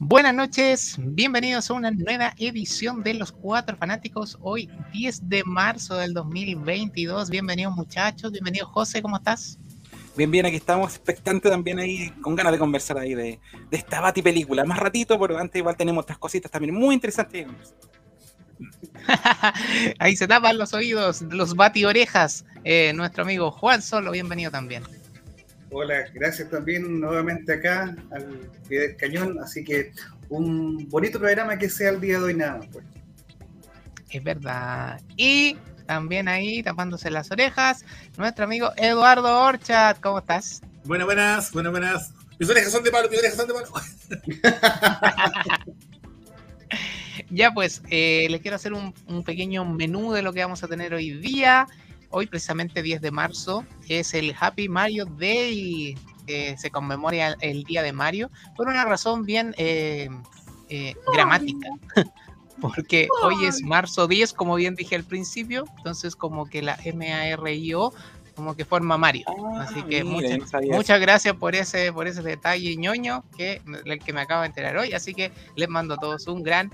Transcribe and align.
Buenas 0.00 0.32
noches, 0.32 0.94
bienvenidos 0.96 1.68
a 1.68 1.74
una 1.74 1.90
nueva 1.90 2.32
edición 2.38 3.02
de 3.02 3.14
Los 3.14 3.32
Cuatro 3.32 3.76
Fanáticos, 3.76 4.38
hoy 4.40 4.70
10 4.92 5.28
de 5.28 5.42
marzo 5.44 5.96
del 5.96 6.14
2022. 6.14 7.28
Bienvenidos 7.28 7.74
muchachos, 7.74 8.30
bienvenido 8.30 8.68
José, 8.68 9.02
¿cómo 9.02 9.16
estás? 9.16 9.58
Bien, 10.16 10.30
bien, 10.30 10.46
aquí 10.46 10.54
estamos 10.54 10.94
expectantes 10.94 11.50
también 11.50 11.80
ahí, 11.80 12.10
con 12.22 12.36
ganas 12.36 12.52
de 12.52 12.60
conversar 12.60 12.96
ahí 12.98 13.14
de, 13.14 13.40
de 13.70 13.76
esta 13.76 14.00
Bati 14.00 14.22
película. 14.22 14.64
Más 14.64 14.78
ratito, 14.78 15.18
pero 15.18 15.36
antes 15.36 15.58
igual 15.58 15.76
tenemos 15.76 16.02
otras 16.02 16.18
cositas 16.18 16.48
también 16.48 16.76
muy 16.76 16.94
interesantes. 16.94 17.48
ahí 19.98 20.14
se 20.14 20.28
tapan 20.28 20.58
los 20.58 20.74
oídos, 20.74 21.22
los 21.22 21.56
Bati 21.56 21.84
orejas. 21.84 22.44
Eh, 22.62 22.92
nuestro 22.94 23.24
amigo 23.24 23.50
Juan 23.50 23.82
Solo, 23.82 24.12
bienvenido 24.12 24.52
también. 24.52 24.84
Hola, 25.70 26.06
gracias 26.14 26.48
también 26.48 27.00
nuevamente 27.00 27.52
acá 27.52 27.94
al 28.10 28.50
pie 28.68 28.80
del 28.80 28.96
cañón. 28.96 29.38
Así 29.42 29.62
que 29.62 29.92
un 30.30 30.88
bonito 30.88 31.18
programa 31.18 31.58
que 31.58 31.68
sea 31.68 31.90
el 31.90 32.00
día 32.00 32.18
de 32.18 32.24
hoy 32.24 32.34
nada 32.34 32.56
más. 32.58 32.68
Pues. 32.68 32.84
Es 34.10 34.24
verdad. 34.24 35.00
Y 35.16 35.58
también 35.86 36.28
ahí 36.28 36.62
tapándose 36.62 37.10
las 37.10 37.30
orejas, 37.30 37.84
nuestro 38.16 38.44
amigo 38.44 38.72
Eduardo 38.76 39.42
Orchat. 39.42 40.00
¿Cómo 40.00 40.20
estás? 40.20 40.62
Buenas, 40.84 41.06
buenas, 41.06 41.52
buenas, 41.52 41.72
buenas. 41.72 42.14
Mis 42.38 42.48
orejas 42.48 42.72
son 42.72 42.84
de 42.84 42.90
palo, 42.90 43.10
mis 43.10 43.18
orejas 43.18 43.36
son 43.36 43.48
de 43.48 43.54
palo. 43.54 43.66
ya 47.30 47.52
pues, 47.52 47.82
eh, 47.90 48.26
les 48.30 48.40
quiero 48.40 48.56
hacer 48.56 48.72
un, 48.72 48.94
un 49.06 49.22
pequeño 49.22 49.66
menú 49.66 50.12
de 50.12 50.22
lo 50.22 50.32
que 50.32 50.40
vamos 50.40 50.62
a 50.62 50.68
tener 50.68 50.94
hoy 50.94 51.10
día 51.10 51.66
hoy 52.10 52.26
precisamente 52.26 52.82
10 52.82 53.00
de 53.00 53.10
marzo 53.10 53.64
es 53.88 54.14
el 54.14 54.34
Happy 54.38 54.68
Mario 54.68 55.04
Day, 55.06 55.96
que 56.26 56.56
se 56.58 56.70
conmemora 56.70 57.36
el 57.40 57.64
Día 57.64 57.82
de 57.82 57.92
Mario, 57.92 58.30
por 58.56 58.68
una 58.68 58.84
razón 58.84 59.24
bien 59.24 59.54
eh, 59.58 60.08
eh, 60.68 60.94
gramática. 61.12 61.68
Porque 62.60 63.06
hoy 63.22 63.44
es 63.44 63.62
marzo 63.62 64.08
10, 64.08 64.32
como 64.32 64.56
bien 64.56 64.74
dije 64.74 64.96
al 64.96 65.04
principio, 65.04 65.64
entonces 65.76 66.16
como 66.16 66.46
que 66.46 66.60
la 66.60 66.76
M-A-R-I-O 66.82 67.94
como 68.38 68.54
que 68.54 68.64
forma 68.64 68.96
Mario. 68.96 69.24
Ah, 69.26 69.66
Así 69.68 69.82
que 69.82 70.04
muchas, 70.04 71.00
gracias 71.00 71.34
por 71.34 71.56
ese, 71.56 71.92
por 71.92 72.06
ese 72.06 72.22
detalle 72.22 72.76
ñoño 72.76 73.24
que, 73.36 73.60
el 73.84 73.98
que 73.98 74.12
me 74.12 74.20
acabo 74.20 74.42
de 74.42 74.46
enterar 74.46 74.76
hoy. 74.76 74.92
Así 74.92 75.12
que 75.12 75.32
les 75.56 75.68
mando 75.68 75.94
a 75.94 75.96
todos 75.96 76.28
un 76.28 76.44
gran, 76.44 76.70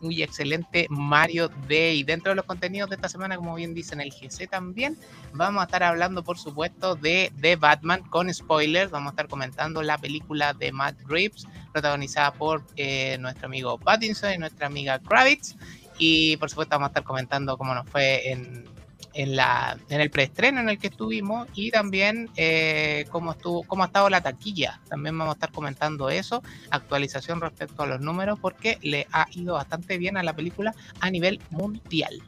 muy 0.00 0.22
excelente 0.22 0.86
Mario 0.88 1.50
Day. 1.68 2.02
Dentro 2.04 2.30
de 2.30 2.36
los 2.36 2.46
contenidos 2.46 2.88
de 2.88 2.96
esta 2.96 3.10
semana, 3.10 3.36
como 3.36 3.54
bien 3.54 3.74
dicen 3.74 4.00
el 4.00 4.10
GC 4.12 4.48
también, 4.48 4.96
vamos 5.34 5.60
a 5.60 5.64
estar 5.66 5.82
hablando, 5.82 6.24
por 6.24 6.38
supuesto, 6.38 6.94
de 6.94 7.30
The 7.38 7.56
Batman 7.56 8.02
con 8.08 8.32
spoilers. 8.32 8.90
Vamos 8.90 9.08
a 9.08 9.12
estar 9.12 9.28
comentando 9.28 9.82
la 9.82 9.98
película 9.98 10.54
de 10.54 10.72
Matt 10.72 10.96
Reeves, 11.06 11.46
protagonizada 11.70 12.32
por 12.32 12.64
eh, 12.76 13.18
nuestro 13.20 13.44
amigo 13.44 13.76
Pattinson 13.76 14.32
y 14.32 14.38
nuestra 14.38 14.68
amiga 14.68 14.98
Kravitz. 15.00 15.54
Y 15.98 16.38
por 16.38 16.48
supuesto 16.48 16.76
vamos 16.76 16.86
a 16.86 16.90
estar 16.92 17.04
comentando 17.04 17.58
cómo 17.58 17.74
nos 17.74 17.86
fue 17.90 18.30
en 18.30 18.73
en, 19.14 19.36
la, 19.36 19.78
en 19.88 20.00
el 20.00 20.10
preestreno 20.10 20.60
en 20.60 20.68
el 20.68 20.78
que 20.78 20.88
estuvimos 20.88 21.48
y 21.54 21.70
también 21.70 22.30
eh, 22.36 23.06
cómo, 23.10 23.34
cómo 23.66 23.82
ha 23.82 23.86
estado 23.86 24.10
la 24.10 24.20
taquilla. 24.20 24.80
También 24.88 25.16
vamos 25.16 25.32
a 25.32 25.36
estar 25.36 25.52
comentando 25.52 26.10
eso, 26.10 26.42
actualización 26.70 27.40
respecto 27.40 27.82
a 27.82 27.86
los 27.86 28.00
números, 28.00 28.38
porque 28.40 28.78
le 28.82 29.06
ha 29.12 29.26
ido 29.32 29.54
bastante 29.54 29.98
bien 29.98 30.16
a 30.16 30.22
la 30.22 30.34
película 30.34 30.74
a 31.00 31.10
nivel 31.10 31.40
mundial. 31.50 32.22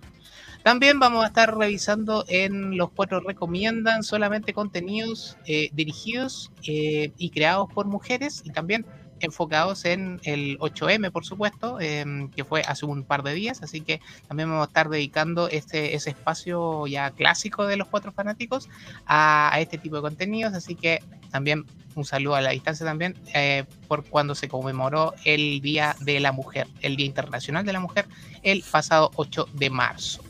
También 0.62 0.98
vamos 0.98 1.22
a 1.22 1.28
estar 1.28 1.56
revisando 1.56 2.24
en 2.26 2.76
los 2.76 2.90
cuatro 2.90 3.20
recomiendan 3.20 4.02
solamente 4.02 4.52
contenidos 4.52 5.36
eh, 5.46 5.68
dirigidos 5.72 6.50
eh, 6.66 7.12
y 7.16 7.30
creados 7.30 7.72
por 7.72 7.86
mujeres 7.86 8.42
y 8.44 8.50
también 8.50 8.84
enfocados 9.20 9.84
en 9.84 10.20
el 10.24 10.58
8M, 10.58 11.10
por 11.10 11.24
supuesto, 11.24 11.80
em, 11.80 12.30
que 12.30 12.44
fue 12.44 12.62
hace 12.62 12.86
un 12.86 13.04
par 13.04 13.22
de 13.22 13.34
días, 13.34 13.62
así 13.62 13.80
que 13.80 14.00
también 14.28 14.48
vamos 14.50 14.66
a 14.66 14.68
estar 14.68 14.88
dedicando 14.88 15.48
este, 15.48 15.94
ese 15.94 16.10
espacio 16.10 16.86
ya 16.86 17.10
clásico 17.10 17.66
de 17.66 17.76
los 17.76 17.88
cuatro 17.88 18.12
fanáticos 18.12 18.68
a, 19.06 19.56
este 19.58 19.78
tipo 19.78 19.96
de 19.96 20.02
contenidos, 20.02 20.54
así 20.54 20.74
que 20.74 21.02
también 21.30 21.64
un 21.94 22.04
saludo 22.04 22.34
a 22.34 22.40
la 22.42 22.50
distancia 22.50 22.84
también 22.84 23.16
eh, 23.34 23.64
por 23.88 24.04
cuando 24.04 24.34
se 24.34 24.48
conmemoró 24.48 25.14
el 25.24 25.60
Día 25.62 25.96
de 26.00 26.20
la 26.20 26.32
Mujer, 26.32 26.68
el 26.82 26.96
Día 26.96 27.06
Internacional 27.06 27.64
de 27.64 27.72
la 27.72 27.80
Mujer, 27.80 28.06
el 28.42 28.62
pasado 28.62 29.10
8 29.16 29.48
de 29.54 29.70
marzo. 29.70 30.25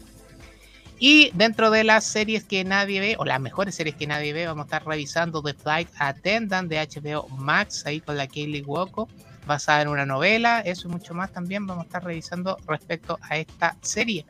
Y 0.98 1.30
dentro 1.34 1.70
de 1.70 1.84
las 1.84 2.04
series 2.04 2.44
que 2.44 2.64
nadie 2.64 3.00
ve, 3.00 3.16
o 3.18 3.24
las 3.24 3.40
mejores 3.40 3.74
series 3.74 3.96
que 3.96 4.06
nadie 4.06 4.32
ve, 4.32 4.46
vamos 4.46 4.64
a 4.64 4.66
estar 4.66 4.86
revisando 4.86 5.42
The 5.42 5.52
Flight 5.52 5.88
Attendant 5.98 6.70
de 6.70 6.78
HBO 6.78 7.28
Max, 7.36 7.84
ahí 7.84 8.00
con 8.00 8.16
la 8.16 8.26
Kaylee 8.26 8.62
Woko, 8.62 9.08
basada 9.46 9.82
en 9.82 9.88
una 9.88 10.06
novela, 10.06 10.60
eso 10.60 10.88
y 10.88 10.90
mucho 10.90 11.12
más 11.12 11.32
también 11.32 11.66
vamos 11.66 11.84
a 11.84 11.86
estar 11.86 12.04
revisando 12.04 12.56
respecto 12.66 13.18
a 13.22 13.36
esta 13.36 13.76
serie. 13.82 14.24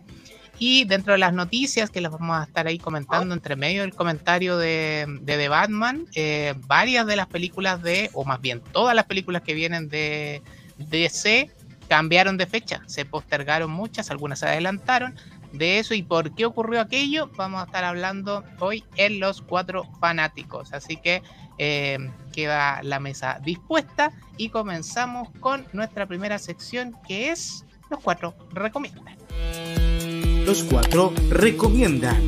Y 0.59 0.84
dentro 0.84 1.12
de 1.12 1.19
las 1.19 1.34
noticias 1.34 1.91
que 1.91 2.00
las 2.00 2.10
vamos 2.10 2.38
a 2.38 2.44
estar 2.44 2.66
ahí 2.66 2.78
comentando 2.78 3.34
entre 3.34 3.56
medio 3.56 3.82
del 3.82 3.94
comentario 3.94 4.56
de, 4.56 5.05
de 5.21 5.37
The 5.37 5.49
Batman, 5.49 6.06
eh, 6.15 6.55
varias 6.66 7.06
de 7.06 7.16
las 7.16 7.26
películas 7.26 7.82
de, 7.82 8.10
o 8.15 8.25
más 8.25 8.41
bien 8.41 8.60
todas 8.72 8.97
las 8.97 9.05
películas 9.05 9.43
que 9.43 9.55
vienen 9.55 9.88
de 9.88 10.43
DC 10.78 11.50
cambiaron 11.88 12.37
de 12.37 12.47
fecha, 12.47 12.82
se 12.87 13.05
postergaron 13.05 13.71
muchas, 13.71 14.10
algunas 14.10 14.41
se 14.41 14.47
adelantaron, 14.47 15.15
de 15.59 15.78
eso 15.78 15.94
y 15.94 16.03
por 16.03 16.34
qué 16.34 16.44
ocurrió 16.44 16.81
aquello, 16.81 17.31
vamos 17.37 17.62
a 17.62 17.65
estar 17.65 17.84
hablando 17.84 18.44
hoy 18.59 18.84
en 18.97 19.21
los 19.21 19.43
cuatro 19.43 19.84
fanáticos. 20.00 20.72
Así 20.72 20.97
que 20.97 21.22
eh, 21.59 21.99
queda 22.33 22.83
la 22.83 23.00
mesa 23.00 23.41
dispuesta 23.44 24.12
y 24.37 24.50
comenzamos 24.50 25.28
con 25.41 25.67
nuestra 25.72 26.06
primera 26.06 26.39
sección 26.39 26.97
que 27.06 27.31
es 27.31 27.65
los 27.91 28.00
cuatro 28.00 28.34
recomiendan. 28.53 29.17
Los 30.44 30.62
cuatro 30.65 31.12
recomiendan. 31.31 32.21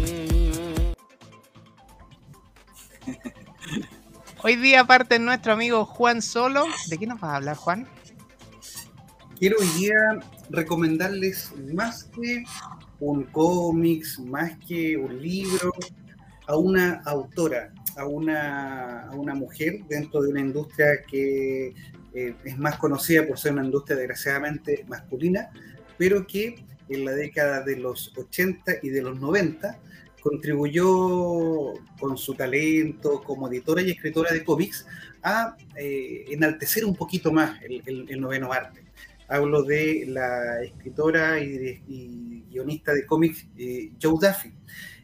Hoy 4.43 4.57
día 4.57 4.81
aparte 4.81 5.19
nuestro 5.19 5.53
amigo 5.53 5.85
Juan 5.85 6.23
Solo. 6.23 6.65
¿De 6.89 6.99
qué 6.99 7.07
nos 7.07 7.23
va 7.23 7.33
a 7.33 7.37
hablar 7.37 7.57
Juan? 7.57 7.89
Quiero 9.39 9.57
hoy 9.61 9.67
día 9.79 9.95
recomendarles 10.51 11.53
más 11.75 12.05
que 12.05 12.45
un 13.01 13.25
cómics, 13.25 14.19
más 14.19 14.59
que 14.67 14.97
un 14.97 15.21
libro, 15.21 15.73
a 16.47 16.57
una 16.57 17.03
autora, 17.05 17.73
a 17.97 18.07
una, 18.07 19.03
a 19.09 19.15
una 19.15 19.35
mujer 19.35 19.81
dentro 19.89 20.23
de 20.23 20.31
una 20.31 20.41
industria 20.41 21.03
que 21.09 21.75
eh, 22.15 22.35
es 22.45 22.59
más 22.59 22.79
conocida 22.79 23.27
por 23.27 23.39
ser 23.39 23.53
una 23.53 23.65
industria 23.65 23.97
desgraciadamente 23.97 24.85
masculina, 24.89 25.51
pero 25.97 26.27
que 26.27 26.65
en 26.89 27.05
la 27.05 27.13
década 27.13 27.63
de 27.63 27.77
los 27.77 28.17
80 28.17 28.77
y 28.83 28.89
de 28.89 29.03
los 29.03 29.21
90 29.21 29.79
contribuyó 30.23 31.75
con 32.01 32.17
su 32.17 32.35
talento 32.35 33.23
como 33.23 33.49
editora 33.49 33.83
y 33.83 33.91
escritora 33.91 34.33
de 34.33 34.43
cómics 34.43 34.87
a 35.23 35.57
eh, 35.77 36.25
enaltecer 36.29 36.85
un 36.85 36.97
poquito 36.97 37.31
más 37.31 37.61
el 37.63 38.21
noveno 38.21 38.53
arte. 38.53 38.88
Hablo 39.29 39.63
de 39.63 40.07
la 40.09 40.63
escritora 40.63 41.39
y, 41.39 42.45
guionista 42.51 42.95
de 42.95 43.05
cómics 43.05 43.47
eh, 43.59 43.93
Joe 44.01 44.15
Duffy. 44.21 44.49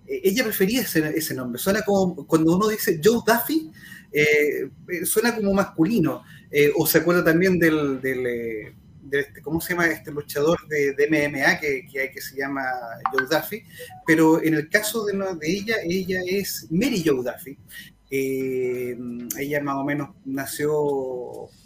Eh, 0.07 0.21
ella 0.25 0.45
prefería 0.45 0.81
ese, 0.81 1.35
nombre. 1.35 1.61
Suena 1.61 1.83
como 1.83 2.27
cuando 2.27 2.57
uno 2.57 2.69
dice 2.69 3.01
Joe 3.05 3.21
Duffy, 3.27 3.71
eh, 4.11 4.71
suena 5.05 5.35
como 5.37 5.53
masculino. 5.53 6.23
o 6.77 6.87
se 6.87 6.99
acuerda 6.99 7.23
también 7.25 7.59
del, 7.59 8.01
este, 9.11 9.43
¿cómo 9.43 9.61
se 9.61 9.75
llama? 9.75 9.87
Este 9.87 10.11
luchador 10.11 10.59
de, 10.69 10.95
MMA 11.09 11.61
que, 11.61 11.87
que, 11.93 12.11
que, 12.11 12.21
se 12.21 12.37
llama 12.37 12.63
Joe 13.13 13.27
Duffy. 13.31 13.63
Pero 14.07 14.43
en 14.43 14.55
el 14.55 14.69
caso 14.71 15.05
de, 15.05 15.13
de 15.13 15.51
ella, 15.51 15.77
ella 15.85 16.21
es 16.27 16.67
Mary 16.71 17.03
Joe 17.05 17.23
Duffy. 17.23 17.59
Eh, 18.17 18.97
ella 19.41 19.61
más 19.61 19.75
o 19.75 19.83
menos 19.83 20.11
nació 20.25 20.71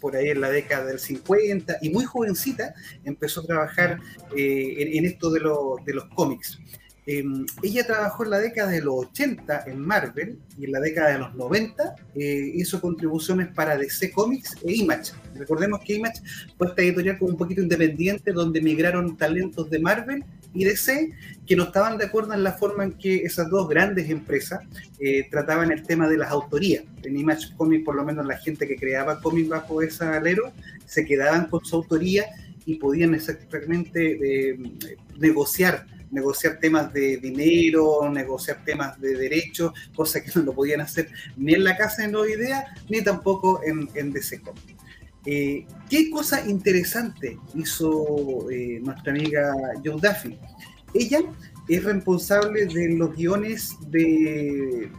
por 0.00 0.16
ahí 0.16 0.28
en 0.28 0.40
la 0.40 0.48
década 0.48 0.86
del 0.86 0.98
50 0.98 1.76
y 1.82 1.90
muy 1.90 2.06
jovencita 2.06 2.72
empezó 3.04 3.42
a 3.42 3.46
trabajar 3.46 3.98
eh, 4.34 4.96
en, 4.96 5.04
esto 5.04 5.30
de, 5.30 5.40
de 5.84 5.92
los 5.94 6.06
cómics. 6.14 6.58
Eh, 7.06 7.22
ella 7.62 7.86
trabajó 7.86 8.24
en 8.24 8.30
la 8.30 8.38
década 8.38 8.70
de 8.70 8.80
los 8.80 8.94
80 8.94 9.64
en 9.66 9.78
Marvel 9.78 10.38
y 10.58 10.64
en 10.64 10.72
la 10.72 10.80
década 10.80 11.10
de 11.10 11.18
los 11.18 11.34
90 11.34 11.96
hizo 12.14 12.80
contribuciones 12.80 13.48
para 13.48 13.76
DC 13.76 14.10
Comics 14.12 14.56
e 14.64 14.72
Image. 14.72 15.12
Recordemos 15.34 15.80
que 15.84 15.96
Image 15.96 16.22
fue 16.56 16.68
esta 16.68 16.80
editorial 16.80 17.18
como 17.18 17.32
un 17.32 17.36
poquito 17.36 17.60
independiente 17.60 18.32
donde 18.32 18.62
migraron 18.62 19.18
talentos 19.18 19.68
de 19.68 19.80
Marvel 19.80 20.24
y 20.58 20.64
DC 20.64 21.12
que 21.46 21.56
no 21.56 21.64
estaban 21.64 21.96
de 21.96 22.06
acuerdo 22.06 22.34
en 22.34 22.42
la 22.42 22.52
forma 22.52 22.84
en 22.84 22.92
que 22.92 23.16
esas 23.16 23.48
dos 23.48 23.68
grandes 23.68 24.10
empresas 24.10 24.60
eh, 24.98 25.28
trataban 25.30 25.72
el 25.72 25.82
tema 25.82 26.08
de 26.08 26.18
las 26.18 26.30
autorías. 26.30 26.84
En 27.02 27.16
Image 27.16 27.54
Comics, 27.56 27.84
por 27.84 27.94
lo 27.94 28.04
menos 28.04 28.26
la 28.26 28.36
gente 28.36 28.66
que 28.66 28.76
creaba 28.76 29.20
cómics 29.20 29.48
bajo 29.48 29.80
ese 29.80 30.04
alero, 30.04 30.52
se 30.84 31.04
quedaban 31.04 31.46
con 31.46 31.64
su 31.64 31.76
autoría 31.76 32.26
y 32.66 32.74
podían 32.74 33.14
exactamente 33.14 34.18
eh, 34.50 34.58
negociar 35.18 35.86
negociar 36.10 36.58
temas 36.58 36.90
de 36.92 37.18
dinero, 37.18 38.10
negociar 38.10 38.64
temas 38.64 38.98
de 38.98 39.14
derechos, 39.14 39.72
cosas 39.94 40.22
que 40.22 40.30
no 40.36 40.46
lo 40.46 40.54
podían 40.54 40.80
hacer 40.80 41.10
ni 41.36 41.52
en 41.52 41.64
la 41.64 41.76
casa 41.76 42.02
de 42.02 42.08
Nueva 42.08 42.30
Idea, 42.30 42.74
ni 42.88 43.02
tampoco 43.02 43.60
en, 43.62 43.90
en 43.94 44.10
DC 44.12 44.40
Comics. 44.40 44.77
Eh, 45.30 45.66
¿Qué 45.90 46.08
cosa 46.08 46.48
interesante 46.48 47.38
hizo 47.54 48.50
eh, 48.50 48.80
nuestra 48.82 49.12
amiga 49.12 49.52
Joe 49.84 50.00
Duffy? 50.00 50.38
Ella 50.94 51.20
es 51.68 51.84
responsable 51.84 52.64
de 52.64 52.96
los 52.96 53.14
guiones 53.14 53.76
de, 53.88 54.90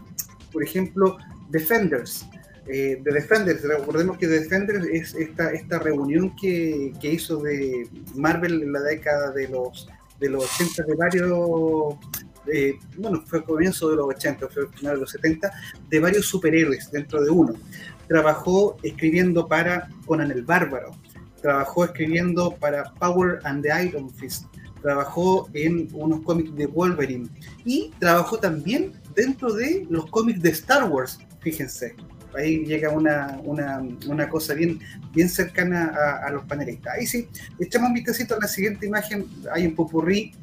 por 0.51 0.61
ejemplo, 0.61 1.17
Defenders. 1.49 2.27
Eh, 2.67 3.01
de 3.03 3.11
Defenders, 3.11 3.63
recordemos 3.63 4.19
que 4.19 4.27
Defenders 4.27 4.85
es 4.91 5.15
esta, 5.15 5.51
esta 5.51 5.79
reunión 5.79 6.35
que, 6.35 6.93
que 7.01 7.13
hizo 7.13 7.37
de 7.41 7.89
Marvel 8.13 8.61
en 8.61 8.71
la 8.71 8.81
década 8.81 9.31
de 9.31 9.47
los, 9.47 9.89
de 10.19 10.29
los 10.29 10.43
80 10.61 10.83
de 10.83 10.95
varios 10.95 11.97
bueno, 12.97 13.23
fue 13.25 13.39
a 13.39 13.41
comienzo 13.43 13.89
de 13.89 13.95
los 13.95 14.07
80, 14.07 14.47
fue 14.47 14.65
a 14.65 14.67
final 14.67 14.95
de 14.95 15.01
los 15.01 15.11
70, 15.11 15.51
de 15.89 15.99
varios 15.99 16.25
superhéroes 16.25 16.91
dentro 16.91 17.23
de 17.23 17.29
uno. 17.29 17.53
Trabajó 18.09 18.75
escribiendo 18.83 19.47
para 19.47 19.87
Conan 20.05 20.31
el 20.31 20.43
Bárbaro, 20.43 20.91
trabajó 21.41 21.85
escribiendo 21.85 22.55
para 22.55 22.91
Power 22.95 23.39
and 23.43 23.63
the 23.63 23.85
Iron 23.85 24.09
Fist, 24.13 24.45
trabajó 24.81 25.47
en 25.53 25.87
unos 25.93 26.21
cómics 26.21 26.53
de 26.55 26.65
Wolverine 26.65 27.29
y 27.65 27.91
trabajó 27.99 28.37
también 28.39 28.93
dentro 29.15 29.53
de 29.53 29.85
los 29.89 30.09
cómics 30.09 30.41
de 30.41 30.49
Star 30.49 30.89
Wars, 30.89 31.19
fíjense. 31.39 31.95
Ahí 32.35 32.65
llega 32.65 32.89
una, 32.89 33.39
una, 33.43 33.81
una 34.07 34.29
cosa 34.29 34.53
bien, 34.53 34.79
bien 35.13 35.29
cercana 35.29 35.91
a, 36.23 36.29
los 36.29 36.45
panelistas. 36.45 36.93
Ahí 36.93 37.07
sí, 37.07 37.27
echamos 37.59 37.89
un 37.89 37.95
vistacito 37.95 38.35
a 38.35 38.39
la 38.39 38.47
siguiente 38.47 38.85
imagen. 38.85 39.25
Hay 39.51 39.65
un 39.65 39.73
popurrí 39.73 40.33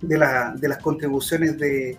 de, 0.00 0.16
la, 0.16 0.54
de 0.56 0.68
las 0.68 0.78
contribuciones 0.78 1.58
de 1.58 1.98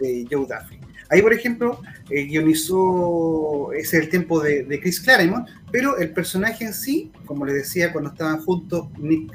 Joe 0.00 0.46
Duffy. 0.46 0.79
Ahí, 1.10 1.22
por 1.22 1.32
ejemplo, 1.32 1.80
eh, 2.08 2.24
guionizó, 2.26 3.72
ese 3.72 3.98
es 3.98 4.04
el 4.04 4.08
tiempo 4.08 4.40
de, 4.40 4.78
Chris 4.80 5.00
Claremont, 5.00 5.48
pero 5.72 5.98
el 5.98 6.12
personaje 6.12 6.64
en 6.64 6.72
sí, 6.72 7.10
como 7.26 7.44
les 7.44 7.56
decía 7.56 7.92
cuando 7.92 8.10
estaban 8.10 8.40
juntos 8.42 8.86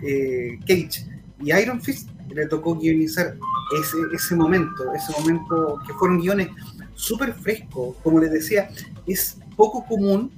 eh, 0.07 0.57
Cage 0.61 1.05
y 1.41 1.53
Iron 1.53 1.81
Fist, 1.81 2.09
le 2.33 2.47
tocó 2.47 2.75
guionizar 2.75 3.35
ese, 3.79 3.97
ese 4.13 4.35
momento, 4.35 4.93
ese 4.93 5.11
momento 5.19 5.79
que 5.85 5.93
fueron 5.93 6.21
guiones 6.21 6.47
súper 6.95 7.33
frescos. 7.33 7.97
Como 8.03 8.19
les 8.19 8.31
decía, 8.31 8.69
es 9.05 9.37
poco 9.55 9.85
común 9.85 10.31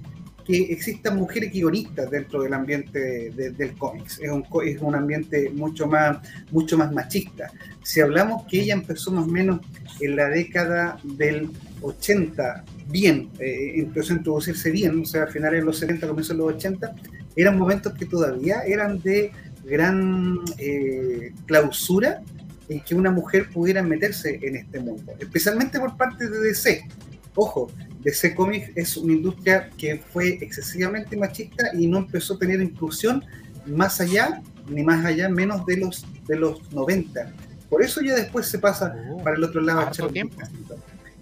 que 0.47 0.71
existan 0.71 1.17
mujeres 1.17 1.51
guionistas 1.51 2.09
dentro 2.09 2.41
del 2.41 2.53
ambiente 2.53 3.31
de, 3.31 3.51
del 3.51 3.73
cómics. 3.77 4.17
Es 4.21 4.31
un, 4.31 4.45
es 4.65 4.81
un 4.81 4.95
ambiente 4.95 5.49
mucho 5.49 5.87
más, 5.87 6.19
mucho 6.51 6.77
más 6.77 6.93
machista. 6.93 7.51
Si 7.83 7.99
hablamos 7.99 8.45
que 8.47 8.61
ella 8.61 8.73
empezó 8.73 9.11
más 9.11 9.25
o 9.25 9.27
menos 9.27 9.59
en 9.99 10.15
la 10.15 10.29
década 10.29 10.99
del 11.03 11.49
80, 11.81 12.63
bien, 12.87 13.29
eh, 13.39 13.73
empezó 13.75 14.13
a 14.13 14.17
introducirse 14.17 14.71
bien, 14.71 15.01
o 15.01 15.05
sea, 15.05 15.23
a 15.23 15.27
finales 15.27 15.59
de 15.59 15.65
los 15.65 15.79
70, 15.79 16.07
comienzos 16.07 16.37
de 16.37 16.43
los 16.43 16.55
80, 16.55 16.95
eran 17.35 17.57
momentos 17.57 17.93
que 17.93 18.05
todavía 18.05 18.61
eran 18.61 19.01
de 19.01 19.31
gran 19.65 20.39
eh, 20.57 21.33
clausura 21.45 22.21
en 22.69 22.79
que 22.79 22.95
una 22.95 23.11
mujer 23.11 23.49
pudiera 23.49 23.83
meterse 23.83 24.39
en 24.41 24.55
este 24.55 24.79
mundo, 24.79 25.13
especialmente 25.19 25.77
por 25.77 25.97
parte 25.97 26.29
de 26.29 26.39
DC. 26.39 26.87
Ojo, 27.39 27.71
DC 28.01 28.33
Comics 28.33 28.71
es 28.75 28.97
una 28.97 29.13
industria 29.13 29.69
que 29.77 29.99
fue 30.11 30.39
excesivamente 30.41 31.15
machista 31.15 31.69
y 31.75 31.85
no 31.85 31.99
empezó 31.99 32.33
a 32.33 32.39
tener 32.39 32.59
inclusión 32.61 33.23
más 33.67 34.01
allá, 34.01 34.41
ni 34.67 34.83
más 34.83 35.05
allá, 35.05 35.29
menos 35.29 35.63
de 35.67 35.77
los, 35.77 36.03
de 36.27 36.35
los 36.35 36.71
90. 36.73 37.31
Por 37.69 37.83
eso 37.83 38.01
ya 38.01 38.15
después 38.15 38.47
se 38.47 38.57
pasa 38.57 38.95
oh, 39.11 39.23
para 39.23 39.37
el 39.37 39.43
otro 39.43 39.61
lado. 39.61 39.91
Tiempo. 40.11 40.35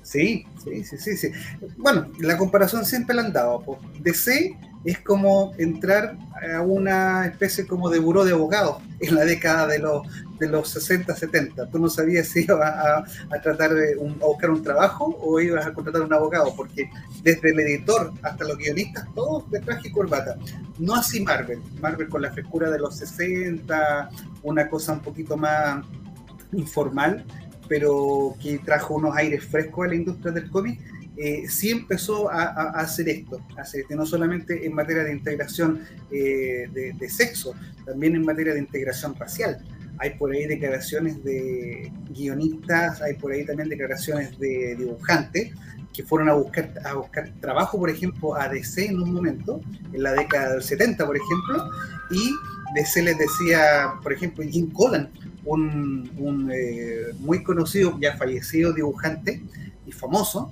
Sí, 0.04 0.46
sí, 0.64 0.86
sí, 0.86 0.98
sí, 0.98 1.18
sí. 1.18 1.32
Bueno, 1.76 2.10
la 2.22 2.38
comparación 2.38 2.86
siempre 2.86 3.14
la 3.14 3.24
han 3.24 3.34
dado. 3.34 3.62
Pues. 3.62 3.80
DC 4.02 4.58
es 4.86 5.00
como 5.00 5.54
entrar 5.58 6.16
a 6.54 6.62
una 6.62 7.26
especie 7.26 7.66
como 7.66 7.90
de 7.90 8.00
buró 8.00 8.24
de 8.24 8.34
abogados 8.34 8.78
en 9.00 9.16
la 9.16 9.26
década 9.26 9.66
de 9.66 9.80
los, 9.80 10.04
de 10.40 10.48
los 10.48 10.70
60, 10.70 11.16
70. 11.16 11.70
Tú 11.72 11.80
no 11.80 11.90
sabías 11.90 12.28
si 12.28 12.44
ibas 12.44 12.62
a, 12.62 12.98
a 13.00 13.42
tratar 13.42 13.74
de 13.74 13.98
un, 13.98 14.20
buscar 14.20 14.52
un 14.52 14.62
trabajo 14.62 15.18
o 15.20 15.40
ibas 15.40 15.66
a 15.66 15.74
contratar 15.74 16.04
un 16.04 16.14
abogado, 16.14 16.54
porque 16.56 16.90
desde 17.24 17.50
el 17.50 17.60
editor 17.62 18.14
hasta 18.22 18.46
los 18.46 18.58
guionistas, 18.58 19.08
todos 19.16 19.50
de 19.50 19.60
traje 19.60 19.92
y. 19.92 20.38
No 20.78 20.96
así 20.96 21.22
Marvel. 21.22 21.62
Marvel 21.82 22.08
con 22.08 22.22
la 22.22 22.32
frescura 22.32 22.70
de 22.70 22.78
los 22.78 22.96
60, 22.98 24.10
una 24.44 24.70
cosa 24.70 24.94
un 24.94 25.02
poquito 25.02 25.36
más 25.36 25.84
informal, 26.52 27.26
pero 27.68 28.36
que 28.40 28.60
trajo 28.60 28.96
unos 28.96 29.16
aires 29.16 29.44
frescos 29.46 29.86
a 29.86 29.90
la 29.90 29.96
industria 29.96 30.32
del 30.32 30.50
cómic 30.52 30.80
eh, 31.18 31.46
sí 31.48 31.72
empezó 31.72 32.30
a, 32.30 32.72
hacer 32.72 33.08
esto, 33.08 33.42
hacer 33.58 33.82
esto, 33.82 33.96
no 33.96 34.06
solamente 34.06 34.66
en 34.66 34.74
materia 34.74 35.04
de 35.04 35.14
integración 35.14 35.82
eh, 36.12 36.68
de, 36.74 37.10
sexo, 37.10 37.54
también 37.86 38.16
en 38.16 38.26
materia 38.26 38.54
de 38.54 38.60
integración 38.60 39.16
racial. 39.16 39.64
Hay 40.00 40.12
por 40.18 40.34
ahí 40.34 40.46
declaraciones 40.46 41.24
de 41.24 41.90
guionistas, 42.10 43.02
hay 43.02 43.14
por 43.14 43.32
ahí 43.32 43.46
también 43.46 43.70
declaraciones 43.70 44.38
de 44.40 44.76
dibujantes 44.78 45.54
que 45.94 46.04
fueron 46.04 46.28
a 46.28 46.34
buscar, 46.34 46.74
trabajo, 47.40 47.80
por 47.80 47.90
ejemplo, 47.90 48.36
a 48.36 48.50
DC 48.50 48.88
en 48.88 49.02
un 49.02 49.14
momento, 49.14 49.62
en 49.94 50.04
la 50.04 50.12
década 50.12 50.52
del 50.52 50.62
70, 50.62 51.06
por 51.06 51.16
ejemplo, 51.16 51.70
y 52.12 52.32
DC 52.76 53.02
les 53.04 53.18
decía, 53.18 53.94
por 54.04 54.12
ejemplo, 54.12 54.44
Jim 54.44 54.70
Collan, 54.72 55.10
un, 55.46 56.12
un 56.18 56.52
eh, 56.54 57.14
muy 57.20 57.42
conocido, 57.44 57.98
ya 58.02 58.18
fallecido 58.18 58.74
dibujante 58.74 59.42
y 59.86 59.94
famoso, 59.94 60.52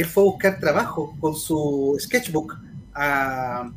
él 0.00 0.06
fue 0.06 0.22
a 0.22 0.26
buscar 0.26 0.60
trabajo 0.60 1.16
con 1.20 1.34
su 1.34 1.96
sketchbook 1.98 2.56
a, 2.94 3.70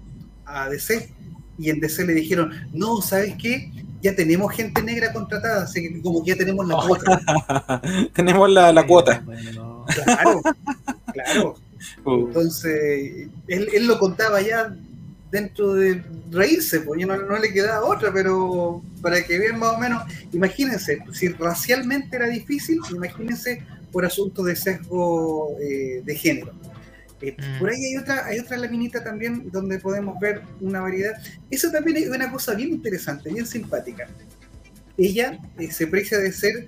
a 0.46 0.70
DC 0.70 1.12
y 1.58 1.70
en 1.70 1.80
DC 1.80 2.06
le 2.06 2.14
dijeron, 2.14 2.52
no, 2.74 3.02
¿sabes 3.02 3.36
qué? 3.40 3.72
Ya 4.02 4.16
tenemos 4.16 4.52
gente 4.52 4.82
negra 4.82 5.14
contratada, 5.14 5.64
así 5.64 5.82
que 5.82 6.02
como 6.02 6.24
que 6.24 6.32
ya 6.32 6.38
tenemos 6.38 6.68
la 6.68 6.76
cuota. 6.76 7.22
tenemos 8.14 8.50
la, 8.50 8.72
la 8.72 8.86
cuota. 8.86 9.24
Claro, 10.04 10.42
claro. 11.14 11.56
Uh. 12.06 12.28
Entonces, 12.28 13.28
él, 13.48 13.68
él, 13.74 13.88
lo 13.88 13.98
contaba 13.98 14.40
ya 14.40 14.76
dentro 15.32 15.74
de 15.74 16.04
reírse, 16.30 16.82
pues 16.82 17.06
no, 17.06 17.18
no, 17.18 17.38
le 17.38 17.52
quedaba 17.52 17.88
otra, 17.88 18.14
pero 18.14 18.84
para 19.02 19.24
que 19.24 19.40
vean 19.40 19.58
más 19.58 19.74
o 19.74 19.80
menos, 19.80 20.04
imagínense, 20.32 21.00
si 21.12 21.30
racialmente 21.30 22.16
era 22.16 22.28
difícil, 22.28 22.80
imagínense 22.92 23.64
por 23.92 24.06
asuntos 24.06 24.46
de 24.46 24.56
sesgo 24.56 25.58
eh, 25.60 26.02
de 26.04 26.16
género. 26.16 26.54
Eh, 27.22 27.36
mm. 27.38 27.60
Por 27.60 27.70
ahí 27.70 27.86
hay 27.86 27.98
otra, 27.98 28.26
hay 28.26 28.40
otra 28.40 28.58
laminita 28.58 29.04
también 29.04 29.50
donde 29.52 29.80
podemos 29.80 30.20
ver 30.20 30.42
una 30.60 30.82
variedad. 30.82 31.14
Eso 31.50 31.72
también 31.72 31.98
es 31.98 32.10
una 32.10 32.32
cosa 32.32 32.56
bien 32.56 32.70
interesante, 32.70 33.32
bien 33.32 33.46
simpática. 33.46 34.08
Ella 34.98 35.40
eh, 35.58 35.72
se 35.72 35.88
precia 35.88 36.18
de 36.18 36.32
ser 36.32 36.68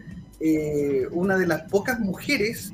una 1.11 1.37
de 1.37 1.47
las 1.47 1.61
pocas 1.71 2.01
mujeres 2.01 2.73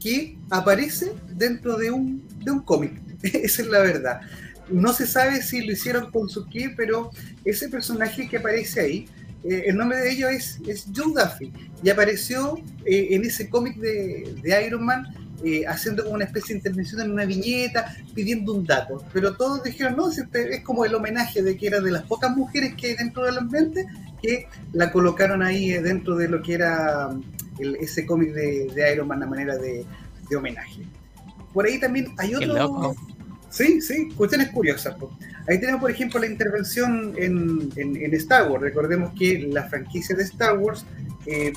que 0.00 0.36
aparece 0.50 1.12
dentro 1.30 1.76
de 1.76 1.92
un, 1.92 2.26
de 2.44 2.50
un 2.50 2.60
cómic. 2.60 3.00
Esa 3.22 3.62
es 3.62 3.68
la 3.68 3.78
verdad. 3.80 4.20
No 4.68 4.92
se 4.92 5.06
sabe 5.06 5.40
si 5.42 5.64
lo 5.64 5.72
hicieron 5.72 6.10
con 6.10 6.28
su 6.28 6.46
qué, 6.48 6.74
pero 6.76 7.10
ese 7.44 7.68
personaje 7.68 8.28
que 8.28 8.38
aparece 8.38 8.80
ahí 8.80 9.08
eh, 9.44 9.64
el 9.66 9.76
nombre 9.76 9.98
de 9.98 10.12
ellos 10.12 10.30
es, 10.30 10.60
es 10.66 10.86
Joe 10.94 11.12
Duffy 11.14 11.52
y 11.82 11.90
apareció 11.90 12.56
eh, 12.84 13.08
en 13.10 13.24
ese 13.24 13.48
cómic 13.48 13.76
de, 13.76 14.34
de, 14.42 14.66
Iron 14.66 14.84
Man 14.84 15.06
eh, 15.44 15.64
haciendo 15.66 16.02
como 16.02 16.16
una 16.16 16.24
especie 16.24 16.54
de 16.54 16.58
intervención 16.58 17.00
en 17.00 17.12
una 17.12 17.24
viñeta, 17.24 17.94
pidiendo 18.14 18.54
un 18.54 18.66
dato. 18.66 19.04
Pero 19.12 19.36
todos 19.36 19.62
dijeron, 19.62 19.96
no, 19.96 20.10
este 20.10 20.56
es 20.56 20.64
como 20.64 20.84
el 20.84 20.94
homenaje 20.94 21.42
de 21.42 21.56
que 21.56 21.68
era 21.68 21.80
de 21.80 21.92
las 21.92 22.02
pocas 22.02 22.36
mujeres 22.36 22.74
que 22.74 22.88
hay 22.88 22.96
dentro 22.96 23.24
del 23.24 23.38
ambiente 23.38 23.86
que 24.20 24.48
la 24.72 24.90
colocaron 24.90 25.42
ahí 25.42 25.70
dentro 25.74 26.16
de 26.16 26.28
lo 26.28 26.42
que 26.42 26.54
era 26.54 27.10
el, 27.60 27.76
ese 27.76 28.04
cómic 28.04 28.32
de, 28.32 28.66
de, 28.74 28.92
Iron 28.92 29.06
Man 29.06 29.22
a 29.22 29.26
manera 29.26 29.56
de, 29.56 29.84
de, 30.28 30.36
homenaje. 30.36 30.82
Por 31.52 31.66
ahí 31.66 31.78
también 31.78 32.08
hay 32.18 32.34
otro... 32.34 32.96
Sí, 33.50 33.80
sí, 33.80 34.08
cuestiones 34.14 34.50
curiosas. 34.50 34.96
Ahí 35.46 35.58
tenemos, 35.58 35.80
por 35.80 35.90
ejemplo, 35.90 36.20
la 36.20 36.26
intervención 36.26 37.14
en, 37.16 37.70
en, 37.76 38.14
Star 38.14 38.50
Wars. 38.50 38.62
Recordemos 38.62 39.12
que 39.18 39.38
la 39.50 39.64
franquicia 39.64 40.14
de 40.14 40.24
Star 40.24 40.58
Wars 40.58 40.84
eh, 41.26 41.52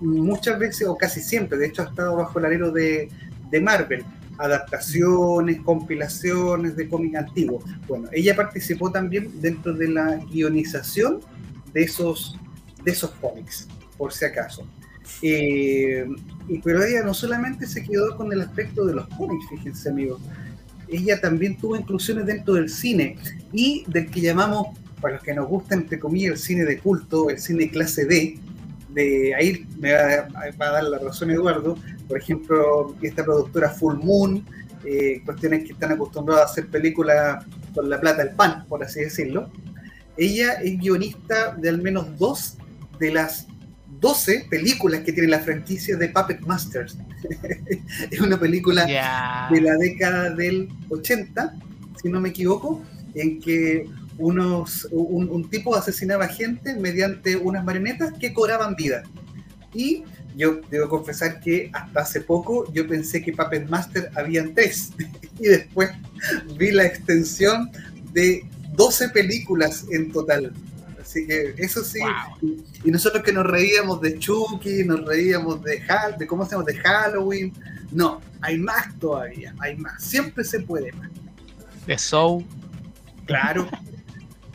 muchas 0.00 0.58
veces, 0.58 0.86
o 0.86 0.96
casi 0.96 1.20
siempre, 1.20 1.58
de 1.58 1.66
hecho 1.66 1.82
ha 1.82 1.86
estado 1.86 2.16
bajo 2.16 2.38
el 2.38 2.44
alero 2.44 2.70
de, 2.70 3.08
de 3.50 3.60
Marvel. 3.60 4.04
Adaptaciones, 4.38 5.60
compilaciones 5.60 6.76
de 6.76 6.88
cómics 6.88 7.16
antiguos. 7.16 7.64
Bueno, 7.86 8.08
ella 8.12 8.34
participó 8.34 8.90
también 8.90 9.40
dentro 9.40 9.72
de 9.74 9.88
la 9.88 10.16
guionización 10.16 11.20
de 11.72 11.82
esos, 11.82 12.38
de 12.84 12.92
esos 12.92 13.10
cómics, 13.12 13.68
por 13.98 14.12
si 14.12 14.24
acaso. 14.24 14.66
Eh, 15.20 16.06
y, 16.48 16.58
pero 16.58 16.82
ella 16.82 17.02
no 17.02 17.14
solamente 17.14 17.66
se 17.66 17.82
quedó 17.82 18.16
con 18.16 18.32
el 18.32 18.40
aspecto 18.40 18.84
de 18.84 18.94
los 18.94 19.06
cómics, 19.08 19.44
fíjense 19.50 19.90
amigos, 19.90 20.20
ella 20.92 21.20
también 21.20 21.56
tuvo 21.56 21.76
inclusiones 21.76 22.26
dentro 22.26 22.54
del 22.54 22.68
cine 22.68 23.16
y 23.52 23.84
del 23.88 24.10
que 24.10 24.20
llamamos, 24.20 24.68
para 25.00 25.14
los 25.14 25.22
que 25.22 25.34
nos 25.34 25.48
gusta, 25.48 25.74
entre 25.74 25.98
comillas, 25.98 26.32
el 26.32 26.38
cine 26.38 26.64
de 26.64 26.78
culto, 26.78 27.30
el 27.30 27.38
cine 27.38 27.70
clase 27.70 28.04
D, 28.04 28.38
de 28.90 29.34
ahí 29.34 29.66
me 29.78 29.92
va, 29.92 30.28
a 30.58 30.70
dar 30.70 30.84
la 30.84 30.98
razón 30.98 31.30
Eduardo, 31.30 31.76
por 32.06 32.18
ejemplo, 32.18 32.94
esta 33.02 33.24
productora 33.24 33.70
Full 33.70 33.96
Moon, 33.96 34.44
eh, 34.84 35.22
cuestiones 35.24 35.64
que 35.64 35.72
están 35.72 35.92
acostumbradas 35.92 36.48
a 36.48 36.52
hacer 36.52 36.66
películas 36.68 37.44
con 37.74 37.88
la 37.88 38.00
plata 38.00 38.24
del 38.24 38.34
pan, 38.34 38.66
por 38.68 38.82
así 38.84 39.00
decirlo. 39.00 39.50
Ella 40.16 40.54
es 40.54 40.78
guionista 40.78 41.54
de 41.54 41.70
al 41.70 41.80
menos 41.80 42.18
dos 42.18 42.58
de 42.98 43.12
las 43.12 43.46
12 44.02 44.48
películas 44.50 45.02
que 45.02 45.12
tiene 45.12 45.28
la 45.28 45.38
franquicia 45.38 45.96
de 45.96 46.08
Puppet 46.08 46.40
Masters. 46.40 46.98
es 48.10 48.20
una 48.20 48.38
película 48.38 48.84
de 48.84 49.60
la 49.60 49.76
década 49.76 50.30
del 50.30 50.68
80, 50.90 51.54
si 52.02 52.08
no 52.08 52.20
me 52.20 52.30
equivoco, 52.30 52.82
en 53.14 53.40
que 53.40 53.88
unos, 54.18 54.88
un, 54.90 55.28
un 55.30 55.48
tipo 55.48 55.76
asesinaba 55.76 56.26
gente 56.26 56.74
mediante 56.74 57.36
unas 57.36 57.64
marionetas 57.64 58.12
que 58.18 58.32
cobraban 58.34 58.74
vida. 58.74 59.04
Y 59.72 60.02
yo 60.36 60.60
debo 60.68 60.88
confesar 60.88 61.38
que 61.40 61.70
hasta 61.72 62.00
hace 62.00 62.22
poco 62.22 62.70
yo 62.72 62.88
pensé 62.88 63.22
que 63.22 63.32
Puppet 63.32 63.68
Master 63.68 64.10
habían 64.16 64.52
tres. 64.52 64.90
y 65.38 65.46
después 65.46 65.90
vi 66.58 66.72
la 66.72 66.86
extensión 66.86 67.70
de 68.12 68.44
12 68.74 69.10
películas 69.10 69.84
en 69.92 70.10
total. 70.10 70.52
Así 71.12 71.26
que 71.26 71.54
eso 71.58 71.84
sí. 71.84 71.98
Wow. 72.00 72.56
Y 72.84 72.90
nosotros 72.90 73.22
que 73.22 73.34
nos 73.34 73.44
reíamos 73.46 74.00
de 74.00 74.18
Chucky, 74.18 74.82
nos 74.84 75.04
reíamos 75.04 75.62
de, 75.62 75.78
Hal- 75.82 76.16
de 76.16 76.26
¿cómo 76.26 76.48
llama? 76.48 76.64
De 76.64 76.74
Halloween. 76.78 77.52
No, 77.90 78.22
hay 78.40 78.56
más 78.56 78.98
todavía, 78.98 79.54
hay 79.58 79.76
más. 79.76 80.02
Siempre 80.02 80.42
se 80.42 80.60
puede 80.60 80.90
más. 80.92 81.10
The 81.84 81.98
Soul. 81.98 82.46
Claro. 83.26 83.68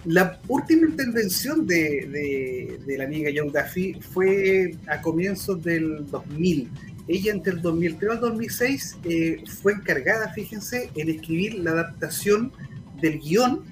La 0.05 0.39
última 0.47 0.87
intervención 0.89 1.67
de, 1.67 1.77
de- 2.09 2.79
de 2.83 2.97
la 2.97 3.03
amiga 3.03 3.29
Young 3.29 3.51
Duffy 3.51 3.93
fue 4.01 4.75
a 4.87 4.99
comienzos 4.99 5.61
del 5.63 6.09
2000. 6.09 6.71
Ella 7.07 7.31
entre 7.33 7.53
el 7.53 7.61
2003 7.61 8.11
al 8.13 8.19
2006 8.21 8.97
eh, 9.03 9.43
fue 9.61 9.73
encargada, 9.73 10.33
fíjense, 10.33 10.89
en 10.95 11.09
escribir 11.09 11.53
la 11.59 11.71
adaptación 11.71 12.51
del 12.99 13.19
guion 13.19 13.63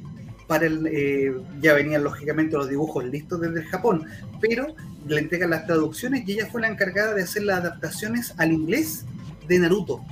para 0.48 0.66
el... 0.68 0.88
eh, 0.88 1.34
ya 1.62 1.74
venían 1.74 2.04
lógicamente 2.04 2.56
los 2.58 2.70
dibujos 2.70 3.04
listos 3.06 3.42
desde 3.42 3.62
el 3.62 3.66
Japón, 3.68 4.06
pero 4.42 4.76
le 5.08 5.20
entregan 5.20 5.50
las 5.52 5.66
traducciones 5.66 6.28
y 6.28 6.34
ella 6.34 6.48
fue 6.52 6.62
la 6.62 6.68
encargada 6.68 7.14
de 7.14 7.24
hacer 7.24 7.44
las 7.44 7.60
adaptaciones 7.60 8.34
al 8.38 8.52
inglés 8.52 9.06
de 9.48 9.60
Naruto. 9.60 10.04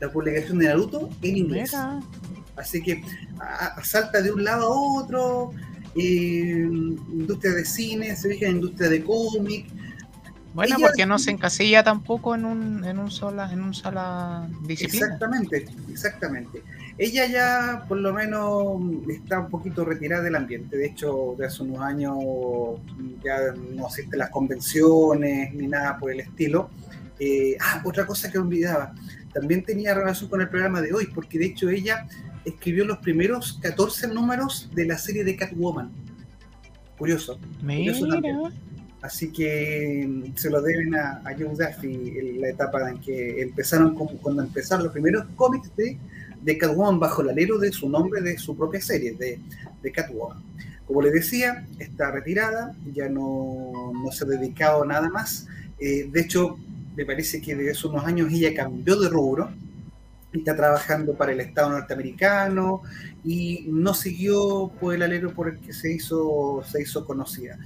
La 0.00 0.10
publicación 0.12 0.58
de 0.58 0.66
Naruto 0.66 1.08
en 1.22 1.36
inglés. 1.36 1.70
Mira. 1.72 2.00
Así 2.56 2.82
que 2.82 3.02
a- 3.40 3.66
a- 3.76 3.84
salta 3.84 4.20
de 4.22 4.32
un 4.32 4.42
lado 4.44 4.72
a 4.72 5.02
otro, 5.02 5.50
eh, 5.96 6.68
industria 6.68 7.52
de 7.52 7.64
cine, 7.64 8.14
se 8.16 8.28
fija 8.30 8.46
en 8.46 8.56
industria 8.56 8.88
de 8.88 9.02
cómic. 9.02 9.66
Bueno, 10.54 10.76
Ella- 10.76 10.86
porque 10.88 11.06
no 11.06 11.18
se 11.18 11.30
encasilla 11.30 11.82
tampoco 11.84 12.34
en 12.34 12.44
un, 12.44 12.84
en 12.84 12.98
un 12.98 13.10
sola, 13.10 13.52
en 13.52 13.60
un 13.62 13.74
sola 13.74 14.48
disciplina. 14.66 15.06
Exactamente, 15.06 15.66
exactamente. 15.90 16.62
Ella 16.98 17.26
ya 17.26 17.84
por 17.86 17.98
lo 17.98 18.12
menos 18.12 18.80
está 19.08 19.38
un 19.38 19.50
poquito 19.50 19.84
retirada 19.84 20.24
del 20.24 20.34
ambiente. 20.34 20.76
De 20.76 20.86
hecho, 20.86 21.36
de 21.38 21.46
hace 21.46 21.62
unos 21.62 21.80
años 21.80 22.16
ya 23.24 23.54
no 23.74 23.86
asiste 23.86 24.16
a 24.16 24.18
las 24.18 24.30
convenciones 24.30 25.54
ni 25.54 25.68
nada 25.68 25.96
por 25.96 26.10
el 26.10 26.20
estilo. 26.20 26.70
Eh, 27.20 27.56
ah, 27.60 27.82
otra 27.84 28.04
cosa 28.04 28.30
que 28.32 28.38
olvidaba. 28.38 28.94
También 29.32 29.62
tenía 29.64 29.94
relación 29.94 30.28
con 30.28 30.40
el 30.40 30.48
programa 30.48 30.80
de 30.80 30.92
hoy, 30.92 31.06
porque 31.14 31.38
de 31.38 31.46
hecho 31.46 31.68
ella 31.68 32.08
escribió 32.44 32.84
los 32.84 32.98
primeros 32.98 33.60
14 33.62 34.08
números 34.08 34.68
de 34.74 34.86
la 34.86 34.98
serie 34.98 35.22
de 35.22 35.36
Catwoman. 35.36 35.92
Curioso. 36.96 37.38
Curioso 37.60 38.06
Mira. 38.06 38.14
también. 38.14 38.38
Así 39.02 39.30
que 39.30 40.04
mm, 40.08 40.36
se 40.36 40.50
lo 40.50 40.60
deben 40.60 40.96
a, 40.96 41.22
a 41.24 41.32
Joe 41.38 41.54
Duffy 41.54 42.18
en 42.18 42.40
la 42.40 42.48
etapa 42.48 42.90
en 42.90 42.98
que 42.98 43.42
empezaron, 43.42 43.94
como 43.94 44.10
cuando 44.18 44.42
empezaron 44.42 44.84
los 44.84 44.92
primeros 44.92 45.26
cómics 45.36 45.70
de, 45.76 45.96
de 46.42 46.58
Catwoman 46.58 47.00
bajo 47.00 47.22
el 47.22 47.30
alero 47.30 47.58
de 47.58 47.72
su 47.72 47.88
nombre, 47.88 48.20
de 48.20 48.38
su 48.38 48.56
propia 48.56 48.80
serie, 48.80 49.12
de, 49.12 49.38
de 49.82 49.92
Catwoman. 49.92 50.42
Como 50.86 51.02
les 51.02 51.12
decía, 51.12 51.66
está 51.78 52.10
retirada, 52.10 52.74
ya 52.92 53.08
no, 53.08 53.92
no 53.92 54.10
se 54.10 54.24
ha 54.24 54.28
dedicado 54.28 54.82
a 54.82 54.86
nada 54.86 55.08
más. 55.10 55.46
Eh, 55.78 56.08
de 56.10 56.20
hecho, 56.20 56.58
me 56.96 57.04
parece 57.04 57.40
que 57.42 57.54
desde 57.54 57.72
hace 57.72 57.86
unos 57.88 58.04
años 58.04 58.32
ella 58.32 58.54
cambió 58.54 58.98
de 58.98 59.08
rubro 59.08 59.50
está 60.32 60.54
trabajando 60.54 61.14
para 61.14 61.32
el 61.32 61.40
Estado 61.40 61.70
norteamericano 61.70 62.82
y 63.24 63.64
no 63.68 63.94
siguió 63.94 64.70
por 64.80 64.94
el 64.94 65.02
alero 65.02 65.32
por 65.32 65.48
el 65.48 65.58
que 65.58 65.72
se 65.72 65.92
hizo, 65.92 66.62
se 66.70 66.82
hizo 66.82 67.04
conocida 67.04 67.58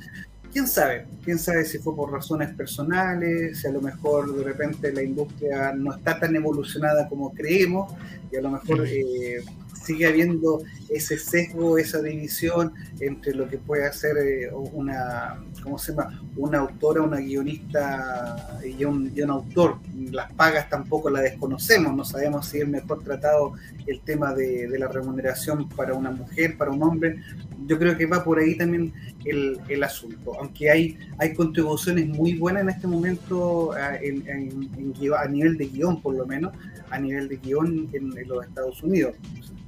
quién 0.53 0.67
sabe, 0.67 1.07
quién 1.25 1.39
sabe 1.39 1.65
si 1.65 1.79
fue 1.79 1.97
por 1.97 2.13
razones 2.13 2.55
personales, 2.55 3.61
si 3.61 3.67
a 3.67 3.73
lo 3.73 3.81
mejor 3.81 4.37
de 4.37 4.45
repente 4.45 4.93
la 4.93 5.03
industria 5.03 5.73
no 5.73 5.95
está 5.95 6.21
tan 6.21 6.37
evolucionada 6.37 7.09
como 7.09 7.33
creemos 7.33 7.93
y 8.31 8.37
a 8.37 8.43
lo 8.43 8.51
mejor 8.51 8.87
eh, 8.87 9.43
sigue 9.83 10.07
habiendo 10.07 10.63
ese 10.89 11.19
sesgo, 11.19 11.79
esa 11.79 12.01
división 12.03 12.73
entre 13.01 13.35
lo 13.35 13.49
que 13.49 13.59
puede 13.59 13.87
hacer 13.87 14.17
eh, 14.19 14.51
una, 14.53 15.43
¿cómo 15.63 15.79
se 15.79 15.93
llama? 15.93 16.21
Una 16.37 16.59
autora, 16.59 17.03
una 17.03 17.19
guionista 17.19 18.59
y 18.65 18.85
un, 18.85 19.13
autor. 19.31 19.79
Las 20.11 20.33
pagas 20.33 20.69
tampoco 20.69 21.11
las 21.11 21.23
desconocemos, 21.23 21.95
no 21.95 22.05
sabemos 22.05 22.47
si 22.49 22.61
es 22.61 22.69
mejor 22.69 23.03
tratado 23.03 23.53
el 23.87 24.01
tema 24.01 24.35
de, 24.35 24.69
la 24.79 24.89
remuneración 24.89 25.69
para 25.69 25.95
una 25.95 26.11
mujer, 26.11 26.57
para 26.57 26.71
un 26.71 26.83
hombre. 26.83 27.21
Yo 27.67 27.79
creo 27.79 27.97
que 27.97 28.07
va 28.07 28.25
por 28.25 28.39
ahí 28.39 28.57
también 28.57 28.93
el, 29.25 29.83
asunto, 29.85 30.33
aunque 30.39 30.71
hay, 30.71 30.99
hay 31.19 31.33
contribuciones 31.33 32.09
muy 32.09 32.35
buenas 32.35 32.63
en 32.63 32.69
este 32.71 32.87
momento 32.89 33.73
a, 33.73 33.97
en, 33.97 34.29
en, 34.29 34.71
en 34.77 34.93
guion, 34.93 35.19
a 35.19 35.27
nivel 35.27 35.57
de 35.57 35.67
guion, 35.67 36.03
por 36.03 36.15
lo 36.15 36.27
menos, 36.27 36.53
a 36.93 36.99
nivel 36.99 37.29
de 37.29 37.37
guion 37.37 37.89
en, 37.93 38.15
los 38.29 38.45
Estados 38.45 38.83
Unidos. 38.83 39.15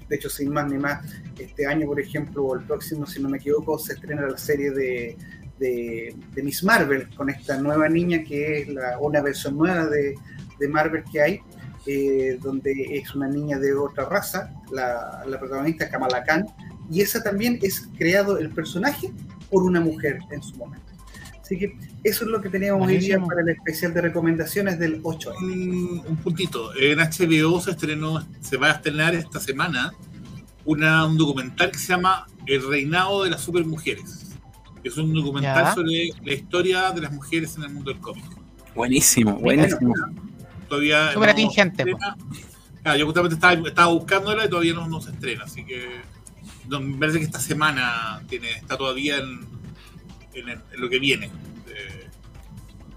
De 0.09 0.17
hecho, 0.17 0.29
sin 0.29 0.53
más 0.53 0.71
ni 0.71 0.79
más, 0.79 1.05
este 1.39 1.67
año, 1.67 1.87
por 1.87 1.99
ejemplo, 1.99 2.45
o 2.45 2.55
el 2.55 2.65
próximo, 2.65 3.07
si 3.07 3.23
no 3.23 3.29
me 3.29 3.39
equivoco, 3.39 3.79
se 3.79 3.95
estrena 3.95 4.29
la 4.29 4.37
serie 4.37 4.71
de, 4.71 5.17
de, 5.59 6.15
de 6.35 6.43
Miss 6.43 6.63
Marvel, 6.65 7.09
con 7.17 7.31
esta 7.31 7.57
nueva 7.61 7.89
niña 7.89 8.23
que 8.23 8.63
es 8.63 8.69
la, 8.69 8.99
una 8.99 9.21
versión 9.21 9.57
nueva 9.57 9.87
de, 9.87 10.15
de 10.59 10.69
Marvel 10.69 11.05
que 11.11 11.21
hay, 11.21 11.41
eh, 11.87 12.39
donde 12.43 12.73
es 12.91 13.15
una 13.15 13.29
niña 13.29 13.59
de 13.59 13.75
otra 13.75 14.09
raza, 14.09 14.53
la, 14.73 15.23
la 15.27 15.39
protagonista 15.39 15.89
Kamala 15.91 16.25
Khan, 16.25 16.47
y 16.91 17.01
esa 17.01 17.23
también 17.23 17.59
es 17.63 17.89
creado 17.97 18.39
el 18.39 18.51
personaje 18.51 19.13
por 19.51 19.63
una 19.63 19.81
mujer 19.81 20.19
en 20.31 20.43
su 20.43 20.57
momento. 20.57 20.85
Así 21.41 21.59
que 21.59 21.77
eso 22.03 22.25
es 22.25 22.31
lo 22.31 22.41
que 22.41 22.49
teníamos 22.49 22.89
hoy 22.89 22.97
día 22.97 23.21
para 23.21 23.43
el 23.43 23.51
especial 23.51 23.93
de 23.93 24.01
recomendaciones 24.01 24.79
del 24.79 25.01
8. 25.03 25.33
Un, 25.43 26.03
un, 26.09 26.17
puntito. 26.17 26.75
En 26.75 26.99
HBO 26.99 27.61
se 27.61 27.73
estrenó, 27.73 28.27
se 28.41 28.57
va 28.57 28.69
a 28.69 28.73
estrenar 28.73 29.15
esta 29.15 29.41
semana 29.41 29.93
una, 30.65 31.05
un 31.07 31.19
documental 31.19 31.71
que 31.71 31.79
se 31.79 31.89
llama 31.89 32.27
El 32.47 32.67
reinado 32.67 33.25
de 33.25 33.31
las 33.31 33.43
supermujeres. 33.43 34.24
Es 34.85 34.97
un 34.99 35.13
documental 35.15 35.65
¿Ya? 35.65 35.75
sobre 35.75 36.11
la 36.25 36.33
historia 36.35 36.93
de 36.93 37.01
las 37.01 37.11
mujeres 37.13 37.57
en 37.57 37.65
el 37.65 37.71
mundo 37.71 37.91
del 37.91 38.01
cómic. 38.01 38.25
Buenísimo, 38.75 39.33
buenísimo. 39.37 39.95
Todavía 40.69 41.13
Súper 41.13 41.31
atingente. 41.31 41.85
Claro, 42.83 42.99
yo 42.99 43.07
justamente 43.07 43.35
estaba, 43.37 43.55
estaba 43.67 43.93
buscándola 43.93 44.45
y 44.45 44.49
todavía 44.51 44.75
no, 44.75 44.87
no 44.87 45.01
se 45.01 45.11
estrena, 45.11 45.45
así 45.45 45.65
que 45.65 46.03
no, 46.69 46.81
me 46.81 46.99
parece 46.99 47.19
que 47.19 47.25
esta 47.25 47.41
semana 47.41 48.23
tiene, 48.29 48.51
está 48.51 48.77
todavía 48.77 49.17
en, 49.17 49.41
en, 50.35 50.49
el- 50.51 50.61
en 50.73 50.81
lo 50.81 50.89
que 50.91 50.99
viene. 50.99 51.31
de- 51.67 52.11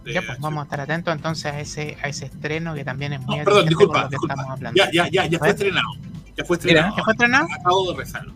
de 0.03 0.13
Ya, 0.13 0.21
pues 0.25 0.39
vamos 0.39 0.59
a 0.61 0.63
estar 0.63 0.81
atentos 0.81 1.13
entonces 1.15 1.45
a 1.53 1.59
ese, 1.61 1.97
a 2.03 2.09
ese 2.09 2.25
estreno 2.25 2.73
que 2.73 2.83
también 2.83 3.13
es 3.13 3.21
muy 3.21 3.37
No, 3.37 3.43
perdón, 3.45 3.65
disculpa, 3.67 3.93
con 3.93 4.01
lo 4.03 4.09
que 4.09 4.13
disculpa. 4.15 4.33
estamos 4.33 4.53
hablando. 4.57 4.77
Ya, 4.77 4.91
ya, 4.91 5.09
ya, 5.09 5.25
ya 5.25 5.39
fue 5.39 5.49
estrenado. 5.49 5.87
Ya 6.35 6.43
fue 6.45 6.57
estrenado. 6.57 6.95
¿Ya 6.97 7.03
fue 7.03 7.13
estrenado? 7.13 7.47
Acabo 7.59 7.91
de 7.91 7.97
rezarlo. 7.97 8.33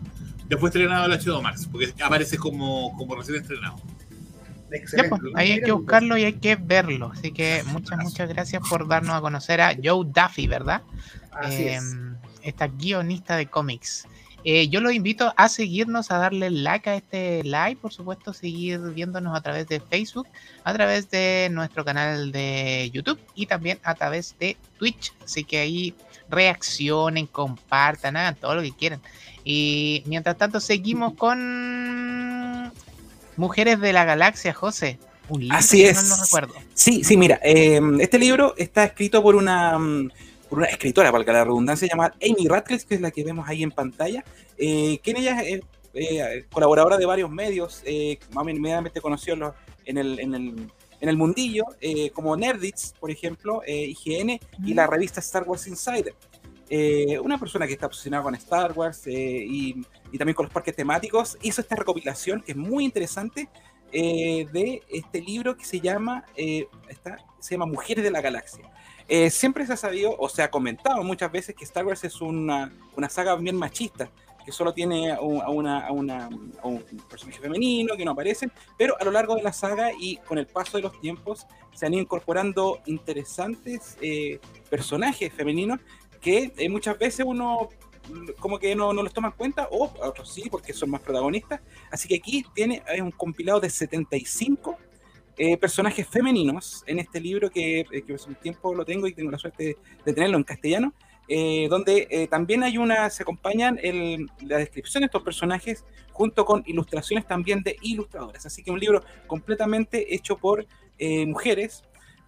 Ya 0.52 0.58
fue 0.58 0.68
estrenado 0.68 1.06
el 1.06 1.18
HBO 1.18 1.40
Max, 1.40 1.66
porque 1.72 1.94
aparece 2.04 2.36
como, 2.36 2.94
como 2.98 3.14
recién 3.14 3.40
estrenado. 3.40 3.76
Ya, 4.70 4.76
Excelente. 4.76 5.08
pues, 5.08 5.32
ahí 5.34 5.52
hay 5.52 5.62
que 5.62 5.72
buscarlo 5.72 6.18
y 6.18 6.24
hay 6.24 6.34
que 6.34 6.56
verlo. 6.56 7.10
Así 7.10 7.32
que 7.32 7.62
muchas, 7.68 7.98
muchas 8.00 8.28
gracias 8.28 8.62
por 8.68 8.86
darnos 8.86 9.16
a 9.16 9.22
conocer 9.22 9.62
a 9.62 9.74
Joe 9.82 10.06
Duffy, 10.06 10.46
¿verdad? 10.46 10.82
Así 11.30 11.68
es. 11.68 11.82
Em, 11.82 12.16
esta 12.42 12.66
guionista 12.66 13.38
de 13.38 13.46
cómics. 13.46 14.06
Eh, 14.44 14.68
yo 14.68 14.82
los 14.82 14.92
invito 14.92 15.32
a 15.38 15.48
seguirnos, 15.48 16.10
a 16.10 16.18
darle 16.18 16.50
like 16.50 16.90
a 16.90 16.96
este 16.96 17.42
live, 17.44 17.78
por 17.80 17.94
supuesto, 17.94 18.34
seguir 18.34 18.78
viéndonos 18.92 19.34
a 19.34 19.40
través 19.40 19.68
de 19.68 19.80
Facebook, 19.80 20.28
a 20.64 20.74
través 20.74 21.08
de 21.08 21.48
nuestro 21.50 21.82
canal 21.82 22.30
de 22.30 22.90
YouTube 22.92 23.18
y 23.34 23.46
también 23.46 23.78
a 23.84 23.94
través 23.94 24.36
de 24.38 24.58
Twitch. 24.78 25.14
Así 25.24 25.44
que 25.44 25.60
ahí 25.60 25.94
reaccionen, 26.28 27.26
compartan, 27.26 28.16
hagan 28.16 28.34
todo 28.34 28.56
lo 28.56 28.62
que 28.62 28.72
quieran. 28.72 29.00
Y 29.44 30.02
mientras 30.06 30.36
tanto, 30.38 30.60
seguimos 30.60 31.14
con 31.14 32.72
Mujeres 33.36 33.80
de 33.80 33.92
la 33.92 34.04
Galaxia, 34.04 34.52
José. 34.52 34.98
Un 35.28 35.40
libro, 35.42 35.56
Así 35.56 35.84
es. 35.84 36.08
no 36.08 36.16
recuerdo. 36.22 36.54
Sí, 36.74 37.02
sí, 37.04 37.16
mira, 37.16 37.40
eh, 37.42 37.80
este 38.00 38.18
libro 38.18 38.54
está 38.56 38.84
escrito 38.84 39.22
por 39.22 39.34
una, 39.36 39.78
mm, 39.78 40.10
por 40.48 40.58
una 40.58 40.68
escritora, 40.68 41.10
valga 41.10 41.32
la 41.32 41.44
redundancia, 41.44 41.88
llamada 41.88 42.14
Amy 42.22 42.46
Radcliffe, 42.46 42.86
que 42.86 42.94
es 42.96 43.00
la 43.00 43.10
que 43.10 43.24
vemos 43.24 43.48
ahí 43.48 43.62
en 43.62 43.70
pantalla, 43.70 44.24
eh, 44.58 44.98
quien 45.02 45.16
ella 45.16 45.40
es 45.42 45.60
eh, 45.94 46.46
colaboradora 46.50 46.96
de 46.96 47.04
varios 47.04 47.30
medios, 47.30 47.82
eh, 47.84 48.18
más 48.32 48.48
inmediatamente 48.48 49.00
conoció 49.02 49.36
los- 49.36 49.52
en, 49.84 49.98
el, 49.98 50.18
en, 50.20 50.34
el, 50.34 50.70
en 51.00 51.08
el 51.08 51.16
mundillo, 51.18 51.64
eh, 51.82 52.08
como 52.10 52.34
Nerdits, 52.36 52.94
por 52.98 53.10
ejemplo, 53.10 53.62
eh, 53.66 53.92
IGN 53.94 54.40
y 54.64 54.72
la 54.74 54.86
revista 54.86 55.20
Star 55.20 55.42
Wars 55.44 55.66
Insider. 55.66 56.14
Eh, 56.74 57.18
una 57.18 57.36
persona 57.36 57.66
que 57.66 57.74
está 57.74 57.84
obsesionada 57.84 58.22
con 58.22 58.34
Star 58.34 58.72
Wars 58.72 59.06
eh, 59.06 59.12
y, 59.12 59.84
y, 60.10 60.16
también 60.16 60.34
con 60.34 60.46
los 60.46 60.52
parques 60.54 60.74
temáticos, 60.74 61.36
hizo 61.42 61.60
esta 61.60 61.76
recopilación 61.76 62.40
que 62.40 62.52
es 62.52 62.56
muy 62.56 62.86
interesante 62.86 63.50
eh, 63.92 64.46
de 64.50 64.80
este 64.88 65.20
libro 65.20 65.54
que 65.54 65.66
se 65.66 65.80
llama, 65.80 66.24
está, 66.88 67.18
se 67.40 67.54
llama 67.56 67.66
Mujeres 67.66 68.02
de 68.02 68.10
la 68.10 68.22
Galaxia. 68.22 68.64
siempre 69.28 69.66
se 69.66 69.74
ha 69.74 69.76
sabido, 69.76 70.16
o 70.18 70.30
se 70.30 70.42
ha 70.42 70.50
comentado 70.50 71.04
muchas 71.04 71.30
veces, 71.30 71.54
que 71.54 71.64
Star 71.64 71.84
Wars 71.84 72.04
es 72.04 72.22
una, 72.22 72.72
una 72.96 73.10
saga 73.10 73.36
bien 73.36 73.56
machista, 73.56 74.10
que 74.42 74.50
solo 74.50 74.72
tiene 74.72 75.12
a, 75.12 75.20
una, 75.20 75.86
a, 75.86 75.92
una, 75.92 76.30
a, 76.62 76.66
un 76.66 76.82
personaje 77.10 77.38
femenino 77.38 77.96
que 77.98 78.04
no 78.06 78.12
aparece, 78.12 78.48
pero 78.78 78.96
a 78.98 79.04
lo 79.04 79.10
largo 79.10 79.36
de 79.36 79.42
la 79.42 79.52
saga 79.52 79.90
y 79.92 80.16
con 80.16 80.38
el 80.38 80.46
paso 80.46 80.78
de 80.78 80.84
los 80.84 80.98
tiempos 81.02 81.46
se 81.74 81.86
han 81.86 81.92
ido 81.94 82.02
incorporando 82.02 82.80
interesantes 82.86 83.96
eh, 84.00 84.40
personajes 84.70 85.32
femeninos 85.32 85.80
que 86.22 86.52
eh, 86.56 86.68
muchas 86.70 86.98
veces 86.98 87.26
uno 87.28 87.68
como 88.38 88.58
que 88.58 88.74
no, 88.74 88.92
no 88.92 89.02
los 89.02 89.12
toma 89.12 89.28
en 89.28 89.34
cuenta, 89.34 89.68
o 89.70 89.92
otros 90.02 90.32
sí, 90.32 90.48
porque 90.50 90.72
son 90.72 90.90
más 90.90 91.02
protagonistas. 91.02 91.60
Así 91.90 92.08
que 92.08 92.16
aquí 92.16 92.44
tiene 92.54 92.82
un 93.00 93.10
compilado 93.10 93.60
de 93.60 93.70
75 93.70 94.76
eh, 95.38 95.56
personajes 95.56 96.06
femeninos 96.06 96.84
en 96.86 96.98
este 96.98 97.18
libro 97.18 97.50
que, 97.50 97.80
eh, 97.80 98.02
que 98.06 98.14
hace 98.14 98.28
un 98.28 98.34
tiempo 98.34 98.74
lo 98.74 98.84
tengo 98.84 99.06
y 99.06 99.14
tengo 99.14 99.30
la 99.30 99.38
suerte 99.38 99.76
de 100.04 100.12
tenerlo 100.12 100.36
en 100.36 100.44
castellano, 100.44 100.92
eh, 101.26 101.68
donde 101.70 102.28
también 102.30 102.62
hay 102.62 102.76
una, 102.76 103.08
se 103.08 103.22
acompañan 103.22 103.78
el, 103.82 104.28
la 104.42 104.58
descripción 104.58 105.00
de 105.00 105.06
estos 105.06 105.22
personajes 105.22 105.84
junto 106.12 106.44
con 106.44 106.62
ilustraciones 106.66 107.26
también 107.26 107.62
de 107.62 107.76
ilustradoras. 107.80 108.44
Así 108.44 108.62
que 108.62 108.70
un 108.70 108.78
libro 108.78 109.02
completamente 109.26 110.14
hecho 110.14 110.36
por 110.36 110.66
mujeres. 111.26 111.82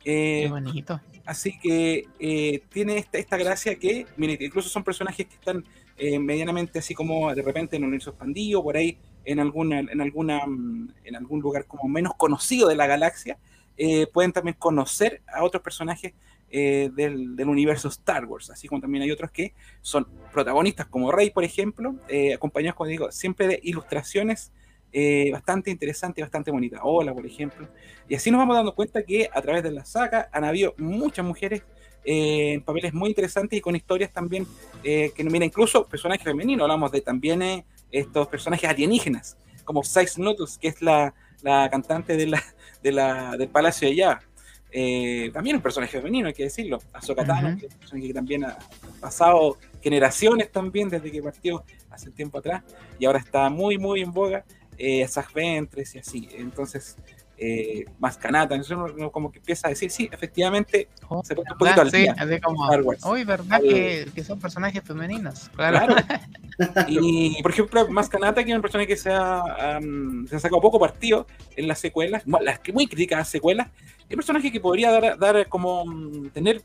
Qué 0.04 0.46
bonito. 0.50 1.00
Así 1.24 1.58
que 1.58 2.62
tiene 2.70 2.98
esta, 2.98 3.18
esta, 3.18 3.36
gracia 3.36 3.76
que, 3.76 4.06
mire, 4.16 4.36
incluso 4.40 4.68
son 4.68 4.84
personajes 4.84 5.26
que 5.26 5.34
están 5.34 5.64
medianamente 6.20 6.78
así 6.78 6.94
como 6.94 7.34
de 7.34 7.40
repente 7.40 7.76
en 7.76 7.82
un 7.82 7.88
universo 7.88 8.10
expandido, 8.10 8.62
por 8.62 8.76
ahí 8.76 8.98
en, 9.24 9.40
alguna, 9.40 9.80
en, 9.80 10.00
alguna, 10.00 10.40
en 11.04 11.16
algún 11.16 11.40
lugar 11.40 11.66
como 11.66 11.88
menos 11.88 12.14
conocido 12.16 12.68
de 12.68 12.76
la 12.76 12.86
galaxia. 12.86 13.38
pueden 14.12 14.32
también 14.32 14.56
conocer 14.58 15.22
a 15.26 15.42
otros 15.44 15.62
personajes 15.62 16.12
eh, 16.56 16.88
del, 16.94 17.34
del, 17.34 17.48
universo 17.48 17.88
Star 17.88 18.26
Wars, 18.26 18.48
así 18.48 18.68
como 18.68 18.80
también 18.80 19.02
hay 19.02 19.10
otros 19.10 19.32
que 19.32 19.54
son 19.82 20.06
protagonistas, 20.32 20.86
como 20.86 21.10
Rey, 21.10 21.30
por 21.30 21.42
ejemplo, 21.42 21.96
eh, 22.06 22.32
acompañados, 22.32 22.76
como 22.76 22.86
digo, 22.86 23.10
siempre 23.10 23.48
de 23.48 23.58
ilustraciones 23.64 24.52
eh, 24.96 25.30
bastante 25.32 25.70
interesantes, 25.70 26.24
bastante 26.24 26.50
bonitas. 26.50 26.80
Hola, 26.82 27.12
por 27.12 27.26
ejemplo. 27.26 27.68
Y 28.08 28.14
así 28.14 28.30
nos 28.30 28.38
vamos 28.38 28.56
dando 28.56 28.74
cuenta 28.74 29.02
que 29.02 29.28
a 29.30 29.42
través 29.42 29.62
de 29.62 29.72
la 29.72 29.84
saga 29.84 30.28
han 30.32 30.44
habido 30.44 30.74
muchas 30.78 31.24
mujeres 31.24 31.62
en 32.04 32.62
papeles 32.62 32.94
muy 32.94 33.08
interesantes 33.08 33.58
y 33.58 33.60
con 33.60 33.74
historias 33.74 34.12
también 34.12 34.46
que, 34.82 35.12
mira, 35.24 35.44
incluso 35.44 35.86
personajes 35.86 36.22
femeninos, 36.22 36.62
hablamos 36.62 36.92
de 36.92 37.00
también 37.00 37.64
estos 37.90 38.28
personajes 38.28 38.68
alienígenas, 38.70 39.36
como 39.64 39.82
Size 39.82 40.20
Noodles, 40.20 40.58
que 40.58 40.68
es 40.68 40.80
la, 40.82 41.14
la 41.42 41.68
cantante 41.70 42.16
de 42.16 42.26
la, 42.26 42.42
de 42.82 42.92
la, 42.92 43.36
del 43.36 43.48
Palacio 43.48 43.88
de 43.88 43.96
Java 43.96 44.20
eh, 44.76 45.30
también 45.32 45.54
un 45.54 45.62
personaje 45.62 45.96
femenino, 45.96 46.26
hay 46.26 46.34
que 46.34 46.42
decirlo. 46.42 46.80
Ahsoka 46.92 47.24
Tano, 47.24 47.48
uh 47.48 47.52
-huh. 47.52 47.60
que 47.60 47.66
es 47.66 47.72
un 47.72 47.78
personaje 47.78 48.08
que 48.08 48.14
también 48.14 48.44
ha 48.44 48.58
pasado 49.00 49.56
generaciones 49.80 50.50
también 50.50 50.88
desde 50.88 51.12
que 51.12 51.22
partió 51.22 51.62
hace 51.90 52.10
tiempo 52.10 52.38
atrás 52.38 52.64
y 52.98 53.04
ahora 53.04 53.20
está 53.20 53.48
muy, 53.50 53.78
muy 53.78 54.00
en 54.00 54.10
boga. 54.12 54.44
Eh, 54.78 55.06
Zach 55.08 55.32
Ventres 55.32 55.94
y 55.94 55.98
así. 55.98 56.28
Entonces, 56.32 56.96
eh, 57.36 57.84
más 57.98 58.16
canata. 58.16 58.54
Entonces 58.54 58.94
uno 58.96 59.10
como 59.10 59.32
que 59.32 59.38
empieza 59.38 59.66
a 59.66 59.70
decir, 59.70 59.90
sí, 59.90 60.08
efectivamente, 60.12 60.88
oh, 61.08 61.22
se 61.24 61.34
pone 61.34 61.50
un 61.50 61.58
poquito 61.58 61.80
al 61.80 61.90
día. 61.90 62.14
Sí, 62.14 62.40
como, 62.40 62.68
Hoy, 63.02 63.24
¿verdad 63.24 63.60
que, 63.60 64.08
que, 64.14 64.24
son 64.24 64.38
personajes 64.38 64.82
femeninos? 64.84 65.50
Claro. 65.54 65.94
claro. 65.94 66.86
y, 66.88 67.42
por 67.42 67.50
ejemplo, 67.50 67.88
más 67.88 68.08
canata 68.08 68.44
que 68.44 68.50
es 68.50 68.56
un 68.56 68.62
personaje 68.62 68.86
que 68.86 68.96
se 68.96 69.10
ha, 69.12 69.78
um, 69.80 70.26
se 70.26 70.36
ha 70.36 70.38
sacado 70.38 70.60
poco 70.60 70.78
partido 70.78 71.26
en 71.56 71.66
las 71.66 71.80
secuelas, 71.80 72.22
las 72.40 72.60
que 72.60 72.72
muy 72.72 72.86
criticadas 72.86 73.28
secuelas, 73.28 73.68
es 74.08 74.10
un 74.10 74.16
personaje 74.16 74.52
que 74.52 74.60
podría 74.60 74.92
dar, 74.92 75.18
dar 75.18 75.48
como 75.48 75.84
mm, 75.84 76.28
tener 76.30 76.62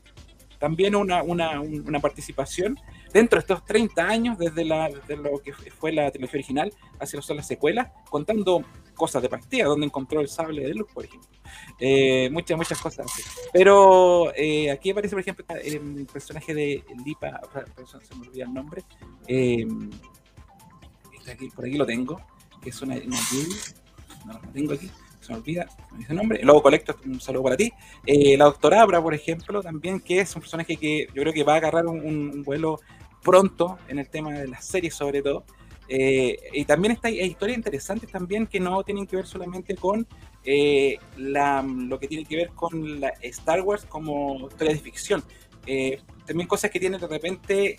también 0.58 0.94
una, 0.94 1.22
una, 1.22 1.60
una, 1.60 2.00
participación 2.00 2.78
dentro 3.12 3.38
de 3.38 3.40
estos 3.40 3.64
30 3.64 4.02
años 4.02 4.38
desde, 4.38 4.64
la, 4.64 4.88
lo 4.88 5.38
que 5.38 5.52
fue 5.52 5.92
la 5.92 6.10
trilogía 6.10 6.38
original 6.38 6.72
hacia 6.98 7.20
son 7.22 7.36
las 7.36 7.46
secuelas, 7.46 7.88
contando 8.08 8.64
cosas 8.94 9.22
de 9.22 9.28
partida, 9.28 9.64
donde 9.64 9.86
encontró 9.86 10.20
el 10.20 10.28
sable 10.28 10.62
de 10.62 10.74
luz, 10.74 10.88
por 10.92 11.04
ejemplo. 11.04 11.30
Eh, 11.78 12.28
muchas, 12.30 12.56
muchas 12.56 12.80
cosas 12.80 13.06
así. 13.06 13.22
Pero 13.52 14.32
eh, 14.34 14.70
aquí 14.70 14.90
aparece, 14.90 15.14
por 15.14 15.20
ejemplo, 15.20 15.44
el 15.62 16.06
personaje 16.12 16.54
de 16.54 16.84
Lipa, 17.04 17.40
se 17.86 18.14
me 18.14 18.28
olvida 18.28 18.44
el 18.44 18.54
nombre. 18.54 18.82
Eh, 19.26 19.66
por 21.54 21.64
aquí 21.64 21.76
lo 21.76 21.86
tengo, 21.86 22.20
que 22.62 22.70
es 22.70 22.82
una, 22.82 22.94
una 22.96 23.18
no 24.26 24.32
lo 24.34 24.48
tengo 24.52 24.74
aquí 24.74 24.90
se 25.20 25.32
me 25.32 25.38
olvida, 25.38 25.66
el 26.08 26.16
nombre. 26.16 26.40
Luego 26.42 26.62
Colecto, 26.62 26.96
un 27.04 27.20
saludo 27.20 27.44
para 27.44 27.56
ti. 27.56 27.72
La 28.06 28.46
doctora 28.46 28.80
Abra, 28.80 29.02
por 29.02 29.14
ejemplo, 29.14 29.62
también, 29.62 30.00
que 30.00 30.20
es 30.20 30.34
un 30.34 30.40
personaje 30.40 30.76
que 30.76 31.06
yo 31.14 31.22
creo 31.22 31.32
que 31.32 31.44
va 31.44 31.54
a 31.54 31.56
agarrar 31.56 31.86
un 31.86 32.42
vuelo 32.42 32.80
pronto 33.22 33.78
en 33.88 33.98
el 33.98 34.08
tema 34.08 34.32
de 34.32 34.48
las 34.48 34.66
series, 34.66 34.94
sobre 34.94 35.22
todo. 35.22 35.44
Eh, 35.92 36.38
y 36.52 36.64
también 36.66 36.92
está, 36.92 37.08
hay 37.08 37.22
historias 37.22 37.58
interesantes 37.58 38.08
también 38.08 38.46
que 38.46 38.60
no 38.60 38.84
tienen 38.84 39.08
que 39.08 39.16
ver 39.16 39.26
solamente 39.26 39.74
con 39.74 40.06
eh, 40.44 40.98
la, 41.16 41.62
lo 41.62 41.98
que 41.98 42.06
tiene 42.06 42.24
que 42.24 42.36
ver 42.36 42.50
con 42.50 43.00
la 43.00 43.08
Star 43.22 43.60
Wars 43.62 43.84
como 43.88 44.48
historia 44.48 44.72
de 44.72 44.78
ficción. 44.78 45.24
Eh, 45.66 46.00
también 46.26 46.46
cosas 46.46 46.70
que 46.70 46.78
tienen 46.78 47.00
de 47.00 47.08
repente 47.08 47.78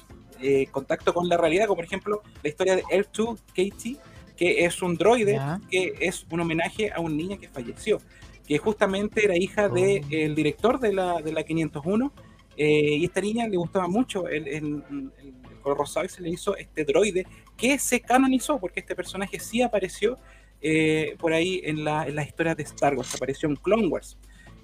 contacto 0.72 1.14
con 1.14 1.30
la 1.30 1.38
realidad, 1.38 1.68
como 1.68 1.76
por 1.76 1.86
ejemplo 1.86 2.24
la 2.42 2.50
historia 2.50 2.76
de 2.76 2.82
L2 2.84 3.38
Katie, 3.50 3.98
que 4.36 4.66
es 4.66 4.82
un 4.82 4.96
droide 4.96 5.40
que 5.70 5.94
es 6.00 6.26
un 6.32 6.40
homenaje 6.40 6.92
a 6.92 7.00
un 7.00 7.16
niño 7.16 7.40
que 7.40 7.48
falleció, 7.48 8.00
que 8.48 8.58
justamente 8.58 9.24
era 9.24 9.38
hija 9.38 9.68
oh. 9.68 9.70
del 9.70 10.10
de, 10.10 10.34
director 10.36 10.80
de 10.80 10.94
la, 10.94 11.22
de 11.22 11.32
la 11.32 11.44
501, 11.44 12.12
eh, 12.58 12.98
y 12.98 13.06
esta 13.06 13.22
niña 13.22 13.48
le 13.48 13.58
gustaba 13.58 13.88
mucho 13.88 14.28
el, 14.28 14.48
el, 14.48 14.84
el, 15.24 15.34
color 15.62 15.78
rosado 15.78 16.06
y 16.06 16.10
se 16.10 16.22
le 16.22 16.30
hizo 16.30 16.58
este 16.58 16.84
droide 16.84 17.26
que 17.56 17.78
se 17.78 18.00
canonizó, 18.00 18.60
porque 18.60 18.80
este 18.80 18.96
personaje 18.96 19.40
sí 19.40 19.62
apareció 19.62 20.18
eh, 20.60 21.16
por 21.20 21.34
ahí 21.34 21.62
en 21.64 21.84
la, 21.84 22.08
en 22.08 22.16
la 22.16 22.24
historia 22.24 22.56
de 22.56 22.64
Star 22.64 22.96
Wars, 22.96 23.14
apareció 23.16 23.48
en 23.48 23.56
Clone 23.56 23.88
Wars. 23.88 24.18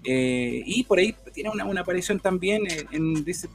Eh, 0.04 0.63
y 0.65 0.84
por 0.84 1.00
ahí 1.00 1.15
tiene 1.34 1.50
una, 1.50 1.65
una 1.65 1.82
aparición 1.82 2.19
también 2.19 2.63
en, 2.69 2.88
en, 2.91 3.26
dice, 3.26 3.50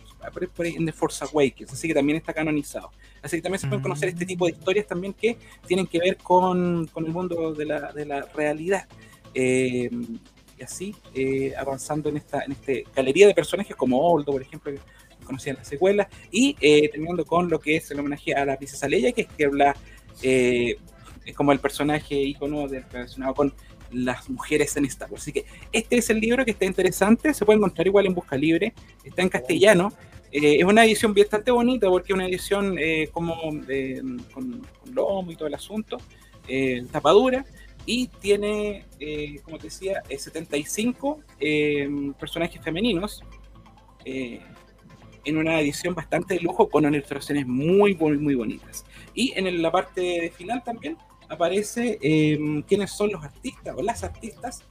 por 0.54 0.66
ahí 0.66 0.74
en 0.74 0.84
The 0.86 0.92
Force 0.92 1.24
Awakens, 1.24 1.72
así 1.72 1.88
que 1.88 1.94
también 1.94 2.18
está 2.18 2.32
canonizado. 2.32 2.90
Así 3.22 3.36
que 3.36 3.42
también 3.42 3.60
se 3.60 3.68
pueden 3.68 3.82
conocer 3.82 4.08
este 4.08 4.26
tipo 4.26 4.46
de 4.46 4.52
historias 4.52 4.86
también 4.86 5.14
que 5.14 5.38
tienen 5.66 5.86
que 5.86 5.98
ver 5.98 6.16
con, 6.16 6.86
con 6.88 7.06
el 7.06 7.12
mundo 7.12 7.54
de 7.54 7.64
la, 7.64 7.92
de 7.92 8.06
la 8.06 8.22
realidad. 8.34 8.86
Eh, 9.34 9.88
y 10.62 10.64
así, 10.64 10.94
eh, 11.14 11.53
avanzando 11.59 12.09
en 12.09 12.18
esta 12.18 12.44
en 12.44 12.53
este 12.53 12.85
galería 12.94 13.27
de 13.27 13.35
personajes 13.35 13.75
como 13.75 13.98
Oldo, 14.01 14.31
por 14.33 14.42
ejemplo, 14.42 14.72
que 14.72 14.79
conocían 15.25 15.57
las 15.57 15.66
secuelas, 15.66 16.07
y 16.31 16.57
eh, 16.61 16.88
terminando 16.88 17.25
con 17.25 17.51
lo 17.51 17.59
que 17.59 17.77
es 17.77 17.90
el 17.90 17.98
homenaje 17.98 18.33
a 18.35 18.44
la 18.44 18.57
princesa 18.57 18.88
Leia, 18.88 19.12
que 19.12 19.22
es 19.22 19.29
que 19.29 19.44
habla, 19.44 19.77
es 20.22 20.77
como 21.35 21.53
el 21.53 21.59
personaje 21.59 22.14
ícono 22.14 22.68
relacionado 22.68 23.35
con 23.35 23.53
las 23.92 24.29
mujeres 24.31 24.77
en 24.77 24.85
Star 24.87 25.11
Wars. 25.11 25.22
Así 25.22 25.33
que 25.33 25.44
este 25.72 25.96
es 25.96 26.11
el 26.11 26.20
libro 26.20 26.44
que 26.44 26.53
está 26.53 26.64
interesante, 26.64 27.35
se 27.35 27.44
puede 27.44 27.59
encontrar 27.59 27.87
igual 27.87 28.07
en 28.07 28.14
Busca 28.14 28.37
Libre, 28.37 28.72
está 29.05 29.22
en 29.22 29.29
castellano. 29.29 29.92
Eh, 30.31 30.57
es 30.61 30.64
una 30.64 30.85
edición 30.85 31.12
bastante 31.12 31.51
bonita 31.51 31.88
porque 31.88 32.12
es 32.12 32.14
una 32.14 32.27
edición 32.27 32.77
eh, 32.79 33.09
como 33.12 33.37
eh, 33.68 34.01
con, 34.33 34.62
lomo 34.92 35.31
y 35.31 35.37
todo 35.37 35.48
el 35.48 35.55
asunto, 35.55 35.98
tapadura, 36.90 37.44
y 37.86 38.06
tiene, 38.06 38.86
como 39.44 39.58
te 39.58 39.64
decía, 39.64 40.02
75 40.08 41.20
personajes 42.18 42.62
femeninos 42.62 43.22
en 45.24 45.36
una 45.36 45.60
edición 45.60 45.94
bastante 45.94 46.34
de 46.34 46.40
lujo 46.40 46.68
con 46.68 46.84
ilustraciones 46.84 47.46
muy, 47.46 47.94
muy, 47.94 48.18
muy 48.18 48.34
bonitas. 48.34 48.84
Y 49.14 49.32
en 49.36 49.62
la 49.62 49.70
parte 49.70 50.32
final 50.36 50.62
también 50.64 50.96
aparece 51.28 51.98
eh, 52.02 52.38
quiénes 52.66 52.90
son 52.90 53.10
los 53.12 53.24
artistas 53.24 53.74
o 53.76 53.82
las 53.82 54.04
artistas 54.04 54.62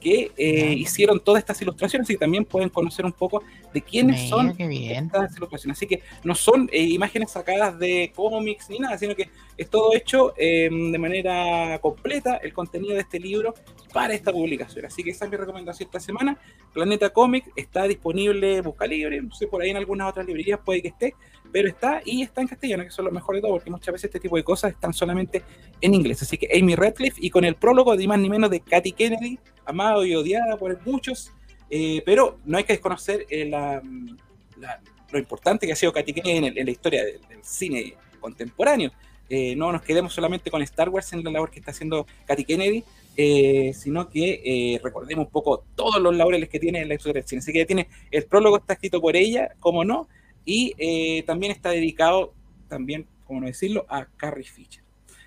que 0.00 0.30
eh, 0.36 0.74
hicieron 0.74 1.18
todas 1.18 1.40
estas 1.40 1.60
ilustraciones 1.60 2.08
y 2.10 2.16
también 2.16 2.44
pueden 2.44 2.68
conocer 2.68 3.04
un 3.04 3.12
poco 3.12 3.42
de 3.74 3.82
quiénes 3.82 4.22
Mira, 4.22 4.28
son 4.28 4.54
estas 4.60 5.36
ilustraciones. 5.36 5.76
Así 5.76 5.86
que 5.86 6.02
no 6.22 6.34
son 6.34 6.68
eh, 6.72 6.82
imágenes 6.82 7.32
sacadas 7.32 7.78
de 7.78 8.12
cómics 8.14 8.70
ni 8.70 8.78
nada, 8.78 8.96
sino 8.96 9.14
que 9.16 9.28
es 9.58 9.68
todo 9.68 9.92
hecho 9.92 10.34
eh, 10.36 10.70
de 10.70 10.98
manera 10.98 11.80
completa 11.80 12.36
el 12.36 12.52
contenido 12.52 12.94
de 12.94 13.00
este 13.00 13.18
libro 13.18 13.54
para 13.92 14.14
esta 14.14 14.32
publicación. 14.32 14.86
Así 14.86 15.02
que 15.02 15.10
esa 15.10 15.24
es 15.24 15.30
mi 15.32 15.36
recomendación 15.36 15.88
esta 15.88 15.98
semana. 15.98 16.38
Planeta 16.72 17.10
Comic 17.10 17.50
está 17.56 17.82
disponible, 17.88 18.60
busca 18.60 18.86
libre, 18.86 19.20
no 19.20 19.34
sé, 19.34 19.48
por 19.48 19.60
ahí 19.60 19.70
en 19.70 19.76
algunas 19.76 20.08
otras 20.08 20.24
librerías 20.26 20.60
puede 20.64 20.80
que 20.80 20.88
esté, 20.88 21.14
pero 21.50 21.68
está 21.68 22.00
y 22.04 22.22
está 22.22 22.40
en 22.40 22.46
castellano, 22.46 22.84
que 22.84 22.90
es 22.90 22.98
lo 22.98 23.10
mejor 23.10 23.34
de 23.34 23.40
todo, 23.40 23.50
porque 23.50 23.70
muchas 23.70 23.92
veces 23.92 24.04
este 24.04 24.20
tipo 24.20 24.36
de 24.36 24.44
cosas 24.44 24.70
están 24.70 24.94
solamente 24.94 25.42
en 25.80 25.92
inglés. 25.92 26.22
Así 26.22 26.38
que 26.38 26.48
Amy 26.56 26.76
Radcliffe 26.76 27.18
y 27.20 27.28
con 27.28 27.44
el 27.44 27.56
prólogo 27.56 27.96
de 27.96 28.06
más 28.06 28.20
ni 28.20 28.30
menos 28.30 28.50
de 28.50 28.60
Katy 28.60 28.92
Kennedy, 28.92 29.40
amado 29.64 30.04
y 30.04 30.14
odiada 30.14 30.56
por 30.56 30.80
muchos, 30.86 31.32
eh, 31.68 32.00
pero 32.06 32.38
no 32.44 32.58
hay 32.58 32.64
que 32.64 32.74
desconocer 32.74 33.26
eh, 33.28 33.50
lo 35.10 35.18
importante 35.18 35.66
que 35.66 35.72
ha 35.72 35.76
sido 35.76 35.92
Katy 35.92 36.12
Kennedy 36.12 36.46
en, 36.46 36.58
en 36.58 36.64
la 36.64 36.70
historia 36.70 37.04
del 37.04 37.20
cine 37.42 37.94
contemporáneo. 38.20 38.92
Eh, 39.28 39.54
no 39.56 39.72
nos 39.72 39.82
quedemos 39.82 40.12
solamente 40.12 40.50
con 40.50 40.62
Star 40.62 40.88
Wars 40.88 41.12
en 41.12 41.22
la 41.22 41.30
labor 41.30 41.50
que 41.50 41.58
está 41.58 41.70
haciendo 41.70 42.06
Katy 42.26 42.44
Kennedy, 42.44 42.84
eh, 43.16 43.72
sino 43.74 44.08
que 44.08 44.42
eh, 44.44 44.80
recordemos 44.82 45.26
un 45.26 45.30
poco 45.30 45.64
todos 45.74 46.00
los 46.00 46.16
laureles 46.16 46.48
que 46.48 46.58
tiene 46.58 46.80
en 46.80 46.88
la 46.88 46.98
cine. 46.98 47.38
Así 47.40 47.52
que 47.52 47.66
tiene 47.66 47.88
el 48.10 48.24
prólogo 48.24 48.56
está 48.56 48.74
escrito 48.74 49.00
por 49.00 49.16
ella, 49.16 49.54
como 49.60 49.84
no, 49.84 50.08
y 50.44 51.22
también 51.24 51.52
está 51.52 51.70
dedicado, 51.70 52.32
también, 52.68 53.06
como 53.26 53.40
no 53.40 53.46
decirlo, 53.46 53.84
a 53.88 54.06
Carrie 54.16 54.44
Fisher. 54.44 54.82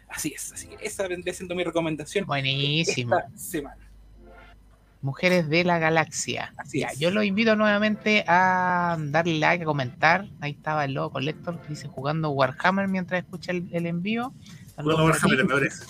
Así 0.07 0.33
es, 0.35 0.51
así 0.51 0.67
que 0.67 0.77
esa 0.85 1.07
vendría 1.07 1.33
siendo 1.33 1.55
mi 1.55 1.63
recomendación 1.63 2.25
Buenísimo. 2.25 3.17
esta 3.17 3.37
semana. 3.37 3.90
Mujeres 5.01 5.49
de 5.49 5.63
la 5.63 5.79
Galaxia. 5.79 6.53
Así 6.57 6.79
Ya, 6.81 6.87
es. 6.87 6.99
yo 6.99 7.09
lo 7.11 7.23
invito 7.23 7.55
nuevamente 7.55 8.23
a 8.27 8.97
darle 8.99 9.39
like, 9.39 9.63
a 9.63 9.65
comentar. 9.65 10.27
Ahí 10.41 10.51
estaba 10.51 10.85
el 10.85 10.93
logo 10.93 11.11
Collector 11.13 11.59
que 11.61 11.69
dice 11.69 11.87
jugando 11.87 12.29
Warhammer 12.29 12.87
mientras 12.87 13.23
escucha 13.23 13.51
el, 13.51 13.67
el 13.71 13.85
envío. 13.87 14.31
Bueno, 14.75 14.97
Saludos 14.97 15.23
Warhammer, 15.23 15.45
me 15.45 15.53
parece. 15.53 15.85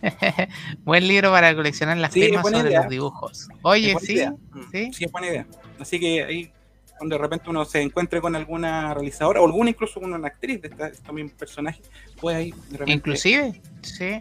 Buen 0.84 1.06
libro 1.08 1.30
para 1.30 1.54
coleccionar 1.54 1.96
las 1.96 2.12
Sí, 2.12 2.22
firmas 2.22 2.46
sobre 2.46 2.68
idea. 2.68 2.80
los 2.82 2.90
dibujos. 2.90 3.48
Oye, 3.62 3.96
sí, 4.00 4.14
idea. 4.14 4.34
Sí. 4.72 4.92
Sí, 4.92 5.04
es 5.04 5.12
buena 5.12 5.26
idea. 5.28 5.46
Así 5.80 5.98
que 5.98 6.24
ahí, 6.24 6.52
cuando 6.96 7.16
de 7.16 7.22
repente 7.22 7.50
uno 7.50 7.64
se 7.64 7.80
encuentre 7.82 8.20
con 8.20 8.34
alguna 8.36 8.94
realizadora, 8.94 9.40
o 9.40 9.46
alguna 9.46 9.70
incluso 9.70 10.00
con 10.00 10.12
una 10.12 10.28
actriz 10.28 10.60
de 10.62 10.68
estos 10.92 11.12
mismos 11.14 11.32
personajes, 11.34 11.82
pues 12.20 12.36
ahí 12.36 12.50
de 12.50 12.78
repente. 12.78 12.92
Inclusive, 12.92 13.60
sí. 13.82 14.18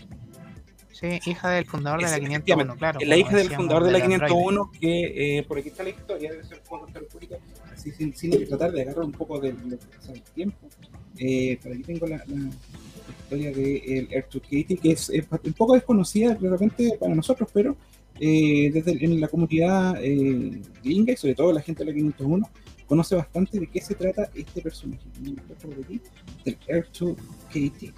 Sí, 1.00 1.20
hija 1.30 1.50
del 1.52 1.66
fundador 1.66 2.00
de 2.00 2.08
la 2.08 2.16
Es- 2.16 2.22
501, 2.22 2.76
claro. 2.76 3.00
La 3.06 3.18
hija 3.18 3.36
del 3.38 3.50
fundador 3.52 3.84
de 3.84 3.92
la 3.92 3.98
del 4.00 4.12
Android. 4.14 4.32
501, 4.32 4.72
que 4.80 5.38
eh, 5.38 5.44
por 5.44 5.58
aquí 5.60 5.70
está 5.70 5.84
la 5.84 5.90
historia, 5.90 6.32
debe 6.32 6.44
ser 6.44 6.62
un 6.72 7.06
poquito, 7.12 7.38
así 7.72 7.92
sin, 7.92 8.16
sin 8.16 8.48
tratar 8.48 8.72
de 8.72 8.82
agarrar 8.82 9.06
un 9.06 9.12
poco 9.12 9.40
de 9.40 9.54
lo 9.54 9.78
que 9.78 9.86
pasa 9.96 10.12
el 10.14 10.22
tiempo. 10.24 10.68
Eh, 11.20 11.60
por 11.62 11.72
aquí 11.72 11.84
tengo 11.84 12.08
la, 12.08 12.18
la 12.18 12.50
historia 13.20 13.52
de 13.52 13.78
el 13.78 14.08
Air 14.12 14.26
to 14.30 14.40
Katie, 14.42 14.78
que 14.82 14.92
es, 14.92 15.10
es 15.12 15.26
un 15.44 15.54
poco 15.54 15.74
desconocida 15.76 16.34
de 16.34 16.50
repente 16.50 16.98
para 17.00 17.14
nosotros, 17.14 17.48
pero 17.54 17.76
eh, 18.20 18.72
desde 18.74 19.04
en 19.06 19.22
la 19.22 19.28
comunidad 19.28 19.96
eh, 20.04 20.60
gringa 20.84 21.14
y 21.14 21.18
sobre 21.18 21.36
todo 21.36 21.54
la 21.54 21.62
gente 21.62 21.84
de 21.84 21.92
la 21.92 21.96
501 21.96 22.50
conoce 22.88 23.16
bastante 23.16 23.60
de 23.60 23.68
qué 23.68 23.82
se 23.82 23.94
trata 23.94 24.30
este 24.34 24.62
personaje. 24.62 25.04
Por 25.62 25.76
del 26.46 26.58
Air 26.68 26.88
to 26.88 27.16
Katie. 27.50 27.94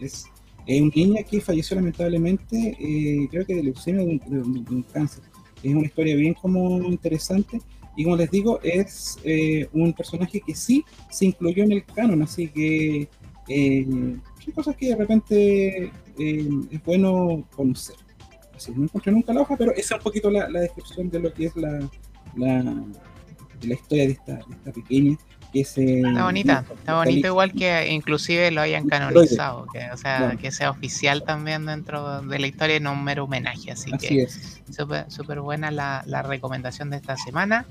Es 0.00 0.24
es 0.66 0.80
una 0.80 0.92
niña 0.94 1.22
que 1.22 1.40
falleció 1.40 1.76
lamentablemente, 1.76 2.76
eh, 2.78 3.28
creo 3.30 3.44
que 3.44 3.56
de 3.56 3.62
leucemia 3.64 4.04
de 4.04 4.20
de 4.26 4.42
de 4.42 4.74
un 4.74 4.84
cáncer. 4.92 5.24
Es 5.62 5.72
una 5.72 5.86
historia 5.86 6.16
bien 6.16 6.34
como 6.34 6.82
interesante 6.82 7.60
y 7.96 8.04
como 8.04 8.16
les 8.16 8.30
digo, 8.30 8.60
es 8.62 9.18
eh, 9.24 9.68
un 9.72 9.92
personaje 9.92 10.40
que 10.40 10.54
sí 10.54 10.84
se 11.10 11.26
incluyó 11.26 11.62
en 11.64 11.72
el 11.72 11.84
canon, 11.84 12.22
así 12.22 12.48
que 12.48 13.08
eh, 13.48 13.86
son 14.44 14.54
cosas 14.54 14.76
que 14.76 14.88
de 14.88 14.96
repente 14.96 15.92
eh, 16.18 16.48
es 16.70 16.84
bueno 16.84 17.46
conocer. 17.54 17.96
Así, 18.54 18.72
no 18.74 18.84
encontré 18.84 19.12
nunca 19.12 19.32
la 19.34 19.42
hoja, 19.42 19.56
pero 19.56 19.72
esa 19.72 19.94
es 19.94 20.00
un 20.00 20.04
poquito 20.04 20.30
la, 20.30 20.48
la 20.48 20.60
descripción 20.60 21.10
de 21.10 21.20
lo 21.20 21.32
que 21.32 21.46
es 21.46 21.56
la, 21.56 21.90
la, 22.36 22.62
de 22.62 23.68
la 23.68 23.74
historia 23.74 24.06
de 24.06 24.12
esta, 24.12 24.36
de 24.36 24.54
esta 24.54 24.72
pequeña. 24.72 25.18
Que 25.52 25.60
Está 25.60 26.24
bonita, 26.24 26.64
está 26.74 26.94
bonito 26.96 27.26
igual 27.26 27.52
que 27.52 27.88
inclusive 27.90 28.50
lo 28.50 28.62
hayan 28.62 28.88
canonizado, 28.88 29.66
que, 29.72 29.90
o 29.90 29.96
sea, 29.96 30.36
que 30.40 30.50
sea 30.50 30.70
oficial 30.70 31.24
también 31.24 31.66
dentro 31.66 32.22
de 32.22 32.38
la 32.38 32.46
historia 32.46 32.76
y 32.76 32.80
no 32.80 32.92
un 32.92 33.04
mero 33.04 33.24
homenaje, 33.24 33.70
así, 33.70 33.92
Así 33.92 34.08
que 34.08 34.26
súper 35.08 35.40
buena 35.40 35.70
la, 35.70 36.02
la 36.06 36.22
recomendación 36.22 36.90
de 36.90 36.96
esta 36.96 37.16
semana. 37.16 37.66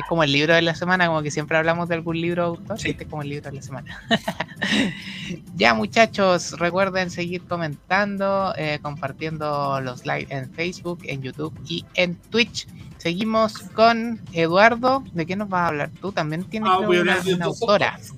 Es 0.00 0.06
como 0.08 0.22
el 0.24 0.32
libro 0.32 0.54
de 0.54 0.62
la 0.62 0.74
semana, 0.74 1.06
como 1.08 1.22
que 1.22 1.30
siempre 1.30 1.56
hablamos 1.58 1.88
de 1.88 1.94
algún 1.96 2.20
libro 2.20 2.44
autor, 2.44 2.78
Sí. 2.80 2.90
este 2.90 3.04
es 3.04 3.10
como 3.10 3.22
el 3.22 3.28
libro 3.28 3.50
de 3.50 3.56
la 3.56 3.62
semana. 3.62 4.02
ya 5.56 5.74
muchachos, 5.74 6.52
recuerden 6.58 7.10
seguir 7.10 7.42
comentando, 7.44 8.54
eh, 8.56 8.78
compartiendo 8.82 9.80
los 9.82 10.06
live 10.06 10.26
en 10.30 10.50
Facebook, 10.52 11.00
en 11.04 11.22
YouTube 11.22 11.52
y 11.68 11.84
en 11.94 12.14
Twitch. 12.16 12.66
Seguimos 12.98 13.58
con 13.58 14.20
Eduardo. 14.32 15.02
¿De 15.12 15.24
qué 15.26 15.36
nos 15.36 15.48
vas 15.48 15.62
a 15.62 15.66
hablar? 15.68 15.90
Tú 16.00 16.12
también 16.12 16.44
tienes 16.44 16.68
Ah, 16.70 16.78
voy 16.78 16.98
a 16.98 17.02
una, 17.02 17.12
hablar 17.12 17.24
de 17.24 17.34
una 17.34 17.44
dos 17.46 17.60
autora. 17.62 17.88
autores. 17.94 18.12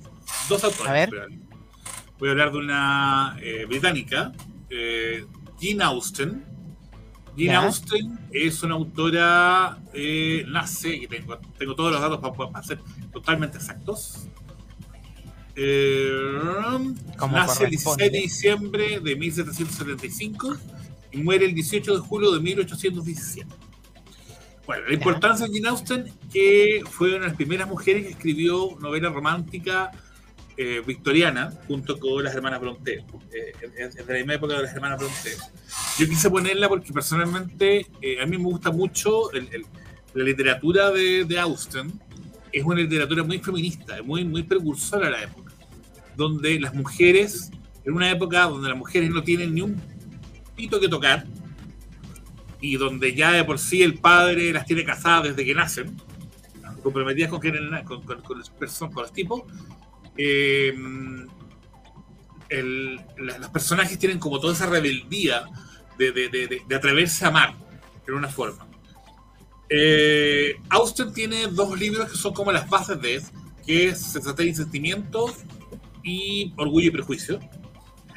Dos 0.49 0.63
autores. 0.63 0.89
A 0.89 0.93
ver. 0.93 1.09
voy 1.09 1.19
a 1.19 1.21
hablar. 1.23 1.39
Voy 2.19 2.27
a 2.29 2.31
hablar 2.31 2.51
de 2.51 2.57
una 2.57 3.37
eh, 3.41 3.65
británica, 3.65 4.31
eh, 4.69 5.25
Jean 5.59 5.81
Austen. 5.81 6.45
Jean 7.35 7.51
Ya. 7.51 7.63
Austen 7.63 8.19
es 8.31 8.61
una 8.63 8.75
autora, 8.75 9.79
eh, 9.93 10.45
nace, 10.47 10.95
y 10.95 11.07
tengo, 11.07 11.37
tengo 11.57 11.75
todos 11.75 11.91
los 11.91 12.01
datos 12.01 12.19
para, 12.19 12.51
para 12.51 12.63
ser 12.63 12.79
totalmente 13.11 13.57
exactos. 13.57 14.27
Eh, 15.55 16.09
nace 17.31 17.65
el 17.65 17.69
corresponde. 17.69 17.69
16 17.69 18.11
de 18.11 18.17
diciembre 18.17 18.99
de 18.99 19.15
1775 19.15 20.57
y 21.11 21.17
muere 21.17 21.45
el 21.45 21.53
18 21.53 21.93
de 21.93 21.99
julio 21.99 22.31
de 22.31 22.39
1817. 22.39 23.47
Bueno, 24.65 24.87
la 24.87 24.93
importancia 24.93 25.45
de 25.45 25.53
Jane 25.53 25.69
Austen 25.69 26.13
que 26.31 26.81
fue 26.89 27.09
una 27.09 27.19
de 27.19 27.27
las 27.27 27.35
primeras 27.35 27.67
mujeres 27.67 28.03
que 28.03 28.11
escribió 28.11 28.77
novela 28.79 29.09
romántica 29.09 29.91
eh, 30.57 30.81
victoriana 30.85 31.51
junto 31.67 31.99
con 31.99 32.23
las 32.23 32.35
hermanas 32.35 32.61
Bronte, 32.61 33.03
eh, 33.33 33.53
es 33.77 33.95
de 33.95 34.03
la 34.05 34.13
misma 34.19 34.33
época 34.35 34.55
de 34.55 34.63
las 34.63 34.73
hermanas 34.73 34.99
Bronte. 34.99 35.31
Yo 35.97 36.07
quise 36.07 36.29
ponerla 36.29 36.69
porque 36.69 36.93
personalmente 36.93 37.87
eh, 38.01 38.21
a 38.21 38.25
mí 38.25 38.37
me 38.37 38.43
gusta 38.43 38.71
mucho 38.71 39.31
el- 39.31 39.49
el- 39.51 39.65
la 40.13 40.23
literatura 40.23 40.91
de, 40.91 41.25
de 41.25 41.39
Austen, 41.39 41.91
es 42.51 42.63
una 42.63 42.75
literatura 42.75 43.23
muy 43.23 43.39
feminista, 43.39 44.01
muy, 44.03 44.23
muy 44.23 44.43
precursora 44.43 45.07
a 45.07 45.09
la 45.09 45.23
época, 45.23 45.51
donde 46.15 46.59
las 46.59 46.75
mujeres, 46.75 47.49
en 47.83 47.93
una 47.93 48.11
época 48.11 48.43
donde 48.43 48.69
las 48.69 48.77
mujeres 48.77 49.09
no 49.09 49.23
tienen 49.23 49.55
ni 49.55 49.61
un 49.61 49.81
pito 50.55 50.79
que 50.79 50.87
tocar, 50.87 51.25
y 52.61 52.77
donde 52.77 53.15
ya 53.15 53.31
de 53.31 53.43
por 53.43 53.57
sí 53.57 53.81
el 53.81 53.95
padre 53.95 54.53
las 54.53 54.65
tiene 54.67 54.85
casadas 54.85 55.23
desde 55.29 55.43
que 55.43 55.55
nacen, 55.55 55.97
comprometidas 56.83 57.29
con, 57.31 57.39
con, 57.41 58.01
con, 58.03 58.21
con, 58.21 58.21
con 58.91 59.03
los 59.03 59.13
tipos, 59.13 59.41
eh, 60.17 60.73
el- 62.49 62.95
la- 63.17 63.37
los 63.39 63.49
personajes 63.49 63.97
tienen 63.97 64.19
como 64.19 64.39
toda 64.39 64.53
esa 64.53 64.67
rebeldía 64.67 65.45
de, 65.97 66.11
de, 66.11 66.29
de, 66.29 66.61
de- 66.67 66.75
atreverse 66.75 67.25
a 67.25 67.29
amar, 67.29 67.55
en 68.07 68.13
una 68.13 68.27
forma. 68.29 68.67
Eh, 69.69 70.55
Austen 70.69 71.13
tiene 71.13 71.47
dos 71.47 71.77
libros 71.79 72.11
que 72.11 72.17
son 72.17 72.33
como 72.33 72.51
las 72.51 72.69
bases 72.69 73.01
de 73.01 73.15
eso, 73.15 73.31
que 73.65 73.87
es 73.89 73.99
Sensatez 74.01 74.47
y 74.47 74.53
Sentimiento 74.55 75.33
y 76.03 76.53
Orgullo 76.57 76.87
y 76.87 76.91
Prejuicio. 76.91 77.39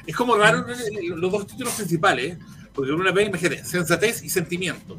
Es 0.05 0.15
como 0.15 0.35
raro 0.35 0.65
eh, 0.69 0.75
los 1.15 1.31
dos 1.31 1.47
títulos 1.47 1.73
principales, 1.73 2.37
porque 2.73 2.91
una 2.91 3.11
vez, 3.11 3.27
imagínate, 3.29 3.65
Sensatez 3.65 4.23
y 4.23 4.29
Sentimiento. 4.29 4.97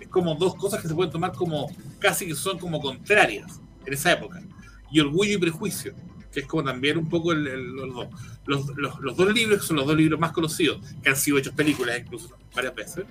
Es 0.00 0.08
como 0.08 0.34
dos 0.34 0.54
cosas 0.56 0.82
que 0.82 0.88
se 0.88 0.94
pueden 0.94 1.12
tomar 1.12 1.32
como 1.32 1.70
casi 1.98 2.26
que 2.26 2.34
son 2.34 2.58
como 2.58 2.80
contrarias 2.80 3.60
en 3.86 3.92
esa 3.92 4.12
época. 4.12 4.42
Y 4.90 4.98
Orgullo 5.00 5.34
y 5.34 5.38
Prejuicio, 5.38 5.94
que 6.32 6.40
es 6.40 6.46
como 6.46 6.64
también 6.64 6.96
un 6.98 7.08
poco 7.08 7.32
el- 7.32 7.46
el- 7.46 7.72
los. 7.74 8.08
Los, 8.46 8.66
los- 8.76 8.98
los 9.00 9.16
dos 9.16 9.32
libros, 9.32 9.60
que 9.60 9.66
son 9.66 9.76
los 9.76 9.86
dos 9.86 9.96
libros 9.96 10.18
más 10.18 10.32
conocidos, 10.32 10.80
que 11.02 11.10
han 11.10 11.16
sido 11.16 11.38
hechos 11.38 11.54
películas 11.54 12.00
incluso 12.00 12.36
varias 12.54 12.74
veces, 12.74 13.04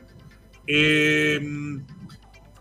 eh, 0.67 1.39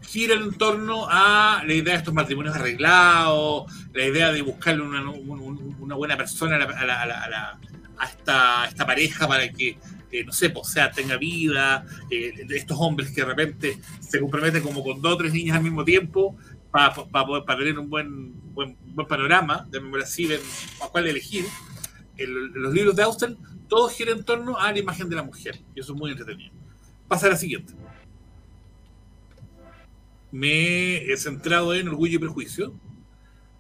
giran 0.03 0.43
en 0.43 0.53
torno 0.57 1.07
a 1.09 1.63
la 1.67 1.75
idea 1.75 1.93
de 1.95 1.99
estos 1.99 2.15
matrimonios 2.15 2.55
arreglados, 2.57 3.71
la 3.93 4.05
idea 4.07 4.33
de 4.33 4.43
buscarle 4.43 4.83
una, 4.83 5.03
un- 5.11 5.29
un- 5.41 5.77
una 5.81 5.95
buena 5.97 6.17
persona 6.17 6.57
a, 6.57 6.59
la- 6.59 6.65
a 6.67 6.87
la- 7.07 7.23
a 7.25 7.29
la- 7.29 7.59
a 7.99 8.07
esta, 8.07 8.65
esta 8.67 8.87
pareja 8.87 9.27
para 9.27 9.49
que, 9.51 9.77
eh, 10.13 10.25
no 10.25 10.33
sé, 10.33 10.51
pues, 10.51 10.69
sea, 10.69 10.91
tenga 10.93 11.17
vida, 11.17 11.85
eh, 12.11 12.47
estos 12.51 12.79
hombres 12.81 13.11
que 13.11 13.23
de 13.23 13.27
repente 13.27 13.79
se 14.01 14.21
comprometen 14.21 14.63
como 14.63 14.83
con 14.85 15.03
dos 15.03 15.15
o 15.15 15.17
tres 15.19 15.33
niñas 15.33 15.57
al 15.57 15.65
mismo 15.65 15.85
tiempo 15.85 16.37
para, 16.71 17.57
tener 17.59 17.79
un 17.79 17.89
buen, 17.89 18.55
buen, 18.55 18.77
buen 18.95 19.07
panorama, 19.07 19.67
de 19.71 19.81
así, 20.03 20.27
ven 20.27 20.41
a 20.83 20.89
cuál 20.89 21.07
elegir. 21.07 21.45
El- 22.17 22.53
los 22.53 22.75
libros 22.75 22.97
de 22.97 23.03
Austen, 23.03 23.39
todos 23.69 23.93
giran 23.93 24.19
en 24.19 24.25
torno 24.25 24.57
a 24.59 24.73
la 24.73 24.79
imagen 24.79 25.09
de 25.09 25.17
la 25.17 25.23
mujer, 25.23 25.61
y 25.75 25.81
eso 25.81 25.93
es 25.93 25.99
muy 25.99 26.11
entretenido. 26.11 26.53
Pasa 27.07 27.27
a 27.27 27.31
la 27.31 27.37
siguiente. 27.37 27.75
Me 30.31 30.97
he 31.11 31.17
centrado 31.17 31.75
en 31.75 31.89
Orgullo 31.89 32.17
y 32.17 32.19
Prejuicio. 32.19 32.75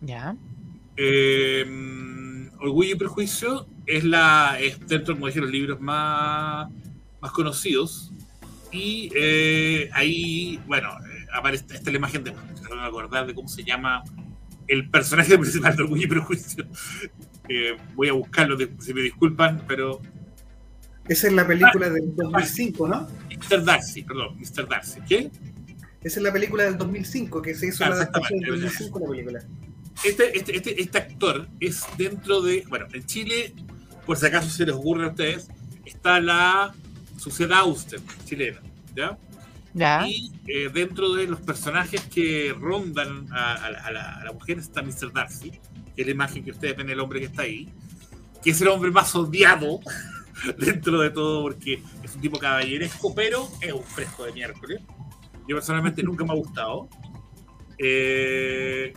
Ya. 0.00 0.36
Eh, 0.96 2.50
Orgullo 2.60 2.94
y 2.94 2.98
Prejuicio 2.98 3.66
es 3.86 4.04
la 4.04 4.58
es 4.60 4.78
dentro 4.86 5.14
como 5.14 5.28
dije, 5.28 5.40
los 5.40 5.50
libros 5.50 5.80
más, 5.80 6.68
más 7.20 7.32
conocidos. 7.32 8.12
Y 8.70 9.10
eh, 9.14 9.88
ahí, 9.94 10.60
bueno, 10.66 10.90
aparece 11.38 11.64
esta 11.70 11.90
la 11.90 11.96
imagen 11.96 12.24
de. 12.24 12.32
No 12.32 12.82
acordar 12.82 13.26
de 13.26 13.34
cómo 13.34 13.48
se 13.48 13.64
llama 13.64 14.02
el 14.66 14.88
personaje 14.90 15.38
principal 15.38 15.76
de 15.76 15.82
Orgullo 15.82 16.04
y 16.04 16.08
Prejuicio. 16.08 16.66
Eh, 17.50 17.78
voy 17.94 18.08
a 18.08 18.12
buscarlo, 18.12 18.58
si 18.78 18.92
me 18.92 19.00
disculpan, 19.00 19.64
pero. 19.66 20.02
Esa 21.08 21.28
es 21.28 21.32
la 21.32 21.46
película 21.46 21.88
del 21.88 22.14
2005, 22.14 22.86
¿no? 22.86 23.08
Mr. 23.30 23.64
Darcy, 23.64 24.02
perdón, 24.02 24.36
Mr. 24.38 24.68
Darcy. 24.68 25.00
¿Qué? 25.08 25.30
Esa 26.02 26.20
es 26.20 26.22
la 26.22 26.30
película 26.30 26.64
del 26.64 26.76
2005, 26.76 27.40
que 27.40 27.54
se 27.54 27.68
hizo 27.68 27.84
Ah, 27.84 27.88
la 27.88 27.94
adaptación 27.94 28.40
del 28.40 28.64
exactamente. 28.64 28.94
2005 28.94 29.00
la 29.00 29.10
película. 29.10 29.40
Este, 30.04 30.38
este, 30.38 30.56
este, 30.56 30.82
este 30.82 30.98
actor 30.98 31.48
es 31.58 31.86
dentro 31.96 32.42
de. 32.42 32.64
Bueno, 32.68 32.86
en 32.92 33.06
Chile, 33.06 33.54
por 34.04 34.18
si 34.18 34.26
acaso 34.26 34.50
se 34.50 34.66
les 34.66 34.74
ocurre 34.74 35.06
a 35.06 35.08
ustedes, 35.08 35.48
está 35.86 36.20
la 36.20 36.74
Sociedad 37.16 37.60
Auster 37.60 38.00
chilena. 38.26 38.60
¿Ya? 38.94 39.16
Ya. 39.74 40.06
Y 40.08 40.32
eh, 40.46 40.70
dentro 40.72 41.12
de 41.14 41.26
los 41.26 41.40
personajes 41.40 42.00
que 42.06 42.54
rondan 42.58 43.26
a, 43.32 43.52
a 43.54 43.66
a 43.66 43.90
la- 43.92 44.16
a 44.20 44.24
la 44.24 44.32
mujer 44.32 44.58
está 44.58 44.82
Mr. 44.82 45.12
Darcy, 45.12 45.50
que 45.94 46.02
es 46.02 46.06
la 46.06 46.12
imagen 46.12 46.44
que 46.44 46.50
ustedes 46.52 46.76
ven 46.76 46.90
el 46.90 46.98
hombre 47.00 47.20
que 47.20 47.26
está 47.26 47.42
ahí, 47.42 47.68
que 48.42 48.50
es 48.50 48.60
el 48.60 48.68
hombre 48.68 48.90
más 48.90 49.14
odiado 49.14 49.80
dentro 50.58 51.00
de 51.00 51.10
todo 51.10 51.42
porque 51.42 51.82
es 52.02 52.14
un 52.14 52.20
tipo 52.20 52.38
caballeresco, 52.38 53.14
pero 53.14 53.48
es 53.60 53.72
un 53.72 53.84
fresco 53.84 54.24
de 54.24 54.32
miércoles. 54.32 54.80
Yo 55.46 55.56
personalmente 55.56 56.02
nunca 56.02 56.24
me 56.24 56.32
ha 56.32 56.36
gustado. 56.36 56.88
Eh, 57.78 58.92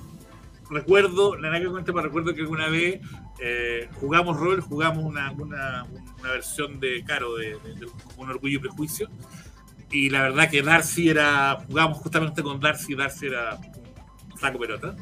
recuerdo, 0.69 1.35
la 1.35 1.49
nada 1.49 1.61
que 1.61 1.69
cuenta, 1.69 1.91
me 1.93 2.01
recuerdo 2.01 2.33
que 2.33 2.41
alguna 2.41 2.67
vez 2.67 2.99
eh, 3.39 3.89
jugamos 3.99 4.37
rol, 4.37 4.61
jugamos 4.61 5.03
una, 5.03 5.31
una, 5.31 5.83
una 6.19 6.31
versión 6.31 6.79
de 6.79 7.03
Caro, 7.03 7.35
de, 7.35 7.57
de- 7.59 7.75
de 7.75 7.87
un 8.17 8.29
orgullo 8.29 8.57
y 8.57 8.59
prejuicio. 8.61 9.09
Y 9.91 10.09
la 10.09 10.21
verdad 10.23 10.49
que 10.49 10.61
Darcy 10.61 11.09
era, 11.09 11.63
jugamos 11.67 11.97
justamente 11.97 12.41
con 12.41 12.59
Darcy, 12.59 12.95
Darcy 12.95 13.27
era 13.27 13.57
un 13.57 14.39
saco 14.39 14.59
pelota. 14.59 14.95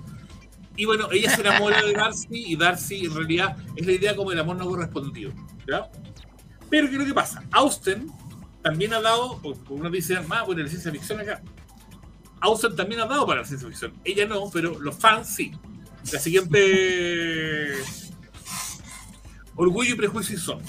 Y 0.76 0.86
bueno, 0.86 1.10
ella 1.12 1.36
se 1.36 1.42
enamora 1.42 1.82
de 1.84 1.94
Darcy 1.98 2.54
y 2.54 2.56
Darcy 2.56 3.06
en 3.06 3.16
realidad 3.16 3.58
es 3.76 3.86
la 3.86 3.92
idea 3.92 4.16
como 4.16 4.32
el 4.32 4.40
amor 4.40 4.58
no 4.58 4.66
correspondido. 4.66 5.32
¿ya? 5.68 5.90
Pero 6.70 6.88
¿qué 6.88 6.94
es 6.94 7.00
lo 7.00 7.06
que 7.06 7.14
pasa? 7.14 7.44
Austen 7.52 8.08
también 8.62 8.94
ha 8.94 9.02
dado, 9.02 9.40
porque 9.42 9.74
uno 9.74 9.90
dice, 9.90 10.20
más, 10.22 10.46
bueno, 10.46 10.64
la 10.64 10.70
ciencia 10.70 10.92
ficción 10.92 11.20
acá. 11.20 11.42
Austen 12.42 12.76
también 12.76 13.02
ha 13.02 13.06
dado 13.06 13.26
para 13.26 13.42
la 13.42 13.48
ciencia 13.48 13.68
ficción. 13.68 13.94
Ella 14.04 14.26
no, 14.26 14.50
pero 14.52 14.80
los 14.80 14.96
fans 14.98 15.28
sí. 15.28 15.52
La 16.12 16.20
siguiente. 16.20 17.74
Orgullo 19.56 19.94
y 19.94 19.98
prejuicio 19.98 20.36
y 20.36 20.40
son. 20.40 20.62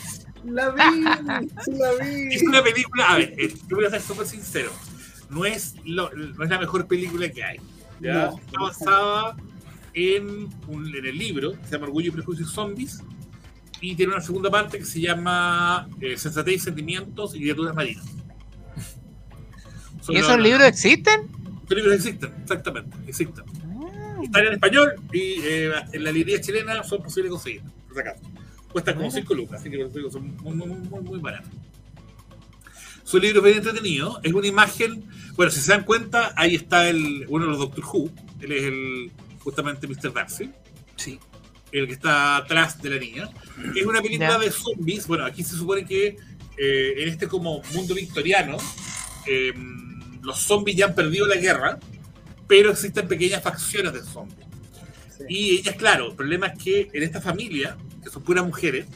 La 0.45 0.71
vi, 0.71 1.03
la 1.03 1.93
vi. 2.01 2.35
Es 2.35 2.43
una 2.43 2.63
película, 2.63 3.11
a 3.13 3.19
ver, 3.19 3.35
eh, 3.39 3.55
yo 3.69 3.77
voy 3.77 3.85
a 3.85 3.91
ser 3.91 4.01
súper 4.01 4.27
sincero. 4.27 4.71
No 5.29 5.45
es, 5.45 5.75
lo- 5.85 6.11
no 6.13 6.45
es 6.45 6.51
la 6.51 6.59
mejor 6.59 6.87
película 6.87 7.29
que 7.31 7.45
hay. 7.45 7.59
¿ya? 8.01 8.13
No. 8.31 8.39
Está 8.39 8.61
basada 8.61 9.37
en, 9.95 10.49
un- 10.67 10.95
en 10.95 11.07
el 11.07 11.17
libro, 11.19 11.53
que 11.53 11.65
se 11.67 11.73
llama 11.73 11.87
Orgullo 11.87 12.09
y 12.09 12.11
Prejuicio 12.13 12.47
y 12.47 12.49
Zombies. 12.49 13.01
Y 13.83 13.95
tiene 13.95 14.13
una 14.13 14.21
segunda 14.23 14.51
parte 14.51 14.79
que 14.79 14.85
se 14.85 15.01
llama 15.01 15.89
eh, 16.01 16.17
Sensatez 16.17 16.55
y 16.55 16.59
Sentimientos 16.59 17.35
y 17.35 17.41
Criaturas 17.41 17.75
Marinas. 17.75 18.05
Son 20.03 20.15
¿Y 20.15 20.19
esos 20.19 20.39
libros 20.39 20.63
existen? 20.67 21.29
Los 21.69 21.77
libros 21.77 21.95
existen, 21.95 22.35
exactamente, 22.43 22.97
existen. 23.07 23.45
Ah, 23.47 24.19
Están 24.23 24.47
en 24.47 24.53
español 24.55 24.95
y 25.13 25.35
eh, 25.43 25.73
en 25.93 26.05
la 26.05 26.11
librería 26.13 26.41
chilena 26.41 26.83
son 26.83 27.03
posibles 27.03 27.31
conseguir, 27.31 27.63
por 27.87 27.95
si 27.95 28.01
acaso. 28.01 28.23
Cuestan 28.73 28.95
como 28.95 29.09
Mira. 29.09 29.21
5 29.21 29.35
lucas, 29.35 29.61
así 29.61 29.71
que 29.71 29.89
son 30.11 30.37
muy, 30.37 30.55
muy, 30.55 30.67
muy, 30.69 31.01
muy 31.01 31.19
baratos. 31.19 31.51
Su 33.05 33.19
libro 33.19 33.39
es 33.41 33.45
bien 33.45 33.57
entretenido, 33.59 34.21
es 34.23 34.33
una 34.33 34.47
imagen, 34.47 35.05
bueno, 35.35 35.51
si 35.51 35.61
se 35.61 35.73
dan 35.73 35.85
cuenta, 35.85 36.33
ahí 36.37 36.55
está 36.55 36.89
el, 36.89 37.25
uno 37.29 37.47
de 37.47 37.51
los 37.51 37.59
Doctor 37.59 37.85
Who, 37.85 38.11
él 38.41 38.53
es 38.53 38.63
el, 38.65 39.11
justamente 39.41 39.89
Mr. 39.89 40.13
Darcy, 40.13 40.51
Sí. 40.97 41.19
el 41.73 41.87
que 41.89 41.95
está 41.95 42.37
atrás 42.37 42.81
de 42.81 42.91
la 42.91 42.99
niña. 42.99 43.29
Es 43.75 43.85
una 43.85 44.01
película 44.01 44.39
de 44.39 44.51
zombies, 44.53 45.07
bueno, 45.09 45.25
aquí 45.25 45.43
se 45.43 45.57
supone 45.57 45.85
que 45.85 46.17
eh, 46.57 46.95
en 46.99 47.09
este 47.09 47.27
como 47.27 47.63
mundo 47.75 47.95
victoriano, 47.95 48.59
eh, 49.27 49.53
los 50.23 50.39
zombies 50.39 50.77
ya 50.77 50.87
han 50.87 50.95
perdido 50.95 51.27
la 51.27 51.37
guerra, 51.37 51.81
pero 52.47 52.71
existen 52.71 53.09
pequeñas 53.09 53.43
facciones 53.43 53.93
de 53.93 54.03
zombies. 54.03 54.47
Sí. 55.17 55.25
Y 55.29 55.51
ellas, 55.59 55.75
claro, 55.77 56.11
el 56.11 56.17
problema 56.17 56.49
es 56.49 56.63
que 56.63 56.91
en 56.93 57.03
esta 57.03 57.21
familia, 57.21 57.77
que 58.03 58.11
son 58.11 58.23
puras 58.23 58.45
mujeres, 58.45 58.87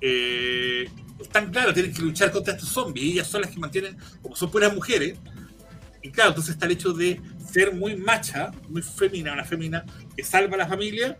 eh, 0.00 0.88
están 1.20 1.50
claro, 1.50 1.72
tienen 1.72 1.92
que 1.92 2.02
luchar 2.02 2.30
contra 2.32 2.54
estos 2.54 2.68
zombies. 2.68 3.06
Y 3.06 3.12
ellas 3.12 3.28
son 3.28 3.42
las 3.42 3.50
que 3.50 3.58
mantienen, 3.58 3.96
como 4.20 4.34
son 4.36 4.50
puras 4.50 4.74
mujeres. 4.74 5.18
Y 6.02 6.10
claro, 6.10 6.30
entonces 6.30 6.54
está 6.54 6.66
el 6.66 6.72
hecho 6.72 6.92
de 6.92 7.20
ser 7.50 7.74
muy 7.74 7.96
macha, 7.96 8.50
muy 8.68 8.82
femina, 8.82 9.32
una 9.32 9.44
femina 9.44 9.84
que 10.16 10.24
salva 10.24 10.54
a 10.54 10.58
la 10.58 10.66
familia 10.66 11.16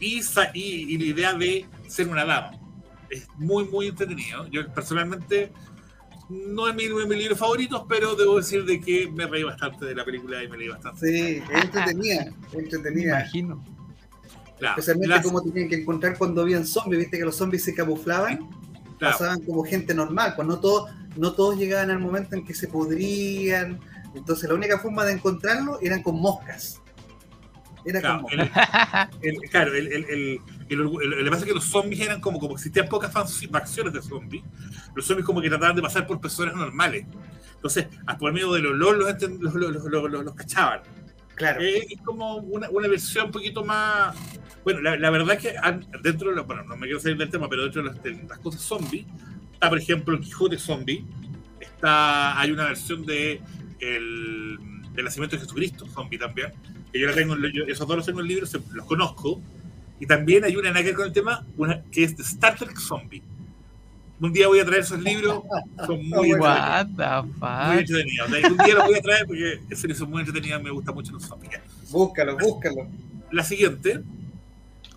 y, 0.00 0.20
y, 0.54 0.94
y 0.94 0.98
la 0.98 1.04
idea 1.04 1.34
de 1.34 1.66
ser 1.86 2.08
una 2.08 2.24
dama. 2.24 2.50
Es 3.08 3.28
muy, 3.36 3.64
muy 3.66 3.86
entretenido. 3.86 4.48
Yo 4.48 4.66
personalmente 4.74 5.52
no 6.28 6.66
es 6.68 6.74
mi, 6.74 6.86
uno 6.88 7.02
de 7.02 7.06
mis 7.06 7.18
libros 7.18 7.38
favoritos, 7.38 7.84
pero 7.88 8.16
debo 8.16 8.36
decir 8.38 8.64
de 8.64 8.80
que 8.80 9.08
me 9.08 9.26
reí 9.26 9.44
bastante 9.44 9.84
de 9.84 9.94
la 9.94 10.04
película 10.04 10.42
y 10.42 10.48
me 10.48 10.58
leí 10.58 10.68
bastante. 10.68 11.06
Sí, 11.06 11.42
es 11.54 11.64
entretenida, 11.64 12.22
es 12.22 12.52
me 12.52 12.58
entretenida. 12.62 13.20
imagino. 13.20 13.64
Claro, 14.58 14.74
Especialmente 14.78 15.08
las- 15.16 15.24
como 15.24 15.42
tenían 15.42 15.68
que 15.68 15.76
encontrar 15.76 16.16
cuando 16.16 16.40
habían 16.42 16.66
zombies, 16.66 17.00
viste 17.00 17.18
que 17.18 17.24
los 17.24 17.36
zombies 17.36 17.62
se 17.64 17.74
camuflaban, 17.74 18.38
claro. 18.98 19.18
pasaban 19.18 19.40
como 19.42 19.64
gente 19.64 19.94
normal, 19.94 20.32
pues 20.34 20.48
no 20.48 20.58
todos, 20.60 20.90
no 21.16 21.32
todos 21.32 21.56
llegaban 21.58 21.90
al 21.90 21.98
momento 21.98 22.34
en 22.36 22.44
que 22.44 22.54
se 22.54 22.68
podrían. 22.68 23.78
Entonces 24.14 24.48
la 24.48 24.54
única 24.54 24.78
forma 24.78 25.04
de 25.04 25.12
encontrarlo 25.12 25.78
eran 25.82 26.02
con 26.02 26.18
moscas. 26.20 26.80
Era 27.84 28.00
Claro, 28.00 28.22
con 28.22 28.36
moscas. 28.38 29.08
el- 29.22 29.36
claro, 29.50 29.74
el, 29.74 29.86
el, 29.88 30.04
el, 30.04 30.40
el 30.70 30.80
el- 30.80 31.24
que 31.24 31.30
pasa 31.30 31.42
es 31.42 31.48
que 31.48 31.54
los 31.54 31.64
zombies 31.64 32.00
eran 32.00 32.20
como, 32.20 32.38
como 32.40 32.54
existían 32.54 32.88
pocas 32.88 33.12
facciones 33.12 33.92
de 33.92 34.00
zombies, 34.02 34.42
los 34.94 35.04
zombies 35.06 35.26
como 35.26 35.40
que 35.42 35.48
trataban 35.50 35.76
de 35.76 35.82
pasar 35.82 36.06
por 36.06 36.18
personas 36.20 36.54
normales. 36.56 37.04
Entonces, 37.56 37.86
por 38.18 38.32
medio 38.32 38.52
del 38.54 38.66
olor 38.66 38.96
los, 38.96 39.22
los- 39.54 39.54
los- 39.84 40.24
los 40.24 40.34
cachaban. 40.34 40.80
Eh, 41.60 41.86
es 41.90 42.00
como 42.02 42.36
una, 42.36 42.68
una 42.70 42.88
versión 42.88 43.26
un 43.26 43.32
poquito 43.32 43.64
más. 43.64 44.16
Bueno, 44.64 44.80
la, 44.80 44.96
la 44.96 45.10
verdad 45.10 45.36
es 45.36 45.42
que 45.42 45.54
dentro 46.02 46.30
de 46.30 46.36
los. 46.36 46.46
Bueno, 46.46 46.64
no 46.64 46.76
me 46.76 46.86
quiero 46.86 46.98
salir 47.00 47.16
del 47.18 47.30
tema, 47.30 47.48
pero 47.48 47.62
dentro 47.64 47.82
de, 47.82 48.22
las 48.28 48.38
cosas 48.38 48.60
zombie, 48.62 49.06
está 49.52 49.68
por 49.68 49.78
ejemplo 49.78 50.14
el 50.14 50.20
Quijote 50.22 50.58
zombie. 50.58 51.04
Está, 51.60 52.38
hay 52.40 52.50
una 52.50 52.64
versión 52.66 53.04
de 53.04 53.40
el, 53.80 54.58
nacimiento 55.02 55.36
de 55.36 55.42
Jesucristo 55.42 55.86
zombie 55.86 56.18
también. 56.18 56.52
Que 56.92 57.00
yo 57.00 57.06
la 57.08 57.14
tengo, 57.14 57.34
en- 57.34 57.52
yo- 57.52 57.64
esos 57.66 57.86
dos 57.86 57.96
los 57.98 58.06
tengo 58.06 58.20
en 58.20 58.28
libros, 58.28 58.50
se- 58.50 58.60
los 58.72 58.86
conozco. 58.86 59.40
Y 60.00 60.06
también 60.06 60.44
hay 60.44 60.56
una 60.56 60.70
nada 60.70 60.84
que 60.84 60.94
con 60.94 61.06
el 61.06 61.12
tema, 61.12 61.44
una 61.56 61.82
que 61.90 62.04
es 62.04 62.16
de 62.16 62.22
Star 62.22 62.56
Trek 62.56 62.78
Zombie. 62.78 63.22
Un 64.18 64.32
día 64.32 64.48
voy 64.48 64.58
a 64.60 64.64
traer 64.64 64.80
esos 64.82 64.98
libros, 65.00 65.42
son 65.86 66.08
muy 66.08 66.30
entretenidos. 66.30 66.40
What 66.40 66.86
the 66.96 67.68
Muy 67.68 67.78
entretenidos. 67.78 68.50
Un 68.50 68.56
día 68.64 68.74
los 68.74 68.86
voy 68.86 68.94
a 68.98 69.02
traer 69.02 69.26
porque 69.26 69.60
en 69.68 69.76
serio 69.76 69.96
son 69.96 70.10
muy 70.10 70.20
entretenidos, 70.20 70.62
me 70.62 70.70
gustan 70.70 70.94
mucho 70.94 71.12
los 71.12 71.22
zombies. 71.24 71.60
Búscalo, 71.90 72.36
búscalo. 72.38 72.88
La 73.30 73.44
siguiente 73.44 74.00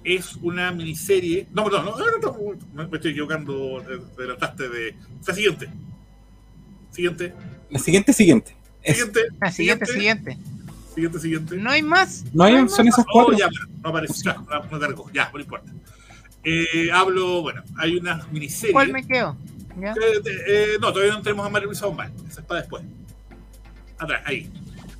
es 0.03 0.35
una 0.37 0.71
miniserie. 0.71 1.47
No, 1.53 1.65
perdón, 1.65 1.85
no, 1.85 1.97
no, 1.97 2.05
no, 2.17 2.55
no, 2.73 2.87
me 2.89 2.95
estoy 2.95 3.11
equivocando. 3.11 3.81
Te 3.85 3.97
te 3.97 4.21
adelantaste 4.21 4.69
de. 4.69 4.95
La 5.27 5.33
siguiente. 5.33 5.69
Siguiente. 6.91 7.33
La 7.69 7.79
siguiente, 7.79 8.13
siguiente. 8.13 8.55
Siguiente. 8.85 9.19
La 9.41 9.51
siguiente, 9.51 9.85
siguiente. 9.85 10.37
Siguiente, 10.95 11.19
siguiente. 11.19 11.57
No 11.57 11.69
hay 11.69 11.81
más. 11.81 12.23
no 12.33 12.43
hay, 12.45 12.53
más. 12.61 12.73
son 12.75 12.87
esas 12.87 13.05
Oh, 13.09 13.11
cuatro. 13.25 13.37
ya, 13.37 13.49
no 13.83 13.89
aparece. 13.89 14.23
Ya, 14.23 14.33
no, 14.35 14.63
no 14.71 14.79
cargó. 14.79 15.09
Ya, 15.13 15.29
no 15.33 15.39
importa. 15.39 15.71
Eh, 16.43 16.89
hablo, 16.91 17.41
bueno, 17.41 17.63
hay 17.77 17.97
una 17.97 18.25
miniserie. 18.31 18.73
¿Cuál 18.73 18.91
me 18.91 19.05
quedo? 19.05 19.37
¿Ya? 19.79 19.91
Eh, 19.93 20.21
eh, 20.47 20.77
no, 20.81 20.91
todavía 20.91 21.13
no 21.13 21.21
tenemos 21.21 21.45
a 21.45 21.49
María 21.49 21.67
Luisa 21.67 21.85
Bombal. 21.85 22.11
Esa 22.27 22.41
es 22.41 22.47
para 22.47 22.61
después. 22.61 22.83
Atrás, 23.97 24.21
ahí. 24.25 24.49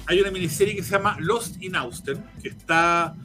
Hay 0.06 0.20
una 0.22 0.32
miniserie 0.32 0.76
que 0.76 0.84
se 0.84 0.92
llama 0.92 1.16
Lost 1.20 1.62
in 1.62 1.76
Austen, 1.76 2.24
que 2.42 2.50
está. 2.50 3.16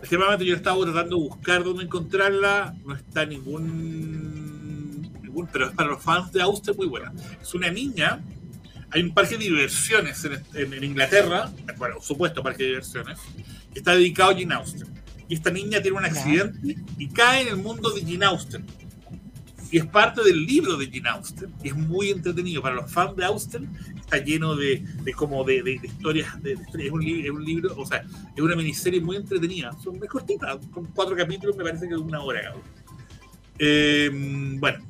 Extremadamente 0.00 0.44
yo 0.46 0.56
estaba 0.56 0.82
tratando 0.84 1.16
de 1.16 1.22
buscar 1.22 1.62
dónde 1.64 1.84
encontrarla. 1.84 2.74
No 2.84 2.94
está 2.94 3.24
ningún. 3.26 5.02
ningún 5.22 5.46
pero 5.52 5.68
es 5.68 5.72
para 5.74 5.90
los 5.90 6.02
fans 6.02 6.32
de 6.32 6.42
Austen 6.42 6.76
muy 6.76 6.86
buena. 6.86 7.12
Es 7.40 7.54
una 7.54 7.70
niña. 7.70 8.20
Hay 8.92 9.02
un 9.02 9.14
parque 9.14 9.36
de 9.38 9.44
diversiones 9.44 10.24
en, 10.24 10.42
en- 10.54 10.74
en 10.74 10.82
Inglaterra, 10.84 11.50
bueno, 11.78 12.00
supuesto 12.00 12.42
parque 12.42 12.64
de 12.64 12.68
diversiones, 12.70 13.20
que 13.72 13.78
está 13.78 13.92
dedicado 13.94 14.30
a 14.30 14.34
Jane 14.34 14.52
Austen. 14.54 14.88
Y 15.30 15.34
esta 15.34 15.50
niña 15.50 15.80
tiene 15.80 15.96
un 15.96 16.04
accidente 16.04 16.76
y 16.98 17.08
cae 17.08 17.42
en 17.42 17.48
el 17.48 17.56
mundo 17.56 17.88
de 17.90 18.02
Jane 18.02 18.26
Austen 18.26 18.66
y 19.72 19.78
es 19.78 19.86
parte 19.86 20.24
del 20.24 20.44
libro 20.44 20.76
de 20.76 20.90
Jane 20.90 21.08
Austen. 21.10 21.54
Y 21.62 21.68
es 21.68 21.76
muy 21.76 22.10
entretenido. 22.10 22.60
Para 22.60 22.74
los 22.74 22.90
fans 22.92 23.14
de 23.14 23.24
Austen, 23.24 23.70
está 24.00 24.18
lleno 24.18 24.56
de, 24.56 24.82
de 25.04 25.12
como 25.12 25.44
de, 25.44 25.62
de- 25.62 25.78
de 25.78 25.86
historias. 25.86 26.42
de-. 26.42 26.54
Es, 26.54 26.90
un 26.90 27.02
es 27.06 27.30
un 27.30 27.44
libro, 27.44 27.72
o 27.76 27.86
sea, 27.86 28.04
es 28.34 28.42
una 28.42 28.56
miniserie 28.56 29.00
muy 29.00 29.14
entretenida. 29.16 29.70
Son 29.82 29.96
muy 29.96 30.08
cortitas, 30.08 30.58
con 30.72 30.86
cuatro 30.86 31.14
capítulos, 31.16 31.56
me 31.56 31.62
parece 31.62 31.86
que 31.88 31.94
de 31.94 32.00
una 32.00 32.20
hora. 32.20 32.52
Eh, 33.60 34.10
bueno, 34.58 34.84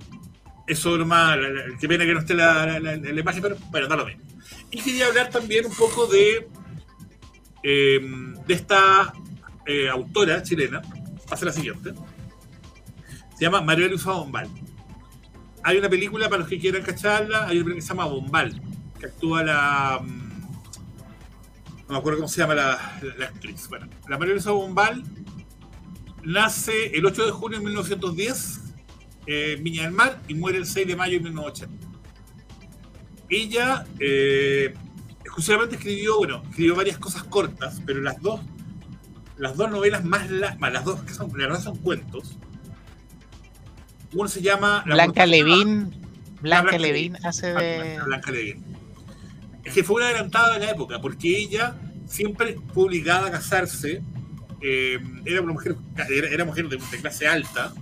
eso. 0.67 0.97
La, 0.97 1.37
la- 1.37 1.79
qué 1.79 1.87
pena 1.87 2.07
que 2.07 2.15
no 2.15 2.21
esté 2.21 2.33
la- 2.33 2.81
la 2.81 3.21
imagen, 3.21 3.43
pero 3.43 3.57
bueno, 3.71 3.87
da 3.87 3.97
lo 3.97 4.07
mismo. 4.07 4.23
Y 4.71 4.81
quería 4.81 5.09
hablar 5.09 5.29
también 5.29 5.67
un 5.67 5.75
poco 5.75 6.07
de, 6.07 6.49
eh, 7.63 8.01
de 8.47 8.55
esta 8.55 9.13
eh, 9.67 9.89
autora 9.89 10.43
chilena. 10.43 10.83
Hace 11.31 11.45
la 11.45 11.53
siguiente. 11.53 11.93
Se 13.37 13.45
llama 13.45 13.61
María 13.61 13.89
Luisa 13.89 14.13
Bombal. 14.13 14.49
Hay 15.63 15.77
una 15.77 15.89
película 15.89 16.29
para 16.29 16.41
los 16.41 16.49
que 16.49 16.59
quieran 16.59 16.83
cacharla, 16.83 17.47
hay 17.47 17.59
una 17.59 17.65
película 17.65 17.75
que 17.77 17.83
se 17.83 17.89
llama 17.89 18.07
Bombal, 18.07 18.63
que 18.99 19.07
actúa 19.07 19.45
la. 19.45 20.01
mm, 20.03 20.31
no 21.87 21.95
me 21.95 21.99
acuerdo 21.99 22.19
cómo 22.19 22.29
se 22.29 22.39
llama 22.39 22.55
la, 22.55 23.01
la 23.19 23.27
actriz. 23.27 23.69
Bueno, 23.69 23.89
la 24.09 24.19
María 24.19 24.35
Luisa 24.35 24.51
Bombal 24.53 25.05
nace 26.25 26.97
el 26.97 27.05
8 27.07 27.27
de 27.27 27.33
junio 27.33 27.59
de 27.59 27.65
1910 27.65 28.61
eh, 29.27 29.55
en 29.57 29.65
Viña 29.65 29.83
del 29.85 29.93
Mar 29.93 30.21
y 30.29 30.35
muere 30.35 30.59
el 30.59 30.67
6 30.67 30.87
de 30.87 30.97
mayo 30.97 31.19
de 31.19 31.25
1980. 31.25 31.87
Ella 33.29 33.87
eh, 33.99 34.75
exclusivamente 35.21 35.77
escribió, 35.77 36.19
bueno, 36.19 36.43
escribió 36.51 36.75
varias 36.75 36.99
cosas 36.99 37.23
cortas, 37.25 37.81
pero 37.87 38.01
las 38.01 38.21
dos, 38.21 38.41
las 39.41 39.57
dos 39.57 39.71
novelas 39.71 40.05
más, 40.05 40.31
la- 40.31 40.55
más 40.57 40.73
las 40.73 40.85
dos 40.85 41.01
que 41.03 41.13
son, 41.15 41.29
la 41.37 41.47
verdad 41.49 41.61
son 41.63 41.77
cuentos. 41.79 42.37
Uno 44.13 44.29
se 44.29 44.43
llama 44.43 44.83
La 44.87 44.95
Blanca 44.95 45.27
Levin. 45.27 45.91
Blanca 46.41 46.63
Blanca 46.63 46.79
Levin 46.79 47.17
hace 47.25 47.47
de. 47.55 48.01
Blanca, 48.05 48.31
Levin. 48.33 48.65
Es 49.65 49.75
que 49.75 49.85
fue 49.85 49.97
una 49.97 50.07
adelantada 50.07 50.55
de 50.59 50.67
la 50.67 50.71
época, 50.73 51.01
porque 51.01 51.37
ella 51.39 51.77
siempre 52.07 52.57
fue 52.75 52.85
obligada 52.85 53.29
a 53.29 53.31
casarse. 53.31 54.03
eh, 54.63 54.99
era 55.25 55.41
una 55.41 55.53
mujer, 55.55 55.75
era, 56.11 56.29
era 56.29 56.45
mujer 56.45 56.69
de, 56.69 56.77
de 56.77 56.99
clase 57.01 57.27
alta 57.27 57.73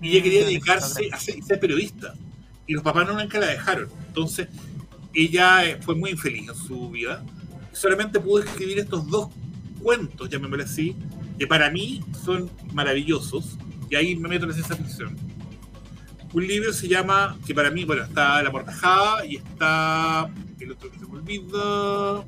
y 0.00 0.12
ella 0.12 0.22
quería 0.22 0.42
Mm, 0.42 0.46
dedicarse 0.46 1.08
a 1.12 1.18
ser, 1.18 1.42
ser 1.42 1.60
periodista. 1.60 2.14
Y 2.66 2.72
los 2.74 2.82
papás 2.82 3.06
no 3.06 3.18
nunca 3.20 3.38
la 3.38 3.46
dejaron. 3.48 3.88
Entonces, 4.06 4.48
ella 5.12 5.64
eh, 5.66 5.78
fue 5.82 5.94
muy 5.96 6.10
infeliz 6.12 6.48
en 6.48 6.54
su 6.54 6.88
vida. 6.90 7.22
Solamente 7.72 8.18
pudo 8.20 8.42
escribir 8.44 8.78
estos 8.78 9.06
dos 9.08 9.28
cuentos, 9.82 10.28
llamémosle 10.28 10.64
así, 10.64 10.96
que 11.38 11.46
para 11.46 11.70
mí 11.70 12.02
son 12.24 12.50
maravillosos. 12.72 13.58
Y 13.90 13.96
ahí 13.96 14.14
me 14.16 14.28
meto 14.28 14.44
en 14.44 14.50
la 14.50 14.54
ciencia 14.54 14.76
ficción. 14.76 15.16
Un 16.32 16.46
libro 16.46 16.72
se 16.72 16.86
llama, 16.86 17.36
que 17.46 17.54
para 17.54 17.70
mí, 17.70 17.84
bueno, 17.84 18.04
está 18.04 18.40
La 18.42 18.50
Mortajada 18.50 19.26
y 19.26 19.36
está 19.36 20.30
el 20.60 20.70
otro 20.72 20.90
que 20.90 20.98
se 20.98 21.06
me 21.06 21.12
olvida, 21.18 22.24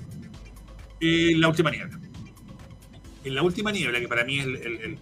eh, 1.00 1.34
La 1.36 1.48
Última 1.48 1.70
Niebla. 1.70 2.00
En 3.24 3.34
La 3.36 3.42
Última 3.42 3.70
Niebla, 3.70 4.00
que 4.00 4.08
para 4.08 4.24
mí 4.24 4.38
es 4.40 4.46
el... 4.46 4.56
el- 4.56 4.80
el- 4.80 4.98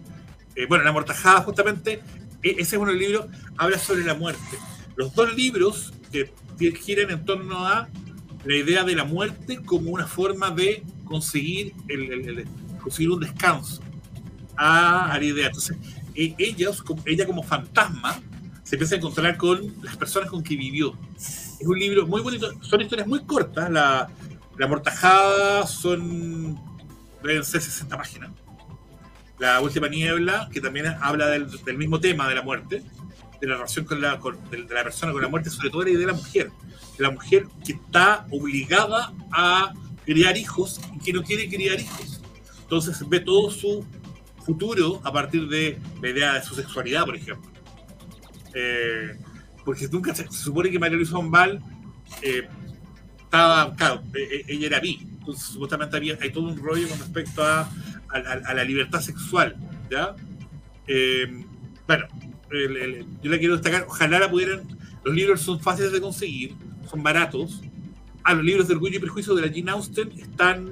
eh, 0.57 0.67
bueno, 0.69 0.85
La 0.85 0.93
Mortajada 0.93 1.41
justamente, 1.43 2.03
e- 2.43 2.57
ese 2.59 2.77
es 2.77 2.83
uno 2.83 2.93
de 2.93 2.99
los 2.99 3.01
libros, 3.09 3.27
habla 3.57 3.79
sobre 3.79 4.05
la 4.05 4.15
muerte. 4.15 4.59
Los 4.97 5.15
dos 5.15 5.35
libros 5.35 5.93
que 6.13 6.31
que 6.59 6.73
giran 6.73 7.11
en 7.11 7.25
torno 7.25 7.67
a 7.67 7.89
la 8.45 8.57
idea 8.57 8.85
de 8.85 8.95
la 8.95 9.05
muerte 9.05 9.61
como 9.65 9.91
una 9.91 10.07
forma 10.07 10.51
de 10.51 10.83
conseguir, 11.05 11.75
el, 11.89 12.13
el- 12.13 12.39
el- 12.41 12.49
conseguir 12.83 13.11
un 13.11 13.21
descanso 13.21 13.83
a, 14.57 15.13
a 15.13 15.19
la 15.19 15.25
idea. 15.25 15.47
Entonces, 15.47 15.77
e- 16.15 16.35
ellos, 16.39 16.83
ella 17.05 17.27
como 17.27 17.43
fantasma, 17.43 18.21
se 18.63 18.77
empieza 18.77 18.95
a 18.95 18.99
encontrar 18.99 19.37
con 19.37 19.75
las 19.83 19.97
personas 19.97 20.31
con 20.31 20.43
que 20.43 20.57
vivió. 20.57 20.97
Es 21.17 21.59
un 21.67 21.79
libro 21.79 22.07
muy 22.07 22.23
bonito, 22.23 22.51
son 22.63 22.81
historias 22.81 23.07
muy 23.09 23.21
cortas, 23.25 23.69
la, 23.71 24.09
la 24.57 24.67
mortajada 24.69 25.67
son, 25.67 26.59
deben 27.23 27.45
ser 27.45 27.61
60 27.61 27.97
páginas. 27.97 28.31
La 29.39 29.61
última 29.61 29.89
niebla, 29.89 30.49
que 30.53 30.61
también 30.61 30.87
habla 31.01 31.27
del, 31.29 31.51
del 31.65 31.79
mismo 31.79 31.99
tema 31.99 32.29
de 32.29 32.35
la 32.35 32.43
muerte, 32.43 32.83
de 33.41 33.47
la 33.47 33.55
relación 33.55 33.85
con 33.87 34.01
la, 34.01 34.19
con- 34.19 34.39
de, 34.51 34.63
de 34.65 34.75
la 34.75 34.85
persona 34.85 35.13
con 35.13 35.23
la 35.23 35.29
muerte, 35.29 35.51
sobre 35.51 35.71
todo 35.71 35.83
la 35.83 35.91
idea 35.91 36.01
de 36.01 36.07
la 36.07 36.13
mujer. 36.13 36.51
La 37.01 37.11
mujer 37.11 37.47
que 37.65 37.73
está 37.73 38.27
obligada 38.31 39.13
a 39.33 39.73
criar 40.05 40.37
hijos 40.37 40.81
y 40.95 40.99
que 40.99 41.13
no 41.13 41.23
quiere 41.23 41.49
criar 41.49 41.81
hijos. 41.81 42.21
Entonces 42.63 43.07
ve 43.09 43.21
todo 43.21 43.51
su 43.51 43.85
futuro 44.45 45.01
a 45.05 45.13
partir 45.13 45.49
de 45.49 45.79
la 46.03 46.09
idea 46.11 46.35
de 46.35 46.43
su 46.43 46.55
sexualidad, 46.55 47.05
por 47.05 47.17
ejemplo. 47.17 47.51
Eh, 48.55 49.17
porque 49.65 49.89
nunca 49.89 50.15
se, 50.15 50.25
se 50.31 50.39
supone 50.45 50.71
que 50.71 50.79
María 50.79 50.97
Luisa 50.97 51.17
Bombal 51.17 51.61
eh, 52.23 52.49
estaba, 53.23 53.75
claro, 53.77 54.03
eh, 54.15 54.29
eh, 54.33 54.45
ella 54.49 54.67
era 54.67 54.81
bi, 54.81 54.99
entonces 55.19 55.45
supuestamente 55.45 55.97
había, 55.97 56.19
hay 56.21 56.31
todo 56.33 56.49
un 56.49 56.57
rollo 56.57 56.89
con 56.89 56.99
respecto 56.99 57.43
a- 57.45 57.61
a- 58.09 58.41
a 58.47 58.55
la 58.55 58.65
libertad 58.65 59.01
sexual, 59.01 59.57
¿ya? 59.91 60.17
Eh, 60.89 61.45
bueno, 61.87 62.07
el- 62.51 62.77
el- 62.77 63.07
yo 63.23 63.31
la 63.31 63.39
quiero 63.39 63.55
destacar, 63.55 63.85
ojalá 63.89 64.19
la 64.19 64.31
pudieran, 64.31 64.63
los 65.05 65.15
libros 65.15 65.41
son 65.43 65.61
fáciles 65.61 65.93
de 65.93 66.01
conseguir, 66.01 66.57
son 66.91 67.03
baratos. 67.03 67.63
Ah, 68.25 68.35
los 68.35 68.45
libros 68.45 68.69
de 68.69 68.75
Orgullo 68.75 68.97
y 68.97 69.01
Prejuicio 69.01 69.35
de 69.35 69.43
la 69.43 69.49
Jean 69.49 69.69
Austen 69.69 70.11
están 70.13 70.71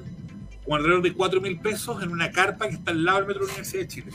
con 0.66 0.76
alrededor 0.76 1.02
de 1.02 1.12
4 1.12 1.40
mil 1.40 1.58
pesos 1.60 2.02
en 2.02 2.10
una 2.10 2.30
carpa 2.30 2.68
que 2.68 2.74
está 2.74 2.90
al 2.90 3.04
lado 3.04 3.18
del 3.18 3.28
Metro 3.28 3.42
de 3.42 3.46
la 3.48 3.52
Universidad 3.54 3.82
de 3.82 3.88
Chile. 3.88 4.12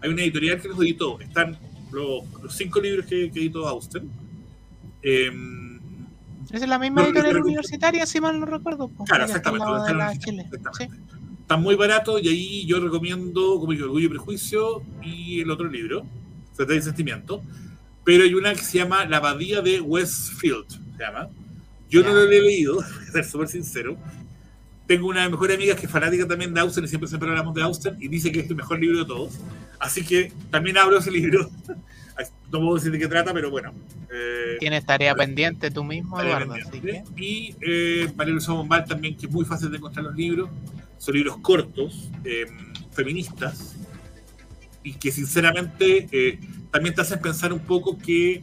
Hay 0.00 0.10
una 0.10 0.22
editorial 0.22 0.60
que 0.60 0.68
los 0.68 0.78
editó, 0.78 1.18
están 1.20 1.58
los, 1.90 2.24
los 2.42 2.54
cinco 2.54 2.80
libros 2.80 3.06
que, 3.06 3.30
que 3.30 3.40
editó 3.40 3.66
Austen. 3.66 4.08
Eh, 5.02 5.30
es 6.52 6.68
la 6.68 6.78
misma 6.78 7.02
No, 7.02 7.08
editorial 7.08 7.42
universitaria, 7.42 8.06
si 8.06 8.20
mal 8.20 8.38
no 8.38 8.46
recuerdo. 8.46 8.88
pues, 8.88 9.08
Claro, 9.08 9.24
está 9.24 9.38
exactamente, 9.38 9.94
la 9.94 10.16
Chile. 10.16 10.48
Sí. 10.78 10.86
Están 11.40 11.62
muy 11.62 11.74
baratos 11.74 12.22
y 12.22 12.28
ahí 12.28 12.66
yo 12.66 12.80
recomiendo, 12.80 13.58
como 13.58 13.72
Orgullo 13.72 14.06
y 14.06 14.08
Prejuicio 14.08 14.82
y 15.02 15.40
el 15.40 15.50
otro 15.50 15.68
libro, 15.68 16.04
Sentimiento. 16.56 17.42
Pero 18.04 18.22
hay 18.24 18.34
una 18.34 18.52
que 18.52 18.62
se 18.62 18.78
llama 18.78 19.04
La 19.04 19.16
Abadía 19.18 19.60
de 19.60 19.80
Westfield, 19.80 20.68
se 20.68 21.02
llama. 21.02 21.28
Yo 21.88 22.02
no 22.02 22.12
lo 22.12 22.22
he 22.22 22.40
leído, 22.40 22.76
para 22.98 23.12
ser 23.12 23.24
súper 23.24 23.48
sincero. 23.48 23.96
Tengo 24.86 25.08
una 25.08 25.28
mejor 25.28 25.50
amiga 25.50 25.74
que 25.74 25.86
es 25.86 25.90
fanática 25.92 26.26
también 26.28 26.54
de 26.54 26.60
Austen 26.60 26.84
y 26.84 26.88
siempre, 26.88 27.08
siempre 27.08 27.28
hablamos 27.28 27.54
de 27.54 27.62
Austen 27.62 27.96
y 28.00 28.06
dice 28.08 28.30
que 28.30 28.40
es 28.40 28.50
el 28.50 28.54
mejor 28.56 28.78
libro 28.78 28.98
de 29.00 29.04
todos. 29.04 29.34
Así 29.80 30.04
que 30.04 30.32
también 30.50 30.78
hablo 30.78 30.94
de 30.94 31.00
ese 31.00 31.10
libro. 31.10 31.50
No 32.50 32.60
puedo 32.60 32.76
decir 32.76 32.92
de 32.92 32.98
qué 33.00 33.08
trata, 33.08 33.34
pero 33.34 33.50
bueno. 33.50 33.74
eh, 34.10 34.56
Tienes 34.60 34.86
tarea 34.86 35.14
pendiente 35.14 35.70
tú 35.70 35.84
mismo, 35.84 36.18
Eduardo. 36.18 36.54
Así 36.54 36.62
que, 36.62 36.70
pendiente. 36.70 37.10
Y 37.22 37.56
eh, 37.60 38.10
María 38.16 38.32
Luisa 38.32 38.52
Bombal 38.52 38.84
también, 38.86 39.16
que 39.16 39.26
es 39.26 39.32
muy 39.32 39.44
fácil 39.44 39.70
de 39.70 39.76
encontrar 39.76 40.06
los 40.06 40.14
libros. 40.14 40.48
Son 40.96 41.14
libros 41.14 41.36
cortos, 41.38 42.08
eh, 42.24 42.46
feministas, 42.92 43.76
y 44.82 44.94
que 44.94 45.10
sinceramente 45.10 46.08
eh, 46.12 46.38
también 46.70 46.94
te 46.94 47.02
hacen 47.02 47.20
pensar 47.20 47.52
un 47.52 47.58
poco 47.60 47.98
que 47.98 48.42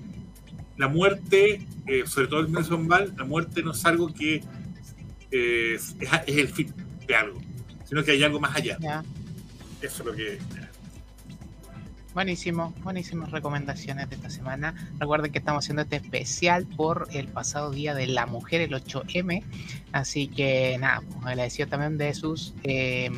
la 0.77 0.87
muerte, 0.89 1.65
eh, 1.87 2.03
sobre 2.05 2.27
todo 2.27 2.41
María 2.41 2.55
Luisa 2.55 2.75
Bombal, 2.75 3.13
la 3.17 3.25
muerte 3.25 3.61
no 3.61 3.71
es 3.71 3.85
algo 3.85 4.13
que 4.13 4.43
eh, 5.31 5.73
es, 5.75 5.95
es 6.27 6.37
el 6.37 6.47
fin 6.47 6.73
de 7.07 7.15
algo, 7.15 7.41
sino 7.85 8.03
que 8.03 8.11
hay 8.11 8.23
algo 8.23 8.39
más 8.39 8.55
allá. 8.55 8.77
ya. 8.79 9.03
Eso 9.81 10.03
es 10.03 10.05
lo 10.05 10.13
que... 10.15 10.39
Buenísimo, 12.13 12.73
buenísimas 12.83 13.31
recomendaciones 13.31 14.07
de 14.07 14.15
esta 14.15 14.29
semana. 14.29 14.75
Recuerden 14.99 15.31
que 15.31 15.39
estamos 15.39 15.65
haciendo 15.65 15.81
este 15.81 15.95
especial 15.95 16.67
por 16.67 17.07
el 17.11 17.27
pasado 17.27 17.71
día 17.71 17.95
de 17.95 18.05
la 18.05 18.27
mujer, 18.27 18.61
el 18.61 18.71
8M. 18.71 19.43
Así 19.93 20.27
que 20.27 20.77
nada, 20.79 21.01
pues, 21.01 21.25
agradecido 21.25 21.67
también 21.69 21.97
de 21.97 22.13
sus 22.13 22.53
eh, 22.63 23.09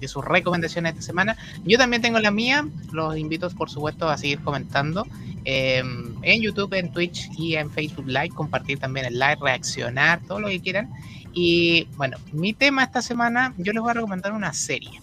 de 0.00 0.08
sus 0.08 0.24
recomendaciones 0.24 0.94
esta 0.94 1.02
semana. 1.02 1.36
Yo 1.64 1.78
también 1.78 2.02
tengo 2.02 2.18
la 2.18 2.32
mía. 2.32 2.66
Los 2.90 3.16
invito, 3.16 3.48
por 3.50 3.70
supuesto, 3.70 4.08
a 4.08 4.18
seguir 4.18 4.40
comentando 4.40 5.06
eh, 5.44 5.82
en 6.22 6.42
YouTube, 6.42 6.74
en 6.74 6.92
Twitch 6.92 7.30
y 7.38 7.56
en 7.56 7.70
Facebook 7.70 8.06
Live. 8.06 8.30
Compartir 8.30 8.78
también 8.78 9.06
el 9.06 9.18
live, 9.18 9.38
reaccionar, 9.40 10.20
todo 10.26 10.40
lo 10.40 10.48
que 10.48 10.60
quieran. 10.60 10.90
Y 11.32 11.86
bueno, 11.96 12.16
mi 12.32 12.52
tema 12.52 12.84
esta 12.84 13.02
semana, 13.02 13.54
yo 13.56 13.72
les 13.72 13.80
voy 13.80 13.90
a 13.90 13.94
recomendar 13.94 14.32
una 14.32 14.52
serie 14.52 15.00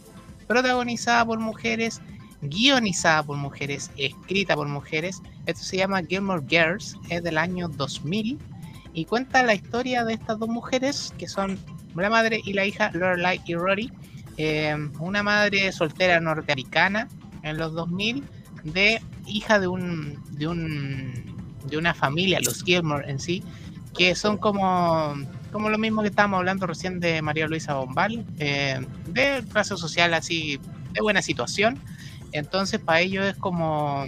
protagonizada 0.48 1.26
por 1.26 1.40
mujeres 1.40 2.02
guionizada 2.42 3.24
por 3.24 3.38
mujeres, 3.38 3.92
escrita 3.98 4.56
por 4.56 4.68
mujeres. 4.68 5.22
Esto 5.46 5.64
se 5.64 5.78
llama 5.78 6.04
Gilmore 6.04 6.46
Girls, 6.48 6.96
es 7.10 7.24
del 7.24 7.38
año 7.38 7.68
2000 7.68 8.38
y 8.94 9.06
cuenta 9.06 9.44
la 9.44 9.54
historia 9.54 10.04
de 10.04 10.14
estas 10.14 10.40
dos 10.40 10.50
mujeres 10.50 11.14
que 11.18 11.28
son 11.28 11.60
la 11.96 12.10
madre 12.10 12.42
y 12.44 12.54
la 12.54 12.66
hija 12.66 12.92
Lorelai 12.94 13.42
y 13.46 13.56
Rory, 13.56 13.92
eh, 14.38 14.76
una 15.00 15.24
madre 15.24 15.72
soltera 15.72 16.20
norteamericana 16.20 17.08
en 17.42 17.58
los 17.58 17.74
2000 17.74 18.24
de 18.64 19.02
hija 19.28 19.60
de 19.60 19.68
un 19.68 20.24
de 20.32 20.48
un 20.48 21.38
de 21.66 21.78
una 21.78 21.94
familia, 21.94 22.40
los 22.40 22.64
Gilmore 22.64 23.10
en 23.10 23.20
sí, 23.20 23.44
que 23.98 24.16
son 24.16 24.38
como 24.38 25.16
como 25.52 25.70
lo 25.70 25.78
mismo 25.78 26.02
que 26.02 26.10
estábamos 26.10 26.40
hablando 26.40 26.68
recién 26.68 27.00
de 27.00 27.22
María 27.22 27.48
Luisa 27.48 27.74
Bombal, 27.74 28.26
eh, 28.38 28.86
de 29.08 29.44
clase 29.52 29.78
social 29.78 30.14
así, 30.14 30.60
de 30.94 31.02
buena 31.02 31.22
situación. 31.22 31.80
Entonces 32.32 32.80
para 32.80 33.00
ellos 33.00 33.26
es 33.26 33.36
como, 33.36 34.06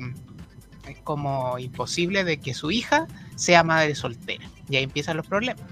como 1.03 1.57
imposible 1.57 2.23
de 2.23 2.39
que 2.39 2.53
su 2.53 2.71
hija 2.71 3.07
sea 3.35 3.63
madre 3.63 3.95
soltera. 3.95 4.47
Y 4.69 4.75
ahí 4.75 4.83
empiezan 4.83 5.17
los 5.17 5.27
problemas. 5.27 5.63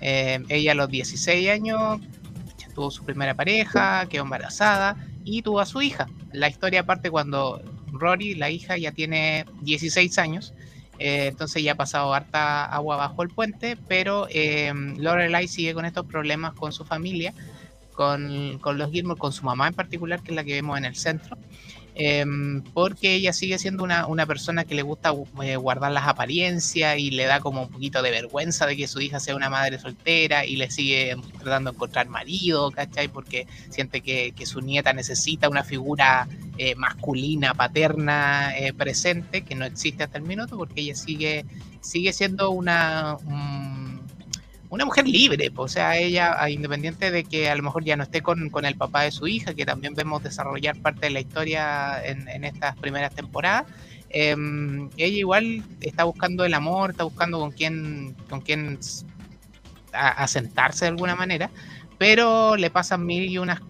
Eh, 0.00 0.42
ella 0.48 0.72
a 0.72 0.74
los 0.74 0.88
16 0.90 1.48
años 1.48 2.00
tuvo 2.74 2.90
su 2.90 3.04
primera 3.04 3.34
pareja, 3.34 4.06
quedó 4.06 4.24
embarazada 4.24 4.96
y 5.24 5.42
tuvo 5.42 5.60
a 5.60 5.66
su 5.66 5.80
hija. 5.80 6.08
La 6.32 6.48
historia 6.48 6.84
parte 6.84 7.10
cuando 7.10 7.62
Rory, 8.04 8.34
la 8.34 8.50
hija, 8.50 8.76
ya 8.76 8.92
tiene 8.92 9.46
16 9.62 10.18
años. 10.18 10.52
eh, 10.98 11.26
entonces 11.28 11.62
ya 11.62 11.72
ha 11.72 11.74
pasado 11.76 12.12
harta 12.14 12.66
agua 12.66 12.96
bajo 12.96 13.22
el 13.22 13.30
puente, 13.30 13.76
pero 13.88 14.28
eh, 14.30 14.72
Lorelai 14.98 15.48
sigue 15.48 15.74
con 15.74 15.84
estos 15.86 16.06
problemas 16.06 16.52
con 16.54 16.72
su 16.72 16.84
familia, 16.84 17.32
con, 17.94 18.60
los 18.62 18.90
Gilmore, 18.90 19.18
con 19.18 19.32
su 19.32 19.44
mamá 19.44 19.68
en 19.68 19.74
particular, 19.74 20.20
que 20.22 20.32
es 20.32 20.36
la 20.36 20.44
que 20.44 20.52
vemos 20.52 20.76
en 20.78 20.84
el 20.84 20.96
centro. 20.96 21.36
Em, 21.94 22.62
porque 22.72 23.14
ella 23.14 23.32
sigue 23.32 23.58
siendo 23.58 23.84
una, 23.84 24.06
una 24.06 24.26
persona 24.26 24.64
que 24.64 24.74
le 24.74 24.82
gusta 24.82 25.12
eh, 25.42 25.56
guardar 25.56 25.92
las 25.92 26.08
apariencias 26.08 26.98
y 26.98 27.10
le 27.10 27.24
da 27.24 27.40
como 27.40 27.62
un 27.62 27.68
poquito 27.68 28.02
de 28.02 28.10
vergüenza 28.10 28.66
de 28.66 28.76
que 28.76 28.86
su 28.86 29.00
hija 29.00 29.20
sea 29.20 29.36
una 29.36 29.50
madre 29.50 29.78
soltera 29.78 30.44
y 30.44 30.56
le 30.56 30.70
sigue 30.70 31.16
tratando 31.38 31.70
de 31.70 31.76
encontrar 31.76 32.08
marido, 32.08 32.70
¿cachai? 32.70 33.08
Porque 33.08 33.46
siente 33.70 34.00
que, 34.00 34.32
su 34.44 34.60
nieta 34.60 34.92
necesita 34.92 35.48
una 35.48 35.64
figura 35.64 36.28
eh, 36.58 36.74
masculina, 36.74 37.54
paterna, 37.54 38.56
eh, 38.58 38.74
presente, 38.74 39.42
que 39.42 39.54
no 39.54 39.64
existe 39.64 40.04
hasta 40.04 40.18
el 40.18 40.24
minuto, 40.24 40.58
porque 40.58 40.82
ella 40.82 40.94
sigue, 40.94 41.46
sigue 41.80 42.12
siendo 42.12 42.50
una 42.50 43.16
una 44.74 44.84
mujer 44.84 45.06
libre, 45.06 45.52
o 45.54 45.68
sea, 45.68 45.96
ella, 45.96 46.36
independiente 46.50 47.12
de 47.12 47.22
que 47.22 47.48
a 47.48 47.54
lo 47.54 47.62
mejor 47.62 47.84
ya 47.84 47.96
no 47.96 48.02
esté 48.02 48.22
con, 48.22 48.50
el 48.64 48.76
papá 48.76 49.02
de 49.02 49.12
su 49.12 49.28
hija, 49.28 49.54
que 49.54 49.64
también 49.64 49.94
vemos 49.94 50.24
desarrollar 50.24 50.76
parte 50.78 51.06
de 51.06 51.10
la 51.10 51.20
historia 51.20 52.04
en, 52.04 52.42
estas 52.42 52.76
primeras 52.78 53.14
temporadas, 53.14 53.66
em, 54.10 54.90
ella 54.96 55.16
igual 55.16 55.62
está 55.80 56.02
buscando 56.02 56.44
el 56.44 56.54
amor, 56.54 56.90
está 56.90 57.04
buscando 57.04 57.38
con 57.38 57.52
quién, 57.52 58.16
con 58.28 58.40
quién 58.40 58.80
asentarse 59.92 60.86
de 60.86 60.88
alguna 60.88 61.14
manera, 61.14 61.50
pero 61.96 62.56
le 62.56 62.68
pasan 62.68 63.06
mil 63.06 63.30
y 63.30 63.38
unas 63.38 63.60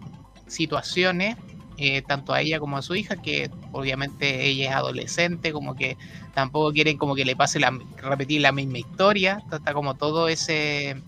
situaciones 0.47 1.37
eh, 1.77 2.03
tanto 2.03 2.33
a 2.33 2.41
ella 2.41 2.61
como 2.61 2.77
a 2.77 2.83
su 2.83 2.95
hija, 2.95 3.17
que 3.17 3.51
obviamente 3.73 4.47
ella 4.47 4.71
es 4.71 4.77
adolescente, 4.77 5.53
como 5.53 5.75
que 5.75 5.97
tampoco 6.33 6.73
quieren 6.73 6.97
como 6.97 7.15
que 7.15 7.25
le 7.25 7.35
pase 7.35 7.59
la, 7.59 7.77
repetir 7.97 8.41
la 8.41 8.53
misma 8.53 8.79
historia, 8.79 9.43
está 9.51 9.73
como 9.73 9.97
todo 9.97 10.29
ese, 10.29 11.03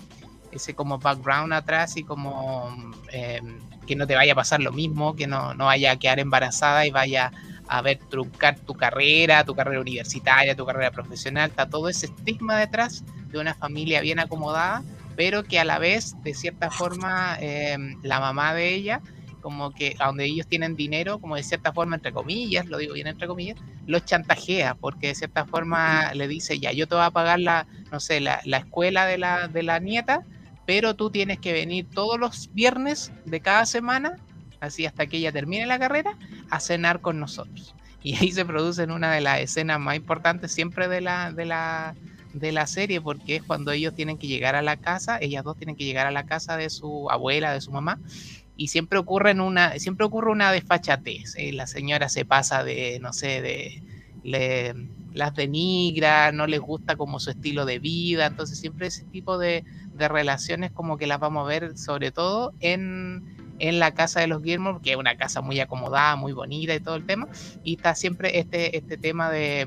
ese 0.50 0.74
como 0.74 0.98
background 0.98 1.52
atrás 1.52 1.96
y 1.96 2.02
como 2.02 2.92
eh, 3.12 3.40
que 3.86 3.94
no 3.94 4.06
te 4.06 4.16
vaya 4.16 4.32
a 4.32 4.36
pasar 4.36 4.60
lo 4.60 4.72
mismo, 4.72 5.14
que 5.14 5.28
no, 5.28 5.54
no 5.54 5.66
vaya 5.66 5.92
a 5.92 5.96
quedar 5.96 6.18
embarazada 6.18 6.84
y 6.84 6.90
vaya 6.90 7.30
a 7.68 7.82
ver 7.82 7.98
truncar 8.10 8.58
tu 8.58 8.74
carrera, 8.74 9.44
tu 9.44 9.54
carrera 9.54 9.80
universitaria, 9.80 10.56
tu 10.56 10.66
carrera 10.66 10.90
profesional, 10.90 11.50
está 11.50 11.68
todo 11.68 11.88
ese 11.88 12.06
estigma 12.06 12.58
detrás 12.58 13.04
de 13.28 13.38
una 13.38 13.54
familia 13.54 14.00
bien 14.00 14.18
acomodada, 14.18 14.82
pero 15.16 15.44
que 15.44 15.58
a 15.60 15.64
la 15.64 15.78
vez, 15.78 16.14
de 16.22 16.34
cierta 16.34 16.70
forma, 16.70 17.36
eh, 17.40 17.76
la 18.02 18.20
mamá 18.20 18.54
de 18.54 18.74
ella 18.74 19.00
como 19.46 19.70
que 19.70 19.94
a 20.00 20.06
donde 20.08 20.24
ellos 20.24 20.48
tienen 20.48 20.74
dinero, 20.74 21.20
como 21.20 21.36
de 21.36 21.44
cierta 21.44 21.72
forma, 21.72 21.94
entre 21.94 22.10
comillas, 22.10 22.66
lo 22.66 22.78
digo 22.78 22.94
bien 22.94 23.06
entre 23.06 23.28
comillas, 23.28 23.56
los 23.86 24.04
chantajea, 24.04 24.74
porque 24.74 25.06
de 25.06 25.14
cierta 25.14 25.44
forma 25.44 26.12
le 26.14 26.26
dice, 26.26 26.58
ya, 26.58 26.72
yo 26.72 26.88
te 26.88 26.96
voy 26.96 27.04
a 27.04 27.12
pagar 27.12 27.38
la, 27.38 27.68
no 27.92 28.00
sé, 28.00 28.18
la, 28.18 28.40
escuela 28.44 29.06
de 29.06 29.18
la, 29.18 29.46
de 29.46 29.62
la 29.62 29.78
nieta, 29.78 30.26
pero 30.66 30.96
tú 30.96 31.10
tienes 31.10 31.38
que 31.38 31.52
venir 31.52 31.86
todos 31.88 32.18
los 32.18 32.52
viernes 32.54 33.12
de 33.24 33.38
cada 33.38 33.66
semana, 33.66 34.16
así 34.58 34.84
hasta 34.84 35.06
que 35.06 35.18
ella 35.18 35.30
termine 35.30 35.64
la 35.64 35.78
carrera, 35.78 36.18
a 36.50 36.58
cenar 36.58 37.00
con 37.00 37.20
nosotros. 37.20 37.76
Y 38.02 38.16
ahí 38.16 38.32
se 38.32 38.44
produce 38.44 38.82
una 38.82 39.12
de 39.12 39.20
las 39.20 39.38
escenas 39.38 39.78
más 39.78 39.94
importantes 39.94 40.50
siempre 40.50 40.88
de 40.88 41.02
la, 41.02 41.30
de 41.30 41.44
la, 41.44 41.94
de 42.32 42.50
la 42.50 42.66
serie, 42.66 43.00
porque 43.00 43.36
es 43.36 43.44
cuando 43.44 43.70
ellos 43.70 43.94
tienen 43.94 44.18
que 44.18 44.26
llegar 44.26 44.56
a 44.56 44.62
la 44.62 44.76
casa, 44.76 45.18
ellas 45.20 45.44
dos 45.44 45.56
tienen 45.56 45.76
que 45.76 45.84
llegar 45.84 46.08
a 46.08 46.10
la 46.10 46.26
casa 46.26 46.56
de 46.56 46.68
su 46.68 47.08
abuela, 47.12 47.52
de 47.52 47.60
su 47.60 47.70
mamá, 47.70 48.00
y 48.56 48.68
siempre 48.68 48.98
ocurre 48.98 49.32
una, 49.40 49.78
siempre 49.78 50.06
ocurre 50.06 50.30
una 50.30 50.52
desfachatez. 50.52 51.34
¿eh? 51.36 51.52
La 51.52 51.66
señora 51.66 52.08
se 52.08 52.24
pasa 52.24 52.64
de, 52.64 52.98
no 53.00 53.12
sé, 53.12 53.42
de 53.42 53.82
las 55.16 55.34
denigra, 55.34 56.30
no 56.32 56.46
les 56.46 56.60
gusta 56.60 56.96
como 56.96 57.20
su 57.20 57.30
estilo 57.30 57.64
de 57.64 57.78
vida, 57.78 58.26
entonces 58.26 58.58
siempre 58.58 58.88
ese 58.88 59.04
tipo 59.04 59.38
de, 59.38 59.64
de 59.94 60.08
relaciones 60.08 60.70
como 60.72 60.98
que 60.98 61.06
las 61.06 61.20
vamos 61.20 61.44
a 61.44 61.48
ver 61.48 61.78
sobre 61.78 62.10
todo 62.10 62.52
en, 62.60 63.24
en 63.58 63.78
la 63.78 63.92
casa 63.94 64.20
de 64.20 64.26
los 64.26 64.42
Gilmore, 64.42 64.80
que 64.82 64.92
es 64.92 64.96
una 64.96 65.16
casa 65.16 65.40
muy 65.40 65.58
acomodada, 65.60 66.16
muy 66.16 66.32
bonita 66.32 66.74
y 66.74 66.80
todo 66.80 66.96
el 66.96 67.06
tema, 67.06 67.28
y 67.64 67.76
está 67.76 67.94
siempre 67.94 68.38
este, 68.38 68.76
este 68.76 68.96
tema 68.96 69.30
de, 69.30 69.66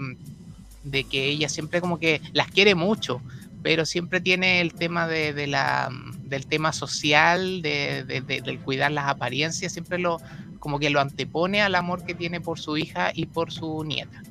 de 0.83 1.03
que 1.03 1.25
ella 1.25 1.49
siempre 1.49 1.81
como 1.81 1.99
que 1.99 2.21
las 2.33 2.51
quiere 2.51 2.75
mucho, 2.75 3.21
pero 3.63 3.85
siempre 3.85 4.21
tiene 4.21 4.61
el 4.61 4.73
tema 4.73 5.07
de, 5.07 5.47
la, 5.47 5.89
del 6.29 6.45
tema 6.45 6.71
social, 6.71 7.61
de, 7.61 8.03
del 8.25 8.59
cuidar 8.59 8.91
las 8.91 9.07
apariencias, 9.07 9.73
siempre 9.73 9.99
lo 9.99 10.19
como 10.59 10.79
que 10.79 10.89
lo 10.89 10.99
antepone 10.99 11.61
al 11.61 11.75
amor 11.75 12.05
que 12.05 12.13
tiene 12.13 12.41
por 12.41 12.59
su 12.59 12.77
hija 12.77 13.11
y 13.13 13.25
por 13.27 13.51
su 13.51 13.83
nieta. 13.83 14.21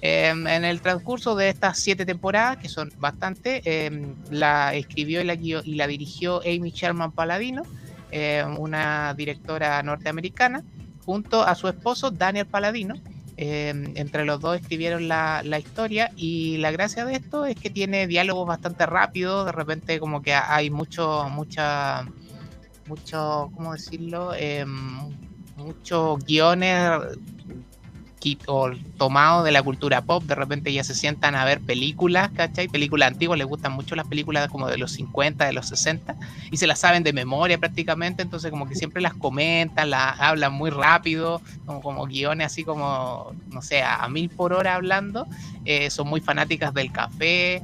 Em, 0.00 0.46
en 0.46 0.64
el 0.64 0.82
transcurso 0.82 1.34
de 1.34 1.48
estas 1.48 1.78
siete 1.78 2.04
temporadas, 2.04 2.58
que 2.58 2.68
son 2.68 2.92
bastante, 2.98 3.62
em, 3.64 4.14
la 4.30 4.74
escribió 4.74 5.22
y 5.22 5.24
la, 5.24 5.34
y 5.34 5.74
la, 5.74 5.86
dirigió 5.86 6.42
Amy 6.42 6.70
Sherman 6.70 7.12
Paladino, 7.12 7.62
em, 8.10 8.58
una 8.58 9.14
directora 9.14 9.82
norteamericana, 9.82 10.62
junto 11.06 11.42
a 11.42 11.54
su 11.54 11.68
esposo 11.68 12.10
Daniel 12.10 12.46
Paladino, 12.46 12.96
Em, 13.36 13.96
entre 13.96 14.24
los 14.24 14.40
dos 14.40 14.60
escribieron 14.60 15.08
la, 15.08 15.42
historia 15.58 16.12
y 16.16 16.58
la 16.58 16.70
gracia 16.70 17.04
de 17.04 17.14
esto 17.16 17.46
es 17.46 17.56
que 17.56 17.68
tiene 17.68 18.06
diálogos 18.06 18.46
bastante 18.46 18.86
rápidos, 18.86 19.46
de 19.46 19.52
repente 19.52 19.98
como 19.98 20.22
que 20.22 20.34
hay 20.34 20.70
mucho, 20.70 21.28
mucha, 21.30 22.06
mucho, 22.86 23.50
¿cómo 23.54 23.72
decirlo? 23.72 24.32
Eh, 24.36 24.64
muchos 25.56 26.24
guiones 26.24 27.00
o 28.46 28.70
tomado 28.96 29.44
de 29.44 29.52
la 29.52 29.62
cultura 29.62 30.02
pop, 30.02 30.22
de 30.24 30.34
repente 30.34 30.72
ya 30.72 30.84
se 30.84 30.94
sientan 30.94 31.34
a 31.34 31.44
ver 31.44 31.60
películas, 31.60 32.30
¿cachai? 32.34 32.68
Películas 32.68 33.12
antiguas, 33.12 33.38
les 33.38 33.46
gustan 33.46 33.72
mucho 33.72 33.94
las 33.96 34.06
películas 34.06 34.48
como 34.48 34.68
de 34.68 34.78
los 34.78 34.92
50, 34.92 35.44
de 35.44 35.52
los 35.52 35.68
60, 35.68 36.16
y 36.50 36.56
se 36.56 36.66
las 36.66 36.80
saben 36.80 37.02
de 37.02 37.12
memoria 37.12 37.58
prácticamente, 37.58 38.22
entonces 38.22 38.50
como 38.50 38.68
que 38.68 38.74
siempre 38.74 39.02
las 39.02 39.14
comentan, 39.14 39.90
las 39.90 40.18
hablan 40.20 40.52
muy 40.52 40.70
rápido, 40.70 41.40
como, 41.66 42.06
guiones 42.06 42.46
así 42.46 42.64
como, 42.64 43.32
no 43.50 43.62
sé, 43.62 43.82
a, 43.82 44.06
mil 44.08 44.30
por 44.30 44.52
hora 44.52 44.74
hablando, 44.74 45.26
eh, 45.64 45.90
son 45.90 46.08
muy 46.08 46.20
fanáticas 46.20 46.72
del 46.74 46.92
café, 46.92 47.62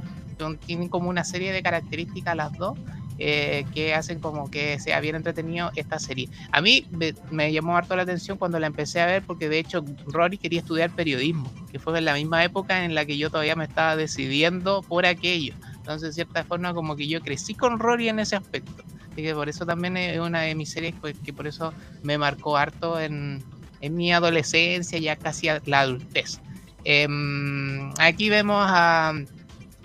tienen 0.65 0.89
como 0.89 1.09
una 1.09 1.23
serie 1.23 1.51
de 1.51 1.61
características 1.61 2.35
las 2.35 2.57
dos 2.57 2.77
eh, 3.23 3.67
que 3.71 3.93
hacen 3.93 4.19
como 4.19 4.49
que 4.49 4.79
sea 4.79 4.99
bien 4.99 5.15
entretenido 5.15 5.71
esta 5.75 5.99
serie. 5.99 6.27
A 6.51 6.59
mí 6.59 6.87
me, 7.29 7.53
llamó 7.53 7.77
harto 7.77 7.95
la 7.95 8.01
atención 8.01 8.35
cuando 8.35 8.59
la 8.59 8.65
empecé 8.65 8.99
a 8.99 9.05
ver 9.05 9.21
porque 9.21 9.47
de 9.47 9.59
hecho 9.59 9.85
Rory 10.07 10.39
quería 10.39 10.61
estudiar 10.61 10.89
periodismo, 10.95 11.53
que 11.71 11.77
fue 11.77 11.95
en 11.99 12.05
la 12.05 12.15
misma 12.15 12.43
época 12.43 12.83
en 12.83 12.95
la 12.95 13.05
que 13.05 13.19
yo 13.19 13.29
todavía 13.29 13.55
me 13.55 13.65
estaba 13.65 13.95
decidiendo 13.95 14.81
por 14.81 15.05
aquello. 15.05 15.53
Entonces, 15.75 16.09
de 16.09 16.13
cierta 16.13 16.43
forma, 16.45 16.73
como 16.73 16.95
que 16.95 17.07
yo 17.07 17.21
crecí 17.21 17.53
con 17.53 17.77
Rory 17.77 18.09
en 18.09 18.17
ese 18.17 18.37
aspecto. 18.37 18.83
Así 19.11 19.21
que 19.21 19.35
por 19.35 19.49
eso 19.49 19.67
también 19.67 19.97
es 19.97 20.19
una 20.19 20.41
de 20.41 20.55
mis 20.55 20.71
series 20.71 20.95
pues, 20.99 21.15
que 21.23 21.31
por 21.31 21.45
eso 21.45 21.75
me 22.01 22.17
marcó 22.17 22.57
harto 22.57 22.99
en, 22.99 23.43
mi 23.81 24.11
adolescencia, 24.11 24.97
ya 24.97 25.15
casi 25.15 25.47
la 25.65 25.81
adultez. 25.81 26.39
Em, 26.83 27.91
aquí 27.99 28.31
vemos 28.31 28.65
a 28.67 29.13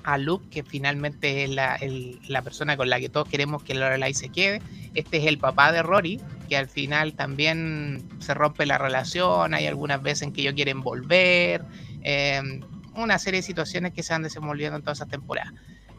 a 0.07 0.19
Luke, 0.19 0.47
que 0.51 0.63
finalmente 0.63 1.43
es 1.43 1.51
la, 1.51 2.43
persona 2.43 2.77
con 2.77 2.89
la 2.89 3.01
que 3.01 3.09
todos 3.09 3.29
queremos 3.29 3.65
que 3.65 3.75
Lorelai 3.75 4.15
se 4.15 4.29
quede. 4.29 4.63
Este 4.95 5.17
es 5.17 5.27
el 5.27 5.39
papá 5.39 5.73
de 5.73 5.83
Rory, 5.83 6.21
que 6.49 6.57
al 6.57 6.69
final 6.69 7.15
también 7.15 8.05
se 8.21 8.33
rompe 8.33 8.67
la 8.67 8.79
relación, 8.79 9.53
hay 9.53 9.67
algunas 9.67 10.01
veces 10.01 10.23
en 10.23 10.33
que 10.33 10.43
ellos 10.43 10.55
quieren 10.55 10.81
volver, 10.81 11.65
em, 12.03 12.61
una 12.95 13.19
serie 13.19 13.41
de 13.41 13.47
situaciones 13.47 13.93
que 13.93 14.05
se 14.05 14.15
han 14.15 14.23
desenvolviendo 14.23 14.77
en 14.77 14.83
todas 14.83 14.99
esas 14.99 15.09
temporadas. 15.09 15.53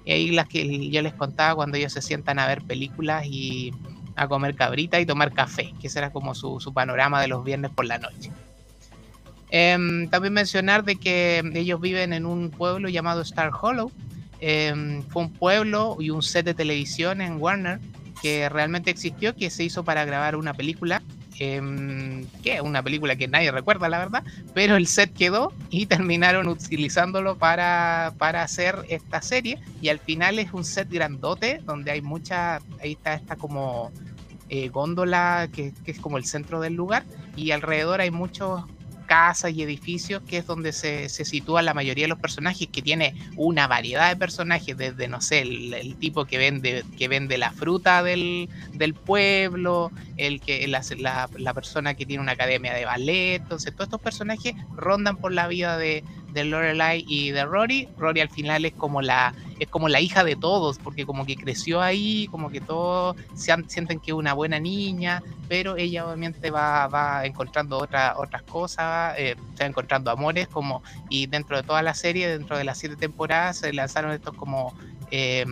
Y 0.05 0.14
ahí 0.14 0.32
las 0.32 0.47
que 0.47 0.89
yo 0.89 1.01
les 1.01 1.14
contaba 1.14 1.53
cuando 1.55 1.76
ellos 1.76 1.91
se 1.91 2.01
sientan 2.01 2.39
a 2.39 2.47
ver 2.47 2.62
películas 2.64 3.26
y 3.26 3.74
a 4.16 4.30
comer 4.30 4.55
cabrita 4.55 5.01
y 5.01 5.05
tomar 5.05 5.34
café, 5.34 5.74
que 5.82 5.88
ese 5.88 5.99
era 5.99 6.12
como 6.12 6.34
su, 6.34 6.62
su 6.62 6.74
panorama 6.74 7.22
de 7.22 7.28
los 7.28 7.43
viernes 7.43 7.72
por 7.72 7.86
la 7.86 7.97
noche. 7.97 8.32
Em, 9.50 10.10
también 10.10 10.34
mencionar 10.34 10.84
de 10.84 10.98
que 10.98 11.41
ellos 11.56 11.80
viven 11.80 12.14
en 12.14 12.26
un 12.26 12.50
pueblo 12.50 12.89
llamado 12.89 13.22
Star 13.22 13.52
Hollow. 13.60 13.91
Em, 14.39 15.04
fue 15.04 15.24
un 15.24 15.34
pueblo 15.34 15.98
y 16.00 16.10
un 16.10 16.22
set 16.22 16.45
de 16.45 16.54
televisión 16.54 17.22
en 17.22 17.41
Warner 17.41 17.80
que 18.22 18.50
realmente 18.50 18.91
existió, 18.91 19.36
que 19.36 19.50
se 19.50 19.64
hizo 19.64 19.84
para 19.84 20.06
grabar 20.06 20.36
una 20.36 20.54
película. 20.54 21.02
Eh, 21.39 22.26
que 22.41 22.62
una 22.62 22.82
película 22.82 23.16
que 23.16 23.28
nadie 23.28 23.52
recuerda, 23.52 23.89
la 23.89 24.00
verdad, 24.00 24.24
pero 24.56 24.76
el 24.76 24.88
set 24.88 25.14
quedó 25.14 25.54
y 25.70 25.86
terminaron 25.88 26.48
utilizándolo 26.48 27.38
para, 27.38 28.14
para 28.18 28.41
hacer 28.41 28.76
esta 28.89 29.22
serie. 29.22 29.60
Y 29.80 29.89
al 29.89 30.00
final 30.00 30.39
es 30.39 30.52
un 30.54 30.66
set 30.66 30.89
grandote 30.89 31.62
donde 31.64 31.91
hay 31.91 32.02
mucha, 32.02 32.56
ahí 32.82 32.93
está 32.93 33.14
esta 33.14 33.36
como 33.36 33.91
eh, 34.50 34.70
góndola 34.70 35.50
que, 35.52 35.74
es 35.86 36.00
como 36.00 36.18
el 36.18 36.24
centro 36.24 36.62
del 36.62 36.74
lugar 36.74 37.04
y 37.36 37.52
alrededor 37.52 38.00
hay 38.00 38.12
muchos 38.12 38.64
casas 39.08 39.53
y 39.53 39.64
edificios, 39.64 40.22
que 40.22 40.38
es 40.38 40.45
donde 40.45 40.72
se, 40.74 41.10
se 41.10 41.26
sitúa 41.26 41.64
la 41.64 41.74
mayoría 41.74 42.03
de 42.03 42.10
los 42.10 42.20
personajes, 42.20 42.68
que 42.68 42.84
tiene 42.84 43.16
una 43.36 43.66
variedad 43.66 44.10
de 44.10 44.16
personajes, 44.16 44.78
desde, 44.78 45.08
no 45.08 45.22
sé, 45.22 45.41
el, 45.41 45.95
tipo 45.95 46.26
que 46.26 46.38
vende, 46.38 46.84
que 46.97 47.08
vende 47.08 47.39
la 47.39 47.51
fruta 47.51 48.03
del, 48.03 48.49
del 48.74 48.93
pueblo, 48.93 49.91
el 50.18 50.41
que 50.41 50.68
la, 50.68 50.82
la, 50.97 51.30
la, 51.38 51.53
persona 51.53 51.95
que 51.95 52.05
tiene 52.05 52.22
una 52.22 52.34
academia 52.34 52.74
de 52.74 52.86
ballet, 52.86 53.41
entonces 53.41 53.74
todos 53.74 53.88
estos 53.88 54.01
personajes 54.01 54.53
rondan 54.76 55.18
por 55.18 55.32
la 55.32 55.47
vida 55.47 55.78
de, 55.78 56.03
de 56.38 56.46
Lorelai 56.46 57.04
y 57.08 57.32
de 57.32 57.46
Rory. 57.46 57.90
Rory 57.98 58.22
al 58.22 58.30
final 58.30 58.64
es 58.66 58.74
como 58.74 59.02
la 59.02 59.34
es 59.60 59.68
como 59.70 59.90
la 59.90 60.00
hija 60.00 60.24
de 60.24 60.36
todos, 60.36 60.78
porque 60.78 61.06
como 61.06 61.26
que 61.26 61.36
creció 61.36 61.82
ahí, 61.82 62.28
como 62.30 62.52
que 62.52 62.62
todos 62.62 63.16
se 63.34 63.56
sienten 63.68 64.00
que 64.00 64.12
es 64.12 64.16
una 64.16 64.34
buena 64.34 64.60
niña, 64.60 65.24
pero 65.50 65.78
ella 65.78 66.06
obviamente 66.06 66.52
va, 66.52 66.88
va 66.88 67.26
encontrando 67.26 67.80
otra, 67.80 68.14
otras 68.18 68.44
cosas, 68.44 69.16
eh, 69.18 69.36
está 69.50 69.66
encontrando 69.66 70.12
amores, 70.12 70.48
como 70.48 70.84
y 71.10 71.26
dentro 71.26 71.58
de 71.58 71.64
toda 71.64 71.82
la 71.82 71.96
serie, 71.96 72.28
dentro 72.28 72.56
de 72.56 72.66
las 72.66 72.78
siete 72.78 72.96
temporadas, 72.98 73.58
se 73.58 73.74
lanzaron 73.74 74.12
estos 74.12 74.36
como 74.36 74.76
eh, 75.10 75.44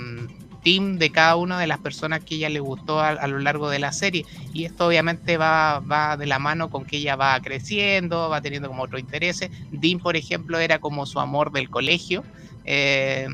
team 0.66 0.98
de 0.98 1.12
cada 1.12 1.36
una 1.36 1.60
de 1.60 1.68
las 1.68 1.78
personas 1.78 2.24
que 2.26 2.36
ella 2.36 2.50
le 2.50 2.60
gustó 2.60 3.00
a, 3.00 3.28
lo 3.28 3.38
largo 3.38 3.70
de 3.70 3.78
la 3.78 3.92
serie. 3.92 4.26
Y 4.52 4.66
esto 4.66 4.88
obviamente 4.88 5.38
va, 5.38 5.80
va 5.80 6.18
de 6.18 6.26
la 6.26 6.40
mano 6.40 6.72
con 6.72 6.86
que 6.86 6.98
ella 6.98 7.16
va 7.16 7.40
creciendo, 7.40 8.30
va 8.30 8.42
teniendo 8.42 8.68
como 8.68 8.82
otros 8.82 9.00
intereses. 9.00 9.52
Dean, 9.72 10.00
por 10.00 10.18
ejemplo, 10.18 10.58
era 10.58 10.80
como 10.80 11.06
su 11.06 11.20
amor 11.20 11.52
del 11.52 11.70
colegio. 11.70 12.24
Eh, 12.64 13.28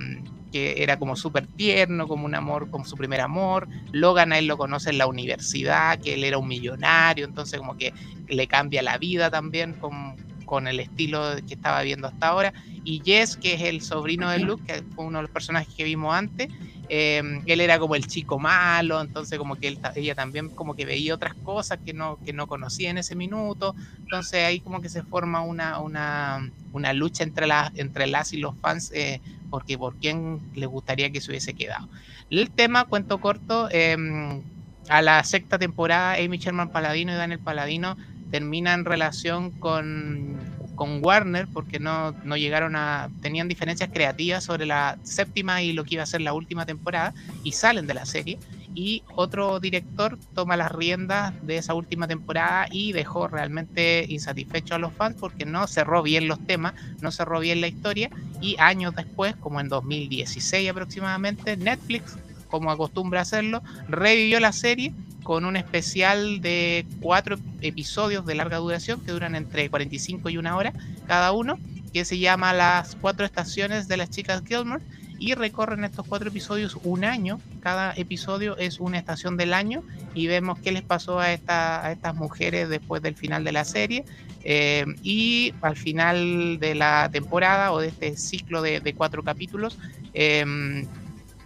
que 0.52 0.84
era 0.84 1.00
como 1.00 1.16
súper 1.16 1.48
tierno, 1.48 2.10
como 2.10 2.26
un 2.26 2.36
amor, 2.36 2.70
como 2.70 2.84
su 2.84 2.98
primer 2.98 3.22
amor. 3.22 3.70
Logan 3.94 4.34
a 4.34 4.38
él 4.38 4.48
lo 4.48 4.58
conoce 4.58 4.90
en 4.90 4.98
la 4.98 5.08
universidad, 5.08 5.98
que 6.02 6.16
él 6.16 6.26
era 6.26 6.38
un 6.38 6.50
millonario, 6.50 7.24
entonces 7.24 7.58
como 7.58 7.78
que 7.78 7.94
le 8.28 8.48
cambia 8.48 8.82
la 8.82 8.98
vida 8.98 9.32
también 9.32 9.76
con, 9.76 10.18
con 10.52 10.68
el 10.68 10.82
estilo 10.82 11.38
que 11.48 11.54
estaba 11.54 11.82
viendo 11.82 12.10
hasta 12.10 12.28
ahora. 12.28 12.54
Y 12.84 13.02
Jess, 13.06 13.38
que 13.38 13.54
es 13.54 13.62
el 13.62 13.80
sobrino 13.80 14.30
de 14.30 14.40
Luke, 14.40 14.62
que 14.68 14.84
fue 14.94 15.06
uno 15.06 15.20
de 15.20 15.22
los 15.22 15.32
personajes 15.32 15.74
que 15.74 15.86
vimos 15.86 16.14
antes, 16.14 16.50
Em, 16.94 17.42
él 17.46 17.62
era 17.62 17.80
como 17.80 17.96
el 17.96 18.06
chico 18.06 18.38
malo, 18.38 19.00
entonces 19.00 19.40
como 19.40 19.56
que 19.56 19.78
ella 19.96 20.14
también 20.14 20.50
como 20.50 20.76
que 20.76 20.86
veía 20.86 21.16
otras 21.16 21.34
cosas 21.36 21.80
que 21.86 21.94
no, 21.94 22.20
que 22.26 22.34
no 22.34 22.48
conocía 22.48 22.90
en 22.90 22.98
ese 22.98 23.16
minuto, 23.16 23.74
entonces 24.00 24.44
ahí 24.46 24.60
como 24.60 24.82
que 24.82 24.90
se 24.90 25.02
forma 25.02 25.40
una, 25.42 25.80
una, 25.80 26.52
una 26.74 26.92
lucha 26.92 27.24
entre, 27.24 27.48
las 27.48 27.72
entre 27.76 28.08
las 28.08 28.34
y 28.34 28.40
los 28.40 28.58
fans, 28.60 28.92
eh, 28.94 29.22
porque 29.50 29.78
por 29.78 29.96
quién 29.96 30.42
le 30.54 30.66
gustaría 30.66 31.10
que 31.14 31.22
se 31.22 31.32
hubiese 31.32 31.54
quedado. 31.54 31.88
El 32.30 32.52
tema, 32.52 32.84
cuento 32.84 33.22
corto, 33.22 33.70
em, 33.72 34.42
a 34.90 35.02
la 35.02 35.24
sexta 35.24 35.58
temporada, 35.58 36.16
Amy 36.16 36.40
Sherman 36.40 36.74
Paladino 36.74 37.14
y 37.14 37.16
Daniel 37.16 37.40
Paladino 37.40 37.96
terminan 38.32 38.86
relación 38.86 39.52
con 39.52 40.40
con 40.82 41.06
Warner 41.06 41.48
porque 41.54 41.80
no, 41.80 42.14
no, 42.24 42.38
llegaron 42.38 42.76
a. 42.76 43.12
tenían 43.22 43.48
diferencias 43.48 43.92
creativas 43.94 44.44
sobre 44.44 44.66
la 44.66 44.98
séptima 45.04 45.62
y 45.62 45.74
lo 45.74 45.84
que 45.84 45.94
iba 45.94 46.02
a 46.02 46.08
ser 46.08 46.22
la 46.22 46.34
última 46.34 46.66
temporada 46.66 47.14
y 47.44 47.52
salen 47.52 47.86
de 47.86 47.94
la 47.94 48.08
serie. 48.08 48.40
Y 48.74 49.04
otro 49.16 49.60
director 49.60 50.18
toma 50.34 50.58
las 50.58 50.72
riendas 50.72 51.34
de 51.46 51.58
esa 51.58 51.76
última 51.76 52.08
temporada 52.08 52.66
y 52.72 52.94
dejó 52.94 53.28
realmente 53.28 54.08
insatisfecho 54.10 54.74
a 54.74 54.80
los 54.80 54.92
fans 54.92 55.18
porque 55.20 55.46
no 55.46 55.68
cerró 55.68 56.02
bien 56.02 56.28
los 56.28 56.40
temas, 56.48 56.74
no 57.00 57.12
cerró 57.12 57.42
bien 57.42 57.62
la 57.62 57.68
historia. 57.68 58.10
Y 58.42 58.56
años 58.58 58.96
después, 58.96 59.36
como 59.36 59.60
en 59.60 59.70
2016 59.70 60.68
aproximadamente, 60.68 61.58
Netflix, 61.58 62.18
como 62.48 62.72
acostumbra 62.72 63.22
hacerlo, 63.22 63.62
revivió 63.88 64.40
la 64.40 64.52
serie 64.52 64.94
con 65.24 65.46
un 65.46 65.56
especial 65.56 66.42
de 66.42 66.86
cuatro 67.00 67.38
episodios 67.62 68.26
de 68.26 68.36
larga 68.36 68.58
duración 68.58 69.02
que 69.02 69.12
duran 69.12 69.36
entre 69.36 69.70
45 69.70 70.30
y 70.30 70.38
una 70.38 70.56
hora 70.56 70.74
cada 71.08 71.32
uno, 71.32 71.60
que 71.94 72.06
se 72.06 72.20
llama 72.20 72.54
Las 72.54 72.96
cuatro 72.96 73.26
estaciones 73.26 73.88
de 73.88 73.98
las 73.98 74.10
chicas 74.10 74.44
Gilmore 74.48 74.84
y 75.20 75.36
recorren 75.36 75.84
estos 75.84 76.08
cuatro 76.08 76.30
episodios 76.30 76.78
un 76.84 77.04
año. 77.06 77.40
Cada 77.60 77.94
episodio 77.94 78.58
es 78.58 78.80
una 78.80 78.98
estación 78.98 79.38
del 79.38 79.54
año 79.54 79.84
y 80.16 80.26
vemos 80.26 80.58
qué 80.60 80.72
les 80.72 80.82
pasó 80.82 81.20
a, 81.20 81.32
esta, 81.32 81.86
a 81.86 81.92
estas 81.92 82.16
mujeres 82.16 82.70
después 82.70 83.04
del 83.04 83.16
final 83.16 83.44
de 83.44 83.52
la 83.52 83.64
serie. 83.64 84.04
Eh, 84.44 84.86
y 85.04 85.54
al 85.62 85.76
final 85.76 86.58
de 86.60 86.74
la 86.74 87.10
temporada 87.12 87.72
o 87.72 87.80
de 87.80 87.90
este 87.90 88.18
ciclo 88.18 88.64
de, 88.64 88.94
cuatro 88.98 89.22
capítulos, 89.24 89.78
eh, 90.16 90.44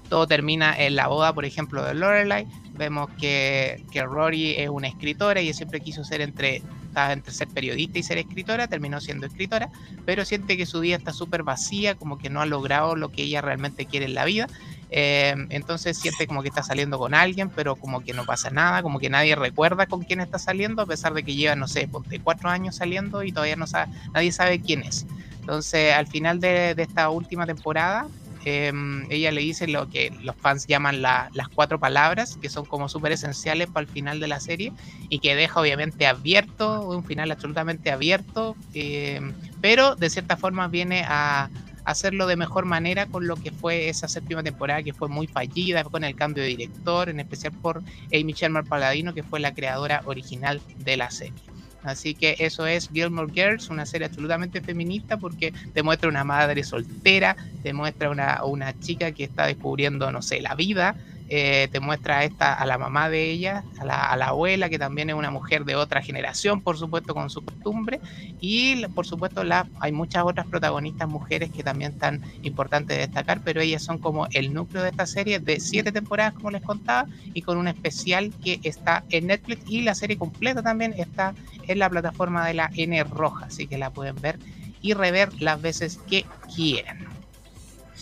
todo 0.07 0.28
termina 0.28 0.73
en 0.78 0.95
la 0.95 1.07
boda, 1.07 1.34
por 1.34 1.43
ejemplo, 1.43 1.84
de 1.84 1.93
Lorelai, 1.93 2.47
Vemos 2.78 3.09
que, 3.19 3.84
que 3.91 4.03
Rory 4.03 4.55
es 4.57 4.69
una 4.69 4.88
escritora 4.88 5.41
y 5.41 5.53
siempre 5.53 5.80
quiso 5.80 6.03
ser 6.03 6.21
entre, 6.21 6.61
entre 6.95 7.34
ser 7.34 7.47
periodista 7.47 7.99
y 7.99 8.03
ser 8.03 8.17
escritora, 8.17 8.67
terminó 8.67 8.99
siendo 9.01 9.26
escritora, 9.28 9.69
pero 10.05 10.26
siente 10.26 10.57
que 10.57 10.65
su 10.65 10.80
vida 10.80 10.95
está 10.95 11.13
súper 11.13 11.43
vacía, 11.43 11.95
como 11.95 12.17
que 12.17 12.30
no 12.30 12.41
ha 12.41 12.45
logrado 12.45 12.95
lo 12.95 13.09
que 13.09 13.23
ella 13.23 13.41
realmente 13.41 13.86
quiere 13.86 14.05
en 14.05 14.15
la 14.15 14.26
vida. 14.26 14.47
Eh, 14.91 15.36
entonces 15.49 15.97
siente 15.97 16.28
como 16.28 16.41
que 16.41 16.49
está 16.49 16.63
saliendo 16.63 16.97
con 16.99 17.13
alguien, 17.13 17.49
pero 17.49 17.76
como 17.76 18.01
que 18.01 18.13
no 18.13 18.26
pasa 18.26 18.49
nada, 18.49 18.82
como 18.82 18.99
que 18.99 19.09
nadie 19.09 19.36
recuerda 19.36 19.88
con 19.88 20.03
quién 20.03 20.19
está 20.19 20.39
saliendo, 20.39 20.82
a 20.82 20.86
pesar 20.86 21.13
de 21.13 21.23
que 21.23 21.36
lleva, 21.36 21.55
no 21.55 21.67
sé, 21.67 21.88
ponte 21.88 22.19
cuatro 22.19 22.49
años 22.49 22.76
saliendo 22.76 23.23
y 23.23 23.32
todavía 23.32 23.55
no 23.55 23.67
sabe, 23.67 23.91
nadie 24.13 24.32
sabe 24.32 24.61
quién 24.61 24.84
es. 24.84 25.05
Entonces, 25.39 25.93
al 25.93 26.07
final 26.07 26.39
de, 26.39 26.76
de 26.76 26.84
esta 26.84 27.09
última 27.09 27.45
temporada, 27.45 28.07
Em, 28.46 29.08
ella 29.10 29.32
le 29.32 29.41
dice 29.41 29.68
lo 29.68 29.89
que 29.89 30.12
los 30.22 30.36
fans 30.36 30.68
llaman 30.68 31.02
las 31.02 31.50
cuatro 31.54 31.80
palabras, 31.80 32.38
que 32.39 32.48
son 32.48 32.66
como 32.66 32.88
súper 32.88 33.12
esenciales 33.12 33.68
para 33.68 33.86
el 33.86 33.91
final 33.91 34.20
de 34.20 34.28
la 34.28 34.39
serie 34.39 34.72
y 35.10 35.18
que 35.18 35.36
deja 35.36 35.60
obviamente 35.60 36.06
abierto, 36.06 36.88
un 36.88 37.04
final 37.04 37.32
absolutamente 37.32 37.91
abierto, 37.91 38.56
em, 38.74 39.34
pero 39.62 39.96
de 39.96 40.12
cierta 40.12 40.38
forma 40.38 40.68
viene 40.68 41.04
a 41.08 41.50
hacerlo 41.86 42.28
de 42.28 42.36
mejor 42.36 42.66
manera 42.66 43.08
con 43.08 43.28
lo 43.28 43.36
que 43.36 43.52
fue 43.52 43.89
esa 43.89 44.08
séptima 44.08 44.43
temporada 44.43 44.84
que 44.84 44.93
fue 44.93 45.08
muy 45.08 45.28
fallida 45.28 45.84
con 45.84 46.04
el 46.04 46.16
cambio 46.16 46.43
de 46.43 46.50
director, 46.50 47.10
en 47.10 47.20
especial 47.20 47.54
por 47.62 47.82
Amy 48.14 48.34
Sherman 48.34 48.66
Paladino, 48.66 49.14
que 49.14 49.24
fue 49.24 49.39
la 49.39 49.54
creadora 49.54 50.02
original 50.06 50.62
de 50.78 50.98
la 50.98 51.10
serie. 51.10 51.55
Así 51.86 52.15
que 52.15 52.36
eso 52.39 52.65
es 52.67 52.88
Gilmore 52.89 53.31
Girls, 53.33 53.69
una 53.69 53.86
serie 53.86 54.05
absolutamente 54.07 54.61
feminista 54.61 55.17
porque 55.17 55.53
te 55.71 55.83
muestra 55.83 56.09
una 56.09 56.23
madre 56.23 56.63
soltera, 56.63 57.38
te 57.61 57.73
muestra 57.73 58.09
una, 58.09 58.43
una 58.43 58.73
chica 58.77 59.11
que 59.13 59.23
está 59.23 59.45
descubriendo, 59.47 60.11
no 60.11 60.21
sé, 60.21 60.41
la 60.41 60.55
vida, 60.55 60.97
eh, 61.28 61.67
te 61.71 61.80
muestra 61.80 62.19
a, 62.19 62.23
esta, 62.23 62.53
a 62.53 62.65
la 62.65 62.78
mamá 62.78 63.09
de 63.09 63.32
ella, 63.32 63.65
a 63.80 63.86
la, 63.86 64.05
a 64.05 64.15
la, 64.15 64.28
abuela, 64.28 64.69
que 64.69 64.78
también 64.78 65.09
es 65.09 65.15
una 65.15 65.32
mujer 65.32 65.65
de 65.65 65.76
otra 65.76 66.01
generación, 66.01 66.61
por 66.61 66.78
supuesto, 66.78 67.13
con 67.13 67.30
su 67.30 67.41
costumbre, 67.41 67.99
y 68.39 68.86
por 68.88 69.05
supuesto 69.05 69.43
la, 69.43 69.67
hay 69.80 69.91
muchas 69.91 70.23
otras 70.23 70.45
protagonistas 70.47 71.07
mujeres 71.07 71.49
que 71.51 71.63
también 71.63 71.91
están 71.91 72.21
importantes 72.43 72.97
de 72.97 73.01
destacar, 73.01 73.41
pero 73.43 73.61
ellas 73.61 73.84
son 73.84 73.97
como 73.97 74.28
el 74.32 74.53
núcleo 74.53 74.84
de 74.84 74.89
esta 74.89 75.05
serie 75.05 75.39
de 75.39 75.59
siete 75.59 75.91
temporadas, 75.91 76.34
como 76.34 76.51
les 76.51 76.61
contaba, 76.61 77.07
y 77.34 77.41
con 77.41 77.57
un 77.57 77.67
especial 77.67 78.34
que 78.43 78.59
está 78.63 79.03
en 79.09 79.28
Netflix, 79.28 79.63
y 79.67 79.82
la 79.82 79.95
serie 79.95 80.17
completa 80.17 80.61
también 80.61 80.93
está 80.97 81.34
en 81.67 81.80
la 81.80 81.89
plataforma 81.89 82.45
de 82.45 82.53
la 82.53 82.69
N 82.76 83.03
Roja, 83.03 83.47
así 83.47 83.67
que 83.67 83.78
la 83.78 83.89
pueden 83.89 84.15
ver 84.15 84.39
y 84.82 84.93
rever 84.93 85.30
las 85.41 85.59
veces 85.59 85.99
que 86.07 86.26
quieran. 86.53 87.14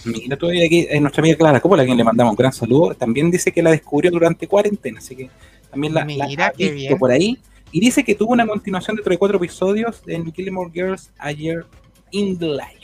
Mira, 0.05 0.37
todavía 0.37 0.65
aquí 0.65 0.87
eh, 0.89 0.99
nuestra 0.99 1.21
amiga 1.21 1.37
Clara 1.37 1.59
Coppola, 1.59 1.83
a 1.83 1.85
quien 1.85 1.97
le 1.97 2.03
mandamos 2.03 2.31
un 2.31 2.37
gran 2.37 2.51
saludo, 2.51 2.93
también 2.93 3.31
dice 3.31 3.51
que 3.51 3.61
la 3.61 3.71
descubrió 3.71 4.11
durante 4.11 4.47
cuarentena, 4.47 4.99
así 4.99 5.15
que 5.15 5.29
también 5.69 5.93
la, 5.93 6.05
Mira, 6.05 6.25
ha 6.47 6.51
visto 6.51 6.97
por 6.97 7.11
ahí. 7.11 7.37
Y 7.71 7.79
dice 7.79 8.03
que 8.03 8.13
tuvo 8.13 8.33
una 8.33 8.45
continuación 8.45 8.97
de 8.97 9.03
3 9.03 9.17
cuatro 9.17 9.37
episodios 9.37 10.03
en 10.05 10.31
More 10.51 10.69
Girls 10.71 11.11
Ayer 11.17 11.65
in 12.11 12.37
the 12.37 12.47
Life. 12.47 12.82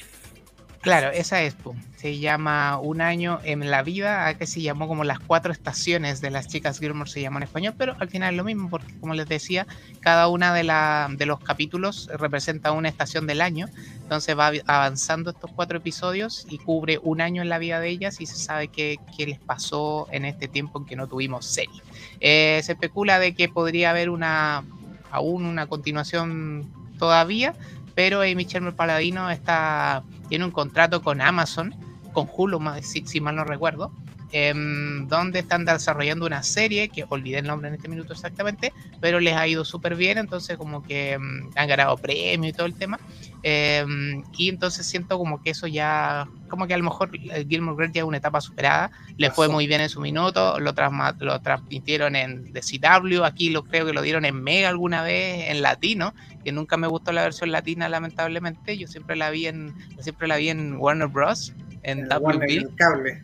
Claro, 0.82 1.12
esa 1.12 1.42
es, 1.42 1.58
se 1.98 2.20
llama 2.20 2.80
Un 2.80 3.02
año 3.02 3.42
en 3.44 3.70
la 3.70 3.84
vida, 3.84 4.34
que 4.36 4.48
se 4.48 4.62
llamó 4.62 4.88
como 4.88 5.04
las 5.04 5.20
cuatro 5.20 5.52
estaciones 5.52 6.22
de 6.22 6.30
las 6.30 6.48
chicas 6.48 6.80
Gilmore 6.80 7.10
se 7.10 7.22
llamó 7.22 7.38
en 7.40 7.44
español, 7.44 7.74
pero 7.78 7.98
al 8.00 8.08
final 8.08 8.34
es 8.34 8.38
lo 8.38 8.46
mismo, 8.46 8.70
porque 8.70 8.98
como 9.02 9.14
les 9.14 9.28
decía, 9.28 9.68
cada 10.00 10.30
una 10.30 10.54
de, 10.54 10.64
la, 10.64 11.10
de 11.12 11.26
los 11.26 11.42
capítulos 11.42 12.10
representa 12.14 12.72
una 12.72 12.88
estación 12.88 13.28
del 13.28 13.42
año, 13.42 13.68
entonces 14.02 14.38
va 14.38 14.54
avanzando 14.68 15.32
estos 15.32 15.52
cuatro 15.52 15.80
episodios 15.80 16.48
y 16.50 16.60
cubre 16.60 16.98
un 17.04 17.20
año 17.20 17.42
en 17.42 17.50
la 17.50 17.58
vida 17.58 17.82
de 17.82 17.90
ellas 17.90 18.22
y 18.22 18.26
se 18.26 18.38
sabe 18.38 18.70
qué, 18.70 19.00
qué 19.18 19.28
les 19.28 19.40
pasó 19.40 20.08
en 20.12 20.24
este 20.24 20.48
tiempo 20.48 20.80
en 20.80 20.86
que 20.86 20.96
no 20.96 21.08
tuvimos 21.08 21.46
serie. 21.46 21.82
Eh, 22.22 22.62
se 22.64 22.72
especula 22.72 23.20
de 23.20 23.36
que 23.36 23.50
podría 23.50 23.90
haber 23.90 24.10
una 24.10 24.64
aún 25.12 25.46
una 25.46 25.68
continuación 25.68 26.72
todavía, 26.98 27.54
pero 27.96 28.22
Amy 28.22 28.46
Sherman 28.46 28.76
Paladino 28.76 29.30
está, 29.30 30.04
tiene 30.30 30.46
un 30.46 30.52
contrato 30.52 31.02
con 31.02 31.20
Amazon, 31.20 31.76
con 32.14 32.28
Hulu, 32.32 32.60
si, 32.82 33.06
si 33.06 33.20
mal 33.20 33.36
no 33.36 33.44
recuerdo, 33.44 33.92
em, 34.32 35.08
donde 35.08 35.40
están 35.40 35.66
desarrollando 35.66 36.26
una 36.26 36.44
serie, 36.44 36.90
que 36.90 37.06
olvidé 37.10 37.40
el 37.40 37.48
nombre 37.48 37.70
en 37.70 37.76
este 37.76 37.88
minuto 37.88 38.14
exactamente, 38.14 38.74
pero 39.02 39.20
les 39.20 39.36
ha 39.36 39.48
ido 39.48 39.66
súper 39.66 39.96
bien, 39.96 40.18
entonces 40.18 40.58
como 40.58 40.84
que 40.84 41.14
em, 41.14 41.50
han 41.56 41.68
ganado 41.68 41.98
premio 41.98 42.50
y 42.50 42.54
todo 42.54 42.68
el 42.68 42.76
tema. 42.76 43.00
Em, 43.42 44.24
y 44.38 44.50
entonces 44.50 44.86
siento 44.86 45.18
como 45.18 45.42
que 45.42 45.52
eso 45.52 45.66
ya, 45.66 46.28
como 46.50 46.68
que 46.68 46.74
a 46.74 46.78
lo 46.78 46.84
mejor 46.84 47.12
Gilmore 47.48 47.78
Girls 47.78 47.94
ya 47.94 48.02
es 48.02 48.08
una 48.08 48.18
etapa 48.18 48.42
superada, 48.42 48.92
le 49.18 49.32
fue 49.32 49.48
muy 49.48 49.66
bien 49.66 49.82
en 49.82 49.90
su 49.90 50.02
minuto, 50.02 50.60
lo, 50.60 50.74
lo 51.20 51.42
transmitieron 51.42 52.16
en 52.16 52.52
CW, 52.54 53.24
aquí 53.24 53.50
lo 53.50 53.64
creo 53.64 53.86
que 53.86 53.94
lo 53.94 54.02
dieron 54.02 54.26
en 54.26 54.44
Mega 54.44 54.70
alguna 54.70 55.02
vez, 55.04 55.50
en 55.50 55.62
latino, 55.62 56.14
que 56.50 56.54
nunca 56.54 56.78
me 56.78 56.88
gustó 56.88 57.12
la 57.12 57.22
versión 57.22 57.52
latina 57.52 57.88
lamentablemente, 57.90 58.76
yo 58.76 58.88
siempre 58.88 59.16
la 59.16 59.30
vi 59.30 59.46
en, 59.46 59.76
siempre 60.00 60.28
la 60.28 60.38
vi 60.38 60.50
en 60.50 60.78
Warner 60.78 61.08
Bros. 61.08 61.54
En, 61.84 62.08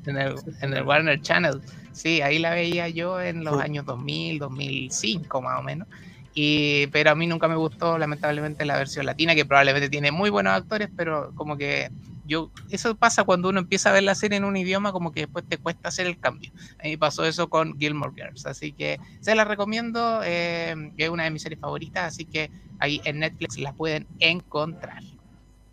en, 0.05 0.17
el, 0.17 0.35
en 0.61 0.73
el 0.75 0.83
Warner 0.83 1.19
Channel. 1.21 1.59
Sí, 1.91 2.21
ahí 2.21 2.37
la 2.37 2.51
veía 2.51 2.87
yo 2.87 3.19
en 3.19 3.43
los 3.43 3.59
años 3.59 3.83
2000, 3.85 4.37
2005 4.37 5.41
más 5.41 5.59
o 5.59 5.63
menos. 5.63 5.87
Y, 6.35 6.85
pero 6.87 7.09
a 7.09 7.15
mí 7.15 7.25
nunca 7.25 7.47
me 7.47 7.55
gustó, 7.55 7.97
lamentablemente, 7.97 8.63
la 8.63 8.77
versión 8.77 9.07
latina, 9.07 9.33
que 9.33 9.43
probablemente 9.43 9.89
tiene 9.89 10.11
muy 10.11 10.29
buenos 10.29 10.53
actores, 10.53 10.89
pero 10.95 11.31
como 11.33 11.57
que 11.57 11.89
yo, 12.25 12.51
eso 12.69 12.95
pasa 12.95 13.23
cuando 13.23 13.49
uno 13.49 13.59
empieza 13.59 13.89
a 13.89 13.93
ver 13.93 14.03
la 14.03 14.15
serie 14.15 14.37
en 14.37 14.45
un 14.45 14.57
idioma, 14.57 14.91
como 14.91 15.11
que 15.11 15.21
después 15.21 15.45
te 15.47 15.57
cuesta 15.57 15.89
hacer 15.89 16.07
el 16.07 16.19
cambio. 16.19 16.51
A 16.79 16.83
mí 16.83 16.97
pasó 16.97 17.25
eso 17.25 17.49
con 17.49 17.77
Gilmore 17.79 18.13
Girls, 18.15 18.45
así 18.45 18.71
que 18.71 18.99
se 19.21 19.35
la 19.35 19.45
recomiendo, 19.45 20.21
eh, 20.23 20.91
es 20.97 21.09
una 21.09 21.23
de 21.23 21.31
mis 21.31 21.41
series 21.41 21.59
favoritas, 21.59 22.13
así 22.13 22.25
que 22.25 22.49
ahí 22.79 23.01
en 23.05 23.19
Netflix 23.19 23.57
la 23.57 23.73
pueden 23.73 24.07
encontrar. 24.19 25.01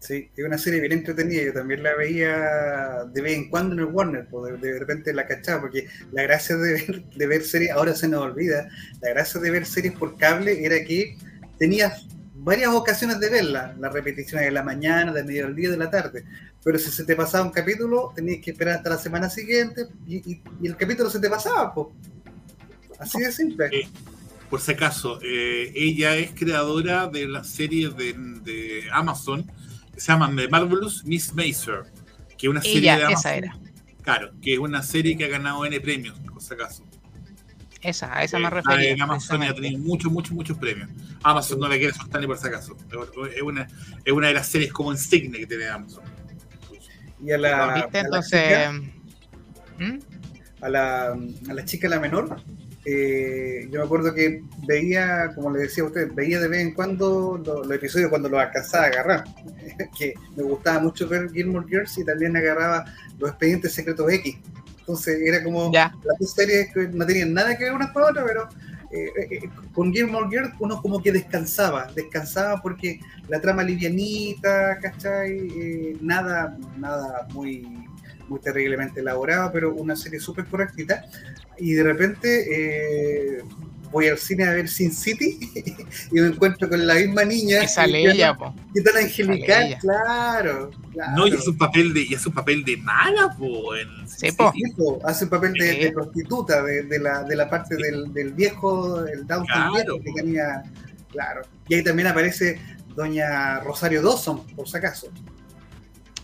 Sí, 0.02 0.28
es 0.36 0.44
una 0.44 0.58
serie 0.58 0.80
bien 0.80 0.90
entretenida. 0.90 1.44
Yo 1.44 1.52
también 1.52 1.84
la 1.84 1.94
veía 1.94 3.04
de 3.12 3.22
vez 3.22 3.34
en 3.34 3.48
cuando 3.48 3.74
en 3.74 3.80
el 3.80 3.84
Warner, 3.86 4.26
pues 4.28 4.60
de, 4.60 4.72
de 4.72 4.78
repente 4.80 5.12
la 5.14 5.28
cachaba, 5.28 5.60
porque 5.60 5.86
la 6.10 6.22
gracia 6.22 6.56
de 6.56 6.72
ver, 6.72 7.04
de 7.04 7.26
ver 7.28 7.44
series, 7.44 7.70
ahora 7.70 7.94
se 7.94 8.08
nos 8.08 8.20
olvida, 8.20 8.68
la 9.00 9.10
gracia 9.10 9.40
de 9.40 9.50
ver 9.52 9.64
series 9.64 9.94
por 9.94 10.16
cable 10.16 10.66
era 10.66 10.82
que 10.84 11.16
tenías 11.56 12.08
varias 12.44 12.70
ocasiones 12.74 13.20
de 13.20 13.28
verla, 13.30 13.74
las 13.78 13.92
repeticiones 13.92 14.46
de 14.46 14.52
la 14.52 14.62
mañana, 14.62 15.12
de 15.12 15.22
mediodía, 15.24 15.70
de 15.70 15.76
la 15.76 15.90
tarde. 15.90 16.24
Pero 16.64 16.78
si 16.78 16.90
se 16.90 17.04
te 17.04 17.14
pasaba 17.16 17.44
un 17.44 17.50
capítulo, 17.52 18.12
tenías 18.14 18.42
que 18.44 18.50
esperar 18.52 18.76
hasta 18.76 18.90
la 18.90 18.98
semana 18.98 19.28
siguiente 19.30 19.86
y, 20.06 20.16
y- 20.32 20.42
y 20.60 20.66
el 20.66 20.76
capítulo 20.76 21.08
se 21.10 21.18
te 21.20 21.28
pasaba, 21.30 21.72
pues. 21.74 21.88
Así 22.98 23.20
de 23.20 23.32
simple. 23.32 23.66
Eh, 23.72 23.88
por 24.48 24.60
si 24.60 24.72
acaso, 24.72 25.18
eh, 25.22 25.72
ella 25.74 26.16
es 26.16 26.32
creadora 26.32 27.06
de 27.08 27.26
la 27.26 27.42
serie 27.42 27.88
de, 27.90 28.12
de 28.42 28.82
Amazon 28.92 29.44
que 29.94 30.00
se 30.00 30.08
llama 30.12 30.32
The 30.34 30.48
Marvelous 30.48 31.04
Miss 31.04 31.32
Maisel, 31.34 31.82
que 32.38 32.46
es 32.46 32.50
una 32.50 32.62
serie 32.62 32.80
de 32.82 33.04
Amazon. 33.04 33.18
esa 33.18 33.34
era, 33.34 33.58
Claro, 34.02 34.32
que 34.42 34.54
es 34.54 34.58
una 34.58 34.82
serie 34.82 35.16
que 35.16 35.24
ha 35.24 35.28
ganado 35.28 35.64
N 35.64 35.80
premios, 35.80 36.18
por 36.20 36.42
si 36.42 36.54
acaso. 36.54 36.84
Esa, 37.82 38.16
a 38.16 38.22
esa 38.24 38.38
me 38.38 38.48
refería. 38.48 38.90
En 38.90 39.02
Amazon 39.02 39.36
ha 39.36 39.46
precisamente. 39.46 39.60
tenido 39.62 39.78
muchos, 39.82 40.10
muchos, 40.12 40.32
muchos 40.32 40.56
premios. 40.58 40.88
Amazon 41.22 41.58
no 41.60 41.68
la 41.68 41.76
quiere 41.76 41.92
soltar 41.92 42.20
ni 42.20 42.26
por 42.26 42.38
si 42.38 42.46
acaso. 42.48 42.76
Es 43.34 43.42
una, 43.42 43.66
es 44.04 44.12
una 44.12 44.28
de 44.28 44.34
las 44.34 44.46
series 44.48 44.72
como 44.72 44.92
insignia 44.92 45.38
que 45.40 45.46
tiene 45.46 45.66
Amazon. 45.68 46.04
Y 47.24 47.30
a 47.32 47.38
la, 47.38 47.74
¿Viste? 47.74 47.98
a 47.98 48.02
la 48.02 48.06
Entonces, 48.08 48.42
chica- 48.42 48.72
¿Mm? 49.78 49.98
a 50.60 50.68
la, 50.68 51.06
a 51.12 51.54
la 51.54 51.64
chica, 51.64 51.88
la 51.88 52.00
menor, 52.00 52.36
eh, 52.84 53.68
yo 53.70 53.78
me 53.78 53.84
acuerdo 53.84 54.12
que 54.12 54.42
veía, 54.66 55.30
como 55.36 55.52
le 55.52 55.60
decía 55.60 55.84
a 55.84 55.86
usted, 55.86 56.10
veía 56.14 56.40
de 56.40 56.48
vez 56.48 56.60
en 56.62 56.74
cuando 56.74 57.40
los, 57.44 57.66
los 57.66 57.76
episodios 57.76 58.10
cuando 58.10 58.28
los 58.28 58.40
alcanzaba 58.40 58.84
a 58.84 58.88
agarrar. 58.88 59.24
que 59.98 60.14
me 60.36 60.42
gustaba 60.42 60.80
mucho 60.80 61.08
ver 61.08 61.30
Gilmore 61.32 61.66
Girls 61.68 61.96
y 61.98 62.04
también 62.04 62.36
agarraba 62.36 62.84
los 63.18 63.30
expedientes 63.30 63.72
secretos 63.72 64.10
X. 64.12 64.36
Entonces 64.82 65.20
era 65.24 65.44
como 65.44 65.72
ya, 65.72 65.94
las 66.04 66.18
dos 66.18 66.32
series 66.32 66.72
que 66.74 66.88
no 66.88 67.06
tenían 67.06 67.32
nada 67.32 67.56
que 67.56 67.64
ver 67.64 67.72
unas 67.72 67.92
con 67.92 68.02
otras, 68.02 68.24
pero 68.26 68.48
eh, 68.90 69.10
eh, 69.30 69.48
con 69.72 69.92
Gilmore 69.92 70.28
Girls 70.28 70.52
uno 70.58 70.82
como 70.82 71.00
que 71.00 71.12
descansaba, 71.12 71.86
descansaba 71.94 72.60
porque 72.60 73.00
la 73.28 73.40
trama 73.40 73.62
livianita, 73.62 74.78
¿cachai? 74.82 75.48
Eh, 75.56 75.96
nada, 76.00 76.58
nada 76.76 77.28
muy, 77.32 77.86
muy 78.28 78.40
terriblemente 78.40 79.00
elaborado, 79.00 79.50
pero 79.52 79.72
una 79.72 79.94
serie 79.94 80.18
súper 80.18 80.46
correctita. 80.46 81.04
Y 81.58 81.74
de 81.74 81.82
repente 81.84 83.38
eh, 83.38 83.44
voy 83.92 84.08
al 84.08 84.18
cine 84.18 84.44
a 84.44 84.52
ver 84.52 84.68
Sin 84.68 84.90
City 84.92 85.38
y 86.10 86.14
me 86.20 86.26
encuentro 86.28 86.68
con 86.68 86.84
la 86.86 86.94
misma 86.94 87.24
niña. 87.24 87.62
y 87.62 87.68
sale 87.68 88.02
que- 88.02 88.10
ella, 88.10 88.34
po. 88.36 88.54
Que 88.74 88.80
tan 88.80 88.96
angelical, 88.96 89.66
ella. 89.66 89.78
claro. 89.78 90.70
claro. 90.92 91.12
No, 91.16 91.26
y 91.28 91.34
es 91.34 91.46
un 91.46 91.56
papel 91.58 91.92
de, 91.94 92.02
y 92.08 92.14
es 92.14 92.26
un 92.26 92.32
papel 92.32 92.64
de 92.64 92.76
mala, 92.78 93.28
po, 93.38 93.76
en- 93.76 94.08
Sí, 94.08 94.32
po. 94.32 94.50
Sí, 94.52 94.62
po, 94.76 94.98
hace 95.04 95.24
el 95.24 95.30
papel 95.30 95.52
de, 95.52 95.92
prostituta, 95.94 96.62
de, 96.62 96.82
de 96.84 96.98
la, 96.98 97.22
de 97.22 97.36
la 97.36 97.48
parte 97.48 97.76
del, 97.76 98.12
del 98.12 98.32
viejo, 98.32 99.04
el 99.06 99.26
Downton 99.26 99.46
Claro, 99.46 99.72
viejo 99.98 100.00
que 100.16 100.22
tenía. 100.22 100.62
Claro. 101.10 101.42
Y 101.68 101.74
ahí 101.74 101.84
también 101.84 102.08
aparece 102.08 102.58
doña 102.96 103.60
Rosario 103.60 104.02
Dawson, 104.02 104.46
por 104.56 104.68
si 104.68 104.76
acaso. 104.78 105.08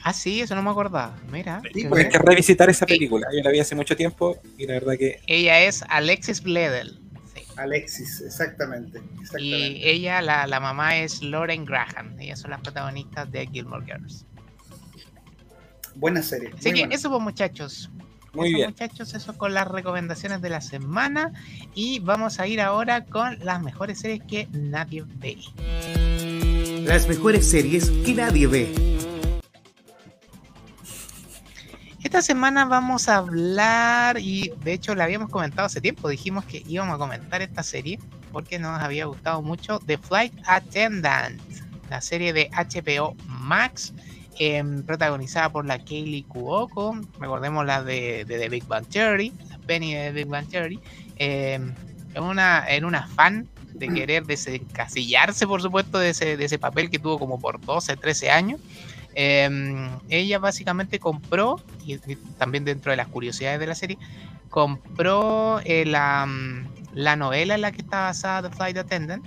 Ah, 0.02 0.12
sí, 0.12 0.40
eso 0.40 0.54
no 0.54 0.62
me 0.62 0.70
acordaba. 0.70 1.16
Mira, 1.30 1.60
Sí, 1.74 1.84
pues. 1.84 2.04
Hay 2.04 2.10
que 2.10 2.18
revisitar 2.18 2.70
esa 2.70 2.86
película. 2.86 3.26
Yo 3.36 3.42
la 3.42 3.50
vi 3.50 3.58
hace 3.60 3.74
mucho 3.74 3.96
tiempo 3.96 4.38
y 4.56 4.66
la 4.66 4.74
verdad 4.74 4.94
que 4.96 5.20
Ella 5.26 5.60
es 5.62 5.84
Alexis 5.88 6.42
Bledel. 6.42 7.00
Alexis, 7.58 8.20
exactamente. 8.22 8.98
Y 8.98 9.20
exactamente. 9.20 9.90
ella, 9.90 10.22
la, 10.22 10.46
la 10.46 10.60
mamá 10.60 10.96
es 10.96 11.22
Lauren 11.22 11.64
Graham. 11.64 12.18
Ellas 12.18 12.40
son 12.40 12.50
las 12.52 12.60
protagonistas 12.60 13.30
de 13.30 13.46
Gilmore 13.46 13.84
Girls. 13.84 14.24
Buena 15.94 16.22
serie. 16.22 16.50
Así 16.56 16.72
que 16.72 16.80
buena. 16.80 16.94
eso 16.94 17.10
pues 17.10 17.22
muchachos. 17.22 17.90
muy 18.32 18.48
Eso, 18.48 18.56
bien. 18.56 18.70
muchachos, 18.70 19.14
eso 19.14 19.36
con 19.36 19.52
las 19.54 19.66
recomendaciones 19.66 20.40
de 20.40 20.50
la 20.50 20.60
semana. 20.60 21.32
Y 21.74 21.98
vamos 22.00 22.38
a 22.40 22.46
ir 22.46 22.60
ahora 22.60 23.04
con 23.04 23.38
las 23.44 23.60
mejores 23.62 23.98
series 24.00 24.22
que 24.28 24.48
nadie 24.52 25.04
ve. 25.16 25.38
Las 26.84 27.08
mejores 27.08 27.50
series 27.50 27.90
que 27.90 28.14
nadie 28.14 28.46
ve. 28.46 28.97
Esta 32.02 32.22
semana 32.22 32.64
vamos 32.64 33.08
a 33.08 33.16
hablar, 33.16 34.18
y 34.20 34.52
de 34.62 34.72
hecho 34.72 34.94
la 34.94 35.04
habíamos 35.04 35.30
comentado 35.30 35.66
hace 35.66 35.80
tiempo, 35.80 36.08
dijimos 36.08 36.44
que 36.44 36.62
íbamos 36.68 36.94
a 36.94 36.98
comentar 36.98 37.42
esta 37.42 37.64
serie 37.64 37.98
porque 38.30 38.60
nos 38.60 38.80
había 38.80 39.06
gustado 39.06 39.42
mucho 39.42 39.80
The 39.80 39.98
Flight 39.98 40.32
Attendant, 40.46 41.40
la 41.90 42.00
serie 42.00 42.32
de 42.32 42.50
HBO 42.52 43.16
Max, 43.26 43.92
em, 44.38 44.84
protagonizada 44.84 45.50
por 45.50 45.66
la 45.66 45.78
Kaylee 45.78 46.22
Cuoco, 46.22 47.00
recordemos 47.18 47.66
la 47.66 47.82
de, 47.82 48.24
de 48.24 48.38
The 48.38 48.48
Big 48.48 48.66
Bang 48.66 48.86
Theory, 48.86 49.32
la 49.50 49.58
Penny 49.58 49.94
de 49.94 50.04
The 50.04 50.12
Big 50.12 50.26
Bang 50.28 50.48
Theory, 50.48 50.80
em, 51.16 51.74
en, 52.14 52.22
una, 52.22 52.64
en 52.68 52.84
un 52.84 52.94
afán 52.94 53.48
de 53.74 53.88
querer 53.88 54.24
desencasillarse, 54.24 55.48
por 55.48 55.62
supuesto, 55.62 55.98
de 55.98 56.10
ese, 56.10 56.36
de 56.36 56.44
ese 56.44 56.58
papel 56.60 56.90
que 56.90 57.00
tuvo 57.00 57.18
como 57.18 57.40
por 57.40 57.60
12, 57.60 57.96
13 57.96 58.30
años. 58.30 58.60
Eh, 59.14 59.88
ella 60.08 60.38
básicamente 60.38 60.98
compró, 60.98 61.60
y, 61.84 61.94
y 61.94 62.16
también 62.38 62.64
dentro 62.64 62.90
de 62.90 62.96
las 62.96 63.08
curiosidades 63.08 63.58
de 63.60 63.66
la 63.66 63.74
serie, 63.74 63.98
compró 64.50 65.60
eh, 65.64 65.84
la, 65.84 66.26
mm, 66.26 66.68
la 66.94 67.16
novela 67.16 67.54
en 67.54 67.60
la 67.62 67.72
que 67.72 67.82
está 67.82 68.02
basada 68.02 68.48
The 68.48 68.56
Flight 68.56 68.76
Attendant 68.78 69.26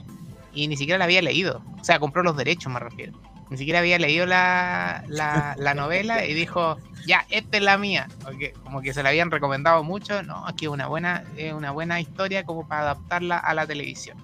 y 0.53 0.67
ni 0.67 0.77
siquiera 0.77 0.97
la 0.97 1.05
había 1.05 1.21
leído. 1.21 1.61
O 1.79 1.83
sea, 1.83 1.99
compró 1.99 2.23
los 2.23 2.37
derechos, 2.37 2.71
me 2.71 2.79
refiero. 2.79 3.13
Ni 3.49 3.57
siquiera 3.57 3.79
había 3.79 3.99
leído 3.99 4.25
la, 4.25 5.03
la, 5.07 5.55
la 5.57 5.73
novela 5.73 6.25
y 6.25 6.33
dijo, 6.33 6.77
ya, 7.05 7.25
esta 7.29 7.57
es 7.57 7.63
la 7.63 7.77
mía. 7.77 8.07
Porque 8.23 8.53
como 8.63 8.81
que 8.81 8.93
se 8.93 9.03
la 9.03 9.09
habían 9.09 9.29
recomendado 9.29 9.83
mucho. 9.83 10.23
No, 10.23 10.47
aquí 10.47 10.65
es 10.65 10.71
una 10.71 10.87
buena, 10.87 11.23
es 11.35 11.51
una 11.53 11.71
buena 11.71 11.99
historia 11.99 12.45
como 12.45 12.65
para 12.67 12.81
adaptarla 12.81 13.37
a 13.37 13.53
la 13.53 13.67
televisión. 13.67 14.17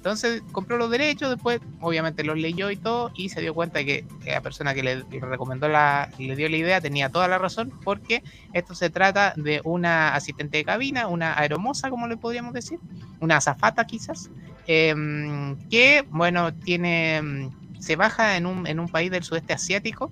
Entonces 0.00 0.42
compró 0.50 0.78
los 0.78 0.90
derechos, 0.90 1.28
después 1.28 1.60
obviamente 1.78 2.24
los 2.24 2.38
leyó 2.38 2.70
y 2.70 2.76
todo, 2.76 3.12
y 3.14 3.28
se 3.28 3.42
dio 3.42 3.52
cuenta 3.52 3.84
que 3.84 4.06
la 4.24 4.40
persona 4.40 4.72
que 4.72 4.82
le, 4.82 5.04
recomendó 5.20 5.68
la, 5.68 6.08
le 6.16 6.34
dio 6.36 6.48
la 6.48 6.56
idea 6.56 6.80
tenía 6.80 7.10
toda 7.10 7.28
la 7.28 7.36
razón, 7.36 7.70
porque 7.84 8.22
esto 8.54 8.74
se 8.74 8.88
trata 8.88 9.34
de 9.36 9.60
una 9.62 10.14
asistente 10.14 10.56
de 10.56 10.64
cabina, 10.64 11.06
una 11.06 11.38
aeromoza, 11.38 11.90
como 11.90 12.08
le 12.08 12.16
podríamos 12.16 12.54
decir, 12.54 12.78
una 13.20 13.36
azafata 13.36 13.84
quizás, 13.84 14.30
em, 14.66 15.58
que 15.68 16.06
bueno, 16.08 16.54
tiene, 16.54 17.16
em, 17.16 17.50
se 17.78 17.94
baja 17.94 18.38
en 18.38 18.46
un, 18.46 18.66
en 18.66 18.80
un 18.80 18.88
país 18.88 19.10
del 19.10 19.22
sudeste 19.22 19.52
asiático 19.52 20.10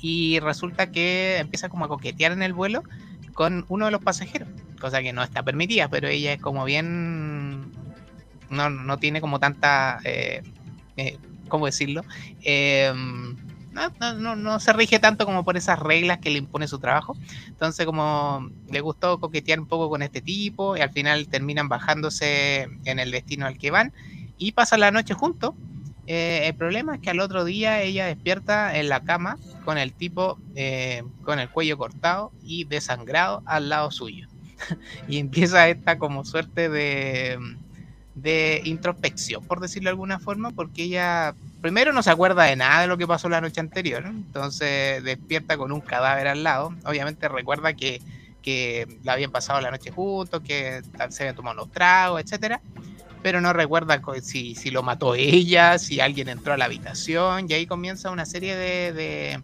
y 0.00 0.38
resulta 0.38 0.92
que 0.92 1.38
empieza 1.38 1.68
como 1.68 1.86
a 1.86 1.88
coquetear 1.88 2.30
en 2.30 2.44
el 2.44 2.52
vuelo 2.52 2.84
con 3.32 3.64
uno 3.68 3.86
de 3.86 3.90
los 3.90 4.04
pasajeros, 4.04 4.48
cosa 4.80 5.02
que 5.02 5.12
no 5.12 5.24
está 5.24 5.42
permitida, 5.42 5.88
pero 5.88 6.06
ella 6.06 6.32
es 6.32 6.40
como 6.40 6.64
bien 6.64 7.33
no, 8.50 8.70
no 8.70 8.98
tiene 8.98 9.20
como 9.20 9.40
tanta, 9.40 10.00
eh, 10.04 10.42
eh, 10.96 11.18
¿cómo 11.48 11.66
decirlo? 11.66 12.02
Eh, 12.42 12.92
no, 13.72 14.14
no, 14.14 14.36
no, 14.36 14.60
se 14.60 14.72
rige 14.72 15.00
tanto 15.00 15.26
como 15.26 15.44
por 15.44 15.56
esas 15.56 15.78
reglas 15.78 16.18
que 16.18 16.30
le 16.30 16.38
impone 16.38 16.68
su 16.68 16.78
trabajo. 16.78 17.16
Entonces, 17.48 17.84
como 17.86 18.48
le 18.70 18.80
gustó 18.80 19.18
coquetear 19.18 19.58
un 19.58 19.66
poco 19.66 19.88
con 19.88 20.02
este 20.02 20.20
tipo 20.20 20.76
y 20.76 20.80
al 20.80 20.90
final 20.90 21.26
terminan 21.28 21.68
bajándose 21.68 22.68
en 22.84 22.98
el 23.00 23.10
destino 23.10 23.46
al 23.46 23.58
que 23.58 23.72
van 23.72 23.92
y 24.38 24.52
pasan 24.52 24.80
la 24.80 24.92
noche 24.92 25.14
juntos. 25.14 25.54
El 26.06 26.54
problema 26.54 26.96
es 26.96 27.00
que 27.00 27.10
al 27.10 27.18
otro 27.18 27.44
día 27.44 27.80
ella 27.80 28.06
despierta 28.06 28.78
en 28.78 28.90
la 28.90 29.00
cama 29.04 29.38
con 29.64 29.78
el 29.78 29.92
tipo 29.92 30.38
con 31.24 31.40
el 31.40 31.48
cuello 31.48 31.76
cortado 31.76 32.30
y 32.44 32.64
desangrado 32.64 33.42
al 33.46 33.70
lado 33.70 33.90
suyo. 33.90 34.28
y 35.08 35.18
empieza 35.18 35.68
esta 35.68 35.98
como 35.98 36.24
suerte 36.24 36.68
de, 36.68 37.38
de 38.14 38.62
introspección, 38.64 39.44
por 39.44 39.60
decirlo 39.60 39.88
de 39.88 39.92
alguna 39.92 40.18
forma, 40.18 40.50
porque 40.50 40.84
ella 40.84 41.34
primero 41.60 41.92
no 41.92 42.02
se 42.02 42.10
acuerda 42.10 42.44
de 42.44 42.56
nada 42.56 42.82
de 42.82 42.86
lo 42.86 42.96
que 42.96 43.06
pasó 43.06 43.28
la 43.28 43.40
noche 43.40 43.60
anterior, 43.60 44.04
entonces 44.06 45.02
despierta 45.02 45.56
con 45.56 45.72
un 45.72 45.80
cadáver 45.80 46.28
al 46.28 46.44
lado, 46.44 46.74
obviamente 46.84 47.28
recuerda 47.28 47.74
que, 47.74 48.00
que 48.42 48.86
la 49.02 49.14
habían 49.14 49.32
pasado 49.32 49.60
la 49.60 49.70
noche 49.70 49.90
juntos, 49.90 50.42
que 50.42 50.82
se 51.08 51.22
habían 51.22 51.34
tomado 51.34 51.62
unos 51.62 51.72
tragos, 51.72 52.22
etcétera, 52.22 52.60
pero 53.22 53.40
no 53.40 53.52
recuerda 53.52 54.00
si, 54.22 54.54
si 54.54 54.70
lo 54.70 54.82
mató 54.82 55.14
ella, 55.14 55.78
si 55.78 56.00
alguien 56.00 56.28
entró 56.28 56.52
a 56.52 56.56
la 56.56 56.66
habitación, 56.66 57.46
y 57.48 57.54
ahí 57.54 57.66
comienza 57.66 58.10
una 58.10 58.26
serie 58.26 58.54
de, 58.54 58.92
de, 58.92 59.42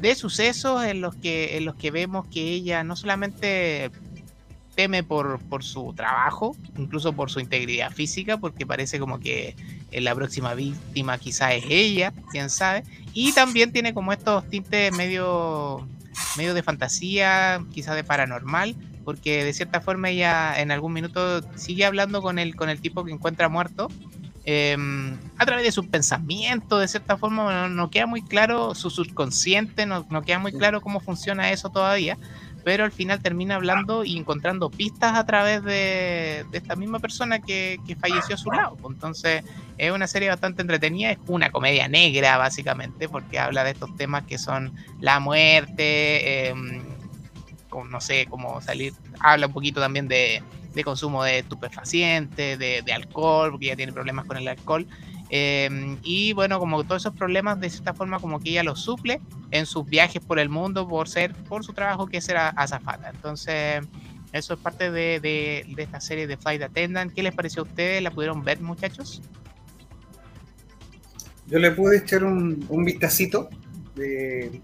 de 0.00 0.14
sucesos 0.14 0.84
en 0.84 1.02
los, 1.02 1.14
que, 1.14 1.58
en 1.58 1.66
los 1.66 1.76
que 1.76 1.90
vemos 1.90 2.26
que 2.32 2.40
ella 2.40 2.82
no 2.82 2.96
solamente 2.96 3.90
teme 4.74 5.02
por, 5.02 5.40
por 5.40 5.64
su 5.64 5.92
trabajo, 5.94 6.56
incluso 6.76 7.12
por 7.12 7.30
su 7.30 7.40
integridad 7.40 7.90
física, 7.90 8.38
porque 8.38 8.66
parece 8.66 8.98
como 8.98 9.18
que 9.18 9.56
la 9.92 10.14
próxima 10.14 10.54
víctima 10.54 11.18
quizás 11.18 11.54
es 11.54 11.64
ella, 11.68 12.12
quién 12.30 12.50
sabe. 12.50 12.84
Y 13.12 13.32
también 13.32 13.72
tiene 13.72 13.94
como 13.94 14.12
estos 14.12 14.48
tintes 14.48 14.94
medio, 14.96 15.86
medio 16.36 16.54
de 16.54 16.62
fantasía, 16.62 17.64
quizás 17.72 17.96
de 17.96 18.04
paranormal, 18.04 18.76
porque 19.04 19.44
de 19.44 19.52
cierta 19.52 19.80
forma 19.80 20.10
ella 20.10 20.60
en 20.60 20.70
algún 20.70 20.92
minuto 20.92 21.42
sigue 21.56 21.84
hablando 21.84 22.22
con 22.22 22.38
el, 22.38 22.54
con 22.54 22.70
el 22.70 22.80
tipo 22.80 23.04
que 23.04 23.12
encuentra 23.12 23.48
muerto. 23.48 23.88
Em, 24.44 25.18
a 25.36 25.44
través 25.44 25.64
de 25.64 25.72
sus 25.72 25.86
pensamientos, 25.86 26.80
de 26.80 26.88
cierta 26.88 27.18
forma, 27.18 27.68
no, 27.68 27.90
queda 27.90 28.06
muy 28.06 28.22
claro 28.22 28.74
su 28.74 28.88
subconsciente, 28.88 29.84
no, 29.84 30.06
no, 30.08 30.22
queda 30.22 30.38
muy 30.38 30.52
claro 30.52 30.80
cómo 30.80 31.00
funciona 31.00 31.50
eso 31.50 31.68
todavía, 31.68 32.16
pero 32.64 32.84
al 32.84 32.92
final 32.92 33.20
termina 33.20 33.56
hablando 33.56 34.04
y 34.04 34.16
encontrando 34.16 34.70
pistas 34.70 35.16
a 35.16 35.24
través 35.24 35.62
de, 35.64 36.44
esta 36.52 36.76
misma 36.76 36.98
persona 36.98 37.40
que, 37.40 37.78
falleció 38.00 38.34
a 38.34 38.38
su 38.38 38.50
lado. 38.50 38.76
Entonces 38.88 39.44
es 39.78 39.92
una 39.92 40.06
serie 40.06 40.28
bastante 40.28 40.62
entretenida, 40.62 41.10
es 41.10 41.18
una 41.26 41.50
comedia 41.50 41.88
negra 41.88 42.36
básicamente, 42.36 43.08
porque 43.08 43.38
habla 43.38 43.64
de 43.64 43.70
estos 43.72 43.94
temas 43.96 44.24
que 44.24 44.38
son 44.38 44.72
la 45.00 45.20
muerte, 45.20 46.48
em, 46.48 46.82
no 47.88 48.00
sé, 48.00 48.26
cómo 48.28 48.60
salir, 48.60 48.92
habla 49.20 49.46
un 49.46 49.52
poquito 49.52 49.80
también 49.80 50.08
de, 50.08 50.42
consumo 50.84 51.24
de 51.24 51.40
estupefacientes, 51.40 52.58
de, 52.58 52.82
de 52.82 52.92
alcohol, 52.92 53.50
porque 53.50 53.66
ella 53.66 53.76
tiene 53.76 53.92
problemas 53.92 54.24
con 54.24 54.36
el 54.36 54.48
alcohol. 54.48 54.86
Em, 55.30 55.96
y 56.02 56.32
bueno, 56.32 56.58
como 56.58 56.82
todos 56.82 57.02
esos 57.02 57.14
problemas, 57.14 57.60
de 57.60 57.70
cierta 57.70 57.94
forma, 57.94 58.18
como 58.18 58.40
que 58.40 58.50
ella 58.50 58.64
los 58.64 58.80
suple 58.80 59.20
en 59.52 59.64
sus 59.64 59.86
viajes 59.86 60.20
por 60.20 60.40
el 60.40 60.48
mundo 60.48 60.88
por 60.88 61.08
ser, 61.08 61.34
por 61.34 61.64
su 61.64 61.72
trabajo 61.72 62.08
que 62.08 62.18
es 62.18 62.24
ser 62.24 62.36
azafata. 62.36 63.10
Entonces, 63.10 63.84
eso 64.32 64.54
es 64.54 64.60
parte 64.60 64.90
de, 64.90 65.20
de, 65.20 65.82
esta 65.82 66.00
serie 66.00 66.26
de 66.26 66.36
Flight 66.36 66.62
Attendant. 66.62 67.12
¿Qué 67.12 67.22
les 67.22 67.32
pareció 67.32 67.62
a 67.62 67.66
ustedes? 67.66 68.02
¿La 68.02 68.10
pudieron 68.10 68.42
ver, 68.42 68.60
muchachos? 68.60 69.22
Yo 71.46 71.58
le 71.58 71.70
pude 71.70 71.98
echar 71.98 72.24
un, 72.24 72.64
un 72.68 72.84
vistacito 72.84 73.48
de, 73.94 74.60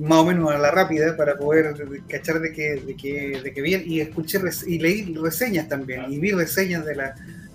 más 0.00 0.18
o 0.18 0.26
menos 0.26 0.50
a 0.50 0.58
la 0.58 0.70
rápida 0.70 1.16
para 1.16 1.38
poder 1.38 1.74
cachar 2.08 2.40
de 2.40 2.52
que, 2.52 2.76
de 2.76 2.96
que, 2.96 3.40
de 3.42 3.52
que 3.52 3.62
bien 3.62 3.84
y 3.86 4.00
escuché 4.00 4.38
y 4.66 4.78
leí 4.78 5.14
reseñas 5.14 5.68
también 5.68 6.10
y 6.10 6.18
vi 6.18 6.32
reseñas 6.32 6.84
de 6.84 6.96
la, 6.96 7.14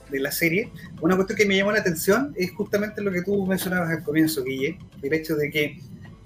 de 0.10 0.20
la 0.20 0.32
serie, 0.32 0.72
una 1.02 1.16
cuestión 1.16 1.38
que 1.38 1.46
me 1.46 1.56
llamó 1.56 1.72
la 1.72 1.80
atención 1.80 2.34
es 2.36 2.52
justamente 2.52 3.02
lo 3.02 3.12
que 3.12 3.22
tú 3.22 3.46
mencionabas 3.46 3.90
al 3.90 4.04
comienzo, 4.04 4.44
Guille, 4.44 4.78
el 5.02 5.14
hecho 5.14 5.36
de 5.36 5.50
que 5.50 5.80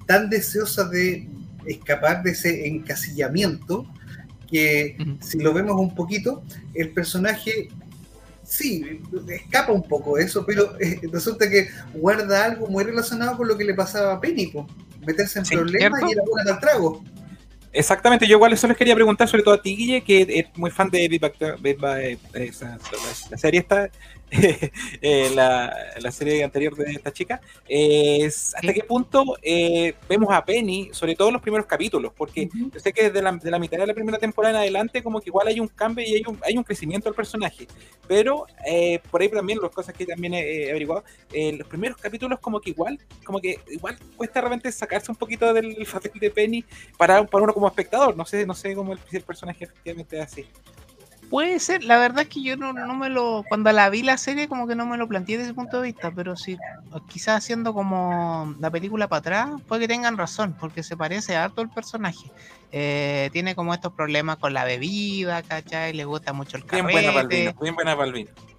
tan 0.06 0.30
deseosa 0.30 0.86
de 0.86 1.28
escapar 1.66 2.24
de 2.24 2.32
ese 2.32 2.68
encasillamiento, 2.68 3.86
que 4.50 4.98
si 5.22 5.40
lo 5.40 5.54
vemos 5.54 5.80
un 5.80 5.96
poquito, 5.96 6.44
el 6.74 6.92
personaje 6.92 7.70
sí, 8.44 9.02
escapa 9.30 9.72
un 9.72 9.84
poco 9.84 10.18
de 10.18 10.26
eso, 10.26 10.46
pero 10.46 10.80
eh, 10.80 11.00
resulta 11.12 11.50
que 11.50 11.70
guarda 11.94 12.46
algo 12.46 12.68
muy 12.68 12.84
relacionado 12.84 13.38
con 13.38 13.48
lo 13.48 13.58
que 13.58 13.64
le 13.64 13.74
pasaba 13.74 14.14
a 14.14 14.22
Penny, 14.22 14.54
meterse 15.06 15.40
en 15.40 15.46
problemas 15.46 16.02
y 16.08 16.12
era 16.12 16.24
buena 16.30 16.54
al 16.54 16.60
trago. 16.60 17.04
Exactamente, 17.74 18.28
yo 18.28 18.36
igual 18.36 18.54
eso 18.54 18.68
les 18.68 18.78
quería 18.78 18.94
preguntar, 18.94 19.28
sobre 19.28 19.42
todo 19.42 19.56
a 19.56 19.62
ti, 19.62 19.76
Guille, 19.76 20.04
que 20.04 20.22
es 20.22 20.58
muy 20.58 20.70
fan 20.70 20.92
de 20.92 21.08
Big 21.08 21.22
eh, 21.24 22.18
la 23.32 23.38
serie 23.38 23.62
esta, 23.62 23.90
eh, 25.02 25.32
la, 25.36 26.12
serie 26.12 26.44
anterior 26.44 26.76
de 26.76 26.92
esta 26.92 27.12
chica, 27.12 27.36
hasta 27.36 28.74
qué 28.74 28.84
punto 28.88 29.38
eh, 29.42 29.96
vemos 30.10 30.30
a 30.32 30.44
Penny, 30.44 30.90
sobre 30.92 31.16
todo 31.16 31.30
en 31.30 31.34
los 31.34 31.42
primeros 31.42 31.68
capítulos, 31.68 32.12
porque 32.16 32.50
yo 32.54 32.80
sé 32.80 32.94
que 32.94 33.04
desde 33.04 33.22
la, 33.22 33.32
de 33.32 33.52
la 33.52 33.60
mitad 33.60 33.78
de 33.78 33.88
la 33.88 33.94
primera 33.94 34.18
temporada 34.18 34.56
en 34.56 34.62
adelante 34.62 35.04
como 35.04 35.22
que 35.22 35.30
igual 35.30 35.48
hay 35.48 35.60
un 35.60 35.68
cambio 35.68 36.06
y 36.06 36.16
hay 36.16 36.24
un, 36.28 36.40
hay 36.44 36.58
un 36.58 36.64
crecimiento 36.64 37.10
del 37.10 37.16
personaje, 37.16 37.68
pero 38.08 38.46
eh, 38.66 39.00
por 39.12 39.22
ahí 39.22 39.30
también 39.30 39.60
las 39.62 39.72
cosas 39.72 39.94
que 39.94 40.06
también 40.06 40.34
he, 40.34 40.70
averiguado, 40.70 41.04
los 41.58 41.68
primeros 41.68 41.98
capítulos 41.98 42.40
como 42.40 42.60
que 42.60 42.72
igual, 42.72 43.00
como 43.24 43.40
que 43.40 43.60
igual 43.70 43.98
cuesta 44.16 44.40
de 44.40 44.46
repente 44.46 44.72
sacarse 44.72 45.12
un 45.12 45.18
poquito 45.18 45.54
del 45.54 45.86
papel 45.92 46.12
de 46.16 46.30
Penny 46.32 46.66
para, 46.98 47.24
para 47.26 47.44
uno 47.44 47.54
como 47.54 47.68
espectador, 47.68 48.16
no 48.16 48.26
sé, 48.26 48.46
no 48.46 48.54
sé 48.54 48.76
cómo 48.76 48.94
el, 48.94 49.00
el 49.12 49.22
personaje 49.22 49.66
efectivamente 49.66 50.18
es 50.18 50.24
así. 50.24 50.46
Puede 51.34 51.60
ser, 51.60 51.84
la 51.84 51.98
verdad 51.98 52.22
es 52.22 52.28
que 52.28 52.44
yo 52.44 52.56
no, 52.58 52.74
no, 52.74 52.94
me 52.94 53.10
lo. 53.10 53.44
Cuando 53.50 53.72
la 53.72 53.90
vi 53.90 54.04
la 54.04 54.20
serie, 54.20 54.48
como 54.48 54.68
que 54.68 54.76
no 54.76 54.86
me 54.86 54.98
lo 54.98 55.08
planteé 55.08 55.38
desde 55.38 55.50
ese 55.50 55.56
punto 55.56 55.78
de 55.82 55.88
vista, 55.88 56.12
pero 56.12 56.36
sí, 56.36 56.60
quizás 57.12 57.38
haciendo 57.38 57.74
como 57.74 58.56
la 58.60 58.70
película 58.70 59.08
para 59.08 59.18
atrás, 59.18 59.50
puede 59.68 59.82
que 59.82 59.88
tengan 59.88 60.16
razón, 60.16 60.56
porque 60.60 60.84
se 60.84 60.96
parece 60.96 61.36
harto 61.36 61.64
el 61.64 61.70
personaje. 61.70 62.30
Eh, 62.72 63.32
tiene 63.34 63.56
como 63.56 63.74
estos 63.74 63.94
problemas 63.94 64.38
con 64.38 64.54
la 64.54 64.64
bebida, 64.64 65.42
¿cachai? 65.42 65.94
Le 65.94 66.06
gusta 66.06 66.34
mucho 66.34 66.56
el 66.56 66.66
café. 66.66 66.84
Bien 66.84 66.94
buena 66.94 67.14
para 67.14 67.28
bien 67.28 67.74
buena 67.74 67.98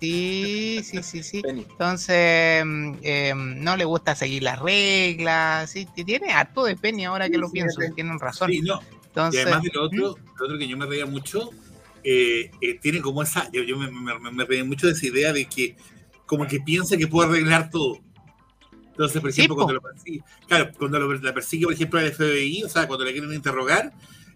Sí, 0.00 0.80
sí, 0.82 1.04
sí, 1.04 1.22
sí. 1.22 1.42
Entonces, 1.46 2.60
em, 2.64 3.62
no 3.62 3.76
le 3.76 3.84
gusta 3.84 4.16
seguir 4.16 4.42
las 4.42 4.58
reglas, 4.58 5.70
sí, 5.70 5.86
tiene 5.94 6.32
harto 6.32 6.64
de 6.64 6.74
Penny 6.74 7.04
ahora 7.04 7.30
que 7.30 7.38
lo 7.38 7.52
pienso, 7.52 7.80
tienen 7.94 8.18
razón. 8.18 8.50
Sí, 8.50 8.62
no. 8.62 8.80
Entonces, 9.06 9.38
y 9.38 9.42
además 9.42 9.62
de 9.62 9.70
lo 9.72 9.84
otro, 9.84 10.16
¿Mm? 10.16 10.38
lo 10.38 10.44
otro 10.44 10.58
que 10.58 10.66
yo 10.66 10.76
me 10.76 10.86
reía 10.86 11.06
mucho 11.06 11.50
eh, 12.04 12.50
eh, 12.60 12.78
tiene 12.80 13.00
como 13.00 13.22
esa, 13.22 13.50
yo, 13.50 13.62
yo 13.62 13.78
me, 13.78 13.90
me, 13.90 14.30
me, 14.30 14.44
reí 14.44 14.62
mucho 14.62 14.86
de 14.86 14.92
esa 14.92 15.06
idea 15.06 15.32
de 15.32 15.46
que 15.46 15.74
como 16.26 16.46
que 16.46 16.60
piensa 16.60 16.98
que 16.98 17.06
puede 17.06 17.30
arreglar 17.30 17.70
todo. 17.70 17.98
Entonces, 18.88 19.22
por 19.22 19.30
ejemplo, 19.30 19.56
cuando 19.56 19.72
lo 19.72 19.80
persigue, 19.80 20.22
claro, 20.46 20.70
cuando 20.78 20.98
lo, 21.00 21.14
la 21.14 21.32
persigue, 21.32 21.64
por 21.64 21.72
ejemplo, 21.72 21.98
el 21.98 22.12
FBI, 22.12 22.62
o 22.64 22.68
sea, 22.68 22.86
cuando 22.86 23.06
le 23.06 23.12
quieren 23.12 23.32
interrogar, 23.32 23.94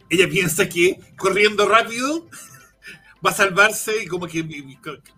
ella 0.09 0.27
piensa 0.29 0.67
que 0.67 0.99
corriendo 1.19 1.69
rápido 1.69 2.27
va 3.25 3.31
a 3.31 3.35
salvarse 3.35 4.03
y 4.03 4.07
como 4.07 4.27
que 4.27 4.43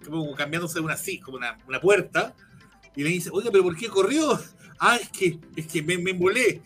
como 0.04 0.34
cambiándose 0.34 0.80
una 0.80 0.94
así, 0.94 1.20
como 1.20 1.36
una, 1.36 1.56
una, 1.68 1.80
puerta, 1.80 2.34
y 2.96 3.04
le 3.04 3.10
dice, 3.10 3.30
oiga, 3.32 3.50
pero 3.52 3.62
¿por 3.62 3.76
qué 3.76 3.88
corrió? 3.88 4.40
Ah, 4.82 4.96
es 4.96 5.10
que, 5.10 5.38
es 5.56 5.66
que 5.66 5.82
me, 5.82 5.98
me 5.98 6.12
embolé. 6.12 6.62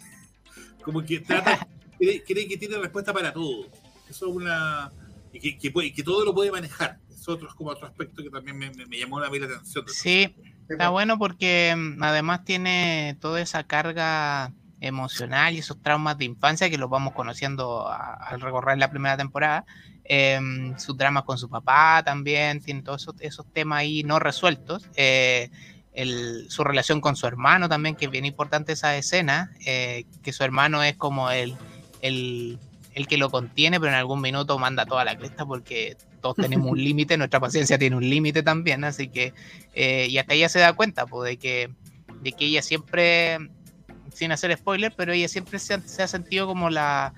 Como 0.84 1.04
que 1.04 1.18
trata, 1.18 1.66
cree, 1.98 2.22
cree 2.22 2.46
que 2.46 2.56
tiene 2.56 2.78
respuesta 2.78 3.12
para 3.12 3.32
todo. 3.32 3.66
Eso 4.08 4.28
es 4.28 4.36
una 4.36 4.92
y 5.34 5.58
que, 5.58 5.92
que, 5.92 6.02
todo 6.02 6.24
lo 6.24 6.32
puede 6.32 6.50
manejar. 6.50 6.98
Es 7.10 7.28
otro, 7.28 7.48
como 7.56 7.70
otro 7.70 7.86
aspecto 7.86 8.22
que 8.22 8.30
también 8.30 8.56
me, 8.56 8.70
me, 8.70 8.98
llamó 8.98 9.18
la, 9.18 9.28
la 9.28 9.46
atención. 9.46 9.84
Sí, 9.88 10.34
está 10.68 10.90
bueno 10.90 11.18
porque 11.18 11.74
mm, 11.76 12.02
además 12.02 12.44
tiene 12.44 13.16
toda 13.20 13.40
esa 13.40 13.64
carga 13.64 14.52
emocional 14.80 15.54
y 15.54 15.58
esos 15.58 15.80
traumas 15.82 16.18
de 16.18 16.26
infancia 16.26 16.70
que 16.70 16.78
los 16.78 16.90
vamos 16.90 17.14
conociendo 17.14 17.88
al 17.88 18.40
recorrer 18.40 18.78
la 18.78 18.90
primera 18.90 19.16
temporada. 19.16 19.64
Eh, 20.04 20.38
sus 20.76 20.96
dramas 20.96 21.24
con 21.24 21.38
su 21.38 21.48
papá 21.48 22.02
también, 22.04 22.60
tiene 22.60 22.82
todos 22.82 23.02
esos, 23.02 23.14
esos 23.20 23.46
temas 23.52 23.80
ahí 23.80 24.04
no 24.04 24.18
resueltos. 24.18 24.88
Eh, 24.94 25.50
el, 25.94 26.46
su 26.50 26.62
relación 26.64 27.00
con 27.00 27.16
su 27.16 27.26
hermano 27.26 27.68
también, 27.68 27.96
que 27.96 28.04
es 28.04 28.10
bien 28.10 28.24
importante 28.24 28.72
esa 28.72 28.96
escena, 28.96 29.52
eh, 29.64 30.04
que 30.22 30.32
su 30.32 30.44
hermano 30.44 30.82
es 30.82 30.96
como 30.96 31.30
el, 31.30 31.56
el 32.02 32.58
el 32.94 33.08
que 33.08 33.18
lo 33.18 33.30
contiene, 33.30 33.80
pero 33.80 33.92
en 33.92 33.98
algún 33.98 34.20
minuto 34.20 34.58
manda 34.58 34.86
toda 34.86 35.04
la 35.04 35.16
cresta 35.16 35.44
porque 35.44 35.96
todos 36.20 36.36
tenemos 36.36 36.70
un 36.70 36.78
límite, 36.82 37.16
nuestra 37.16 37.40
paciencia 37.40 37.78
tiene 37.78 37.96
un 37.96 38.08
límite 38.08 38.42
también, 38.42 38.84
así 38.84 39.08
que, 39.08 39.34
eh, 39.74 40.06
y 40.08 40.18
hasta 40.18 40.34
ella 40.34 40.48
se 40.48 40.60
da 40.60 40.72
cuenta 40.72 41.06
pues, 41.06 41.28
de, 41.28 41.36
que, 41.36 41.70
de 42.22 42.32
que 42.32 42.46
ella 42.46 42.62
siempre, 42.62 43.38
sin 44.12 44.32
hacer 44.32 44.56
spoiler, 44.56 44.94
pero 44.96 45.12
ella 45.12 45.28
siempre 45.28 45.58
se 45.58 45.74
ha, 45.74 46.08
sentido 46.08 46.46
como 46.46 46.70
la, 46.70 47.14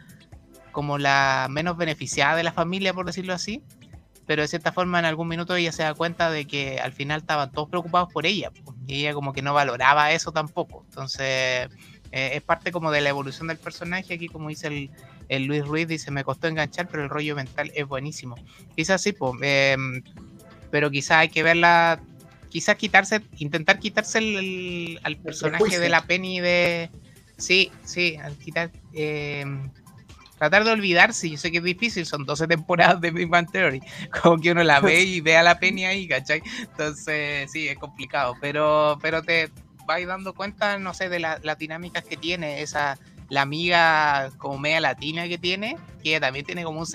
como 0.72 0.98
la 0.98 1.46
menos 1.50 1.76
beneficiada 1.76 2.36
de 2.36 2.44
la 2.44 2.52
familia, 2.52 2.94
por 2.94 3.06
decirlo 3.06 3.34
así, 3.34 3.62
pero 4.26 4.42
de 4.42 4.48
cierta 4.48 4.72
forma 4.72 4.98
en 4.98 5.04
algún 5.04 5.28
minuto 5.28 5.54
ella 5.54 5.72
se 5.72 5.82
da 5.82 5.94
cuenta 5.94 6.30
de 6.30 6.46
que 6.46 6.80
al 6.80 6.92
final 6.92 7.20
estaban 7.20 7.52
todos 7.52 7.68
preocupados 7.68 8.10
por 8.12 8.24
ella, 8.24 8.50
pues, 8.50 8.76
y 8.86 9.00
ella 9.00 9.12
como 9.12 9.34
que 9.34 9.42
no 9.42 9.52
valoraba 9.52 10.10
eso 10.12 10.32
tampoco, 10.32 10.84
entonces... 10.88 11.68
Eh, 12.12 12.36
es 12.36 12.42
parte 12.42 12.72
como 12.72 12.90
de 12.92 13.00
la 13.00 13.10
evolución 13.10 13.48
del 13.48 13.58
personaje. 13.58 14.14
Aquí, 14.14 14.28
como 14.28 14.48
dice 14.48 14.68
el, 14.68 14.90
el 15.28 15.44
Luis 15.44 15.64
Ruiz 15.64 15.88
dice, 15.88 16.10
me 16.10 16.24
costó 16.24 16.48
enganchar, 16.48 16.88
pero 16.88 17.04
el 17.04 17.10
rollo 17.10 17.34
mental 17.34 17.72
es 17.74 17.86
buenísimo. 17.86 18.36
Quizás 18.74 19.02
sí, 19.02 19.12
pues, 19.12 19.34
pero 20.70 20.90
quizás 20.90 21.18
hay 21.18 21.28
que 21.28 21.42
verla, 21.42 22.00
quizás 22.48 22.76
quitarse, 22.76 23.22
intentar 23.38 23.78
quitarse 23.78 24.18
el, 24.18 25.00
al 25.02 25.16
personaje 25.16 25.78
de 25.78 25.88
la 25.88 26.06
Penny 26.06 26.40
de... 26.40 26.90
Sí, 27.38 27.70
sí, 27.84 28.16
al 28.16 28.36
quitar... 28.36 28.70
Em, 28.92 29.70
tratar 30.38 30.64
de 30.64 30.70
olvidarse, 30.70 31.30
yo 31.30 31.38
sé 31.38 31.50
que 31.50 31.58
es 31.58 31.64
difícil, 31.64 32.04
son 32.04 32.26
12 32.26 32.46
temporadas 32.46 33.00
de 33.00 33.10
Big 33.10 33.28
Bang 33.28 33.50
Theory, 33.50 33.80
como 34.22 34.38
que 34.38 34.52
uno 34.52 34.62
la 34.62 34.80
ve 34.80 35.02
y 35.02 35.20
ve 35.20 35.36
a 35.36 35.42
la 35.42 35.58
Penny 35.58 35.86
ahí, 35.86 36.06
¿cachai? 36.06 36.42
Entonces, 36.60 37.50
sí, 37.50 37.68
es 37.68 37.78
complicado, 37.78 38.34
pero, 38.40 38.98
pero 39.00 39.22
te 39.22 39.50
vais 39.86 40.06
dando 40.06 40.34
cuenta, 40.34 40.78
no 40.78 40.92
sé, 40.92 41.08
de 41.08 41.20
las 41.20 41.58
dinámicas 41.58 42.04
que 42.04 42.16
tiene 42.16 42.60
esa 42.60 42.98
la 43.28 43.42
amiga 43.42 44.30
como 44.38 44.58
media 44.58 44.80
latina 44.80 45.28
que 45.28 45.38
tiene, 45.38 45.76
que 46.02 46.20
también 46.20 46.44
tiene 46.44 46.64
como 46.64 46.80
un, 46.80 46.86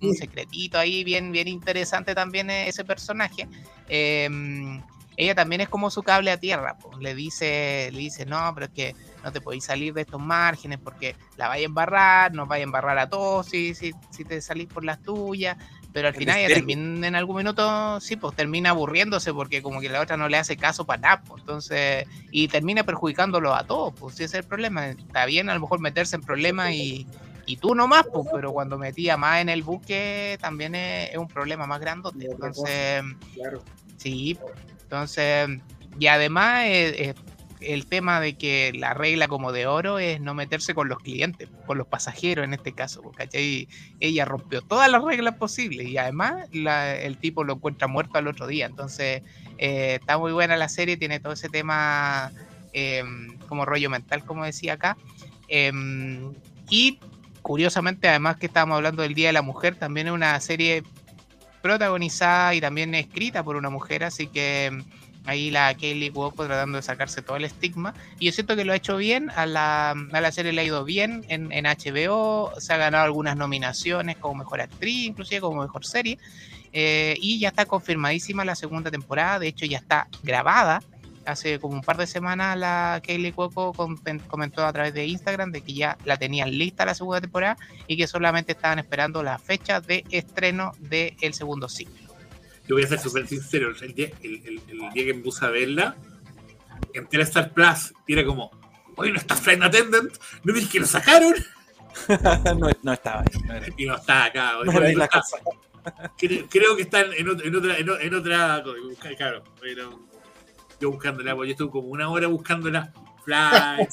un 0.00 0.14
secretito 0.14 0.78
ahí 0.78 1.04
bien, 1.04 1.32
bien 1.32 1.48
interesante 1.48 2.14
también 2.14 2.50
ese 2.50 2.84
personaje. 2.84 3.48
Em, 3.88 4.82
ella 5.16 5.34
también 5.34 5.60
es 5.60 5.68
como 5.68 5.90
su 5.90 6.02
cable 6.02 6.30
a 6.30 6.38
tierra. 6.38 6.76
pues, 6.80 6.98
Le 6.98 7.14
dice, 7.14 7.90
le 7.92 7.98
dice, 7.98 8.26
no, 8.26 8.52
pero 8.54 8.66
es 8.66 8.72
que 8.72 8.96
no 9.22 9.30
te 9.30 9.40
podéis 9.40 9.64
salir 9.64 9.94
de 9.94 10.02
estos 10.02 10.20
márgenes 10.20 10.78
porque 10.82 11.14
la 11.36 11.48
vaya 11.48 11.62
a 11.62 11.66
embarrar, 11.66 12.32
nos 12.32 12.48
vaya 12.48 12.62
a 12.62 12.64
embarrar 12.64 12.98
a 12.98 13.08
todos 13.08 13.46
si, 13.46 13.74
si, 13.74 13.92
si 14.10 14.24
te 14.24 14.40
salís 14.40 14.66
por 14.66 14.84
las 14.84 15.00
tuyas. 15.02 15.56
Pero 15.94 16.08
al 16.08 16.14
final 16.14 16.38
ella 16.40 16.56
en 16.58 17.14
algún 17.14 17.36
minuto, 17.36 18.00
sí, 18.00 18.16
pues 18.16 18.34
termina 18.34 18.70
aburriéndose 18.70 19.32
porque 19.32 19.62
como 19.62 19.80
que 19.80 19.88
la 19.88 20.00
otra 20.00 20.16
no 20.16 20.28
le 20.28 20.36
hace 20.36 20.56
caso 20.56 20.84
para 20.84 21.00
nada. 21.00 21.22
pues, 21.22 21.40
entonces, 21.40 22.04
y 22.32 22.48
termina 22.48 22.82
perjudicándolo 22.82 23.54
a 23.54 23.64
todos, 23.64 23.94
pues 23.98 24.14
ese 24.16 24.24
es 24.24 24.34
el 24.34 24.42
problema. 24.42 24.88
Está 24.88 25.24
bien 25.24 25.48
a 25.48 25.54
lo 25.54 25.60
mejor 25.60 25.78
meterse 25.78 26.16
en 26.16 26.22
problemas 26.22 26.72
y, 26.72 27.06
y 27.46 27.58
tú 27.58 27.76
nomás, 27.76 28.06
pues, 28.12 28.26
pero 28.34 28.52
cuando 28.52 28.76
metía 28.76 29.16
más 29.16 29.40
en 29.40 29.48
el 29.48 29.62
buque 29.62 30.36
también 30.40 30.74
es, 30.74 31.10
es 31.10 31.16
un 31.16 31.28
problema 31.28 31.64
más 31.68 31.78
grandote. 31.80 32.26
Entonces, 32.28 33.04
Claro. 33.34 33.62
Sí, 33.96 34.34
po. 34.34 34.50
entonces, 34.82 35.48
y 36.00 36.08
además 36.08 36.64
eh, 36.64 37.10
eh, 37.10 37.14
el 37.66 37.86
tema 37.86 38.20
de 38.20 38.34
que 38.36 38.72
la 38.74 38.94
regla 38.94 39.28
como 39.28 39.52
de 39.52 39.66
oro 39.66 39.98
es 39.98 40.20
no 40.20 40.34
meterse 40.34 40.74
con 40.74 40.88
los 40.88 40.98
clientes, 41.00 41.48
con 41.66 41.78
los 41.78 41.86
pasajeros 41.86 42.44
en 42.44 42.54
este 42.54 42.72
caso, 42.72 43.02
po, 43.02 43.12
¿cachai? 43.12 43.68
Ella 44.00 44.24
rompió 44.24 44.62
todas 44.62 44.90
las 44.90 45.02
reglas 45.02 45.34
posibles 45.36 45.86
y 45.88 45.96
además 45.98 46.34
la- 46.52 46.94
el 46.96 47.18
tipo 47.18 47.44
lo 47.44 47.54
encuentra 47.54 47.86
muerto 47.88 48.18
al 48.18 48.28
otro 48.28 48.46
día, 48.46 48.66
entonces 48.66 49.22
eh, 49.58 49.98
está 50.00 50.18
muy 50.18 50.32
buena 50.32 50.56
la 50.56 50.68
serie, 50.68 50.96
tiene 50.96 51.20
todo 51.20 51.32
ese 51.32 51.48
tema 51.48 52.32
eh, 52.72 53.04
como 53.48 53.64
rollo 53.64 53.88
mental, 53.88 54.24
como 54.24 54.44
decía 54.44 54.74
acá, 54.74 54.96
Em, 55.48 56.32
y 56.70 56.98
curiosamente, 57.42 58.08
además 58.08 58.36
que 58.36 58.46
estábamos 58.46 58.76
hablando 58.76 59.02
del 59.02 59.14
Día 59.14 59.28
de 59.28 59.34
la 59.34 59.42
Mujer, 59.42 59.76
también 59.76 60.06
es 60.06 60.12
una 60.12 60.40
serie 60.40 60.82
protagonizada 61.62 62.54
y 62.54 62.60
también 62.60 62.94
escrita 62.94 63.42
por 63.42 63.56
una 63.56 63.70
mujer, 63.70 64.04
así 64.04 64.26
que 64.26 64.70
mm, 64.72 64.82
ahí 65.26 65.50
la 65.50 65.74
Kaylee 65.74 66.10
Cuoco 66.10 66.44
tratando 66.46 66.76
de 66.76 66.82
sacarse 66.82 67.22
todo 67.22 67.36
el 67.36 67.44
estigma. 67.44 67.94
Y 68.18 68.26
yo 68.26 68.32
siento 68.32 68.56
que 68.56 68.64
lo 68.64 68.72
ha 68.72 68.76
hecho 68.76 68.96
bien, 68.96 69.30
a 69.30 69.46
la, 69.46 69.94
serie 70.32 70.52
le 70.52 70.60
ha 70.60 70.64
ido 70.64 70.84
bien 70.84 71.24
en, 71.28 71.48
HBO, 71.64 72.52
se 72.58 72.72
ha 72.72 72.76
ganado 72.76 73.04
algunas 73.04 73.36
nominaciones 73.36 74.16
como 74.18 74.36
mejor 74.36 74.60
actriz, 74.60 75.06
inclusive 75.06 75.40
como 75.40 75.62
mejor 75.62 75.84
serie. 75.86 76.18
eh, 76.72 77.16
y 77.20 77.38
ya 77.38 77.48
está 77.48 77.66
confirmadísima 77.66 78.44
la 78.44 78.54
segunda 78.54 78.90
temporada, 78.90 79.38
de 79.38 79.48
hecho 79.48 79.64
ya 79.66 79.78
está 79.78 80.08
grabada. 80.22 80.82
Hace 81.26 81.58
como 81.58 81.74
un 81.76 81.80
par 81.80 81.96
de 81.96 82.06
semanas 82.06 82.58
la 82.58 83.00
Kaylee 83.02 83.32
Cuoco 83.32 83.72
com- 83.72 83.96
comentó 84.28 84.66
a 84.66 84.72
través 84.74 84.92
de 84.92 85.06
Instagram 85.06 85.52
de 85.52 85.62
que 85.62 85.72
ya 85.72 85.96
la 86.04 86.18
tenían 86.18 86.50
lista 86.50 86.84
la 86.84 86.94
segunda 86.94 87.20
temporada 87.22 87.56
y 87.86 87.96
que 87.96 88.06
solamente 88.06 88.52
estaban 88.52 88.78
esperando 88.78 89.22
la 89.22 89.38
fecha 89.38 89.80
de 89.80 90.04
estreno 90.10 90.72
del 90.80 91.32
segundo 91.32 91.68
ciclo. 91.70 92.03
Yo 92.66 92.74
voy 92.76 92.84
a 92.84 92.88
ser 92.88 92.98
súper 92.98 93.26
sincero. 93.26 93.72
El 93.80 93.94
día, 93.94 94.10
el, 94.22 94.34
el- 94.46 94.62
el 94.68 94.78
día 94.92 95.04
que 95.06 95.14
me 95.14 95.22
puse 95.22 95.44
a 95.44 95.50
verla, 95.50 95.96
entré 96.92 97.20
a 97.20 97.24
Star 97.24 97.52
Plus 97.52 97.92
y 98.06 98.12
era 98.14 98.24
como, 98.24 98.50
oye, 98.96 99.12
no 99.12 99.18
está 99.18 99.36
Flight 99.36 99.62
Attendant, 99.62 100.12
no 100.44 100.52
dije 100.54 100.68
que 100.70 100.80
lo 100.80 100.86
sacaron 100.86 101.34
no, 102.58 102.68
no 102.82 102.92
estaba 102.92 103.20
ahí. 103.20 103.40
No 103.46 103.54
era, 103.54 103.66
y 103.76 103.86
no 103.86 103.96
está 103.96 104.24
acá. 104.24 104.54
no 104.64 104.72
era 104.72 104.92
la 104.92 105.08
cosa. 105.08 105.38
Creo, 106.16 106.46
creo 106.48 106.76
que 106.76 106.82
está 106.82 107.02
en, 107.02 107.26
ot- 107.26 107.44
en 107.44 107.54
otra, 107.56 107.76
en, 107.76 107.86
en 107.90 108.14
otra, 108.14 108.64
claro, 109.18 109.44
pero 109.60 110.00
yo 110.80 110.90
buscándola, 110.90 111.36
pues 111.36 111.48
yo 111.48 111.52
estuve 111.52 111.70
como 111.72 111.88
una 111.88 112.08
hora 112.08 112.26
buscándola. 112.26 112.90
Flight, 113.22 113.90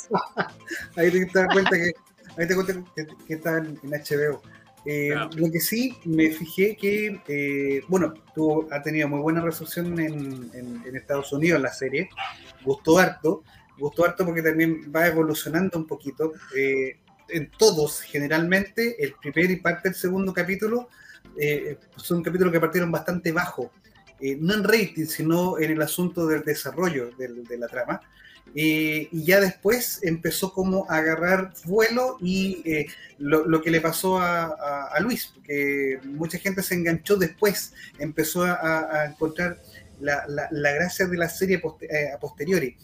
Ahí 0.95 1.11
te 1.11 1.25
das 1.39 1.47
cuenta 1.51 1.71
que, 1.71 1.91
ahí 2.37 2.47
te 2.47 2.55
cuenta 2.55 2.73
que, 2.95 3.07
que 3.27 3.33
está 3.33 3.57
en, 3.57 3.77
en 3.83 3.89
HBO. 3.91 4.41
Eh, 4.85 5.09
Claro. 5.11 5.29
Lo 5.35 5.51
que 5.51 5.59
sí 5.59 5.95
me 6.05 6.31
fijé 6.31 6.75
que, 6.75 7.21
eh, 7.27 7.81
bueno, 7.87 8.13
tuvo, 8.33 8.67
ha 8.71 8.81
tenido 8.81 9.07
muy 9.07 9.19
buena 9.19 9.41
recepción 9.41 9.99
en, 9.99 10.49
en- 10.53 10.83
en 10.85 10.95
Estados 10.95 11.31
Unidos 11.33 11.61
la 11.61 11.71
serie. 11.71 12.09
Gustó 12.63 12.97
harto. 12.97 13.43
Gustó 13.77 14.05
harto 14.05 14.25
porque 14.25 14.41
también 14.41 14.91
va 14.95 15.07
evolucionando 15.07 15.77
un 15.77 15.85
poquito. 15.87 16.33
Eh, 16.55 16.97
en 17.29 17.49
todos, 17.57 18.01
generalmente, 18.01 19.03
el 19.03 19.13
primer 19.21 19.49
y 19.51 19.55
parte 19.57 19.89
del 19.89 19.95
segundo 19.95 20.33
capítulo 20.33 20.89
son 21.95 22.21
capítulos 22.21 22.51
que 22.51 22.59
partieron 22.59 22.91
bastante 22.91 23.31
bajo. 23.31 23.71
No 24.39 24.53
en 24.53 24.63
rating, 24.63 25.05
sino 25.05 25.57
en 25.57 25.71
el 25.71 25.81
asunto 25.81 26.27
del 26.27 26.43
desarrollo 26.43 27.09
del- 27.17 27.43
de 27.43 27.57
la 27.57 27.67
trama. 27.67 28.01
Eh, 28.53 29.07
y 29.11 29.23
ya 29.23 29.39
después 29.39 29.99
empezó 30.03 30.53
como 30.53 30.85
a 30.89 30.97
agarrar 30.97 31.53
vuelo 31.63 32.17
y 32.19 32.61
eh, 32.65 32.85
lo, 33.17 33.45
lo 33.45 33.61
que 33.61 33.71
le 33.71 33.79
pasó 33.79 34.19
a, 34.19 34.43
a- 34.45 34.87
a 34.93 34.99
Luis, 34.99 35.27
porque 35.33 35.99
mucha 36.03 36.37
gente 36.37 36.61
se 36.61 36.75
enganchó 36.75 37.15
después, 37.15 37.73
empezó 37.97 38.43
a, 38.43 38.89
a 38.91 39.05
encontrar 39.05 39.57
la, 40.01 40.25
la- 40.27 40.49
la 40.51 40.71
gracia 40.73 41.05
de 41.07 41.17
la 41.17 41.29
serie 41.29 41.61
eh, 41.89 42.11
a 42.13 42.19
posteriori. 42.19 42.75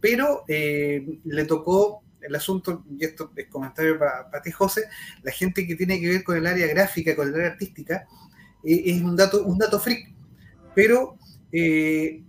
Pero 0.00 0.44
eh, 0.48 1.18
le 1.24 1.44
tocó 1.44 2.02
el 2.20 2.34
asunto, 2.34 2.84
y 2.98 3.04
esto 3.04 3.30
es 3.36 3.46
comentario 3.48 3.98
para 3.98 4.42
ti, 4.42 4.50
José, 4.50 4.84
la 5.22 5.30
gente 5.32 5.66
que 5.66 5.76
tiene 5.76 6.00
que 6.00 6.08
ver 6.08 6.24
con 6.24 6.36
el 6.36 6.46
área 6.46 6.66
gráfica, 6.66 7.14
con 7.14 7.28
el 7.28 7.34
área 7.34 7.48
artística, 7.52 8.06
eh, 8.64 8.82
es 8.86 9.02
un 9.02 9.16
dato, 9.16 9.44
un 9.44 9.58
dato 9.58 9.78
freak. 9.78 10.10
Pero 10.74 11.16
eh, 11.52 12.22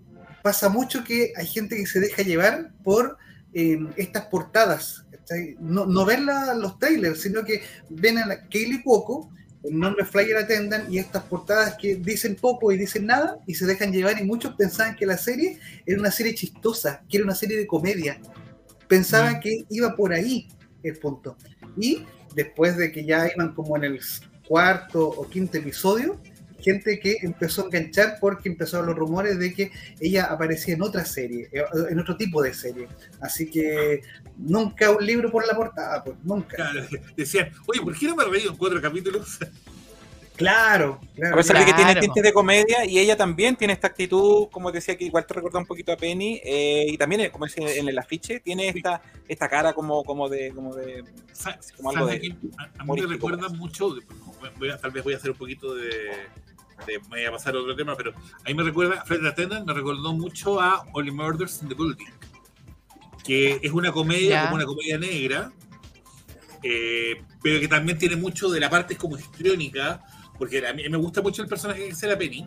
pasa 0.43 0.69
mucho 0.69 1.03
que 1.03 1.33
hay 1.35 1.47
gente 1.47 1.75
que 1.75 1.87
se 1.87 1.99
deja 1.99 2.21
llevar 2.21 2.71
por 2.83 3.17
eh, 3.55 3.79
estas 3.97 4.25
portadas. 4.27 5.05
No, 5.59 5.85
no 5.87 6.05
ven 6.05 6.25
la- 6.27 6.53
los 6.53 6.77
trailers, 6.77 7.21
sino 7.21 7.43
que 7.43 7.63
ven 7.89 8.17
a 8.19 8.27
la 8.27 8.47
Kaylee 8.49 8.83
Cuoco, 8.83 9.31
el 9.63 9.79
nombre 9.79 10.05
Flyer 10.05 10.37
Attendant, 10.37 10.91
y 10.91 10.97
estas 10.99 11.23
portadas 11.23 11.75
que 11.79 11.95
dicen 11.95 12.35
poco 12.35 12.71
y 12.71 12.77
dicen 12.77 13.05
nada, 13.05 13.39
y 13.47 13.55
se 13.55 13.65
dejan 13.65 13.93
llevar, 13.93 14.19
y 14.21 14.25
muchos 14.25 14.53
pensaban 14.55 14.95
que 14.97 15.05
la 15.05 15.17
serie 15.17 15.59
era 15.85 15.97
una 15.99 16.11
serie 16.11 16.35
chistosa, 16.35 17.01
que 17.09 17.17
era 17.17 17.23
una 17.25 17.35
serie 17.35 17.57
de 17.57 17.65
comedia. 17.65 18.19
Pensaban 18.89 19.39
que 19.39 19.63
iba 19.69 19.95
por 19.95 20.11
ahí 20.13 20.49
el 20.83 20.97
punto. 20.99 21.37
Y 21.77 22.05
después 22.35 22.75
de 22.75 22.91
que 22.91 23.05
ya 23.05 23.31
iban 23.33 23.53
como 23.55 23.77
en 23.77 23.85
el 23.85 23.99
cuarto 24.47 25.07
o 25.07 25.29
quinto 25.29 25.57
episodio, 25.57 26.19
gente 26.63 26.99
que 26.99 27.17
empezó 27.21 27.63
a 27.63 27.65
enganchar 27.65 28.17
porque 28.21 28.49
empezaron 28.49 28.85
los 28.87 28.95
rumores 28.95 29.37
de 29.37 29.53
que 29.53 29.71
ella 29.99 30.25
aparecía 30.25 30.73
en 30.75 30.81
otra 30.81 31.05
serie, 31.05 31.49
eh, 31.51 31.63
en 31.89 31.99
otro 31.99 32.15
tipo 32.17 32.41
de 32.41 32.53
serie. 32.53 32.87
Así 33.21 33.49
que 33.49 34.01
nunca 34.37 34.89
un 34.91 35.05
libro 35.05 35.29
por 35.29 35.45
la 35.45 35.55
portada, 35.55 36.03
pues 36.03 36.17
nunca. 36.23 36.55
claro, 36.55 36.81
decían, 37.17 37.51
oye, 37.67 37.81
¿por 37.81 37.97
qué 37.97 38.07
no 38.07 38.15
me 38.15 38.23
he 38.23 38.27
reído 38.27 38.51
en 38.51 38.57
cuatro 38.57 38.81
capítulos? 38.81 39.37
Claro, 40.35 40.99
A 41.11 41.15
claro. 41.15 41.35
pesar 41.37 41.59
de 41.59 41.65
que 41.65 41.73
tiene 41.73 41.95
tintes 41.95 42.23
de 42.23 42.33
comedia 42.33 42.83
y 42.85 42.97
ella 42.97 43.15
también 43.15 43.55
tiene 43.55 43.73
esta 43.73 43.85
actitud, 43.85 44.47
como 44.51 44.71
decía, 44.71 44.97
que 44.97 45.05
igual 45.05 45.27
te 45.27 45.35
recuerda 45.35 45.59
un 45.59 45.67
poquito 45.67 45.91
a 45.91 45.95
Penny, 45.95 46.41
eh, 46.43 46.85
y 46.87 46.97
también, 46.97 47.21
eh, 47.21 47.31
como 47.31 47.45
decía 47.45 47.71
en 47.75 47.87
el 47.87 47.99
afiche, 47.99 48.39
tiene 48.39 48.69
esta, 48.69 48.99
esta 49.27 49.47
cara 49.47 49.73
como, 49.73 50.03
como 50.03 50.27
de, 50.29 50.49
como 50.51 50.73
de 50.75 51.03
Sa- 51.31 51.59
como 51.77 51.91
algo 51.91 52.07
¿sabes 52.07 52.21
de- 52.23 52.35
a, 52.57 52.81
a 52.81 52.83
mí 52.83 52.99
me 53.01 53.05
recuerda 53.07 53.41
parece. 53.41 53.57
mucho, 53.57 53.95
voy 54.57 54.71
a- 54.71 54.77
tal 54.79 54.89
vez 54.89 55.03
voy 55.03 55.13
a 55.13 55.17
hacer 55.17 55.29
un 55.29 55.37
poquito 55.37 55.75
de, 55.75 55.91
de- 56.85 56.99
me 56.99 57.07
voy 57.07 57.25
a 57.25 57.31
pasar 57.31 57.55
a 57.55 57.59
otro 57.59 57.75
tema, 57.75 57.95
pero 57.95 58.11
a 58.13 58.43
mí 58.47 58.53
me 58.53 58.63
recuerda, 58.63 59.03
Fred 59.05 59.25
Attendant 59.25 59.65
me 59.67 59.73
recordó 59.73 60.13
mucho 60.13 60.59
a 60.61 60.85
Only 60.93 61.11
Murders 61.11 61.61
in 61.61 61.69
the 61.69 61.75
Building, 61.75 62.05
que 63.23 63.59
es 63.61 63.71
una 63.71 63.91
comedia, 63.91 64.29
Ya. 64.29 64.43
como 64.43 64.55
una 64.55 64.65
comedia 64.65 64.97
negra, 64.97 65.51
eh, 66.63 67.21
pero 67.41 67.59
que 67.59 67.67
también 67.67 67.97
tiene 67.97 68.15
mucho 68.15 68.49
de 68.49 68.59
la 68.59 68.69
parte 68.69 68.95
como 68.95 69.17
histriónica, 69.17 70.01
porque 70.37 70.65
a 70.65 70.73
mí 70.73 70.87
me 70.89 70.97
gusta 70.97 71.21
mucho 71.21 71.41
el 71.41 71.47
personaje 71.47 71.85
que 71.87 71.91
hace 71.91 72.07
la 72.07 72.17
Penny, 72.17 72.45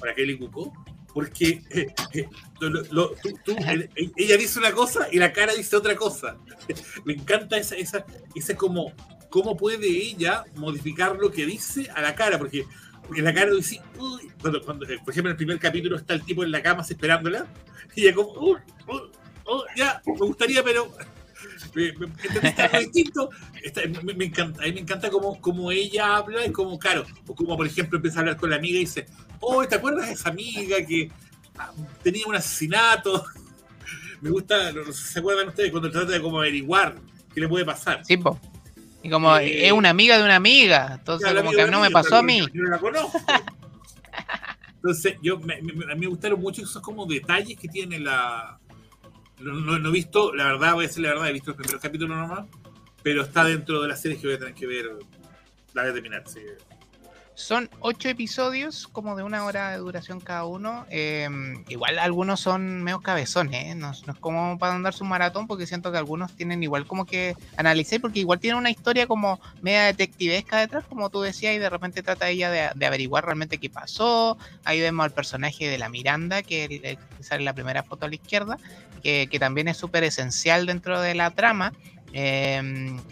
para 0.00 0.14
Kelly 0.14 0.36
Cuco, 0.38 0.72
porque 1.12 1.62
eh, 1.70 1.94
eh, 2.14 2.28
lo- 2.60 2.82
lo- 2.90 3.10
tú- 3.22 3.38
tú- 3.44 3.56
el- 3.68 3.88
ella 4.16 4.36
dice 4.36 4.58
una 4.58 4.72
cosa 4.72 5.06
y 5.12 5.18
la 5.18 5.32
cara 5.32 5.54
dice 5.54 5.76
otra 5.76 5.94
cosa. 5.94 6.36
Me 7.04 7.12
encanta 7.12 7.56
esa, 7.56 7.76
esa, 7.76 8.04
esa 8.34 8.56
como, 8.56 8.92
cómo 9.30 9.56
puede 9.56 9.86
ella 9.86 10.44
modificar 10.56 11.16
lo 11.16 11.30
que 11.30 11.46
dice 11.46 11.88
a 11.94 12.02
la 12.02 12.16
cara, 12.16 12.36
porque, 12.38 12.66
porque 13.06 13.22
la 13.22 13.32
cara 13.34 13.50
dice, 13.52 13.80
uy, 13.98 14.30
cuando, 14.40 14.62
cuando, 14.64 14.86
por 14.86 15.10
ejemplo, 15.12 15.30
en 15.30 15.32
el 15.32 15.36
primer 15.36 15.58
capítulo 15.58 15.96
está 15.96 16.14
el 16.14 16.22
tipo 16.24 16.42
en 16.44 16.50
la 16.50 16.62
cama 16.62 16.82
esperándola, 16.82 17.46
y 17.94 18.02
ella 18.06 18.14
como, 18.14 18.32
uy, 18.32 18.58
uy, 18.88 19.00
uy, 19.46 19.62
ya, 19.76 20.00
me 20.06 20.16
gustaría, 20.18 20.62
pero 20.62 20.90
me, 21.74 21.92
me- 21.92 22.06
¿entendiste 22.06 22.62
algo 22.62 22.78
distinto? 22.80 23.30
Está- 23.62 23.82
me, 24.02 24.14
me 24.14 24.24
encanta, 24.26 24.62
a 24.62 24.66
mí 24.66 24.72
me 24.72 24.80
encanta 24.80 25.10
cómo, 25.10 25.40
cómo 25.40 25.70
ella 25.70 26.16
habla 26.16 26.46
y 26.46 26.52
cómo, 26.52 26.78
claro, 26.78 27.04
o 27.26 27.34
como 27.34 27.56
por 27.56 27.66
ejemplo 27.66 27.96
empieza 27.98 28.18
a 28.18 28.20
hablar 28.20 28.36
con 28.36 28.50
la 28.50 28.56
amiga 28.56 28.76
y 28.76 28.80
dice, 28.80 29.06
oh, 29.40 29.66
¿te 29.66 29.74
acuerdas 29.76 30.06
de 30.06 30.12
esa 30.14 30.30
amiga 30.30 30.76
que 30.86 31.10
ah, 31.58 31.72
tenía 32.02 32.26
un 32.26 32.34
asesinato? 32.34 33.24
Me 34.20 34.30
gusta, 34.30 34.72
no 34.72 34.84
sé 34.86 34.92
si 34.94 35.02
se 35.12 35.18
acuerdan 35.18 35.48
ustedes 35.48 35.70
cuando 35.70 35.90
trata 35.90 36.12
de 36.12 36.20
como 36.22 36.38
averiguar 36.38 36.94
qué 37.34 37.40
le 37.40 37.48
puede 37.48 37.64
pasar. 37.66 38.02
Sí, 38.06 38.16
po. 38.16 38.40
Y 39.04 39.10
como 39.10 39.36
Eh, 39.36 39.66
es 39.66 39.72
una 39.72 39.90
amiga 39.90 40.16
de 40.18 40.24
una 40.24 40.36
amiga, 40.36 40.94
entonces 40.98 41.32
como 41.34 41.50
que 41.52 41.66
no 41.70 41.80
me 41.80 41.90
pasó 41.90 42.16
a 42.16 42.22
mí. 42.22 42.40
Yo 42.52 42.62
no 42.64 42.70
la 42.70 42.78
conozco. 42.78 43.18
Entonces, 44.76 45.16
yo, 45.22 45.38
me, 45.38 45.60
me- 45.62 45.84
a 45.90 45.94
mí 45.94 46.00
me 46.02 46.06
gustaron 46.08 46.40
mucho 46.40 46.62
esos 46.62 46.82
como 46.82 47.06
detalles 47.06 47.58
que 47.58 47.68
tiene 47.68 47.98
la... 47.98 48.58
No, 49.40 49.52
no- 49.54 49.78
no 49.78 49.88
he 49.88 49.92
visto, 49.92 50.34
la 50.34 50.44
verdad, 50.44 50.74
voy 50.74 50.84
a 50.84 50.88
decir 50.88 51.02
la 51.02 51.10
verdad, 51.10 51.28
he 51.28 51.32
visto 51.32 51.50
los 51.52 51.56
primeros 51.56 51.80
capítulos 51.82 52.16
nomás, 52.18 52.46
pero 53.02 53.22
está 53.22 53.44
dentro 53.44 53.80
de 53.80 53.88
las 53.88 54.00
series 54.02 54.20
que 54.20 54.26
voy 54.26 54.36
a 54.36 54.38
tener 54.38 54.54
que 54.54 54.66
ver, 54.66 54.90
la 55.72 55.82
voy 55.82 55.90
a 55.90 55.94
terminar. 55.94 56.22
sí. 56.26 56.40
Son 57.36 57.68
ocho 57.80 58.08
episodios, 58.08 58.86
como 58.86 59.16
de 59.16 59.24
una 59.24 59.44
hora 59.44 59.72
de 59.72 59.78
duración 59.78 60.20
cada 60.20 60.44
uno. 60.44 60.86
Eh, 60.88 61.28
igual 61.68 61.98
algunos 61.98 62.38
son 62.38 62.82
medio 62.84 63.00
cabezones, 63.00 63.72
¿eh? 63.72 63.74
no, 63.74 63.90
es 63.90 64.02
como 64.20 64.56
para 64.56 64.74
andar 64.74 64.94
su 64.94 65.04
maratón, 65.04 65.48
porque 65.48 65.66
siento 65.66 65.90
que 65.90 65.98
algunos 65.98 66.32
tienen 66.36 66.62
igual 66.62 66.86
como 66.86 67.06
que 67.06 67.34
analicé, 67.56 67.98
porque 67.98 68.20
igual 68.20 68.38
tienen 68.38 68.58
una 68.58 68.70
historia 68.70 69.08
como 69.08 69.40
media 69.62 69.82
detectivesca 69.84 70.58
detrás, 70.58 70.84
como 70.86 71.10
tú 71.10 71.22
decías, 71.22 71.56
y 71.56 71.58
de 71.58 71.70
repente 71.70 72.04
trata 72.04 72.28
ella 72.28 72.50
de, 72.50 72.86
averiguar 72.86 73.24
realmente 73.24 73.58
qué 73.58 73.68
pasó. 73.68 74.38
Ahí 74.64 74.80
vemos 74.80 75.04
al 75.04 75.12
personaje 75.12 75.68
de 75.68 75.78
la 75.78 75.88
Miranda, 75.88 76.42
que 76.42 76.98
sale 77.18 77.40
en 77.40 77.46
la 77.46 77.54
primera 77.54 77.82
foto 77.82 78.06
a 78.06 78.08
la 78.08 78.14
izquierda, 78.14 78.58
que, 79.02 79.26
que 79.28 79.40
también 79.40 79.66
es 79.66 79.76
súper 79.76 80.04
esencial 80.04 80.66
dentro 80.66 81.00
de 81.00 81.16
la 81.16 81.32
trama. 81.32 81.72
Eh, 82.16 82.62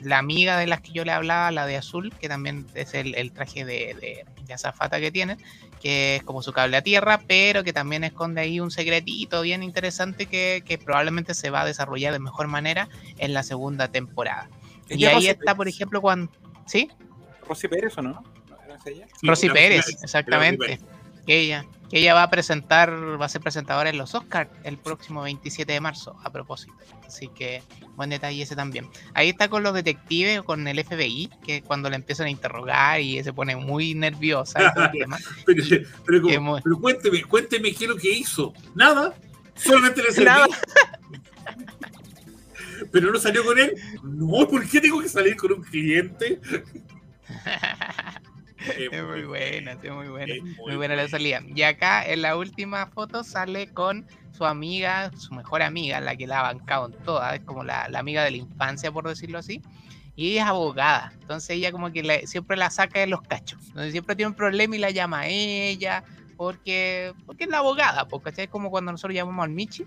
la 0.01 0.19
amiga 0.19 0.57
de 0.59 0.69
las 0.69 0.81
que 0.81 0.93
yo 0.93 1.05
le 1.05 1.11
hablaba, 1.11 1.51
la 1.51 1.67
de 1.67 1.77
azul, 1.77 2.15
que 2.21 2.29
también 2.29 2.67
es 2.75 2.95
el, 2.95 3.17
el 3.17 3.33
traje 3.33 3.65
de, 3.65 3.97
de, 4.01 4.25
de 4.47 4.55
azafata 4.55 5.01
que 5.01 5.11
tienen, 5.11 5.39
que 5.81 6.15
es 6.17 6.23
como 6.23 6.41
su 6.41 6.53
cable 6.53 6.77
a 6.77 6.83
tierra, 6.83 7.21
pero 7.27 7.65
que 7.65 7.73
también 7.73 8.05
esconde 8.05 8.43
ahí 8.43 8.61
un 8.61 8.71
secretito 8.71 9.43
bien 9.43 9.65
interesante 9.65 10.27
que, 10.27 10.63
que 10.65 10.79
probablemente 10.79 11.35
se 11.35 11.51
va 11.51 11.63
a 11.63 11.65
desarrollar 11.65 12.13
de 12.13 12.21
mejor 12.21 12.47
manera 12.47 12.89
en 13.19 13.35
la 13.35 13.43
segunda 13.43 13.89
temporada. 13.89 14.49
Y 14.89 14.95
¿Ella 14.95 15.09
ahí 15.09 15.15
Rosy 15.17 15.29
está, 15.29 15.57
por 15.57 15.67
ejemplo, 15.67 16.01
cuando... 16.01 16.31
¿Sí? 16.67 16.89
Rosy 17.45 17.67
Pérez 17.67 17.99
o 17.99 18.03
no? 18.03 18.23
¿No 18.49 18.57
era 18.65 18.79
ella? 18.87 19.07
Sí, 19.21 19.27
Rosy 19.27 19.51
Pérez, 19.51 19.89
exactamente. 20.01 20.79
Ella, 21.27 21.67
que 21.93 21.99
ella 21.99 22.15
va 22.15 22.23
a 22.23 22.31
presentar, 22.31 22.91
va 23.21 23.27
a 23.27 23.29
ser 23.29 23.43
presentadora 23.43 23.91
en 23.91 23.99
los 23.99 24.15
Oscars 24.15 24.49
el 24.65 24.79
próximo 24.79 25.21
27 25.21 25.71
de 25.71 25.79
marzo, 25.79 26.17
a 26.25 26.33
propósito. 26.33 26.73
Así 27.07 27.29
que 27.29 27.63
buen 27.97 28.09
detalle 28.09 28.41
ese 28.43 28.57
también. 28.57 28.89
Ahí 29.13 29.29
está 29.29 29.49
con 29.49 29.63
los 29.63 29.75
detectives 29.75 30.41
con 30.41 30.67
el 30.67 30.83
FBI, 30.83 31.29
que 31.45 31.61
cuando 31.61 31.91
le 31.91 31.97
empiezan 31.97 32.29
a 32.29 32.31
interrogar 32.31 32.99
y 33.03 33.23
se 33.23 33.35
pone 33.35 33.57
muy 33.57 33.95
nerviosa. 33.95 34.73
Pero, 35.45 35.65
pero 36.07 36.23
como- 36.23 36.63
cuénteme, 36.81 37.25
cuénteme 37.25 37.75
qué 37.75 37.85
es 37.85 37.91
lo 37.91 37.97
que 37.99 38.11
hizo. 38.11 38.55
Nada. 38.75 39.15
Solamente 39.55 40.03
le 40.03 40.13
serví. 40.13 40.31
Pero 42.91 43.13
no 43.13 43.19
salió 43.19 43.45
con 43.45 43.59
él. 43.59 43.75
No, 44.03 44.49
¿por 44.49 44.67
qué 44.67 44.81
tengo 44.81 45.03
que 45.03 45.11
salir 45.11 45.37
con 45.37 45.53
un 45.53 45.63
cliente? 45.63 46.41
Es 48.93 49.03
muy 49.05 49.25
buena, 49.25 49.77
sí, 49.81 49.91
muy 49.91 50.09
buena. 50.09 50.35
es 50.35 50.43
Muy 50.67 50.77
buena 50.77 50.97
la 50.97 51.09
salida. 51.09 51.41
Y 51.47 51.63
acá 51.63 52.05
en 52.07 52.23
la 52.23 52.37
última 52.37 52.87
foto 52.87 53.25
sale 53.25 53.69
con 53.73 54.07
su 54.33 54.45
amiga, 54.47 55.11
su 55.17 55.35
mejor 55.35 55.63
amiga, 55.63 56.01
la 56.01 56.17
que 56.17 56.27
la 56.27 56.41
ha 56.41 56.43
bancado 56.43 56.87
en 56.87 56.93
todas, 57.05 57.35
es 57.35 57.41
como 57.45 57.65
la, 57.65 57.89
la 57.89 57.99
amiga 57.99 58.25
de 58.25 58.31
la 58.33 58.37
infancia, 58.39 58.91
por 58.91 59.09
decirlo 59.09 59.39
así. 59.39 59.61
Y 60.15 60.33
ella 60.33 60.43
es 60.43 60.49
abogada, 60.49 61.13
entonces 61.21 61.51
ella 61.57 61.73
como 61.73 61.91
que 61.91 62.03
le- 62.03 62.27
siempre 62.27 62.57
la 62.57 62.69
saca 62.71 63.01
de 63.01 63.07
los 63.07 63.23
cachos. 63.23 63.59
Entonces 63.69 63.93
siempre 63.93 64.15
tiene 64.15 64.29
un 64.29 64.35
problema 64.37 64.77
y 64.77 64.79
la 64.79 64.91
llama 64.91 65.21
a 65.21 65.27
ella, 65.29 66.05
porque, 66.37 67.15
porque 67.27 67.45
es 67.45 67.51
la 67.51 67.59
abogada, 67.59 68.07
porque 68.09 68.33
es 68.37 68.49
como 68.49 68.71
cuando 68.71 68.93
nosotros 68.93 69.15
llamamos 69.15 69.45
al 69.45 69.51
Michi. 69.51 69.85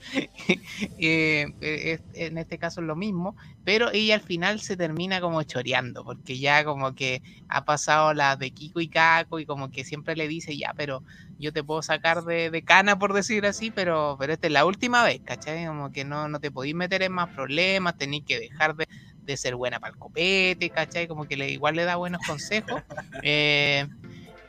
Eh, 0.98 1.46
eh, 1.60 1.92
es- 1.92 2.02
en 2.12 2.38
este 2.38 2.58
caso 2.58 2.80
es 2.80 2.86
lo 2.86 2.96
mismo, 2.96 3.36
pero 3.64 3.90
ella 3.92 4.14
al 4.14 4.20
final 4.20 4.60
se 4.60 4.76
termina 4.76 5.20
como 5.20 5.42
choreando, 5.42 6.04
porque 6.04 6.38
ya 6.38 6.64
como 6.64 6.94
que 6.94 7.22
ha 7.48 7.64
pasado 7.64 8.14
la 8.14 8.36
de 8.36 8.50
Kiko 8.52 8.80
y 8.80 8.88
Caco 8.88 9.38
y 9.40 9.46
como 9.46 9.70
que 9.70 9.84
siempre 9.84 10.16
le 10.16 10.28
dice, 10.28 10.56
ya, 10.56 10.72
pero 10.76 11.02
yo 11.38 11.52
te 11.52 11.64
puedo 11.64 11.82
sacar 11.82 12.22
de, 12.24 12.50
de 12.50 12.62
cana, 12.64 12.98
por 12.98 13.12
decir 13.12 13.46
así, 13.46 13.70
pero, 13.70 14.16
pero 14.18 14.32
esta 14.32 14.46
es 14.46 14.52
la 14.52 14.64
última 14.66 15.04
vez, 15.04 15.20
¿cachai? 15.24 15.66
Como 15.66 15.90
que 15.92 16.04
no, 16.04 16.28
no 16.28 16.40
te 16.40 16.50
podéis 16.50 16.74
meter 16.74 17.02
en 17.02 17.12
más 17.12 17.28
problemas, 17.30 17.96
tenéis 17.96 18.24
que 18.26 18.38
dejar 18.38 18.74
de, 18.76 18.86
de 19.22 19.36
ser 19.36 19.56
buena 19.56 19.80
para 19.80 19.90
el 19.92 19.98
copete, 19.98 20.70
¿cachai? 20.70 21.08
Como 21.08 21.26
que 21.26 21.36
le, 21.36 21.50
igual 21.50 21.76
le 21.76 21.84
da 21.84 21.96
buenos 21.96 22.22
consejos, 22.22 22.82
eh, 23.22 23.86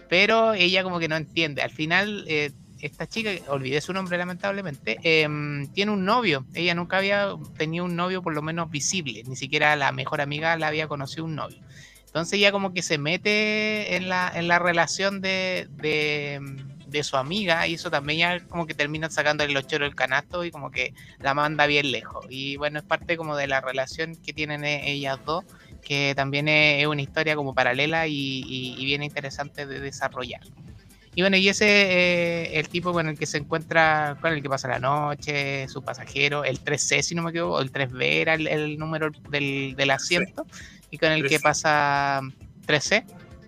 pero 0.10 0.54
ella 0.54 0.84
como 0.84 1.00
que 1.00 1.08
no 1.08 1.16
entiende. 1.16 1.62
Al 1.62 1.72
final, 1.72 2.26
eh, 2.28 2.52
esta 2.80 3.08
chica, 3.08 3.32
olvidé 3.50 3.82
su 3.82 3.94
nombre 3.94 4.18
lamentablemente, 4.18 5.00
em, 5.04 5.68
tiene 5.74 5.92
un 5.92 6.06
novio. 6.06 6.46
Ella 6.54 6.76
nunca 6.76 6.98
había 6.98 7.30
tenido 7.58 7.86
un 7.86 7.96
novio 7.96 8.22
por 8.22 8.34
lo 8.34 8.42
menos 8.42 8.70
visible, 8.70 9.24
ni 9.26 9.36
siquiera 9.36 9.76
la 9.76 9.92
mejor 9.92 10.22
amiga 10.22 10.56
la 10.58 10.68
había 10.68 10.88
conocido 10.88 11.26
un 11.26 11.36
novio. 11.36 11.60
Entonces 12.18 12.40
ella 12.40 12.52
como 12.52 12.74
que 12.74 12.82
se 12.82 12.98
mete 12.98 13.96
en 13.96 14.10
la, 14.10 14.32
en 14.34 14.48
la 14.48 14.60
relación 14.60 15.22
de, 15.22 15.68
de, 15.70 17.04
su 17.04 17.16
amiga 17.16 17.68
y 17.68 17.76
eso 17.76 17.92
también 17.92 18.20
ya 18.20 18.48
como 18.48 18.66
que 18.66 18.74
termina 18.74 19.08
sacándole 19.08 19.54
los 19.54 19.68
choros 19.68 19.88
del 19.88 19.96
canasto 19.96 20.44
y 20.44 20.50
como 20.50 20.72
que 20.72 20.94
la 21.20 21.36
manda 21.36 21.68
bien 21.68 21.92
lejos. 21.92 22.26
Y 22.28 22.58
bueno, 22.58 22.80
es 22.80 22.86
parte 22.86 23.18
como 23.18 23.36
de 23.36 23.46
la 23.46 23.62
relación 23.62 24.16
que 24.16 24.34
tienen 24.34 24.64
e- 24.64 24.92
ellas 24.92 25.20
dos, 25.26 25.46
que 25.82 26.14
también 26.16 26.48
es, 26.48 26.86
una 26.88 27.02
historia 27.02 27.36
como 27.36 27.54
paralela 27.54 28.08
y, 28.08 28.14
y- 28.14 28.76
y 28.78 28.86
bien 28.86 29.04
interesante 29.04 29.66
de 29.66 29.80
desarrollar. 29.80 30.42
Y 31.16 31.22
bueno, 31.22 31.36
y 31.38 31.50
ese 31.50 31.66
eh, 31.68 32.60
el 32.60 32.70
tipo 32.70 32.94
con 32.94 33.08
el 33.10 33.18
que 33.18 33.26
se 33.26 33.40
encuentra, 33.40 34.18
con 34.22 34.34
el 34.34 34.42
que 34.42 34.50
pasa 34.50 34.68
la 34.68 34.78
noche, 34.80 35.68
su 35.68 35.82
pasajero, 35.84 36.44
el 36.44 36.60
3C, 36.64 37.02
si 37.02 37.16
no 37.16 37.24
me 37.24 37.32
equivoco, 37.32 37.60
el 37.60 37.72
3B 37.72 38.22
era 38.22 38.36
el, 38.36 38.48
el 38.48 38.78
número 38.78 39.10
del, 39.32 39.74
del 39.76 39.90
asiento, 39.90 40.46
y 40.92 41.00
con 41.00 41.12
el 41.12 41.24
que 41.28 41.38
3C. 41.40 41.42
pasa 41.42 42.22
3C, 42.68 43.04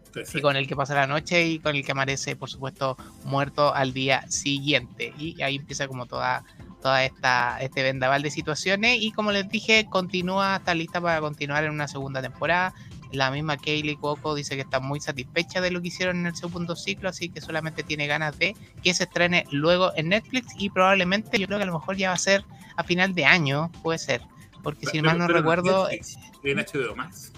Entonces, 0.08 0.34
y 0.36 0.42
con 0.42 0.56
el 0.56 0.66
que 0.68 0.76
pasa 0.76 0.96
la 0.96 1.06
noche, 1.06 1.46
y 1.46 1.60
con 1.60 1.76
el 1.76 1.86
que 1.86 1.92
amanece, 1.92 2.36
por 2.36 2.50
supuesto, 2.50 2.98
muerto 3.26 3.72
al 3.76 3.94
día 3.94 4.26
siguiente. 4.30 5.14
Y 5.20 5.40
ahí 5.44 5.58
empieza 5.58 5.88
como 5.88 6.08
toda, 6.08 6.44
toda 6.82 7.04
esta, 7.04 7.58
este 7.62 7.84
vendaval 7.84 8.22
de 8.22 8.32
situaciones, 8.32 8.98
y 9.02 9.12
como 9.12 9.32
les 9.32 9.50
dije, 9.50 9.88
continúa, 9.90 10.58
está 10.58 10.74
lista 10.74 11.02
para 11.02 11.20
continuar 11.22 11.64
en 11.64 11.72
una 11.72 11.88
segunda 11.88 12.22
temporada. 12.22 12.74
La 13.12 13.32
misma 13.32 13.58
Kaylee 13.58 13.98
Coco 13.98 14.36
dice 14.36 14.56
que 14.56 14.62
está 14.62 14.80
muy 14.80 15.00
satisfecha 15.02 15.62
de 15.62 15.72
lo 15.72 15.82
que 15.82 15.88
hicieron 15.88 16.20
en 16.20 16.28
el 16.28 16.36
segundo 16.36 16.76
ciclo, 16.76 17.10
así 17.10 17.30
que 17.30 17.42
solamente 17.42 17.82
tiene 17.84 18.06
ganas 18.08 18.38
de 18.38 18.56
que 18.84 18.94
se 18.94 19.04
estrene 19.06 19.46
luego 19.52 19.92
en 19.96 20.10
Netflix 20.10 20.48
y 20.58 20.70
probablemente 20.70 21.40
yo 21.40 21.48
creo 21.48 21.58
que 21.58 21.64
a 21.64 21.68
lo 21.68 21.74
mejor 21.80 21.98
ya 21.98 22.10
va 22.10 22.16
a 22.16 22.20
ser 22.20 22.46
a 22.76 22.84
final 22.84 23.16
de 23.16 23.26
año, 23.26 23.72
puede 23.82 23.98
ser, 23.98 24.22
porque 24.64 24.86
si 24.86 25.00
pero- 25.00 25.06
mal 25.06 25.18
no 25.18 25.26
pero 25.28 25.40
recuerdo, 25.40 25.88
Netflix, 25.90 26.18
En 26.44 26.60
HBO 26.60 26.96
Max. 26.96 27.32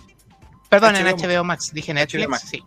perdón, 0.70 0.96
en 0.98 1.08
HBO 1.08 1.44
Max, 1.46 1.72
dije 1.74 1.94
Netflix, 1.94 2.28
Max. 2.30 2.48
sí, 2.50 2.64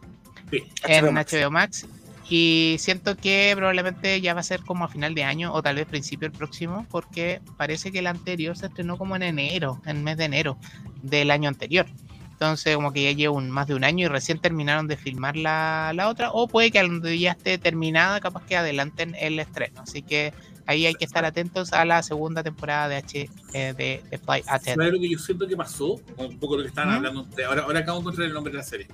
Sí. 0.50 0.62
en 0.84 1.12
Max. 1.14 1.32
HBO 1.34 1.50
Max. 1.50 1.86
Y 2.28 2.76
siento 2.78 3.16
que 3.16 3.52
probablemente 3.54 4.20
ya 4.20 4.34
va 4.34 4.40
a 4.40 4.44
ser 4.44 4.62
como 4.62 4.84
a 4.84 4.88
final 4.88 5.14
de 5.14 5.24
año 5.24 5.52
o 5.52 5.62
tal 5.62 5.76
vez 5.76 5.86
principio 5.86 6.28
del 6.28 6.36
próximo, 6.36 6.86
porque 6.90 7.40
parece 7.56 7.92
que 7.92 7.98
el 7.98 8.06
anterior 8.06 8.56
se 8.56 8.66
estrenó 8.66 8.96
como 8.96 9.14
en 9.16 9.22
enero, 9.22 9.82
en 9.84 9.98
el 9.98 10.02
mes 10.02 10.16
de 10.16 10.24
enero 10.24 10.58
del 11.02 11.30
año 11.30 11.48
anterior. 11.48 11.86
Entonces, 12.32 12.74
como 12.74 12.92
que 12.92 13.04
ya 13.04 13.12
lleva 13.12 13.34
un, 13.34 13.48
más 13.48 13.68
de 13.68 13.74
un 13.74 13.84
año 13.84 14.06
y 14.06 14.08
recién 14.08 14.38
terminaron 14.40 14.88
de 14.88 14.96
filmar 14.96 15.36
la, 15.36 15.92
la 15.94 16.08
otra, 16.08 16.30
o 16.32 16.48
puede 16.48 16.70
que 16.70 17.18
ya 17.18 17.32
esté 17.32 17.58
terminada, 17.58 18.20
capaz 18.20 18.44
que 18.44 18.56
adelanten 18.56 19.14
el 19.18 19.38
estreno. 19.38 19.82
Así 19.82 20.02
que 20.02 20.32
ahí 20.66 20.86
hay 20.86 20.94
que 20.94 21.04
estar 21.04 21.24
atentos 21.24 21.72
a 21.72 21.84
la 21.84 22.02
segunda 22.02 22.42
temporada 22.42 22.88
de 22.88 22.96
H 22.96 23.30
eh, 23.52 23.74
de, 23.76 24.02
de 24.10 24.18
Fly 24.18 24.42
Attendant. 24.46 24.78
¿Sabes 24.78 24.92
lo 24.94 25.00
que 25.00 25.10
yo 25.10 25.18
siento 25.18 25.46
que 25.46 25.56
pasó? 25.56 26.00
Un 26.16 26.38
poco 26.38 26.56
lo 26.56 26.62
que 26.62 26.68
estaban 26.68 26.90
¿Mm? 26.90 26.96
hablando. 26.96 27.28
ahora, 27.46 27.62
ahora 27.62 27.78
acabo 27.80 27.98
de 27.98 28.02
encontrar 28.02 28.26
el 28.26 28.34
nombre 28.34 28.50
de 28.52 28.58
la 28.58 28.64
serie. 28.64 28.88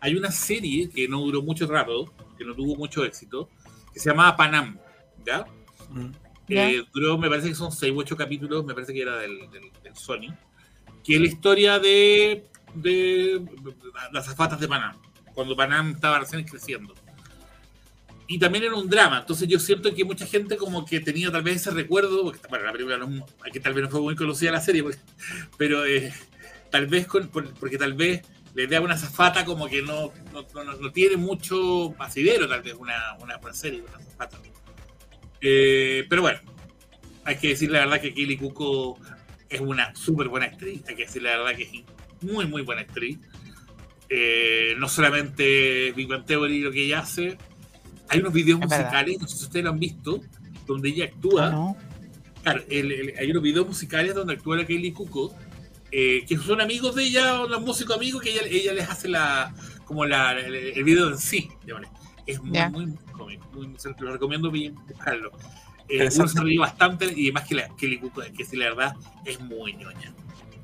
Hay 0.00 0.14
una 0.16 0.30
serie 0.30 0.90
que 0.90 1.08
no 1.08 1.20
duró 1.20 1.42
mucho 1.42 1.66
rato, 1.66 2.12
que 2.38 2.44
no 2.44 2.54
tuvo 2.54 2.76
mucho 2.76 3.04
éxito, 3.04 3.50
que 3.92 4.00
se 4.00 4.10
llamaba 4.10 4.36
Panam. 4.36 4.78
¿Ya? 5.26 5.44
Mm. 5.90 6.10
Eh, 6.50 6.82
duró, 6.94 7.18
me 7.18 7.28
parece 7.28 7.48
que 7.48 7.54
son 7.54 7.70
6 7.72 7.92
u 7.92 7.98
8 8.00 8.16
capítulos, 8.16 8.64
me 8.64 8.72
parece 8.72 8.94
que 8.94 9.02
era 9.02 9.18
del, 9.18 9.50
del- 9.50 9.70
del 9.82 9.96
Sony, 9.96 10.32
que 11.04 11.16
es 11.16 11.20
la 11.20 11.26
historia 11.26 11.78
de, 11.78 12.44
de 12.74 13.42
las 14.12 14.24
zapatas 14.24 14.58
de 14.58 14.66
Panam, 14.68 14.96
cuando 15.34 15.54
Panam 15.54 15.90
estaba 15.90 16.20
recién 16.20 16.44
creciendo. 16.44 16.94
Y 18.30 18.38
también 18.38 18.64
era 18.64 18.74
un 18.74 18.88
drama, 18.90 19.20
entonces 19.20 19.48
yo 19.48 19.58
siento 19.58 19.94
que 19.94 20.04
mucha 20.04 20.26
gente 20.26 20.56
como 20.58 20.84
que 20.84 21.00
tenía 21.00 21.30
tal 21.32 21.42
vez 21.42 21.56
ese 21.56 21.70
recuerdo, 21.70 22.22
porque 22.24 22.40
bueno, 22.48 22.64
la 22.66 22.72
película 22.72 22.98
no, 22.98 23.26
que 23.52 23.58
tal 23.60 23.72
vez 23.74 23.84
no 23.84 23.90
fue 23.90 24.00
muy 24.02 24.16
conocida 24.16 24.52
la 24.52 24.60
serie, 24.60 24.82
porque- 24.82 24.98
pero 25.58 25.84
eh, 25.86 26.12
tal 26.70 26.86
vez 26.86 27.06
con, 27.06 27.28
por- 27.28 27.52
porque 27.54 27.78
tal 27.78 27.94
vez 27.94 28.22
le 28.58 28.66
da 28.66 28.80
una 28.80 28.96
zafata 28.96 29.44
como 29.44 29.68
que 29.68 29.82
no, 29.82 30.12
no, 30.32 30.44
no- 30.64 30.72
no 30.74 30.90
tiene 30.92 31.16
mucho 31.16 31.94
asidero, 32.00 32.48
tal 32.48 32.60
vez 32.62 32.74
una, 32.74 33.16
una, 33.20 33.38
serie, 33.54 33.82
una 33.82 34.00
zafata. 34.04 34.38
Eh, 35.40 36.04
pero 36.10 36.22
bueno, 36.22 36.40
hay 37.24 37.36
que 37.36 37.48
decir 37.50 37.70
la 37.70 37.80
verdad 37.80 38.00
que 38.00 38.12
Kelly 38.12 38.36
Cuco 38.36 38.98
es 39.48 39.60
una 39.60 39.94
súper 39.94 40.26
buena 40.28 40.46
actriz. 40.46 40.82
Hay 40.88 40.96
que 40.96 41.04
decir 41.04 41.22
la 41.22 41.36
verdad 41.38 41.54
que 41.56 41.62
es 41.62 41.70
muy, 42.22 42.46
muy 42.46 42.62
buena 42.62 42.82
actriz. 42.82 43.18
Eh, 44.08 44.74
no 44.78 44.88
solamente 44.88 45.92
Big 45.92 46.08
Bang 46.08 46.24
Theory 46.24 46.60
lo 46.60 46.72
que 46.72 46.84
ella 46.86 46.98
hace. 47.00 47.38
Hay 48.08 48.18
unos 48.18 48.32
videos 48.32 48.60
Es 48.60 48.68
verdad. 48.68 48.84
musicales, 48.86 49.20
no 49.20 49.28
sé 49.28 49.36
si 49.36 49.44
ustedes 49.44 49.64
lo 49.66 49.70
han 49.70 49.78
visto, 49.78 50.20
donde 50.66 50.88
ella 50.88 51.04
actúa. 51.04 51.52
Ah. 51.54 51.74
Claro, 52.42 52.64
el- 52.68 52.90
el- 52.92 53.14
hay 53.18 53.30
unos 53.30 53.42
videos 53.44 53.68
musicales 53.68 54.14
donde 54.16 54.32
actúa 54.34 54.56
la 54.56 54.66
Kelly 54.66 54.90
Cuco, 54.92 55.32
eh, 55.92 56.24
que 56.26 56.36
son 56.36 56.60
amigos 56.60 56.94
de 56.94 57.04
ella, 57.04 57.44
los 57.48 57.60
músicos 57.62 57.96
amigos, 57.96 58.22
que 58.22 58.30
ella, 58.32 58.42
ella 58.48 58.72
les 58.74 58.88
hace 58.88 59.08
la 59.08 59.54
como 59.84 60.04
la, 60.04 60.32
el, 60.32 60.54
el 60.54 60.84
video 60.84 61.08
en 61.08 61.18
sí. 61.18 61.48
llámale. 61.66 61.88
Es 62.26 62.40
muy, 62.42 62.52
Ya. 62.52 62.68
muy, 62.68 62.86
muy 62.86 62.98
cómico. 63.12 63.46
Muy, 63.52 63.74
se 63.78 63.90
lo 63.98 64.12
recomiendo 64.12 64.50
bien 64.50 64.74
buscarlo. 64.86 65.32
Eh, 65.88 66.08
uno 66.14 66.28
se 66.28 66.40
ríe 66.42 66.58
bastante 66.58 67.06
y 67.16 67.24
además 67.30 67.48
que 67.48 67.54
la 67.54 67.68
Cuco, 68.00 68.22
que 68.36 68.44
si 68.44 68.56
la 68.58 68.66
verdad, 68.66 68.94
es 69.24 69.40
muy 69.40 69.72
ñoña. 69.72 70.12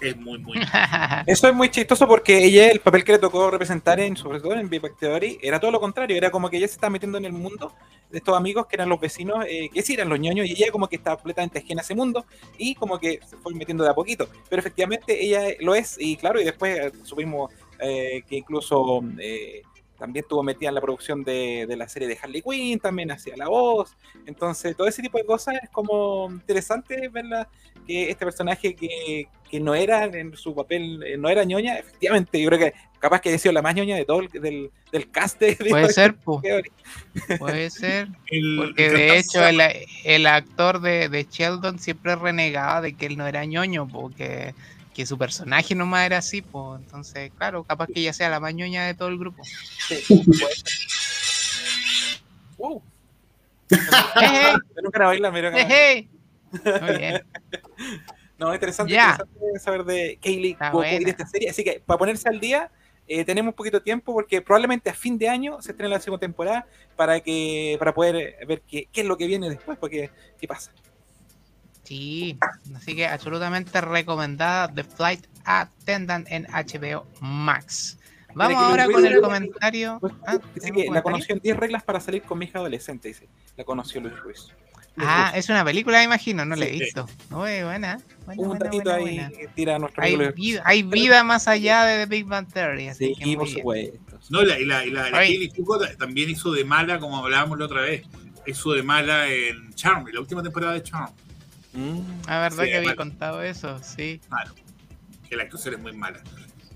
Es 0.00 0.16
muy, 0.16 0.38
muy. 0.38 0.58
Eso 1.26 1.48
es 1.48 1.54
muy 1.54 1.70
chistoso 1.70 2.06
porque 2.06 2.44
ella, 2.44 2.70
el 2.70 2.80
papel 2.80 3.04
que 3.04 3.12
le 3.12 3.18
tocó 3.18 3.50
representar 3.50 4.00
en, 4.00 4.16
sobre 4.16 4.40
todo 4.40 4.54
en 4.54 4.68
Big 4.68 4.80
Bang 4.80 4.96
Theory, 4.98 5.38
era 5.42 5.60
todo 5.60 5.70
lo 5.70 5.80
contrario, 5.80 6.16
era 6.16 6.30
como 6.30 6.50
que 6.50 6.56
ella 6.56 6.68
se 6.68 6.74
estaba 6.74 6.90
metiendo 6.90 7.18
en 7.18 7.24
el 7.24 7.32
mundo 7.32 7.72
de 8.10 8.18
estos 8.18 8.36
amigos 8.36 8.66
que 8.66 8.76
eran 8.76 8.88
los 8.88 9.00
vecinos, 9.00 9.44
eh, 9.48 9.68
que 9.72 9.82
sí 9.82 9.94
eran 9.94 10.08
los 10.08 10.20
ñoños, 10.20 10.46
y 10.46 10.52
ella 10.52 10.70
como 10.70 10.88
que 10.88 10.96
estaba 10.96 11.16
completamente 11.16 11.58
ajena 11.58 11.80
a 11.80 11.84
ese 11.84 11.94
mundo, 11.94 12.26
y 12.58 12.74
como 12.74 12.98
que 12.98 13.20
se 13.26 13.36
fue 13.36 13.54
metiendo 13.54 13.84
de 13.84 13.90
a 13.90 13.94
poquito. 13.94 14.28
Pero 14.48 14.60
efectivamente 14.60 15.24
ella 15.24 15.42
lo 15.60 15.74
es, 15.74 15.96
y 15.98 16.16
claro, 16.16 16.40
y 16.40 16.44
después 16.44 16.78
eh, 16.78 16.92
supimos 17.02 17.52
eh, 17.80 18.22
que 18.28 18.36
incluso 18.36 19.02
eh, 19.18 19.62
también 19.98 20.24
estuvo 20.24 20.42
metida 20.42 20.68
en 20.68 20.74
la 20.74 20.80
producción 20.80 21.22
de, 21.24 21.66
de 21.66 21.76
la 21.76 21.88
serie 21.88 22.08
de 22.08 22.18
Harley 22.20 22.42
Quinn, 22.42 22.78
también 22.78 23.10
hacía 23.10 23.36
la 23.36 23.48
voz. 23.48 23.96
Entonces, 24.26 24.76
todo 24.76 24.86
ese 24.86 25.02
tipo 25.02 25.18
de 25.18 25.24
cosas 25.24 25.56
es 25.62 25.70
como 25.70 26.28
interesante 26.30 27.08
verla, 27.08 27.48
que 27.86 28.10
este 28.10 28.24
personaje 28.24 28.74
que, 28.74 29.26
que 29.50 29.60
no 29.60 29.74
era 29.74 30.04
en 30.06 30.36
su 30.36 30.54
papel, 30.54 31.02
eh, 31.04 31.16
no 31.16 31.28
era 31.28 31.44
ñoña, 31.44 31.78
efectivamente, 31.78 32.40
yo 32.40 32.48
creo 32.48 32.58
que 32.58 32.74
capaz 32.98 33.20
que 33.20 33.28
haya 33.28 33.38
sido 33.38 33.52
la 33.52 33.60
más 33.62 33.74
ñoña 33.74 33.96
de 33.96 34.04
todo 34.06 34.20
el, 34.20 34.28
del, 34.28 34.70
del 34.90 35.10
cast 35.10 35.38
de 35.38 35.54
de- 35.54 35.70
Puede 35.70 35.92
ser, 35.92 36.14
po. 36.16 36.42
Puede 37.38 37.70
ser. 37.70 38.08
El- 38.28 38.56
Porque 38.56 38.86
el 38.86 38.92
de 38.94 39.18
hecho 39.18 39.44
el, 39.46 39.60
el 40.04 40.26
actor 40.26 40.80
de, 40.80 41.08
de 41.10 41.26
Sheldon 41.30 41.78
siempre 41.78 42.16
renegaba 42.16 42.80
de 42.80 42.94
que 42.94 43.06
él 43.06 43.16
no 43.18 43.26
era 43.26 43.44
ñoño, 43.44 43.86
porque 43.88 44.54
que 44.94 45.04
su 45.06 45.18
personaje 45.18 45.74
nomás 45.74 46.06
era 46.06 46.18
así, 46.18 46.40
pues 46.40 46.80
entonces, 46.80 47.30
claro, 47.36 47.64
capaz 47.64 47.88
que 47.88 47.98
ella 48.00 48.12
sea 48.12 48.28
la 48.30 48.38
más 48.40 48.54
ñoña 48.54 48.86
de 48.86 48.94
todo 48.94 49.08
el 49.08 49.18
grupo. 49.18 49.42
Wow. 52.58 52.82
Jeje, 53.68 54.52
Yo 54.76 54.82
nunca 54.82 54.98
la 55.00 55.06
baila, 55.06 55.30
mira. 55.30 55.50
Muy 56.82 56.98
bien. 56.98 57.24
No, 58.36 58.52
interesante, 58.52 58.92
interesante 58.92 59.58
saber 59.60 59.84
de 59.84 60.18
Kaylee 60.20 60.56
y 61.00 61.04
de 61.04 61.10
esta 61.10 61.24
serie. 61.24 61.50
Así 61.50 61.62
que 61.62 61.80
para 61.86 61.98
ponerse 61.98 62.28
al 62.28 62.40
día, 62.40 62.68
eh, 63.06 63.24
tenemos 63.24 63.52
un 63.52 63.56
poquito 63.56 63.78
de 63.78 63.84
tiempo 63.84 64.12
porque 64.12 64.42
probablemente 64.42 64.90
a 64.90 64.94
fin 64.94 65.16
de 65.16 65.28
año 65.28 65.62
se 65.62 65.70
estrene 65.70 65.94
la 65.94 66.00
segunda 66.00 66.20
temporada 66.20 66.66
para 66.96 67.20
que 67.20 67.76
para 67.78 67.94
poder 67.94 68.16
eh, 68.16 68.36
ver 68.44 68.62
qué, 68.62 68.88
qué 68.90 69.02
es 69.02 69.06
lo 69.06 69.16
que 69.16 69.28
viene 69.28 69.48
después, 69.48 69.78
porque 69.78 70.10
qué 70.40 70.48
pasa. 70.48 70.72
Sí, 71.84 72.38
así 72.74 72.96
que 72.96 73.06
absolutamente 73.06 73.80
recomendada 73.80 74.68
The 74.68 74.84
Flight 74.84 75.26
Attendant 75.44 76.26
en 76.30 76.46
HBO 76.46 77.06
Max. 77.20 77.98
Vamos 78.34 78.56
ahora 78.56 78.86
con 78.86 79.06
el 79.06 79.20
comentario. 79.20 80.00
Ah, 80.26 80.38
Dice 80.54 80.66
¿tenemos 80.66 80.82
que 80.82 80.90
la 80.90 81.02
conoció 81.02 81.34
en 81.34 81.40
10 81.40 81.56
reglas 81.56 81.82
para 81.84 82.00
salir 82.00 82.22
con 82.22 82.38
mi 82.38 82.46
hija 82.46 82.58
adolescente, 82.58 83.08
dice. 83.08 83.28
La 83.56 83.64
conoció 83.64 84.00
Luis 84.00 84.18
Ruiz. 84.18 84.54
Ah, 84.96 85.32
es 85.34 85.48
una 85.48 85.64
película, 85.64 85.98
me 85.98 86.04
imagino, 86.04 86.44
no 86.44 86.54
la 86.54 86.66
he 86.66 86.72
Sí. 86.74 86.78
visto. 86.80 87.08
Muy 87.30 87.62
buena. 87.62 88.00
buena, 88.26 88.42
un 88.42 88.48
buena, 88.48 88.64
datito 88.64 88.90
buena, 88.98 89.26
ahí 89.26 89.46
tira 89.54 89.78
nuestro 89.78 90.02
Hay 90.02 90.16
vida, 90.32 90.62
hay 90.64 90.82
vida 90.84 91.24
más 91.24 91.48
allá 91.48 91.84
de 91.84 92.06
The 92.06 92.06
Big 92.06 92.24
Bang 92.26 92.46
Theory. 92.52 92.88
Así 92.88 93.06
Sí, 93.06 93.14
que 93.20 93.36
por 93.36 93.48
supuesto. 93.48 93.98
No, 94.30 94.42
y 94.42 94.46
la, 94.46 94.58
y 94.60 94.64
la, 94.64 94.86
y 94.86 94.90
la, 94.90 95.10
la 95.10 95.96
también 95.98 96.30
hizo 96.30 96.52
de 96.52 96.64
mala, 96.64 97.00
como 97.00 97.18
hablábamos 97.18 97.58
la 97.58 97.64
otra 97.64 97.80
vez. 97.82 98.04
Hizo 98.46 98.72
de 98.72 98.82
mala 98.82 99.28
en 99.30 99.74
Charm, 99.74 100.06
en 100.06 100.14
la 100.14 100.20
última 100.20 100.42
temporada 100.42 100.74
de 100.74 100.82
Charm. 100.82 101.10
Mm. 101.72 102.00
La 102.28 102.40
verdad 102.40 102.64
Sí, 102.64 102.70
que 102.70 102.76
había 102.76 102.94
contado 102.96 103.42
eso, 103.42 103.80
sí. 103.82 104.20
Claro, 104.28 104.54
que 105.28 105.36
la 105.36 105.42
actuación 105.42 105.74
es 105.74 105.80
muy 105.80 105.92
mala. 105.92 106.20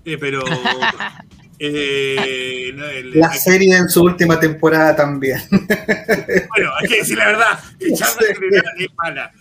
Eh, 0.03 0.17
pero. 0.19 0.43
eh, 1.59 2.71
no, 2.73 2.85
el- 2.85 3.19
La 3.19 3.33
serie 3.33 3.75
en 3.75 3.89
su 3.89 4.03
última 4.03 4.39
temporada 4.39 4.95
también. 4.95 5.39
bueno, 5.49 6.71
hay 6.81 6.87
que 6.87 6.97
decir 6.97 7.17
la 7.17 7.25
verdad. 7.27 7.59
Que 7.79 7.93
Charm 7.93 8.11
Sí. 8.19 8.85
es 8.85 8.87
mala. 8.95 9.31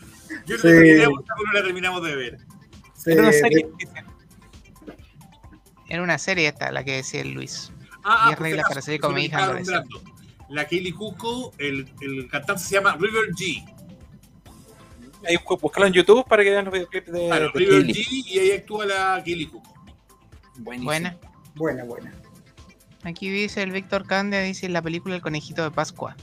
Yo 0.47 0.57
no 0.57 0.62
Sí. 0.62 0.69
pero 0.69 1.11
no 1.11 1.53
la 1.53 1.62
terminamos 1.62 2.03
de 2.05 2.16
ver. 2.16 2.39
Sí, 2.97 3.12
Era 3.12 3.23
una 3.23 3.33
serie. 3.33 3.66
Era 5.89 6.03
una 6.03 6.19
serie 6.19 6.49
esta, 6.49 6.71
la 6.71 6.85
que 6.85 6.97
decía 6.97 7.21
el 7.23 7.33
Luis. 7.33 7.73
Ah, 8.05 8.35
reglas 8.39 8.66
para 8.69 8.81
con 8.99 9.14
mi 9.14 9.25
hija 9.27 9.39
que 9.49 9.55
nombrando. 9.55 10.03
La 10.51 10.66
Kaylee 10.66 10.93
Cuoco, 10.93 11.53
el, 11.59 11.89
el 12.01 12.29
cantante 12.29 12.62
se 12.62 12.75
llama 12.75 12.97
River 12.99 13.31
G. 13.39 13.64
Ahí 15.27 15.37
buscarlo 15.61 15.87
en 15.89 15.93
YouTube 15.93 16.27
para 16.27 16.43
que 16.43 16.51
vean 16.51 16.64
los 16.64 16.73
videoclips 16.73 17.12
de, 17.12 17.27
Claro, 17.27 17.51
de 17.53 17.59
River. 17.59 17.83
G 17.87 18.07
y 18.27 18.39
ahí 18.39 18.51
actúa 18.53 18.87
la 18.87 19.23
Kaylee 19.25 19.47
Cuoco. 19.49 19.75
Buenísimo. 20.57 20.85
Buena. 20.91 21.16
Buena, 21.59 21.84
buena. 21.84 22.12
Aquí 23.04 23.28
dice 23.30 23.62
el 23.62 23.72
Víctor 23.72 24.06
Candia, 24.06 24.40
dice 24.40 24.68
la 24.68 24.82
película 24.82 25.14
El 25.16 25.22
Conejito 25.22 25.62
de 25.62 25.70
Pascua. 25.70 26.16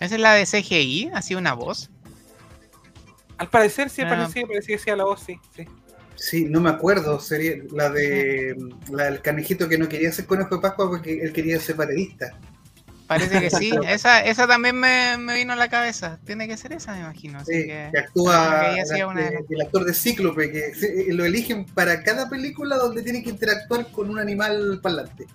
¿Esa 0.00 0.14
es 0.16 0.20
la 0.20 0.34
de 0.34 0.44
CGI? 0.46 1.10
¿Ha 1.14 1.22
sido 1.22 1.40
una 1.40 1.54
voz? 1.54 1.90
Al 3.38 3.48
parecer 3.48 3.90
sí, 3.90 4.02
Ah. 4.02 4.08
parecía, 4.08 4.46
parecía 4.46 4.76
que 4.76 4.82
sí 4.82 4.90
a 4.90 4.96
la 4.96 5.04
voz, 5.04 5.20
sí. 5.24 5.38
sí. 5.56 5.64
Sí, 6.16 6.44
no 6.44 6.60
me 6.60 6.70
acuerdo. 6.70 7.18
Sería 7.20 7.56
la 7.72 7.90
de 7.90 8.56
la 8.90 9.04
del 9.04 9.20
canejito 9.20 9.68
que 9.68 9.76
no 9.78 9.88
quería 9.88 10.12
ser 10.12 10.26
conejo 10.26 10.56
de 10.56 10.62
Pascua 10.62 10.88
porque 10.88 11.20
él 11.20 11.32
quería 11.32 11.58
ser 11.58 11.74
baterista. 11.76 12.38
Parece 13.06 13.40
que 13.40 13.50
sí. 13.50 13.70
esa, 13.88 14.24
esa 14.24 14.46
también 14.46 14.76
me, 14.78 15.16
me 15.18 15.34
vino 15.36 15.52
a 15.52 15.56
la 15.56 15.68
cabeza. 15.68 16.18
Tiene 16.24 16.48
que 16.48 16.56
ser 16.56 16.72
esa, 16.72 16.92
me 16.94 17.00
imagino. 17.00 17.38
Así 17.38 17.52
Sí, 17.52 17.66
que... 17.66 17.90
que 17.92 17.98
actúa 17.98 18.74
que 18.74 18.98
el, 18.98 19.04
una- 19.06 19.28
el 19.28 19.60
actor 19.62 19.84
de 19.84 19.92
Cíclope, 19.94 20.50
que 20.50 20.74
se- 20.74 21.12
lo 21.12 21.24
eligen 21.24 21.66
para 21.66 22.02
cada 22.02 22.28
película 22.30 22.76
donde 22.76 23.02
tiene 23.02 23.22
que 23.22 23.30
interactuar 23.30 23.90
con 23.92 24.08
un 24.10 24.18
animal 24.18 24.80
parlante. 24.82 25.26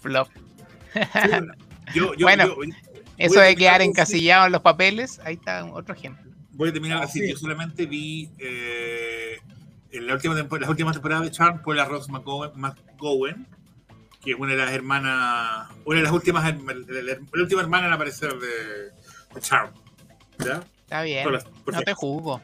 Flop. 0.00 0.28
Yo, 1.94 2.14
yo, 2.14 2.26
Bueno. 2.26 2.46
yo- 2.46 2.56
Eso 3.16 3.40
de 3.40 3.56
quedar 3.56 3.80
encasillado 3.82 4.46
en 4.46 4.52
los 4.52 4.60
papeles, 4.62 5.20
ahí 5.24 5.34
está 5.34 5.64
otro 5.64 5.94
ejemplo. 5.94 6.30
voy 6.52 6.68
a 6.68 6.72
terminar 6.72 6.98
Ah, 7.02 7.04
así. 7.04 7.20
sí. 7.20 7.30
Yo 7.30 7.36
solamente 7.36 7.86
vi 7.86 8.30
eh, 8.38 9.36
en 9.90 10.06
la 10.06 10.14
última 10.14 10.34
las 10.34 10.68
últimas 10.68 10.92
temporadas 10.94 11.24
de 11.24 11.30
Charm 11.30 11.62
por 11.62 11.74
la 11.76 11.84
Rose 11.86 12.10
McGowan, 12.12 12.52
McGowan, 12.56 13.46
que 14.22 14.32
es 14.32 14.36
una 14.38 14.52
de 14.52 14.58
las 14.58 14.72
hermanas, 14.72 15.68
una 15.84 15.98
de 15.98 16.02
las 16.04 16.12
últimas, 16.12 16.44
la, 16.44 16.72
la- 16.74 17.02
la 17.32 17.42
última 17.42 17.60
hermana 17.60 17.86
en 17.86 17.92
aparecer 17.92 18.32
de, 18.34 18.90
de 19.34 19.40
Charm. 19.40 19.70
¿Ya? 20.44 20.62
Está 20.82 21.02
bien. 21.02 21.30
Las- 21.32 21.46
No 21.66 21.78
si 21.78 21.84
te 21.84 21.94
juzgo. 21.94 22.40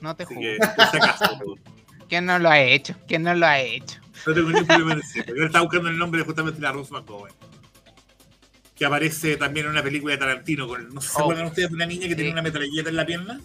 No 0.00 0.16
te 0.16 0.24
juzgo. 0.24 0.40
acaso. 0.78 1.38
¿Quién 2.08 2.26
no 2.26 2.38
lo 2.38 2.50
ha 2.50 2.60
hecho? 2.60 2.94
¿Quién 3.08 3.22
no 3.22 3.34
lo 3.34 3.46
ha 3.46 3.58
hecho? 3.60 3.98
No 4.26 4.34
tengo 4.34 4.48
ningún 4.50 4.66
problema 4.66 4.92
en 4.92 4.98
decirlo. 5.00 5.34
Yo 5.36 5.44
estaba 5.46 5.64
buscando 5.64 5.88
el 5.88 5.98
nombre 5.98 6.20
de 6.20 6.26
justamente 6.26 6.60
la 6.60 6.72
Rose 6.72 6.92
McGowan. 6.92 7.32
Que 8.76 8.84
aparece 8.84 9.36
también 9.36 9.66
en 9.66 9.72
una 9.72 9.82
película 9.82 10.12
de 10.12 10.18
Tarantino. 10.18 10.66
Con, 10.68 10.92
no 10.94 11.00
sé 11.00 11.08
si 11.08 11.14
se 11.14 11.20
acuerdan 11.20 11.46
ustedes 11.46 11.68
de 11.70 11.74
una 11.74 11.86
niña 11.86 12.02
que 12.02 12.10
Sí. 12.10 12.16
tenía 12.16 12.32
una 12.32 12.42
metralleta 12.42 12.88
en 12.90 12.96
la 12.96 13.06
pierna. 13.06 13.40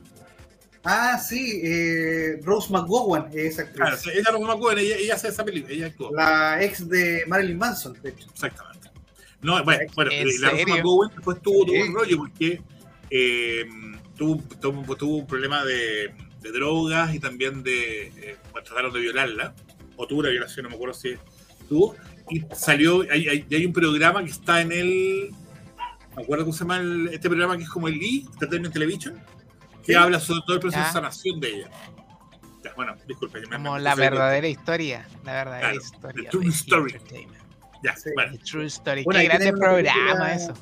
Ah, 0.83 1.19
sí, 1.19 1.59
eh, 1.63 2.39
Rose 2.43 2.71
McGowan 2.71 3.27
es 3.33 3.53
esa 3.53 3.63
actriz. 3.63 3.77
Claro, 3.77 3.97
ella 4.13 4.31
Rose 4.31 4.45
McGowan, 4.45 4.77
ella, 4.79 4.95
ella 4.97 5.15
hace 5.15 5.27
esa 5.29 5.43
película, 5.43 5.73
ella 5.73 5.87
actuó. 5.87 6.11
La 6.15 6.63
ex 6.63 6.87
de 6.87 7.23
Marilyn 7.27 7.57
Manson, 7.57 7.97
de 8.01 8.09
hecho. 8.09 8.27
Exactamente. 8.31 8.89
No, 9.41 9.63
bueno, 9.63 9.83
bueno 9.95 10.11
¿En 10.11 10.27
eh, 10.27 10.31
la 10.39 10.49
Rose? 10.51 10.65
McGowan 10.65 11.11
después 11.15 11.41
tuvo 11.41 11.63
un 11.63 11.93
rollo 11.93 12.17
porque 12.17 12.61
eh, 13.09 13.65
tuvo, 14.17 14.41
tuvo, 14.59 14.95
tuvo 14.95 15.17
un 15.17 15.27
problema 15.27 15.63
de, 15.65 16.13
de 16.41 16.51
drogas 16.51 17.13
y 17.13 17.19
también 17.19 17.63
de. 17.63 18.07
Eh, 18.07 18.37
bueno, 18.51 18.65
trataron 18.65 18.93
de 18.93 18.99
violarla, 18.99 19.53
o 19.95 20.07
tuvo 20.07 20.21
una 20.21 20.29
violación, 20.29 20.63
no 20.63 20.69
me 20.69 20.75
acuerdo 20.75 20.93
si 20.93 21.15
tuvo. 21.67 21.95
Y 22.29 22.43
salió, 22.55 23.01
hay, 23.11 23.27
hay, 23.29 23.45
y 23.49 23.55
hay 23.55 23.65
un 23.65 23.73
programa 23.73 24.23
que 24.23 24.31
está 24.31 24.61
en 24.61 24.71
el. 24.71 25.29
¿Me 26.15 26.23
acuerdo 26.23 26.45
cómo 26.45 26.53
se 26.53 26.63
llama 26.63 26.77
el- 26.77 27.09
este 27.13 27.29
programa 27.29 27.55
que 27.57 27.63
es 27.63 27.69
como 27.69 27.87
el 27.87 27.95
E! 28.01 28.23
Entertainment 28.33 28.73
Television? 28.73 29.21
Que 29.87 29.93
Sí. 29.93 29.95
habla 29.95 30.19
sobre 30.19 30.41
todo 30.45 30.53
el 30.55 30.59
proceso 30.61 30.81
Ya. 30.81 30.87
de 30.87 30.93
sanación 30.93 31.39
de 31.39 31.47
ella. 31.49 31.69
Ya, 32.63 32.73
bueno, 32.75 32.95
disculpe. 33.07 33.39
que 33.41 33.47
me- 33.47 33.55
Como 33.55 33.73
me- 33.75 33.79
la 33.81 33.95
verdadera 33.95 34.47
historia. 34.47 35.07
La 35.23 35.33
verdadera 35.33 35.69
Claro, 35.71 35.81
historia. 35.81 36.29
the 36.29 36.37
true 36.37 36.49
story. 36.49 36.91
Entertainment. 36.93 37.43
Ya, 37.83 37.95
Sí. 37.95 38.09
bueno. 38.15 38.31
The 38.33 38.37
True 38.39 38.65
Story. 38.65 39.03
Bueno, 39.03 39.19
Qué 39.19 39.25
grande 39.27 39.53
programa 39.53 39.75
película- 39.77 40.33
eso. 40.35 40.53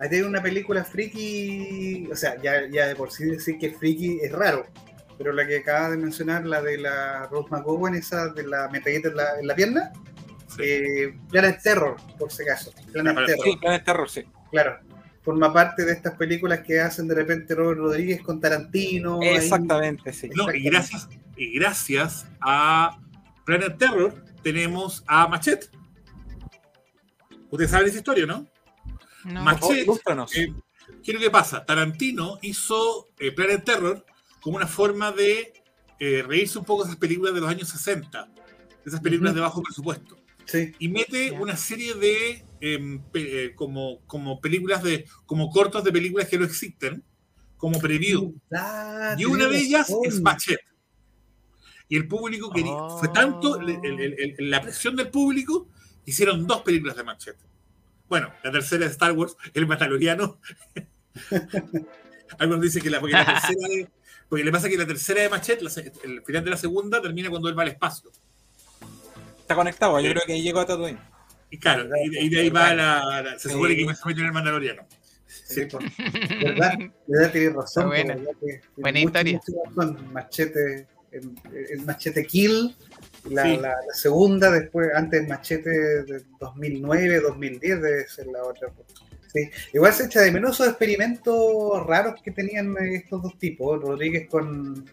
Ahí 0.00 0.08
tiene 0.10 0.26
una 0.26 0.42
película 0.42 0.84
friki, 0.84 2.08
o 2.10 2.16
sea, 2.16 2.40
ya, 2.42 2.66
ya 2.70 2.86
de 2.86 2.96
por 2.96 3.10
sí 3.12 3.24
decir 3.24 3.58
que 3.58 3.70
friki 3.72 4.18
es 4.22 4.32
raro, 4.32 4.66
pero 5.18 5.32
la 5.32 5.46
que 5.46 5.58
acaba 5.58 5.90
de 5.90 5.96
mencionar, 5.98 6.46
la 6.46 6.60
de 6.62 6.78
la 6.78 7.28
Rose 7.30 7.48
McGowan, 7.50 7.94
esa 7.94 8.28
de 8.28 8.46
la 8.46 8.68
metralleta 8.68 9.08
en 9.08 9.16
la, 9.16 9.38
en 9.40 9.46
la 9.46 9.54
pierna, 9.54 9.92
Sí. 10.48 10.62
eh, 10.64 11.18
Planet 11.30 11.60
Terror, 11.62 11.96
por 12.18 12.32
si 12.32 12.42
acaso. 12.42 12.72
Planet 12.92 13.14
Planet 13.14 13.26
Terror, 13.26 13.44
Sí, 13.44 13.56
Planet 13.60 13.84
Terror, 13.84 14.10
sí. 14.10 14.24
claro. 14.50 14.78
Forma 15.26 15.52
parte 15.52 15.84
de 15.84 15.92
estas 15.92 16.14
películas 16.16 16.60
que 16.60 16.78
hacen 16.80 17.06
de 17.08 17.16
repente 17.16 17.54
Robert 17.54 17.80
Rodríguez 17.80 18.22
con 18.22 18.40
Tarantino. 18.40 19.18
ahí. 19.20 19.28
Exactamente, 19.34 20.12
sí. 20.12 20.30
No, 20.34 20.50
y 20.54 20.62
gracias, 20.62 21.08
y 21.36 21.52
gracias 21.58 22.26
a 22.40 22.98
Planet 23.44 23.76
Terror 23.76 24.14
tenemos 24.42 25.02
a 25.08 25.26
Machete. 25.26 25.66
Ustedes 27.50 27.70
saben 27.70 27.88
esa 27.88 27.98
historia, 27.98 28.24
¿no? 28.26 28.46
No. 29.24 29.42
Mach- 29.42 29.54
Por 29.58 29.60
favor, 29.60 29.76
ilústranos. 29.78 30.36
Eh, 30.36 30.52
¿Qué 31.02 31.10
es 31.10 31.14
lo 31.14 31.20
que 31.20 31.30
pasa? 31.30 31.64
Tarantino 31.66 32.38
hizo 32.42 33.08
eh, 33.18 33.32
Planet 33.32 33.64
Terror 33.64 34.06
como 34.40 34.56
una 34.58 34.66
forma 34.68 35.10
de 35.10 35.52
eh, 35.98 36.22
reírse 36.26 36.58
un 36.58 36.64
poco 36.64 36.82
de 36.84 36.90
esas 36.90 37.00
películas 37.00 37.34
de 37.34 37.40
los 37.40 37.50
años 37.50 37.68
60, 37.68 38.26
de 38.26 38.32
esas 38.86 39.00
películas 39.00 39.34
de 39.34 39.40
bajo 39.40 39.60
presupuesto. 39.62 40.16
Sí, 40.44 40.72
Y 40.78 40.86
mete 40.88 41.32
una 41.32 41.56
serie 41.56 41.94
de 41.94 42.44
eh, 42.60 43.52
como, 43.54 44.00
como 44.06 44.40
películas 44.40 44.82
de, 44.82 45.06
como 45.26 45.50
cortos 45.50 45.84
de 45.84 45.92
películas 45.92 46.28
que 46.28 46.38
no 46.38 46.44
existen, 46.44 47.02
como 47.56 47.78
preview. 47.78 48.34
Y 49.18 49.24
una 49.24 49.46
de 49.48 49.58
ellas 49.58 49.92
es 50.04 50.20
Machete. 50.20 50.62
Y 51.88 51.96
el 51.96 52.08
público 52.08 52.50
quería, 52.50 52.72
Oh. 52.74 52.98
fue 52.98 53.08
tanto 53.08 53.60
el- 53.60 53.70
el- 53.70 54.00
el- 54.00 54.34
el- 54.38 54.50
la 54.50 54.60
presión 54.60 54.96
del 54.96 55.08
público, 55.08 55.68
que 56.04 56.10
hicieron 56.10 56.46
dos 56.46 56.62
películas 56.62 56.96
de 56.96 57.04
Machete. 57.04 57.44
Bueno, 58.08 58.32
la 58.42 58.50
tercera 58.52 58.84
de 58.86 58.90
Star 58.92 59.12
Wars, 59.12 59.36
El 59.54 59.66
Mandaloriano. 59.66 60.38
Algunos 62.38 62.62
dicen 62.62 62.82
que 62.82 62.90
la, 62.90 63.00
porque 63.00 63.12
la 63.14 63.24
tercera 63.52 63.68
de- 63.68 63.88
porque 64.28 64.42
le 64.44 64.50
pasa 64.50 64.68
que 64.68 64.76
la 64.76 64.86
tercera 64.86 65.22
de 65.22 65.28
Machete, 65.28 65.62
la 65.62 65.70
el 66.02 66.22
final 66.24 66.42
de 66.44 66.50
la 66.50 66.56
segunda, 66.56 67.00
termina 67.00 67.30
cuando 67.30 67.48
él 67.48 67.56
va 67.56 67.62
al 67.62 67.68
espacio. 67.68 68.10
Está 69.38 69.54
conectado, 69.54 70.00
yo 70.00 70.10
creo 70.10 70.22
que 70.26 70.32
ahí 70.32 70.42
llegó 70.42 70.58
a 70.60 70.66
Tatooine. 70.66 70.98
Y 71.50 71.58
claro, 71.58 71.84
y 72.04 72.08
de, 72.10 72.20
y 72.22 72.28
de 72.28 72.40
ahí 72.40 72.50
va 72.50 72.74
la, 72.74 73.22
la- 73.22 73.38
se 73.38 73.48
supone 73.50 73.76
que 73.76 73.84
se 73.94 74.06
mete 74.06 74.20
en 74.20 74.26
el 74.26 74.32
Mandaloriano. 74.32 74.82
Sí, 75.26 75.64
por- 75.66 75.82
¿Verdad? 76.42 76.72
¿Verdad? 77.06 77.32
Tienes 77.32 77.52
razón. 77.54 77.86
Buena. 77.86 78.14
¿verdad? 78.16 78.32
Que 78.40 78.46
tiene 78.46 78.62
Buena 78.76 78.98
historia. 79.00 79.40
razón. 79.76 80.12
Machete, 80.12 80.86
el, 81.12 81.30
el 81.70 81.82
Machete 81.82 82.26
Kill, 82.26 82.74
la, 83.30 83.42
Sí. 83.44 83.56
la- 83.56 83.68
la 83.68 83.94
segunda, 83.94 84.50
después, 84.50 84.88
antes 84.94 85.20
el 85.22 85.28
Machete 85.28 85.70
de 85.70 86.22
2009, 86.40 87.20
2010 87.20 87.80
debe 87.82 88.08
ser 88.08 88.26
la 88.26 88.42
otra. 88.42 88.68
Sí. 89.32 89.48
Igual 89.74 89.92
se 89.92 90.06
echa 90.06 90.20
de 90.22 90.32
menos 90.32 90.52
esos 90.54 90.68
experimentos 90.68 91.86
raros 91.86 92.20
que 92.22 92.30
tenían 92.30 92.74
eh, 92.78 92.96
estos 92.96 93.22
dos 93.22 93.38
tipos, 93.38 93.80
Rodríguez 93.82 94.28
con, 94.28 94.84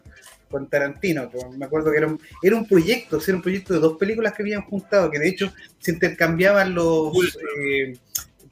con 0.54 0.70
Tarantino. 0.70 1.30
me 1.58 1.66
acuerdo 1.66 1.92
que 1.92 1.98
era 1.98 2.08
un, 2.08 2.20
era 2.42 2.56
un 2.56 2.66
proyecto, 2.68 3.20
era 3.26 3.36
un 3.36 3.42
proyecto 3.42 3.74
de 3.74 3.80
dos 3.80 3.98
películas 3.98 4.34
que 4.34 4.44
habían 4.44 4.62
juntado, 4.62 5.10
que 5.10 5.18
de 5.20 5.28
hecho 5.30 5.52
se 5.80 5.92
intercambiaban 5.92 6.74
los... 6.76 7.12
Eh, 7.60 7.98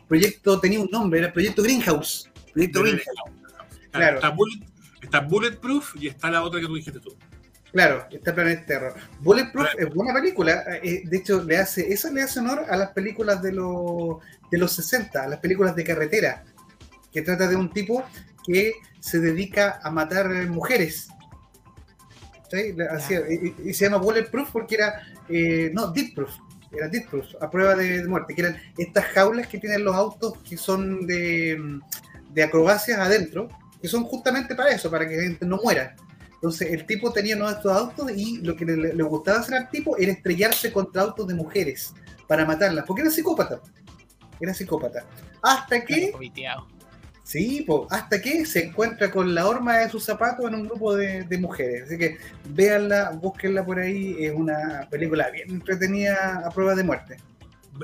proyecto 0.08 0.60
tenía 0.60 0.80
un 0.82 0.90
nombre, 0.92 1.20
era 1.20 1.28
el 1.28 1.34
proyecto 1.34 1.62
Greenhouse. 1.64 2.30
Proyecto 2.54 2.82
Greenhouse. 2.82 3.06
Claro. 3.92 4.16
Está, 4.18 4.30
Bullet- 4.32 4.66
está 5.02 5.20
Bulletproof 5.22 5.96
y 5.98 6.08
está 6.08 6.30
la 6.32 6.44
otra 6.44 6.60
que 6.60 6.66
tú 6.68 6.76
dijiste 6.76 7.00
tú. 7.00 7.16
Claro, 7.72 8.06
está 8.12 8.36
Planet 8.36 8.66
Terror. 8.66 8.94
Bulletproof 9.22 9.68
es 9.78 9.94
buena 9.94 10.14
película. 10.14 10.66
eh, 10.84 11.04
de 11.06 11.18
hecho, 11.18 11.42
le 11.44 11.56
hace, 11.58 11.94
esa 11.94 12.12
le 12.12 12.22
hace 12.24 12.40
honor 12.40 12.66
a 12.68 12.76
las 12.76 12.90
películas 12.92 13.42
de, 13.42 13.54
los 13.54 14.18
de 14.52 14.58
los 14.58 14.74
60, 14.74 15.24
a 15.24 15.28
las 15.30 15.40
películas 15.40 15.76
de 15.76 15.84
carretera, 15.86 16.44
que 17.14 17.22
trata 17.22 17.48
de 17.48 17.56
un 17.56 17.72
tipo 17.72 18.04
que 18.46 18.74
se 19.00 19.20
dedica 19.20 19.80
a 19.84 19.90
matar 19.92 20.28
mujeres. 20.50 21.08
Y, 22.58 23.74
se 23.74 23.86
llama 23.86 23.98
Bulletproof 23.98 24.50
porque 24.52 24.76
era, 24.76 25.02
eh, 25.30 25.72
no, 25.74 25.92
Deadproof, 25.92 26.32
era 26.72 26.88
Deadproof, 26.88 27.26
a 27.42 27.50
prueba 27.50 27.76
de, 27.76 28.02
de 28.02 28.08
muerte, 28.08 28.34
que 28.34 28.42
eran 28.42 28.58
estas 28.78 29.06
jaulas 29.06 29.48
que 29.48 29.58
tienen 29.58 29.84
los 29.84 29.96
autos 29.96 30.38
que 30.48 30.58
son 30.58 31.06
de, 31.06 31.58
mm, 31.60 31.82
de 32.34 32.44
acrobacias 32.44 33.00
adentro, 33.00 33.50
que 33.82 33.88
son 33.88 34.04
justamente 34.04 34.56
para 34.56 34.72
eso, 34.72 34.90
para 34.90 35.08
que 35.08 35.18
la 35.18 35.24
gente 35.24 35.46
no 35.46 35.60
muera. 35.64 35.96
Entonces 36.34 36.72
el 36.72 36.86
tipo 36.86 37.12
tenía 37.12 37.36
uno 37.36 37.48
de 37.48 37.54
estos 37.54 37.72
autos 37.72 38.12
y 38.16 38.38
lo 38.38 38.56
que 38.56 38.66
le, 38.66 38.96
le 38.96 39.04
gustaba 39.04 39.40
hacer 39.40 39.56
al 39.56 39.70
tipo 39.70 39.98
era 39.98 40.12
estrellarse 40.12 40.72
contra 40.72 41.04
autos 41.04 41.28
de 41.28 41.36
mujeres 41.36 41.94
para 42.28 42.46
matarlas, 42.46 42.86
porque 42.86 43.02
era 43.02 43.12
psicópata. 43.12 43.62
Era 44.40 44.54
psicópata. 44.54 45.06
Hasta 45.42 45.86
que. 45.86 46.12
Sí, 47.24 47.64
po, 47.66 47.88
hasta 47.90 48.22
que 48.22 48.46
se 48.46 48.66
encuentra 48.66 49.12
con 49.12 49.34
la 49.34 49.48
horma 49.48 49.78
de 49.78 49.90
sus 49.90 50.04
zapatos 50.04 50.46
en 50.48 50.56
un 50.56 50.68
grupo 50.68 50.96
de, 50.96 51.24
de 51.24 51.38
mujeres. 51.38 51.84
Así 51.86 51.98
que 51.98 52.18
véanla, 52.50 53.12
búsquenla 53.12 53.66
por 53.66 53.80
ahí. 53.80 54.16
Es 54.20 54.34
una 54.36 54.88
película 54.90 55.30
bien 55.32 55.50
entretenida 55.52 56.44
a 56.46 56.50
prueba 56.52 56.76
de 56.76 56.84
muerte. 56.84 57.18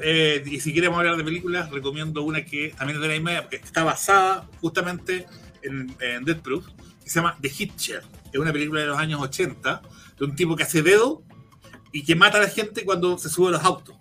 Eh, 0.04 0.44
y 0.46 0.60
si 0.60 0.74
queremos 0.74 1.00
hablar 1.00 1.16
de 1.16 1.24
películas, 1.24 1.72
recomiendo 1.72 2.22
una 2.24 2.44
que 2.44 2.74
también 2.78 2.98
es 2.98 3.02
de 3.02 3.08
la 3.08 3.14
misma, 3.14 3.50
que 3.50 3.56
está 3.58 3.84
basada 3.84 4.48
justamente 4.60 5.26
en, 5.64 5.96
en 6.02 6.26
Death 6.26 6.42
Proof, 6.42 6.68
que 7.04 7.10
se 7.10 7.16
llama 7.16 7.38
The 7.42 7.50
Hitcher. 7.58 8.04
Es 8.34 8.40
una 8.40 8.52
película 8.52 8.82
de 8.82 8.88
los 8.88 8.98
años 9.00 9.22
80, 9.22 9.82
de 10.20 10.26
un 10.26 10.36
tipo 10.36 10.56
que 10.56 10.64
hace 10.64 10.82
dedo 10.82 11.24
y 11.94 12.04
que 12.04 12.16
mata 12.16 12.38
a 12.38 12.42
la 12.42 12.50
gente 12.50 12.84
cuando 12.84 13.18
se 13.18 13.30
sube 13.30 13.48
a 13.48 13.52
los 13.52 13.64
autos. 13.64 13.96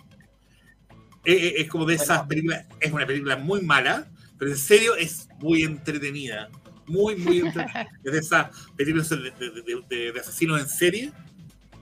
Es, 1.25 1.43
es- 1.43 1.53
es 1.63 1.69
como 1.69 1.85
de 1.87 1.95
esas 1.95 2.23
películas, 2.27 2.67
es 2.81 2.93
una 2.93 3.07
película 3.07 3.37
muy 3.37 3.61
mala, 3.63 4.09
pero 4.39 4.51
en 4.51 4.57
serio 4.59 4.95
es 4.97 5.29
muy 5.39 5.63
entretenida. 5.63 6.49
Muy, 6.87 7.17
muy 7.17 7.41
entretenida. 7.41 7.89
Es 8.05 8.13
de 8.13 8.19
esas 8.19 8.51
películas 8.77 9.09
de, 9.09 9.17
de- 9.17 9.33
de- 9.51 9.83
de- 9.89 10.13
de 10.13 10.21
asesinos 10.21 10.61
en 10.61 10.69
serie. 10.69 11.13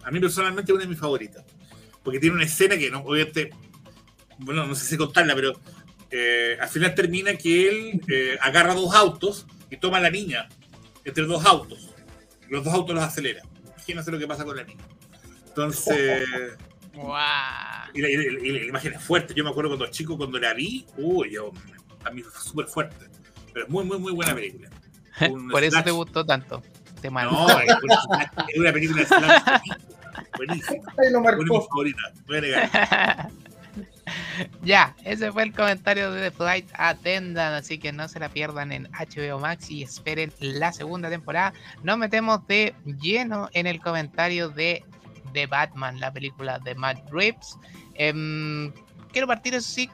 A 0.02 0.10
mí 0.10 0.20
personalmente 0.20 0.70
es 0.72 0.74
una 0.74 0.84
de 0.84 0.88
mis 0.90 0.98
favoritas. 0.98 1.44
Porque 2.02 2.18
tiene 2.20 2.36
una 2.36 2.44
escena 2.44 2.76
que 2.76 2.90
no, 2.90 3.00
obviamente 3.00 3.50
bueno, 4.38 4.66
no 4.66 4.74
sé 4.74 4.84
si 4.84 4.96
contarla, 4.96 5.34
pero 5.34 5.52
eh, 6.10 6.56
al 6.60 6.68
final 6.68 6.94
termina 6.94 7.34
que 7.36 7.68
él 7.68 8.00
eh, 8.08 8.36
agarra 8.40 8.74
dos 8.74 8.94
autos 8.94 9.46
y 9.70 9.76
toma 9.76 9.98
a 9.98 10.00
la 10.00 10.10
niña 10.10 10.48
entre 11.04 11.24
dos 11.24 11.44
autos. 11.46 11.90
Los 12.48 12.64
dos 12.64 12.74
autos 12.74 12.94
los 12.94 13.04
acelera. 13.04 13.42
Imagínate 13.76 14.10
lo 14.10 14.18
que 14.18 14.26
pasa 14.26 14.44
con 14.44 14.56
la 14.56 14.64
niña. 14.64 14.84
Entonces, 15.48 16.28
Guau. 16.94 17.90
y 17.94 18.00
la, 18.02 18.08
y 18.10 18.16
la- 18.16 18.40
y 18.46 18.52
la 18.60 18.64
imagen 18.66 18.92
es 18.94 19.02
fuerte. 19.02 19.34
Yo 19.34 19.44
me 19.44 19.50
acuerdo 19.50 19.70
cuando 19.70 19.86
chico, 19.90 20.16
cuando 20.16 20.38
la 20.38 20.52
vi, 20.54 20.84
uy, 20.96 21.32
yo, 21.32 21.52
a 21.83 21.83
mí 22.10 22.22
fue 22.22 22.40
súper 22.40 22.66
fuerte. 22.66 23.06
Pero 23.52 23.66
es 23.66 23.70
muy, 23.70 23.84
muy, 23.84 23.98
muy 23.98 24.12
buena 24.12 24.34
película. 24.34 24.68
Un 25.30 25.48
Por 25.48 25.62
eso 25.62 25.82
te 25.82 25.90
gustó 25.90 26.24
tanto. 26.24 26.62
Te 27.00 27.10
No, 27.10 27.48
es 27.60 27.68
una, 27.82 28.32
es 28.48 28.58
una 28.58 28.72
película 28.72 29.00
de 29.02 29.06
slash 29.06 29.42
buenísima. 30.36 30.82
Marcó. 31.22 31.68
ya, 34.62 34.94
ese 35.04 35.32
fue 35.32 35.44
el 35.44 35.52
comentario 35.52 36.10
de 36.10 36.30
The 36.30 36.36
Flight 36.36 36.68
Attendant, 36.74 37.54
así 37.54 37.78
que 37.78 37.92
no 37.92 38.08
se 38.08 38.20
la 38.20 38.28
pierdan 38.28 38.72
en 38.72 38.88
HBO 38.92 39.38
Max 39.38 39.70
y 39.70 39.82
esperen 39.82 40.32
la 40.40 40.72
segunda 40.72 41.10
temporada. 41.10 41.52
Nos 41.82 41.98
metemos 41.98 42.46
de 42.46 42.74
lleno 43.00 43.48
en 43.52 43.66
el 43.66 43.80
comentario 43.80 44.48
de 44.48 44.82
The 45.32 45.46
Batman, 45.46 46.00
la 46.00 46.12
película 46.12 46.58
de 46.58 46.74
Matt 46.74 47.10
Reeves. 47.10 47.56
Em, 47.94 48.72
quiero 49.12 49.26
partir, 49.26 49.54
eso 49.54 49.68
sí, 49.68 49.90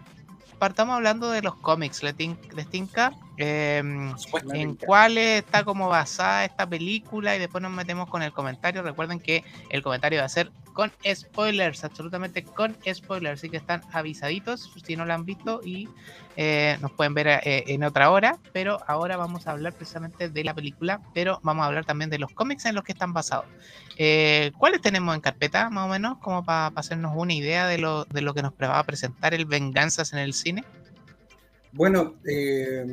partamos 0.61 0.97
hablando 0.97 1.31
de 1.33 1.43
los 1.43 1.57
cómics, 1.61 2.03
¿les 2.05 2.17
tin- 2.17 2.41
les 2.51 2.69
tinca? 2.69 3.17
Em, 3.43 4.15
en 4.53 4.75
cuáles 4.77 5.39
está 5.39 5.65
como 5.65 5.89
basada 5.89 6.45
esta 6.45 6.69
película 6.69 7.35
y 7.35 7.39
después 7.39 7.63
nos 7.63 7.73
metemos 7.73 8.09
con 8.11 8.23
el 8.23 8.33
comentario. 8.33 8.83
Recuerden 8.83 9.19
que 9.19 9.45
el 9.71 9.83
comentario 9.83 10.19
va 10.19 10.27
a 10.27 10.29
ser 10.29 10.51
con 10.75 10.93
spoilers, 11.13 11.83
absolutamente 11.83 12.45
con 12.45 12.77
spoilers, 12.93 13.41
así 13.41 13.49
que 13.49 13.57
están 13.57 13.83
avisaditos 13.93 14.71
si 14.85 14.95
no 14.95 15.05
lo 15.05 15.15
han 15.15 15.25
visto 15.25 15.61
y 15.65 15.89
eh, 16.37 16.77
nos 16.81 16.93
pueden 16.93 17.15
ver 17.15 17.29
eh, 17.29 17.65
en 17.67 17.83
otra 17.83 18.11
hora, 18.11 18.39
pero 18.53 18.79
ahora 18.87 19.17
vamos 19.17 19.47
a 19.47 19.53
hablar 19.53 19.73
precisamente 19.73 20.29
de 20.29 20.45
la 20.45 20.55
película, 20.55 21.01
pero 21.15 21.41
vamos 21.43 21.65
a 21.65 21.67
hablar 21.67 21.87
también 21.87 22.11
de 22.11 22.19
los 22.19 22.31
cómics 22.33 22.67
en 22.67 22.75
los 22.75 22.85
que 22.85 22.93
están 22.93 23.13
basados. 23.13 23.47
Eh, 23.97 24.53
¿Cuáles 24.59 24.81
tenemos 24.81 25.15
en 25.15 25.21
carpeta, 25.23 25.71
más 25.71 25.87
o 25.87 25.89
menos, 25.89 26.19
como 26.19 26.45
para 26.45 26.67
hacernos 26.77 27.13
una 27.17 27.35
idea 27.35 27.67
de 27.67 27.79
lo, 27.79 28.05
de 28.05 28.21
lo 28.21 28.35
que 28.35 28.43
nos 28.43 28.53
va 28.53 28.79
a 28.79 28.85
presentar 28.85 29.35
el 29.35 29.47
Venganzas 29.47 30.13
en 30.13 30.19
el 30.19 30.35
cine? 30.35 30.65
Bueno, 31.73 32.15
eh, 32.27 32.85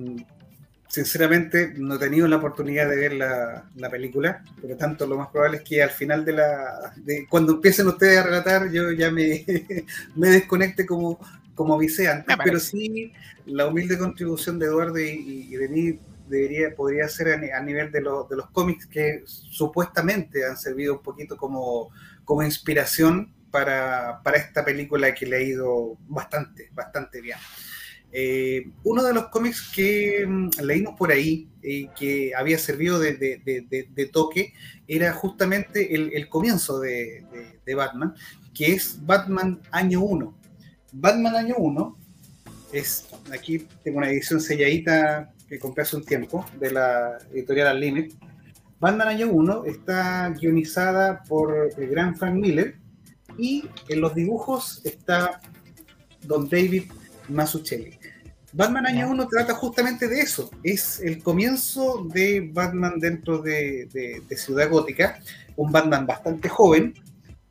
sinceramente 0.87 1.73
no 1.77 1.95
he 1.95 1.99
tenido 1.99 2.27
la 2.27 2.37
oportunidad 2.37 2.89
de 2.89 2.95
ver 2.95 3.13
la, 3.13 3.65
la 3.75 3.89
película, 3.89 4.43
por 4.61 4.69
lo 4.69 4.77
tanto 4.77 5.05
lo 5.05 5.17
más 5.17 5.27
probable 5.29 5.57
es 5.57 5.63
que 5.63 5.83
al 5.83 5.89
final 5.91 6.23
de 6.25 6.33
la... 6.33 6.93
de- 6.97 7.27
cuando 7.29 7.53
empiecen 7.53 7.87
ustedes 7.87 8.17
a 8.19 8.23
relatar 8.23 8.71
yo 8.71 8.91
ya 8.91 9.11
me, 9.11 9.45
me 10.15 10.29
desconecte 10.29 10.85
como, 10.85 11.19
como 11.55 11.73
avisé 11.75 12.07
antes, 12.09 12.37
pero 12.43 12.59
sí 12.59 13.11
la 13.45 13.67
humilde 13.67 13.97
contribución 13.97 14.59
de 14.59 14.67
Eduardo 14.67 14.99
y, 14.99 15.47
y 15.51 15.55
de 15.55 15.69
mí 15.69 15.99
debería, 16.27 16.75
podría 16.75 17.07
ser 17.07 17.29
a, 17.33 17.37
ni- 17.37 17.51
a 17.51 17.61
nivel 17.61 17.91
de, 17.91 18.01
los- 18.01 18.27
de 18.29 18.35
los 18.37 18.49
cómics 18.51 18.85
que 18.87 19.23
supuestamente 19.25 20.45
han 20.45 20.57
servido 20.57 20.93
un 20.95 21.03
poquito 21.03 21.37
como, 21.37 21.89
como 22.25 22.43
inspiración 22.43 23.33
para, 23.51 24.21
para 24.23 24.37
esta 24.37 24.63
película 24.65 25.13
que 25.15 25.25
le 25.25 25.37
ha 25.37 25.41
ido 25.41 25.97
bastante, 26.07 26.69
bastante 26.73 27.21
bien. 27.21 27.37
Eh, 28.11 28.71
uno 28.83 29.03
de 29.03 29.13
los 29.13 29.27
cómics 29.27 29.69
que 29.75 30.25
mm, 30.27 30.49
leímos 30.63 30.95
por 30.97 31.11
ahí, 31.11 31.49
eh, 31.61 31.87
que 31.97 32.31
había 32.35 32.57
servido 32.57 32.99
de, 32.99 33.15
de- 33.17 33.41
de- 33.45 33.87
de- 33.93 34.05
toque, 34.07 34.53
era 34.87 35.11
justamente 35.13 35.93
el, 35.93 36.11
el 36.13 36.29
comienzo 36.29 36.79
de 36.79 37.25
Batman, 37.75 38.15
que 38.53 38.73
es 38.73 39.05
Batman 39.05 39.59
Año 39.71 40.01
1. 40.01 40.37
Batman 40.93 41.35
Año 41.35 41.55
1 41.57 41.97
es, 42.71 43.07
aquí 43.31 43.67
tengo 43.83 43.97
una 43.99 44.09
edición 44.09 44.39
selladita 44.41 45.33
que 45.47 45.59
compré 45.59 45.83
hace 45.83 45.95
un 45.97 46.03
tiempo, 46.05 46.45
de 46.59 46.71
la 46.71 47.17
editorial 47.33 47.67
Al 47.67 47.79
Limit. 47.79 48.13
Batman 48.79 49.07
Año 49.09 49.29
1 49.31 49.65
está 49.65 50.29
guionizada 50.29 51.23
por 51.23 51.69
el 51.77 51.87
gran 51.89 52.15
Frank 52.15 52.35
Miller 52.35 52.75
y 53.37 53.65
en 53.89 54.01
los 54.01 54.15
dibujos 54.15 54.81
está 54.85 55.41
Don 56.23 56.47
David 56.49 56.83
Mazzucchelli. 57.29 57.96
Batman 58.53 58.87
Año 58.87 58.99
Ya. 58.99 59.07
1 59.07 59.27
trata 59.27 59.53
justamente 59.53 60.07
de 60.07 60.21
eso. 60.21 60.49
Es 60.63 60.99
el 61.01 61.21
comienzo 61.21 62.07
de 62.13 62.49
Batman 62.53 62.99
dentro 62.99 63.39
de, 63.39 63.87
de- 63.93 64.21
de 64.27 64.37
Ciudad 64.37 64.69
Gótica. 64.69 65.19
Un 65.55 65.71
Batman 65.71 66.05
bastante 66.07 66.47
joven. 66.49 66.93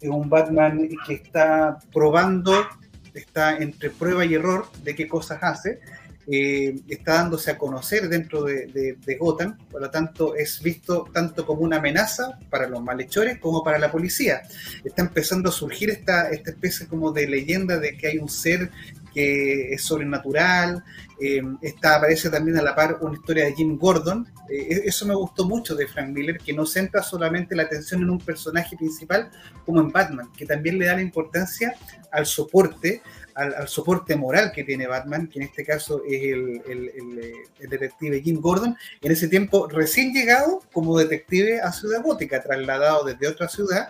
es 0.01 0.09
Un 0.09 0.29
Batman 0.29 0.89
que 1.07 1.15
está 1.15 1.79
probando, 1.93 2.67
está 3.15 3.57
entre 3.59 3.91
prueba 3.91 4.25
y 4.25 4.35
error 4.35 4.67
de 4.83 4.95
qué 4.95 5.07
cosas 5.09 5.39
hace. 5.43 5.81
eh, 6.29 6.81
está 6.89 7.15
dándose 7.15 7.53
a 7.53 7.57
conocer 7.57 8.09
dentro 8.09 8.43
de, 8.43 8.67
de, 8.67 8.97
de, 9.07 9.17
Gotham, 9.17 9.57
por 9.71 9.81
lo 9.81 9.89
tanto 9.91 10.35
es 10.35 10.61
visto 10.61 11.09
tanto 11.13 11.47
como 11.47 11.61
una 11.61 11.77
amenaza 11.77 12.37
para 12.51 12.67
los 12.67 12.83
malhechores 12.83 13.39
como 13.39 13.63
para 13.63 13.79
la 13.79 13.93
policía. 13.93 14.43
Está 14.85 15.03
empezando 15.03 15.51
a 15.51 15.53
surgir 15.53 15.89
esta, 15.89 16.29
esta 16.31 16.51
especie 16.51 16.89
como 16.89 17.13
de 17.13 17.29
leyenda 17.29 17.79
de 17.79 17.97
que 17.97 18.09
hay 18.09 18.19
un 18.19 18.29
ser 18.29 18.73
que 19.17 19.73
es 19.73 19.83
sobrenatural. 19.83 20.85
Eh, 21.19 21.43
aparece 21.83 22.29
también 22.29 22.59
a 22.59 22.63
la 22.63 22.75
par 22.75 22.99
una 23.01 23.15
historia 23.15 23.47
de 23.47 23.55
Jim 23.55 23.79
Gordon. 23.79 24.29
Eh, 24.51 24.83
eso 24.85 25.07
me 25.07 25.15
gustó 25.15 25.47
mucho 25.47 25.75
de 25.75 25.87
Frank 25.87 26.11
Miller, 26.11 26.37
que 26.37 26.53
no 26.53 26.67
centra 26.67 27.03
solamente 27.03 27.57
la 27.57 27.63
atención 27.63 28.03
en 28.03 28.11
un 28.11 28.19
personaje 28.19 28.77
principal 28.77 29.31
como 29.65 29.81
en 29.81 29.91
Batman, 29.91 30.31
que 30.37 30.45
también 30.45 30.79
le 30.79 30.85
da 30.85 30.97
la 30.97 31.01
importancia 31.01 31.75
al 32.13 32.27
soporte, 32.27 33.01
al, 33.35 33.55
al 33.55 33.69
soporte 33.69 34.17
moral 34.17 34.53
que 34.55 34.65
tiene 34.65 34.87
Batman, 34.87 35.29
que 35.29 35.39
en 35.39 35.47
este 35.47 35.65
caso 35.65 36.03
es 36.07 36.23
el, 36.23 36.61
el, 36.69 36.91
el, 36.95 37.33
el, 37.59 37.71
detective 37.71 38.21
Jim 38.21 38.39
Gordon, 38.39 38.77
en 39.01 39.13
ese 39.13 39.29
tiempo 39.29 39.67
recién 39.67 40.13
llegado 40.13 40.63
como 40.75 40.99
detective 40.99 41.63
a 41.63 41.73
Ciudad 41.73 42.03
Gótica, 42.03 42.43
trasladado 42.43 43.05
desde 43.05 43.29
otra 43.29 43.49
ciudad, 43.49 43.89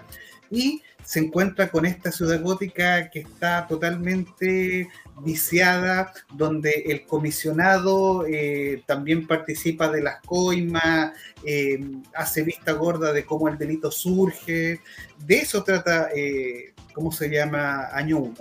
y 0.53 0.83
se 1.07 1.21
encuentra 1.21 1.69
con 1.69 1.87
esta 1.87 2.11
ciudad 2.11 2.43
gótica 2.43 3.09
que 3.11 3.21
está 3.21 3.67
totalmente 3.69 4.89
viciada, 5.23 6.13
donde 6.35 6.71
el 6.87 7.07
comisionado 7.07 8.27
eh, 8.27 8.83
también 8.87 9.25
participa 9.25 9.89
de 9.89 10.03
las 10.03 10.21
coimas, 10.23 11.13
eh, 11.45 11.79
hace 12.13 12.43
vista 12.43 12.73
gorda 12.73 13.13
de 13.13 13.25
cómo 13.25 13.49
el 13.49 13.57
delito 13.57 13.93
surge. 13.93 14.81
De 15.25 15.37
eso 15.37 15.63
trata, 15.63 16.09
eh, 16.13 16.75
¿cómo 16.93 17.13
se 17.13 17.31
llama? 17.31 17.87
Año 17.93 18.19
1. 18.19 18.35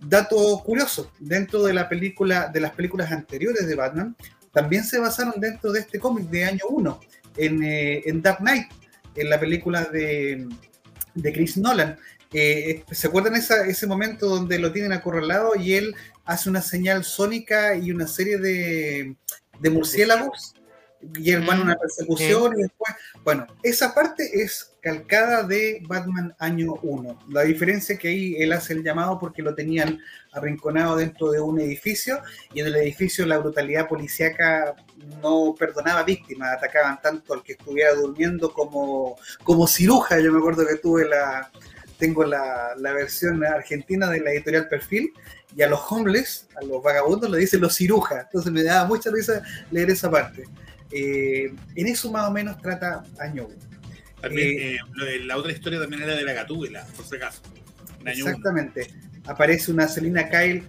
Dato 0.00 0.62
curioso, 0.64 1.12
dentro 1.18 1.64
de 1.64 1.74
la 1.74 1.86
película, 1.86 2.48
de 2.48 2.60
las 2.60 2.72
películas 2.72 3.12
anteriores 3.12 3.66
de 3.66 3.74
Batman, 3.74 4.16
también 4.52 4.84
se 4.84 4.98
basaron 4.98 5.34
dentro 5.38 5.70
de 5.70 5.80
este 5.80 5.98
cómic 5.98 6.30
de 6.30 6.46
año 6.46 6.64
1, 6.70 7.00
en, 7.36 7.62
en 7.62 8.22
Dark 8.22 8.38
Knight, 8.38 8.68
en 9.14 9.28
la 9.28 9.38
película 9.38 9.84
de 9.84 10.48
de 11.16 11.32
Chris 11.32 11.56
Nolan. 11.56 11.98
Eh, 12.32 12.84
¿Se 12.90 13.06
acuerdan 13.08 13.34
esa, 13.34 13.66
ese 13.66 13.86
momento 13.86 14.28
donde 14.28 14.58
lo 14.58 14.72
tienen 14.72 14.92
acorralado 14.92 15.56
y 15.56 15.74
él 15.74 15.94
hace 16.24 16.48
una 16.50 16.62
señal 16.62 17.04
sónica 17.04 17.74
y 17.76 17.90
una 17.90 18.06
serie 18.06 18.38
de, 18.38 19.16
de 19.58 19.70
murciélagos? 19.70 20.54
Y 21.14 21.30
él 21.30 21.48
va 21.48 21.54
en 21.54 21.62
una 21.62 21.76
persecución 21.76 22.52
sí. 22.52 22.58
y 22.58 22.62
después. 22.62 22.94
Bueno, 23.22 23.46
esa 23.62 23.94
parte 23.94 24.42
es 24.42 24.72
calcada 24.80 25.42
de 25.42 25.82
Batman 25.86 26.34
año 26.38 26.74
1. 26.82 27.26
La 27.30 27.42
diferencia 27.42 27.94
es 27.94 27.98
que 27.98 28.08
ahí 28.08 28.36
él 28.38 28.52
hace 28.52 28.72
el 28.72 28.82
llamado 28.82 29.18
porque 29.18 29.42
lo 29.42 29.54
tenían 29.54 30.00
arrinconado 30.32 30.96
dentro 30.96 31.30
de 31.30 31.40
un 31.40 31.60
edificio 31.60 32.20
y 32.54 32.60
en 32.60 32.66
el 32.66 32.76
edificio 32.76 33.26
la 33.26 33.38
brutalidad 33.38 33.88
policíaca 33.88 34.74
no 35.22 35.54
perdonaba 35.58 36.02
víctimas, 36.02 36.56
atacaban 36.56 37.00
tanto 37.00 37.34
al 37.34 37.42
que 37.42 37.52
estuviera 37.52 37.94
durmiendo 37.94 38.52
como, 38.52 39.16
como 39.42 39.66
ciruja. 39.66 40.20
Yo 40.20 40.32
me 40.32 40.38
acuerdo 40.38 40.66
que 40.66 40.76
tuve 40.76 41.08
la, 41.08 41.50
tengo 41.98 42.24
la, 42.24 42.74
la, 42.78 42.92
versión 42.92 43.44
argentina 43.44 44.08
de 44.10 44.20
la 44.20 44.32
editorial 44.32 44.68
Perfil, 44.68 45.12
y 45.56 45.62
a 45.62 45.68
los 45.68 45.80
homeless, 45.90 46.48
a 46.60 46.64
los 46.64 46.82
vagabundos, 46.82 47.30
le 47.30 47.38
dicen 47.38 47.60
los 47.62 47.74
cirujas. 47.74 48.24
Entonces 48.26 48.52
me 48.52 48.62
daba 48.62 48.86
mucha 48.86 49.10
risa 49.10 49.42
leer 49.70 49.90
esa 49.90 50.10
parte. 50.10 50.44
Eh, 50.90 51.52
en 51.74 51.86
eso 51.86 52.10
más 52.12 52.28
o 52.28 52.30
menos 52.30 52.60
trata 52.60 53.02
Año 53.18 53.46
1. 53.46 53.56
También, 54.20 54.48
eh, 54.58 54.76
eh, 54.76 55.20
la 55.24 55.36
otra 55.36 55.52
historia 55.52 55.80
también 55.80 56.02
era 56.02 56.14
de 56.14 56.24
la 56.24 56.32
gatúbela, 56.34 56.84
por 56.96 57.06
si 57.06 57.16
acaso. 57.16 57.40
Exactamente. 58.04 58.88
Uno. 58.90 59.32
Aparece 59.32 59.72
una 59.72 59.88
Selina 59.88 60.28
Kyle 60.28 60.62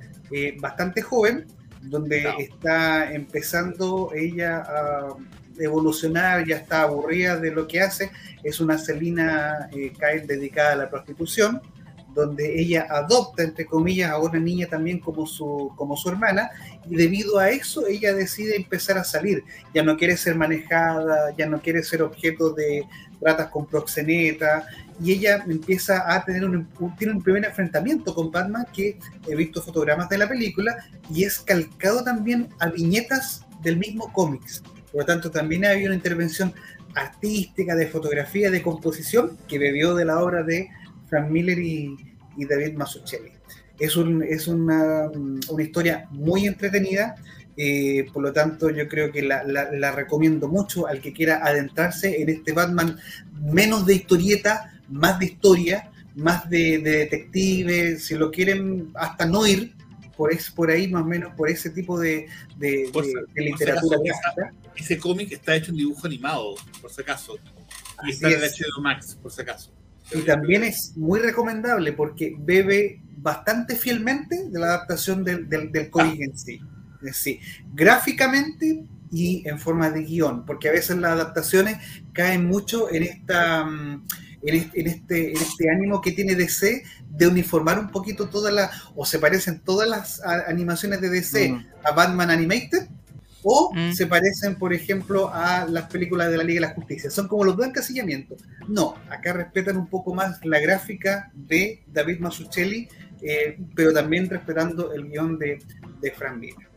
bastante 0.59 1.01
joven, 1.01 1.45
donde 1.81 2.23
no. 2.23 2.37
está 2.39 3.11
empezando 3.11 4.11
ella 4.13 4.63
a 4.67 5.15
evolucionar, 5.59 6.45
ya 6.45 6.57
está 6.57 6.83
aburrida 6.83 7.37
de 7.37 7.51
lo 7.51 7.67
que 7.67 7.81
hace. 7.81 8.11
Es 8.43 8.59
una 8.59 8.77
Selina 8.77 9.69
eh, 9.71 9.91
Kyle 9.91 10.27
dedicada 10.27 10.73
a 10.73 10.75
la 10.75 10.89
prostitución, 10.89 11.61
donde 12.13 12.59
ella 12.59 12.87
adopta, 12.89 13.43
entre 13.43 13.65
comillas, 13.65 14.11
a 14.11 14.19
una 14.19 14.39
niña 14.39 14.67
también 14.67 14.99
como 14.99 15.27
su, 15.27 15.71
como 15.75 15.95
su 15.95 16.09
hermana, 16.09 16.49
y 16.89 16.95
debido 16.95 17.37
a 17.37 17.49
eso 17.49 17.85
ella 17.85 18.13
decide 18.13 18.55
empezar 18.55 18.97
a 18.97 19.03
salir. 19.03 19.43
Ya 19.73 19.83
no 19.83 19.97
quiere 19.97 20.17
ser 20.17 20.35
manejada, 20.35 21.35
ya 21.37 21.45
no 21.45 21.61
quiere 21.61 21.83
ser 21.83 22.01
objeto 22.01 22.51
de 22.53 22.85
tratas 23.19 23.49
con 23.49 23.67
proxeneta, 23.67 24.65
y 24.99 25.13
ella 25.13 25.43
empieza 25.47 26.13
a 26.13 26.23
tener 26.25 26.43
un, 26.45 26.67
tiene 26.97 27.13
un 27.13 27.21
primer 27.21 27.45
enfrentamiento 27.45 28.13
con 28.15 28.31
Batman 28.31 28.65
que 28.73 28.97
he 29.27 29.35
visto 29.35 29.61
fotogramas 29.61 30.09
de 30.09 30.17
la 30.17 30.27
película, 30.27 30.77
y 31.13 31.23
es 31.23 31.39
calcado 31.39 32.03
también 32.03 32.49
a 32.59 32.67
viñetas 32.67 33.45
del 33.61 33.77
mismo 33.77 34.11
cómics. 34.13 34.63
Por 34.91 35.01
lo 35.01 35.05
tanto, 35.05 35.29
también 35.29 35.65
había 35.65 35.87
una 35.87 35.95
intervención 35.95 36.53
artística, 36.95 37.75
de 37.75 37.87
fotografía, 37.87 38.49
de 38.49 38.61
composición, 38.61 39.37
que 39.47 39.59
bebió 39.59 39.93
de 39.95 40.05
la 40.05 40.19
obra 40.19 40.43
de 40.43 40.69
Frank 41.07 41.29
Miller 41.29 41.59
y, 41.59 41.95
y 42.37 42.45
David 42.45 42.73
Mazzucchelli. 42.73 43.31
Es, 43.79 43.95
un, 43.95 44.23
es 44.23 44.47
una, 44.47 45.09
una, 45.09 45.63
historia 45.63 46.07
muy 46.09 46.47
entretenida, 46.47 47.15
eh, 47.55 48.07
por 48.11 48.23
lo 48.23 48.33
tanto 48.33 48.71
yo 48.71 48.87
creo 48.87 49.11
que 49.11 49.21
la, 49.21 49.43
la, 49.43 49.71
la, 49.71 49.91
recomiendo 49.91 50.47
mucho 50.47 50.87
al 50.87 50.99
que 50.99 51.13
quiera 51.13 51.45
adentrarse 51.45 52.21
en 52.21 52.29
este 52.29 52.53
Batman 52.53 52.97
menos 53.39 53.85
de 53.85 53.95
historieta, 53.95 54.76
más 54.89 55.19
de 55.19 55.25
historia, 55.25 55.91
más 56.15 56.49
de, 56.49 56.79
de 56.79 56.91
detective, 56.99 57.99
si 57.99 58.15
lo 58.15 58.31
quieren 58.31 58.91
hasta 58.95 59.25
no 59.25 59.45
ir, 59.45 59.73
por, 60.15 60.33
es, 60.33 60.49
por 60.49 60.69
ahí 60.69 60.87
más 60.87 61.03
o 61.03 61.05
menos, 61.05 61.33
por 61.35 61.49
ese 61.49 61.69
tipo 61.69 61.99
de, 61.99 62.27
de, 62.57 62.89
por, 62.91 63.05
de, 63.05 63.13
de 63.35 63.41
literatura. 63.43 63.97
Esa, 64.03 64.51
ese 64.75 64.97
cómic 64.97 65.31
está 65.31 65.55
hecho 65.55 65.71
en 65.71 65.77
dibujo 65.77 66.07
animado, 66.07 66.55
por 66.81 66.91
si 66.91 67.01
acaso, 67.01 67.37
y 68.05 68.11
está 68.11 68.29
en 68.29 68.41
HBO 68.41 68.81
Max, 68.81 69.17
por 69.21 69.31
si 69.31 69.41
acaso. 69.41 69.71
Y 70.11 70.21
también 70.21 70.63
es 70.63 70.95
muy 70.95 71.19
recomendable 71.19 71.93
porque 71.93 72.35
bebe 72.39 73.01
bastante 73.17 73.75
fielmente 73.75 74.49
de 74.49 74.59
la 74.59 74.67
adaptación 74.67 75.23
del, 75.23 75.49
del, 75.49 75.71
del 75.71 75.89
cómic 75.89 76.19
ah. 76.21 76.25
en 76.25 76.37
sí. 76.37 76.61
sí. 77.11 77.39
Gráficamente 77.73 78.83
y 79.11 79.47
en 79.47 79.59
forma 79.59 79.89
de 79.89 80.03
guion, 80.03 80.45
porque 80.45 80.69
a 80.69 80.71
veces 80.71 80.97
las 80.97 81.11
adaptaciones 81.11 81.77
caen 82.13 82.45
mucho 82.45 82.91
en 82.91 83.03
esta 83.03 83.67
en 84.43 84.55
este, 84.55 84.79
en 84.79 84.87
este, 84.87 85.31
en 85.31 85.37
este 85.37 85.69
ánimo 85.69 86.01
que 86.01 86.11
tiene 86.11 86.35
DC 86.35 86.83
de 87.09 87.27
uniformar 87.27 87.79
un 87.79 87.89
poquito 87.89 88.29
todas 88.29 88.53
las, 88.53 88.71
o 88.95 89.05
se 89.05 89.19
parecen 89.19 89.59
todas 89.59 89.89
las 89.89 90.21
animaciones 90.47 91.01
de 91.01 91.09
DC 91.09 91.49
mm. 91.49 91.65
a 91.83 91.91
Batman 91.91 92.29
Animated, 92.29 92.87
o 93.43 93.71
mm. 93.73 93.93
se 93.93 94.07
parecen, 94.07 94.55
por 94.55 94.73
ejemplo, 94.73 95.29
a 95.33 95.65
las 95.65 95.89
películas 95.89 96.29
de 96.29 96.37
la 96.37 96.43
Liga 96.43 96.61
de 96.61 96.67
la 96.67 96.73
Justicia. 96.73 97.09
Son 97.09 97.27
como 97.27 97.45
los 97.45 97.55
dos 97.55 97.67
encasillamientos. 97.67 98.43
No, 98.67 98.95
acá 99.09 99.33
respetan 99.33 99.77
un 99.77 99.87
poco 99.87 100.13
más 100.13 100.43
la 100.45 100.59
gráfica 100.59 101.31
de 101.33 101.83
David 101.87 102.19
Mazzucchelli, 102.19 102.89
eh, 103.21 103.57
pero 103.75 103.93
también 103.93 104.29
respetando 104.29 104.93
el 104.93 105.09
guion 105.09 105.39
de, 105.39 105.59
de 106.01 106.11
Frank 106.11 106.37
Miller. 106.37 106.67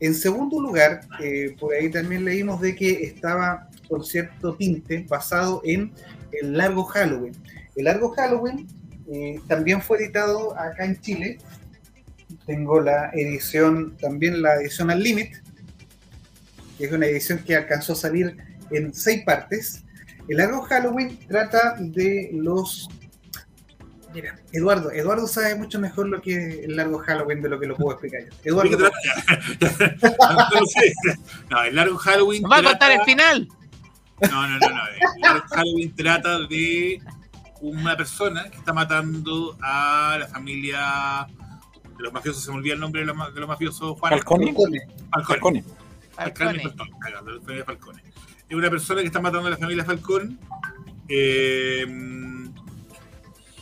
En 0.00 0.14
segundo 0.14 0.60
lugar, 0.60 1.00
eh, 1.20 1.56
por 1.58 1.74
ahí 1.74 1.90
también 1.90 2.24
leímos 2.24 2.60
de 2.60 2.74
que 2.76 3.02
estaba 3.02 3.68
con 3.88 4.04
cierto 4.04 4.54
tinte 4.54 5.04
basado 5.08 5.60
en 5.64 5.92
el 6.32 6.56
largo 6.56 6.84
Halloween. 6.84 7.34
El 7.76 7.84
largo 7.84 8.10
Halloween 8.10 8.66
eh, 9.10 9.40
también 9.46 9.80
fue 9.80 9.98
editado 9.98 10.58
acá 10.58 10.84
en 10.84 11.00
Chile. 11.00 11.38
Tengo 12.46 12.80
la 12.80 13.10
edición, 13.12 13.96
también 13.98 14.42
la 14.42 14.56
edición 14.56 14.90
al 14.90 15.02
Limit, 15.02 15.34
que 16.76 16.84
es 16.84 16.92
una 16.92 17.06
edición 17.06 17.38
que 17.38 17.56
alcanzó 17.56 17.92
a 17.92 17.96
salir 17.96 18.36
en 18.70 18.92
seis 18.94 19.22
partes. 19.24 19.84
El 20.28 20.36
largo 20.38 20.62
Halloween 20.62 21.18
trata 21.26 21.76
de 21.78 22.30
los. 22.32 22.88
Mira, 24.12 24.38
Eduardo, 24.52 24.90
Eduardo 24.90 25.26
sabe 25.26 25.54
mucho 25.54 25.78
mejor 25.78 26.08
lo 26.08 26.20
que 26.20 26.32
es 26.32 26.64
el 26.64 26.76
largo 26.76 26.98
Halloween 26.98 27.42
de 27.42 27.48
lo 27.48 27.60
que 27.60 27.66
lo 27.66 27.76
puedo 27.76 27.92
explicar 27.92 28.22
yo. 28.24 28.30
Eduardo. 28.44 28.78
no, 31.50 31.64
el 31.64 31.74
largo 31.74 31.96
Halloween. 31.96 32.42
¿Va 32.50 32.58
a 32.58 32.62
contar 32.62 32.92
el 32.92 33.02
final? 33.02 33.48
No, 34.22 34.48
no, 34.48 34.58
no, 34.58 34.68
no. 34.68 35.42
Halloween 35.50 35.94
trata 35.94 36.40
de 36.46 37.00
una 37.60 37.96
persona 37.96 38.48
que 38.50 38.56
está 38.56 38.72
matando 38.72 39.56
a 39.62 40.16
la 40.20 40.26
familia 40.26 41.26
de 41.96 42.02
los 42.02 42.12
mafiosos. 42.12 42.42
Se 42.42 42.50
me 42.50 42.58
olvida 42.58 42.74
el 42.74 42.80
nombre 42.80 43.02
de 43.02 43.06
los, 43.06 43.34
de 43.34 43.40
los 43.40 43.48
mafiosos. 43.48 43.98
Juan. 43.98 44.12
Falcone. 44.12 44.54
Falcone. 45.12 45.64
Falcone. 46.14 46.60
Falcone. 46.60 47.64
Falcone. 47.64 48.02
Es 48.48 48.56
una 48.56 48.70
persona 48.70 49.00
que 49.02 49.06
está 49.06 49.20
matando 49.20 49.48
a 49.48 49.50
la 49.50 49.56
familia 49.56 49.84
Falcón. 49.84 50.38
Eh, 51.08 51.86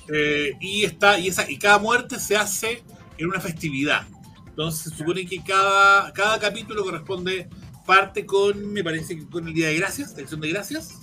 eh, 0.08 0.56
y, 0.60 0.84
está, 0.84 1.18
y, 1.18 1.28
esa, 1.28 1.50
y 1.50 1.58
cada 1.58 1.78
muerte 1.78 2.20
se 2.20 2.36
hace 2.36 2.82
en 3.18 3.26
una 3.26 3.40
festividad. 3.40 4.06
Entonces 4.46 4.90
se 4.90 4.96
supone 4.96 5.26
que 5.26 5.42
cada, 5.42 6.12
cada 6.12 6.38
capítulo 6.38 6.82
corresponde 6.84 7.48
parte 7.86 8.26
con, 8.26 8.72
me 8.72 8.84
parece 8.84 9.16
que 9.16 9.26
con 9.26 9.46
el 9.46 9.54
Día 9.54 9.68
de 9.68 9.76
Gracias, 9.76 10.14
la 10.16 10.22
Acción 10.22 10.40
de 10.40 10.48
Gracias. 10.48 11.00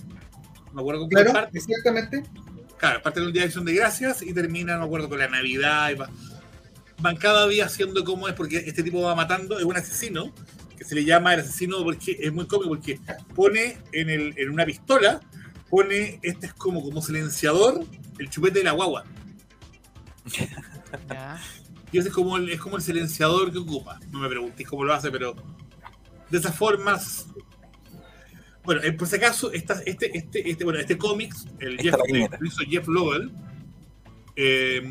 No 0.66 0.74
me 0.74 0.80
acuerdo 0.82 1.00
con 1.02 1.10
claro, 1.10 1.32
parte. 1.32 1.58
Exactamente. 1.58 2.22
Claro, 2.76 3.02
parte 3.02 3.20
con 3.20 3.28
el 3.28 3.32
Día 3.32 3.42
de 3.42 3.46
Acción 3.46 3.64
de 3.64 3.74
Gracias 3.74 4.22
y 4.22 4.32
termina, 4.32 4.74
no 4.74 4.80
me 4.80 4.86
acuerdo, 4.86 5.08
con 5.08 5.18
la 5.18 5.28
Navidad. 5.28 5.90
Y 5.90 5.94
va, 5.94 6.10
van 6.98 7.16
cada 7.16 7.48
día 7.48 7.66
haciendo 7.66 8.04
como 8.04 8.28
es, 8.28 8.34
porque 8.34 8.58
este 8.58 8.82
tipo 8.82 9.02
va 9.02 9.14
matando, 9.14 9.58
es 9.58 9.64
un 9.64 9.76
asesino 9.76 10.32
que 10.76 10.84
se 10.84 10.94
le 10.94 11.04
llama 11.04 11.34
el 11.34 11.40
asesino 11.40 11.82
porque 11.82 12.16
es 12.20 12.32
muy 12.32 12.46
cómico 12.46 12.70
porque 12.70 12.98
pone 13.34 13.78
en, 13.92 14.10
el, 14.10 14.34
en 14.36 14.50
una 14.50 14.66
pistola, 14.66 15.20
pone, 15.70 16.18
este 16.22 16.46
es 16.46 16.54
como, 16.54 16.82
como 16.82 17.00
silenciador, 17.00 17.84
el 18.18 18.30
chupete 18.30 18.60
de 18.60 18.64
la 18.64 18.72
guagua. 18.72 19.04
Y 21.94 21.98
ese 21.98 22.08
es 22.08 22.14
como 22.14 22.36
el, 22.36 22.50
es 22.50 22.60
como 22.60 22.74
el 22.74 22.82
silenciador 22.82 23.52
que 23.52 23.58
ocupa. 23.58 24.00
No 24.10 24.18
me 24.18 24.28
preguntéis 24.28 24.68
cómo 24.68 24.82
lo 24.82 24.92
hace, 24.92 25.12
pero 25.12 25.36
de 26.34 26.40
esas 26.40 26.56
formas. 26.56 27.28
Bueno, 28.64 28.82
eh, 28.82 28.92
por 28.92 29.06
si 29.06 29.16
acaso, 29.16 29.52
esta- 29.52 29.80
este, 29.86 30.16
este, 30.18 30.50
este, 30.50 30.64
bueno, 30.64 30.80
este 30.80 30.98
cómics, 30.98 31.46
el 31.60 31.78
Jeff, 31.78 31.94
viñeta. 32.06 32.38
lo 32.40 32.46
hizo 32.46 32.62
Jeff 32.68 32.88
Lowell. 32.88 33.30
eh, 34.36 34.82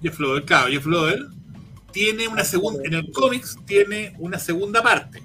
Jeff 0.00 0.18
Lowell, 0.20 0.44
claro, 0.44 0.70
Jeff 0.70 0.86
Lowell 0.86 1.28
tiene 1.92 2.28
una 2.28 2.44
segunda, 2.44 2.80
en 2.84 2.94
el 2.94 3.10
cómics 3.10 3.56
tiene 3.66 4.14
una 4.18 4.38
segunda 4.38 4.80
parte, 4.82 5.20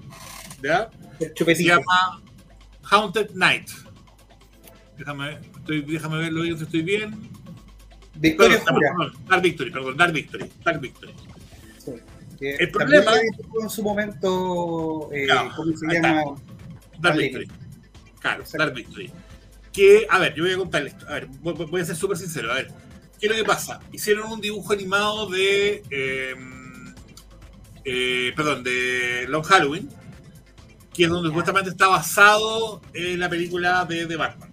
¿ya? 0.64 0.90
Se 1.20 1.64
llama 1.64 2.22
Haunted 2.90 3.32
Night. 3.36 3.70
Déjame, 4.98 5.40
estoy, 5.60 5.82
déjame 5.82 6.18
verlo 6.18 6.42
bien 6.42 6.58
si 6.58 6.64
estoy 6.64 6.82
bien. 6.82 7.30
Victoria 8.16 8.64
perdón, 8.64 9.14
Dark 9.28 9.44
Victory, 9.44 9.70
perdón, 9.72 9.96
Dark 9.98 10.14
Victory, 10.14 10.50
Dark 10.66 10.82
Victory. 10.82 11.14
Que 12.40 12.56
El 12.56 12.72
problema- 12.72 13.14
en 13.62 13.70
su 13.70 13.82
momento, 13.84 15.10
eh, 15.12 15.26
Claro, 15.26 15.52
¿cómo 15.56 15.76
se 15.76 15.88
llama? 15.88 16.14
Dark 16.24 16.38
Vale. 17.00 17.24
Victory. 17.24 17.48
Claro. 18.20 18.44
Dark 18.58 18.74
Victory. 18.74 19.12
Que, 19.74 20.08
a 20.10 20.20
ver, 20.20 20.34
yo 20.36 20.44
voy 20.44 20.54
a 20.54 20.58
contarles 20.58 20.94
esto. 20.94 21.08
A 21.08 21.14
ver, 21.14 21.28
voy, 21.42 21.54
voy 21.54 21.82
a 21.82 21.86
ser 21.86 21.96
súper 21.96 22.18
sincero. 22.18 22.52
A 22.52 22.56
ver, 22.56 22.68
¿qué 23.20 23.28
es 23.28 23.30
lo 23.32 23.36
que 23.38 23.44
pasa? 23.44 23.80
Hicieron 23.92 24.32
un 24.32 24.42
dibujo 24.42 24.74
animado 24.74 25.28
de. 25.30 25.84
eh, 25.90 26.36
eh, 27.86 28.34
perdón, 28.36 28.64
de 28.64 29.26
Long 29.30 29.44
Halloween, 29.46 29.90
que 30.94 31.04
es 31.06 31.10
donde 31.10 31.30
supuestamente 31.30 31.70
está 31.70 31.88
basado 31.88 32.82
en 32.94 33.20
la 33.20 33.30
película 33.30 33.86
de, 33.86 34.06
de 34.06 34.16
Batman. 34.16 34.50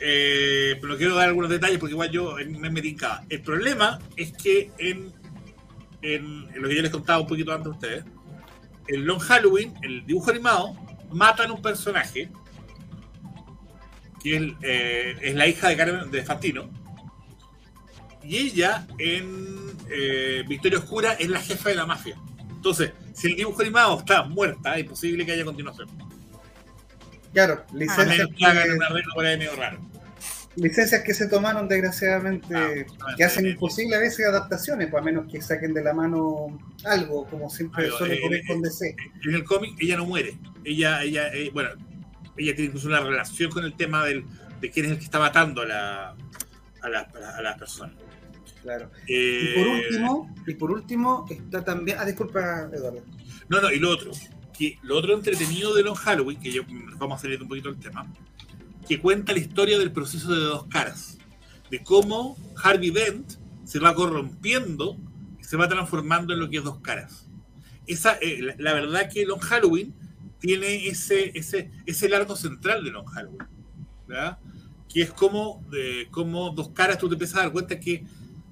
Eh, 0.00 0.76
pero 0.80 0.96
quiero 0.96 1.14
dar 1.14 1.28
algunos 1.28 1.48
detalles 1.50 1.78
porque 1.78 1.92
igual 1.92 2.10
yo 2.10 2.36
me 2.58 2.70
metí 2.70 2.88
en 2.90 2.96
cada. 2.96 3.24
El 3.28 3.40
problema 3.42 3.98
es 4.16 4.32
que 4.32 4.70
en, 4.78 5.12
en, 6.02 6.48
en 6.54 6.62
lo 6.62 6.68
que 6.68 6.76
yo 6.76 6.82
les 6.82 6.90
contaba 6.90 7.20
un 7.20 7.26
poquito 7.26 7.52
antes 7.52 7.68
a 7.68 7.70
ustedes, 7.70 8.04
en 8.88 9.06
Long 9.06 9.20
Halloween, 9.20 9.74
el 9.82 10.04
dibujo 10.04 10.30
animado, 10.30 10.76
matan 11.10 11.50
un 11.50 11.62
personaje 11.62 12.28
que 14.22 14.36
es, 14.36 14.42
eh, 14.62 15.16
es 15.20 15.34
la 15.34 15.46
hija 15.46 15.68
de 15.68 15.76
Carmen 15.76 16.10
de 16.10 16.22
Fantino. 16.22 16.70
Y 18.22 18.36
ella 18.36 18.86
en 18.98 19.76
eh, 19.90 20.44
Victoria 20.46 20.78
Oscura 20.78 21.14
es 21.14 21.28
la 21.28 21.40
jefa 21.40 21.70
de 21.70 21.74
la 21.74 21.86
mafia. 21.86 22.16
Entonces, 22.50 22.92
si 23.14 23.28
el 23.28 23.36
dibujo 23.36 23.62
animado 23.62 23.98
está 23.98 24.22
muerta, 24.22 24.76
es 24.78 24.84
posible 24.84 25.26
que 25.26 25.32
haya 25.32 25.44
continuación. 25.44 25.88
Claro, 27.32 27.64
A 27.68 27.74
licencias, 27.74 28.08
menos 28.08 28.28
que 28.36 28.44
hagan 28.44 28.68
que, 28.68 28.74
un 28.74 28.82
arreglo 28.82 29.14
por 29.14 29.26
ahí 29.26 29.36
medio 29.36 29.56
raro. 29.56 29.80
Licencias 30.56 31.02
que 31.02 31.14
se 31.14 31.28
tomaron 31.28 31.68
desgraciadamente, 31.68 32.54
Ah, 32.54 33.14
que 33.16 33.24
hacen 33.24 33.46
eh, 33.46 33.50
imposible 33.50 33.96
a 33.96 33.98
veces 33.98 34.26
adaptaciones, 34.26 34.88
pues 34.90 35.00
a 35.00 35.04
menos 35.04 35.30
que 35.30 35.40
saquen 35.40 35.72
de 35.74 35.82
la 35.82 35.94
mano 35.94 36.58
algo, 36.84 37.26
como 37.26 37.48
siempre 37.50 37.84
Algo, 37.84 37.98
suele 37.98 38.14
eh, 38.14 38.18
ocurrir 38.20 38.40
eh, 38.40 38.44
con 38.46 38.62
DC. 38.62 38.96
En 39.24 39.34
el 39.34 39.44
cómic 39.44 39.74
ella 39.80 39.96
no 39.96 40.06
muere. 40.06 40.36
Ella, 40.64 41.02
ella, 41.02 41.28
eh, 41.34 41.50
bueno, 41.52 41.70
ella 42.36 42.54
tiene 42.54 42.66
incluso 42.66 42.88
una 42.88 43.00
relación 43.00 43.50
con 43.50 43.64
el 43.64 43.74
tema 43.74 44.04
del, 44.04 44.24
de 44.60 44.70
quién 44.70 44.86
es 44.86 44.92
el 44.92 44.98
que 44.98 45.04
está 45.04 45.18
matando 45.18 45.62
a 45.62 45.66
la, 45.66 46.08
a 46.82 46.88
la, 46.88 47.00
a 47.00 47.18
la- 47.20 47.36
a 47.36 47.42
las 47.42 47.58
personas. 47.58 47.96
Claro. 48.62 48.90
Eh, 49.08 49.54
Y 49.56 49.58
por 49.58 49.66
último, 49.68 50.34
y 50.46 50.54
por 50.54 50.70
último 50.70 51.26
está 51.30 51.64
también. 51.64 51.96
Ah, 52.00 52.04
disculpa, 52.04 52.68
Eduardo. 52.72 53.02
No, 53.48 53.60
no, 53.60 53.72
y 53.72 53.78
lo 53.80 53.90
otro, 53.90 54.12
que 54.56 54.78
lo 54.82 54.96
otro 54.98 55.14
entretenido 55.14 55.74
de 55.74 55.82
Long 55.82 55.96
Halloween, 55.96 56.38
que 56.38 56.52
yo 56.52 56.62
vamos 56.96 57.18
a 57.18 57.22
salir 57.22 57.42
un 57.42 57.48
poquito 57.48 57.72
del 57.72 57.80
tema, 57.80 58.06
que 58.86 59.00
cuenta 59.00 59.32
la 59.32 59.38
historia 59.38 59.78
del 59.78 59.92
proceso 59.92 60.32
de 60.32 60.40
dos 60.40 60.66
caras, 60.66 61.18
de 61.70 61.82
cómo 61.82 62.36
Harvey 62.62 62.90
Dent 62.90 63.34
se 63.64 63.78
va 63.78 63.94
corrompiendo 63.94 64.96
y 65.40 65.44
se 65.44 65.56
va 65.56 65.68
transformando 65.68 66.32
en 66.32 66.40
lo 66.40 66.50
que 66.50 66.58
es 66.58 66.64
dos 66.64 66.80
caras. 66.80 67.28
Esa, 67.86 68.18
eh, 68.20 68.54
la, 68.58 68.74
verdad 68.74 69.10
que 69.10 69.24
Long 69.26 69.40
Halloween 69.40 69.94
tiene 70.38 70.86
ese, 70.86 71.36
ese, 71.36 71.70
ese 71.86 72.08
largo 72.08 72.36
central 72.36 72.84
de 72.84 72.90
Long 72.90 73.06
Halloween, 73.06 73.46
¿verdad? 74.06 74.38
que 74.88 75.02
es 75.02 75.12
como, 75.12 75.64
como 76.10 76.50
dos 76.50 76.70
caras, 76.70 76.98
tú 76.98 77.08
te 77.08 77.14
empiezas 77.14 77.38
a 77.38 77.42
dar 77.42 77.52
cuenta 77.52 77.80
que 77.80 78.04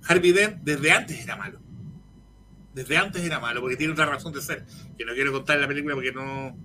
Harvey 0.09 0.33
Dent 0.33 0.63
desde 0.63 0.91
antes 0.91 1.23
era 1.23 1.37
malo 1.37 1.61
desde 2.75 2.97
antes 2.97 3.23
era 3.23 3.41
malo, 3.41 3.61
porque 3.61 3.77
tiene 3.77 3.93
otra 3.93 4.07
razón 4.07 4.33
de 4.33 4.41
ser, 4.41 4.65
que 4.97 5.05
no 5.05 5.13
quiero 5.15 5.33
contar 5.33 5.57
en 5.57 5.63
la 5.63 5.69
película 5.69 5.95
porque 5.95 6.13
no... 6.13 6.57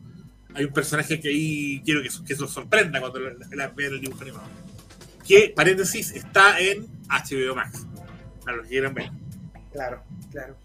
Hay 0.55 0.65
un 0.65 0.73
personaje 0.73 1.19
que 1.19 1.27
ahí 1.29 1.81
quiero 1.83 2.01
que, 2.01 2.09
que 2.25 2.33
eso 2.33 2.47
sorprenda 2.47 2.99
cuando 2.99 3.19
vean 3.75 3.93
el 3.93 4.01
dibujo 4.01 4.21
animado. 4.21 4.47
Que, 5.27 5.51
paréntesis, 5.55 6.11
está 6.11 6.59
en 6.59 6.85
HBO 7.09 7.55
Max, 7.55 7.85
para 8.43 8.57
los 8.57 8.65
que 8.65 8.71
quieran 8.71 8.93
ver. 8.93 9.09
Claro, 9.71 10.03
claro. 10.31 10.55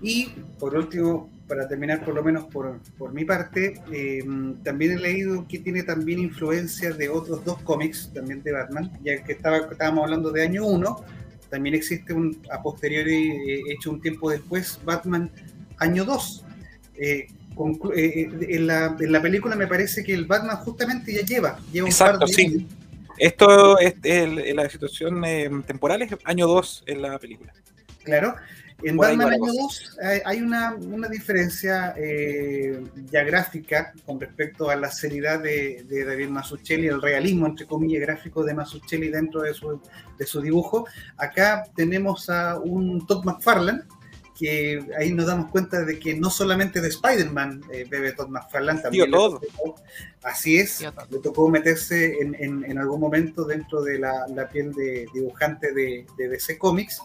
Y 0.00 0.26
por 0.58 0.74
último, 0.76 1.30
para 1.46 1.68
terminar 1.68 2.04
por 2.04 2.14
lo 2.14 2.22
menos 2.24 2.44
por, 2.44 2.80
por 2.96 3.12
mi 3.12 3.24
parte, 3.24 3.74
eh, 3.92 4.24
también 4.64 4.92
he 4.92 4.96
leído 4.98 5.46
que 5.46 5.58
tiene 5.58 5.82
también 5.82 6.18
influencia 6.18 6.92
de 6.92 7.08
otros 7.08 7.44
dos 7.44 7.60
cómics, 7.62 8.10
también 8.14 8.42
de 8.42 8.52
Batman, 8.52 8.90
ya 9.04 9.22
que 9.22 9.32
estaba, 9.32 9.58
estábamos 9.58 10.04
hablando 10.04 10.30
de 10.30 10.42
año 10.42 10.64
1, 10.66 11.04
también 11.50 11.74
existe 11.74 12.14
un 12.14 12.40
a 12.50 12.62
posteriori, 12.62 13.30
eh, 13.30 13.60
hecho 13.68 13.90
un 13.90 14.00
tiempo 14.00 14.30
después, 14.30 14.80
Batman 14.84 15.30
año 15.78 16.04
2. 16.04 16.44
Eh, 16.94 17.26
conclu- 17.26 17.41
eh, 17.94 18.28
eh, 18.30 18.46
en, 18.50 18.66
la, 18.66 18.96
en 18.98 19.12
la 19.12 19.22
película 19.22 19.56
me 19.56 19.66
parece 19.66 20.02
que 20.02 20.14
el 20.14 20.26
Batman 20.26 20.56
justamente 20.58 21.12
ya 21.12 21.22
lleva, 21.22 21.58
lleva 21.72 21.86
un 21.86 21.90
Exacto, 21.90 22.20
par 22.20 22.28
de 22.28 22.34
sí. 22.34 22.46
años. 22.46 22.62
Esto 23.18 23.78
es, 23.78 23.94
la 24.54 24.68
situación 24.68 25.24
eh, 25.24 25.50
temporal, 25.66 26.02
es 26.02 26.10
año 26.24 26.46
2 26.46 26.84
en 26.86 27.02
la 27.02 27.18
película. 27.18 27.52
Claro. 28.04 28.34
En 28.82 28.96
Por 28.96 29.06
Batman 29.06 29.28
año 29.28 29.38
cosa. 29.38 29.62
2 29.62 29.98
hay, 30.02 30.20
hay 30.24 30.40
una, 30.40 30.74
una 30.74 31.08
diferencia 31.08 31.94
eh, 31.96 32.82
ya 33.12 33.22
gráfica 33.22 33.92
con 34.04 34.18
respecto 34.18 34.70
a 34.70 34.76
la 34.76 34.90
seriedad 34.90 35.40
de, 35.40 35.84
de 35.88 36.04
David 36.04 36.30
Mazzucchelli, 36.30 36.88
el 36.88 37.00
realismo, 37.00 37.46
entre 37.46 37.66
comillas, 37.66 38.00
gráfico 38.00 38.42
de 38.42 38.54
Mazzucchelli 38.54 39.08
dentro 39.08 39.42
de 39.42 39.54
su, 39.54 39.80
de 40.18 40.26
su 40.26 40.40
dibujo. 40.40 40.86
Acá 41.16 41.64
tenemos 41.76 42.28
a 42.28 42.58
un 42.58 43.06
Todd 43.06 43.24
McFarlane, 43.24 43.82
que 44.42 44.84
ahí 44.98 45.12
nos 45.12 45.26
damos 45.26 45.50
cuenta 45.50 45.84
de 45.84 45.98
que 45.98 46.14
no 46.14 46.28
solamente 46.30 46.80
de 46.80 46.88
Spider-Man 46.88 47.62
eh, 47.72 47.86
bebe 47.88 48.12
Todd 48.12 48.28
McFarlane, 48.28 48.80
también 48.82 49.04
Tío 49.06 49.12
le 49.12 49.16
Todd. 49.16 49.40
tocó- 49.40 49.80
así 50.24 50.58
es, 50.58 50.78
Tío 50.78 50.92
le 51.10 51.18
tocó 51.18 51.48
meterse 51.48 52.18
en, 52.20 52.34
en- 52.38 52.64
en 52.70 52.78
algún 52.78 53.00
momento 53.00 53.44
dentro 53.44 53.82
de 53.82 53.98
la, 53.98 54.26
la 54.34 54.48
piel 54.48 54.72
de 54.72 55.06
dibujante 55.14 55.72
de, 55.72 56.04
de 56.18 56.28
DC 56.28 56.58
Comics, 56.58 57.00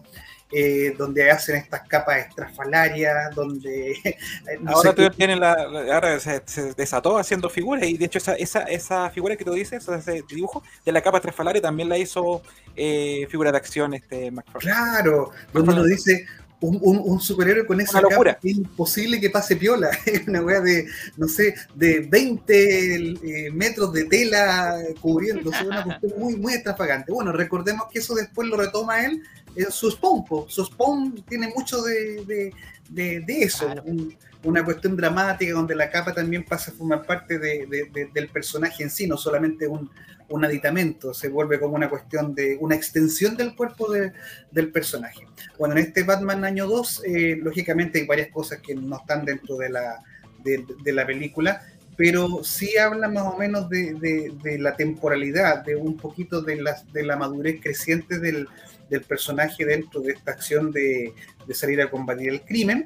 eh, 0.52 0.96
donde 0.98 1.30
hacen 1.30 1.58
estas 1.58 1.88
capas 1.90 2.20
estrafalarias, 2.28 3.36
donde... 3.36 3.92
eh, 4.04 4.18
no 4.62 4.72
ahora 4.72 4.96
tú 4.96 5.02
la, 5.18 5.54
ahora 5.94 6.20
se, 6.20 6.42
se 6.46 6.74
desató 6.74 7.18
haciendo 7.18 7.50
figuras 7.50 7.86
y 7.86 7.98
de 7.98 8.06
hecho 8.06 8.18
esa, 8.18 8.34
esa, 8.36 8.62
esa 8.64 9.10
figura 9.10 9.36
que 9.36 9.44
tú 9.44 9.52
dices, 9.54 9.88
ese 9.88 10.24
dibujo 10.28 10.64
de 10.86 10.92
la 10.94 11.02
capa 11.02 11.20
trasfalaria 11.20 11.62
también 11.62 11.90
la 11.90 11.98
hizo 11.98 12.42
eh, 12.76 13.28
figura 13.30 13.52
de 13.52 13.58
acción 13.58 13.94
este 13.94 14.32
McFarlane. 14.32 14.62
Claro, 14.74 15.32
donde 15.52 15.74
uno 15.74 15.84
dice 15.84 16.26
un, 16.60 16.80
un- 16.82 17.02
un 17.04 17.20
superhéroe 17.22 17.66
con 17.68 17.80
esa 17.82 18.02
locura. 18.02 18.34
capa 18.36 18.48
es 18.48 18.58
imposible 18.58 19.20
que 19.22 19.30
pase 19.30 19.56
piola. 19.56 19.90
Es 20.06 20.28
una 20.28 20.42
weá 20.42 20.60
de, 20.62 20.88
no 21.16 21.28
sé, 21.28 21.54
de 21.76 22.00
20 22.00 22.96
eh, 22.96 23.52
metros 23.52 23.94
de 23.94 24.06
tela 24.06 24.76
cubriéndose, 25.02 25.66
una 25.68 25.84
cuestión 25.84 26.14
muy, 26.18 26.36
muy 26.36 26.54
extravagante. 26.54 27.12
Bueno, 27.12 27.32
recordemos 27.32 27.86
que 27.92 28.00
eso 28.00 28.16
después 28.16 28.48
lo 28.48 28.58
retoma 28.58 29.06
él 29.06 29.22
en 29.56 29.72
su 29.72 29.92
Spawn. 29.92 30.24
Su 30.48 30.66
Spawn 30.66 31.24
tiene 31.28 31.50
mucho 31.56 31.82
de, 31.82 32.24
de- 32.26 32.54
de- 32.90 33.20
de 33.22 33.44
eso. 33.44 33.66
Claro. 33.66 33.84
un- 33.86 34.16
una 34.44 34.64
cuestión 34.64 34.96
dramática 34.96 35.52
donde 35.54 35.76
la 35.76 35.90
capa 35.90 36.14
también 36.14 36.46
pasa 36.46 36.72
a 36.72 36.74
formar 36.74 37.06
parte 37.06 37.38
de- 37.40 37.66
de- 37.66 37.90
de- 37.94 38.10
del 38.14 38.30
personaje 38.30 38.84
en 38.84 38.90
sí, 38.90 39.06
no 39.08 39.18
solamente 39.18 39.68
un, 39.68 39.90
un 40.30 40.44
aditamento, 40.46 41.14
se 41.14 41.30
vuelve 41.30 41.60
como 41.60 41.76
una 41.76 41.90
cuestión 41.90 42.36
de 42.36 42.58
una 42.60 42.76
extensión 42.76 43.38
del 43.38 43.56
cuerpo 43.56 43.92
de- 43.92 44.12
del 44.52 44.72
personaje. 44.72 45.26
Bueno, 45.58 45.76
en 45.76 45.86
este 45.86 46.04
Batman 46.04 46.44
año 46.44 46.68
2, 46.68 47.04
eh, 47.06 47.38
lógicamente 47.42 48.00
hay 48.00 48.06
varias 48.06 48.30
cosas 48.30 48.60
que 48.60 48.76
no 48.76 48.98
están 48.98 49.26
dentro 49.26 49.58
de 49.58 49.70
la, 49.70 50.04
de, 50.44 50.94
la 50.94 51.06
película, 51.06 51.62
pero 51.96 52.44
sí 52.44 52.78
habla 52.78 53.10
más 53.10 53.24
o 53.24 53.38
menos 53.38 53.70
de, 53.70 54.32
la 54.60 54.76
temporalidad, 54.76 55.64
de 55.66 55.76
un 55.76 55.98
poquito 55.98 56.42
de 56.42 56.62
la, 56.62 56.82
de 56.94 57.04
la 57.04 57.16
madurez 57.16 57.60
creciente 57.62 58.20
del, 58.20 58.48
del 58.90 59.02
personaje 59.02 59.66
dentro 59.66 60.02
de 60.02 60.14
esta 60.14 60.32
acción 60.32 60.72
de, 60.72 61.14
de 61.46 61.54
salir 61.54 61.82
a 61.82 61.90
combatir 61.90 62.30
el 62.30 62.42
crimen. 62.42 62.86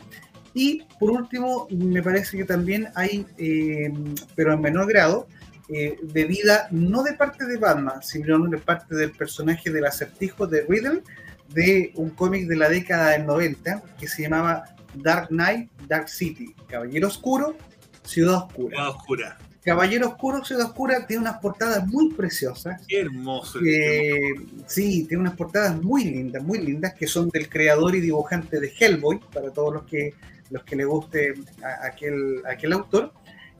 Y 0.54 0.84
por 1.00 1.12
último, 1.12 1.68
me 1.70 2.02
parece 2.04 2.38
que 2.38 2.46
también 2.46 2.90
hay, 2.96 3.26
eh, 3.38 3.92
pero 4.36 4.54
en 4.54 4.62
menor 4.62 4.88
grado, 4.88 5.28
eh, 5.74 5.98
de 6.02 6.26
vida 6.26 6.68
no 6.72 7.04
de 7.04 7.14
parte 7.14 7.46
de 7.46 7.58
Batman, 7.58 8.02
sino 8.04 8.38
de 8.48 8.58
parte 8.58 8.96
del 8.96 9.12
personaje 9.12 9.70
del 9.72 9.86
acertijo 9.86 10.46
de 10.48 10.66
Riddle, 10.68 11.02
de 11.50 11.92
un 11.96 12.10
cómic 12.12 12.48
de 12.48 12.56
la 12.58 12.70
década 12.70 13.10
del 13.12 13.26
90 13.26 13.82
que 14.00 14.08
se 14.08 14.24
llamaba 14.24 14.64
Dark 14.96 15.28
Knight, 15.30 15.70
Dark 15.88 16.10
City, 16.10 16.54
Caballero 16.68 17.08
Oscuro, 17.08 17.56
Ciudad 18.04 18.36
Oscura. 18.48 18.76
Ciudad 18.76 18.90
Oscura. 18.90 19.38
Caballero 19.64 20.08
Oscuro, 20.10 20.44
Ciudad 20.44 20.66
Oscura 20.66 21.06
tiene 21.06 21.22
unas 21.22 21.38
portadas 21.38 21.86
muy 21.88 22.12
preciosas. 22.14 22.82
Qué 22.88 23.02
hermoso. 23.02 23.60
que- 23.60 24.34
sí, 24.66 25.06
tiene 25.08 25.22
unas 25.22 25.36
portadas 25.36 25.80
muy 25.82 26.04
lindas, 26.06 26.42
muy 26.44 26.58
lindas, 26.60 26.94
que 26.96 27.06
son 27.06 27.30
del 27.30 27.48
creador 27.48 27.96
y 27.96 28.02
dibujante 28.02 28.60
de 28.60 28.74
Hellboy, 28.80 29.20
para 29.32 29.52
todos 29.52 29.72
los 29.74 29.84
que, 29.84 30.16
los 30.50 30.64
que 30.64 30.76
le 30.76 30.86
guste 30.86 31.36
a- 31.64 31.86
aquel, 31.86 32.42
aquel 32.50 32.74
autor. 32.74 33.14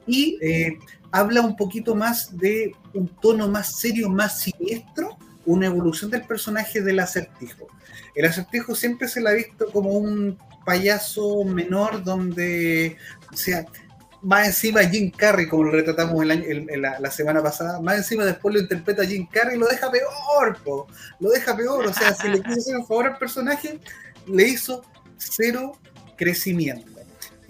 Y 0.06 0.38
eh, 0.42 0.76
habla 1.12 1.42
un 1.42 1.56
poquito 1.56 1.94
más 1.94 2.36
de 2.36 2.74
un 2.94 3.06
tono 3.06 3.48
más 3.48 3.78
serio, 3.78 4.08
más 4.08 4.40
siniestro, 4.40 5.16
una 5.44 5.66
evolución 5.66 6.10
del 6.10 6.24
personaje 6.24 6.80
del 6.80 6.98
acertijo. 7.00 7.68
El 8.14 8.24
acertijo 8.24 8.74
siempre 8.74 9.08
se 9.08 9.20
le 9.20 9.28
ha 9.28 9.32
visto 9.32 9.70
como 9.70 9.90
un 9.90 10.38
payaso 10.64 11.44
menor 11.44 12.02
donde, 12.02 12.96
o 13.32 13.36
sea, 13.36 13.66
más 14.22 14.46
encima 14.46 14.84
Jim 14.84 15.10
Carrey, 15.10 15.48
como 15.48 15.64
lo 15.64 15.72
retratamos 15.72 16.22
el 16.22 16.66
la, 16.80 16.98
la 16.98 17.10
semana 17.10 17.42
pasada, 17.42 17.80
más 17.80 17.96
encima 17.96 18.24
después 18.24 18.54
lo 18.54 18.60
interpreta 18.60 19.04
Jim 19.04 19.26
Carrey 19.30 19.56
y 19.56 19.58
lo 19.58 19.66
deja 19.66 19.90
peor, 19.90 20.56
po, 20.64 20.86
lo 21.18 21.30
deja 21.30 21.56
peor, 21.56 21.86
o 21.86 21.92
sea, 21.92 22.14
si 22.14 22.28
le 22.28 22.40
quiso 22.40 22.60
hacer 22.60 22.76
un 22.76 22.86
favor 22.86 23.06
al 23.06 23.18
personaje, 23.18 23.80
le 24.26 24.48
hizo 24.48 24.84
cero 25.18 25.72
crecimiento. 26.16 26.91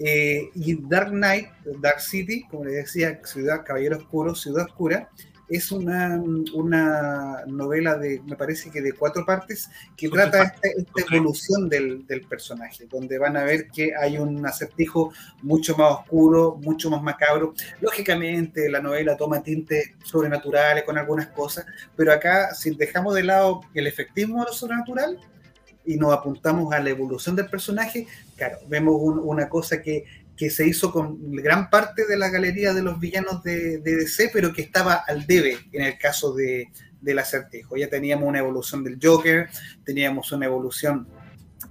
Eh, 0.05 0.49
y 0.55 0.75
Dark 0.87 1.11
Knight, 1.11 1.47
Dark 1.79 2.01
City, 2.01 2.45
como 2.49 2.65
le 2.65 2.73
decía, 2.73 3.21
Ciudad 3.23 3.63
Caballero 3.63 3.97
Oscuro, 3.97 4.35
Ciudad 4.35 4.65
Oscura, 4.65 5.09
es 5.47 5.71
una, 5.71 6.21
una 6.53 7.43
novela 7.47 7.97
de, 7.97 8.21
me 8.25 8.35
parece 8.35 8.71
que 8.71 8.81
de 8.81 8.93
cuatro 8.93 9.25
partes, 9.25 9.69
que 9.95 10.07
Son 10.07 10.17
trata 10.17 10.43
esta, 10.43 10.67
esta 10.67 11.15
evolución 11.15 11.69
del, 11.69 12.05
del 12.07 12.21
personaje, 12.21 12.87
donde 12.89 13.17
van 13.17 13.37
a 13.37 13.43
ver 13.43 13.67
que 13.67 13.93
hay 13.95 14.17
un 14.17 14.45
acertijo 14.45 15.13
mucho 15.41 15.77
más 15.77 15.99
oscuro, 15.99 16.57
mucho 16.61 16.89
más 16.89 17.01
macabro. 17.01 17.53
Lógicamente, 17.81 18.69
la 18.69 18.81
novela 18.81 19.15
toma 19.15 19.43
tintes 19.43 19.91
sobrenaturales 20.03 20.83
con 20.83 20.97
algunas 20.97 21.27
cosas, 21.27 21.65
pero 21.95 22.11
acá, 22.11 22.53
si 22.55 22.75
dejamos 22.75 23.13
de 23.13 23.23
lado 23.23 23.61
el 23.73 23.87
efectismo 23.87 24.39
de 24.39 24.45
lo 24.47 24.53
sobrenatural 24.53 25.19
y 25.85 25.97
nos 25.97 26.13
apuntamos 26.13 26.73
a 26.73 26.79
la 26.79 26.89
evolución 26.89 27.35
del 27.35 27.47
personaje, 27.47 28.07
claro, 28.35 28.57
vemos 28.67 28.95
un- 28.99 29.19
una 29.19 29.49
cosa 29.49 29.81
que, 29.81 30.05
que 30.35 30.49
se 30.49 30.67
hizo 30.67 30.91
con 30.91 31.31
gran 31.33 31.69
parte 31.69 32.05
de 32.07 32.17
la 32.17 32.29
galería 32.29 32.73
de 32.73 32.81
los 32.81 32.99
villanos 32.99 33.43
de, 33.43 33.77
de 33.79 33.95
DC, 33.97 34.29
pero 34.33 34.51
que 34.53 34.61
estaba 34.63 34.95
al 35.07 35.25
debe 35.27 35.57
en 35.71 35.83
el 35.83 35.97
caso 35.97 36.33
de, 36.33 36.69
del 37.01 37.19
acertijo. 37.19 37.77
Ya 37.77 37.89
teníamos 37.89 38.27
una 38.27 38.39
evolución 38.39 38.83
del 38.83 38.97
Joker, 39.01 39.49
teníamos 39.85 40.31
una 40.31 40.45
evolución 40.47 41.07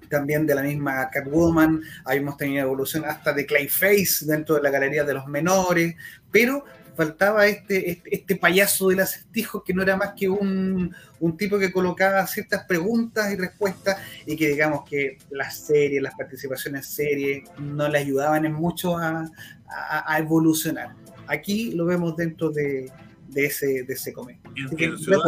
también 0.09 0.47
de 0.47 0.55
la 0.55 0.62
misma 0.62 1.09
Catwoman, 1.10 1.80
habíamos 2.05 2.36
tenido 2.36 2.62
evolución 2.62 3.05
hasta 3.05 3.32
de 3.32 3.47
Clayface 3.47 4.26
dentro 4.26 4.55
de 4.56 4.62
la 4.62 4.70
galería 4.70 5.05
de 5.05 5.14
los 5.14 5.26
menores, 5.26 5.94
pero 6.30 6.64
faltaba 6.94 7.47
este, 7.47 7.90
este, 7.90 8.14
este 8.16 8.36
payaso 8.36 8.89
del 8.89 9.01
acertijo 9.01 9.64
que 9.64 9.73
no 9.73 9.82
era 9.82 9.97
más 9.97 10.12
que 10.14 10.28
un, 10.28 10.94
un 11.20 11.36
tipo 11.36 11.59
que 11.59 11.73
colocaba 11.73 12.27
ciertas 12.27 12.64
preguntas 12.66 13.32
y 13.32 13.36
respuestas 13.36 13.97
y 14.27 14.36
que 14.36 14.48
digamos 14.48 14.89
que 14.89 15.16
las 15.31 15.56
series, 15.59 16.02
las 16.02 16.14
participaciones 16.14 16.86
en 16.86 16.93
series 16.93 17.51
no 17.59 17.89
le 17.89 17.98
ayudaban 17.98 18.44
en 18.44 18.52
mucho 18.52 18.98
a, 18.98 19.31
a- 19.66 20.14
a 20.14 20.19
evolucionar. 20.19 20.94
Aquí 21.27 21.73
lo 21.73 21.86
vemos 21.86 22.14
dentro 22.16 22.51
de, 22.51 22.90
de 23.28 23.47
ese, 23.47 23.85
de 23.85 23.94
ese 23.94 24.12
cómic. 24.12 24.39
En, 24.77 24.98
Ciudad, 24.98 25.20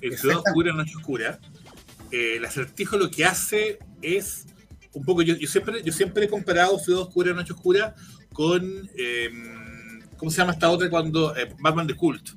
en 0.00 0.16
Ciudad. 0.18 0.36
Oscura, 0.46 0.72
Noche 0.72 0.92
Oscura, 0.96 1.40
eh, 2.12 2.36
el 2.36 2.44
acertijo 2.44 2.96
lo 2.96 3.10
que 3.10 3.24
hace 3.24 3.78
es 4.02 4.46
un 4.92 5.04
poco. 5.04 5.22
Yo, 5.22 5.34
yo 5.34 5.48
siempre, 5.48 5.82
yo 5.82 5.92
siempre 5.92 6.26
he 6.26 6.28
comparado 6.28 6.78
Ciudad 6.78 7.00
Oscura, 7.02 7.32
Noche 7.34 7.54
Oscura 7.54 7.94
con. 8.32 8.88
eh, 8.96 9.30
¿Cómo 10.16 10.30
se 10.30 10.38
llama 10.38 10.52
esta 10.52 10.70
otra 10.70 10.88
cuando. 10.90 11.36
eh, 11.36 11.54
Batman 11.58 11.86
de 11.86 11.94
Cult? 11.94 12.30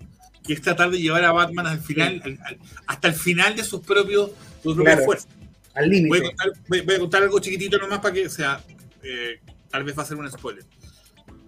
Que 0.44 0.54
es 0.54 0.62
tratar 0.62 0.90
de 0.90 1.00
llevar 1.00 1.24
a 1.24 1.32
Batman 1.32 1.68
al 1.68 1.80
final, 1.80 2.22
al- 2.24 2.40
al- 2.46 2.58
hasta 2.88 3.08
el 3.08 3.14
final 3.14 3.56
de 3.56 3.64
sus 3.64 3.82
propios, 3.82 4.32
sus 4.64 4.74
propias 4.76 4.96
Claro. 4.96 5.06
fuerzas. 5.06 5.30
Al 5.76 5.88
Voy 5.88 5.98
a, 5.98 6.02
límite. 6.02 6.22
contar, 6.28 6.48
voy- 6.68 6.82
voy 6.82 6.96
a 6.96 7.00
contar 7.00 7.24
algo 7.24 7.40
chiquitito 7.40 7.78
nomás 7.78 8.00
para 8.00 8.14
que 8.14 8.26
o 8.26 8.30
sea. 8.30 8.62
eh, 9.04 9.40
tal 9.70 9.84
vez 9.84 9.98
va 9.98 10.04
a 10.04 10.06
ser 10.06 10.18
un 10.18 10.30
spoiler. 10.30 10.66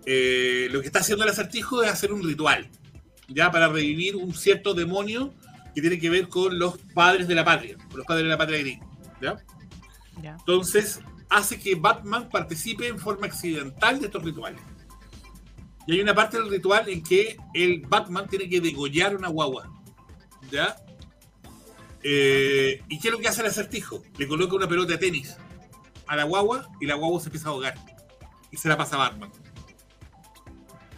Eh, 0.05 0.67
lo 0.71 0.79
que 0.81 0.87
está 0.87 0.99
haciendo 0.99 1.23
el 1.23 1.29
acertijo 1.29 1.83
es 1.83 1.89
hacer 1.91 2.11
un 2.13 2.23
ritual, 2.23 2.69
ya 3.27 3.51
para 3.51 3.67
revivir 3.67 4.15
un 4.15 4.33
cierto 4.33 4.73
demonio 4.73 5.33
que 5.75 5.81
tiene 5.81 5.99
que 5.99 6.09
ver 6.09 6.27
con 6.27 6.57
los 6.57 6.77
padres 6.93 7.27
de 7.27 7.35
la 7.35 7.43
patria, 7.45 7.75
con 7.89 7.97
los 7.97 8.05
padres 8.07 8.23
de 8.23 8.29
la 8.29 8.37
patria 8.37 8.59
gris. 8.59 8.79
¿ya? 9.21 9.37
Ya. 10.23 10.35
Entonces, 10.39 10.99
hace 11.29 11.59
que 11.59 11.75
Batman 11.75 12.29
participe 12.29 12.87
en 12.87 12.97
forma 12.99 13.27
accidental 13.27 13.99
de 13.99 14.05
estos 14.07 14.23
rituales. 14.23 14.61
Y 15.91 15.95
hay 15.95 16.01
una 16.01 16.15
parte 16.15 16.37
del 16.37 16.49
ritual 16.49 16.87
en 16.87 17.03
que 17.03 17.35
el 17.53 17.81
Batman 17.85 18.25
tiene 18.29 18.47
que 18.47 18.61
degollar 18.61 19.13
una 19.13 19.27
guagua. 19.27 19.69
¿Ya? 20.49 20.77
Eh, 22.01 22.81
¿Y 22.87 22.97
qué 22.97 23.09
es 23.09 23.11
lo 23.13 23.19
que 23.19 23.27
hace 23.27 23.41
el 23.41 23.47
acertijo? 23.47 24.01
Le 24.17 24.25
coloca 24.25 24.55
una 24.55 24.69
pelota 24.69 24.93
de 24.93 24.97
tenis 24.99 25.35
a 26.07 26.15
la 26.15 26.23
guagua 26.23 26.69
y 26.79 26.85
la 26.85 26.95
guagua 26.95 27.19
se 27.19 27.25
empieza 27.27 27.49
a 27.49 27.51
ahogar. 27.51 27.75
Y 28.51 28.55
se 28.55 28.69
la 28.69 28.77
pasa 28.77 28.95
a 28.95 28.99
Batman. 28.99 29.31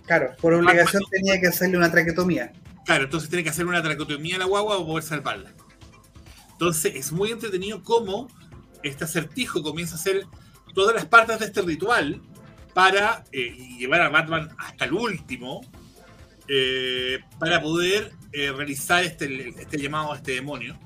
Claro, 0.05 0.35
por 0.39 0.53
obligación 0.53 1.01
Batman- 1.01 1.09
tenía 1.09 1.41
que 1.41 1.47
hacerle 1.47 1.77
una 1.77 1.89
traquetomía. 1.89 2.53
Claro, 2.85 3.05
entonces 3.05 3.29
tiene 3.29 3.43
que 3.43 3.49
hacer 3.49 3.65
una 3.65 3.81
tracotomía 3.81 4.35
a 4.35 4.39
la 4.39 4.45
guagua 4.45 4.75
para 4.75 4.85
poder 4.85 5.03
salvarla. 5.03 5.53
Entonces 6.51 6.93
es 6.95 7.11
muy 7.11 7.31
entretenido 7.31 7.81
cómo 7.81 8.27
este 8.83 9.05
acertijo 9.05 9.63
comienza 9.63 9.95
a 9.95 9.97
hacer 9.97 10.27
todas 10.75 10.93
las 10.93 11.07
partes 11.07 11.39
de 11.39 11.45
este 11.45 11.63
ritual 11.63 12.21
para 12.73 13.23
eh, 13.31 13.55
llevar 13.77 14.01
a 14.01 14.09
Batman 14.09 14.49
hasta 14.57 14.85
el 14.85 14.93
último 14.93 15.61
eh, 16.47 17.19
para 17.39 17.61
poder 17.61 18.11
eh, 18.31 18.51
realizar 18.51 19.03
este, 19.03 19.49
este 19.49 19.77
llamado 19.79 20.13
a 20.13 20.17
este 20.17 20.33
demonio. 20.33 20.77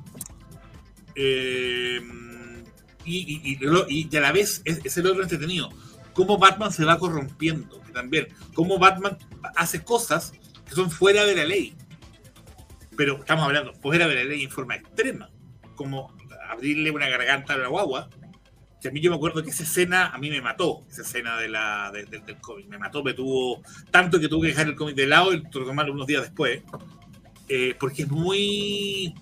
Y, 3.05 3.41
y- 3.53 4.07
y 4.11 4.15
a 4.17 4.19
la 4.19 4.31
vez 4.31 4.61
es, 4.65 4.97
el 4.97 5.07
otro 5.07 5.23
entretenido. 5.23 5.69
Cómo 6.13 6.37
Batman 6.37 6.71
se 6.73 6.83
va 6.83 6.99
corrompiendo 6.99 7.79
también. 7.93 8.27
Cómo 8.53 8.77
Batman 8.79 9.17
hace 9.55 9.83
cosas 9.83 10.33
que 10.67 10.75
son 10.75 10.91
fuera 10.91 11.23
de 11.25 11.35
la 11.35 11.45
ley. 11.45 11.73
Pero 12.97 13.17
estamos 13.17 13.45
hablando 13.45 13.73
fuera 13.75 14.07
de 14.07 14.15
la 14.15 14.23
ley 14.25 14.43
en 14.43 14.51
forma 14.51 14.75
extrema. 14.75 15.29
Como 15.75 16.13
abrirle 16.49 16.91
una 16.91 17.07
garganta 17.07 17.53
a 17.53 17.57
la 17.57 17.67
guagua. 17.67 18.09
Que 18.81 18.89
a 18.89 18.91
mí 18.91 19.01
yo 19.01 19.09
me 19.09 19.15
acuerdo 19.17 19.43
que 19.43 19.49
esa 19.49 19.63
escena 19.63 20.07
a 20.07 20.17
mí 20.19 20.29
me 20.29 20.41
mató. 20.41 20.83
Esa 20.89 21.01
escena 21.01 21.37
de 21.37 21.49
la, 21.49 21.91
de- 21.91 22.05
de- 22.05 22.19
del 22.19 22.37
cómic. 22.37 22.67
Me 22.67 22.77
mató, 22.77 23.03
me 23.03 23.13
tuvo 23.13 23.61
tanto 23.91 24.19
que 24.19 24.27
tuve 24.27 24.47
que 24.47 24.53
dejar 24.53 24.67
el 24.67 24.75
cómic 24.75 24.95
de 24.95 25.07
lado 25.07 25.33
y 25.33 25.37
retomarlo 25.41 25.93
unos 25.93 26.05
días 26.07 26.21
después. 26.23 26.61
Eh, 27.49 27.75
porque 27.79 28.03
es 28.03 28.09
muy. 28.09 29.15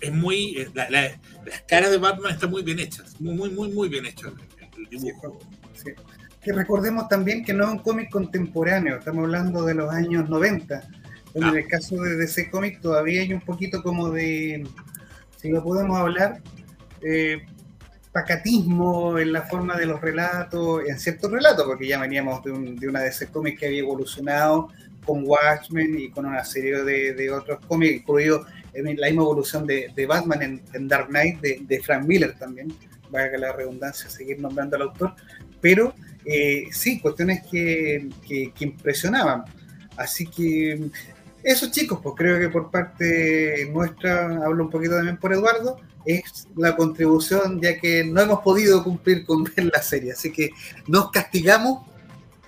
Es 0.00 0.12
muy. 0.12 0.56
eh, 0.58 0.68
la- 0.74 0.90
la- 0.90 1.18
las 1.46 1.62
caras 1.66 1.90
de 1.90 1.98
Batman 1.98 2.32
están 2.32 2.50
muy 2.50 2.62
bien 2.62 2.78
hechas. 2.80 3.18
Muy, 3.20 3.34
muy, 3.34 3.50
muy, 3.50 3.70
muy 3.72 3.88
bien 3.88 4.04
hechas. 4.06 4.32
El, 4.60 4.82
el 4.84 4.88
dibujo. 4.90 5.38
Sí. 5.74 5.90
Que 6.42 6.52
recordemos 6.52 7.08
también 7.08 7.44
que 7.44 7.54
no 7.54 7.64
es 7.64 7.70
un 7.70 7.78
cómic 7.78 8.10
contemporáneo, 8.10 8.96
estamos 8.98 9.24
hablando 9.24 9.64
de 9.64 9.74
los 9.74 9.90
años 9.92 10.28
90. 10.28 10.82
donde 11.32 11.48
Ah. 11.48 11.50
En 11.52 11.56
el 11.56 11.66
caso 11.68 11.96
de 12.02 12.16
DC 12.16 12.50
Comics 12.50 12.80
todavía 12.82 13.22
hay 13.22 13.32
un 13.32 13.40
poquito 13.40 13.80
como 13.82 14.10
de, 14.10 14.66
si 15.38 15.48
lo 15.50 15.62
podemos 15.62 15.96
hablar, 15.98 16.42
eh, 17.00 17.46
pacatismo 18.12 19.18
en 19.18 19.32
la 19.32 19.42
forma 19.42 19.76
de 19.76 19.86
los 19.86 20.00
relatos, 20.00 20.82
en 20.86 20.98
ciertos 20.98 21.30
relatos, 21.30 21.64
porque 21.66 21.86
ya 21.88 21.98
veníamos 22.00 22.42
de, 22.44 22.52
un- 22.52 22.76
de 22.76 22.88
una 22.88 23.00
DC 23.00 23.28
Comics 23.28 23.58
que 23.60 23.66
había 23.66 23.80
evolucionado 23.80 24.68
con 25.04 25.24
Watchmen 25.26 25.98
y 25.98 26.10
con 26.10 26.26
una 26.26 26.44
serie 26.44 26.82
de, 26.84 27.14
de 27.14 27.30
otros 27.30 27.58
cómics, 27.66 27.94
incluido 27.96 28.46
en 28.74 28.84
la 29.00 29.06
misma 29.08 29.22
evolución 29.22 29.66
de, 29.66 29.90
de 29.94 30.06
Batman 30.06 30.42
en, 30.42 30.62
en 30.74 30.88
Dark 30.88 31.08
Knight, 31.08 31.40
de, 31.40 31.60
de 31.66 31.82
Frank 31.82 32.06
Miller 32.06 32.34
también, 32.38 32.68
valga 33.10 33.36
la 33.38 33.52
redundancia, 33.52 34.08
seguir 34.08 34.40
nombrando 34.40 34.76
al 34.76 34.82
autor, 34.82 35.14
pero 35.60 35.94
eh, 36.24 36.64
sí, 36.70 37.00
cuestiones 37.00 37.42
que, 37.50 38.08
que- 38.26 38.52
que 38.54 38.64
impresionaban. 38.64 39.44
Así 39.96 40.26
que 40.26 40.88
eso 41.42 41.70
chicos, 41.70 41.98
pues 42.02 42.14
creo 42.16 42.38
que 42.38 42.48
por 42.48 42.70
parte 42.70 43.68
nuestra, 43.72 44.26
hablo 44.44 44.64
un 44.64 44.70
poquito 44.70 44.94
también 44.94 45.16
por 45.18 45.32
Eduardo, 45.32 45.78
es 46.04 46.48
la 46.56 46.76
contribución 46.76 47.60
ya 47.60 47.78
que 47.78 48.04
no 48.04 48.20
hemos 48.20 48.40
podido 48.40 48.82
cumplir 48.82 49.24
con 49.24 49.44
ver 49.44 49.70
la 49.72 49.82
serie. 49.82 50.12
Así 50.12 50.32
que 50.32 50.50
nos 50.86 51.10
castigamos, 51.10 51.86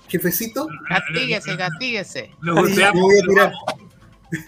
jefecito. 0.08 0.66
Castíguese, 0.88 1.56
castíguese. 1.56 2.30
Nos 2.42 2.56
golpeamos. 2.56 3.12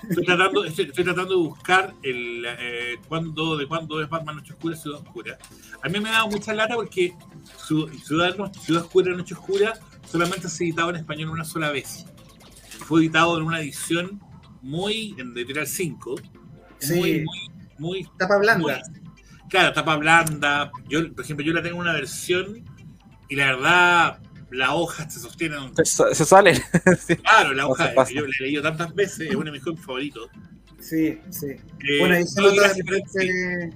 Estoy 0.09 0.25
tratando, 0.25 0.65
estoy, 0.65 0.87
estoy 0.87 1.05
tratando 1.05 1.35
de 1.35 1.49
buscar 1.49 1.95
el 2.03 2.45
eh, 2.47 2.97
cuándo, 3.09 3.57
de 3.57 3.69
cuándo 3.69 4.03
es 4.03 4.09
Batman 4.09 4.37
Noche 4.37 4.53
Oscura, 4.53 4.77
Ciudad 4.77 5.01
Oscura. 5.01 5.39
A 5.83 5.89
mí 5.89 6.01
me 6.01 6.09
ha 6.09 6.13
dado 6.13 6.29
mucha 6.29 6.53
lata 6.55 6.75
porque 6.75 7.15
Ciudad, 7.65 7.93
Ciudad, 8.03 8.83
Oscura, 8.83 9.15
Noche 9.15 9.35
Oscura 9.35 9.75
solamente 10.11 10.49
se 10.49 10.65
ha 10.65 10.67
editado 10.67 10.91
en 10.91 10.97
español 10.97 11.31
una 11.31 11.45
sola 11.45 11.71
vez. 11.71 12.07
Fue 12.87 13.01
editado 13.01 13.37
en 13.39 13.45
una 13.45 13.61
edición 13.61 14.21
muy, 14.63 15.15
en 15.19 15.35
de 15.35 15.43
Editorial 15.43 15.67
5, 15.67 16.15
Sí. 16.79 16.95
muy, 16.95 17.25
muy, 17.25 17.51
muy 17.79 18.09
Tapa 18.19 18.39
blanda. 18.39 18.59
muy- 18.63 19.49
claro, 19.51 19.73
tapa 19.73 19.97
blanda. 19.97 20.71
Yo, 20.89 21.13
por 21.15 21.25
ejemplo, 21.25 21.45
yo 21.45 21.53
la 21.53 21.63
tengo 21.63 21.77
en 21.77 21.83
una 21.83 21.93
versión 21.93 22.65
y 23.29 23.37
la 23.37 23.47
verdad 23.47 24.19
la 24.51 24.75
hoja 24.75 25.09
se 25.11 25.19
sostiene. 25.21 25.57
en 25.57 25.63
un- 25.63 25.77
Se, 25.85 26.15
se 26.15 26.25
salen. 26.25 26.57
Sí. 27.07 27.17
Claro, 27.17 27.53
la 27.53 27.63
No 27.65 27.69
hoja, 27.71 27.93
pasa. 27.95 28.13
yo 28.13 28.27
la 28.27 28.33
he 28.39 28.43
leído 28.43 28.63
tantas 28.63 28.95
veces, 28.95 29.29
es 29.29 29.35
uno 29.35 29.45
de 29.47 29.53
mis 29.53 29.63
cómics 29.63 29.85
favoritos. 29.85 30.31
Sí, 30.81 31.19
sí. 31.31 31.47
Eh, 31.49 31.99
Bueno, 32.01 32.15
ahí 32.17 32.25
se 32.27 32.41
no, 32.41 32.49
nota 32.51 32.69
de 32.75 32.83
repente, 32.83 33.71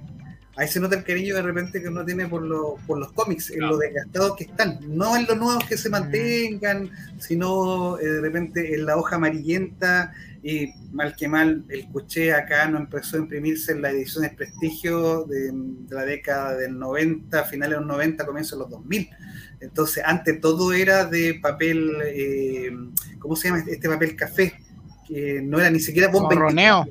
ahí 0.55 0.67
se 0.67 0.79
nota 0.79 0.95
el 0.95 1.03
cariño 1.03 1.35
de 1.35 1.41
repente 1.41 1.81
que 1.81 1.87
uno 1.89 2.05
tiene 2.05 2.27
por, 2.27 2.43
lo- 2.43 2.75
por 2.87 2.99
los 2.99 3.11
cómics, 3.11 3.49
en 3.51 3.61
lo 3.61 3.77
desgastados 3.77 4.35
que 4.37 4.45
están, 4.45 4.79
no 4.87 5.15
en 5.17 5.25
los 5.25 5.37
nuevos 5.37 5.63
que 5.65 5.77
se 5.77 5.89
mantengan, 5.89 6.89
sino 7.19 7.97
eh, 7.99 8.05
de 8.05 8.21
repente 8.21 8.75
en 8.75 8.85
la 8.85 8.95
hoja 8.97 9.15
amarillenta 9.17 10.13
y 10.43 10.73
mal 10.91 11.15
que 11.15 11.27
mal 11.27 11.63
el 11.69 11.87
cuché 11.89 12.33
acá 12.33 12.67
no 12.67 12.77
empezó 12.77 13.17
a 13.17 13.19
imprimirse 13.19 13.73
en 13.73 13.81
las 13.81 13.93
ediciones 13.93 14.33
prestigio 14.33 15.25
de, 15.25 15.51
de 15.51 15.95
la 15.95 16.03
década 16.03 16.55
del 16.55 16.77
90, 16.77 17.43
finales 17.43 17.75
de 17.75 17.79
los 17.79 17.87
90, 17.87 18.25
comienzos 18.25 18.57
de 18.57 18.63
los 18.63 18.71
2000. 18.71 19.09
Entonces, 19.59 20.03
antes 20.05 20.41
todo 20.41 20.73
era 20.73 21.05
de 21.05 21.39
papel, 21.41 21.91
eh, 22.05 22.71
¿cómo 23.19 23.35
se 23.35 23.47
llama 23.47 23.59
este, 23.59 23.73
este 23.73 23.87
papel 23.87 24.15
café? 24.15 24.53
Que 25.07 25.41
no 25.41 25.59
era 25.59 25.69
ni 25.69 25.79
siquiera 25.79 26.07
bomba 26.07 26.33
Morroneo. 26.33 26.87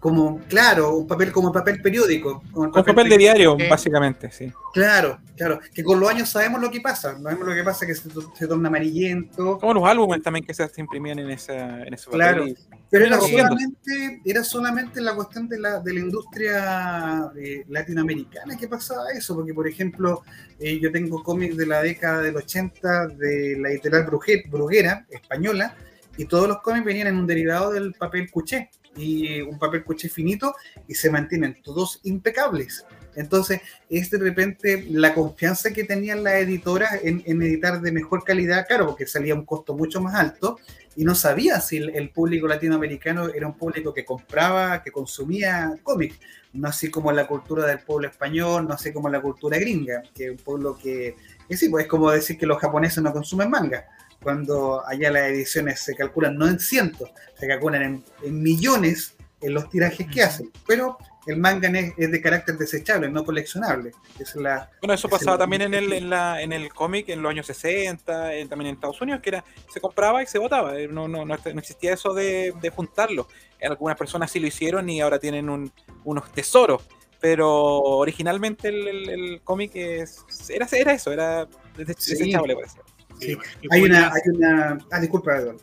Como, 0.00 0.40
claro, 0.48 0.96
un 0.96 1.06
papel 1.08 1.32
como 1.32 1.50
papel 1.52 1.82
periódico. 1.82 2.42
Como 2.52 2.66
el 2.66 2.70
Con 2.72 2.84
papel 2.84 3.08
de 3.08 3.16
periódico. 3.16 3.56
diario, 3.56 3.68
básicamente, 3.70 4.30
sí. 4.30 4.52
Claro, 4.72 5.18
claro. 5.36 5.58
Que 5.74 5.82
con 5.82 5.98
los 5.98 6.08
años 6.08 6.28
sabemos 6.28 6.60
lo 6.60 6.70
que 6.70 6.80
pasa. 6.80 7.18
Sabemos 7.20 7.48
lo 7.48 7.54
que 7.54 7.64
pasa, 7.64 7.84
que 7.84 7.94
se, 7.96 8.08
se 8.34 8.46
torna 8.46 8.68
amarillento. 8.68 9.58
Como 9.58 9.74
los 9.74 9.84
álbumes 9.88 10.22
también 10.22 10.44
que 10.46 10.54
se 10.54 10.68
imprimían 10.76 11.18
en, 11.18 11.30
esa, 11.30 11.82
en 11.84 11.92
ese 11.94 12.04
papel. 12.04 12.18
Claro. 12.20 12.46
y- 12.46 12.56
Pero 12.90 13.06
era 13.06 13.18
solamente, 13.20 14.20
era 14.24 14.44
solamente 14.44 15.00
la 15.00 15.14
cuestión 15.16 15.48
de 15.48 15.58
la, 15.58 15.80
de 15.80 15.92
la 15.94 16.00
industria 16.00 17.30
eh, 17.36 17.64
latinoamericana 17.68 18.56
que 18.56 18.68
pasaba 18.68 19.10
eso. 19.12 19.34
Porque, 19.34 19.52
por 19.54 19.66
ejemplo, 19.66 20.22
eh, 20.60 20.78
yo 20.80 20.92
tengo 20.92 21.22
cómics 21.22 21.56
de 21.56 21.66
la 21.66 21.82
década 21.82 22.22
del 22.22 22.36
80 22.36 23.08
de 23.08 23.56
la 23.58 23.70
editorial 23.70 24.06
Bruguera, 24.48 25.06
española, 25.10 25.74
y 26.16 26.24
todos 26.24 26.48
los 26.48 26.58
cómics 26.62 26.84
venían 26.84 27.08
en 27.08 27.16
un 27.16 27.26
derivado 27.26 27.72
del 27.72 27.94
papel 27.94 28.30
cuché. 28.30 28.70
Y 28.98 29.40
un 29.40 29.58
papel 29.58 29.84
cuché 29.84 30.08
finito, 30.08 30.54
y 30.86 30.94
se 30.94 31.10
mantienen 31.10 31.62
todos 31.62 32.00
impecables. 32.02 32.84
Entonces, 33.14 33.60
es 33.88 34.10
de 34.10 34.18
repente 34.18 34.86
la 34.90 35.14
confianza 35.14 35.72
que 35.72 35.84
tenían 35.84 36.22
las 36.22 36.34
editoras 36.34 37.00
en, 37.02 37.22
editar 37.42 37.80
de 37.80 37.90
mejor 37.90 38.22
calidad, 38.22 38.66
claro, 38.66 38.86
porque 38.86 39.06
salía 39.06 39.34
un 39.34 39.44
costo 39.44 39.74
mucho 39.74 40.00
más 40.00 40.14
alto, 40.14 40.58
y 40.94 41.04
no 41.04 41.14
sabía 41.14 41.60
si 41.60 41.78
el, 41.78 41.90
el 41.96 42.10
público 42.10 42.46
latinoamericano 42.46 43.28
era 43.28 43.46
un 43.46 43.56
público 43.56 43.94
que 43.94 44.04
compraba, 44.04 44.82
que 44.82 44.90
consumía 44.90 45.78
cómics, 45.82 46.18
no 46.52 46.68
así 46.68 46.90
como 46.90 47.12
la 47.12 47.26
cultura 47.26 47.66
del 47.66 47.80
pueblo 47.80 48.08
español, 48.08 48.66
no 48.66 48.74
así 48.74 48.92
como 48.92 49.08
la 49.08 49.20
cultura 49.20 49.58
gringa, 49.58 50.02
que 50.14 50.26
es 50.26 50.30
un 50.30 50.38
pueblo 50.38 50.78
que, 50.78 51.16
que 51.48 51.56
sí, 51.56 51.68
pues 51.68 51.84
es 51.84 51.90
como 51.90 52.10
decir 52.10 52.38
que 52.38 52.46
los 52.46 52.58
japoneses 52.58 53.02
no 53.02 53.12
consumen 53.12 53.50
manga, 53.50 53.86
cuando 54.22 54.86
allá 54.86 55.10
las 55.10 55.24
ediciones 55.28 55.80
se 55.80 55.94
calculan 55.94 56.36
no 56.36 56.46
en 56.48 56.58
cientos, 56.58 57.10
se 57.38 57.46
calculan 57.46 57.82
en, 57.82 58.04
en 58.22 58.42
millones 58.42 59.14
en 59.40 59.54
los 59.54 59.70
tirajes 59.70 60.06
que 60.08 60.22
hacen, 60.22 60.50
pero 60.66 60.98
el 61.28 61.36
manga 61.36 61.68
es, 61.68 61.92
es 61.96 62.10
de 62.10 62.20
carácter 62.20 62.56
desechable, 62.58 63.08
no 63.10 63.24
coleccionable. 63.24 63.92
Es 64.18 64.34
la, 64.34 64.68
Bueno, 64.80 64.94
eso 64.94 65.06
Es 65.06 65.12
pasaba 65.12 65.34
el- 65.34 65.38
también 65.38 65.62
en 65.62 65.74
el, 65.74 65.92
en 65.92 66.10
la, 66.10 66.42
en 66.42 66.52
el 66.52 66.72
cómic 66.72 67.08
en 67.10 67.22
los 67.22 67.30
años 67.30 67.46
60, 67.46 68.34
eh, 68.34 68.46
también 68.46 68.70
en 68.70 68.74
Estados 68.74 69.00
Unidos, 69.00 69.20
que 69.22 69.28
era 69.30 69.44
se 69.72 69.80
compraba 69.80 70.22
y 70.22 70.26
se 70.26 70.38
botaba. 70.38 70.76
eh, 70.80 70.88
No, 70.88 71.06
no, 71.06 71.24
no, 71.24 71.36
no 71.36 71.58
existía 71.60 71.92
eso 71.92 72.14
de, 72.14 72.52
de 72.60 72.70
juntarlo. 72.70 73.28
Algunas 73.62 73.96
personas 73.96 74.30
sí 74.32 74.40
lo 74.40 74.46
hicieron 74.48 74.88
y 74.90 75.00
ahora 75.00 75.18
tienen 75.20 75.48
un- 75.50 75.70
unos 76.04 76.32
tesoros. 76.32 76.82
Pero 77.20 77.48
originalmente 77.80 78.68
el, 78.68 79.40
cómic 79.44 79.72
es- 79.74 80.24
era, 80.48 80.66
era 80.72 80.92
eso, 80.94 81.12
era 81.12 81.46
dese- 81.76 81.94
Sí. 81.98 82.12
desechable, 82.12 82.54
parece. 82.56 82.78
Sí. 83.20 83.36
hay 83.70 83.82
una, 83.82 84.08
hay 84.08 84.20
una, 84.34 84.78
ah, 84.90 85.00
disculpa, 85.00 85.36
Eduardo. 85.38 85.60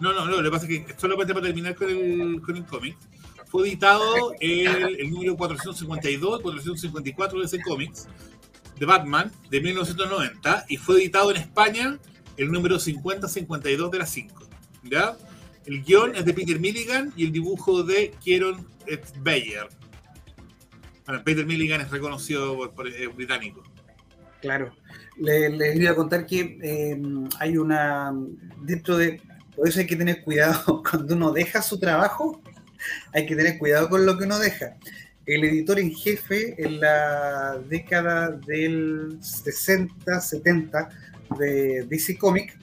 No, 0.00 0.12
no, 0.12 0.24
no, 0.26 0.36
lo 0.38 0.42
que 0.42 0.50
pasa 0.50 0.66
es 0.66 0.84
que 0.86 0.94
solamente 0.96 1.34
para 1.34 1.46
terminar 1.46 1.74
con 1.74 1.88
el, 1.90 2.40
con 2.40 2.56
el 2.56 2.64
cómic, 2.64 2.96
fue 3.46 3.68
editado 3.68 4.32
el, 4.40 5.00
el 5.00 5.10
número 5.10 5.36
452 5.36 6.40
y 6.40 6.42
454 6.42 7.38
de 7.40 7.44
ese 7.44 7.60
cómics 7.60 8.06
de 8.78 8.86
Batman 8.86 9.30
de 9.50 9.60
1990 9.60 10.66
y 10.68 10.76
fue 10.76 10.96
editado 10.96 11.30
en 11.32 11.36
España 11.38 11.98
el 12.36 12.50
número 12.50 12.78
5052 12.78 13.90
de 13.90 13.98
las 13.98 14.10
5. 14.10 14.46
¿Ya? 14.84 15.16
El 15.66 15.82
guion 15.82 16.14
es 16.14 16.24
de 16.24 16.32
Peter 16.32 16.58
Milligan 16.58 17.12
y 17.16 17.24
el 17.26 17.32
dibujo 17.32 17.82
de 17.82 18.12
Kieron 18.22 18.66
Bayer. 19.18 19.68
Bueno, 21.06 21.22
Peter 21.24 21.44
Milligan 21.44 21.80
es 21.80 21.90
reconocido 21.90 22.56
por, 22.56 22.70
por- 22.72 22.88
eh, 22.88 23.06
británico. 23.08 23.62
Claro. 24.40 24.72
Le- 25.20 25.50
Les 25.50 25.76
iba 25.76 25.90
a 25.92 25.94
contar 25.94 26.26
que 26.26 26.58
eh, 26.62 27.00
hay 27.38 27.56
una. 27.56 28.12
Dentro 28.62 28.96
de. 28.96 29.20
Por 29.54 29.68
eso 29.68 29.80
hay 29.80 29.86
que 29.86 29.96
tener 29.96 30.22
cuidado. 30.22 30.82
Cuando 30.90 31.14
uno 31.14 31.32
deja 31.32 31.62
su 31.62 31.78
trabajo, 31.78 32.40
hay 33.12 33.26
que 33.26 33.36
tener 33.36 33.58
cuidado 33.58 33.88
con 33.88 34.04
lo 34.06 34.16
que 34.18 34.24
uno 34.24 34.38
deja. 34.38 34.76
El 35.26 35.44
editor 35.44 35.78
en 35.78 35.92
jefe 35.94 36.54
en 36.58 36.80
la 36.80 37.58
década 37.68 38.30
del 38.46 39.18
60, 39.20 40.20
70 40.20 40.88
de 41.38 41.84
DC 41.88 42.16
Comics, 42.18 42.54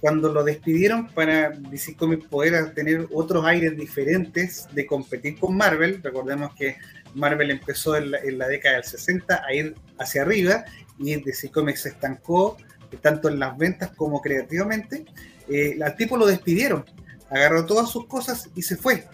cuando 0.00 0.30
lo 0.32 0.42
despidieron 0.44 1.06
para 1.08 1.50
DC 1.50 1.94
Comics 1.94 2.26
poder 2.26 2.74
tener 2.74 3.06
otros 3.12 3.44
aires 3.46 3.76
diferentes 3.76 4.66
de 4.74 4.86
competir 4.86 5.38
con 5.38 5.56
Marvel, 5.56 6.02
recordemos 6.02 6.54
que 6.56 6.76
Marvel 7.14 7.50
empezó 7.52 7.96
en 7.96 8.10
la 8.38 8.48
década 8.48 8.76
del 8.76 8.84
60 8.84 9.42
a 9.46 9.54
ir 9.54 9.74
hacia 9.98 10.22
arriba 10.22 10.64
y 11.00 11.16
DC 11.16 11.50
Comics 11.50 11.82
se 11.82 11.88
estancó 11.90 12.56
eh, 12.90 12.98
tanto 13.00 13.28
en 13.28 13.38
las 13.38 13.56
ventas 13.56 13.90
como 13.96 14.20
creativamente. 14.20 15.06
Eh, 15.48 15.78
al 15.82 15.96
tipo 15.96 16.16
lo 16.16 16.26
despidieron, 16.26 16.84
agarró 17.30 17.66
todas 17.66 17.90
sus 17.90 18.06
cosas 18.06 18.50
y 18.54 18.62
se 18.62 18.76
fue. 18.76 19.06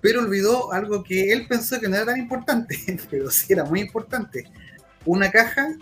Pero 0.00 0.20
olvidó 0.20 0.72
algo 0.72 1.02
que 1.04 1.32
él 1.32 1.46
pensó 1.48 1.78
que 1.80 1.88
no 1.88 1.96
era 1.96 2.06
tan 2.06 2.18
importante, 2.18 2.78
pero 3.10 3.30
sí 3.30 3.52
era 3.52 3.64
muy 3.64 3.80
importante. 3.80 4.44
Una 5.04 5.30
caja 5.30 5.76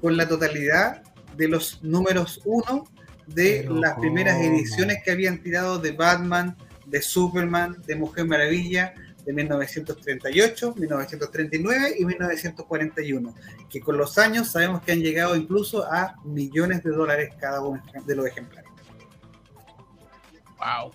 con 0.00 0.16
la 0.16 0.28
totalidad 0.28 1.02
de 1.36 1.48
los 1.48 1.82
números 1.82 2.40
uno 2.44 2.84
de 3.26 3.60
Pero 3.62 3.76
las 3.76 3.98
primeras 3.98 4.40
ediciones 4.40 4.98
que 5.04 5.12
habían 5.12 5.42
tirado 5.42 5.78
de 5.78 5.92
Batman, 5.92 6.56
de 6.86 7.00
Superman, 7.00 7.76
de 7.86 7.96
Mujer 7.96 8.26
Maravilla, 8.26 8.94
de 9.24 9.32
1938, 9.32 10.74
1939 10.76 11.94
y 11.98 12.04
1941, 12.04 13.34
que 13.70 13.80
con 13.80 13.96
los 13.96 14.18
años 14.18 14.50
sabemos 14.50 14.82
que 14.82 14.92
han 14.92 15.00
llegado 15.00 15.36
incluso 15.36 15.84
a 15.84 16.16
millones 16.24 16.82
de 16.82 16.90
dólares 16.90 17.34
cada 17.38 17.60
uno 17.60 17.82
de 18.04 18.16
los 18.16 18.26
ejemplares. 18.26 18.70
Wow. 20.58 20.92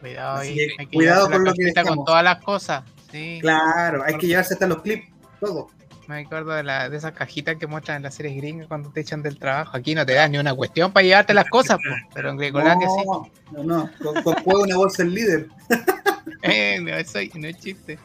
Cuidado 0.00 0.38
ahí. 0.38 0.54
que 0.54 0.62
hay 0.78 0.86
que 0.86 0.96
cuidado 0.96 1.30
con 1.30 1.44
lo 1.44 1.52
que 1.52 1.64
dejamos. 1.66 1.96
con 1.96 2.04
todas 2.04 2.24
las 2.24 2.42
cosas. 2.42 2.84
Sí. 3.10 3.38
Claro, 3.40 4.02
hay 4.04 4.16
que 4.18 4.26
llevarse 4.26 4.54
hasta 4.54 4.66
los 4.66 4.82
clips, 4.82 5.06
todo. 5.38 5.68
Me 6.08 6.22
acuerdo 6.22 6.52
de, 6.52 6.64
la, 6.64 6.88
de 6.88 6.96
esas 6.96 7.12
cajitas 7.12 7.56
que 7.56 7.66
muestran 7.66 7.98
en 7.98 8.02
las 8.02 8.14
series 8.14 8.36
gringas 8.36 8.66
cuando 8.66 8.90
te 8.90 9.00
echan 9.00 9.22
del 9.22 9.38
trabajo. 9.38 9.76
Aquí 9.76 9.94
no 9.94 10.04
te 10.04 10.14
dan 10.14 10.32
ni 10.32 10.38
una 10.38 10.54
cuestión 10.54 10.92
para 10.92 11.06
llevarte 11.06 11.32
las 11.32 11.48
cosas, 11.48 11.76
po, 11.76 11.94
pero 12.14 12.30
en 12.30 12.36
Grecolandia 12.36 12.88
sí. 12.88 13.04
No, 13.06 13.30
no, 13.52 13.62
no, 13.64 13.90
con, 14.02 14.22
con 14.22 14.34
juego 14.42 14.62
una 14.62 14.76
bolsa 14.76 15.02
el 15.04 15.14
líder. 15.14 15.48
Eh, 16.42 16.78
no, 16.82 16.96
eso 16.96 17.18
no 17.34 17.46
es 17.48 17.58
chiste. 17.58 17.98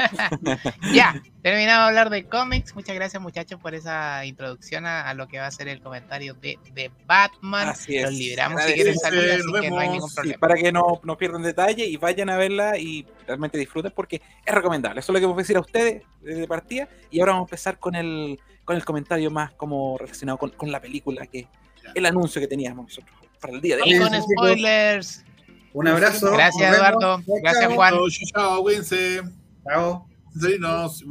ya, 0.94 1.22
terminado 1.42 1.82
de 1.82 1.88
hablar 1.88 2.10
de 2.10 2.24
cómics. 2.24 2.74
Muchas 2.74 2.94
gracias, 2.94 3.20
muchachos, 3.20 3.60
por 3.60 3.74
esa 3.74 4.24
introducción 4.24 4.86
a, 4.86 5.08
a 5.08 5.14
lo 5.14 5.28
que 5.28 5.38
va 5.38 5.46
a 5.46 5.50
ser 5.50 5.68
el 5.68 5.82
comentario 5.82 6.34
de, 6.34 6.58
de 6.72 6.90
Batman. 7.06 7.68
Así 7.68 7.96
es. 7.96 8.04
Los 8.04 8.14
libramos 8.14 8.62
si 8.62 8.72
quieren 8.72 8.96
salir, 8.98 9.30
así 9.32 9.52
que 9.60 9.70
no 9.70 9.78
hay 9.78 9.88
ningún 9.90 10.08
Sí, 10.08 10.14
problema. 10.14 10.38
para 10.38 10.54
que 10.54 10.72
no, 10.72 11.00
no 11.04 11.18
pierdan 11.18 11.42
detalle 11.42 11.84
y 11.84 11.96
vayan 11.96 12.30
a 12.30 12.36
verla 12.36 12.78
y 12.78 13.06
realmente 13.26 13.58
disfruten 13.58 13.92
porque 13.94 14.22
es 14.44 14.54
recomendable. 14.54 15.00
Eso 15.00 15.12
es 15.12 15.14
lo 15.14 15.20
que 15.20 15.26
puedo 15.26 15.38
decir 15.38 15.56
a 15.56 15.60
ustedes 15.60 16.02
de 16.22 16.48
partida. 16.48 16.88
Y 17.10 17.20
ahora 17.20 17.32
vamos 17.32 17.46
a 17.46 17.50
empezar 17.50 17.78
con 17.78 17.94
el, 17.94 18.40
con 18.64 18.76
el 18.76 18.84
comentario 18.84 19.30
más 19.30 19.52
como 19.52 19.98
relacionado 19.98 20.38
con, 20.38 20.50
con 20.50 20.72
la 20.72 20.80
película, 20.80 21.26
que 21.26 21.46
el 21.94 22.06
anuncio 22.06 22.40
que 22.40 22.46
teníamos 22.48 22.86
nosotros 22.86 23.14
para 23.40 23.54
el 23.54 23.60
día 23.60 23.76
de 23.76 23.82
hoy. 23.82 23.94
Y 23.94 23.98
con 23.98 24.10
spoilers. 24.22 25.24
Un 25.72 25.88
abrazo. 25.88 26.32
Gracias, 26.32 26.70
nos. 26.70 26.78
Eduardo. 26.78 27.22
Gracias. 27.42 27.74
Juan. 27.74 27.94
Chao, 27.94 28.08
chao, 28.34 28.62
cuídense. 28.62 29.22
Chao. 29.64 30.06
Saludos. 30.32 31.04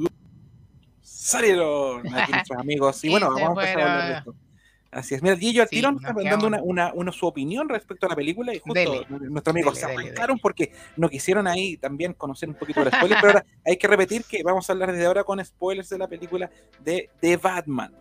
salieron 1.02 2.14
aquí 2.16 2.32
nuestros 2.32 2.60
amigos. 2.60 3.04
Y 3.04 3.10
bueno, 3.10 3.30
vamos 3.34 3.58
a 3.58 3.62
empezar 3.62 3.82
a 3.82 3.92
hablar 3.94 4.08
de 4.12 4.18
esto. 4.20 4.36
Así 4.92 5.14
es. 5.14 5.22
Mira, 5.22 5.38
Gillo 5.38 5.62
al 5.62 5.68
Sí, 5.70 5.76
tirón 5.76 5.96
nos 6.02 6.04
está 6.04 6.30
dando 6.30 6.48
una, 6.48 6.62
una, 6.64 6.94
una 6.94 7.12
su 7.12 7.28
opinión 7.28 7.70
respecto 7.70 8.08
a 8.08 8.10
la 8.10 8.16
película 8.16 8.56
y 8.56 8.60
justo 8.60 8.74
Dele. 8.74 9.06
nuestros 9.10 9.54
amigos 9.54 9.76
Dele, 9.76 9.86
se 9.88 10.00
arrancaron 10.00 10.38
dele. 10.38 10.42
porque 10.42 10.72
no 10.98 11.10
quisieron 11.10 11.46
ahí 11.46 11.78
también 11.78 12.14
conocer 12.14 12.50
un 12.50 12.56
poquito 12.56 12.80
de 12.80 12.86
los 12.86 12.94
spoilers, 12.96 13.22
pero 13.22 13.34
ahora 13.34 13.46
hay 13.66 13.78
que 13.78 13.88
repetir 13.88 14.24
que 14.24 14.42
vamos 14.42 14.68
a 14.68 14.74
hablar 14.74 14.92
desde 14.92 15.06
ahora 15.06 15.24
con 15.24 15.44
spoilers 15.46 15.90
de 15.90 15.98
la 16.00 16.08
película 16.08 16.50
de 16.84 17.08
The 17.20 17.38
Batman. 17.38 17.94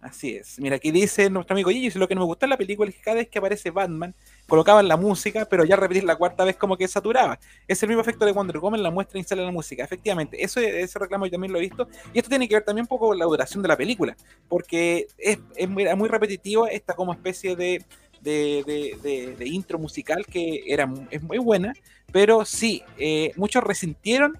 Así 0.00 0.36
es. 0.36 0.60
Mira, 0.60 0.76
aquí 0.76 0.92
dice 0.92 1.28
nuestro 1.28 1.54
amigo 1.54 1.70
Gillo, 1.70 1.82
dice 1.86 1.98
lo 1.98 2.06
que 2.06 2.14
no 2.14 2.20
me 2.20 2.26
gusta 2.26 2.46
en 2.46 2.50
la 2.50 2.56
película 2.56 2.88
es 2.88 2.94
que 2.96 3.02
cada 3.02 3.16
vez 3.16 3.28
que 3.28 3.38
aparece 3.40 3.70
Batman 3.72 4.14
colocaban 4.52 4.86
la 4.86 4.98
música, 4.98 5.46
pero 5.46 5.64
ya 5.64 5.76
repetir 5.76 6.04
la 6.04 6.14
cuarta 6.14 6.44
vez 6.44 6.56
como 6.56 6.76
que 6.76 6.86
saturaba. 6.86 7.38
Es 7.66 7.82
el 7.82 7.88
mismo 7.88 8.02
efecto 8.02 8.26
de 8.26 8.32
Wonder 8.32 8.58
Woman, 8.58 8.82
la 8.82 8.90
muestra 8.90 9.18
y 9.18 9.24
sale 9.24 9.42
la 9.42 9.50
música. 9.50 9.82
Efectivamente, 9.82 10.44
eso, 10.44 10.60
ese 10.60 10.98
reclamo 10.98 11.24
yo 11.24 11.32
también 11.32 11.54
lo 11.54 11.58
he 11.58 11.62
visto. 11.62 11.88
Y 12.12 12.18
esto 12.18 12.28
tiene 12.28 12.46
que 12.46 12.56
ver 12.56 12.62
también 12.62 12.82
un 12.82 12.88
poco 12.88 13.08
con 13.08 13.18
la 13.18 13.24
duración 13.24 13.62
de 13.62 13.68
la 13.68 13.78
película, 13.78 14.14
porque 14.50 15.06
es, 15.16 15.38
es 15.56 15.70
muy, 15.70 15.86
muy 15.96 16.06
repetitivo 16.06 16.66
esta 16.66 16.92
como 16.92 17.14
especie 17.14 17.56
de, 17.56 17.82
de, 18.20 18.62
de, 19.02 19.36
de, 19.38 19.48
intro 19.48 19.78
musical 19.78 20.26
que 20.26 20.64
era, 20.66 20.86
es 21.10 21.22
muy 21.22 21.38
buena, 21.38 21.72
pero 22.12 22.44
sí, 22.44 22.82
eh, 22.98 23.32
muchos 23.36 23.64
resintieron 23.64 24.38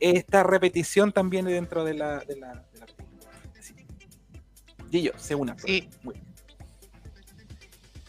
esta 0.00 0.42
repetición 0.42 1.12
también 1.12 1.46
dentro 1.46 1.82
de 1.82 1.94
la, 1.94 2.18
de 2.18 2.36
la, 2.36 2.62
de 2.74 2.78
la 2.78 2.86
película. 2.88 3.30
Sí. 4.90 5.02
Yo, 5.02 5.12
sé 5.16 5.34
una. 5.34 5.58
Sí. 5.58 5.88
Muy 6.02 6.25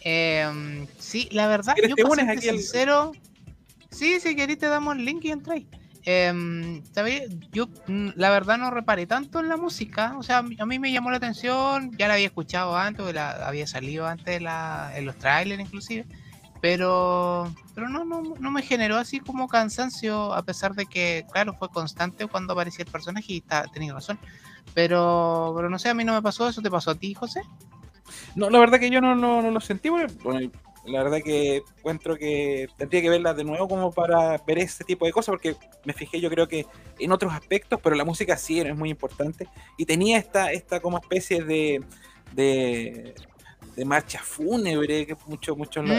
eh, 0.10 0.88
sí, 1.00 1.28
la 1.34 1.48
verdad, 1.48 1.76
yo 1.86 1.94
te 1.94 2.04
unes 2.06 2.30
aquí 2.30 2.48
sincero. 2.48 3.12
El... 3.14 3.22
Sí, 3.90 4.22
si 4.22 4.38
querés 4.38 4.58
te 4.58 4.68
damos 4.68 4.96
el 4.96 5.04
link 5.04 5.26
y 5.26 5.32
entráis. 5.32 5.66
Eh, 6.06 6.82
yo 7.52 7.68
mm, 7.88 8.12
la 8.16 8.30
verdad 8.30 8.58
no 8.58 8.72
reparé 8.72 9.06
tanto 9.06 9.42
en 9.42 9.50
la 9.50 9.58
música, 9.58 10.16
o 10.18 10.24
sea, 10.24 10.38
a 10.38 10.66
mí 10.66 10.80
me 10.80 10.94
llamó 10.94 11.12
la 11.12 11.18
atención, 11.18 11.92
ya 11.98 12.08
la 12.08 12.14
había 12.14 12.28
escuchado 12.28 12.78
antes, 12.78 13.14
la, 13.14 13.32
había 13.46 13.68
salido 13.68 14.08
antes 14.08 14.42
la, 14.42 14.94
en 14.96 15.06
los 15.06 15.18
trailers 15.18 15.62
inclusive, 15.62 16.06
pero, 16.62 17.54
pero 17.76 17.90
no, 17.90 18.06
no, 18.06 18.22
no, 18.40 18.52
me 18.52 18.62
generó 18.62 18.96
así 18.96 19.20
como 19.20 19.50
cansancio, 19.50 20.34
a 20.34 20.44
pesar 20.44 20.74
de 20.74 20.86
que, 20.86 21.26
claro, 21.34 21.54
fue 21.54 21.68
constante 21.68 22.28
cuando 22.28 22.54
aparecía 22.54 22.86
el 22.86 22.92
personaje 22.92 23.34
y 23.34 23.38
está, 23.40 23.66
tenía 23.66 23.94
razón, 23.94 24.18
pero, 24.74 25.52
pero 25.58 25.70
no 25.70 25.78
sé, 25.78 25.90
a 25.90 25.94
mí 25.94 26.06
no 26.06 26.14
me 26.14 26.22
pasó 26.22 26.48
eso, 26.48 26.62
¿te 26.62 26.72
pasó 26.72 26.92
a 26.92 26.96
ti, 26.96 27.14
José? 27.14 27.42
No, 28.36 28.50
la 28.50 28.60
verdad 28.60 28.80
que 28.80 28.90
yo 28.90 29.02
no, 29.02 29.16
no, 29.16 29.42
no 29.42 29.52
lo 29.52 29.60
sentí, 29.60 29.90
bueno, 29.90 30.08
la 30.88 31.04
verdad 31.04 31.20
que 31.24 31.64
encuentro 31.78 32.16
que 32.16 32.70
tendría 32.78 33.02
que 33.02 33.10
verla 33.10 33.34
de 33.34 33.44
nuevo 33.44 33.68
como 33.68 33.92
para 33.92 34.38
ver 34.48 34.60
ese 34.60 34.84
tipo 34.84 35.06
de 35.06 35.12
cosas, 35.12 35.34
porque 35.34 35.56
me 35.84 35.94
fijé 35.94 36.22
yo 36.22 36.30
creo 36.30 36.48
que 36.48 36.66
en 36.98 37.12
otros 37.12 37.34
aspectos, 37.34 37.80
pero 37.84 37.96
la 37.96 38.06
música 38.06 38.38
sí 38.38 38.60
es 38.60 38.76
muy 38.76 38.90
importante. 38.90 39.48
Y 39.78 39.86
tenía 39.86 40.18
esta, 40.18 40.52
esta 40.52 40.80
como 40.80 40.98
especie 40.98 41.44
de, 41.44 41.84
de, 42.32 43.14
de 43.76 43.86
marcha 43.86 44.20
fúnebre, 44.20 45.06
que 45.06 45.18
muchos 45.28 45.58
muchos 45.58 45.84
mm. 45.84 45.90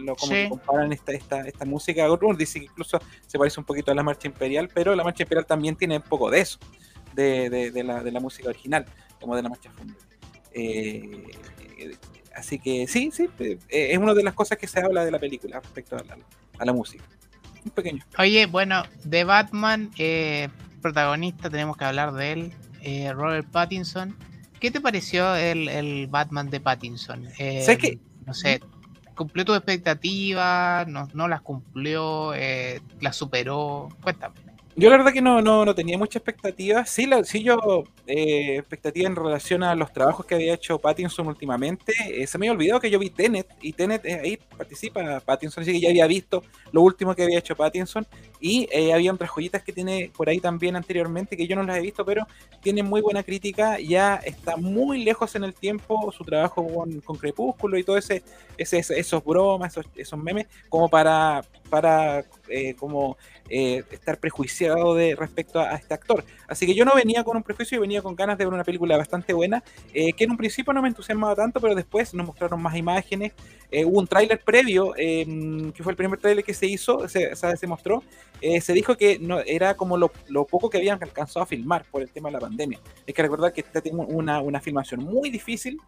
lo, 0.00 0.16
sí. 0.16 0.48
comparan 0.48 0.92
esta, 0.92 1.12
esta, 1.12 1.40
esta 1.46 1.64
música. 1.64 2.10
Otros 2.10 2.36
dice 2.36 2.58
que 2.58 2.66
incluso 2.66 2.98
se 3.26 3.38
parece 3.38 3.60
un 3.60 3.66
poquito 3.66 3.92
a 3.92 3.94
la 3.94 4.02
marcha 4.02 4.26
imperial, 4.26 4.68
pero 4.74 4.94
la 4.96 5.04
marcha 5.04 5.22
imperial 5.22 5.46
también 5.46 5.76
tiene 5.76 5.98
un 5.98 6.02
poco 6.02 6.30
de 6.30 6.40
eso, 6.40 6.58
de, 7.14 7.48
de, 7.48 7.70
de 7.70 7.84
la, 7.84 8.02
de 8.02 8.10
la 8.10 8.18
música 8.20 8.48
original, 8.48 8.86
como 9.20 9.36
de 9.36 9.42
la 9.42 9.50
marcha 9.50 9.70
fúnebre. 9.70 10.13
Eh, 10.54 11.26
así 12.34 12.58
que 12.58 12.86
sí, 12.86 13.10
sí, 13.12 13.28
eh, 13.40 13.58
es 13.68 13.98
una 13.98 14.14
de 14.14 14.22
las 14.22 14.34
cosas 14.34 14.56
que 14.56 14.66
se 14.68 14.80
habla 14.80 15.04
de 15.04 15.10
la 15.10 15.18
película 15.18 15.60
respecto 15.60 15.96
a 15.96 16.04
la, 16.04 16.16
a 16.58 16.64
la 16.64 16.72
música. 16.72 17.04
Un 17.64 17.70
pequeño. 17.72 18.04
Oye, 18.18 18.46
bueno, 18.46 18.84
de 19.04 19.24
Batman, 19.24 19.90
eh, 19.98 20.48
protagonista, 20.80 21.50
tenemos 21.50 21.76
que 21.76 21.84
hablar 21.84 22.12
de 22.12 22.32
él, 22.32 22.52
eh, 22.82 23.12
Robert 23.12 23.48
Pattinson. 23.50 24.16
¿Qué 24.60 24.70
te 24.70 24.80
pareció 24.80 25.34
el, 25.34 25.68
el 25.68 26.06
Batman 26.06 26.50
de 26.50 26.60
Pattinson? 26.60 27.28
¿Sabes 27.36 27.78
que 27.78 27.98
No 28.24 28.32
sé, 28.32 28.60
¿cumplió 29.14 29.44
tus 29.44 29.56
expectativas? 29.56 30.86
¿No, 30.88 31.08
no 31.12 31.28
las 31.28 31.42
cumplió? 31.42 32.32
¿Las 33.00 33.16
superó? 33.16 33.88
Cuéntame. 34.02 34.34
Yo 34.76 34.90
la 34.90 34.96
verdad 34.96 35.12
que 35.12 35.22
no, 35.22 35.40
no, 35.40 35.64
no 35.64 35.72
tenía 35.72 35.96
mucha 35.96 36.18
expectativa. 36.18 36.84
Sí, 36.84 37.06
la, 37.06 37.22
sí 37.22 37.44
yo 37.44 37.84
eh, 38.08 38.56
expectativa 38.58 39.06
en 39.08 39.14
relación 39.14 39.62
a 39.62 39.74
los 39.76 39.92
trabajos 39.92 40.26
que 40.26 40.34
había 40.34 40.54
hecho 40.54 40.80
Pattinson 40.80 41.28
últimamente. 41.28 41.92
Eh, 42.08 42.26
se 42.26 42.38
me 42.38 42.46
había 42.46 42.56
olvidado 42.56 42.80
que 42.80 42.90
yo 42.90 42.98
vi 42.98 43.10
Tenet 43.10 43.46
y 43.62 43.72
Tenet 43.72 44.04
eh, 44.04 44.20
ahí 44.20 44.38
participa 44.56 45.20
Pattinson, 45.20 45.62
así 45.62 45.72
que 45.72 45.80
ya 45.80 45.90
había 45.90 46.08
visto 46.08 46.42
lo 46.72 46.82
último 46.82 47.14
que 47.14 47.22
había 47.22 47.38
hecho 47.38 47.54
Pattinson 47.54 48.04
y 48.40 48.68
eh, 48.72 48.92
había 48.92 49.12
otras 49.12 49.30
joyitas 49.30 49.62
que 49.62 49.72
tiene 49.72 50.10
por 50.14 50.28
ahí 50.28 50.40
también 50.40 50.74
anteriormente 50.74 51.36
que 51.36 51.46
yo 51.46 51.54
no 51.54 51.62
las 51.62 51.78
he 51.78 51.80
visto, 51.80 52.04
pero 52.04 52.26
tiene 52.60 52.82
muy 52.82 53.00
buena 53.00 53.22
crítica. 53.22 53.78
Ya 53.78 54.16
está 54.16 54.56
muy 54.56 55.04
lejos 55.04 55.36
en 55.36 55.44
el 55.44 55.54
tiempo 55.54 56.10
su 56.10 56.24
trabajo 56.24 56.66
con, 56.66 57.00
con 57.00 57.16
Crepúsculo 57.16 57.78
y 57.78 57.84
todo 57.84 57.96
ese, 57.96 58.24
ese, 58.58 58.78
esos 58.78 59.24
bromas, 59.24 59.72
esos, 59.72 59.86
esos 59.94 60.18
memes, 60.18 60.46
como 60.68 60.88
para, 60.88 61.44
para 61.68 62.24
eh, 62.48 62.74
como 62.74 63.16
eh, 63.50 63.84
estar 63.90 64.18
prejuiciado 64.18 64.94
de 64.94 65.14
respecto 65.14 65.60
a, 65.60 65.72
a, 65.72 65.74
este 65.74 65.92
actor. 65.92 66.24
Así 66.48 66.64
que 66.64 66.74
yo 66.74 66.86
no 66.86 66.94
venía 66.94 67.22
con 67.24 67.36
un 67.36 67.42
prejuicio, 67.42 67.76
y 67.76 67.80
venía 67.80 68.00
con 68.00 68.16
ganas 68.16 68.38
de 68.38 68.46
ver 68.46 68.54
una 68.54 68.64
película 68.64 68.96
bastante 68.96 69.34
buena, 69.34 69.62
eh, 69.92 70.14
que 70.14 70.24
en 70.24 70.30
un 70.30 70.38
principio 70.38 70.72
no 70.72 70.80
me 70.80 70.88
entusiasmaba 70.88 71.34
tanto, 71.34 71.60
pero 71.60 71.74
después 71.74 72.14
nos 72.14 72.26
mostraron 72.26 72.62
más 72.62 72.74
imágenes. 72.74 73.32
Eh, 73.70 73.84
hubo 73.84 73.98
un 73.98 74.06
tráiler 74.06 74.40
previo, 74.40 74.94
em, 74.96 75.72
que 75.72 75.82
fue 75.82 75.92
el 75.92 75.96
primer 75.96 76.18
tráiler 76.18 76.42
que 76.42 76.54
se 76.54 76.66
hizo, 76.66 77.06
se, 77.06 77.36
se 77.36 77.66
mostró. 77.66 78.02
Se 78.60 78.74
dijo 78.74 78.96
que 78.96 79.18
no, 79.18 79.40
era 79.40 79.74
como 79.74 79.96
lo, 79.96 80.10
lo, 80.28 80.44
poco 80.46 80.68
que 80.68 80.76
habían 80.76 81.02
alcanzado 81.02 81.44
a 81.44 81.46
filmar 81.46 81.84
por 81.90 82.02
el 82.02 82.10
tema 82.10 82.28
de 82.28 82.34
la 82.34 82.40
pandemia. 82.40 82.78
Hay 83.06 83.14
que 83.14 83.22
recordar 83.22 83.54
que 83.54 83.62
esta 83.62 83.80
tiene 83.80 83.98
una, 83.98 84.42
una 84.42 84.60
filmación 84.60 85.02
muy 85.02 85.30
difícil. 85.30 85.78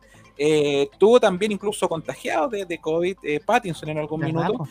tuvo 0.98 1.20
también 1.20 1.52
incluso 1.52 1.86
contagiado 1.86 2.48
de, 2.48 2.64
de 2.64 2.78
COVID 2.78 3.16
Pattinson 3.44 3.90
en 3.90 3.98
algún 3.98 4.20
minuto 4.20 4.66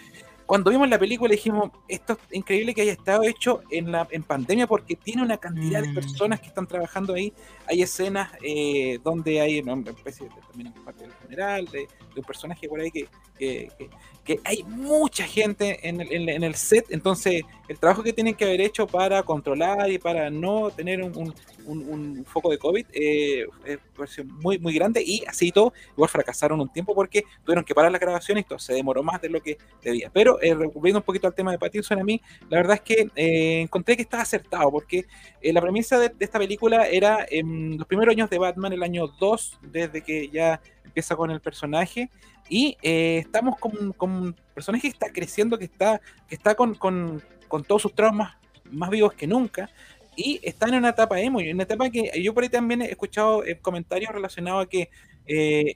cuando 0.45 0.69
vimos 0.71 0.87
la 0.89 0.99
película 0.99 1.31
dijimos, 1.31 1.71
esto 1.87 2.13
es 2.13 2.19
increíble 2.37 2.73
que 2.73 2.81
haya 2.81 2.91
estado 2.91 3.23
hecho 3.23 3.61
en, 3.71 3.91
la, 3.91 4.07
en 4.11 4.23
pandemia 4.23 4.67
porque 4.67 4.95
tiene 4.95 5.23
una 5.23 5.37
cantidad 5.37 5.81
de 5.81 5.89
mm. 5.89 5.95
personas 5.95 6.39
que 6.39 6.47
están 6.47 6.67
trabajando 6.67 7.13
ahí. 7.13 7.33
Hay 7.67 7.81
escenas 7.81 8.31
eh, 8.43 8.99
donde 9.03 9.41
hay 9.41 9.59
especie 9.91 10.27
de, 10.27 10.35
también 10.47 10.73
parte 10.83 11.03
del 11.03 11.11
general, 11.25 11.65
de, 11.65 11.79
de, 11.79 11.87
un 12.15 12.23
personaje 12.23 12.67
por 12.67 12.79
ahí 12.79 12.91
que, 12.91 13.07
que, 13.37 14.39
hay 14.43 14.63
mucha 14.63 15.25
gente 15.25 15.87
en 15.87 16.01
el, 16.01 16.29
en, 16.29 16.43
el, 16.43 16.55
set, 16.55 16.85
entonces 16.89 17.43
el 17.67 17.77
trabajo 17.77 18.01
que 18.01 18.11
tienen 18.11 18.33
que 18.33 18.45
haber 18.45 18.61
hecho 18.61 18.87
para 18.87 19.21
controlar 19.21 19.91
y 19.91 19.99
para 19.99 20.31
no 20.31 20.71
tener 20.71 21.03
un, 21.03 21.33
un, 21.65 21.89
un, 21.89 22.25
foco 22.25 22.49
de 22.49 22.57
COVID 22.57 22.85
eh, 22.91 23.45
es 23.65 24.25
muy, 24.25 24.57
muy 24.57 24.73
grande 24.73 25.03
y 25.05 25.23
así 25.27 25.51
todo, 25.51 25.73
igual 25.91 26.09
fracasaron 26.09 26.59
un 26.59 26.71
tiempo 26.71 26.93
porque 26.93 27.23
tuvieron 27.43 27.63
que 27.63 27.75
parar 27.75 27.91
la 27.91 27.99
grabación 27.99 28.37
y 28.37 28.43
todo 28.43 28.59
se 28.59 28.73
demoró 28.73 29.03
más 29.03 29.21
de 29.21 29.29
lo 29.29 29.41
que 29.41 29.57
debía. 29.83 30.09
Pero 30.13 30.41
eh, 30.41 30.53
un 30.53 31.01
poquito 31.01 31.27
al 31.27 31.35
tema 31.35 31.51
de 31.51 31.59
Pattinson, 31.59 31.99
a 31.99 32.03
mí 32.03 32.21
la 32.49 32.57
verdad 32.57 32.75
es 32.75 32.81
que 32.81 33.09
eh, 33.15 33.61
encontré 33.61 33.95
que 33.95 34.03
estaba 34.03 34.23
acertado 34.23 34.71
porque 34.71 35.05
eh, 35.41 35.53
la 35.53 35.61
premisa 35.61 35.99
de, 35.99 36.09
de, 36.09 36.25
esta 36.25 36.39
película 36.39 36.87
era 36.87 37.25
en 37.29 37.77
los 37.77 37.87
primeros 37.87 38.13
años 38.13 38.29
de 38.29 38.37
Batman, 38.37 38.73
el 38.73 38.83
año 38.83 39.07
2, 39.19 39.59
desde 39.61 40.01
que 40.01 40.29
ya 40.29 40.61
empieza 40.85 41.15
con 41.15 41.31
el 41.31 41.41
personaje 41.41 42.09
y 42.49 42.77
eh, 42.81 43.17
estamos 43.19 43.57
con, 43.59 43.93
con, 43.93 44.11
un 44.11 44.35
personaje 44.53 44.83
que 44.83 44.93
está 44.93 45.11
creciendo, 45.11 45.57
que 45.57 45.65
está, 45.65 45.99
que 46.27 46.35
está 46.35 46.55
con, 46.55 46.75
con, 46.75 47.21
con, 47.47 47.63
todos 47.63 47.81
sus 47.81 47.93
traumas 47.93 48.35
más 48.71 48.89
vivos 48.89 49.13
que 49.13 49.27
nunca. 49.27 49.69
Y 50.15 50.39
está 50.43 50.67
en 50.67 50.75
una 50.75 50.89
etapa 50.89 51.19
emo, 51.19 51.41
en 51.41 51.55
una 51.55 51.63
etapa 51.63 51.89
que 51.89 52.11
yo 52.21 52.33
por 52.33 52.43
ahí 52.43 52.49
también 52.49 52.81
he 52.81 52.85
escuchado 52.85 53.43
eh, 53.43 53.57
comentarios 53.59 54.11
relacionados 54.11 54.65
a 54.65 54.69
que 54.69 54.89
eh, 55.25 55.75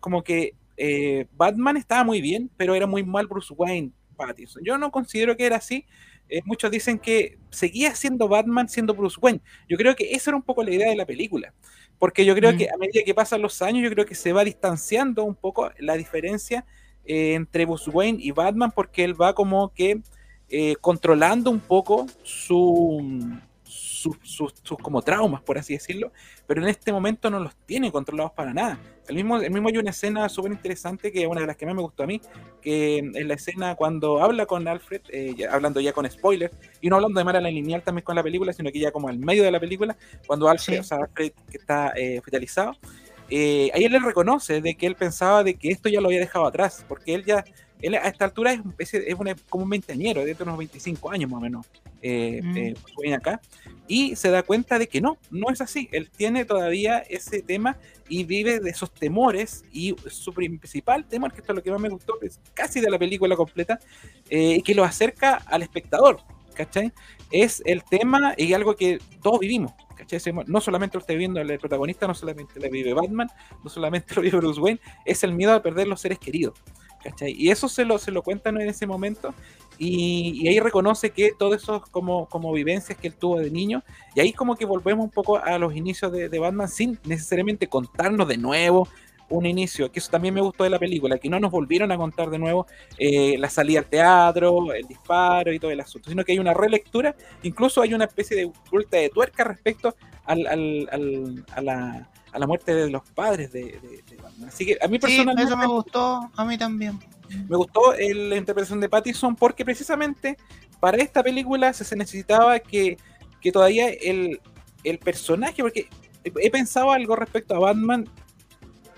como 0.00 0.22
que 0.22 0.54
eh, 0.76 1.26
Batman 1.32 1.78
estaba 1.78 2.04
muy 2.04 2.20
bien, 2.20 2.50
pero 2.56 2.74
era 2.74 2.86
muy 2.86 3.02
mal 3.02 3.26
Bruce 3.26 3.54
Wayne 3.54 3.92
Pattinson. 4.16 4.62
Yo 4.64 4.76
no 4.76 4.90
considero 4.90 5.36
que 5.36 5.46
era 5.46 5.56
así. 5.56 5.86
Muchos 6.44 6.70
dicen 6.70 7.00
que 7.00 7.38
seguía 7.50 7.92
siendo 7.96 8.28
Batman 8.28 8.68
siendo 8.68 8.94
Bruce 8.94 9.18
Wayne. 9.20 9.40
Yo 9.68 9.76
creo 9.76 9.96
que 9.96 10.12
esa 10.12 10.30
era 10.30 10.36
un 10.36 10.44
poco 10.44 10.62
la 10.62 10.72
idea 10.72 10.88
de 10.88 10.94
la 10.94 11.04
película. 11.04 11.52
Porque 12.00 12.24
yo 12.24 12.34
creo 12.34 12.52
mm. 12.52 12.56
que 12.56 12.68
a 12.70 12.78
medida 12.78 13.04
que 13.04 13.14
pasan 13.14 13.42
los 13.42 13.60
años, 13.62 13.84
yo 13.84 13.90
creo 13.90 14.06
que 14.06 14.16
se 14.16 14.32
va 14.32 14.42
distanciando 14.42 15.22
un 15.22 15.36
poco 15.36 15.70
la 15.78 15.94
diferencia 15.94 16.64
eh, 17.04 17.34
entre 17.34 17.66
Bruce 17.66 17.90
Wayne 17.90 18.18
y 18.20 18.32
Batman, 18.32 18.72
porque 18.72 19.04
él 19.04 19.20
va 19.20 19.34
como 19.34 19.72
que 19.74 20.00
eh, 20.48 20.76
controlando 20.80 21.50
un 21.50 21.60
poco 21.60 22.06
su, 22.22 23.38
sus, 24.00 24.16
sus, 24.22 24.54
sus, 24.62 24.78
como 24.78 25.02
traumas, 25.02 25.42
por 25.42 25.58
así 25.58 25.74
decirlo, 25.74 26.12
pero 26.46 26.62
en 26.62 26.68
este 26.68 26.92
momento 26.92 27.30
no 27.30 27.40
los 27.40 27.54
tiene 27.66 27.92
controlados 27.92 28.32
para 28.32 28.52
nada. 28.54 28.78
El 29.08 29.16
mismo, 29.16 29.38
el 29.38 29.50
mismo 29.50 29.68
hay 29.68 29.76
una 29.76 29.90
escena 29.90 30.28
súper 30.28 30.52
interesante 30.52 31.10
que 31.12 31.22
es 31.22 31.26
una 31.26 31.40
de 31.40 31.46
las 31.46 31.56
que 31.56 31.66
más 31.66 31.74
me 31.74 31.82
gustó 31.82 32.04
a 32.04 32.06
mí, 32.06 32.20
que 32.62 32.98
es 32.98 33.26
la 33.26 33.34
escena 33.34 33.74
cuando 33.74 34.22
habla 34.22 34.46
con 34.46 34.66
Alfred, 34.66 35.02
eh, 35.08 35.34
ya, 35.36 35.52
hablando 35.52 35.80
ya 35.80 35.92
con 35.92 36.08
spoilers, 36.10 36.54
y 36.80 36.88
no 36.88 36.96
hablando 36.96 37.18
de 37.18 37.24
manera 37.24 37.50
lineal 37.50 37.82
también 37.82 38.04
con 38.04 38.16
la 38.16 38.22
película, 38.22 38.52
sino 38.52 38.70
que 38.70 38.78
ya 38.78 38.92
como 38.92 39.08
al 39.08 39.18
medio 39.18 39.42
de 39.42 39.50
la 39.50 39.60
película, 39.60 39.96
cuando 40.26 40.48
Alfred, 40.48 40.74
sí. 40.74 40.80
o 40.80 40.84
sea, 40.84 40.98
Alfred 40.98 41.32
que 41.50 41.58
está 41.58 41.92
eh, 41.96 42.18
hospitalizado, 42.18 42.76
eh, 43.30 43.70
ahí 43.74 43.84
él 43.84 43.92
le 43.92 44.00
reconoce 44.00 44.60
de 44.60 44.74
que 44.74 44.86
él 44.86 44.96
pensaba 44.96 45.44
de 45.44 45.54
que 45.54 45.70
esto 45.70 45.88
ya 45.88 46.00
lo 46.00 46.08
había 46.08 46.20
dejado 46.20 46.46
atrás, 46.46 46.84
porque 46.88 47.14
él 47.14 47.24
ya, 47.24 47.44
él 47.80 47.94
a 47.94 48.08
esta 48.08 48.24
altura 48.24 48.52
es, 48.52 48.60
es, 48.78 48.94
es 48.94 49.14
una, 49.14 49.36
como 49.48 49.64
un 49.64 49.70
veinteañero, 49.70 50.24
de 50.24 50.36
unos 50.40 50.58
25 50.58 51.10
años 51.10 51.30
más 51.30 51.38
o 51.38 51.40
menos, 51.40 51.66
eh, 52.02 52.40
mm. 52.42 52.56
eh, 53.04 53.14
acá, 53.14 53.40
y 53.90 54.14
se 54.14 54.30
da 54.30 54.44
cuenta 54.44 54.78
de 54.78 54.86
que 54.86 55.00
no, 55.00 55.18
no 55.32 55.50
es 55.50 55.60
así, 55.60 55.88
él 55.90 56.10
tiene 56.16 56.44
todavía 56.44 56.98
ese 56.98 57.42
tema 57.42 57.76
y 58.08 58.22
vive 58.22 58.60
de 58.60 58.70
esos 58.70 58.94
temores, 58.94 59.64
y 59.72 59.96
su 60.08 60.32
principal 60.32 61.08
tema, 61.08 61.28
que 61.28 61.40
esto 61.40 61.52
es 61.52 61.56
lo 61.56 61.62
que 61.64 61.72
más 61.72 61.80
me 61.80 61.88
gustó, 61.88 62.14
es 62.22 62.38
casi 62.54 62.80
de 62.80 62.88
la 62.88 63.00
película 63.00 63.34
completa, 63.34 63.80
eh, 64.28 64.62
que 64.62 64.76
lo 64.76 64.84
acerca 64.84 65.42
al 65.44 65.62
espectador, 65.62 66.20
¿cachai? 66.54 66.92
Es 67.32 67.64
el 67.66 67.82
tema 67.82 68.34
y 68.36 68.52
algo 68.52 68.76
que 68.76 69.00
todos 69.24 69.40
vivimos, 69.40 69.72
no 70.46 70.60
solamente 70.60 70.96
lo 70.96 71.00
está 71.00 71.12
viviendo 71.12 71.40
el 71.40 71.58
protagonista, 71.58 72.06
no 72.06 72.14
solamente 72.14 72.60
lo 72.60 72.70
vive 72.70 72.94
Batman, 72.94 73.28
no 73.64 73.70
solamente 73.70 74.14
lo 74.14 74.22
vive 74.22 74.38
Bruce 74.38 74.60
Wayne, 74.60 74.80
es 75.04 75.24
el 75.24 75.34
miedo 75.34 75.52
a 75.52 75.62
perder 75.62 75.88
los 75.88 76.00
seres 76.00 76.20
queridos. 76.20 76.54
¿cachai? 77.02 77.32
Y 77.32 77.50
eso 77.50 77.68
se 77.68 77.84
lo, 77.84 77.98
se 77.98 78.10
lo 78.10 78.22
cuentan 78.22 78.60
en 78.60 78.68
ese 78.68 78.86
momento 78.86 79.34
y, 79.80 80.42
y 80.44 80.48
ahí 80.48 80.60
reconoce 80.60 81.10
que 81.10 81.32
todo 81.36 81.54
eso 81.54 81.82
como, 81.90 82.26
como 82.26 82.52
vivencias 82.52 82.96
que 82.98 83.08
él 83.08 83.14
tuvo 83.14 83.40
de 83.40 83.50
niño 83.50 83.82
y 84.14 84.20
ahí 84.20 84.32
como 84.32 84.54
que 84.54 84.64
volvemos 84.66 85.02
un 85.04 85.10
poco 85.10 85.38
a 85.38 85.58
los 85.58 85.74
inicios 85.74 86.12
de, 86.12 86.28
de 86.28 86.38
Batman 86.38 86.68
sin 86.68 86.98
necesariamente 87.04 87.66
contarnos 87.66 88.28
de 88.28 88.36
nuevo 88.36 88.86
un 89.30 89.46
inicio, 89.46 89.92
que 89.92 90.00
eso 90.00 90.10
también 90.10 90.34
me 90.34 90.40
gustó 90.40 90.64
de 90.64 90.70
la 90.70 90.78
película, 90.80 91.16
que 91.16 91.28
no 91.30 91.38
nos 91.38 91.52
volvieron 91.52 91.92
a 91.92 91.96
contar 91.96 92.30
de 92.30 92.38
nuevo 92.40 92.66
eh, 92.98 93.38
la 93.38 93.48
salida 93.48 93.78
al 93.78 93.86
teatro, 93.86 94.72
el 94.72 94.86
disparo 94.88 95.52
y 95.52 95.60
todo 95.60 95.70
el 95.70 95.80
asunto, 95.80 96.10
sino 96.10 96.24
que 96.24 96.32
hay 96.32 96.40
una 96.40 96.52
relectura, 96.52 97.14
incluso 97.44 97.80
hay 97.80 97.94
una 97.94 98.06
especie 98.06 98.36
de 98.36 98.50
vuelta 98.72 98.96
de 98.96 99.08
tuerca 99.08 99.44
respecto 99.44 99.94
al, 100.24 100.46
al, 100.48 100.88
al- 100.90 101.44
a, 101.54 101.60
la, 101.62 102.10
a 102.32 102.38
la 102.40 102.46
muerte 102.48 102.74
de 102.74 102.90
los 102.90 103.08
padres 103.10 103.52
de, 103.52 103.62
de- 103.80 104.02
de 104.10 104.16
Batman. 104.20 104.48
Así 104.48 104.66
que 104.66 104.76
a 104.82 104.88
mí 104.88 104.96
Sí, 104.96 105.00
personalmente 105.02 105.42
eso 105.44 105.56
me 105.56 105.66
gustó, 105.66 106.28
a 106.36 106.44
mí 106.44 106.58
también. 106.58 106.98
Me 107.48 107.56
gustó 107.56 107.92
la 107.94 108.36
interpretación 108.36 108.80
de 108.80 108.88
Pattinson 108.88 109.36
porque 109.36 109.64
precisamente 109.64 110.36
para 110.80 110.98
esta 110.98 111.22
película 111.22 111.72
se, 111.72 111.96
necesitaba 111.96 112.58
que, 112.58 112.96
que 113.40 113.52
todavía 113.52 113.88
el, 113.88 114.40
el 114.84 114.98
personaje, 114.98 115.62
porque 115.62 115.88
he, 116.24 116.50
pensado 116.50 116.90
algo 116.92 117.16
respecto 117.16 117.54
a 117.54 117.58
Batman, 117.58 118.08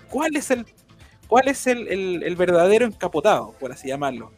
¿cuál 0.09 0.35
es 0.35 0.51
el, 0.51 0.65
cuál 1.27 1.47
es 1.47 1.67
el- 1.67 2.23
el 2.23 2.35
verdadero 2.35 2.85
encapotado, 2.85 3.53
por 3.59 3.71
así 3.71 3.87
llamarlo? 3.89 4.31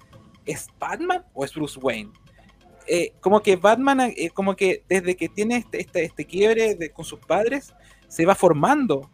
¿Es 0.46 0.68
Batman 0.80 1.24
o 1.34 1.46
es 1.46 1.54
Bruce 1.54 1.80
Wayne? 1.80 2.12
Eh, 2.88 3.14
como 3.20 3.42
que 3.42 3.56
Batman, 3.56 4.00
eh, 4.02 4.30
como 4.32 4.56
que 4.56 4.84
desde 4.88 5.16
que 5.16 5.28
tiene 5.28 5.58
este, 5.58 5.82
este, 5.82 6.04
este 6.04 6.26
quiebre 6.26 6.76
de- 6.76 6.92
con 6.92 7.04
sus 7.06 7.20
padres, 7.20 7.74
se 8.08 8.26
va 8.26 8.36
formando 8.36 9.10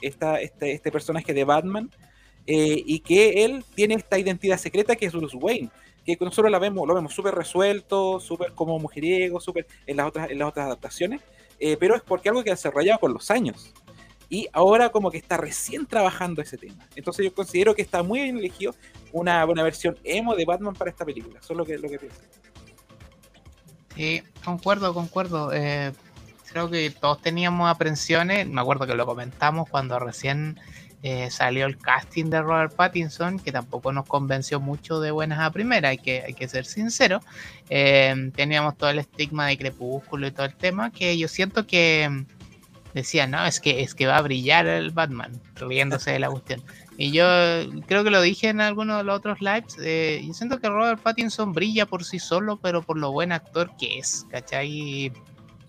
esta, 0.00 0.40
este, 0.40 0.72
este 0.72 0.90
personaje 0.90 1.32
de 1.32 1.44
Batman 1.44 1.90
eh, 2.46 2.82
y 2.84 3.00
que 3.00 3.44
él 3.44 3.64
tiene 3.74 3.94
esta 3.94 4.18
identidad 4.18 4.58
secreta 4.58 4.96
que 4.96 5.06
es 5.06 5.12
Bruce 5.12 5.36
Wayne, 5.36 5.70
que 6.04 6.18
nosotros 6.20 6.50
la 6.50 6.58
vemos, 6.58 6.86
lo 6.86 6.94
vemos 6.94 7.14
súper 7.14 7.34
resuelto, 7.34 8.20
súper 8.20 8.52
como 8.52 8.78
mujeriego, 8.78 9.40
súper 9.40 9.66
en 9.86 9.96
las 9.96 10.08
otras, 10.08 10.30
en 10.30 10.38
las 10.38 10.48
otras 10.48 10.66
adaptaciones, 10.66 11.22
eh, 11.58 11.76
pero 11.78 11.96
es 11.96 12.02
porque 12.02 12.28
algo 12.28 12.44
que 12.44 12.50
ha 12.50 12.54
desarrollado 12.54 13.00
con 13.00 13.14
los 13.14 13.30
años. 13.30 13.72
Y 14.28 14.48
ahora 14.52 14.90
como 14.90 15.10
que 15.10 15.18
está 15.18 15.36
recién 15.36 15.86
trabajando 15.86 16.42
ese 16.42 16.58
tema. 16.58 16.86
Entonces 16.96 17.24
yo 17.24 17.34
considero 17.34 17.74
que 17.74 17.82
está 17.82 18.02
muy 18.02 18.20
bien 18.20 18.38
elegido 18.38 18.74
una, 19.12 19.44
una 19.46 19.62
versión 19.62 19.96
emo 20.02 20.34
de 20.34 20.44
Batman 20.44 20.74
para 20.74 20.90
esta 20.90 21.04
película. 21.04 21.38
Eso 21.38 21.52
es 21.52 21.56
lo 21.56 21.64
que, 21.64 21.78
lo 21.78 21.88
que 21.88 21.98
pienso. 21.98 22.20
Sí, 23.94 24.22
concuerdo, 24.44 24.92
concuerdo. 24.92 25.52
Eh, 25.52 25.92
creo 26.50 26.68
que 26.68 26.90
todos 26.90 27.20
teníamos 27.22 27.70
aprensiones. 27.70 28.48
Me 28.48 28.60
acuerdo 28.60 28.86
que 28.86 28.94
lo 28.94 29.06
comentamos 29.06 29.68
cuando 29.68 29.98
recién 29.98 30.58
eh, 31.06 31.30
salió 31.30 31.66
el 31.66 31.76
casting 31.76 32.30
de 32.30 32.40
Robert 32.40 32.74
Pattinson, 32.74 33.38
que 33.38 33.52
tampoco 33.52 33.92
nos 33.92 34.06
convenció 34.06 34.58
mucho 34.58 35.00
de 35.00 35.10
buenas 35.10 35.38
a 35.38 35.50
primeras, 35.50 35.90
hay 35.90 35.98
que, 35.98 36.22
hay 36.22 36.32
que 36.32 36.48
ser 36.48 36.64
sincero. 36.64 37.20
Eh, 37.68 38.30
teníamos 38.34 38.78
todo 38.78 38.88
el 38.88 38.98
estigma 38.98 39.46
de 39.48 39.58
Crepúsculo 39.58 40.26
y 40.26 40.30
todo 40.30 40.46
el 40.46 40.54
tema, 40.54 40.90
que 40.90 41.18
yo 41.18 41.28
siento 41.28 41.66
que 41.66 42.08
mm, 42.10 42.24
decían, 42.94 43.32
no, 43.32 43.44
es 43.44 43.60
que, 43.60 43.82
es 43.82 43.94
que 43.94 44.06
va 44.06 44.16
a 44.16 44.22
brillar 44.22 44.66
el 44.66 44.92
Batman, 44.92 45.38
riéndose 45.56 46.10
de 46.10 46.20
la 46.20 46.30
cuestión. 46.30 46.62
Y 46.96 47.12
yo 47.12 47.26
creo 47.86 48.02
que 48.02 48.10
lo 48.10 48.22
dije 48.22 48.48
en 48.48 48.62
alguno 48.62 48.96
de 48.96 49.04
los 49.04 49.18
otros 49.18 49.42
lives. 49.42 49.76
eh, 49.82 50.22
yo 50.26 50.32
siento 50.32 50.58
que 50.58 50.70
Robert 50.70 51.02
Pattinson 51.02 51.52
brilla 51.52 51.84
por 51.84 52.02
sí 52.04 52.18
solo, 52.18 52.56
pero 52.56 52.80
por 52.80 52.96
lo 52.96 53.12
buen 53.12 53.30
actor 53.30 53.70
que 53.78 53.98
es, 53.98 54.24
¿cachai? 54.30 55.12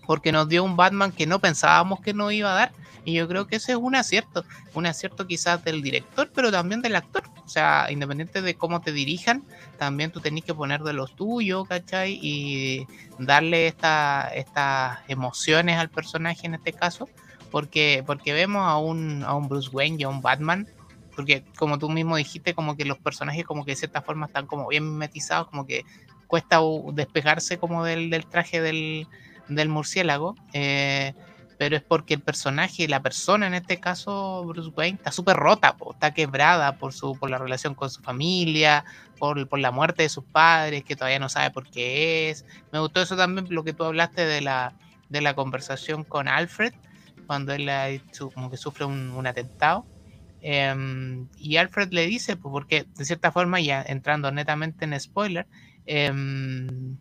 Porque 0.06 0.32
nos 0.32 0.48
dio 0.48 0.64
un 0.64 0.76
Batman 0.76 1.12
que 1.12 1.26
no 1.26 1.38
pensábamos 1.40 2.00
que 2.00 2.14
nos 2.14 2.32
iba 2.32 2.52
a 2.52 2.54
dar. 2.54 2.72
Y 3.04 3.14
yo 3.14 3.28
creo 3.28 3.46
que 3.46 3.56
ese 3.56 3.72
es 3.72 3.78
un 3.78 3.94
acierto. 3.94 4.44
Un 4.74 4.86
acierto 4.86 5.26
quizás 5.26 5.62
del 5.64 5.82
director, 5.82 6.30
pero 6.34 6.50
también 6.50 6.82
del 6.82 6.96
actor. 6.96 7.22
O 7.44 7.48
sea, 7.48 7.86
independiente 7.90 8.42
de 8.42 8.54
cómo 8.56 8.80
te 8.80 8.92
dirijan, 8.92 9.44
también 9.78 10.10
tú 10.10 10.20
tenés 10.20 10.44
que 10.44 10.54
poner 10.54 10.80
de 10.82 10.92
los 10.92 11.14
tuyos, 11.14 11.68
¿cachai? 11.68 12.18
Y 12.20 12.86
darle 13.18 13.68
esta- 13.68 14.28
estas 14.34 14.98
emociones 15.08 15.78
al 15.78 15.90
personaje 15.90 16.46
en 16.46 16.54
este 16.54 16.72
caso. 16.72 17.08
Porque, 17.50 18.02
porque 18.06 18.32
vemos 18.32 18.66
a 18.66 18.76
un, 18.78 19.22
a 19.24 19.34
un 19.34 19.48
Bruce 19.48 19.70
Wayne 19.72 19.96
y 20.00 20.02
a 20.02 20.08
un 20.08 20.20
Batman 20.20 20.66
porque 21.14 21.44
como 21.56 21.78
tú 21.78 21.88
mismo 21.88 22.14
dijiste, 22.16 22.52
como 22.54 22.76
que 22.76 22.84
los 22.84 22.98
personajes 22.98 23.44
como 23.46 23.64
que 23.64 23.70
de 23.72 23.76
cierta 23.76 24.02
forma 24.02 24.26
están 24.26 24.46
como 24.46 24.68
bien 24.68 24.84
mimetizados, 24.84 25.48
como 25.48 25.66
que 25.66 25.82
cuesta 26.26 26.60
despegarse 26.92 27.58
como 27.58 27.84
del, 27.84 28.10
del 28.10 28.26
traje 28.26 28.60
del, 28.60 29.08
del 29.48 29.68
murciélago, 29.68 30.34
eh, 30.52 31.14
pero 31.58 31.76
es 31.76 31.82
porque 31.82 32.14
el 32.14 32.20
personaje, 32.20 32.86
la 32.88 33.02
persona 33.02 33.46
en 33.46 33.54
este 33.54 33.80
caso, 33.80 34.44
Bruce 34.44 34.70
Wayne, 34.76 34.96
está 34.98 35.10
súper 35.10 35.36
rota, 35.36 35.76
está 35.92 36.12
quebrada 36.12 36.76
por, 36.76 36.92
su, 36.92 37.18
por 37.18 37.30
la 37.30 37.38
relación 37.38 37.74
con 37.74 37.88
su 37.88 38.02
familia, 38.02 38.84
por, 39.18 39.48
por 39.48 39.58
la 39.58 39.70
muerte 39.70 40.02
de 40.02 40.08
sus 40.08 40.24
padres, 40.24 40.84
que 40.84 40.96
todavía 40.96 41.18
no 41.18 41.28
sabe 41.28 41.50
por 41.50 41.68
qué 41.68 42.30
es. 42.30 42.44
Me 42.72 42.78
gustó 42.78 43.00
eso 43.00 43.16
también, 43.16 43.46
lo 43.50 43.64
que 43.64 43.72
tú 43.72 43.84
hablaste 43.84 44.26
de 44.26 44.40
la, 44.42 44.74
de 45.08 45.20
la 45.20 45.34
conversación 45.34 46.04
con 46.04 46.28
Alfred, 46.28 46.74
cuando 47.26 47.52
él 47.52 47.68
eh, 47.68 48.02
como 48.34 48.50
que 48.50 48.56
sufre 48.56 48.84
un, 48.84 49.26
atentado. 49.26 49.86
Em, 50.42 51.28
y 51.38 51.56
Alfred 51.56 51.90
le 51.92 52.06
dice, 52.06 52.36
pues, 52.36 52.52
porque 52.52 52.86
de 52.96 53.04
cierta 53.04 53.32
forma, 53.32 53.60
ya 53.60 53.82
entrando 53.82 54.30
netamente 54.30 54.84
en 54.84 54.98
spoiler, 55.00 55.46
em, 55.86 56.98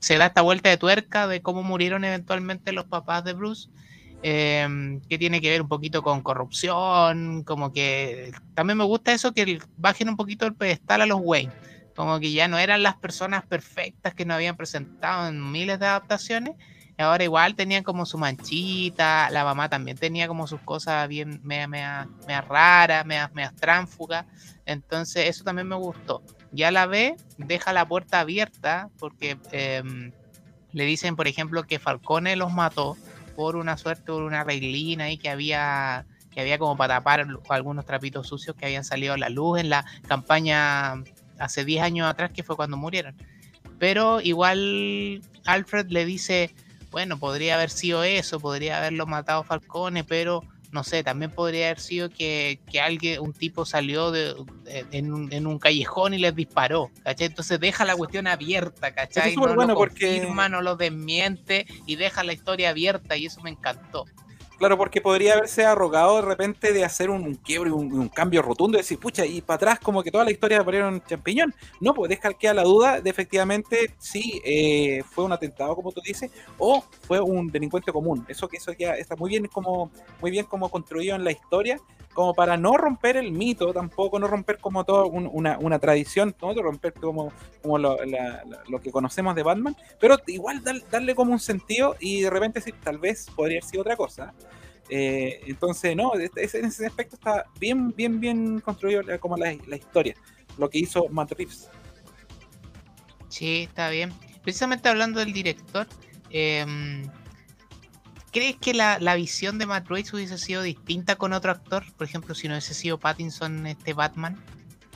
se 0.00 0.18
da 0.18 0.26
esta 0.26 0.42
vuelta 0.42 0.68
de 0.68 0.76
tuerca 0.76 1.26
de 1.26 1.42
cómo 1.42 1.62
murieron 1.62 2.04
eventualmente 2.04 2.72
los 2.72 2.86
papás 2.86 3.24
de 3.24 3.34
Bruce, 3.34 3.68
em, 4.22 5.00
que 5.02 5.18
tiene 5.18 5.40
que 5.40 5.50
ver 5.50 5.62
un 5.62 5.68
poquito 5.68 6.02
con 6.02 6.22
corrupción, 6.22 7.44
como 7.44 7.72
que 7.72 8.32
también 8.54 8.78
me 8.78 8.84
gusta 8.84 9.12
eso, 9.12 9.32
que 9.32 9.60
bajen 9.76 10.08
un 10.08 10.16
poquito 10.16 10.46
el 10.46 10.54
pedestal 10.54 11.02
a 11.02 11.06
los 11.06 11.20
Wayne, 11.22 11.52
como 11.94 12.18
que 12.18 12.32
ya 12.32 12.48
no 12.48 12.58
eran 12.58 12.82
las 12.82 12.96
personas 12.96 13.46
perfectas 13.46 14.14
que 14.14 14.24
nos 14.24 14.34
habían 14.36 14.56
presentado 14.56 15.28
en 15.28 15.50
miles 15.52 15.78
de 15.78 15.86
adaptaciones, 15.86 16.54
ahora 17.02 17.24
igual 17.24 17.54
tenían 17.54 17.82
como 17.82 18.06
su 18.06 18.18
manchita, 18.18 19.30
la 19.30 19.44
mamá 19.44 19.68
también 19.68 19.96
tenía 19.96 20.28
como 20.28 20.46
sus 20.46 20.60
cosas 20.60 21.08
bien 21.08 21.40
mea, 21.42 21.66
mea, 21.66 22.08
mea 22.26 22.40
raras, 22.42 23.06
mea, 23.06 23.30
mea 23.34 23.52
tránfugas. 23.58 24.26
Entonces 24.66 25.28
eso 25.28 25.44
también 25.44 25.68
me 25.68 25.76
gustó. 25.76 26.22
Ya 26.52 26.70
la 26.70 26.86
ve, 26.86 27.16
deja 27.38 27.72
la 27.72 27.86
puerta 27.86 28.20
abierta 28.20 28.88
porque 28.98 29.38
em, 29.52 30.12
le 30.72 30.84
dicen, 30.84 31.16
por 31.16 31.28
ejemplo, 31.28 31.62
que 31.64 31.78
Falcone 31.78 32.36
los 32.36 32.52
mató 32.52 32.96
por 33.36 33.56
una 33.56 33.76
suerte, 33.76 34.04
por 34.06 34.22
una 34.22 34.44
reglina 34.44 35.04
ahí 35.04 35.16
que 35.16 35.28
había 35.28 36.06
que 36.30 36.40
había 36.40 36.58
como 36.58 36.76
para 36.76 36.96
tapar 36.96 37.26
algunos 37.48 37.84
trapitos 37.86 38.28
sucios 38.28 38.54
que 38.56 38.66
habían 38.66 38.84
salido 38.84 39.14
a 39.14 39.18
la 39.18 39.28
luz 39.28 39.58
en 39.58 39.68
la 39.68 39.84
campaña 40.06 41.02
hace 41.38 41.64
10 41.64 41.82
años 41.82 42.08
atrás, 42.08 42.30
que 42.32 42.42
fue 42.42 42.56
cuando 42.56 42.76
murieron. 42.76 43.16
Pero 43.78 44.20
igual 44.20 45.22
Alfred 45.44 45.88
le 45.88 46.04
dice, 46.04 46.54
bueno, 46.90 47.18
podría 47.18 47.54
haber 47.54 47.70
sido 47.70 48.04
eso, 48.04 48.38
podría 48.38 48.78
haberlo 48.78 49.06
matado 49.06 49.42
Falcone, 49.42 50.04
pero 50.04 50.42
no 50.72 50.84
sé, 50.84 51.02
también 51.02 51.32
podría 51.32 51.66
haber 51.66 51.80
sido 51.80 52.10
que, 52.10 52.60
que 52.70 52.80
alguien, 52.80 53.20
un 53.20 53.32
tipo 53.32 53.64
salió 53.64 54.10
de, 54.10 54.34
de- 54.64 54.86
en, 54.92 55.12
un, 55.12 55.32
en 55.32 55.46
un 55.46 55.58
callejón 55.58 56.14
y 56.14 56.18
les 56.18 56.34
disparó, 56.34 56.90
¿cachai? 57.02 57.26
Entonces 57.26 57.58
deja 57.58 57.84
la 57.84 57.96
cuestión 57.96 58.26
abierta, 58.26 58.92
¿cachai? 58.92 59.30
es 59.30 59.34
súper 59.34 59.50
no 59.50 59.56
bueno 59.56 59.72
lo 59.72 59.78
porque- 59.78 60.20
no 60.48 60.62
lo 60.62 60.76
desmiente 60.76 61.66
y 61.86 61.96
deja 61.96 62.22
la 62.24 62.32
historia 62.32 62.70
abierta 62.70 63.16
y 63.16 63.26
eso 63.26 63.40
me 63.40 63.50
encantó. 63.50 64.04
Claro, 64.60 64.76
porque 64.76 65.00
podría 65.00 65.32
haberse 65.32 65.64
arrogado 65.64 66.16
de 66.16 66.22
repente 66.22 66.74
de 66.74 66.84
hacer 66.84 67.08
un, 67.08 67.22
un 67.24 67.34
quiebre, 67.36 67.70
un, 67.72 67.90
un 67.98 68.10
cambio 68.10 68.42
rotundo, 68.42 68.76
y 68.76 68.82
decir, 68.82 68.98
pucha, 68.98 69.24
y 69.24 69.40
para 69.40 69.54
atrás 69.56 69.80
como 69.80 70.02
que 70.02 70.10
toda 70.10 70.22
la 70.22 70.32
historia 70.32 70.60
aparecieron 70.60 71.02
champiñón. 71.06 71.54
No, 71.80 71.94
pues 71.94 72.10
deja 72.10 72.34
queda 72.34 72.52
la 72.52 72.64
duda 72.64 73.00
de 73.00 73.08
efectivamente 73.08 73.94
si 73.98 74.38
eh, 74.44 75.02
fue 75.10 75.24
un 75.24 75.32
atentado, 75.32 75.74
como 75.74 75.92
tú 75.92 76.02
dices, 76.04 76.30
o 76.58 76.84
fue 77.06 77.20
un 77.22 77.46
delincuente 77.48 77.90
común. 77.90 78.26
Eso 78.28 78.48
que 78.48 78.58
eso 78.58 78.72
ya 78.78 78.92
está 78.96 79.16
muy 79.16 79.30
bien 79.30 79.46
como, 79.46 79.90
muy 80.20 80.30
bien 80.30 80.44
como 80.44 80.68
construido 80.68 81.16
en 81.16 81.24
la 81.24 81.32
historia, 81.32 81.78
como 82.12 82.34
para 82.34 82.58
no 82.58 82.76
romper 82.76 83.16
el 83.16 83.32
mito, 83.32 83.72
tampoco 83.72 84.18
no 84.18 84.26
romper 84.26 84.58
como 84.58 84.84
todo 84.84 85.06
un- 85.06 85.30
una, 85.32 85.56
una 85.58 85.78
tradición, 85.78 86.34
no 86.42 86.52
romper 86.60 86.92
como, 86.92 87.32
como 87.62 87.78
lo, 87.78 87.96
que 88.82 88.90
conocemos 88.90 89.34
de 89.34 89.42
Batman, 89.42 89.76
pero 90.00 90.16
igual 90.26 90.62
dar- 90.62 90.82
darle 90.90 91.14
como 91.14 91.32
un 91.32 91.38
sentido 91.40 91.96
y 92.00 92.22
de 92.22 92.30
repente 92.30 92.58
decir, 92.60 92.74
tal 92.82 92.98
vez 92.98 93.26
podría 93.34 93.58
haber 93.58 93.64
sido 93.70 93.82
otra 93.82 93.96
cosa. 93.96 94.34
Eh, 94.90 95.40
entonces, 95.46 95.94
no, 95.94 96.14
este- 96.14 96.58
en 96.58 96.64
ese 96.66 96.86
aspecto 96.86 97.14
está 97.16 97.44
bien, 97.60 97.94
bien, 97.96 98.18
bien 98.20 98.60
construido 98.60 99.02
la- 99.02 99.18
como 99.18 99.36
la, 99.36 99.56
la 99.66 99.76
historia, 99.76 100.14
lo 100.58 100.68
que 100.68 100.78
hizo 100.78 101.08
Matt 101.08 101.32
Reeves. 101.32 101.68
Sí, 103.28 103.62
está 103.62 103.88
bien. 103.90 104.12
Precisamente 104.42 104.88
hablando 104.88 105.20
del 105.20 105.32
director, 105.32 105.86
em, 106.30 107.08
¿crees 108.32 108.56
que 108.56 108.74
la, 108.74 108.98
la 108.98 109.14
visión 109.14 109.58
de 109.58 109.66
Matt 109.66 109.88
Reeves 109.88 110.12
hubiese 110.12 110.38
sido 110.38 110.62
distinta 110.62 111.16
con 111.16 111.32
otro 111.32 111.52
actor? 111.52 111.84
Por 111.96 112.06
ejemplo, 112.06 112.34
si 112.34 112.48
no 112.48 112.54
hubiese 112.54 112.74
sido 112.74 112.98
Pattinson 112.98 113.66
este 113.66 113.92
Batman. 113.92 114.42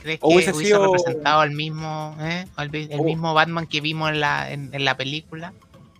¿Crees 0.01 0.19
que 0.19 0.25
hubiese, 0.27 0.51
hubiese 0.51 0.73
sido- 0.73 0.83
representado 0.85 1.39
al 1.39 1.51
mismo, 1.51 2.15
eh, 2.19 2.45
al 2.57 2.75
el 2.75 3.01
mismo 3.01 3.33
Batman 3.33 3.65
que 3.65 3.81
vimos 3.81 4.11
en 4.11 4.19
la, 4.19 4.51
en, 4.51 4.69
en 4.73 4.85
la 4.85 4.97
película? 4.97 5.53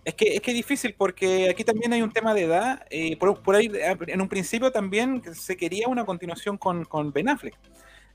Es 0.06 0.14
que 0.14 0.36
es 0.36 0.40
que 0.40 0.52
es 0.52 0.56
difícil 0.56 0.94
porque 0.96 1.50
aquí 1.50 1.64
también 1.64 1.92
hay 1.92 2.00
un 2.00 2.12
tema 2.12 2.32
de 2.32 2.42
edad. 2.44 2.86
eh, 2.90 3.16
por, 3.16 3.42
por 3.42 3.56
ahí, 3.56 3.66
eh, 3.74 3.96
en 4.06 4.20
un 4.20 4.28
principio 4.28 4.70
también 4.70 5.20
se 5.34 5.56
quería 5.56 5.88
una 5.88 6.04
continuación 6.06 6.56
con, 6.56 6.84
con 6.84 7.12
Ben 7.12 7.28
Affleck. 7.28 7.54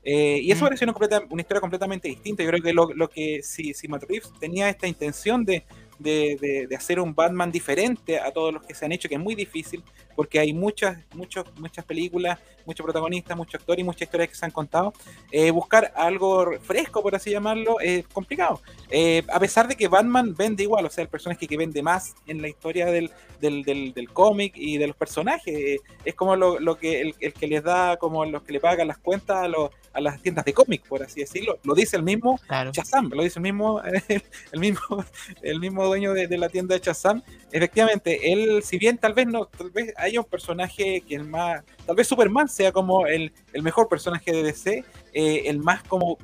Eh, 0.04 0.40
y 0.42 0.50
eso 0.50 0.64
Mm. 0.64 0.68
pareció 0.68 0.84
una, 0.86 0.94
completa- 0.94 1.22
una 1.30 1.42
historia 1.42 1.60
completamente 1.60 2.08
distinta. 2.08 2.42
Yo 2.42 2.48
creo 2.50 2.62
que 2.62 2.72
lo, 2.72 2.92
lo 2.94 3.08
que 3.08 3.40
si, 3.42 3.72
si 3.74 3.86
Matt 3.88 4.04
Reeves 4.08 4.32
tenía 4.40 4.68
esta 4.70 4.88
intención 4.88 5.44
de, 5.44 5.64
de, 5.98 6.36
de- 6.40 6.66
de 6.66 6.76
hacer 6.76 6.98
un 6.98 7.14
Batman 7.14 7.52
diferente 7.52 8.18
a 8.18 8.30
todos 8.32 8.52
los 8.54 8.62
que 8.66 8.74
se 8.74 8.84
han 8.86 8.92
hecho, 8.92 9.08
que 9.08 9.14
es 9.16 9.20
muy 9.20 9.34
difícil, 9.34 9.84
porque 10.16 10.38
hay 10.38 10.52
muchas, 10.52 10.98
muchos, 11.14 11.44
muchas 11.58 11.84
películas, 11.84 12.38
muchos 12.64 12.84
protagonistas, 12.84 13.36
muchos 13.36 13.56
actores 13.60 13.80
y 13.80 13.84
muchas 13.84 14.02
historias 14.02 14.28
que 14.28 14.34
se 14.36 14.44
han 14.44 14.50
contado. 14.52 14.92
Eh, 15.30 15.50
buscar 15.50 15.92
algo 15.96 16.52
fresco, 16.62 17.02
por 17.02 17.14
así 17.14 17.30
llamarlo, 17.30 17.80
es 17.80 18.06
complicado. 18.08 18.60
Eh, 18.90 19.22
a 19.32 19.40
pesar 19.40 19.66
de 19.68 19.74
que 19.76 19.88
Batman 19.88 20.34
vende 20.36 20.62
igual, 20.62 20.86
o 20.86 20.90
sea, 20.90 21.02
el 21.02 21.08
personaje 21.08 21.46
que 21.46 21.56
vende 21.56 21.82
más 21.82 22.14
en 22.26 22.40
la 22.40 22.48
historia 22.48 22.86
del, 22.86 23.10
del, 23.40 23.62
del, 23.64 23.92
del 23.92 24.08
cómic 24.10 24.52
y 24.56 24.78
de 24.78 24.86
los 24.86 24.96
personajes, 24.96 25.54
eh, 25.56 25.78
es 26.04 26.14
como 26.14 26.36
lo, 26.36 26.60
lo 26.60 26.76
que 26.78 27.00
el, 27.00 27.14
el 27.20 27.32
que 27.32 27.46
les 27.48 27.62
da, 27.64 27.96
como 27.96 28.24
los 28.24 28.42
que 28.42 28.52
le 28.52 28.60
pagan 28.60 28.86
las 28.88 28.98
cuentas 28.98 29.38
a, 29.38 29.48
los- 29.48 29.70
a 29.94 30.00
las 30.00 30.22
tiendas 30.22 30.44
de 30.46 30.54
cómic, 30.54 30.82
por 30.88 31.02
así 31.02 31.20
decirlo. 31.20 31.58
Lo 31.64 31.74
dice 31.74 31.96
el 31.96 32.02
mismo 32.02 32.40
Claro. 32.46 32.70
Shazam, 32.72 33.10
lo 33.10 33.22
dice 33.22 33.38
el 33.38 33.42
mismo, 33.42 33.82
el 34.52 34.60
mismo, 34.60 35.04
el 35.42 35.60
mismo 35.60 35.84
dueño 35.86 36.14
de, 36.14 36.28
de 36.28 36.38
la 36.38 36.48
tienda 36.48 36.74
de 36.74 36.80
Shazam. 36.80 37.22
Efectivamente, 37.50 38.32
él, 38.32 38.62
si 38.62 38.78
bien 38.78 38.96
tal 38.96 39.12
vez 39.12 39.26
no, 39.26 39.44
tal 39.46 39.70
vez 39.70 39.92
haya 40.02 40.20
un 40.20 40.26
personaje 40.26 41.00
que 41.02 41.16
es 41.16 41.24
más, 41.24 41.62
tal 41.86 41.96
vez 41.96 42.06
Superman 42.06 42.48
sea 42.48 42.72
como 42.72 43.06
el, 43.06 43.32
el 43.52 43.62
mejor 43.62 43.88
personaje 43.88 44.32
de 44.32 44.42
DC, 44.42 44.84
eh, 45.12 45.42
el 45.46 45.58
más 45.58 45.82
como, 45.84 46.18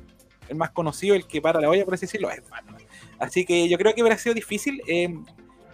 el 0.47 0.57
más 0.57 0.71
conocido, 0.71 1.15
el 1.15 1.25
que 1.25 1.41
para 1.41 1.61
la 1.61 1.69
olla, 1.69 1.85
por 1.85 1.93
así 1.93 2.05
decirlo, 2.05 2.29
es 2.29 2.47
Batman. 2.49 2.81
Así 3.19 3.45
que 3.45 3.67
yo 3.69 3.77
creo 3.77 3.93
que 3.93 4.01
hubiera 4.01 4.17
sido 4.17 4.33
difícil 4.33 4.81
eh, 4.87 5.13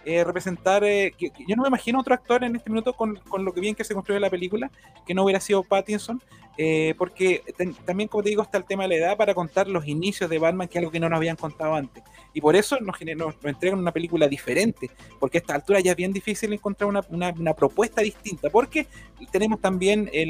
eh, 0.08 0.22
representar, 0.24 0.84
eh, 0.84 1.12
que- 1.18 1.30
yo 1.48 1.56
no 1.56 1.62
me 1.62 1.68
imagino 1.68 1.98
otro 2.00 2.14
actor 2.14 2.44
en 2.44 2.54
este 2.56 2.70
minuto 2.70 2.92
con, 2.94 3.16
con 3.28 3.44
lo 3.44 3.52
que 3.52 3.60
bien 3.60 3.74
que 3.74 3.82
se 3.84 3.92
construye 3.92 4.20
la 4.20 4.30
película, 4.30 4.70
que 5.04 5.12
no 5.14 5.24
hubiera 5.24 5.40
sido 5.40 5.62
Pattinson, 5.64 6.22
eh, 6.58 6.94
porque 6.96 7.42
también, 7.84 8.08
como 8.08 8.22
te 8.22 8.30
digo, 8.30 8.40
está 8.42 8.56
el 8.56 8.64
tema 8.64 8.84
de 8.84 8.88
la 8.90 8.94
edad 8.94 9.16
para 9.16 9.34
contar 9.34 9.68
los 9.68 9.86
inicios 9.86 10.30
de 10.30 10.38
Batman, 10.38 10.68
que 10.68 10.78
es 10.78 10.80
algo 10.80 10.90
que 10.92 11.00
no 11.00 11.08
nos 11.10 11.16
habían 11.18 11.36
contado 11.36 11.74
antes. 11.74 12.02
Y 12.32 12.40
por 12.40 12.54
eso 12.56 12.78
nos, 12.80 12.96
nos, 13.16 13.34
nos 13.34 13.44
entregan 13.44 13.78
una 13.78 13.92
película 13.92 14.28
diferente, 14.28 14.90
porque 15.18 15.38
a 15.38 15.40
esta 15.40 15.54
altura 15.56 15.80
ya 15.80 15.90
es 15.90 15.96
bien 15.96 16.12
difícil 16.12 16.52
encontrar 16.52 16.88
una, 16.88 17.00
una- 17.10 17.34
propuesta 17.54 18.00
distinta, 18.00 18.48
porque 18.48 18.86
tenemos 19.32 19.60
también 19.60 20.08
eh, 20.12 20.22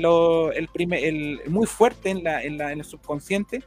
el, 0.54 0.68
primer, 0.68 1.04
el 1.04 1.42
muy 1.48 1.66
fuerte 1.66 2.10
en, 2.10 2.24
la, 2.24 2.42
en, 2.42 2.56
la- 2.58 2.72
en 2.72 2.78
el 2.80 2.84
subconsciente 2.84 3.62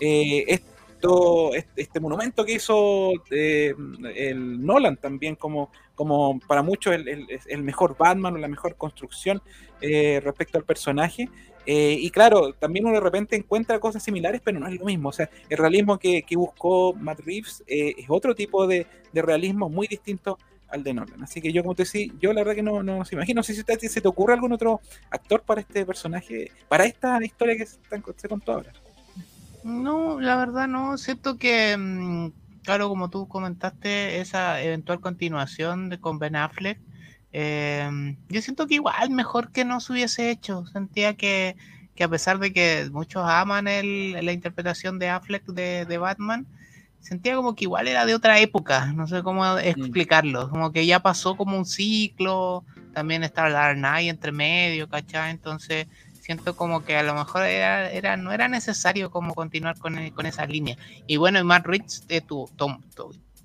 eh, 0.00 0.60
esto, 0.98 1.50
este, 1.76 2.00
monumento 2.00 2.44
que 2.44 2.54
hizo 2.54 3.12
eh, 3.30 3.74
el 4.16 4.64
Nolan 4.64 4.96
también 4.96 5.36
como, 5.36 5.70
como 5.94 6.38
para 6.40 6.62
muchos 6.62 6.94
el, 6.94 7.08
el- 7.08 7.26
el 7.46 7.62
mejor 7.62 7.96
Batman 7.96 8.34
o 8.34 8.38
la 8.38 8.48
mejor 8.48 8.76
construcción 8.76 9.40
eh, 9.80 10.20
respecto 10.22 10.58
al 10.58 10.64
personaje. 10.64 11.28
Eh, 11.66 11.96
y 12.00 12.10
claro, 12.10 12.54
también 12.54 12.86
uno 12.86 12.94
de 12.94 13.00
repente 13.00 13.36
encuentra 13.36 13.78
cosas 13.78 14.02
similares, 14.02 14.40
pero 14.42 14.58
no 14.58 14.66
es 14.66 14.78
lo 14.78 14.86
mismo. 14.86 15.10
O 15.10 15.12
sea, 15.12 15.28
el 15.48 15.58
realismo 15.58 15.98
que, 15.98 16.22
que 16.22 16.36
buscó 16.36 16.94
Matt 16.94 17.20
Reeves 17.20 17.62
eh, 17.66 17.94
es 17.98 18.06
otro 18.08 18.34
tipo 18.34 18.66
de, 18.66 18.86
de 19.12 19.22
realismo 19.22 19.68
muy 19.68 19.86
distinto 19.86 20.38
al 20.68 20.82
de 20.82 20.94
Nolan. 20.94 21.22
Así 21.22 21.40
que 21.40 21.52
yo, 21.52 21.62
como 21.62 21.74
te 21.74 21.82
decía, 21.82 22.06
yo 22.20 22.32
la 22.32 22.40
verdad 22.42 22.54
que 22.54 22.62
no, 22.62 22.82
no 22.82 23.04
se 23.04 23.14
imagino. 23.14 23.38
No 23.40 23.42
sé 23.42 23.54
si 23.54 23.64
te- 23.64 23.88
se 23.88 24.00
te 24.00 24.08
ocurre 24.08 24.34
algún 24.34 24.52
otro 24.52 24.80
actor 25.10 25.42
para 25.42 25.60
este 25.60 25.84
personaje, 25.86 26.50
para 26.68 26.84
esta 26.86 27.22
historia 27.24 27.56
que 27.56 27.66
se, 27.66 27.78
se 28.16 28.28
contó 28.28 28.52
ahora. 28.52 28.72
No, 29.68 30.18
la 30.18 30.36
verdad 30.36 30.66
no. 30.66 30.96
Siento 30.96 31.36
que, 31.38 31.76
mm, 31.76 32.30
claro, 32.62 32.88
como 32.88 33.10
tú 33.10 33.28
comentaste, 33.28 34.20
esa 34.20 34.62
eventual 34.62 35.00
continuación 35.00 35.90
de 35.90 36.00
con 36.00 36.18
Ben 36.18 36.36
Affleck, 36.36 36.80
eh, 37.32 38.16
yo 38.30 38.40
siento 38.40 38.66
que 38.66 38.76
igual 38.76 39.10
mejor 39.10 39.52
que 39.52 39.66
no 39.66 39.80
se 39.80 39.92
hubiese 39.92 40.30
hecho. 40.30 40.64
Sentía 40.66 41.16
que, 41.16 41.56
que 41.94 42.04
a 42.04 42.08
pesar 42.08 42.38
de 42.38 42.52
que 42.52 42.88
muchos 42.90 43.22
aman 43.26 43.68
el, 43.68 44.12
la 44.24 44.32
interpretación 44.32 44.98
de 44.98 45.10
Affleck 45.10 45.44
de, 45.44 45.84
de 45.84 45.98
Batman, 45.98 46.46
sentía 47.00 47.36
como 47.36 47.54
que 47.54 47.64
igual 47.64 47.88
era 47.88 48.06
de 48.06 48.14
otra 48.14 48.40
época. 48.40 48.86
No 48.94 49.06
sé 49.06 49.22
cómo 49.22 49.58
explicarlo. 49.58 50.48
Como 50.48 50.72
que 50.72 50.86
ya 50.86 51.00
pasó 51.00 51.36
como 51.36 51.58
un 51.58 51.66
ciclo. 51.66 52.64
También 52.94 53.22
está 53.22 53.50
Dark 53.50 53.76
Knight 53.76 54.08
entre 54.08 54.32
medio, 54.32 54.88
¿cachai? 54.88 55.30
Entonces 55.30 55.86
siento 56.28 56.54
como 56.56 56.84
que 56.84 56.94
a 56.94 57.02
lo 57.02 57.14
mejor 57.14 57.44
era, 57.44 57.90
era, 57.90 58.18
no 58.18 58.32
era 58.32 58.48
necesario 58.48 59.10
como 59.10 59.34
continuar 59.34 59.78
con, 59.78 59.96
el- 59.96 60.12
con 60.12 60.26
esa 60.26 60.44
línea. 60.44 60.76
Y 61.06 61.16
bueno, 61.16 61.38
y 61.38 61.42
Matt 61.42 61.64
Reeves 61.66 62.04
eh, 62.10 62.20
tuvo, 62.20 62.50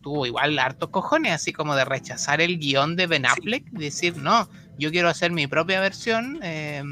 tuvo 0.01 0.25
igual 0.25 0.59
hartos 0.59 0.89
cojones, 0.89 1.31
así 1.31 1.53
como 1.53 1.77
de 1.77 1.85
rechazar 1.85 2.41
el 2.41 2.59
guion 2.59 2.97
de 2.97 3.07
Ben 3.07 3.25
Affleck, 3.25 3.63
y 3.71 3.77
decir, 3.77 4.17
no, 4.17 4.49
yo 4.77 4.91
quiero 4.91 5.07
hacer 5.07 5.31
mi 5.31 5.47
propia 5.47 5.79
versión, 5.79 6.39
eh, 6.43 6.83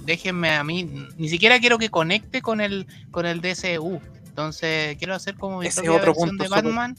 déjenme 0.00 0.54
a 0.54 0.64
mí, 0.64 0.88
ni 1.18 1.28
siquiera 1.28 1.60
quiero 1.60 1.76
que 1.76 1.90
conecte 1.90 2.40
con 2.40 2.62
el, 2.62 2.86
con 3.10 3.26
el 3.26 3.42
DCU. 3.42 4.00
Entonces, 4.26 4.96
quiero 4.96 5.14
hacer 5.14 5.34
como 5.34 5.58
mi 5.58 5.66
Ese 5.66 5.80
es 5.82 5.86
propia 5.86 5.98
otro 5.98 6.12
versión 6.12 6.28
punto 6.30 6.44
de 6.44 6.48
Batman. 6.48 6.96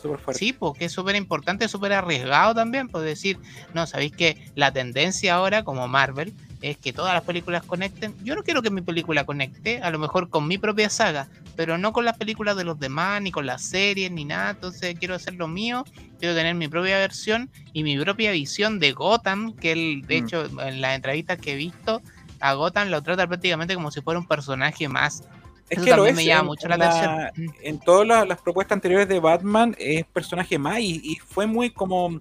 Fuerte. 0.00 0.38
Sí, 0.38 0.52
porque 0.52 0.84
es 0.84 0.92
súper 0.92 1.16
importante, 1.16 1.66
súper 1.66 1.92
arriesgado 1.94 2.54
también, 2.54 2.86
pues 2.88 3.02
decir, 3.04 3.40
no, 3.74 3.88
sabéis 3.88 4.12
que 4.12 4.38
la 4.54 4.70
tendencia 4.72 5.34
ahora, 5.34 5.64
como 5.64 5.88
Marvel, 5.88 6.32
es 6.60 6.76
que 6.76 6.92
todas 6.92 7.14
las 7.14 7.22
películas 7.22 7.62
conecten. 7.64 8.14
Yo 8.24 8.34
no 8.34 8.42
quiero 8.42 8.62
que 8.62 8.70
mi 8.70 8.80
película 8.80 9.24
conecte, 9.24 9.80
a 9.80 9.90
lo 9.90 9.98
mejor 9.98 10.28
con 10.28 10.46
mi 10.48 10.58
propia 10.58 10.90
saga, 10.90 11.28
pero 11.56 11.78
no 11.78 11.92
con 11.92 12.04
las 12.04 12.16
películas 12.18 12.56
de 12.56 12.64
los 12.64 12.78
demás, 12.80 13.22
ni 13.22 13.30
con 13.30 13.46
las 13.46 13.62
series, 13.62 14.10
ni 14.10 14.24
nada. 14.24 14.50
Entonces 14.50 14.96
quiero 14.98 15.14
hacer 15.14 15.34
lo 15.34 15.46
mío, 15.48 15.84
quiero 16.18 16.34
tener 16.34 16.54
mi 16.54 16.68
propia 16.68 16.98
versión 16.98 17.48
y 17.72 17.82
mi 17.84 17.98
propia 17.98 18.32
visión 18.32 18.78
de 18.80 18.92
Gotham, 18.92 19.54
que 19.54 19.72
él, 19.72 20.02
de 20.06 20.20
Mm. 20.20 20.24
hecho, 20.24 20.44
en 20.62 20.80
las 20.80 20.96
entrevistas 20.96 21.38
que 21.38 21.52
he 21.52 21.56
visto, 21.56 22.02
a 22.40 22.52
Gotham 22.54 22.88
lo 22.88 23.02
trata 23.02 23.26
prácticamente 23.26 23.74
como 23.74 23.90
si 23.90 24.00
fuera 24.00 24.18
un 24.20 24.26
personaje 24.26 24.88
más. 24.88 25.22
Es 25.70 25.78
Eso 25.78 25.84
que 25.84 25.96
lo 25.96 26.06
es. 26.06 26.16
me 26.16 26.24
llama 26.24 26.40
en- 26.40 26.46
mucho 26.46 26.66
la 26.68 26.76
la- 26.76 26.86
atención. 26.88 27.46
Mm. 27.46 27.50
En 27.62 27.78
todas 27.80 28.06
las, 28.06 28.26
las 28.26 28.40
propuestas 28.40 28.74
anteriores 28.76 29.06
de 29.08 29.20
Batman 29.20 29.76
es 29.78 30.04
personaje 30.06 30.58
más 30.58 30.78
y, 30.80 31.00
y 31.04 31.16
fue 31.16 31.46
muy 31.46 31.70
como 31.70 32.18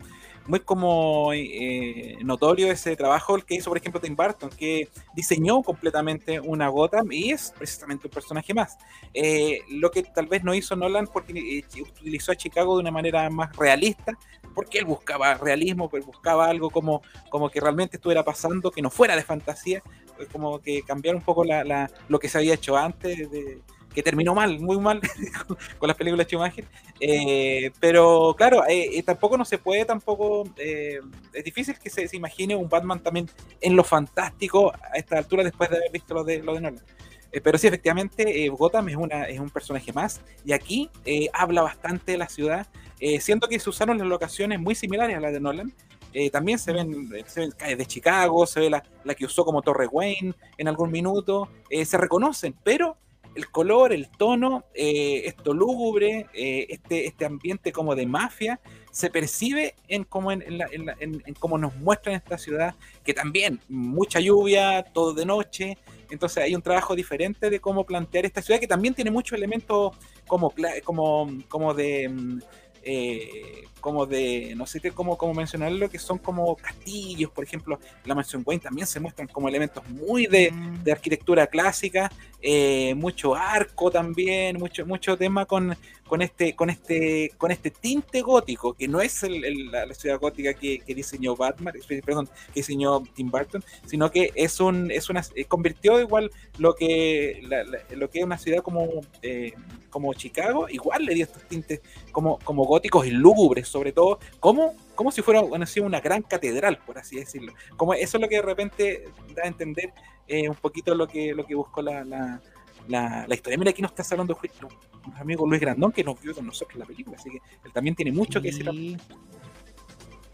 muy 0.47 0.61
como 0.61 1.31
eh, 1.33 2.17
notorio 2.23 2.71
ese 2.71 2.95
trabajo 2.95 3.37
que 3.39 3.55
hizo 3.55 3.69
por 3.69 3.77
ejemplo 3.77 3.99
Tim 4.01 4.15
Burton 4.15 4.49
que 4.49 4.89
diseñó 5.15 5.61
completamente 5.61 6.39
una 6.39 6.69
Gotham 6.69 7.11
y 7.11 7.31
es 7.31 7.53
precisamente 7.57 8.07
un 8.07 8.13
personaje 8.13 8.53
más. 8.53 8.77
Eh, 9.13 9.61
lo 9.69 9.91
que 9.91 10.03
tal 10.03 10.27
vez 10.27 10.43
no 10.43 10.53
hizo 10.53 10.75
Nolan 10.75 11.07
porque 11.07 11.33
eh, 11.33 11.81
utilizó 11.81 12.31
a 12.31 12.35
Chicago 12.35 12.75
de 12.75 12.81
una 12.81 12.91
manera 12.91 13.29
más 13.29 13.55
realista 13.55 14.13
porque 14.55 14.79
él 14.79 14.85
buscaba 14.85 15.35
realismo 15.35 15.89
pues 15.89 16.05
buscaba 16.05 16.47
algo 16.47 16.69
como 16.69 17.01
como 17.29 17.49
que 17.49 17.59
realmente 17.59 17.97
estuviera 17.97 18.23
pasando 18.23 18.71
que 18.71 18.81
no 18.81 18.89
fuera 18.89 19.15
de 19.15 19.23
fantasía 19.23 19.83
pues, 20.15 20.29
como 20.29 20.59
que 20.59 20.81
cambiar 20.81 21.15
un 21.15 21.21
poco 21.21 21.43
la- 21.43 21.91
lo 22.07 22.19
que 22.19 22.27
se 22.29 22.37
había 22.39 22.55
hecho 22.55 22.75
antes 22.75 23.29
de, 23.29 23.61
que 23.97 24.03
terminó 24.03 24.35
mal, 24.35 24.59
muy 24.59 24.77
mal 24.77 25.01
con 25.79 25.87
las 25.87 25.97
películas 25.97 26.27
de 26.27 26.29
Schumacher. 26.29 26.65
Eh, 26.99 27.71
pero 27.79 28.35
claro, 28.37 28.63
eh, 28.67 28.91
eh, 28.93 29.01
tampoco 29.01 29.39
no 29.39 29.43
se 29.43 29.57
puede, 29.57 29.85
tampoco 29.85 30.43
eh, 30.55 30.99
es 31.33 31.43
difícil 31.43 31.79
que 31.79 31.89
se, 31.89 32.07
se 32.07 32.15
imagine 32.15 32.55
un 32.55 32.69
Batman 32.69 33.01
también 33.01 33.27
en 33.59 33.75
lo 33.75 33.83
fantástico 33.83 34.71
a 34.71 34.97
esta 34.97 35.17
altura 35.17 35.43
después 35.43 35.71
de 35.71 35.77
haber 35.77 35.91
visto 35.91 36.13
lo 36.13 36.23
de, 36.23 36.43
lo 36.43 36.53
de 36.53 36.61
Nolan. 36.61 36.85
Eh, 37.31 37.41
pero 37.41 37.57
sí, 37.57 37.65
efectivamente, 37.65 38.45
eh, 38.45 38.49
Gotham 38.49 38.89
es, 38.89 38.97
una, 38.97 39.23
es 39.23 39.39
un 39.39 39.49
personaje 39.49 39.91
más 39.91 40.21
y 40.45 40.51
aquí 40.51 40.91
habla 41.33 41.63
bastante 41.63 42.11
de 42.11 42.19
la 42.19 42.29
ciudad. 42.29 42.67
Siento 43.19 43.47
que 43.47 43.59
se 43.59 43.67
usaron 43.67 43.97
las 43.97 44.05
locaciones 44.05 44.59
muy 44.59 44.75
similares 44.75 45.17
a 45.17 45.19
las 45.19 45.33
de 45.33 45.39
Nolan. 45.39 45.73
Eh, 46.13 46.29
también 46.29 46.57
se 46.57 46.71
ven, 46.71 47.09
se 47.27 47.41
ven 47.41 47.51
calles 47.51 47.77
de 47.77 47.85
Chicago, 47.85 48.45
se 48.47 48.59
ve 48.59 48.69
la, 48.69 48.83
la 49.03 49.13
que 49.13 49.25
usó 49.25 49.43
como 49.43 49.61
Torre 49.61 49.87
Wayne 49.87 50.33
en 50.57 50.67
algún 50.67 50.91
minuto, 50.91 51.49
eh, 51.69 51.85
se 51.85 51.97
reconocen, 51.97 52.55
pero 52.63 52.97
el 53.37 53.49
color, 53.51 53.93
el 53.93 54.09
tono, 54.09 54.65
eh, 54.73 55.21
esto 55.25 55.53
lúgubre, 55.53 56.25
eh, 56.33 56.65
este, 56.69 57.05
este 57.05 57.23
ambiente 57.25 57.71
como 57.71 57.95
de 57.95 58.05
mafia, 58.07 58.59
se 58.91 59.09
percibe 59.11 59.75
en 59.87 60.03
cómo, 60.03 60.31
en, 60.31 60.41
en 60.41 60.59
en 60.71 61.23
en- 61.25 61.35
nos 61.61 61.75
muestran 61.75 62.15
esta 62.15 62.37
ciudad, 62.37 62.73
que 63.05 63.13
también 63.13 63.59
mucha 63.69 64.19
lluvia, 64.19 64.83
todo 64.91 65.13
de 65.13 65.25
noche, 65.25 65.77
entonces 66.09 66.43
hay 66.43 66.55
un 66.55 66.61
trabajo 66.63 66.95
diferente 66.95 67.49
de 67.51 67.59
cómo 67.59 67.85
plantear 67.85 68.25
esta 68.25 68.41
ciudad, 68.41 68.59
que 68.59 68.67
también 68.67 68.95
tiene 68.95 69.11
muchos 69.11 69.37
elementos 69.37 69.95
como, 70.27 70.51
como, 70.83 71.27
como 71.47 71.73
de... 71.75 72.09
mm, 72.09 72.39
eh, 72.89 73.65
como 73.79 74.05
de, 74.05 74.53
no 74.55 74.65
sé 74.65 74.79
qué- 74.79 74.91
cómo, 74.91 75.17
cómo 75.17 75.33
mencionarlo, 75.33 75.89
que 75.89 75.99
son 75.99 76.17
como 76.17 76.55
castillos, 76.55 77.31
por 77.31 77.43
ejemplo, 77.43 77.79
la 78.05 78.15
mansión 78.15 78.43
Wayne 78.45 78.63
también 78.63 78.87
se 78.87 78.99
muestran 78.99 79.27
como 79.27 79.47
elementos 79.49 79.87
muy 79.89 80.27
de, 80.27 80.51
Mm. 80.51 80.83
de 80.83 80.91
arquitectura 80.91 81.47
clásica, 81.47 82.11
eh, 82.41 82.93
mucho 82.95 83.35
arco 83.35 83.89
también, 83.91 84.57
mucho, 84.57 84.85
mucho 84.85 85.17
tema 85.17 85.45
con, 85.45 85.75
con 86.07 86.21
este, 86.21 86.55
con 86.55 86.69
este, 86.69 87.31
con 87.37 87.51
este 87.51 87.69
tinte 87.71 88.21
gótico, 88.21 88.73
que 88.73 88.87
no 88.87 89.01
es 89.01 89.23
el- 89.23 89.43
el- 89.43 89.71
la, 89.71 89.93
ciudad 89.93 90.19
gótica 90.19 90.53
que, 90.53 90.79
que 90.79 90.95
diseñó 90.95 91.35
Batman, 91.35 91.73
eh, 91.89 92.01
perdón, 92.05 92.27
que 92.53 92.61
diseñó 92.61 93.01
Tim 93.15 93.29
Burton, 93.29 93.63
sino 93.85 94.09
que 94.11 94.31
es 94.35 94.59
un, 94.61 94.89
es 94.91 95.09
una, 95.09 95.25
eh, 95.35 95.45
convirtió 95.45 95.99
igual 95.99 96.31
lo 96.59 96.75
que, 96.75 97.41
la- 97.43 97.63
la- 97.63 97.79
lo 97.95 98.09
que 98.09 98.19
es 98.19 98.25
una 98.25 98.37
ciudad 98.37 98.61
como, 98.63 98.87
eh, 99.21 99.53
como 99.89 100.13
Chicago, 100.13 100.69
igual 100.69 101.05
le 101.05 101.15
dio 101.15 101.25
estos 101.25 101.43
tintes 101.43 101.81
como, 102.11 102.37
como 102.39 102.63
góticos 102.65 103.05
y 103.07 103.11
lúgubres, 103.11 103.66
sobre 103.67 103.91
todo, 103.91 104.19
como, 104.39 104.75
como 104.95 105.11
si 105.11 105.21
fuera 105.21 105.41
bueno, 105.41 105.63
así 105.63 105.79
una 105.79 105.99
gran 105.99 106.21
catedral, 106.21 106.79
por 106.85 106.97
así 106.97 107.17
decirlo. 107.17 107.53
Como 107.75 107.93
eso 107.93 108.17
es 108.17 108.21
lo 108.21 108.27
que 108.27 108.35
de 108.35 108.41
repente 108.41 109.09
da 109.35 109.43
a 109.43 109.47
entender 109.47 109.93
eh, 110.27 110.49
un 110.49 110.55
poquito 110.55 110.95
lo 110.95 111.07
que, 111.07 111.33
lo 111.33 111.45
que 111.45 111.55
buscó 111.55 111.81
la, 111.81 112.03
la, 112.03 112.41
la, 112.87 113.25
la 113.27 113.35
historia. 113.35 113.57
Mira, 113.57 113.71
aquí 113.71 113.81
nos 113.81 113.91
está 113.91 114.03
hablando 114.11 114.37
nuestro 114.41 114.69
amigo 115.19 115.47
Luis 115.47 115.61
Grandón, 115.61 115.91
que 115.91 116.03
nos 116.03 116.19
vio 116.21 116.33
con 116.33 116.45
nosotros 116.45 116.77
la 116.77 116.85
película, 116.85 117.17
así 117.17 117.29
que 117.29 117.37
él 117.63 117.71
también 117.71 117.95
tiene 117.95 118.11
mucho 118.11 118.41
que 118.41 118.51
decir. 118.51 118.97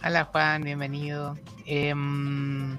Hola 0.05 0.25
Juan, 0.25 0.63
bienvenido. 0.63 1.37
Em, 1.65 2.77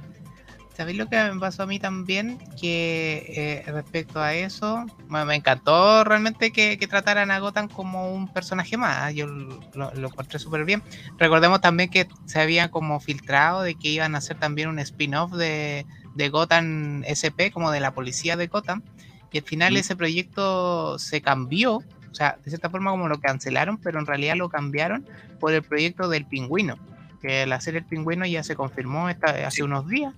¿Sabéis 0.76 0.98
lo 0.98 1.06
que 1.08 1.16
me 1.32 1.38
pasó 1.38 1.62
a 1.62 1.66
mí 1.66 1.78
también? 1.78 2.38
Que 2.60 3.62
eh, 3.66 3.70
respecto 3.70 4.20
a 4.20 4.34
eso, 4.34 4.84
bueno, 5.08 5.24
me 5.26 5.36
encantó 5.36 6.02
realmente 6.02 6.50
que, 6.50 6.78
que 6.78 6.88
trataran 6.88 7.30
a 7.30 7.38
Gotham 7.38 7.68
como 7.68 8.12
un 8.12 8.26
personaje 8.32 8.76
más. 8.76 9.14
Yo 9.14 9.26
lo, 9.26 9.60
lo 9.94 10.08
encontré 10.08 10.38
súper 10.40 10.64
bien. 10.64 10.82
Recordemos 11.16 11.60
también 11.60 11.90
que 11.90 12.08
se 12.24 12.40
había 12.40 12.70
como 12.70 12.98
filtrado 12.98 13.62
de 13.62 13.76
que 13.76 13.88
iban 13.88 14.16
a 14.16 14.18
hacer 14.18 14.36
también 14.36 14.68
un 14.68 14.80
spin-off 14.80 15.32
de, 15.34 15.86
de 16.16 16.28
Gotham 16.28 17.04
SP, 17.06 17.52
como 17.52 17.70
de 17.70 17.78
la 17.78 17.92
policía 17.92 18.36
de 18.36 18.48
Gotham. 18.48 18.82
Y 19.30 19.38
al 19.38 19.44
final 19.44 19.74
Mm. 19.74 19.76
ese 19.76 19.94
proyecto 19.96 20.98
se 20.98 21.20
cambió. 21.20 21.76
O 21.76 22.14
sea, 22.16 22.38
de 22.44 22.50
cierta 22.50 22.70
forma 22.70 22.90
como 22.90 23.08
lo 23.08 23.20
cancelaron, 23.20 23.78
pero 23.78 23.98
en 24.00 24.06
realidad 24.06 24.34
lo 24.36 24.48
cambiaron 24.48 25.06
por 25.38 25.52
el 25.52 25.62
proyecto 25.62 26.08
del 26.08 26.26
pingüino. 26.26 26.76
Que 27.20 27.46
la 27.46 27.60
serie 27.60 27.80
El 27.80 27.86
Pingüino 27.86 28.26
ya 28.26 28.42
se 28.44 28.54
confirmó 28.54 29.08
esta- 29.08 29.46
hace 29.46 29.62
unos 29.62 29.88
días. 29.88 30.12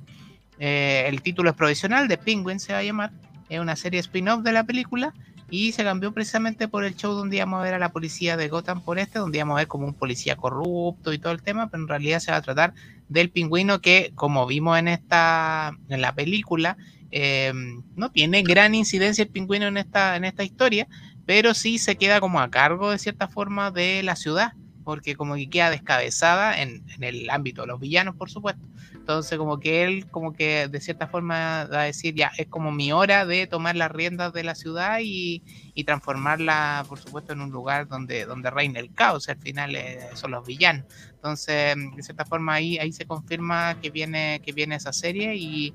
Eh, 0.59 1.05
el 1.07 1.23
título 1.23 1.51
es 1.51 1.57
provisional, 1.57 2.09
de 2.09 2.19
Penguin 2.19 2.61
se 2.61 2.73
va 2.73 2.81
a 2.81 2.83
llamar. 2.83 3.13
Es 3.49 3.61
una 3.61 3.77
serie 3.77 4.01
spin-off 4.01 4.43
de 4.43 4.53
la 4.53 4.65
película 4.65 5.13
y 5.51 5.73
se 5.73 5.85
cambió 5.85 6.13
precisamente 6.13 6.67
por 6.67 6.85
el 6.85 6.97
show 6.97 7.13
donde 7.13 7.37
íbamos 7.37 7.61
a 7.61 7.63
ver 7.63 7.75
a 7.75 7.79
la 7.79 7.91
policía 7.91 8.37
de 8.37 8.49
Gotham 8.49 8.81
por 8.83 8.99
este, 8.99 9.19
donde 9.19 9.39
íbamos 9.39 9.55
a 9.55 9.59
ver 9.59 9.69
como 9.69 9.87
un 9.87 9.95
policía 9.95 10.37
corrupto 10.37 11.13
y 11.13 11.19
todo 11.19 11.33
el 11.33 11.43
tema, 11.43 11.69
pero 11.71 11.83
en 11.85 11.89
realidad 11.89 12.19
se 12.19 12.33
va 12.33 12.39
a 12.39 12.43
tratar 12.43 12.75
del 13.09 13.31
pingüino 13.31 13.81
que, 13.81 14.13
como 14.17 14.47
vimos 14.47 14.79
en 14.79 14.89
esta 14.89 15.77
en 15.89 16.01
la 16.01 16.15
película, 16.15 16.77
eh, 17.13 17.53
no 17.95 18.11
tiene 18.11 18.43
gran 18.43 18.75
incidencia 18.75 19.23
el 19.23 19.31
pingüino 19.31 19.67
en 19.67 19.77
esta, 19.77 20.17
en 20.17 20.25
esta 20.25 20.43
historia, 20.43 20.89
pero 21.25 21.55
sí 21.55 21.79
se 21.79 21.97
queda 21.97 22.21
como 22.21 22.41
a 22.41 22.51
cargo 22.51 22.91
de 22.91 22.99
cierta 22.99 23.29
forma 23.29 23.71
de 23.71 24.03
la 24.03 24.17
ciudad, 24.17 24.55
porque 24.83 25.15
como 25.15 25.37
que 25.37 25.49
queda 25.49 25.71
descabezada 25.71 26.61
en 26.61 26.83
el 27.01 27.31
ámbito 27.31 27.63
de 27.63 27.69
los 27.69 27.79
villanos, 27.79 28.17
por 28.17 28.31
supuesto. 28.31 28.67
Entonces, 29.07 29.39
como 29.39 29.61
que 29.61 29.85
él, 29.85 30.11
como 30.11 30.33
que 30.33 30.67
de 30.67 30.81
cierta 30.81 31.07
forma 31.07 31.69
va 31.73 31.83
a 31.83 31.85
decir, 31.85 32.17
ya, 32.17 32.33
es 32.37 32.49
como 32.49 32.73
mi 32.73 32.91
hora 32.91 33.25
de 33.25 33.47
tomar 33.47 33.77
las 33.77 33.93
riendas 33.93 34.33
de 34.33 34.43
la 34.43 34.57
ciudad 34.57 34.99
y, 35.01 35.45
y 35.75 35.85
transformarla, 35.85 36.85
por 36.89 36.99
supuesto, 36.99 37.33
en 37.33 37.41
un 37.41 37.53
lugar 37.53 37.87
donde, 37.87 38.27
donde 38.27 38.51
reine 38.51 38.81
el 38.81 38.93
caos. 38.93 39.29
Al 39.29 39.39
final 39.39 39.77
eh, 39.77 40.01
son 40.15 40.33
los 40.33 40.45
villanos. 40.45 40.87
Entonces, 41.13 41.77
de 41.95 42.03
cierta 42.03 42.25
forma, 42.25 42.55
ahí, 42.55 42.79
ahí 42.79 42.91
se 42.91 43.07
confirma 43.07 43.81
que 43.81 43.91
viene, 43.91 44.41
que 44.45 44.51
viene 44.51 44.75
esa 44.75 44.93
serie 44.93 45.37
y, 45.37 45.73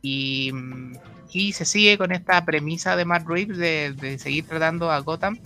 y, 0.00 0.52
mm, 0.52 0.92
y 1.32 1.54
se 1.54 1.64
sigue 1.64 1.98
con 1.98 2.12
esta 2.12 2.44
premisa 2.44 2.94
de 2.94 3.04
Matt 3.04 3.26
Reeves 3.26 3.58
de, 3.58 3.92
de 3.92 4.20
seguir 4.20 4.46
tratando 4.46 4.92
a 4.92 5.00
Gotham 5.00 5.36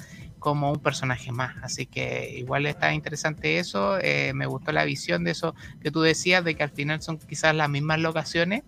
como 0.43 0.73
un 0.73 0.81
personaje 0.81 1.31
más. 1.31 1.55
Así 1.63 1.87
que 1.87 2.35
igual 2.37 2.67
está 2.67 2.93
interesante 2.93 3.59
eso. 3.59 3.99
eh, 4.01 4.33
me 4.35 4.47
gustó 4.47 4.73
la 4.73 4.85
visión 4.85 5.23
de 5.25 5.31
eso 5.31 5.55
que 5.81 5.93
tú 5.93 6.03
decías, 6.03 6.45
de 6.45 6.57
que 6.57 6.65
al 6.65 6.71
final 6.71 7.01
son 7.01 7.19
quizás 7.19 7.55
las 7.55 7.71
mismas 7.71 8.01
locaciones, 8.01 8.65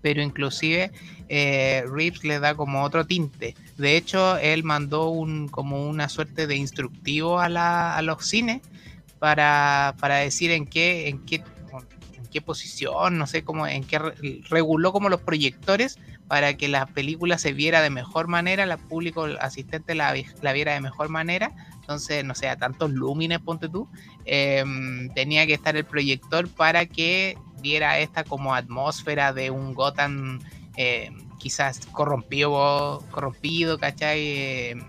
pero 0.00 0.22
inclusive 0.22 0.92
eh, 1.28 1.84
Reeves 1.92 2.22
le 2.22 2.38
da 2.38 2.54
como 2.54 2.84
otro 2.84 3.04
tinte. 3.04 3.56
De 3.76 3.96
hecho, 3.96 4.38
él 4.38 4.62
mandó 4.62 5.08
un, 5.08 5.48
como 5.48 5.88
una 5.88 6.08
suerte 6.08 6.46
de 6.46 6.54
instructivo 6.54 7.40
a, 7.40 7.48
la, 7.48 7.96
a 7.96 8.02
los 8.02 8.24
cines 8.24 8.60
para, 9.18 9.96
para 9.98 10.16
decir 10.18 10.52
en 10.52 10.66
qué, 10.66 11.08
en 11.08 11.18
qué 11.26 11.42
qué 12.32 12.40
posición, 12.40 13.18
no 13.18 13.26
sé 13.26 13.44
cómo, 13.44 13.66
en 13.66 13.84
qué 13.84 13.98
re- 13.98 14.14
reguló 14.48 14.92
como 14.92 15.08
los 15.08 15.20
proyectores 15.20 15.98
para 16.26 16.54
que 16.56 16.66
la 16.68 16.86
película 16.86 17.36
se 17.38 17.52
viera 17.52 17.82
de 17.82 17.90
mejor 17.90 18.26
manera, 18.26 18.64
el 18.64 18.78
público 18.78 19.26
asistente 19.40 19.94
la, 19.94 20.12
vi- 20.12 20.26
la 20.40 20.52
viera 20.52 20.72
de 20.72 20.80
mejor 20.80 21.08
manera. 21.10 21.52
Entonces, 21.80 22.24
no 22.24 22.34
sé, 22.34 22.48
a 22.48 22.56
tantos 22.56 22.90
lúmenes, 22.90 23.40
ponte 23.40 23.68
tú, 23.68 23.88
em, 24.24 25.10
tenía 25.14 25.46
que 25.46 25.54
estar 25.54 25.76
el 25.76 25.84
proyector 25.84 26.48
para 26.48 26.86
que 26.86 27.36
diera 27.60 27.98
esta 27.98 28.24
como 28.24 28.54
atmósfera 28.54 29.32
de 29.32 29.50
un 29.50 29.74
Gotham 29.74 30.40
eh, 30.76 31.10
quizás 31.38 31.80
corrompido, 31.92 33.04
corrompido, 33.10 33.78
¿cachai? 33.78 34.70
Em, 34.70 34.82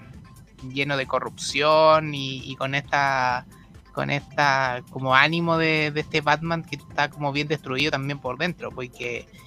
lleno 0.71 0.95
de 0.95 1.07
corrupción 1.07 2.13
y 2.15 2.55
con 2.55 2.73
esta 2.73 3.45
con 3.93 4.09
esta 4.09 4.83
como 4.89 5.15
ánimo 5.15 5.57
de, 5.57 5.93
este 5.95 6.19
Batman 6.19 6.63
que 6.63 6.75
está 6.75 7.09
como 7.09 7.31
bien 7.31 7.47
destruido 7.47 7.91
también 7.91 8.19
por 8.19 8.37
dentro, 8.37 8.71
pues, 8.71 8.89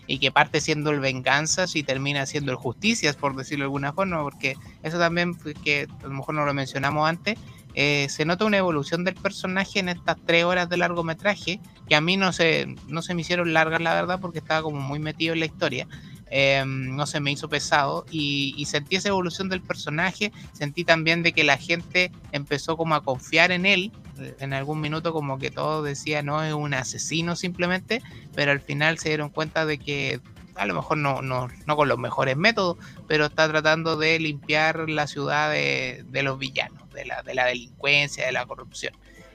y 0.06 0.18
que, 0.18 0.30
parte 0.30 0.60
siendo 0.60 0.90
el 0.90 1.00
venganzas 1.00 1.76
y 1.76 1.82
termina 1.82 2.24
siendo 2.24 2.52
el 2.52 2.56
justicias, 2.56 3.16
por 3.16 3.36
decirlo 3.36 3.64
de 3.64 3.66
alguna 3.66 3.92
forma, 3.92 4.22
porque 4.22 4.56
eso 4.82 4.98
también, 4.98 5.36
que 5.64 5.88
a 6.00 6.04
lo 6.04 6.14
mejor 6.14 6.34
no 6.36 6.46
lo 6.46 6.54
mencionamos 6.54 7.08
antes, 7.08 7.38
eh, 7.74 8.06
se 8.08 8.24
nota 8.24 8.46
una 8.46 8.56
evolución 8.56 9.04
del 9.04 9.16
personaje 9.16 9.80
en 9.80 9.90
estas 9.90 10.16
tres 10.24 10.44
horas 10.44 10.68
de 10.70 10.78
largometraje, 10.78 11.60
que 11.88 11.94
a 11.94 12.00
mí 12.00 12.16
no 12.16 12.32
se, 12.32 12.74
no 12.88 13.02
se 13.02 13.14
me 13.14 13.20
hicieron 13.20 13.52
largas, 13.52 13.82
la 13.82 13.94
verdad, 13.94 14.20
porque 14.20 14.38
estaba 14.38 14.62
como 14.62 14.80
muy 14.80 14.98
metido 14.98 15.34
en 15.34 15.40
la 15.40 15.46
historia. 15.46 15.86
eh, 16.28 16.64
no 16.66 17.06
se 17.06 17.20
me 17.20 17.30
hizo 17.30 17.48
pesado 17.48 18.04
y, 18.10 18.52
y 18.56 18.64
sentí 18.64 18.96
esa 18.96 19.10
evolución 19.10 19.48
del 19.48 19.60
personaje, 19.60 20.32
sentí 20.52 20.84
también 20.84 21.22
de 21.22 21.32
que 21.32 21.44
la 21.44 21.56
gente 21.56 22.10
empezó 22.32 22.76
como 22.76 22.96
a 22.96 23.02
confiar 23.02 23.52
en 23.52 23.64
él, 23.64 23.92
en 24.40 24.52
algún 24.52 24.80
minuto 24.80 25.12
como 25.12 25.38
que 25.38 25.50
todo 25.50 25.82
decía 25.82 26.22
no 26.22 26.42
es 26.42 26.54
un 26.54 26.74
asesino 26.74 27.36
simplemente, 27.36 28.02
pero 28.34 28.52
al 28.52 28.60
final 28.60 28.98
se 28.98 29.10
dieron 29.10 29.30
cuenta 29.30 29.66
de 29.66 29.78
que 29.78 30.20
a 30.54 30.66
lo 30.66 30.74
mejor 30.74 30.98
no, 30.98 31.22
no, 31.22 31.48
no 31.66 31.76
con 31.76 31.88
los 31.88 31.98
mejores 31.98 32.36
métodos, 32.36 32.78
pero 33.06 33.26
está 33.26 33.48
tratando 33.48 33.96
de 33.96 34.18
limpiar 34.18 34.88
la 34.88 35.06
ciudad 35.06 35.50
de, 35.50 36.04
de 36.08 36.22
los 36.22 36.38
villanos, 36.38 36.90
de 36.92 37.04
la, 37.04 37.22
de 37.22 37.34
la 37.34 37.44
delincuencia, 37.44 38.24
de 38.24 38.32
la 38.32 38.46
corrupción. 38.46 38.94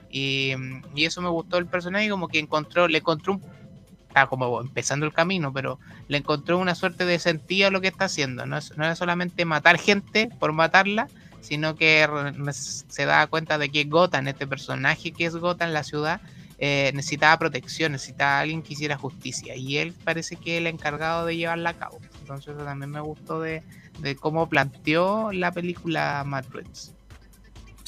Y, 0.10 0.54
y 0.96 1.06
eso 1.06 1.22
me 1.22 1.30
gustó 1.30 1.58
el 1.58 1.68
personaje, 1.68 2.10
como 2.10 2.28
que 2.28 2.40
encontró, 2.40 2.88
le 2.88 2.98
encontró 2.98 3.34
un 3.34 3.42
está 4.12 4.28
como 4.28 4.60
empezando 4.60 5.06
el 5.06 5.14
camino, 5.14 5.54
pero 5.54 5.80
le 6.10 6.18
encontró 6.18 6.58
una 6.58 6.76
suerte 6.76 7.06
de 7.06 7.18
sentido 7.18 7.70
a 7.70 7.72
lo 7.72 7.80
que 7.80 7.88
está 7.88 8.06
haciendo. 8.06 8.46
No, 8.46 8.58
es, 8.58 8.78
no 8.78 8.84
era 8.84 8.96
solamente 8.96 9.46
matar 9.46 9.78
gente 9.78 10.30
por 10.40 10.52
matarla, 10.52 11.08
sino 11.42 11.76
que 11.76 12.08
se 12.52 13.06
da 13.06 13.28
cuenta 13.28 13.58
de 13.58 13.70
que 13.70 13.84
Gotham, 13.84 14.28
este 14.28 14.48
personaje 14.48 15.12
que 15.12 15.26
es 15.26 15.36
Gotham, 15.36 15.72
la 15.72 15.84
ciudad, 15.84 16.22
eh, 16.64 16.92
necesitaba 16.94 17.40
protección, 17.40 17.94
necesitaba 17.94 18.40
alguien 18.40 18.62
que 18.62 18.74
hiciera 18.74 18.96
justicia. 18.96 19.56
Y 19.56 19.78
él 19.78 19.94
parece 20.04 20.36
que 20.36 20.58
el 20.58 20.68
encargado 20.68 21.26
de 21.26 21.36
llevarla 21.36 21.72
a 21.72 21.74
cabo. 21.74 22.00
Entonces 22.22 22.56
eso 22.56 22.64
también 22.64 22.92
me 22.92 23.02
gustó 23.02 23.42
de, 23.42 23.64
cómo 24.20 24.48
planteó 24.48 25.32
la 25.32 25.52
película 25.52 26.24
Reeves. 26.52 26.94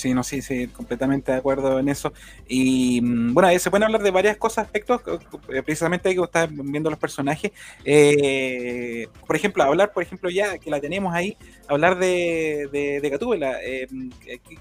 Sí, 0.03 0.13
no, 0.13 0.21
sí, 0.21 0.41
sí, 0.41 0.67
completamente 0.67 1.31
de 1.31 1.38
acuerdo 1.38 1.80
en 1.80 1.88
eso. 1.88 2.11
Y 2.45 2.99
mm, 3.01 3.34
bueno, 3.34 3.47
ahí 3.47 3.57
se 3.57 3.69
pueden 3.69 3.85
hablar 3.85 4.03
de 4.03 4.11
varias 4.11 4.35
cosas, 4.35 4.65
aspectos, 4.65 4.99
eh, 5.47 5.63
precisamente 5.63 6.09
ahí 6.09 6.15
que 6.15 6.21
estás 6.21 6.49
viendo 6.51 6.89
los 6.89 6.99
personajes. 6.99 7.51
Eh, 7.85 9.07
por 9.25 9.35
ejemplo, 9.38 9.63
hablar, 9.63 9.93
por 9.93 10.03
ejemplo, 10.03 10.30
ya 10.30 10.57
que 10.57 10.69
la 10.69 10.81
tenemos 10.81 11.13
ahí, 11.13 11.38
hablar 11.69 11.97
de, 11.97 12.67
de, 12.71 12.99
de 12.99 13.09
Gatúbela. 13.09 13.59
Eh, 13.63 13.88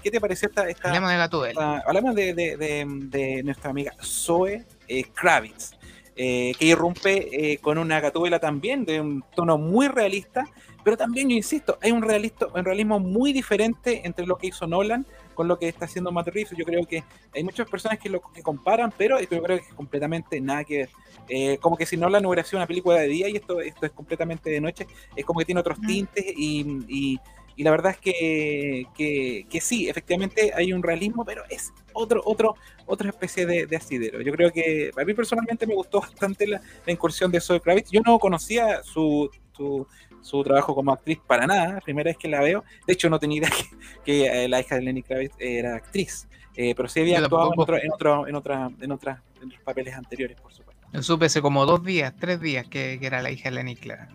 ¿qué, 0.01 0.11
te 0.11 0.21
pareció 0.21 0.47
esta, 0.47 0.69
esta, 0.69 0.87
Hablemos 0.87 1.09
de 1.09 1.17
Gatúbela. 1.17 1.49
esta- 1.51 1.79
hablamos 1.89 2.15
de, 2.15 2.33
de- 2.33 2.55
de- 2.57 2.85
de 2.87 3.43
nuestra 3.43 3.69
amiga 3.71 3.91
Zoe 4.01 4.63
eh, 4.87 5.03
Kravitz, 5.13 5.71
eh, 6.15 6.53
que 6.57 6.65
irrumpe 6.65 7.51
eh, 7.53 7.57
con 7.57 7.77
una 7.77 7.99
Gatúbela 7.99 8.39
también 8.39 8.85
de 8.85 9.01
un 9.01 9.23
tono 9.35 9.57
muy 9.57 9.89
realista, 9.89 10.45
pero 10.83 10.97
también, 10.97 11.29
yo 11.29 11.35
insisto, 11.37 11.77
hay 11.81 11.91
un, 11.91 12.01
realista, 12.01 12.47
un 12.53 12.65
realismo 12.65 12.99
muy 12.99 13.31
diferente 13.33 14.01
entre 14.05 14.25
lo 14.25 14.37
que 14.37 14.47
hizo 14.47 14.67
Nolan 14.67 15.05
con 15.33 15.47
lo 15.47 15.57
que 15.59 15.67
está 15.67 15.85
haciendo 15.85 16.11
Matt 16.11 16.27
Reeves. 16.29 16.53
Yo 16.57 16.65
creo 16.65 16.85
que 16.85 17.03
hay 17.33 17.43
muchas 17.43 17.69
personas 17.69 17.99
que 17.99 18.09
lo 18.09 18.21
que 18.33 18.41
comparan, 18.41 18.93
pero 18.97 19.19
yo 19.19 19.27
creo 19.27 19.57
que 19.59 19.65
es 19.67 19.73
completamente 19.73 20.39
nada 20.41 20.63
que 20.63 20.77
ver. 20.77 20.89
Eh, 21.29 21.57
como 21.59 21.77
que 21.77 21.85
si 21.85 21.95
Nolan 21.97 22.25
hubiera 22.25 22.43
sido 22.43 22.59
una 22.59 22.67
película 22.67 22.97
de 22.99 23.07
día 23.07 23.29
y 23.29 23.35
esto, 23.37 23.61
esto 23.61 23.85
es 23.85 23.91
completamente 23.93 24.49
de 24.49 24.59
noche, 24.61 24.87
es 25.15 25.25
como 25.25 25.39
que 25.39 25.45
tiene 25.45 25.61
otros 25.61 25.79
tintes 25.81 26.25
y, 26.35 26.65
y- 26.87 27.19
y 27.55 27.63
la 27.63 27.69
verdad 27.69 27.91
es 27.91 27.97
que, 27.99 28.85
que, 28.95 29.45
que 29.47 29.61
sí, 29.61 29.87
efectivamente 29.87 30.51
hay 30.55 30.73
un 30.73 30.81
realismo, 30.81 31.23
pero 31.23 31.43
es 31.51 31.71
otro, 31.93 32.19
otro, 32.25 32.55
otra 32.87 33.09
especie 33.09 33.45
de, 33.45 33.67
de 33.67 33.75
asidero. 33.75 34.21
Yo 34.21 34.31
creo 34.31 34.51
que 34.51 34.89
a 34.97 35.05
mí 35.05 35.13
personalmente 35.13 35.67
me 35.67 35.75
gustó 35.75 36.01
bastante 36.01 36.47
la, 36.47 36.59
la 36.83 36.91
incursión 36.91 37.31
de 37.31 37.39
Zoe 37.39 37.61
Kravitz. 37.61 37.91
Yo 37.91 38.01
no 38.03 38.17
conocía 38.17 38.81
su, 38.81 39.29
su, 39.55 39.85
su 40.23 40.43
trabajo 40.43 40.73
como 40.73 40.91
actriz 40.91 41.19
para 41.27 41.45
nada, 41.45 41.79
primera 41.81 42.09
vez 42.09 42.17
que 42.17 42.27
la 42.27 42.41
veo. 42.41 42.63
De 42.87 42.93
hecho, 42.93 43.09
no 43.09 43.19
tenía 43.19 43.37
idea 43.39 43.49
que, 43.51 43.65
que, 44.03 44.45
eh, 44.45 44.47
la 44.49 44.59
hija 44.61 44.75
de 44.75 44.81
Lenny 44.81 45.03
Kravitz 45.03 45.35
era 45.37 45.75
actriz, 45.75 46.27
eh, 46.55 46.73
pero 46.75 46.87
sí 46.89 47.01
había 47.01 47.19
actuado 47.19 47.51
en, 47.53 47.59
otro, 47.59 47.77
en, 47.77 47.91
otro, 47.91 48.27
en, 48.27 48.35
otra, 48.35 48.71
en, 48.81 48.91
otra, 48.91 49.23
en 49.41 49.47
otros 49.47 49.61
papeles 49.63 49.93
anteriores, 49.93 50.39
por 50.41 50.51
supuesto. 50.51 50.81
Yo 50.91 51.03
supe 51.03 51.25
hace 51.25 51.41
como 51.41 51.65
dos 51.65 51.83
días, 51.83 52.13
tres 52.19 52.39
días 52.39 52.67
que, 52.67 52.97
que 52.99 53.05
era 53.05 53.21
la 53.21 53.29
hija 53.31 53.49
de 53.49 53.55
Lenny 53.55 53.75
Kravitz. 53.75 54.13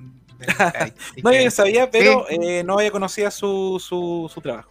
No, 1.23 1.33
yo 1.33 1.51
sabía, 1.51 1.91
pero 1.91 2.25
Sí. 2.29 2.37
eh, 2.41 2.63
no 2.65 2.79
había 2.79 2.91
conocido 2.91 3.31
su, 3.31 3.83
su, 3.85 4.31
su 4.33 4.41
trabajo. 4.41 4.71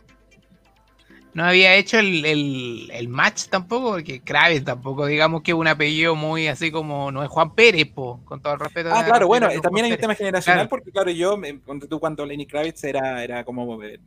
No 1.38 1.44
había 1.46 1.76
hecho 1.76 2.00
el, 2.00 2.26
el, 2.26 2.90
el 2.92 3.08
match 3.10 3.44
tampoco, 3.48 3.92
porque 3.92 4.22
Kravis 4.22 4.64
tampoco, 4.66 5.06
digamos 5.06 5.44
que 5.44 5.52
es 5.52 5.56
un 5.58 5.68
apellido 5.68 6.16
muy 6.16 6.48
así 6.48 6.72
como, 6.72 7.12
no 7.12 7.22
es 7.22 7.30
Juan 7.30 7.54
Pérez, 7.54 7.86
po, 7.94 8.20
con 8.26 8.42
todo 8.42 8.54
el 8.56 8.60
respeto. 8.60 8.90
Ah, 8.92 9.06
claro, 9.06 9.28
bueno, 9.28 9.48
Juan 9.48 9.62
también 9.62 9.86
hay 9.86 9.92
un 9.92 9.98
tema 10.00 10.16
generacional, 10.16 10.62
Claro. 10.62 10.70
porque 10.70 10.90
claro, 10.92 11.12
yo, 11.12 11.38
me- 11.38 11.54
ponte 11.54 11.88
tú 11.88 12.00
cuando 12.00 12.26
Lenny 12.26 12.48
Kravitz 12.48 12.84
era, 12.86 13.24
era 13.24 13.44
como 13.44 13.84
eh, 13.84 14.00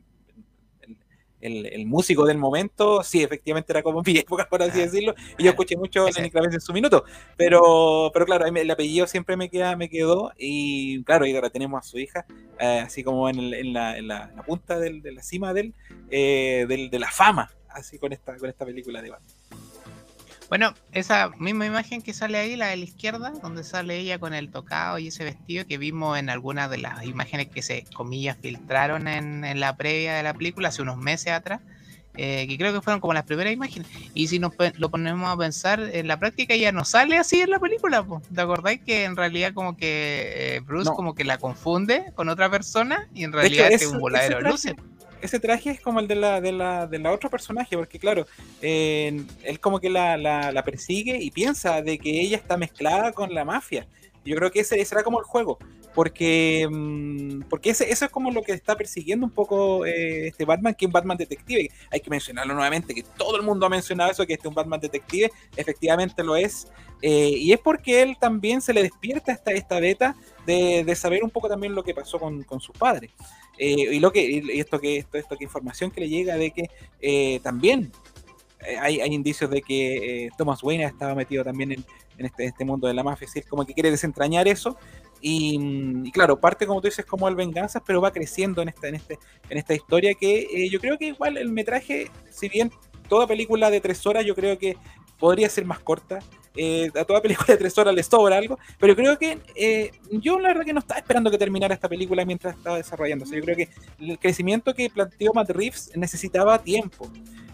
el, 1.41 1.67
el- 1.67 1.87
músico 1.87 2.25
del 2.27 2.39
momento, 2.39 3.03
sí, 3.03 3.23
efectivamente 3.23 3.73
era 3.73 3.83
como 3.83 4.03
mi 4.07 4.19
época, 4.19 4.47
por 4.49 4.63
así 4.63 4.73
Claro, 4.73 4.91
decirlo, 4.91 5.15
y 5.39 5.45
yo 5.45 5.51
claro. 5.51 5.51
escuché 5.51 5.77
mucho 5.77 6.09
Lenny 6.11 6.31
Kravitz 6.31 6.55
en 6.55 6.61
su 6.61 6.73
minuto, 6.73 7.05
pero, 7.37 8.11
pero 8.13 8.27
claro, 8.27 8.47
el 8.47 8.71
apellido 8.71 9.07
siempre 9.07 9.37
me, 9.37 9.49
queda, 9.51 9.77
me 9.77 9.89
quedó, 9.89 10.33
y 10.39 11.03
claro, 11.05 11.27
y 11.27 11.35
ahora 11.35 11.51
tenemos 11.51 11.79
a 11.79 11.89
su 11.89 11.99
hija, 11.99 12.27
eh, 12.59 12.83
así 12.85 13.03
como 13.05 13.29
en, 13.29 13.39
el- 13.39 13.55
en 13.55 13.73
la, 13.73 13.97
en 13.99 14.09
la- 14.09 14.29
en 14.31 14.37
la 14.37 14.43
punta 14.43 14.79
del- 14.79 15.03
de 15.03 15.13
la 15.13 15.23
cima 15.23 15.53
del, 15.55 15.75
eh, 16.11 16.67
del- 16.69 16.91
de 16.91 16.99
la 16.99 17.11
fama, 17.11 17.51
así 17.69 17.99
con 17.99 18.13
esta, 18.13 18.37
con 18.37 18.49
esta 18.49 18.65
película 18.65 19.03
de 19.03 19.11
Batman. 19.11 19.40
Bueno, 20.51 20.75
esa 20.91 21.31
misma 21.39 21.65
imagen 21.65 22.03
que 22.03 22.13
sale 22.13 22.37
ahí, 22.37 22.57
la 22.57 22.67
de 22.67 22.77
la 22.77 22.85
izquierda, 22.85 23.33
donde 23.41 23.63
sale 23.63 23.97
ella 23.99 24.19
con 24.19 24.35
el 24.35 24.51
tocado 24.51 24.99
y 24.99 25.07
ese 25.07 25.23
vestido 25.23 25.65
que 25.65 25.79
vimos 25.79 26.19
en 26.19 26.29
algunas 26.29 26.69
de 26.69 26.79
las 26.79 27.05
imágenes 27.05 27.47
que 27.47 27.63
se, 27.63 27.85
comillas, 27.95 28.37
filtraron 28.43 29.07
en, 29.07 29.45
en 29.45 29.61
la 29.61 29.77
previa 29.77 30.15
de 30.15 30.25
la 30.25 30.35
película 30.35 30.71
hace 30.71 30.83
unos 30.83 30.97
meses 30.97 31.33
atrás, 31.33 31.61
eh, 32.17 32.49
que 32.49 32.59
creo 32.59 32.73
que 32.73 32.83
fueron 32.83 32.99
como 33.01 33.15
las 33.15 33.23
primeras 33.23 33.53
imágenes. 33.53 33.87
Y 34.13 34.27
si 34.27 34.41
nos 34.41 34.53
lo 34.77 34.91
ponemos 34.91 35.31
a 35.33 35.37
pensar, 35.37 35.89
en 35.93 36.09
la 36.09 36.19
práctica 36.19 36.57
ya 36.57 36.73
no 36.73 36.85
sale 36.85 37.17
así 37.17 37.41
en 37.41 37.51
la 37.51 37.61
película, 37.61 38.03
po. 38.03 38.21
¿te 38.35 38.41
acordáis 38.41 38.81
que 38.81 39.05
en 39.05 39.15
realidad 39.15 39.55
como 39.55 39.77
que 39.77 40.57
eh, 40.57 40.61
Bruce 40.67 40.91
No. 40.91 40.97
como 40.97 41.15
que 41.15 41.23
la 41.23 41.39
confunde 41.39 42.07
con 42.17 42.29
otra 42.29 42.51
persona 42.51 43.09
y 43.15 43.23
en 43.23 43.31
hecho, 43.31 43.39
realidad 43.39 43.73
es 43.73 43.87
un 43.87 44.01
voladero 44.01 44.39
de 44.39 44.51
luces? 44.51 44.75
Ese 45.23 45.41
traje 45.41 45.71
es 45.71 45.81
como 45.81 46.01
el 46.01 46.09
de 46.09 46.15
la, 46.15 46.41
de 46.41 46.53
la, 46.53 46.87
de 46.87 46.99
la 46.99 47.13
otro 47.13 47.31
personaje, 47.31 47.77
porque 47.77 47.99
claro, 47.99 48.27
eh, 48.63 49.25
él 49.45 49.61
como 49.61 49.81
que 49.81 49.91
la, 49.91 50.17
la- 50.17 50.63
persigue 50.65 51.19
y 51.21 51.31
piensa 51.31 51.83
de 51.83 51.99
que 51.99 52.21
ella 52.21 52.37
está 52.37 52.57
mezclada 52.57 53.13
con 53.13 53.33
la 53.35 53.45
mafia. 53.45 53.87
Yo 54.25 54.37
creo 54.37 54.51
que 54.51 54.61
ese 54.61 54.77
ese 54.77 54.85
será 54.91 55.03
como 55.03 55.19
el 55.19 55.25
juego, 55.25 55.59
porque, 55.95 56.69
mm, 56.71 57.43
porque 57.49 57.71
ese, 57.71 57.91
eso 57.91 58.05
es 58.05 58.11
como 58.11 58.31
lo 58.31 58.43
que 58.43 58.53
está 58.53 58.77
persiguiendo 58.77 59.25
un 59.27 59.33
poco 59.33 59.87
eh, 59.87 60.29
este 60.29 60.45
Batman, 60.45 60.75
que 60.75 60.85
es 60.85 60.89
un 60.89 60.93
Batman 60.93 61.17
detective. 61.17 61.71
Hay 61.91 62.01
que 62.01 62.11
mencionarlo 62.11 62.53
nuevamente, 62.55 62.95
que 62.95 63.03
todo 63.03 63.37
el 63.37 63.43
mundo 63.43 63.65
ha 63.67 63.71
mencionado 63.71 64.11
eso, 64.11 64.27
que 64.27 64.35
este 64.35 64.47
es 64.47 64.51
un 64.51 64.55
Batman 64.55 64.79
detective, 64.81 65.31
efectivamente 65.57 66.23
lo 66.23 66.37
es. 66.37 66.69
Eh, 67.03 67.31
y 67.31 67.53
es 67.53 67.59
porque 67.61 68.03
él 68.03 68.17
también 68.21 68.61
se 68.61 68.75
le 68.75 68.83
despierta 68.83 69.33
esta, 69.33 69.53
esta 69.53 69.81
beta 69.81 70.15
de, 70.45 70.85
de 70.85 70.95
saber 70.95 71.25
un 71.25 71.31
poco 71.31 71.49
también 71.49 71.75
lo 71.75 71.83
que 71.83 71.95
pasó 71.95 72.19
con, 72.19 72.43
con 72.43 72.61
sus 72.61 72.77
padres. 72.77 73.11
Eh, 73.63 73.95
y 73.95 74.01
lo 74.01 74.11
que 74.11 74.23
y 74.23 74.59
esto 74.59 74.81
que 74.81 74.97
esto, 74.97 75.19
esto 75.19 75.37
que 75.37 75.45
información 75.45 75.91
que 75.91 76.01
le 76.01 76.09
llega 76.09 76.39
de 76.39 76.51
que 76.51 76.71
eh, 76.99 77.41
también 77.43 77.93
eh, 78.67 78.79
hay, 78.81 79.03
hay 79.03 79.13
indicios 79.13 79.51
de 79.51 79.61
que 79.61 80.31
Thomas 80.39 80.63
Wayne 80.63 80.87
ha 80.87 80.89
estado 80.89 81.15
metido 81.15 81.45
también 81.45 81.73
en, 81.73 81.85
en 82.17 82.25
este, 82.25 82.47
este 82.47 82.65
mundo 82.65 82.89
de 82.89 82.95
la 82.95 83.03
mafia, 83.03 83.29
es 83.35 83.45
como 83.45 83.67
que 83.67 83.75
quiere 83.75 83.91
desentrañar 83.91 84.49
eso. 84.49 84.79
Y, 85.21 85.59
mm, 85.59 86.07
y 86.07 86.11
claro, 86.11 86.41
parte 86.41 86.67
como 86.67 86.81
tú 86.81 86.89
dices 86.89 87.05
como 87.05 87.29
el 87.29 87.35
venganzas, 87.35 87.83
pero 87.87 88.01
va 88.01 88.11
creciendo 88.11 88.63
en 88.63 88.71
esta, 88.71 88.89
en 88.89 88.95
este, 88.95 89.19
en 89.51 89.59
esta 89.59 89.75
historia 89.75 90.15
que 90.15 90.67
yo 90.71 90.81
creo 90.81 90.97
que 90.97 91.09
igual 91.09 91.37
el 91.37 91.51
metraje, 91.51 92.11
si 92.31 92.49
bien 92.49 92.71
toda 93.11 93.27
película 93.27 93.71
de 93.71 93.83
tres 93.83 94.07
horas 94.07 94.25
yo 94.25 94.35
creo 94.35 94.59
que 94.59 94.79
podría 95.19 95.51
ser 95.51 95.67
más 95.67 95.81
corta, 95.81 96.21
eh, 96.57 96.91
a 96.99 97.05
toda 97.05 97.21
película 97.23 97.47
de 97.49 97.57
tres 97.57 97.77
horas 97.79 97.95
le 97.95 98.03
sobra 98.03 98.37
algo, 98.37 98.59
pero 98.79 98.97
creo 98.97 99.19
que 99.19 99.39
eh, 99.55 99.91
yo 100.11 100.39
la 100.41 100.49
verdad 100.49 100.65
que 100.65 100.73
no 100.73 100.81
estaba 100.81 100.99
esperando 100.99 101.31
que 101.31 101.39
terminara 101.39 101.73
esta 101.75 101.89
película 101.89 102.25
mientras 102.25 102.57
estaba 102.57 102.77
desarrollándose. 102.77 103.37
Yo 103.37 103.43
creo 103.43 103.57
que 103.57 103.69
el 104.01 104.19
crecimiento 104.19 104.75
que 104.75 104.91
planteó 104.91 105.33
Matt 105.33 105.51
Reeves 105.51 105.93
necesitaba 105.95 106.59
tiempo. 106.63 107.11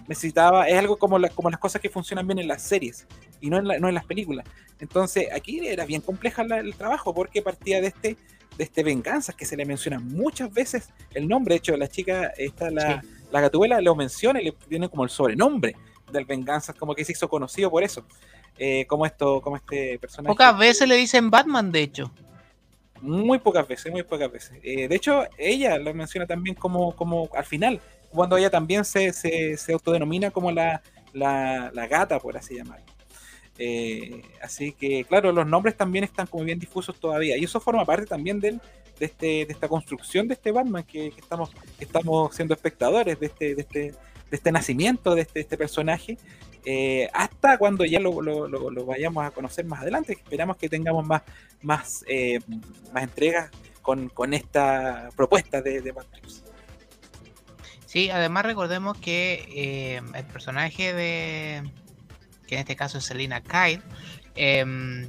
Necesitaba, 0.08 0.68
es 0.68 0.78
algo 0.78 0.96
como, 0.98 1.18
la- 1.18 1.28
como 1.30 1.50
las 1.50 1.58
cosas 1.58 1.80
que 1.82 1.88
funcionan 1.90 2.26
bien 2.26 2.38
en 2.38 2.48
las 2.48 2.62
series 2.62 3.06
y 3.40 3.50
no 3.50 3.58
en, 3.58 3.66
la- 3.66 3.78
no 3.78 3.88
en 3.88 3.94
las 3.94 4.04
películas. 4.04 4.46
Entonces 4.78 5.28
aquí 5.34 5.66
era 5.66 5.84
bien 5.84 6.00
compleja 6.00 6.44
la- 6.44 6.58
el 6.58 6.74
trabajo 6.74 7.12
porque 7.12 7.42
partía 7.42 7.80
de 7.80 7.88
este, 7.88 8.16
de 8.56 8.64
este 8.64 8.82
venganzas 8.84 9.34
que 9.34 9.44
se 9.44 9.56
le 9.56 9.64
menciona 9.66 9.98
muchas 9.98 10.52
veces 10.52 10.90
el 11.12 11.26
nombre. 11.26 11.54
De 11.54 11.58
hecho, 11.58 11.76
la 11.76 11.88
chica, 11.88 12.32
esta, 12.38 12.70
la, 12.70 13.02
la 13.32 13.40
gatuela, 13.40 13.80
lo 13.80 13.96
menciona 13.96 14.40
y 14.40 14.44
le 14.44 14.52
tiene 14.68 14.88
como 14.88 15.02
el 15.04 15.10
sobrenombre 15.10 15.74
del 16.12 16.24
venganzas, 16.24 16.76
como 16.76 16.94
que 16.94 17.04
se 17.04 17.10
hizo 17.12 17.28
conocido 17.28 17.68
por 17.68 17.82
eso. 17.82 18.04
Eh, 18.58 18.86
como 18.86 19.04
esto, 19.04 19.40
como 19.40 19.56
este 19.56 19.98
personaje. 19.98 20.32
Pocas 20.32 20.56
veces 20.58 20.88
le 20.88 20.96
dicen 20.96 21.30
Batman, 21.30 21.70
de 21.70 21.82
hecho. 21.82 22.10
Muy 23.02 23.38
pocas 23.38 23.68
veces, 23.68 23.92
muy 23.92 24.02
pocas 24.02 24.32
veces. 24.32 24.58
Eh, 24.62 24.88
de 24.88 24.96
hecho, 24.96 25.24
ella 25.36 25.78
lo 25.78 25.92
menciona 25.92 26.26
también 26.26 26.54
como, 26.54 26.96
como 26.96 27.28
al 27.34 27.44
final, 27.44 27.80
cuando 28.10 28.36
ella 28.38 28.48
también 28.48 28.84
se, 28.84 29.12
se, 29.12 29.56
se 29.58 29.72
autodenomina 29.72 30.30
como 30.30 30.50
la, 30.50 30.82
la, 31.12 31.70
la 31.74 31.86
gata, 31.86 32.18
por 32.18 32.36
así 32.36 32.56
llamarlo. 32.56 32.86
Eh, 33.58 34.22
así 34.42 34.72
que, 34.72 35.04
claro, 35.04 35.32
los 35.32 35.46
nombres 35.46 35.76
también 35.76 36.04
están 36.04 36.26
como 36.26 36.44
bien 36.44 36.58
difusos 36.58 36.98
todavía. 36.98 37.36
Y 37.36 37.44
eso 37.44 37.60
forma 37.60 37.84
parte 37.84 38.06
también 38.06 38.40
del, 38.40 38.60
de, 38.98 39.06
este, 39.06 39.26
de 39.44 39.52
esta 39.52 39.68
construcción 39.68 40.28
de 40.28 40.34
este 40.34 40.50
Batman 40.50 40.84
que, 40.84 41.10
que 41.10 41.20
estamos, 41.20 41.50
que 41.78 41.84
estamos 41.84 42.34
siendo 42.34 42.54
espectadores 42.54 43.18
de 43.20 43.26
este, 43.26 43.54
de 43.54 43.60
este, 43.62 43.94
de 44.30 44.36
este 44.36 44.52
nacimiento 44.52 45.14
de 45.14 45.22
este, 45.22 45.40
este 45.40 45.56
personaje. 45.56 46.18
eh, 46.68 47.08
hasta 47.14 47.58
cuando 47.58 47.84
ya 47.84 48.00
lo, 48.00 48.20
lo- 48.20 48.48
lo- 48.48 48.84
vayamos 48.86 49.24
a 49.24 49.30
conocer 49.30 49.64
más 49.66 49.82
adelante. 49.82 50.14
Esperamos 50.14 50.56
que 50.56 50.68
tengamos 50.68 51.06
más, 51.06 51.22
más, 51.62 52.04
eh, 52.08 52.40
más 52.92 53.04
entregas 53.04 53.50
con, 53.82 54.08
con 54.08 54.34
esta 54.34 55.10
propuesta 55.14 55.62
de, 55.62 55.80
de 55.80 55.92
Matrix. 55.92 56.42
Sí, 57.86 58.10
además 58.10 58.44
recordemos 58.44 58.98
que 58.98 59.46
eh, 59.54 60.02
el 60.14 60.24
personaje 60.24 60.92
de, 60.92 61.62
que 62.48 62.56
en 62.56 62.60
este 62.62 62.74
caso 62.74 62.98
es 62.98 63.04
Selina 63.04 63.42
Kyle, 63.42 63.80
em, 64.34 65.08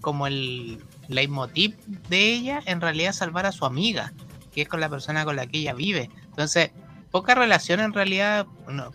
como 0.00 0.26
el 0.26 0.82
leitmotiv 1.08 1.76
de 2.08 2.32
ella, 2.34 2.60
en 2.66 2.80
realidad 2.80 3.12
salvar 3.12 3.46
a 3.46 3.52
su 3.52 3.64
amiga, 3.64 4.12
que 4.52 4.62
es 4.62 4.68
con 4.68 4.80
la 4.80 4.88
persona 4.88 5.24
con 5.24 5.36
la 5.36 5.46
que 5.46 5.58
ella 5.58 5.72
vive. 5.72 6.10
Entonces, 6.26 6.72
poca 7.14 7.36
relación 7.36 7.78
en 7.78 7.92
realidad, 7.92 8.44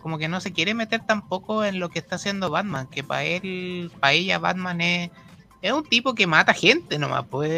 como 0.02 0.18
que 0.18 0.28
no 0.28 0.42
se 0.42 0.52
quiere 0.52 0.74
meter 0.74 1.00
tampoco 1.06 1.64
en 1.64 1.80
lo 1.80 1.88
que 1.88 2.00
está 2.00 2.16
haciendo 2.16 2.50
Batman, 2.50 2.86
que 2.86 3.02
para 3.02 3.24
él, 3.24 3.90
para 3.98 4.12
ella 4.12 4.38
Batman 4.38 4.82
es, 4.82 5.10
es 5.62 5.72
un 5.72 5.84
tipo 5.84 6.14
que 6.14 6.26
mata 6.26 6.52
gente 6.52 6.98
nomás, 6.98 7.24
pues 7.30 7.50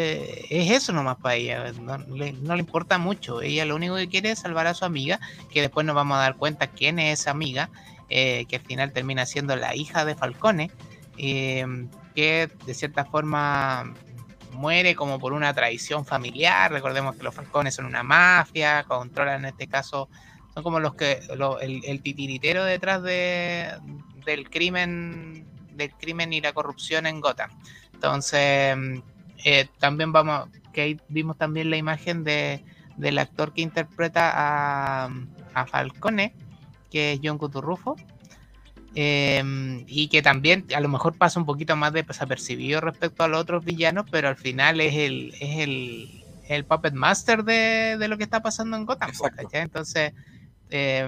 es 0.49 0.71
eso 0.71 0.93
nomás 0.93 1.17
para 1.17 1.35
ella, 1.35 1.73
no 1.73 1.97
le, 1.97 2.31
no 2.31 2.55
le 2.55 2.61
importa 2.61 2.97
mucho, 2.97 3.41
ella 3.41 3.65
lo 3.65 3.75
único 3.75 3.97
que 3.97 4.07
quiere 4.07 4.31
es 4.31 4.39
salvar 4.39 4.67
a 4.67 4.73
su 4.73 4.85
amiga, 4.85 5.19
que 5.51 5.59
después 5.59 5.85
nos 5.85 5.97
vamos 5.97 6.15
a 6.15 6.21
dar 6.21 6.37
cuenta 6.37 6.67
quién 6.67 6.97
es 6.97 7.19
esa 7.19 7.31
amiga, 7.31 7.69
eh, 8.07 8.45
que 8.47 8.55
al 8.55 8.61
final 8.61 8.93
termina 8.93 9.25
siendo 9.25 9.57
la 9.57 9.75
hija 9.75 10.05
de 10.05 10.15
Falcone, 10.15 10.71
eh, 11.17 11.65
que 12.15 12.49
de 12.65 12.73
cierta 12.73 13.03
forma 13.03 13.93
muere 14.53 14.95
como 14.95 15.19
por 15.19 15.33
una 15.33 15.53
traición 15.53 16.05
familiar. 16.05 16.71
Recordemos 16.71 17.17
que 17.17 17.23
los 17.23 17.35
Falcones 17.35 17.75
son 17.75 17.85
una 17.85 18.03
mafia, 18.03 18.83
controlan 18.83 19.39
en 19.39 19.45
este 19.49 19.67
caso, 19.67 20.07
son 20.53 20.63
como 20.63 20.79
los 20.79 20.95
que 20.95 21.19
lo- 21.35 21.59
el, 21.59 21.81
el 21.85 22.01
titiritero 22.01 22.63
detrás 22.63 23.01
de, 23.03 23.71
del 24.25 24.49
crimen, 24.49 25.45
del 25.75 25.91
crimen 25.93 26.33
y 26.33 26.41
la 26.41 26.53
corrupción 26.53 27.05
en 27.07 27.21
Gotham. 27.21 27.49
Entonces, 27.93 28.77
eh, 29.45 29.67
también 29.79 30.11
vamos, 30.11 30.49
que 30.73 30.81
ahí 30.81 30.99
vimos 31.07 31.37
también 31.37 31.69
la 31.69 31.77
imagen 31.77 32.23
de, 32.23 32.63
del 32.97 33.17
actor 33.17 33.53
que 33.53 33.61
interpreta 33.61 34.31
a, 34.33 35.09
a 35.53 35.65
Falcone, 35.65 36.35
que 36.91 37.13
es 37.13 37.19
John 37.23 37.37
Cuturrufo. 37.37 37.95
eh, 38.95 39.83
y 39.87 40.07
que 40.09 40.21
también 40.21 40.65
a 40.75 40.79
lo 40.79 40.87
mejor 40.89 41.17
pasa 41.17 41.39
un 41.39 41.45
poquito 41.47 41.75
más 41.75 41.93
desapercibido 41.93 42.79
respecto 42.81 43.23
a 43.23 43.27
los 43.27 43.41
otros 43.41 43.63
villanos, 43.65 44.05
pero 44.11 44.27
al 44.27 44.37
final 44.37 44.79
es 44.81 44.93
el, 44.93 45.33
es 45.39 45.59
el, 45.59 46.23
el 46.47 46.65
puppet 46.65 46.93
master 46.93 47.43
de, 47.43 47.97
de 47.97 48.07
lo 48.07 48.17
que 48.17 48.23
está 48.23 48.41
pasando 48.41 48.77
en 48.77 48.85
Gotham. 48.85 49.11
pues. 49.17 49.33
Entonces, 49.53 50.13
eh, 50.73 51.07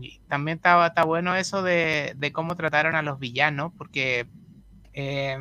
y 0.00 0.20
también 0.28 0.56
está, 0.58 0.86
está 0.86 1.04
bueno 1.04 1.34
eso 1.34 1.62
de, 1.62 2.14
de 2.16 2.32
cómo 2.32 2.56
trataron 2.56 2.94
a 2.94 3.02
los 3.02 3.18
villanos, 3.18 3.72
porque 3.76 4.26
eh, 4.92 5.36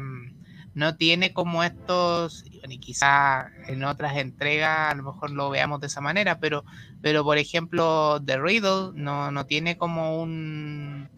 no 0.73 0.95
tiene 0.95 1.33
como 1.33 1.63
estos, 1.63 2.45
y 2.67 2.79
quizá 2.79 3.51
en 3.67 3.83
otras 3.83 4.17
entregas 4.17 4.91
a 4.91 4.95
lo 4.95 5.03
mejor 5.03 5.29
lo 5.29 5.51
veamos 5.51 5.81
de 5.81 5.87
esa 5.87 6.01
manera, 6.01 6.39
pero, 6.39 6.65
pero 7.01 7.23
por 7.23 7.37
ejemplo, 7.37 8.19
The 8.25 8.39
Riddle 8.39 8.91
no, 8.95 9.31
no 9.31 9.45
tiene 9.45 9.77
como 9.77 10.19
un, 10.19 11.09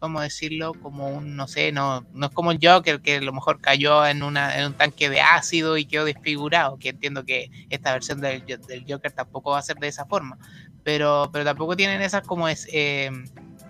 ¿cómo 0.00 0.20
decirlo? 0.20 0.74
Como 0.74 1.08
un, 1.08 1.36
no 1.36 1.46
sé, 1.46 1.70
no, 1.70 2.04
no 2.12 2.26
es 2.26 2.32
como 2.32 2.50
el 2.50 2.58
Joker 2.60 3.00
que 3.00 3.18
a 3.18 3.20
lo 3.20 3.32
mejor 3.32 3.60
cayó 3.60 4.04
en, 4.04 4.24
una, 4.24 4.58
en 4.58 4.66
un 4.66 4.74
tanque 4.74 5.08
de 5.08 5.20
ácido 5.20 5.76
y 5.76 5.84
quedó 5.84 6.04
desfigurado, 6.04 6.78
que 6.78 6.88
entiendo 6.88 7.24
que 7.24 7.48
esta 7.70 7.92
versión 7.92 8.20
del, 8.20 8.44
del 8.44 8.84
Joker 8.88 9.12
tampoco 9.12 9.52
va 9.52 9.58
a 9.58 9.62
ser 9.62 9.76
de 9.76 9.86
esa 9.86 10.04
forma, 10.04 10.38
pero, 10.84 11.30
pero 11.32 11.44
tampoco 11.44 11.76
tienen 11.76 12.02
esas 12.02 12.22
como 12.22 12.48
eh, 12.48 13.10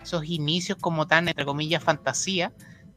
esos 0.03 0.25
inicios 0.25 0.79
como 0.81 1.07
tan, 1.07 1.29
entre 1.29 1.45
comillas, 1.45 1.83
fantasía, 1.83 2.53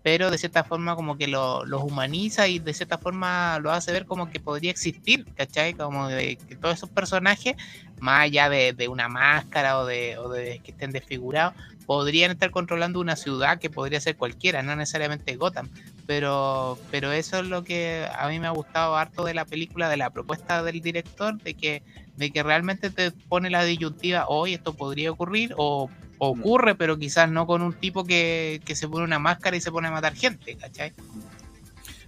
pero 0.06 0.30
de 0.30 0.38
cierta 0.38 0.64
forma 0.64 0.96
como 0.96 1.18
que 1.18 1.28
lo, 1.28 1.66
los 1.66 1.82
humaniza 1.82 2.48
y 2.48 2.60
de 2.60 2.74
cierta 2.76 3.00
forma 3.00 3.58
lo 3.60 3.72
hace 3.72 3.92
ver 3.92 4.06
como 4.06 4.30
que 4.30 4.40
podría 4.40 4.70
existir, 4.70 5.26
¿cachai? 5.36 5.74
Como 5.74 6.08
de 6.08 6.36
que 6.36 6.56
todos 6.56 6.76
esos 6.76 6.92
personajes, 6.92 7.56
más 8.00 8.22
allá 8.22 8.50
de, 8.50 8.74
de 8.74 8.88
una 8.88 9.10
máscara 9.10 9.80
o 9.80 9.86
de, 9.86 10.18
o 10.20 10.30
de 10.30 10.60
que 10.60 10.72
estén 10.72 10.92
desfigurados, 10.92 11.56
podrían 11.88 12.32
estar 12.32 12.52
controlando 12.52 13.00
una 13.00 13.16
ciudad 13.16 13.58
que 13.58 13.70
podría 13.70 14.00
ser 14.00 14.16
cualquiera, 14.16 14.62
no 14.62 14.76
necesariamente 14.76 15.36
Gotham. 15.38 15.70
Pero, 16.08 16.78
pero 16.92 17.12
eso 17.12 17.40
es 17.40 17.48
lo 17.48 17.64
que 17.64 18.08
a 18.18 18.28
mí 18.28 18.40
me 18.40 18.48
ha 18.48 18.52
gustado 18.52 18.96
harto 18.96 19.26
de 19.26 19.34
la 19.34 19.46
película, 19.46 19.90
de 19.90 19.98
la 19.98 20.12
propuesta 20.12 20.62
del 20.62 20.82
director, 20.82 21.42
de 21.42 21.56
que, 21.56 21.82
de 22.16 22.32
que 22.32 22.44
realmente 22.44 22.92
te 22.92 23.12
pone 23.12 23.50
la 23.50 23.64
disyuntiva, 23.64 24.26
hoy 24.28 24.54
esto 24.54 24.74
podría 24.74 25.12
ocurrir 25.12 25.54
o 25.58 25.90
ocurre, 26.18 26.76
pero 26.76 26.98
quizás 26.98 27.30
no 27.30 27.46
con 27.46 27.62
un 27.62 27.74
tipo 27.74 28.06
que, 28.06 28.62
que 28.66 28.76
se 28.76 28.88
pone 28.88 29.04
una 29.04 29.20
máscara 29.20 29.58
y 29.58 29.62
se 29.62 29.72
pone 29.72 29.88
a 29.88 29.92
matar 29.92 30.16
gente, 30.16 30.56
¿cachai? 30.56 30.94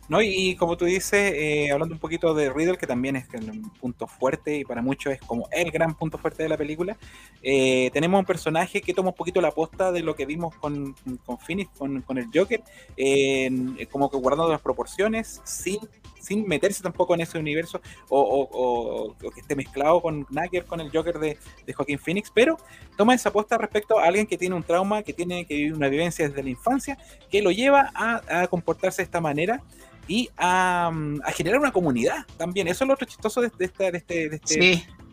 ¿No? 0.07 0.21
Y, 0.21 0.55
como 0.55 0.77
tú 0.77 0.85
dices, 0.85 1.34
eh, 1.35 1.71
hablando 1.71 1.95
un 1.95 1.99
poquito 1.99 2.34
de 2.34 2.51
Riddle, 2.51 2.77
que 2.77 2.88
también 2.88 3.15
es 3.15 3.25
un 3.34 3.69
punto 3.71 4.07
fuerte 4.07 4.57
y 4.57 4.65
para 4.65 4.81
muchos 4.81 5.13
es 5.13 5.21
como 5.21 5.47
el 5.51 5.71
gran 5.71 5.95
punto 5.95 6.17
fuerte 6.17 6.43
de 6.43 6.49
la 6.49 6.57
película, 6.57 6.97
eh, 7.41 7.89
tenemos 7.93 8.19
un 8.19 8.25
personaje 8.25 8.81
que 8.81 8.93
toma 8.93 9.09
un 9.09 9.15
poquito 9.15 9.41
la 9.41 9.51
posta 9.51 9.91
de 9.91 10.01
lo 10.01 10.15
que 10.15 10.25
vimos 10.25 10.55
con, 10.55 10.95
con 11.25 11.38
Phoenix, 11.38 11.69
con, 11.77 12.01
con 12.01 12.17
el 12.17 12.27
Joker, 12.34 12.63
eh, 12.95 13.88
como 13.91 14.09
que 14.09 14.17
guardando 14.17 14.51
las 14.51 14.61
proporciones, 14.61 15.41
sin, 15.43 15.79
sin 16.27 16.47
meterse 16.47 16.83
tampoco 16.83 17.13
en 17.15 17.21
ese 17.21 17.39
universo 17.39 17.81
o, 18.09 18.19
o, 18.19 19.07
o, 19.11 19.31
que 19.31 19.39
esté 19.39 19.55
mezclado 19.55 20.01
con 20.01 20.27
Nagger, 20.29 20.65
con 20.65 20.81
el 20.81 20.91
Joker 20.91 21.19
de, 21.19 21.37
de 21.65 21.73
Joaquín 21.73 21.99
Phoenix, 21.99 22.31
pero 22.33 22.57
toma 22.97 23.15
esa 23.15 23.31
posta 23.31 23.57
respecto 23.57 23.97
a 23.97 24.05
alguien 24.05 24.27
que 24.27 24.37
tiene 24.37 24.55
un 24.55 24.63
trauma, 24.63 25.03
que 25.03 25.13
tiene 25.13 25.45
que 25.45 25.55
vivir 25.55 25.73
una 25.73 25.87
vivencia 25.87 26.27
desde 26.27 26.43
la 26.43 26.49
infancia, 26.49 26.97
que 27.31 27.41
lo 27.41 27.51
lleva 27.51 27.91
a, 27.95 28.41
a 28.41 28.47
comportarse 28.47 28.97
de 28.97 29.05
esta 29.05 29.21
manera 29.21 29.63
y 30.07 30.29
a, 30.37 30.91
a, 31.23 31.31
generar 31.31 31.59
una 31.59 31.71
comunidad 31.71 32.25
también. 32.37 32.67
Eso 32.67 32.83
es 32.83 32.87
lo 32.87 32.93
otro 32.93 33.07
chistoso 33.07 33.41
de, 33.41 33.51
de, 33.57 33.65
este, 33.65 33.91
de, 33.91 33.97
este, 33.97 34.29
de, 34.29 34.35
este, 34.35 34.53
Sí, 34.53 34.59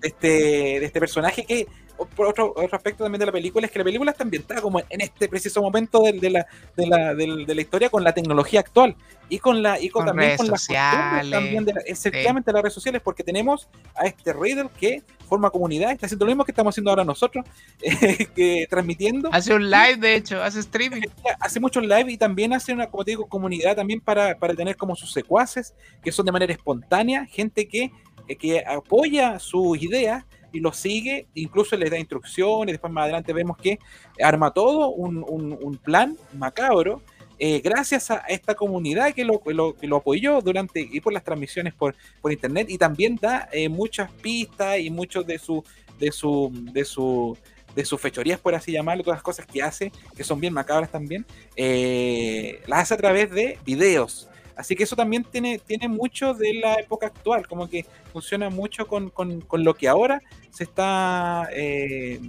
de, 0.00 0.08
este, 0.08 0.28
de 0.28 0.84
este 0.84 1.00
personaje 1.00 1.44
que, 1.44 1.66
otro, 1.96 2.52
otro 2.56 2.76
aspecto 2.76 3.04
también 3.04 3.20
de 3.20 3.26
la 3.26 3.32
película, 3.32 3.66
es 3.66 3.72
que 3.72 3.78
la 3.78 3.84
película 3.84 4.10
está 4.10 4.24
ambientada 4.24 4.60
como 4.60 4.80
en 4.80 5.00
este 5.00 5.28
preciso 5.28 5.62
momento 5.62 6.00
de, 6.02 6.12
de 6.14 6.30
la, 6.30 6.46
de, 6.76 6.86
la, 6.86 7.14
del- 7.14 7.46
de 7.46 7.54
la 7.54 7.60
historia 7.60 7.88
con 7.90 8.02
la 8.02 8.12
tecnología 8.12 8.60
actual 8.60 8.96
y 9.28 9.38
con 9.38 9.62
la 9.62 9.80
y 9.80 9.88
con, 9.88 10.00
Con 10.00 10.06
también 10.08 10.28
redes 10.30 10.38
con 10.38 10.48
las 10.48 10.60
sociales, 10.62 11.30
también 11.30 11.64
de 11.64 11.72
la- 11.74 11.80
efectivamente 11.86 12.52
las 12.52 12.62
redes 12.62 12.74
sociales 12.74 13.00
porque 13.02 13.22
tenemos 13.22 13.68
a 13.96 14.06
este 14.06 14.32
Riddle 14.32 14.68
que 14.78 15.02
forma 15.28 15.50
comunidad 15.50 15.92
está 15.92 16.06
haciendo 16.06 16.24
lo 16.26 16.30
mismo 16.32 16.44
que 16.44 16.52
estamos 16.52 16.74
haciendo 16.74 16.90
ahora 16.90 17.04
nosotros 17.04 17.44
eh, 17.80 18.26
que 18.34 18.66
transmitiendo 18.68 19.30
hace 19.32 19.54
un 19.54 19.70
live, 19.70 19.96
de 19.96 20.16
hecho, 20.16 20.42
hace 20.42 20.60
streaming. 20.60 21.02
hace 21.40 21.60
muchos 21.60 21.84
live 21.84 22.10
y 22.10 22.16
también 22.18 22.52
hace 22.52 22.72
una, 22.72 22.88
como 22.88 23.04
te 23.04 23.12
digo, 23.12 23.26
comunidad 23.26 23.76
también 23.76 24.00
para, 24.00 24.36
para 24.36 24.54
tener 24.54 24.76
como 24.76 24.94
sus 24.96 25.12
secuaces, 25.12 25.74
que 26.02 26.12
son 26.12 26.26
de 26.26 26.32
manera 26.32 26.52
espontánea, 26.52 27.24
gente 27.26 27.66
que, 27.68 27.90
que 28.38 28.64
apoya 28.66 29.38
sus 29.38 29.80
ideas 29.82 30.24
y 30.54 30.60
los 30.60 30.76
sigue, 30.78 31.26
incluso 31.34 31.76
les 31.76 31.90
da 31.90 31.98
instrucciones, 31.98 32.72
después 32.72 32.92
más 32.92 33.02
adelante 33.04 33.32
vemos 33.32 33.56
que 33.58 33.78
arma 34.22 34.52
todo 34.52 34.88
un, 34.90 35.18
un- 35.28 35.58
un 35.60 35.76
plan 35.76 36.16
macabro. 36.32 37.02
eh, 37.38 37.60
gracias 37.60 38.10
a 38.12 38.18
esta 38.28 38.54
comunidad 38.54 39.12
que 39.12 39.24
lo, 39.24 39.42
lo- 39.46 39.74
que 39.74 39.88
lo 39.88 39.96
apoyó 39.96 40.40
durante 40.40 40.80
y 40.80 41.00
por 41.00 41.12
las 41.12 41.24
transmisiones 41.24 41.74
por, 41.74 41.96
por 42.22 42.30
internet 42.32 42.68
y 42.70 42.78
también 42.78 43.16
da 43.20 43.48
eh, 43.52 43.68
muchas 43.68 44.08
pistas 44.22 44.78
y 44.78 44.88
muchos 44.88 45.26
de 45.26 45.38
su 45.38 45.64
de 45.98 46.12
su 46.12 46.50
de 46.72 46.84
su 46.84 47.36
de 47.74 47.84
sus 47.84 48.00
fechorías, 48.00 48.38
por 48.38 48.54
así 48.54 48.70
llamarlo, 48.70 49.02
todas 49.02 49.16
las 49.16 49.24
cosas 49.24 49.46
que 49.46 49.60
hace, 49.60 49.90
que 50.16 50.22
son 50.22 50.38
bien 50.38 50.52
macabras 50.54 50.92
también, 50.92 51.26
eh, 51.56 52.60
las 52.68 52.82
hace 52.82 52.94
a 52.94 52.96
través 52.96 53.30
de 53.32 53.58
videos. 53.66 54.28
Así 54.56 54.76
que 54.76 54.84
eso 54.84 54.94
también 54.96 55.24
tiene, 55.24 55.58
tiene 55.58 55.88
mucho 55.88 56.32
de 56.34 56.54
la 56.54 56.74
época 56.74 57.06
actual, 57.08 57.46
como 57.48 57.68
que 57.68 57.84
funciona 58.12 58.50
mucho 58.50 58.86
con, 58.86 59.10
con- 59.10 59.40
con 59.40 59.64
lo 59.64 59.74
que 59.74 59.88
ahora 59.88 60.22
se 60.50 60.64
está 60.64 61.48
eh, 61.52 62.20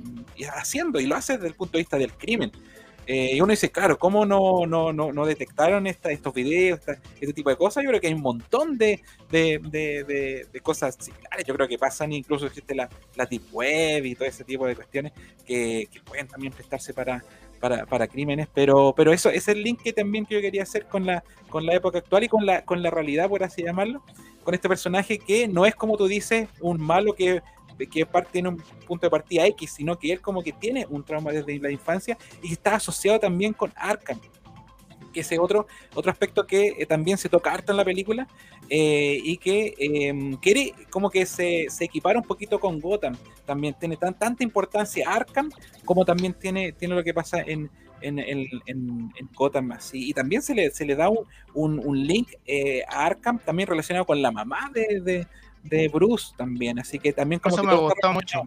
haciendo 0.54 1.00
y 1.00 1.06
lo 1.06 1.16
hace 1.16 1.34
desde 1.34 1.48
el 1.48 1.54
punto 1.54 1.74
de 1.78 1.84
vista 1.84 1.98
del 1.98 2.14
crimen. 2.14 2.52
Eh, 3.08 3.36
y 3.36 3.42
uno 3.42 3.52
dice, 3.52 3.70
claro, 3.70 4.00
¿cómo 4.00 4.26
no, 4.26 4.66
no, 4.66 4.92
no, 4.92 5.14
no 5.14 5.26
detectaron 5.28 5.86
esta- 5.86 6.10
estos 6.12 6.34
videos, 6.34 6.80
este 7.22 7.34
tipo 7.34 7.52
de 7.52 7.56
cosas? 7.56 7.84
Yo 7.84 7.90
creo 7.92 8.02
que 8.02 8.08
hay 8.08 8.14
un 8.16 8.22
montón 8.24 8.80
de, 8.80 9.00
de, 9.30 9.60
de- 9.62 10.04
de- 10.04 10.48
de 10.52 10.60
cosas 10.62 10.98
similares. 11.00 11.46
Yo 11.46 11.54
creo 11.54 11.68
que 11.68 11.78
pasan, 11.78 12.12
incluso 12.14 12.48
existe 12.48 12.74
la, 12.74 12.90
la 13.14 13.28
Deep 13.28 13.44
Web 13.54 14.06
y 14.06 14.16
todo 14.16 14.28
ese 14.28 14.44
tipo 14.44 14.66
de 14.66 14.76
cuestiones 14.76 15.12
que, 15.46 15.88
que 15.92 16.02
pueden 16.02 16.28
también 16.28 16.52
prestarse 16.52 16.96
para, 16.96 17.24
para, 17.70 17.86
para 17.88 18.08
crímenes. 18.08 18.48
Pero, 18.54 18.94
pero 18.96 19.12
eso 19.12 19.30
es 19.30 19.48
el 19.48 19.64
link 19.64 19.82
que 19.82 19.92
también 19.92 20.26
que 20.26 20.36
yo 20.36 20.42
quería 20.42 20.64
hacer 20.64 20.86
con 20.86 21.06
la, 21.06 21.24
con 21.50 21.66
la 21.66 21.74
época 21.74 21.98
actual 21.98 22.24
y 22.24 22.28
con 22.28 22.46
la, 22.46 22.64
con 22.64 22.84
la 22.84 22.92
realidad, 22.92 23.28
por 23.28 23.44
así 23.44 23.64
llamarlo. 23.64 24.04
Con 24.44 24.54
este 24.54 24.70
personaje 24.70 25.18
que 25.18 25.48
no 25.48 25.66
es 25.66 25.76
como 25.76 25.98
tú 25.98 26.08
dices, 26.08 26.48
un 26.62 26.80
malo 26.80 27.14
que 27.14 27.42
que 27.92 28.06
parte 28.06 28.30
tiene 28.32 28.48
un 28.48 28.64
punto 28.88 29.06
de 29.06 29.12
partida 29.12 29.46
X, 29.48 29.74
sino 29.74 30.00
que 30.00 30.14
él 30.14 30.22
como 30.22 30.42
que 30.42 30.54
tiene 30.54 30.86
un 30.90 31.04
trauma 31.04 31.34
desde 31.34 31.60
la 31.60 31.70
infancia 31.70 32.18
y 32.42 32.54
está 32.54 32.76
asociado 32.76 33.20
también 33.20 33.52
con 33.52 33.74
Arkham, 33.76 34.18
ese 35.22 35.40
otro, 35.40 35.68
otro 35.94 36.12
aspecto 36.12 36.46
que 36.46 36.76
eh, 36.80 36.86
también 36.86 37.18
se 37.18 37.30
toca 37.30 37.52
harto 37.52 37.72
en 37.72 37.78
la 37.78 37.86
película 37.86 38.28
eh, 38.70 39.20
y 39.24 39.38
que 39.38 39.74
eh, 39.78 40.38
quiere 40.42 40.74
como 40.90 41.10
que 41.10 41.26
se, 41.26 41.68
se 41.70 41.86
equipara 41.86 42.20
un 42.20 42.26
poquito 42.26 42.60
con 42.60 42.80
Gotham. 42.80 43.16
También 43.46 43.76
tiene 43.80 43.98
tan, 43.98 44.14
tanta 44.18 44.44
importancia 44.44 45.10
Arkham 45.10 45.50
como 45.84 46.04
también 46.06 46.34
tiene, 46.34 46.72
tiene 46.72 46.96
lo 46.96 47.04
que 47.04 47.14
pasa 47.14 47.42
en, 47.42 47.70
en, 48.02 48.20
en, 48.20 48.40
en- 48.66 49.12
en 49.16 49.30
Gotham 49.36 49.72
así. 49.72 50.10
Y 50.10 50.14
también 50.14 50.42
se 50.42 50.54
le, 50.56 50.72
se 50.72 50.86
le 50.86 50.96
da 50.96 51.10
un, 51.10 51.20
un, 51.54 51.80
un 51.80 52.06
link 52.06 52.30
eh, 52.46 52.82
a 52.88 53.06
Arkham 53.06 53.40
también 53.40 53.68
relacionado 53.70 54.06
con 54.06 54.22
la 54.22 54.32
mamá 54.32 54.72
de, 54.74 55.02
de, 55.02 55.28
de 55.64 55.88
Bruce 55.90 56.34
también. 56.38 56.80
Así 56.80 57.00
que 57.00 57.14
también 57.14 57.40
como 57.40 57.56
Eso 57.56 57.62
que 57.64 57.68
me 57.68 57.74
todo 57.74 57.84
gustó 57.90 58.12
mucho. 58.14 58.42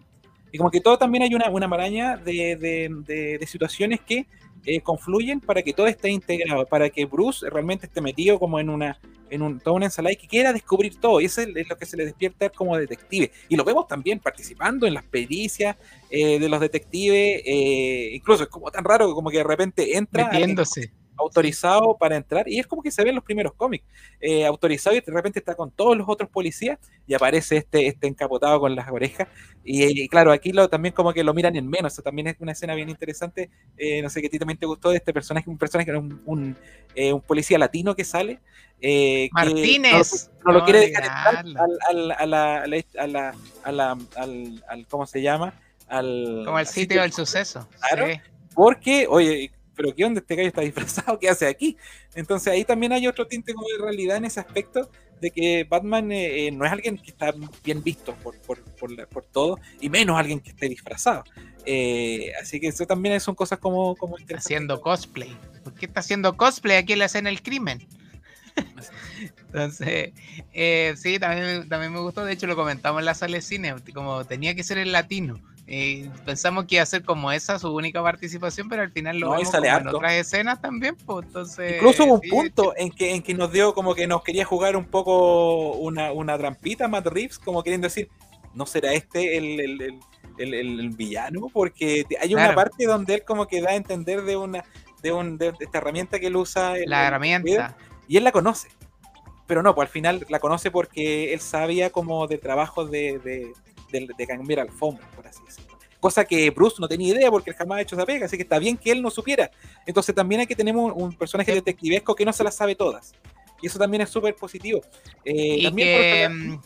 Y 0.51 0.57
como 0.57 0.71
que 0.71 0.81
todo 0.81 0.97
también 0.97 1.23
hay 1.23 1.33
una, 1.35 1.49
una 1.49 1.67
maraña 1.67 2.17
de- 2.17 2.55
de 2.57 3.45
situaciones 3.47 3.99
que 4.01 4.25
eh, 4.65 4.81
confluyen 4.81 5.39
para 5.39 5.61
que 5.61 5.73
todo 5.73 5.87
esté 5.87 6.09
integrado, 6.09 6.65
para 6.65 6.89
que 6.89 7.05
Bruce 7.05 7.49
realmente 7.49 7.85
esté 7.85 8.01
metido 8.01 8.39
como 8.39 8.59
en 8.59 8.69
una 8.69 8.99
en 9.29 9.41
un, 9.41 9.59
toda 9.59 9.75
una 9.75 9.85
ensalada 9.85 10.13
y 10.13 10.15
que 10.15 10.27
quiera 10.27 10.53
descubrir 10.53 10.99
todo. 10.99 11.21
Y 11.21 11.25
eso 11.25 11.41
es, 11.41 11.69
lo 11.69 11.77
que 11.77 11.85
se 11.85 11.97
le 11.97 12.05
despierta 12.05 12.49
como 12.49 12.77
detective. 12.77 13.31
Y 13.47 13.55
lo 13.55 13.63
vemos 13.63 13.87
también 13.87 14.19
participando 14.19 14.87
en 14.87 14.93
las 14.93 15.03
pericias 15.03 15.77
eh, 16.09 16.39
de 16.39 16.49
los 16.49 16.59
detectives. 16.59 17.41
eh, 17.45 18.09
incluso 18.13 18.43
es 18.43 18.49
como 18.49 18.71
tan 18.71 18.83
raro 18.83 19.07
que 19.07 19.13
como 19.13 19.29
que 19.29 19.37
de 19.37 19.43
repente 19.43 19.97
entra 19.97 20.31
Metiéndose. 20.31 20.91
Autorizado 21.19 21.95
para 21.97 22.15
entrar 22.15 22.47
y 22.47 22.59
es 22.59 22.67
como 22.67 22.81
que 22.81 22.91
se 22.91 23.03
ve 23.03 23.09
en 23.09 23.15
los 23.15 23.23
primeros 23.23 23.53
cómics 23.53 23.85
eh, 24.19 24.45
autorizado 24.45 24.95
y 24.95 25.01
de 25.01 25.11
repente 25.11 25.39
está 25.39 25.55
con 25.55 25.71
todos 25.71 25.95
los 25.97 26.07
otros 26.09 26.29
policías 26.29 26.79
y 27.07 27.13
aparece 27.13 27.57
este, 27.57 27.87
este 27.87 28.07
encapotado 28.07 28.59
con 28.59 28.75
las 28.75 28.89
orejas 28.89 29.27
y, 29.63 30.03
y 30.03 30.07
claro 30.07 30.31
aquí 30.31 30.51
lo, 30.51 30.69
también 30.69 30.93
como 30.93 31.13
que 31.13 31.23
lo 31.23 31.33
miran 31.33 31.55
en 31.55 31.67
menos 31.67 31.93
eso 31.93 32.01
también 32.01 32.27
es 32.27 32.35
una 32.39 32.53
escena 32.53 32.73
bien 32.75 32.89
interesante 32.89 33.49
eh, 33.77 34.01
no 34.01 34.09
sé 34.09 34.21
que 34.21 34.27
a 34.27 34.29
ti 34.29 34.39
también 34.39 34.57
te 34.57 34.65
gustó 34.65 34.89
de 34.91 34.97
este 34.97 35.13
personaje 35.13 35.49
un 35.49 35.57
personaje 35.57 35.95
un, 35.95 36.21
un, 36.25 36.55
eh, 36.95 37.11
un 37.13 37.21
policía 37.21 37.57
latino 37.57 37.95
que 37.95 38.03
sale 38.05 38.39
eh, 38.81 39.25
que 39.27 39.29
Martínez. 39.33 40.29
no, 40.45 40.53
no 40.53 40.59
lo 40.59 40.63
quiere 40.65 40.79
dejar 40.79 41.03
entrar 41.03 41.37
al, 41.37 41.57
al, 41.89 42.11
a 42.11 42.25
la, 42.25 42.61
a 42.63 42.67
la, 43.07 43.33
a 43.63 43.71
la, 43.73 43.97
al, 44.15 44.63
al- 44.69 44.87
¿cómo 44.87 45.05
se 45.05 45.21
llama? 45.21 45.53
Al, 45.89 46.43
Como 46.45 46.59
el 46.59 46.65
al 46.65 46.67
sitio 46.67 47.01
del 47.01 47.11
suceso. 47.11 47.67
Claro. 47.89 48.07
Sí. 48.07 48.21
porque, 48.55 49.05
oye, 49.09 49.51
pero 49.79 49.95
¿qué 49.95 50.03
onda? 50.03 50.19
Este 50.19 50.35
gallo 50.35 50.49
está 50.49 50.59
disfrazado, 50.59 51.17
¿qué 51.17 51.29
hace 51.29 51.47
aquí? 51.47 51.77
Entonces 52.13 52.51
ahí 52.51 52.65
también 52.65 52.91
hay 52.91 53.07
otro 53.07 53.25
tinte 53.25 53.53
como 53.53 53.65
de 53.69 53.77
realidad 53.81 54.17
en 54.17 54.25
ese 54.25 54.41
aspecto 54.41 54.91
de 55.21 55.31
que 55.31 55.63
Batman 55.63 56.11
eh, 56.11 56.47
eh, 56.47 56.51
no 56.51 56.65
es 56.65 56.71
alguien 56.73 56.97
que 56.97 57.11
está 57.11 57.33
bien 57.63 57.81
visto 57.81 58.13
por, 58.15 58.35
por, 58.41 58.61
por, 58.75 58.91
la- 58.91 59.05
por 59.05 59.23
todo, 59.23 59.57
y 59.79 59.89
menos 59.89 60.19
alguien 60.19 60.41
que 60.41 60.49
esté 60.49 60.67
disfrazado. 60.67 61.23
Eh, 61.65 62.33
así 62.41 62.59
que 62.59 62.67
eso 62.67 62.85
también 62.85 63.17
son 63.21 63.35
cosas 63.35 63.57
como, 63.59 63.95
como. 63.95 64.17
Haciendo 64.35 64.81
cosplay. 64.81 65.33
¿Por 65.63 65.73
qué 65.75 65.85
está 65.85 66.01
haciendo 66.01 66.35
cosplay 66.35 66.75
aquí 66.75 66.91
en 66.93 66.99
la 66.99 67.05
escena 67.05 67.29
del 67.29 67.41
crimen? 67.41 67.87
Entonces, 69.47 70.11
eh, 70.53 70.93
sí, 70.97 71.19
también, 71.19 71.69
también 71.69 71.93
me 71.93 71.99
gustó. 71.99 72.25
De 72.25 72.33
hecho, 72.33 72.47
lo 72.47 72.55
comentamos 72.55 72.99
en 72.99 73.05
la 73.05 73.13
sala 73.13 73.35
de 73.35 73.41
cine. 73.41 73.75
Como 73.93 74.25
tenía 74.25 74.55
que 74.55 74.63
ser 74.63 74.77
el 74.77 74.91
latino. 74.91 75.39
Eh, 75.71 76.09
pensamos 76.25 76.65
que 76.65 76.75
iba 76.75 76.81
a 76.83 76.85
ser 76.87 77.03
como 77.03 77.31
esa 77.31 77.59
su 77.59 77.71
única 77.75 78.01
participación, 78.01 78.67
pero 78.69 78.81
al 78.81 78.91
final 78.91 79.19
lo 79.19 79.27
No, 79.27 79.33
y 79.35 79.37
vemos 79.39 79.51
sale 79.51 79.67
como 79.69 79.79
en 79.89 79.95
otras 79.95 80.13
escenas 80.13 80.59
también. 80.59 80.95
Pues, 81.05 81.27
entonces, 81.27 81.75
Incluso 81.75 82.05
hubo 82.05 82.15
un 82.15 82.21
sí, 82.21 82.29
punto 82.29 82.73
en 82.75 82.89
que, 82.91 83.13
en 83.13 83.21
que 83.21 83.35
nos 83.35 83.51
dio 83.51 83.75
como 83.75 83.93
que 83.93 84.07
nos 84.07 84.23
quería 84.23 84.45
jugar 84.45 84.75
un 84.75 84.85
poco 84.85 85.73
una, 85.73 86.11
una 86.11 86.37
trampita 86.39 86.87
Matt 86.87 87.05
Reeves, 87.05 87.37
como 87.37 87.61
queriendo 87.61 87.85
decir, 87.85 88.09
¿no 88.55 88.65
será 88.65 88.93
este 88.93 89.37
el, 89.37 89.59
el- 89.59 89.81
el- 89.81 89.99
el- 90.39 90.53
el- 90.55 90.79
el 90.79 90.89
villano? 90.89 91.49
Porque 91.53 92.03
hay 92.19 92.33
una 92.33 92.45
Claro. 92.45 92.55
parte 92.55 92.85
donde 92.87 93.13
él 93.13 93.23
como 93.23 93.45
que 93.47 93.61
da 93.61 93.69
a 93.69 93.75
entender 93.75 94.23
de 94.23 94.37
una 94.37 94.63
de, 95.03 95.11
un, 95.11 95.37
de 95.37 95.53
esta 95.59 95.77
herramienta 95.77 96.19
que 96.19 96.27
él 96.27 96.35
usa. 96.35 96.77
el- 96.77 96.89
La 96.89 97.05
herramienta. 97.05 97.77
Y 98.07 98.17
él 98.17 98.23
la 98.23 98.31
conoce. 98.31 98.69
Pero 99.45 99.61
no, 99.61 99.75
pues 99.75 99.87
al 99.87 99.91
final 99.91 100.25
la 100.29 100.39
conoce 100.39 100.71
porque 100.71 101.31
él 101.31 101.39
sabía 101.41 101.91
como 101.91 102.25
del 102.27 102.39
trabajo 102.39 102.85
de, 102.85 103.19
de, 103.19 103.53
de, 103.91 104.07
de 104.17 104.27
cambiar 104.27 104.61
alfombras, 104.61 105.07
por 105.15 105.27
así 105.27 105.39
decirlo. 105.45 105.77
cosa 105.99 106.25
que 106.25 106.49
Bruce 106.49 106.77
no 106.79 106.87
tenía 106.87 107.13
idea 107.13 107.29
porque 107.29 107.51
él 107.51 107.55
jamás 107.55 107.79
ha 107.79 107.81
hecho 107.81 107.95
esa 107.95 108.05
pega, 108.05 108.25
así 108.25 108.37
que 108.37 108.43
está 108.43 108.59
bien 108.59 108.77
que 108.77 108.91
él 108.91 109.01
no 109.01 109.09
supiera. 109.09 109.51
Entonces 109.85 110.15
también 110.15 110.41
hay 110.41 110.47
que 110.47 110.55
tener 110.55 110.75
un, 110.75 110.91
un 110.91 111.13
personaje 111.13 111.53
detectivesco 111.53 112.15
que 112.15 112.25
no 112.25 112.33
se 112.33 112.43
las 112.43 112.55
sabe 112.55 112.75
todas. 112.75 113.13
Y 113.61 113.67
eso 113.67 113.79
también 113.79 114.01
es 114.01 114.09
súper 114.09 114.35
positivo. 114.35 114.81
Eh, 115.25 115.57
y, 115.59 115.63
también 115.63 115.87
que, 115.87 116.27
por 116.27 116.37
mm, 116.37 116.61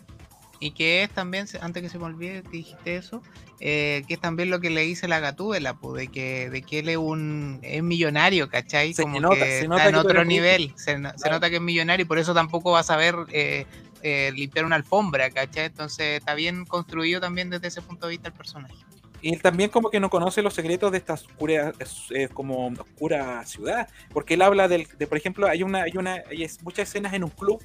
y 0.59 0.71
que 0.71 1.03
es 1.03 1.09
también, 1.09 1.45
antes 1.61 1.83
que 1.83 1.89
se 1.89 1.97
me 1.97 2.05
olvide 2.05 2.43
que 2.43 2.57
dijiste 2.57 2.95
eso, 2.95 3.21
eh, 3.59 4.03
que 4.07 4.13
es 4.15 4.19
también 4.19 4.49
lo 4.49 4.59
que 4.59 4.69
le 4.69 4.81
dice 4.81 5.07
la 5.07 5.19
Gatúbela, 5.19 5.77
de 5.95 6.07
que, 6.07 6.49
de 6.49 6.61
que 6.61 6.79
él 6.79 6.89
es 6.89 6.97
un 6.97 7.59
es 7.63 7.83
millonario, 7.83 8.49
¿cachai? 8.49 8.93
Se 8.93 9.03
Como 9.03 9.19
nota, 9.19 9.35
que 9.35 9.59
se 9.59 9.67
nota 9.67 9.83
está 9.83 9.89
en 9.89 9.95
que 9.95 10.01
tú 10.01 10.07
otro 10.07 10.25
nivel, 10.25 10.73
se, 10.75 10.97
nota 10.99 11.49
que 11.49 11.57
es 11.57 11.61
millonario 11.61 12.03
y 12.05 12.07
por 12.07 12.17
eso 12.17 12.33
tampoco 12.33 12.71
va 12.71 12.79
a 12.79 12.83
saber 12.83 13.15
eh, 13.31 13.65
eh, 14.03 14.31
limpiar 14.35 14.65
una 14.65 14.75
alfombra, 14.75 15.31
¿cachai? 15.31 15.65
Entonces 15.65 16.19
está 16.19 16.35
bien 16.35 16.65
construido 16.65 17.19
también 17.21 17.49
desde 17.49 17.67
ese 17.69 17.81
punto 17.81 18.05
de 18.07 18.11
vista 18.11 18.27
el 18.27 18.34
personaje. 18.35 18.75
Y 19.21 19.34
él 19.34 19.41
también 19.41 19.69
como 19.69 19.89
que 19.89 20.01
no 20.01 20.09
conoce 20.09 20.41
los 20.41 20.53
secretos 20.53 20.91
de 20.91 20.97
esta 20.97 21.13
oscura, 21.13 21.71
eh, 22.09 22.27
como 22.27 22.67
oscura 22.67 23.45
ciudad, 23.45 23.88
porque 24.11 24.34
él 24.34 24.41
habla 24.41 24.67
del, 24.67 24.85
de, 24.99 25.07
por 25.07 25.17
ejemplo, 25.17 25.47
hay 25.47 25.63
una, 25.63 25.84
hay 25.84 25.93
una, 25.97 26.15
hay 26.30 26.45
muchas 26.61 26.89
escenas 26.89 27.13
en 27.13 27.23
un 27.23 27.30
club, 27.30 27.63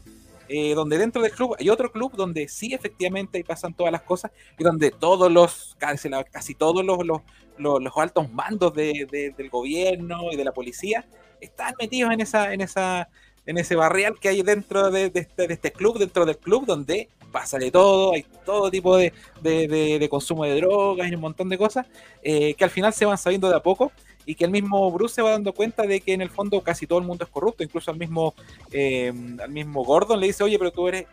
eh, 0.49 0.75
donde 0.75 0.97
dentro 0.97 1.21
del 1.21 1.33
club 1.33 1.57
hay 1.59 1.69
otro 1.69 1.91
club 1.91 2.13
donde 2.15 2.47
sí 2.49 2.73
efectivamente 2.73 3.37
ahí 3.39 3.43
pasan 3.45 3.75
todas 3.75 3.91
las 3.93 4.03
cosas 4.03 4.31
y 4.57 4.63
donde 4.63 4.93
todos 4.93 5.31
los, 5.33 5.75
casi, 5.79 6.09
casi 6.31 6.55
todos 6.55 6.85
los, 6.85 7.05
los, 7.05 7.21
los- 7.59 7.97
altos 7.97 8.31
mandos 8.31 8.73
de- 8.73 9.35
del 9.37 9.51
gobierno 9.51 10.31
y 10.33 10.37
de 10.37 10.45
la 10.45 10.53
policía 10.53 11.05
están 11.41 11.75
metidos 11.79 12.13
en 12.13 12.21
esa, 12.21 12.53
en 12.55 12.61
esa, 12.61 13.09
en 13.49 13.59
ese 13.59 13.75
barrial 13.75 14.15
que 14.21 14.29
hay 14.29 14.43
dentro 14.43 14.91
de, 14.91 15.11
de 15.11 15.21
este, 15.21 15.49
de 15.49 15.55
este 15.55 15.73
club, 15.73 15.99
dentro 15.99 16.25
del 16.25 16.37
club 16.39 16.65
donde 16.67 17.09
pasa 17.33 17.59
de 17.59 17.71
todo, 17.71 18.13
hay 18.13 18.25
todo 18.47 18.71
tipo 18.71 18.97
de- 18.97 19.13
de 19.43 20.09
consumo 20.09 20.45
de 20.45 20.55
drogas 20.57 21.11
y 21.11 21.15
un 21.15 21.21
montón 21.21 21.49
de 21.49 21.59
cosas 21.59 21.87
eh, 22.23 22.55
que 22.55 22.65
al 22.65 22.71
final 22.71 22.93
se 22.93 23.05
van 23.05 23.19
sabiendo 23.19 23.49
de 23.51 23.57
a 23.57 23.61
poco 23.63 23.91
y 24.25 24.35
que 24.35 24.45
el 24.45 24.51
mismo 24.51 24.91
Bruce 24.91 25.17
se 25.17 25.23
va 25.23 25.31
dando 25.31 25.53
cuenta 25.53 25.83
de 25.85 26.01
que 26.01 26.13
en 26.13 26.21
el 26.21 26.31
fondo 26.31 26.61
casi 26.63 26.87
todo 26.87 26.99
el 26.99 27.05
mundo 27.07 27.25
es 27.25 27.31
corrupto, 27.31 27.63
incluso 27.65 27.91
al 27.91 27.97
mismo, 27.99 28.35
eh, 28.71 29.13
al 29.43 29.51
mismo 29.51 29.85
Gordon 29.85 30.21
le 30.21 30.27
dice, 30.29 30.45
oye, 30.45 30.59
pero 30.59 30.71
tú 30.71 30.87
eres, 30.89 31.07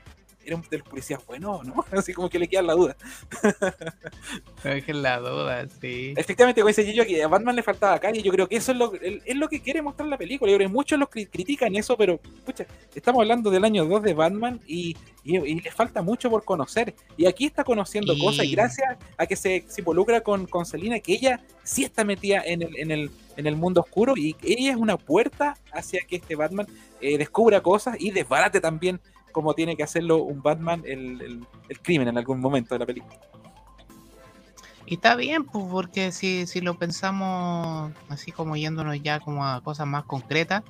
eres 0.46 0.60
un 0.60 0.66
de 0.70 0.78
los 0.80 0.88
policías 0.88 1.26
buenos, 1.26 1.66
¿no? 1.66 1.84
Así 1.92 2.14
como 2.14 2.30
que 2.30 2.40
le 2.40 2.48
queda 2.48 2.62
la 2.62 2.74
duda. 2.74 2.96
Dejen 4.64 5.02
la 5.02 5.20
duda, 5.20 5.68
sí. 5.82 6.14
Efectivamente, 6.18 6.62
como 6.62 6.70
dice 6.70 6.84
Gillo, 6.86 7.06
que 7.06 7.22
a 7.24 7.28
Batman 7.28 7.56
le 7.56 7.64
faltaba 7.64 8.00
calle, 8.00 8.22
yo 8.22 8.32
creo 8.32 8.48
que 8.48 8.56
eso 8.56 8.72
es 8.72 8.78
lo, 8.78 8.94
es 8.96 9.36
lo 9.36 9.48
que 9.48 9.62
quiere 9.62 9.82
mostrar 9.82 10.08
la 10.10 10.18
película, 10.18 10.52
yo 10.52 10.58
creo 10.58 10.68
que 10.70 10.74
muchos 10.74 10.98
los 11.00 11.10
cri- 11.10 11.30
critican 11.32 11.76
eso, 11.76 11.96
pero, 11.98 12.20
pucha, 12.46 12.66
estamos 12.94 13.22
hablando 13.22 13.50
del 13.52 13.64
año 13.64 13.86
2 13.86 14.02
de 14.04 14.14
Batman 14.14 14.60
y, 14.68 14.96
y, 15.24 15.38
y 15.38 15.60
le 15.60 15.72
falta 15.72 16.02
mucho 16.02 16.30
por 16.30 16.44
conocer, 16.44 16.96
y 17.18 17.26
aquí 17.28 17.46
está 17.46 17.64
conociendo 17.64 18.14
Y- 18.14 18.20
cosas, 18.22 18.46
y 18.46 18.52
gracias 18.52 18.98
a 19.18 19.26
que 19.28 19.36
se, 19.36 19.66
se 19.68 19.82
involucra 19.82 20.22
con, 20.22 20.48
con 20.48 20.66
Selina, 20.66 21.00
que 21.00 21.14
ella 21.14 21.42
sí 21.64 21.84
está 21.84 22.04
metida 22.04 22.42
en 22.46 22.62
el, 22.64 22.78
en 22.78 22.92
el, 22.92 23.12
en 23.38 23.48
el 23.48 23.56
mundo 23.56 23.82
oscuro, 23.82 24.14
y 24.18 24.36
ella 24.42 24.72
es 24.72 24.78
una 24.78 24.98
puerta 24.98 25.58
hacia 25.72 26.02
que 26.08 26.16
este 26.18 26.36
Batman 26.36 26.66
eh, 27.02 27.18
descubra 27.18 27.62
cosas 27.62 27.98
y 28.00 28.12
desbarate 28.12 28.62
también 28.62 29.00
como 29.36 29.54
tiene 29.54 29.76
que 29.76 29.84
hacerlo 29.84 30.24
un 30.24 30.42
Batman 30.42 30.82
el, 30.86 31.46
crimen 31.82 32.08
en 32.08 32.18
algún 32.18 32.40
momento 32.40 32.74
de 32.74 32.80
la 32.80 32.86
película. 32.86 33.20
Y 34.86 34.94
está 34.94 35.18
bien, 35.18 35.44
pues, 35.44 35.66
porque 35.70 36.14
si, 36.14 36.48
si 36.48 36.62
lo 36.62 36.76
pensamos 36.76 37.92
así 38.08 38.32
como 38.32 38.56
yéndonos 38.56 39.04
ya 39.04 39.20
como 39.20 39.46
a 39.46 39.60
cosas 39.60 39.88
más 39.88 40.06
concretas, 40.06 40.64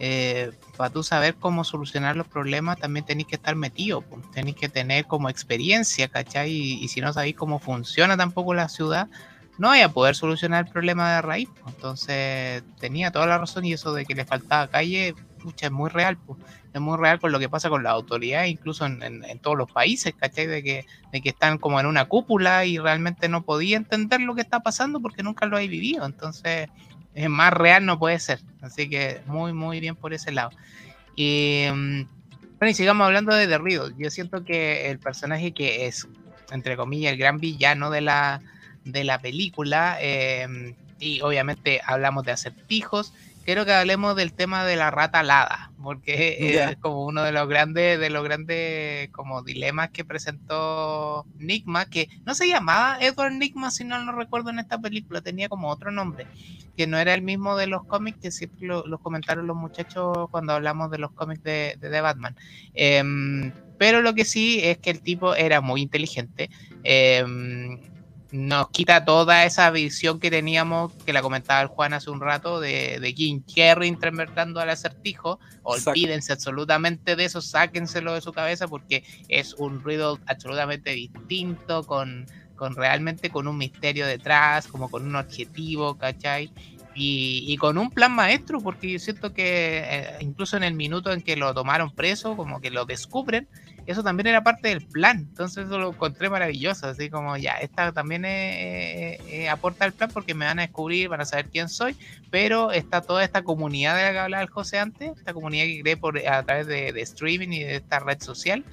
eh, 0.00 0.50
para 0.76 0.90
tú 0.90 1.04
saber 1.04 1.36
cómo 1.36 1.62
solucionar 1.62 2.16
los 2.16 2.26
problemas 2.26 2.78
también 2.78 3.06
tenéis 3.06 3.28
que 3.28 3.36
estar 3.36 3.54
metido, 3.54 4.00
pues, 4.00 4.28
tenéis 4.32 4.56
que 4.56 4.68
tener 4.68 5.06
como 5.06 5.28
experiencia, 5.28 6.08
¿cachai? 6.08 6.50
Y, 6.50 6.72
y 6.82 6.88
si 6.88 7.00
no 7.00 7.12
sabéis 7.12 7.36
cómo 7.36 7.60
funciona 7.60 8.16
tampoco 8.16 8.52
la 8.52 8.68
ciudad, 8.68 9.08
no 9.58 9.68
vais 9.68 9.84
a 9.84 9.92
poder 9.92 10.16
solucionar 10.16 10.66
el 10.66 10.72
problema 10.72 11.14
de 11.14 11.22
raíz. 11.22 11.48
pues. 11.62 11.72
Entonces 11.72 12.64
tenía 12.80 13.12
toda 13.12 13.26
la 13.26 13.38
razón 13.38 13.64
y 13.64 13.74
eso 13.74 13.92
de 13.92 14.04
que 14.04 14.16
le 14.16 14.24
faltaba 14.24 14.66
calle, 14.66 15.14
pucha, 15.48 15.66
es 15.66 15.72
muy 15.72 15.88
real, 15.90 16.18
pues. 16.26 16.38
Es 16.72 16.80
muy 16.80 16.98
real 16.98 17.18
con 17.20 17.32
lo 17.32 17.38
que 17.38 17.48
pasa 17.48 17.68
con 17.70 17.82
las 17.82 17.92
autoridades, 17.92 18.50
incluso 18.50 18.84
en, 18.86 19.02
en- 19.02 19.24
en 19.24 19.38
todos 19.40 19.56
los 19.56 19.70
países, 19.70 20.14
¿cachai? 20.14 20.46
De 20.46 20.62
que, 20.62 20.84
de 21.12 21.20
que 21.22 21.30
están 21.30 21.58
como 21.58 21.80
en 21.80 21.86
una 21.86 22.04
cúpula 22.06 22.64
y 22.66 22.78
realmente 22.78 23.28
no 23.28 23.42
podía 23.42 23.76
entender 23.76 24.20
lo 24.20 24.34
que 24.34 24.42
está 24.42 24.60
pasando 24.60 25.00
porque 25.00 25.22
nunca 25.22 25.46
lo 25.46 25.58
he 25.58 25.66
vivido. 25.68 26.04
Entonces, 26.06 26.68
es 27.14 27.28
más 27.28 27.52
real 27.52 27.84
no 27.86 27.98
puede 27.98 28.18
ser. 28.20 28.40
Así 28.60 28.88
que 28.88 29.20
muy, 29.26 29.52
muy 29.52 29.80
bien 29.80 29.96
por 29.96 30.12
ese 30.12 30.32
lado. 30.32 30.52
Y, 31.16 31.66
mm, 31.72 32.02
bueno, 32.58 32.70
y 32.70 32.74
sigamos 32.74 33.06
hablando 33.06 33.34
de 33.34 33.46
The 33.46 33.58
Riddle. 33.58 33.94
Yo 33.96 34.10
siento 34.10 34.44
que 34.44 34.90
el 34.90 34.98
personaje 34.98 35.52
que 35.52 35.86
es, 35.86 36.06
entre 36.50 36.76
comillas, 36.76 37.12
el 37.12 37.18
gran 37.18 37.38
villano 37.38 37.90
de 37.90 38.00
la, 38.02 38.42
de 38.84 39.04
la 39.04 39.18
película, 39.18 39.96
eh, 40.00 40.74
y 41.00 41.20
obviamente 41.20 41.80
hablamos 41.86 42.24
de 42.24 42.32
acertijos, 42.32 43.12
quiero 43.48 43.64
que 43.64 43.72
hablemos 43.72 44.14
del 44.14 44.34
tema 44.34 44.66
de 44.66 44.76
la 44.76 44.90
rata 44.90 45.20
alada, 45.20 45.72
porque 45.82 46.36
es 46.38 46.76
como 46.76 47.06
uno 47.06 47.22
de 47.22 47.32
los 47.32 47.48
grandes, 47.48 47.98
de 47.98 48.10
los 48.10 48.22
grandes 48.22 49.08
como 49.08 49.42
dilemas 49.42 49.88
que 49.88 50.04
presentó 50.04 51.24
Nigma, 51.38 51.86
que 51.86 52.10
no 52.26 52.34
se 52.34 52.46
llamaba 52.46 52.98
Edward 53.00 53.32
Nigma, 53.32 53.70
si 53.70 53.84
no 53.84 53.98
lo 54.04 54.12
recuerdo 54.12 54.50
en 54.50 54.58
esta 54.58 54.78
película, 54.78 55.22
tenía 55.22 55.48
como 55.48 55.70
otro 55.70 55.90
nombre, 55.90 56.26
que 56.76 56.86
no 56.86 56.98
era 56.98 57.14
el 57.14 57.22
mismo 57.22 57.56
de 57.56 57.68
los 57.68 57.86
cómics, 57.86 58.18
que 58.20 58.30
siempre 58.32 58.66
lo, 58.66 58.86
los 58.86 59.00
comentaron 59.00 59.46
los 59.46 59.56
muchachos 59.56 60.28
cuando 60.30 60.52
hablamos 60.52 60.90
de 60.90 60.98
los 60.98 61.12
cómics 61.12 61.42
de, 61.42 61.78
de 61.80 61.88
The 61.88 62.02
Batman. 62.02 62.36
Em, 62.74 63.50
pero 63.78 64.02
lo 64.02 64.12
que 64.12 64.26
sí 64.26 64.60
es 64.62 64.76
que 64.76 64.90
el 64.90 65.00
tipo 65.00 65.34
era 65.34 65.62
muy 65.62 65.80
inteligente. 65.80 66.50
em, 66.84 67.80
nos 68.30 68.68
quita 68.70 69.04
toda 69.04 69.44
esa 69.44 69.70
visión 69.70 70.20
que 70.20 70.30
teníamos, 70.30 70.92
que 71.04 71.12
la 71.12 71.22
comentaba 71.22 71.62
el 71.62 71.68
Juan 71.68 71.94
hace 71.94 72.10
un 72.10 72.20
rato, 72.20 72.60
de, 72.60 72.98
de 73.00 73.12
Jim 73.12 73.42
Carrey 73.54 73.88
interpretando 73.88 74.60
al 74.60 74.70
acertijo. 74.70 75.40
Exacto. 75.64 75.90
Olvídense 75.90 76.32
absolutamente 76.32 77.16
de 77.16 77.24
eso, 77.24 77.40
sáquenselo 77.40 78.14
de 78.14 78.20
su 78.20 78.32
cabeza 78.32 78.68
porque 78.68 79.04
es 79.28 79.54
un 79.54 79.82
riddle 79.82 80.18
absolutamente 80.26 80.90
distinto, 80.90 81.84
con, 81.84 82.26
con 82.54 82.74
realmente 82.74 83.30
con 83.30 83.48
un 83.48 83.56
misterio 83.56 84.06
detrás, 84.06 84.66
como 84.66 84.90
con 84.90 85.06
un 85.06 85.16
objetivo, 85.16 85.96
¿cachai? 85.96 86.50
Y, 87.00 87.44
y 87.46 87.56
con 87.58 87.78
un 87.78 87.92
plan 87.92 88.12
maestro, 88.12 88.60
porque 88.62 88.90
yo 88.92 88.98
siento 88.98 89.32
que 89.32 89.78
eh, 89.84 90.16
incluso 90.20 90.56
en 90.56 90.64
el 90.64 90.74
minuto 90.74 91.12
en 91.12 91.22
que 91.22 91.36
lo 91.36 91.54
tomaron 91.54 91.92
preso, 91.94 92.34
como 92.36 92.60
que 92.60 92.70
lo 92.70 92.86
descubren, 92.86 93.48
eso 93.86 94.02
también 94.02 94.26
era 94.26 94.42
parte 94.42 94.68
del 94.68 94.82
plan. 94.82 95.18
Entonces 95.18 95.66
eso 95.66 95.78
lo 95.78 95.90
encontré 95.90 96.28
maravilloso, 96.30 96.88
así 96.88 97.08
como 97.10 97.36
ya, 97.36 97.52
esta 97.58 97.92
también 97.92 98.24
eh, 98.24 99.20
eh, 99.44 99.48
aporta 99.48 99.84
al 99.84 99.94
plan 99.94 100.12
porque 100.12 100.34
me 100.34 100.46
van 100.46 100.58
a 100.58 100.62
descubrir, 100.62 101.08
van 101.08 101.20
a 101.20 101.24
saber 101.24 101.48
quién 101.50 101.68
soy, 101.68 101.96
pero 102.30 102.72
está 102.72 103.02
toda 103.02 103.22
esta 103.24 103.42
comunidad 103.44 103.96
de 103.96 104.02
la 104.02 104.12
que 104.12 104.18
hablaba 104.18 104.42
el 104.42 104.50
José 104.50 104.78
antes, 104.78 105.12
esta 105.16 105.32
comunidad 105.34 105.64
que 105.66 105.80
cree 105.82 105.96
por, 105.96 106.18
a 106.26 106.42
través 106.44 106.66
de, 106.66 106.92
de 106.92 107.00
streaming 107.02 107.48
y 107.52 107.62
de 107.64 107.76
esta 107.76 108.00
red 108.00 108.18
social, 108.20 108.66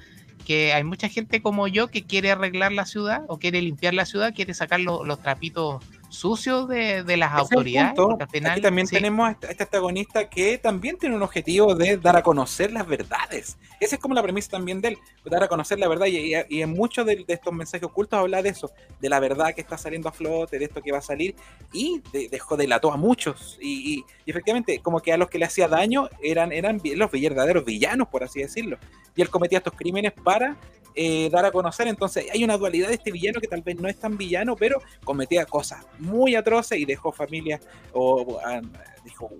que 0.44 0.72
hay 0.72 0.84
mucha 0.84 1.08
gente 1.08 1.42
como 1.42 1.66
yo 1.68 1.90
que 1.90 2.06
quiere 2.06 2.30
arreglar 2.30 2.72
la 2.72 2.86
ciudad 2.86 3.20
o 3.28 3.38
quiere 3.38 3.60
limpiar 3.62 3.94
la 3.94 4.06
ciudad, 4.06 4.32
quiere 4.34 4.54
sacar 4.54 4.80
lo- 4.80 5.04
los 5.04 5.20
trapitos 5.20 5.82
sucios 6.08 6.68
de, 6.68 7.02
de 7.02 7.16
las 7.16 7.32
es 7.34 7.38
autoridades. 7.40 7.88
punto. 7.94 8.08
porque 8.10 8.24
al 8.24 8.30
final, 8.30 8.52
Aquí 8.52 8.60
también 8.60 8.86
sí. 8.86 8.94
tenemos 8.96 9.28
a 9.28 9.32
este, 9.32 9.46
a 9.46 9.50
este 9.50 9.62
antagonista 9.64 10.28
que 10.30 10.58
también 10.58 10.96
tiene 10.98 11.14
un 11.16 11.22
objetivo 11.22 11.74
de 11.74 11.96
dar 11.96 12.16
a 12.16 12.22
conocer 12.22 12.72
las 12.72 12.86
verdades. 12.86 13.58
Esa 13.80 13.96
es 13.96 14.00
como 14.00 14.14
la 14.14 14.22
premisa 14.22 14.50
también 14.50 14.80
de 14.80 14.88
él, 14.88 14.98
dar 15.24 15.42
a 15.42 15.48
conocer 15.48 15.78
la 15.78 15.88
verdad. 15.88 16.06
Y, 16.06 16.34
y- 16.34 16.44
y 16.48 16.62
en 16.62 16.70
muchos 16.70 17.04
de, 17.06 17.24
de 17.26 17.34
estos 17.34 17.52
mensajes 17.52 17.84
ocultos 17.86 18.18
habla 18.18 18.42
de 18.42 18.48
eso, 18.50 18.70
de 19.00 19.08
la 19.08 19.20
verdad 19.20 19.54
que 19.54 19.60
está 19.60 19.76
saliendo 19.76 20.08
a 20.08 20.12
flote, 20.12 20.58
de 20.58 20.64
esto 20.64 20.80
que 20.82 20.92
va 20.92 20.98
a 20.98 21.02
salir, 21.02 21.34
y 21.72 22.00
de- 22.12 22.28
dejó 22.28 22.56
delató 22.56 22.92
a 22.92 22.96
muchos. 22.96 23.58
Y, 23.60 24.04
efectivamente, 24.26 24.78
como 24.80 25.00
que 25.00 25.12
a 25.12 25.16
los 25.16 25.28
que 25.28 25.38
le 25.38 25.44
hacía 25.44 25.68
daño 25.68 26.08
eran, 26.22 26.52
eran 26.52 26.80
los 26.94 27.10
verdaderos 27.10 27.64
villanos, 27.64 28.08
por 28.08 28.24
así 28.24 28.40
decirlo. 28.40 28.78
Y 29.14 29.22
él 29.22 29.30
cometía 29.30 29.58
estos 29.58 29.74
crímenes 29.74 30.12
para 30.12 30.56
eh, 30.94 31.28
dar 31.30 31.44
a 31.44 31.50
conocer. 31.50 31.88
Entonces 31.88 32.26
hay 32.32 32.42
una 32.42 32.56
dualidad 32.56 32.88
de 32.88 32.94
este 32.94 33.12
villano 33.12 33.38
que 33.40 33.46
tal 33.48 33.60
vez 33.62 33.78
no 33.78 33.86
es 33.88 33.98
tan 34.00 34.16
villano, 34.16 34.56
pero 34.56 34.80
cometía 35.04 35.44
cosas 35.44 35.84
muy 35.98 36.34
atroces 36.34 36.78
y 36.78 36.84
dejó 36.84 37.12
familias 37.12 37.60
o, 37.92 38.38
ah, 38.44 38.60
dijo 39.04 39.30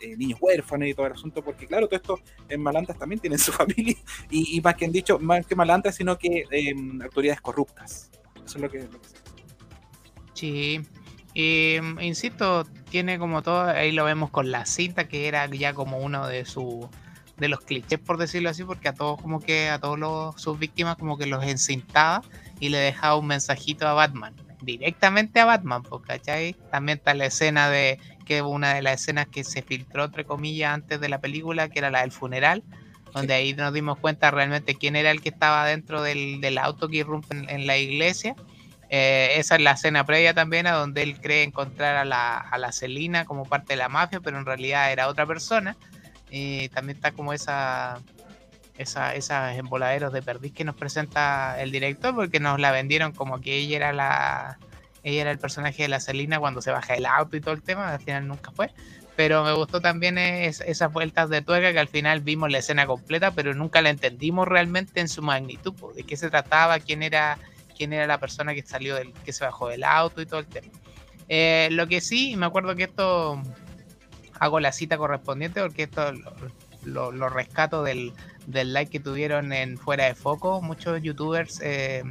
eh, 0.00 0.16
niños 0.16 0.38
huérfanos 0.40 0.88
y 0.88 0.94
todo 0.94 1.06
el 1.06 1.12
asunto, 1.12 1.42
porque 1.42 1.66
claro, 1.66 1.86
todo 1.88 1.96
esto 1.96 2.20
en 2.48 2.62
Malantras 2.62 2.98
también 2.98 3.20
tienen 3.20 3.38
su 3.38 3.52
familia 3.52 3.96
y, 4.30 4.60
más 4.60 4.74
que 4.74 4.86
han 4.86 4.92
dicho, 4.92 5.18
más 5.18 5.46
que 5.46 5.54
Malantras, 5.54 5.96
sino 5.96 6.18
que 6.18 6.44
eh, 6.50 6.74
autoridades 7.02 7.40
corruptas. 7.40 8.10
Eso 8.44 8.56
es 8.56 8.62
lo 8.62 8.70
que, 8.70 8.78
lo 8.80 9.00
Sí. 10.34 10.80
Mm, 11.34 12.00
insisto, 12.00 12.64
tiene 12.90 13.18
como 13.18 13.42
todo, 13.42 13.62
ahí 13.62 13.92
lo 13.92 14.04
vemos 14.04 14.30
con 14.30 14.50
la 14.50 14.66
cinta, 14.66 15.06
que 15.06 15.28
era 15.28 15.46
ya 15.46 15.74
como 15.74 15.98
uno 15.98 16.26
de 16.26 16.44
su 16.44 16.88
de 17.40 17.48
los 17.48 17.60
clichés, 17.60 17.98
por 17.98 18.18
decirlo 18.18 18.50
así, 18.50 18.64
porque 18.64 18.88
a 18.88 18.94
todos 18.94 19.20
como 19.20 19.40
que, 19.40 19.70
a 19.70 19.80
todos 19.80 19.98
los, 19.98 20.40
sus 20.40 20.58
víctimas 20.58 20.96
como 20.96 21.16
que 21.16 21.26
los 21.26 21.42
encintaba 21.42 22.22
y 22.60 22.68
le 22.68 22.78
dejaba 22.78 23.16
un 23.16 23.26
mensajito 23.26 23.88
a 23.88 23.94
Batman, 23.94 24.34
directamente 24.62 25.40
a 25.40 25.44
Batman, 25.44 25.82
¿cachai? 26.06 26.54
También 26.70 26.98
está 26.98 27.14
la 27.14 27.26
escena 27.26 27.68
de, 27.70 27.98
que 28.26 28.42
una 28.42 28.74
de 28.74 28.82
las 28.82 29.00
escenas 29.00 29.26
que 29.26 29.42
se 29.42 29.62
filtró, 29.62 30.04
entre 30.04 30.24
comillas, 30.24 30.72
antes 30.72 31.00
de 31.00 31.08
la 31.08 31.20
película, 31.20 31.68
que 31.68 31.80
era 31.80 31.90
la 31.90 32.02
del 32.02 32.12
funeral, 32.12 32.62
donde 33.12 33.34
ahí 33.34 33.54
nos 33.54 33.72
dimos 33.72 33.98
cuenta 33.98 34.30
realmente 34.30 34.76
quién 34.76 34.94
era 34.94 35.10
el 35.10 35.20
que 35.20 35.30
estaba 35.30 35.66
dentro 35.66 36.00
del, 36.02 36.40
del 36.40 36.58
auto 36.58 36.88
que 36.88 36.98
irrumpe 36.98 37.36
en, 37.36 37.50
en 37.50 37.66
la 37.66 37.76
iglesia. 37.76 38.36
Eh, 38.88 39.32
esa 39.36 39.56
es 39.56 39.62
la 39.62 39.72
escena 39.72 40.04
previa 40.04 40.34
también, 40.34 40.66
a 40.66 40.72
donde 40.72 41.02
él 41.02 41.20
cree 41.20 41.42
encontrar 41.42 41.96
a 41.96 42.04
la, 42.04 42.38
a 42.38 42.58
la 42.58 42.72
Celina 42.72 43.24
como 43.24 43.46
parte 43.46 43.72
de 43.72 43.78
la 43.78 43.88
mafia, 43.88 44.20
pero 44.20 44.38
en 44.38 44.46
realidad 44.46 44.92
era 44.92 45.08
otra 45.08 45.26
persona. 45.26 45.76
Y 46.30 46.68
también 46.68 46.96
está 46.96 47.10
como 47.10 47.32
esa, 47.32 48.00
esa, 48.80 49.14
esas 49.14 49.56
emboladeros 49.56 50.12
de 50.12 50.22
perdiz 50.22 50.52
que 50.52 50.64
nos 50.64 50.74
presenta 50.74 51.60
el 51.60 51.70
director, 51.70 52.14
porque 52.14 52.40
nos 52.40 52.58
la 52.58 52.70
vendieron 52.72 53.12
como 53.12 53.40
que 53.40 53.56
ella 53.56 53.76
era 53.76 53.92
la 53.92 54.58
ella 55.02 55.22
era 55.22 55.30
el 55.30 55.38
personaje 55.38 55.82
de 55.82 55.88
la 55.88 56.00
Celina 56.00 56.38
cuando 56.38 56.60
se 56.60 56.70
baja 56.70 56.94
el 56.94 57.06
auto 57.06 57.36
y 57.36 57.40
todo 57.40 57.54
el 57.54 57.62
tema, 57.62 57.92
al 57.92 58.00
final 58.00 58.28
nunca 58.28 58.50
fue. 58.50 58.70
Pero 59.16 59.44
me 59.44 59.52
gustó 59.52 59.80
también 59.80 60.18
esas 60.18 60.92
vueltas 60.92 61.28
de 61.28 61.42
tuerca 61.42 61.72
que 61.72 61.78
al 61.78 61.88
final 61.88 62.20
vimos 62.20 62.50
la 62.50 62.58
escena 62.58 62.86
completa, 62.86 63.32
pero 63.32 63.54
nunca 63.54 63.82
la 63.82 63.90
entendimos 63.90 64.46
realmente 64.48 65.00
en 65.00 65.08
su 65.08 65.22
magnitud, 65.22 65.74
de 65.94 66.04
qué 66.04 66.16
se 66.16 66.30
trataba, 66.30 66.78
quién 66.80 67.02
era, 67.02 67.38
quién 67.76 67.92
era 67.92 68.06
la 68.06 68.18
persona 68.18 68.54
que 68.54 68.62
salió 68.62 68.94
del, 68.94 69.12
que 69.24 69.32
se 69.32 69.44
bajó 69.44 69.68
del 69.68 69.84
auto 69.84 70.22
y 70.22 70.26
todo 70.26 70.40
el 70.40 70.46
tema. 70.46 70.68
Eh, 71.28 71.68
lo 71.72 71.86
que 71.86 72.00
sí, 72.00 72.36
me 72.36 72.46
acuerdo 72.46 72.74
que 72.76 72.84
esto 72.84 73.42
hago 74.38 74.60
la 74.60 74.72
cita 74.72 74.96
correspondiente 74.96 75.60
porque 75.60 75.82
esto 75.84 76.12
lo, 76.84 77.28
rescato 77.28 77.82
del, 77.82 78.12
del, 78.46 78.72
like 78.72 78.90
que 78.90 79.00
tuvieron 79.00 79.52
en 79.52 79.78
Fuera 79.78 80.06
de 80.06 80.14
Foco, 80.14 80.62
muchos 80.62 81.02
youtubers 81.02 81.60
eh, 81.62 82.02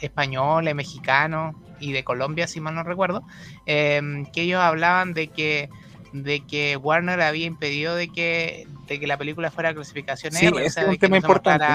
españoles, 0.00 0.74
mexicanos 0.74 1.54
y 1.80 1.92
de 1.92 2.04
Colombia, 2.04 2.46
si 2.46 2.60
mal 2.60 2.74
no 2.74 2.82
recuerdo, 2.82 3.22
eh, 3.66 4.24
que 4.32 4.42
ellos 4.42 4.60
hablaban 4.60 5.14
de 5.14 5.28
que 5.28 5.68
de 6.12 6.40
que 6.46 6.76
Warner 6.76 7.20
había 7.20 7.46
impedido 7.46 7.94
de 7.94 8.08
que, 8.08 8.66
de 8.86 8.98
que 8.98 9.06
la 9.06 9.16
película 9.16 9.50
fuera 9.50 9.74
clasificación 9.74 10.32
sí, 10.32 10.46
R, 10.46 10.64
es 10.64 10.76
un 10.76 10.96
tema 10.96 11.18
importante. 11.18 11.66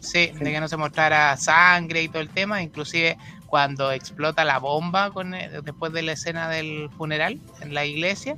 sí, 0.00 0.32
de 0.38 0.52
que 0.52 0.60
no 0.60 0.68
se 0.68 0.76
mostrara 0.76 1.36
sangre 1.36 2.02
y 2.02 2.08
todo 2.08 2.20
el 2.20 2.28
tema, 2.28 2.62
inclusive 2.62 3.16
cuando 3.46 3.92
explota 3.92 4.44
la 4.44 4.58
bomba 4.58 5.10
con, 5.10 5.30
después 5.30 5.92
de 5.92 6.02
la 6.02 6.12
escena 6.12 6.48
del 6.48 6.90
funeral 6.96 7.40
en 7.60 7.74
la 7.74 7.84
iglesia. 7.84 8.36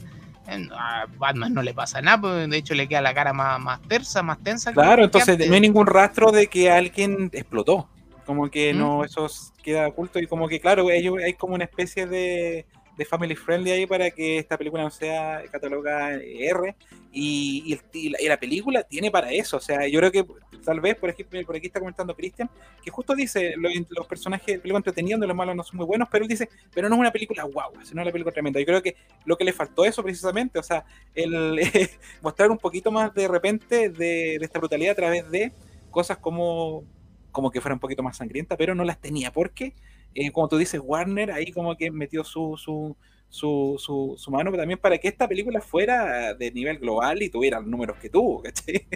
A 0.72 1.06
Batman 1.18 1.52
no 1.52 1.62
le 1.62 1.74
pasa 1.74 2.00
nada, 2.00 2.20
pues, 2.20 2.48
de 2.48 2.56
hecho 2.56 2.74
le 2.74 2.88
queda 2.88 3.02
la 3.02 3.14
cara 3.14 3.32
más, 3.32 3.60
más 3.60 3.82
tersa, 3.82 4.22
más 4.22 4.42
tensa. 4.42 4.72
Claro, 4.72 5.04
entonces 5.04 5.46
no 5.46 5.54
hay 5.54 5.60
ningún 5.60 5.86
rastro 5.86 6.32
de 6.32 6.46
que 6.46 6.70
alguien 6.70 7.30
explotó. 7.32 7.88
Como 8.24 8.50
que 8.50 8.72
¿Mm? 8.72 8.78
no, 8.78 9.04
eso 9.04 9.26
queda 9.62 9.88
oculto 9.88 10.18
y 10.18 10.26
como 10.26 10.48
que 10.48 10.60
claro, 10.60 10.90
ellos 10.90 11.16
hay 11.24 11.34
como 11.34 11.54
una 11.54 11.64
especie 11.64 12.06
de, 12.06 12.66
de 12.98 13.04
family 13.04 13.36
friendly 13.36 13.70
ahí 13.70 13.86
para 13.86 14.10
que 14.10 14.38
esta 14.38 14.58
película 14.58 14.82
no 14.82 14.90
sea 14.90 15.42
catalogada 15.50 16.16
R. 16.20 16.74
Y, 17.12 17.78
y, 17.94 18.28
la, 18.28 18.36
película 18.38 18.82
tiene 18.82 19.10
para 19.10 19.32
eso, 19.32 19.56
o 19.56 19.60
sea, 19.60 19.88
yo 19.88 19.98
creo 19.98 20.12
que 20.12 20.26
tal 20.62 20.80
vez, 20.80 20.94
por 20.96 21.08
ejemplo, 21.08 21.40
por 21.46 21.56
aquí 21.56 21.68
está 21.68 21.80
comentando 21.80 22.14
Cristian, 22.14 22.50
que 22.82 22.90
justo 22.90 23.14
dice, 23.14 23.54
lo- 23.56 23.70
los 23.90 24.06
personajes 24.06 24.58
película 24.58 24.76
entretenidos, 24.76 25.26
los 25.26 25.34
malos 25.36 25.56
no 25.56 25.62
son 25.62 25.78
muy 25.78 25.86
buenos, 25.86 26.08
pero 26.10 26.24
él 26.24 26.28
dice, 26.28 26.50
pero 26.74 26.88
no 26.88 26.96
es 26.96 27.00
una 27.00 27.10
película 27.10 27.44
guau, 27.44 27.72
sino 27.82 28.02
una 28.02 28.12
película 28.12 28.32
tremenda. 28.32 28.60
Yo 28.60 28.66
creo 28.66 28.82
que 28.82 28.94
lo 29.24 29.38
que 29.38 29.44
le 29.44 29.52
faltó 29.54 29.84
eso 29.86 30.02
precisamente, 30.02 30.58
o 30.58 30.62
sea, 30.62 30.84
el 31.14 31.58
mostrar 32.20 32.50
un 32.50 32.58
poquito 32.58 32.90
más 32.90 33.14
de 33.14 33.26
repente 33.26 33.88
de, 33.88 34.36
de 34.38 34.44
esta 34.44 34.58
brutalidad 34.58 34.92
a 34.92 34.96
través 34.96 35.30
de 35.30 35.52
cosas 35.90 36.18
como 36.18 36.84
como 37.30 37.50
que 37.50 37.60
fuera 37.60 37.74
un 37.74 37.80
poquito 37.80 38.02
más 38.02 38.16
sangrienta, 38.16 38.56
pero 38.56 38.74
no 38.74 38.84
las 38.84 39.00
tenía, 39.00 39.32
porque, 39.32 39.74
eh, 40.14 40.30
como 40.32 40.48
tú 40.48 40.56
dices, 40.56 40.80
Warner 40.82 41.30
ahí 41.30 41.52
como 41.52 41.76
que 41.76 41.90
metió 41.90 42.24
su, 42.24 42.56
su, 42.56 42.97
su, 43.28 43.76
su, 43.78 44.14
su 44.16 44.30
mano 44.30 44.52
también 44.52 44.78
para 44.78 44.98
que 44.98 45.09
esta 45.09 45.28
película 45.28 45.60
fuera 45.60 46.35
de 46.35 46.51
nivel 46.51 46.78
global 46.78 47.22
y 47.22 47.30
tuviera 47.30 47.60
los 47.60 47.68
números 47.68 47.98
que 47.98 48.10
tuvo, 48.10 48.43
¿cachai? 48.43 48.86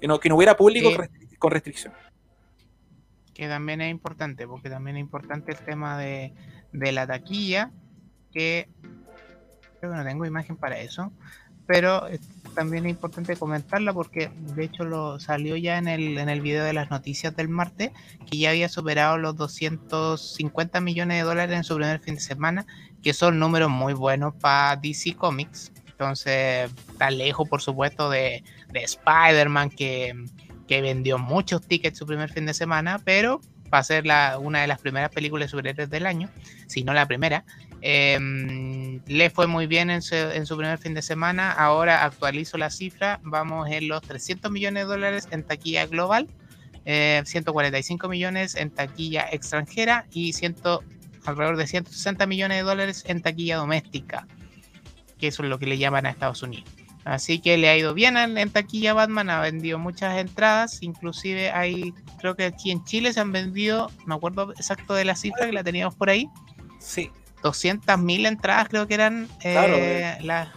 que, 0.00 0.06
no, 0.06 0.18
que 0.18 0.28
no 0.28 0.36
hubiera 0.36 0.56
público 0.56 0.90
con 1.38 1.50
restricción. 1.50 1.92
que 3.32 3.48
también 3.48 3.80
es 3.80 3.90
importante, 3.90 4.46
porque 4.46 4.68
también 4.68 4.96
es 4.96 5.00
importante 5.00 5.52
el 5.52 5.58
tema 5.58 5.98
de, 5.98 6.34
de 6.72 6.92
la 6.92 7.06
taquilla, 7.06 7.70
que 8.32 8.68
creo 9.78 9.92
que 9.92 9.98
no 9.98 10.04
tengo 10.04 10.26
imagen 10.26 10.56
para 10.56 10.78
eso, 10.78 11.12
pero 11.66 12.06
también 12.54 12.86
es 12.86 12.90
importante 12.90 13.36
comentarla 13.36 13.92
porque 13.92 14.30
de 14.54 14.64
hecho 14.64 14.84
lo 14.84 15.20
salió 15.20 15.56
ya 15.56 15.78
en 15.78 15.88
el, 15.88 16.18
en 16.18 16.28
el 16.28 16.40
video 16.40 16.64
de 16.64 16.72
las 16.72 16.90
noticias 16.90 17.34
del 17.36 17.48
martes, 17.48 17.90
que 18.30 18.38
ya 18.38 18.50
había 18.50 18.68
superado 18.68 19.18
los 19.18 19.36
250 19.36 20.80
millones 20.80 21.18
de 21.18 21.22
dólares 21.22 21.56
en 21.56 21.64
su 21.64 21.76
primer 21.76 22.00
fin 22.00 22.16
de 22.16 22.20
semana, 22.20 22.66
que 23.02 23.12
son 23.12 23.38
números 23.38 23.70
muy 23.70 23.94
buenos 23.94 24.34
para 24.34 24.76
DC 24.76 25.14
Comics. 25.14 25.72
Entonces, 25.86 26.70
está 26.90 27.10
lejos, 27.10 27.48
por 27.48 27.60
supuesto, 27.60 28.10
de, 28.10 28.42
de 28.72 28.82
Spider-Man, 28.82 29.70
que, 29.70 30.14
que 30.66 30.80
vendió 30.80 31.18
muchos 31.18 31.66
tickets 31.66 31.98
su 31.98 32.06
primer 32.06 32.30
fin 32.30 32.46
de 32.46 32.54
semana, 32.54 33.00
pero 33.04 33.40
para 33.70 33.84
ser 33.84 34.06
la, 34.06 34.38
una 34.38 34.60
de 34.60 34.66
las 34.66 34.80
primeras 34.80 35.10
películas 35.10 35.46
de 35.46 35.50
superhéroes 35.50 35.88
del 35.90 36.06
año, 36.06 36.28
si 36.66 36.82
no 36.82 36.92
la 36.92 37.06
primera, 37.06 37.44
eh, 37.82 39.00
le 39.06 39.30
fue 39.30 39.46
muy 39.46 39.66
bien 39.66 39.90
en 39.90 40.02
su, 40.02 40.14
en 40.14 40.46
su 40.46 40.56
primer 40.56 40.78
fin 40.78 40.94
de 40.94 41.02
semana. 41.02 41.52
Ahora 41.52 42.04
actualizo 42.04 42.58
la 42.58 42.70
cifra, 42.70 43.20
vamos 43.22 43.68
en 43.70 43.88
los 43.88 44.02
300 44.02 44.50
millones 44.50 44.84
de 44.84 44.88
dólares 44.88 45.28
en 45.30 45.42
taquilla 45.44 45.86
global, 45.86 46.28
eh, 46.84 47.22
145 47.24 48.08
millones 48.08 48.54
en 48.54 48.70
taquilla 48.70 49.28
extranjera 49.30 50.06
y 50.12 50.32
100, 50.32 50.56
alrededor 51.24 51.56
de 51.56 51.66
160 51.66 52.26
millones 52.26 52.58
de 52.58 52.62
dólares 52.62 53.04
en 53.06 53.22
taquilla 53.22 53.56
doméstica, 53.56 54.26
que 55.18 55.28
eso 55.28 55.42
es 55.42 55.48
lo 55.48 55.58
que 55.58 55.66
le 55.66 55.78
llaman 55.78 56.06
a 56.06 56.10
Estados 56.10 56.42
Unidos. 56.42 56.68
Así 57.04 57.38
que 57.40 57.56
le 57.56 57.70
ha 57.70 57.78
ido 57.78 57.94
bien 57.94 58.18
en, 58.18 58.36
en 58.36 58.50
taquilla 58.50 58.92
Batman, 58.92 59.30
ha 59.30 59.40
vendido 59.40 59.78
muchas 59.78 60.18
entradas, 60.18 60.82
inclusive 60.82 61.50
hay, 61.50 61.94
creo 62.18 62.36
que 62.36 62.44
aquí 62.44 62.70
en 62.70 62.84
Chile 62.84 63.14
se 63.14 63.20
han 63.20 63.32
vendido, 63.32 63.90
me 64.04 64.14
acuerdo 64.14 64.52
exacto 64.52 64.92
de 64.92 65.06
la 65.06 65.16
cifra 65.16 65.46
que 65.46 65.52
la 65.52 65.64
teníamos 65.64 65.94
por 65.94 66.10
ahí, 66.10 66.28
Sí, 66.80 67.10
200.000 67.42 68.26
entradas 68.26 68.68
creo 68.68 68.86
que 68.86 68.94
eran 68.94 69.28
Claro, 69.40 69.74
eh, 69.76 70.18
las... 70.22 70.48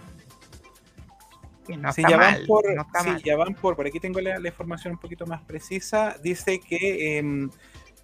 no 1.69 1.93
sí, 1.93 2.01
está 2.01 2.09
ya 2.11 2.17
mal, 2.17 2.35
van 2.37 2.45
por, 2.45 2.75
no 2.75 2.81
está 2.81 2.99
sí, 3.01 3.09
mal. 3.09 3.23
ya 3.23 3.35
van 3.37 3.53
por, 3.55 3.75
por 3.75 3.87
aquí 3.87 3.99
tengo 3.99 4.19
la, 4.19 4.39
la 4.39 4.47
información 4.49 4.93
un 4.93 4.99
poquito 4.99 5.25
más 5.25 5.41
precisa. 5.41 6.17
Dice 6.21 6.59
que 6.59 7.19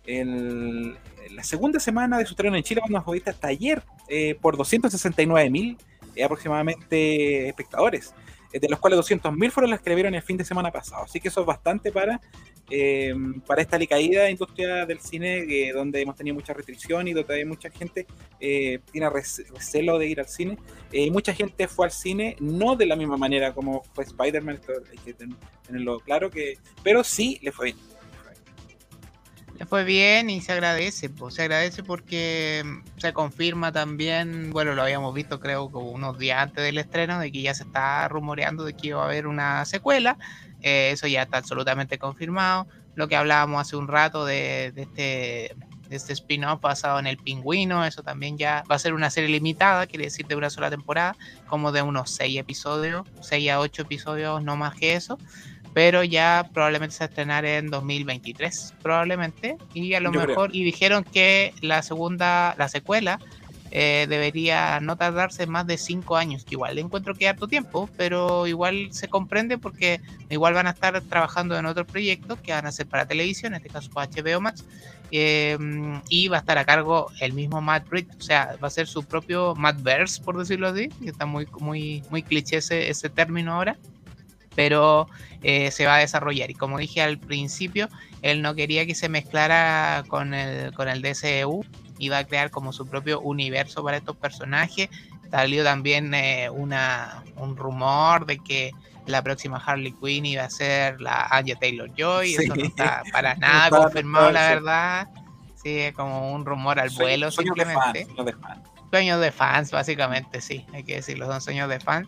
el- 0.06 0.97
la 1.31 1.43
segunda 1.43 1.80
semana 1.80 2.18
de 2.18 2.26
su 2.26 2.34
estreno 2.34 2.56
en 2.57 2.64
Chile, 2.64 2.81
cuando 2.81 3.03
nos 3.06 3.27
hasta 3.27 3.47
ayer, 3.47 3.84
eh, 4.07 4.35
por 4.41 4.57
269 4.57 5.49
mil 5.49 5.77
aproximadamente 6.23 7.47
espectadores, 7.47 8.14
eh, 8.51 8.60
de 8.60 8.68
los 8.69 8.80
cuales 8.80 8.97
200 8.97 9.34
mil 9.34 9.51
fueron 9.51 9.69
las 9.72 9.80
que 9.81 9.89
le 9.89 9.95
vieron 9.95 10.15
el 10.15 10.22
fin 10.22 10.38
de 10.38 10.45
semana 10.45 10.72
pasado. 10.72 11.03
Así 11.03 11.19
que 11.19 11.27
eso 11.27 11.41
es 11.41 11.45
bastante 11.45 11.91
para, 11.91 12.19
em, 12.70 13.40
para 13.41 13.62
esta 13.62 13.76
alicaída 13.76 14.30
industria 14.30 14.86
del 14.86 15.00
cine, 15.00 15.72
donde 15.74 16.02
hemos 16.02 16.16
tenido 16.16 16.36
mucha 16.36 16.54
restricción 16.54 17.08
y 17.08 17.14
donde 17.14 17.44
mucha 17.46 17.70
gente 17.70 18.06
eh, 18.40 18.80
tiene 18.91 19.08
rece- 19.10 19.48
recelo 19.54 19.98
de 19.98 20.08
ir 20.08 20.20
al 20.20 20.28
cine. 20.28 20.58
Eh, 20.91 21.10
mucha 21.12 21.34
gente 21.34 21.68
fue 21.68 21.86
al 21.88 21.91
cine, 21.91 22.36
no 22.40 22.76
de 22.76 22.86
la 22.86 22.96
misma 22.96 23.18
manera 23.18 23.54
como 23.54 23.84
fue 23.94 24.04
Spider-Man, 24.04 24.60
hay 24.91 24.98
que 25.00 25.14
ten- 25.14 25.36
tenerlo 25.66 26.00
claro, 26.00 26.30
que, 26.30 26.58
pero 26.84 27.04
sí 27.04 27.40
le 27.41 27.52
fue 27.52 27.66
bien. 27.68 27.78
Le 29.58 29.66
fue 29.66 29.84
bien 29.84 30.30
y 30.30 30.40
se 30.40 30.54
agradece, 30.54 31.10
pues, 31.10 31.34
se 31.36 31.41
agradece 31.41 31.84
porque 31.84 32.64
mm, 32.64 33.00
se 33.00 33.12
confirma 33.12 33.74
también, 33.74 34.52
bueno, 34.52 34.74
lo 34.74 34.84
habíamos 34.84 35.14
visto 35.14 35.41
creo 35.41 35.70
como 35.70 35.91
unos 35.91 36.18
días 36.18 36.41
antes 36.44 36.64
del 36.64 36.78
estreno, 36.78 37.20
de 37.20 37.30
que 37.30 37.41
ya 37.41 37.54
se 37.54 37.64
está 37.64 38.08
rumoreando 38.08 38.64
de 38.64 38.74
que 38.74 38.88
iba 38.88 39.02
a 39.02 39.06
haber 39.06 39.28
una 39.28 39.66
secuela, 39.66 40.18
eh, 40.61 40.91
eso 40.91 41.07
ya 41.07 41.23
está 41.23 41.38
absolutamente 41.38 41.98
confirmado, 41.98 42.68
lo 42.95 43.07
que 43.07 43.15
hablábamos 43.15 43.61
hace 43.61 43.76
un 43.76 43.88
rato 43.88 44.26
de, 44.26 44.72
de 44.73 44.81
este, 44.81 45.56
de 45.90 45.95
este 45.95 46.14
spin-off 46.14 46.61
basado 46.61 46.99
en 46.99 47.07
el 47.07 47.18
pingüino, 47.18 47.84
eso 47.84 48.03
también 48.03 48.38
ya 48.38 48.64
va 48.69 48.76
a 48.76 48.80
ser 48.80 48.94
una 48.94 49.10
serie 49.10 49.30
limitada, 49.30 49.88
quiere 49.88 50.06
decir 50.06 50.27
de 50.27 50.36
una 50.36 50.49
sola 50.49 50.69
temporada, 50.69 51.15
como 51.48 51.72
de 51.72 51.81
unos 51.81 52.11
6 52.11 52.40
episodios, 52.40 53.07
6 53.22 53.49
a 53.49 53.60
8 53.60 53.81
episodios, 53.81 54.44
no 54.44 54.56
más 54.56 54.76
que 54.76 54.94
eso. 54.94 55.18
Pero 55.73 56.03
ya 56.03 56.49
probablemente 56.52 56.95
se 56.95 56.99
va 56.99 57.06
a 57.06 57.10
estrenar 57.10 57.45
en 57.45 57.69
2023, 57.69 58.73
probablemente, 58.81 59.57
y 59.73 59.94
a 59.94 59.99
lo 59.99 60.11
Yo 60.11 60.22
creo. 60.22 60.27
mejor, 60.27 60.56
y 60.56 60.64
dijeron 60.64 61.03
que 61.03 61.53
la 61.61 61.84
segunda, 61.84 62.56
la 62.57 62.69
secuela, 62.69 63.19
eh, 63.72 64.08
debería 64.10 64.80
no 64.80 64.96
tardarse 64.98 65.46
más 65.46 65.68
de 65.68 65.78
5 65.78 66.18
años, 66.18 66.44
que 66.44 66.56
igual 66.56 66.78
encuentro 66.80 67.14
que 67.14 67.28
harto 67.28 67.48
tiempo, 67.48 67.90
pero 67.98 68.48
igual 68.48 68.90
se 68.91 69.08
comprende 69.08 69.58
porque 69.58 70.02
igual 70.30 70.54
van 70.54 70.68
a 70.68 70.72
estar 70.72 71.00
trabajando 71.02 71.58
en 71.58 71.66
otros 71.66 71.88
proyectos 71.88 72.40
que 72.40 72.52
van 72.52 72.66
a 72.66 72.72
ser 72.72 72.88
para 72.88 73.08
televisión, 73.08 73.54
en 73.54 73.58
este 73.58 73.70
caso 73.70 73.90
para 73.91 74.10
HBO 74.10 74.41
Max, 74.41 74.66
eh, 75.12 75.58
y 76.10 76.28
va 76.28 76.38
a 76.38 76.40
estar 76.40 76.58
a 76.58 76.66
cargo 76.66 77.12
el 77.20 77.34
mismo 77.34 77.62
Matt 77.62 77.88
Reeves, 77.90 78.16
o 78.18 78.22
sea, 78.22 78.56
va 78.64 78.68
a 78.68 78.72
ser 78.72 78.88
su 78.88 79.04
propio 79.04 79.56
Mattverse, 79.56 80.22
por 80.22 80.38
decirlo 80.38 80.68
así, 80.68 80.90
que 81.04 81.10
está 81.10 81.26
muy, 81.26 81.48
muy, 81.60 82.04
muy 82.10 82.24
cliché 82.24 82.58
ese, 82.58 82.90
ese 82.90 83.10
término 83.10 83.54
ahora 83.54 83.78
pero 84.56 85.08
eh, 85.41 85.72
se 85.72 85.86
va 85.86 85.96
a 85.96 86.00
desarrollar. 86.00 86.50
Y 86.52 86.54
como 86.54 86.80
dije 86.80 87.02
al 87.02 87.18
principio, 87.18 87.88
él 88.22 88.41
no 88.41 88.56
quería 88.56 88.86
que 88.86 88.94
se 88.94 89.08
mezclara 89.08 90.04
con 90.10 90.34
el, 90.34 90.74
con 90.74 90.90
el 90.90 91.02
DCU, 91.02 91.64
iba 91.99 92.17
a 92.17 92.23
crear 92.26 92.49
como 92.49 92.73
su 92.73 92.88
propio 92.88 93.19
universo 93.21 93.84
para 93.84 93.97
estos 93.97 94.15
personajes. 94.17 94.89
Salió 95.30 95.63
también 95.63 96.11
eh, 96.15 96.49
una, 96.49 97.23
un 97.35 97.55
rumor 97.55 98.26
de 98.26 98.39
que 98.39 98.71
la 99.05 99.21
próxima 99.21 99.57
Harley 99.63 99.91
Quinn 99.93 100.26
iba 100.26 100.43
a 100.43 100.49
ser 100.49 100.99
la 101.01 101.27
Anya 101.30 101.55
Taylor 101.55 101.89
Joy, 101.95 102.34
Sí. 102.34 102.43
eso 102.45 102.55
no 102.55 102.63
está 102.63 103.03
para 103.11 103.35
nada 103.38 103.69
confirmado, 103.69 104.31
la 104.31 104.49
verdad. 104.49 105.07
Sí, 105.61 105.77
es 105.80 105.93
como 105.93 106.31
un 106.34 106.45
rumor 106.45 106.80
al 106.80 106.89
vuelo 106.91 107.30
sueños 107.31 107.55
de 107.55 107.65
simplemente. 107.65 108.05
fans, 108.05 108.15
sueños 108.15 108.26
de 108.26 108.34
fans. 108.34 108.61
Sueños 108.91 109.21
de 109.21 109.31
fans, 109.31 109.71
básicamente, 109.71 110.41
sí, 110.41 110.65
hay 110.73 110.84
que 110.84 110.95
decirlo, 110.95 111.27
son 111.27 111.41
sueños 111.41 111.69
de 111.69 111.80
fans. 111.80 112.07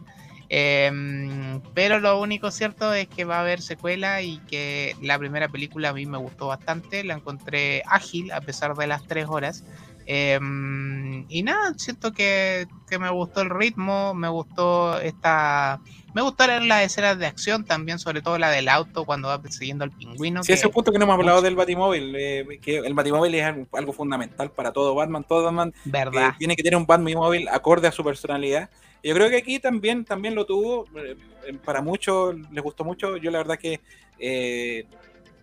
Em, 0.53 1.61
pero 1.73 2.01
lo 2.01 2.19
único 2.19 2.51
cierto 2.51 2.93
es 2.93 3.07
que 3.07 3.23
va 3.23 3.37
a 3.37 3.39
haber 3.39 3.61
secuela 3.61 4.21
y 4.21 4.39
que 4.39 4.97
la 5.01 5.17
primera 5.17 5.47
película 5.47 5.89
a 5.89 5.93
mí 5.93 6.05
me 6.05 6.17
gustó 6.17 6.47
bastante, 6.47 7.05
la 7.05 7.13
encontré 7.13 7.83
ágil 7.87 8.33
a 8.33 8.41
pesar 8.41 8.75
de 8.75 8.85
las 8.85 9.07
tres 9.07 9.27
horas. 9.29 9.63
Em, 10.05 11.25
y 11.29 11.43
nada, 11.43 11.73
siento 11.77 12.11
que, 12.11 12.67
que 12.89 12.99
me 12.99 13.09
gustó 13.09 13.41
el 13.41 13.49
ritmo, 13.49 14.13
me 14.13 14.27
gustó 14.29 14.99
esta... 14.99 15.79
Me 16.13 16.21
gustaron 16.21 16.67
las 16.67 16.83
escenas 16.83 17.17
de 17.17 17.25
acción 17.25 17.63
también, 17.63 17.97
sobre 17.97 18.21
todo 18.21 18.37
la 18.37 18.49
del 18.49 18.67
auto 18.67 19.05
cuando 19.05 19.29
va 19.29 19.41
persiguiendo 19.41 19.85
al 19.85 19.91
pingüino. 19.91 20.43
Sí, 20.43 20.47
que- 20.47 20.53
ese 20.53 20.61
es 20.63 20.65
un 20.65 20.73
punto 20.73 20.91
que 20.91 20.97
no 20.99 21.05
hemos 21.05 21.13
hablado 21.15 21.41
del 21.41 21.55
Batimóvil, 21.55 22.13
eh, 22.17 22.59
que 22.61 22.79
el 22.79 22.93
Batimóvil 22.93 23.33
es 23.35 23.43
algo, 23.45 23.65
algo 23.71 23.93
fundamental 23.93 24.51
para 24.51 24.73
todo 24.73 24.93
Batman. 24.93 25.23
Todo 25.23 25.45
Batman 25.45 25.69
eh, 25.69 25.79
verdad. 25.85 26.33
tiene 26.37 26.57
que 26.57 26.63
tener 26.63 26.75
un 26.77 26.85
Batmóvil 26.85 27.47
acorde 27.47 27.87
a 27.87 27.93
su 27.93 28.03
personalidad. 28.03 28.69
Yo 29.01 29.15
creo 29.15 29.29
que 29.29 29.37
aquí 29.37 29.59
también, 29.59 30.03
también 30.03 30.35
lo 30.35 30.45
tuvo. 30.45 30.85
eh, 30.97 31.15
eh, 31.47 31.53
Para 31.63 31.81
muchos 31.81 32.35
les 32.51 32.61
gustó 32.63 32.83
mucho. 32.83 33.15
Yo 33.15 33.31
la 33.31 33.37
verdad 33.37 33.57
que 33.57 33.79
eh, 34.19 34.85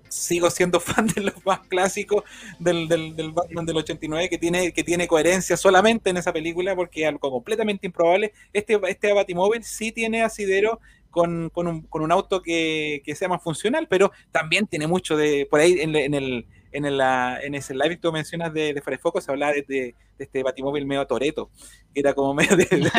sigo 0.08 0.50
siendo 0.50 0.80
fan 0.80 1.06
de 1.06 1.22
los 1.22 1.44
más 1.44 1.60
clásicos 1.68 2.24
del, 2.58 2.88
del, 2.88 3.14
del 3.16 3.32
Batman 3.32 3.66
del 3.66 3.76
89, 3.78 4.28
que 4.28 4.38
tiene, 4.38 4.72
que 4.72 4.84
tiene 4.84 5.08
coherencia 5.08 5.56
solamente 5.56 6.10
en 6.10 6.16
esa 6.16 6.32
película, 6.32 6.74
porque 6.74 7.02
es 7.02 7.08
algo 7.08 7.30
completamente 7.30 7.86
improbable. 7.86 8.32
Este, 8.52 8.78
este 8.88 9.12
Batimóvil 9.12 9.64
sí 9.64 9.92
tiene 9.92 10.22
asidero 10.22 10.80
con, 11.10 11.50
con, 11.50 11.66
un, 11.66 11.82
con 11.82 12.02
un 12.02 12.12
auto 12.12 12.42
que, 12.42 13.02
que 13.04 13.14
sea 13.14 13.28
más 13.28 13.42
funcional, 13.42 13.86
pero 13.88 14.12
también 14.30 14.66
tiene 14.66 14.86
mucho 14.86 15.16
de. 15.16 15.46
Por 15.50 15.60
ahí 15.60 15.78
en, 15.80 15.94
en 15.96 16.14
el. 16.14 16.46
En, 16.72 16.84
el, 16.84 17.00
en 17.00 17.54
ese 17.54 17.72
live 17.74 17.90
que 17.90 17.96
tú 17.96 18.12
mencionas 18.12 18.52
de, 18.52 18.74
de 18.74 18.82
Firefox 18.82 19.24
se 19.24 19.30
hablaba 19.30 19.52
de, 19.52 19.62
de, 19.62 19.94
de 20.18 20.24
este 20.24 20.42
batimóvil 20.42 20.84
medio 20.84 21.06
Toreto, 21.06 21.48
que 21.94 22.00
era 22.00 22.12
como 22.12 22.34
medio 22.34 22.56
de, 22.56 22.64
de- 22.66 22.90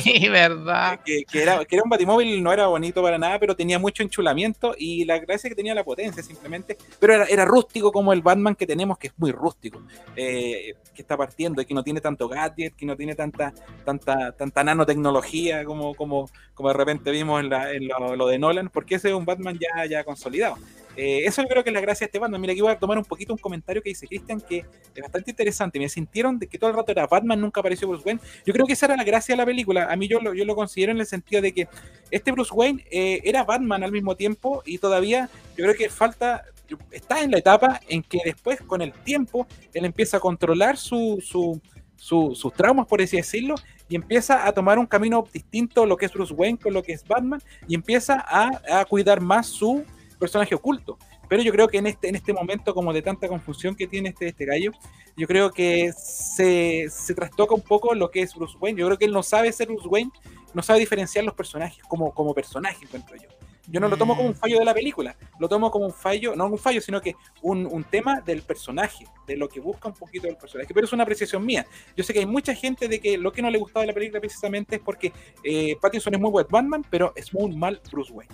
sí, 0.00 0.28
verdad. 0.28 1.00
que, 1.04 1.24
que 1.24 1.42
era, 1.42 1.64
que 1.64 1.74
era 1.76 1.82
un 1.82 1.90
batimóvil, 1.90 2.42
no 2.42 2.52
era 2.52 2.66
bonito 2.68 3.02
para 3.02 3.18
nada, 3.18 3.38
pero 3.40 3.56
tenía 3.56 3.78
mucho 3.78 4.02
enchulamiento 4.04 4.74
y 4.78 5.04
la 5.04 5.18
gracia 5.18 5.48
es 5.48 5.52
que 5.52 5.56
tenía 5.56 5.74
la 5.74 5.82
potencia 5.84 6.22
simplemente, 6.22 6.76
pero 7.00 7.14
era, 7.14 7.24
era 7.24 7.44
rústico 7.44 7.90
como 7.90 8.12
el 8.12 8.22
Batman 8.22 8.54
que 8.54 8.66
tenemos, 8.66 8.98
que 8.98 9.08
es 9.08 9.12
muy 9.16 9.32
rústico, 9.32 9.82
eh, 10.14 10.74
que 10.94 11.02
está 11.02 11.16
partiendo 11.16 11.60
y 11.60 11.66
que 11.66 11.74
no 11.74 11.82
tiene 11.82 12.00
tanto 12.00 12.28
gadget, 12.28 12.76
que 12.76 12.86
no 12.86 12.96
tiene 12.96 13.14
tanta, 13.14 13.52
tanta, 13.84 14.32
tanta 14.32 14.62
nanotecnología 14.64 15.64
como, 15.64 15.94
como, 15.94 16.30
como 16.54 16.68
de 16.68 16.74
repente 16.74 17.10
vimos 17.10 17.40
en, 17.40 17.50
la- 17.50 17.72
en 17.72 17.88
lo, 17.88 18.14
lo 18.16 18.26
de 18.28 18.38
Nolan, 18.38 18.68
porque 18.68 18.94
ese 18.94 19.08
es 19.08 19.14
un 19.14 19.24
Batman 19.24 19.58
ya, 19.58 19.84
ya 19.86 20.04
consolidado. 20.04 20.56
Eh, 20.96 21.22
eso 21.26 21.42
yo 21.42 21.48
creo 21.48 21.62
que 21.62 21.70
es 21.70 21.74
la 21.74 21.80
gracia 21.80 22.04
de 22.04 22.08
este 22.08 22.18
Batman. 22.18 22.40
Mira, 22.40 22.52
aquí 22.52 22.60
voy 22.62 22.72
a 22.72 22.78
tomar 22.78 22.96
un 22.98 23.04
poquito 23.04 23.32
un 23.32 23.38
comentario 23.38 23.82
que 23.82 23.90
dice 23.90 24.06
Cristian 24.06 24.40
que 24.40 24.58
es 24.94 25.02
bastante 25.02 25.30
interesante. 25.30 25.78
Me 25.78 25.88
sintieron 25.88 26.38
de 26.38 26.46
que 26.46 26.58
todo 26.58 26.70
el 26.70 26.76
rato 26.76 26.90
era 26.92 27.06
Batman, 27.06 27.40
nunca 27.40 27.60
apareció 27.60 27.86
Bruce 27.88 28.02
Wayne. 28.04 28.20
Yo 28.44 28.52
creo 28.52 28.66
que 28.66 28.72
esa 28.72 28.86
era 28.86 28.96
la 28.96 29.04
gracia 29.04 29.34
de 29.34 29.36
la 29.36 29.46
película. 29.46 29.92
A 29.92 29.96
mí 29.96 30.08
yo 30.08 30.20
lo, 30.20 30.32
yo 30.34 30.44
lo 30.44 30.54
considero 30.56 30.92
en 30.92 30.98
el 31.00 31.06
sentido 31.06 31.42
de 31.42 31.52
que 31.52 31.68
este 32.10 32.32
Bruce 32.32 32.52
Wayne 32.54 32.84
eh, 32.90 33.20
era 33.24 33.44
Batman 33.44 33.84
al 33.84 33.92
mismo 33.92 34.16
tiempo 34.16 34.62
y 34.64 34.78
todavía 34.78 35.28
yo 35.56 35.64
creo 35.64 35.74
que 35.74 35.88
falta, 35.90 36.44
está 36.90 37.20
en 37.22 37.30
la 37.30 37.38
etapa 37.38 37.80
en 37.88 38.02
que 38.02 38.20
después 38.24 38.60
con 38.62 38.80
el 38.82 38.92
tiempo 38.92 39.46
él 39.74 39.84
empieza 39.84 40.16
a 40.16 40.20
controlar 40.20 40.76
su, 40.76 41.18
su- 41.22 41.60
sus 41.96 42.52
traumas, 42.54 42.86
por 42.86 43.00
así 43.02 43.16
decirlo, 43.16 43.54
y 43.88 43.96
empieza 43.96 44.46
a 44.46 44.52
tomar 44.52 44.78
un 44.78 44.86
camino 44.86 45.26
distinto 45.32 45.86
lo 45.86 45.96
que 45.96 46.06
es 46.06 46.12
Bruce 46.12 46.32
Wayne 46.34 46.58
con 46.58 46.72
lo 46.74 46.82
que 46.82 46.92
es 46.92 47.06
Batman 47.06 47.40
y 47.68 47.74
empieza 47.74 48.24
a, 48.26 48.80
a 48.80 48.84
cuidar 48.84 49.20
más 49.20 49.46
su 49.46 49.84
personaje 50.18 50.54
oculto. 50.54 50.98
Pero 51.28 51.42
yo 51.42 51.52
creo 51.52 51.68
que 51.68 51.78
en 51.78 51.86
este, 51.86 52.08
en 52.08 52.16
este 52.16 52.32
momento, 52.32 52.74
como 52.74 52.92
de 52.92 53.02
tanta 53.02 53.28
confusión 53.28 53.74
que 53.74 53.86
tiene 53.86 54.10
este, 54.10 54.28
este 54.28 54.44
gallo, 54.44 54.72
yo 55.16 55.26
creo 55.26 55.50
que 55.50 55.92
se, 55.92 56.88
se 56.90 57.14
trastoca 57.14 57.54
un 57.54 57.62
poco 57.62 57.94
lo 57.94 58.10
que 58.10 58.22
es 58.22 58.34
Bruce 58.34 58.56
Wayne. 58.60 58.78
Yo 58.78 58.86
creo 58.86 58.98
que 58.98 59.06
él 59.06 59.12
no 59.12 59.22
sabe 59.22 59.52
ser 59.52 59.68
Bruce 59.68 59.88
Wayne, 59.88 60.10
no 60.54 60.62
sabe 60.62 60.80
diferenciar 60.80 61.24
los 61.24 61.34
personajes 61.34 61.82
como, 61.84 62.12
como 62.12 62.34
personaje, 62.34 62.84
encuentro 62.84 63.16
yo. 63.16 63.28
Yo 63.68 63.80
no 63.80 63.88
lo 63.88 63.96
tomo 63.96 64.16
como 64.16 64.28
un 64.28 64.34
fallo 64.34 64.60
de 64.60 64.64
la 64.64 64.74
película, 64.74 65.16
lo 65.40 65.48
tomo 65.48 65.70
como 65.72 65.86
un 65.86 65.92
fallo, 65.92 66.36
no 66.36 66.46
un 66.46 66.58
fallo, 66.58 66.80
sino 66.80 67.00
que 67.00 67.16
un, 67.42 67.66
un 67.66 67.82
tema 67.82 68.20
del 68.20 68.42
personaje, 68.42 69.06
de 69.26 69.36
lo 69.36 69.48
que 69.48 69.58
busca 69.58 69.88
un 69.88 69.94
poquito 69.94 70.28
del 70.28 70.36
personaje. 70.36 70.72
Pero 70.72 70.86
es 70.86 70.92
una 70.92 71.02
apreciación 71.02 71.44
mía. 71.44 71.66
Yo 71.96 72.04
sé 72.04 72.12
que 72.12 72.20
hay 72.20 72.26
mucha 72.26 72.54
gente 72.54 72.86
de 72.86 73.00
que 73.00 73.18
lo 73.18 73.32
que 73.32 73.42
no 73.42 73.50
le 73.50 73.58
gustaba 73.58 73.80
de 73.80 73.88
la 73.88 73.92
película 73.92 74.20
precisamente 74.20 74.76
es 74.76 74.82
porque 74.82 75.12
eh, 75.42 75.76
Pattinson 75.80 76.14
es 76.14 76.20
muy 76.20 76.30
buen 76.30 76.46
Batman, 76.48 76.84
pero 76.88 77.12
es 77.16 77.34
muy 77.34 77.56
mal 77.56 77.80
Bruce 77.90 78.12
Wayne. 78.12 78.32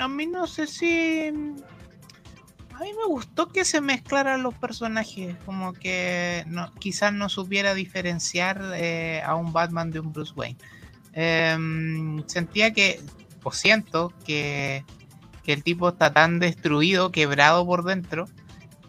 A 0.00 0.08
mí 0.08 0.26
no 0.26 0.46
sé 0.46 0.66
si. 0.66 1.28
A 1.28 2.82
mí 2.82 2.92
me 2.94 3.06
gustó 3.06 3.48
que 3.48 3.66
se 3.66 3.82
mezclaran 3.82 4.42
los 4.42 4.54
personajes. 4.54 5.36
Como 5.44 5.74
que 5.74 6.46
quizás 6.78 7.12
no 7.12 7.28
supiera 7.28 7.74
diferenciar 7.74 8.62
eh, 8.74 9.22
a 9.22 9.34
un 9.34 9.52
Batman 9.52 9.90
de 9.90 10.00
un 10.00 10.10
Bruce 10.10 10.32
Wayne. 10.34 10.56
Em, 11.12 12.26
sentía 12.26 12.72
que, 12.72 12.98
o 13.42 13.52
siento 13.52 14.14
que, 14.24 14.86
que 15.44 15.52
el 15.52 15.62
tipo 15.62 15.90
está 15.90 16.14
tan 16.14 16.38
destruido, 16.38 17.12
quebrado 17.12 17.66
por 17.66 17.84
dentro, 17.84 18.24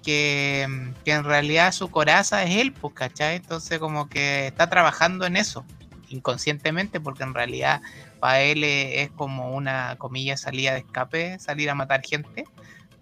que, 0.04 0.94
que 1.04 1.12
en 1.12 1.26
realidad 1.26 1.74
su 1.74 1.92
coraza 1.92 2.44
es 2.44 2.56
él, 2.56 2.72
pues, 2.72 2.94
¿cachai? 2.94 3.36
Entonces, 3.36 3.80
como 3.80 4.08
que 4.08 4.48
está 4.48 4.70
trabajando 4.70 5.26
en 5.26 5.36
eso, 5.36 5.66
inconscientemente, 6.08 7.02
porque 7.02 7.24
en 7.24 7.34
realidad 7.34 7.82
para 8.22 8.42
él 8.42 8.64
es 8.64 9.10
como 9.12 9.52
una 9.52 9.96
comilla 9.98 10.38
salida 10.38 10.74
de 10.74 10.80
escape, 10.80 11.40
salir 11.40 11.72
a 11.72 11.76
matar 11.76 12.04
gente, 12.06 12.46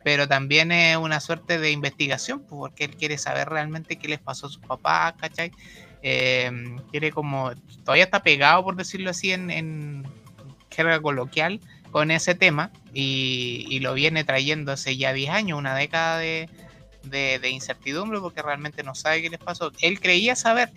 pero 0.03 0.27
también 0.29 0.71
es 0.71 0.95
una 0.95 1.19
suerte 1.19 1.59
de 1.59 1.71
investigación, 1.71 2.41
porque 2.49 2.85
él 2.85 2.95
quiere 2.95 3.17
saber 3.17 3.49
realmente 3.49 3.97
qué 3.97 4.07
les 4.07 4.19
pasó 4.19 4.47
a 4.47 4.49
sus 4.49 4.61
papás, 4.61 5.13
¿cachai? 5.19 5.51
Eh, 6.01 6.49
quiere 6.89 7.11
como, 7.11 7.51
todavía 7.83 8.05
está 8.05 8.23
pegado, 8.23 8.63
por 8.63 8.77
decirlo 8.77 9.09
así, 9.09 9.33
en, 9.33 9.51
en 9.51 10.07
jerga 10.71 11.01
coloquial 11.01 11.59
con 11.91 12.11
ese 12.11 12.33
tema 12.33 12.71
y, 12.93 13.65
y 13.69 13.79
lo 13.81 13.93
viene 13.93 14.23
trayendo 14.23 14.71
hace 14.71 14.95
ya 14.95 15.11
10 15.11 15.31
años, 15.31 15.59
una 15.59 15.75
década 15.75 16.17
de, 16.17 16.49
de, 17.03 17.39
de 17.39 17.49
incertidumbre, 17.49 18.21
porque 18.21 18.41
realmente 18.41 18.83
no 18.83 18.95
sabe 18.95 19.21
qué 19.21 19.29
les 19.29 19.39
pasó. 19.39 19.73
Él 19.81 19.99
creía 19.99 20.37
saber, 20.37 20.71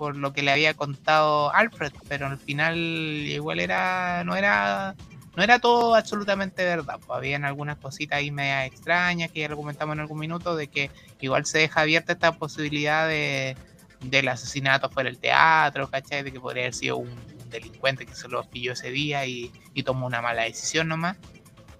por 0.00 0.16
lo 0.16 0.32
que 0.32 0.40
le 0.40 0.50
había 0.50 0.72
contado 0.72 1.54
Alfred, 1.54 1.92
pero 2.08 2.26
al 2.26 2.38
final 2.38 2.78
igual 2.78 3.60
era 3.60 4.24
no 4.24 4.34
era 4.34 4.94
no 5.36 5.42
era 5.42 5.58
todo 5.58 5.94
absolutamente 5.94 6.64
verdad. 6.64 6.98
Pues 7.06 7.18
habían 7.18 7.44
algunas 7.44 7.76
cositas 7.76 8.16
ahí 8.16 8.30
media 8.30 8.64
extrañas 8.64 9.30
que 9.30 9.40
ya 9.40 9.50
lo 9.50 9.58
comentamos 9.58 9.92
en 9.92 10.00
algún 10.00 10.18
minuto 10.18 10.56
de 10.56 10.68
que 10.68 10.90
igual 11.20 11.44
se 11.44 11.58
deja 11.58 11.82
abierta 11.82 12.14
esta 12.14 12.32
posibilidad 12.32 13.06
de 13.08 13.58
del 14.00 14.28
asesinato 14.28 14.88
fuera 14.88 15.10
del 15.10 15.18
teatro, 15.18 15.90
¿cachai? 15.90 16.22
De 16.22 16.32
que 16.32 16.40
podría 16.40 16.62
haber 16.62 16.74
sido 16.74 16.96
un, 16.96 17.10
delincuente 17.50 18.06
que 18.06 18.14
se 18.14 18.26
lo 18.28 18.42
pilló 18.44 18.72
ese 18.72 18.90
día 18.90 19.26
y, 19.26 19.52
y 19.74 19.82
tomó 19.82 20.06
una 20.06 20.22
mala 20.22 20.44
decisión 20.44 20.88
nomás. 20.88 21.18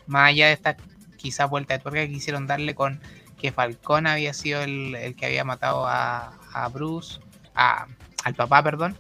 Más 0.07 0.28
allá 0.28 0.49
de 0.49 0.52
esta 0.52 0.76
quizá 1.16 1.47
vuelta 1.47 1.73
de 1.73 1.81
tuerca 1.81 2.00
que 2.00 2.12
quisieron 2.12 2.47
darle 2.47 2.74
con 2.74 3.00
que 3.39 3.50
Falcón 3.50 4.07
había 4.07 4.34
sido 4.34 4.60
el, 4.62 4.94
el 4.94 5.16
que 5.16 5.24
había 5.24 5.44
matado 5.44 5.86
a, 5.86 6.34
a 6.52 6.68
Bruce, 6.68 7.20
a, 7.55 7.86
al 8.24 8.34
papá, 8.34 8.62
perdón, 8.62 8.97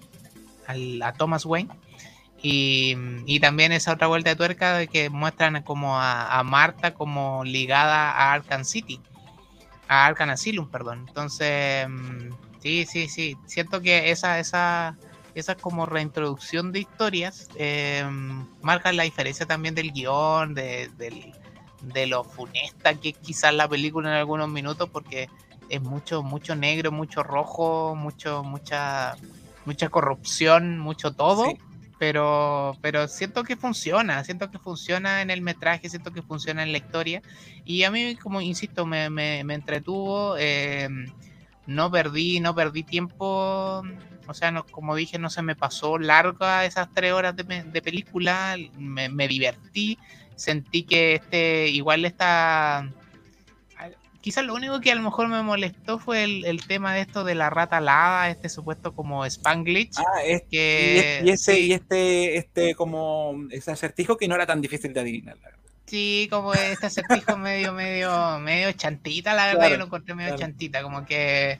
al- 0.66 1.02
a 1.02 1.12
Thomas 1.12 1.44
Wayne. 1.46 1.70
Y, 2.42 2.96
y 3.26 3.38
también 3.40 3.70
esa 3.72 3.92
otra 3.92 4.06
vuelta 4.06 4.30
de 4.30 4.36
tuerca 4.36 4.78
de 4.78 4.88
que 4.88 5.10
muestran 5.10 5.62
como 5.62 5.98
a, 5.98 6.38
a 6.38 6.42
Marta 6.42 6.94
como 6.94 7.44
ligada 7.44 8.10
a 8.12 8.32
Arkham 8.32 8.64
City, 8.64 8.98
a 9.88 10.06
Arkham 10.06 10.30
Asylum, 10.30 10.68
perdón. 10.70 11.04
Entonces, 11.08 11.86
mm, 11.88 12.30
sí, 12.62 12.86
sí, 12.86 13.08
sí, 13.08 13.36
siento 13.46 13.82
que 13.82 14.10
esa, 14.10 14.38
esa, 14.38 14.96
esa 15.34 15.54
como 15.56 15.84
reintroducción 15.86 16.72
de 16.72 16.80
historias 16.80 17.48
eh, 17.56 18.04
marca 18.62 18.92
la 18.92 19.02
diferencia 19.02 19.46
también 19.46 19.74
del 19.74 19.92
guion, 19.92 20.54
de, 20.54 20.88
del, 20.96 21.34
de 21.82 22.06
lo 22.06 22.24
funesta 22.24 22.94
que 22.94 23.12
quizás 23.12 23.52
la 23.54 23.68
película 23.68 24.08
en 24.10 24.16
algunos 24.16 24.48
minutos, 24.48 24.88
porque 24.90 25.28
es 25.70 25.80
mucho, 25.82 26.22
mucho 26.22 26.54
negro, 26.54 26.92
mucho 26.92 27.22
rojo, 27.22 27.94
mucho, 27.94 28.42
mucha, 28.44 29.16
mucha 29.64 29.88
corrupción, 29.88 30.78
mucho 30.78 31.12
todo. 31.12 31.46
Sí. 31.46 31.58
Pero, 31.98 32.76
pero 32.80 33.08
siento 33.08 33.44
que 33.44 33.56
funciona, 33.56 34.24
siento 34.24 34.50
que 34.50 34.58
funciona 34.58 35.20
en 35.20 35.28
el 35.30 35.42
metraje, 35.42 35.90
siento 35.90 36.12
que 36.12 36.22
funciona 36.22 36.62
en 36.62 36.72
la 36.72 36.78
historia. 36.78 37.20
Y 37.64 37.82
a 37.82 37.90
mí, 37.90 38.16
como 38.16 38.40
insisto, 38.40 38.86
me, 38.86 39.10
me, 39.10 39.44
me 39.44 39.54
entretuvo. 39.54 40.36
eh, 40.38 40.88
no 41.66 41.90
perdí, 41.90 42.40
no 42.40 42.54
perdí 42.54 42.82
tiempo. 42.82 43.82
O 44.26 44.34
sea, 44.34 44.50
no, 44.50 44.64
como 44.64 44.94
dije, 44.96 45.18
no 45.18 45.30
se 45.30 45.42
me 45.42 45.54
pasó 45.56 45.98
larga 45.98 46.64
esas 46.64 46.88
tres 46.92 47.12
horas 47.12 47.36
de, 47.36 47.44
de 47.44 47.82
película. 47.82 48.56
Me, 48.78 49.08
me 49.08 49.28
divertí. 49.28 49.98
Sentí 50.36 50.84
que 50.84 51.16
este 51.16 51.68
igual 51.68 52.04
está. 52.04 52.88
Quizás 54.20 54.44
lo 54.44 54.54
único 54.54 54.80
que 54.80 54.92
a 54.92 54.94
lo 54.94 55.02
mejor 55.02 55.28
me 55.28 55.42
molestó 55.42 55.98
fue 55.98 56.24
el, 56.24 56.44
el 56.44 56.66
tema 56.66 56.92
de 56.94 57.00
esto 57.00 57.24
de 57.24 57.34
la 57.34 57.48
rata 57.48 57.78
alada, 57.78 58.28
este 58.28 58.48
supuesto 58.50 58.94
como 58.94 59.24
Spanglish. 59.24 59.92
Ah, 59.96 60.22
es, 60.24 60.42
que 60.50 61.20
y, 61.22 61.26
es- 61.26 61.26
y 61.26 61.30
este, 61.30 61.54
sí. 61.54 61.66
y 61.68 61.72
este, 61.72 62.36
este 62.36 62.74
como 62.74 63.34
ese 63.50 63.70
acertijo 63.70 64.16
que 64.18 64.28
no 64.28 64.34
era 64.34 64.46
tan 64.46 64.60
difícil 64.60 64.92
de 64.92 65.00
adivinar. 65.00 65.36
la 65.38 65.44
verdad. 65.48 65.60
Sí, 65.86 66.28
como 66.30 66.52
este 66.54 66.86
acertijo 66.86 67.36
medio, 67.36 67.72
medio, 67.72 68.38
medio 68.38 68.70
chantita, 68.72 69.34
la 69.34 69.46
verdad, 69.46 69.58
Claro, 69.60 69.74
yo 69.74 69.78
lo 69.78 69.84
encontré 69.86 70.14
medio 70.14 70.28
claro. 70.36 70.40
chantita, 70.40 70.82
como 70.82 71.04
que, 71.04 71.58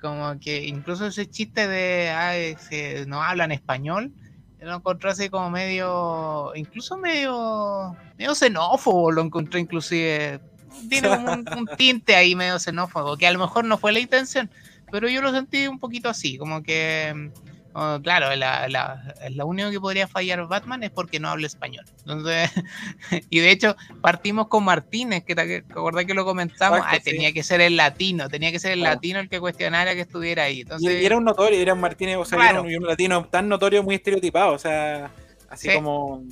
como 0.00 0.38
que 0.38 0.66
incluso 0.66 1.06
ese 1.06 1.30
chiste 1.30 1.66
de 1.66 2.10
ah, 2.10 2.36
ese, 2.36 3.06
no 3.06 3.22
hablan 3.22 3.52
español, 3.52 4.12
lo 4.60 4.74
encontré 4.74 5.10
así 5.10 5.30
como 5.30 5.48
medio, 5.48 6.52
incluso 6.56 6.98
medio, 6.98 7.96
medio 8.18 8.34
xenófobo, 8.34 9.10
lo 9.12 9.22
encontré 9.22 9.60
inclusive. 9.60 10.40
Tiene 10.88 11.08
un, 11.10 11.44
un 11.56 11.68
tinte 11.76 12.14
ahí 12.16 12.34
medio 12.34 12.58
xenófobo, 12.58 13.16
que 13.16 13.26
a 13.26 13.32
lo 13.32 13.38
mejor 13.38 13.64
no 13.64 13.78
fue 13.78 13.92
la 13.92 14.00
intención, 14.00 14.50
pero 14.90 15.08
yo 15.08 15.20
lo 15.22 15.32
sentí 15.32 15.66
un 15.66 15.78
poquito 15.78 16.08
así, 16.08 16.36
como 16.38 16.62
que, 16.62 17.30
oh, 17.74 18.00
claro, 18.02 18.34
la, 18.34 18.68
la, 18.68 19.14
la 19.30 19.44
único 19.44 19.70
que 19.70 19.78
podría 19.80 20.08
fallar 20.08 20.46
Batman 20.48 20.82
es 20.82 20.90
porque 20.90 21.20
no 21.20 21.28
habla 21.28 21.46
español. 21.46 21.84
Entonces, 22.00 22.50
y 23.30 23.38
de 23.40 23.50
hecho, 23.50 23.76
partimos 24.00 24.48
con 24.48 24.64
Martínez, 24.64 25.22
que 25.24 25.34
te 25.34 25.56
acordás 25.58 26.04
que 26.06 26.14
lo 26.14 26.24
comentamos, 26.24 26.78
Exacto, 26.78 26.96
ah, 26.98 27.02
sí. 27.04 27.10
tenía 27.12 27.32
que 27.32 27.42
ser 27.42 27.60
el 27.60 27.76
latino, 27.76 28.28
tenía 28.28 28.50
que 28.52 28.58
ser 28.58 28.72
el 28.72 28.80
Claro. 28.80 28.94
latino 28.96 29.20
el 29.20 29.28
que 29.28 29.38
cuestionara 29.40 29.94
que 29.94 30.00
estuviera 30.00 30.44
ahí. 30.44 30.62
Entonces, 30.62 31.02
y 31.02 31.04
era 31.04 31.16
un 31.16 31.24
notorio, 31.24 31.58
era 31.60 31.74
un 31.74 31.80
Martínez, 31.80 32.16
o 32.16 32.24
sea, 32.24 32.38
Claro. 32.38 32.64
era 32.66 32.76
un, 32.78 32.82
un 32.82 32.88
latino 32.88 33.24
tan 33.26 33.48
notorio, 33.48 33.82
muy 33.82 33.94
estereotipado, 33.96 34.52
o 34.54 34.58
sea, 34.58 35.10
así 35.48 35.68
Sí. 35.68 35.74
como, 35.74 36.24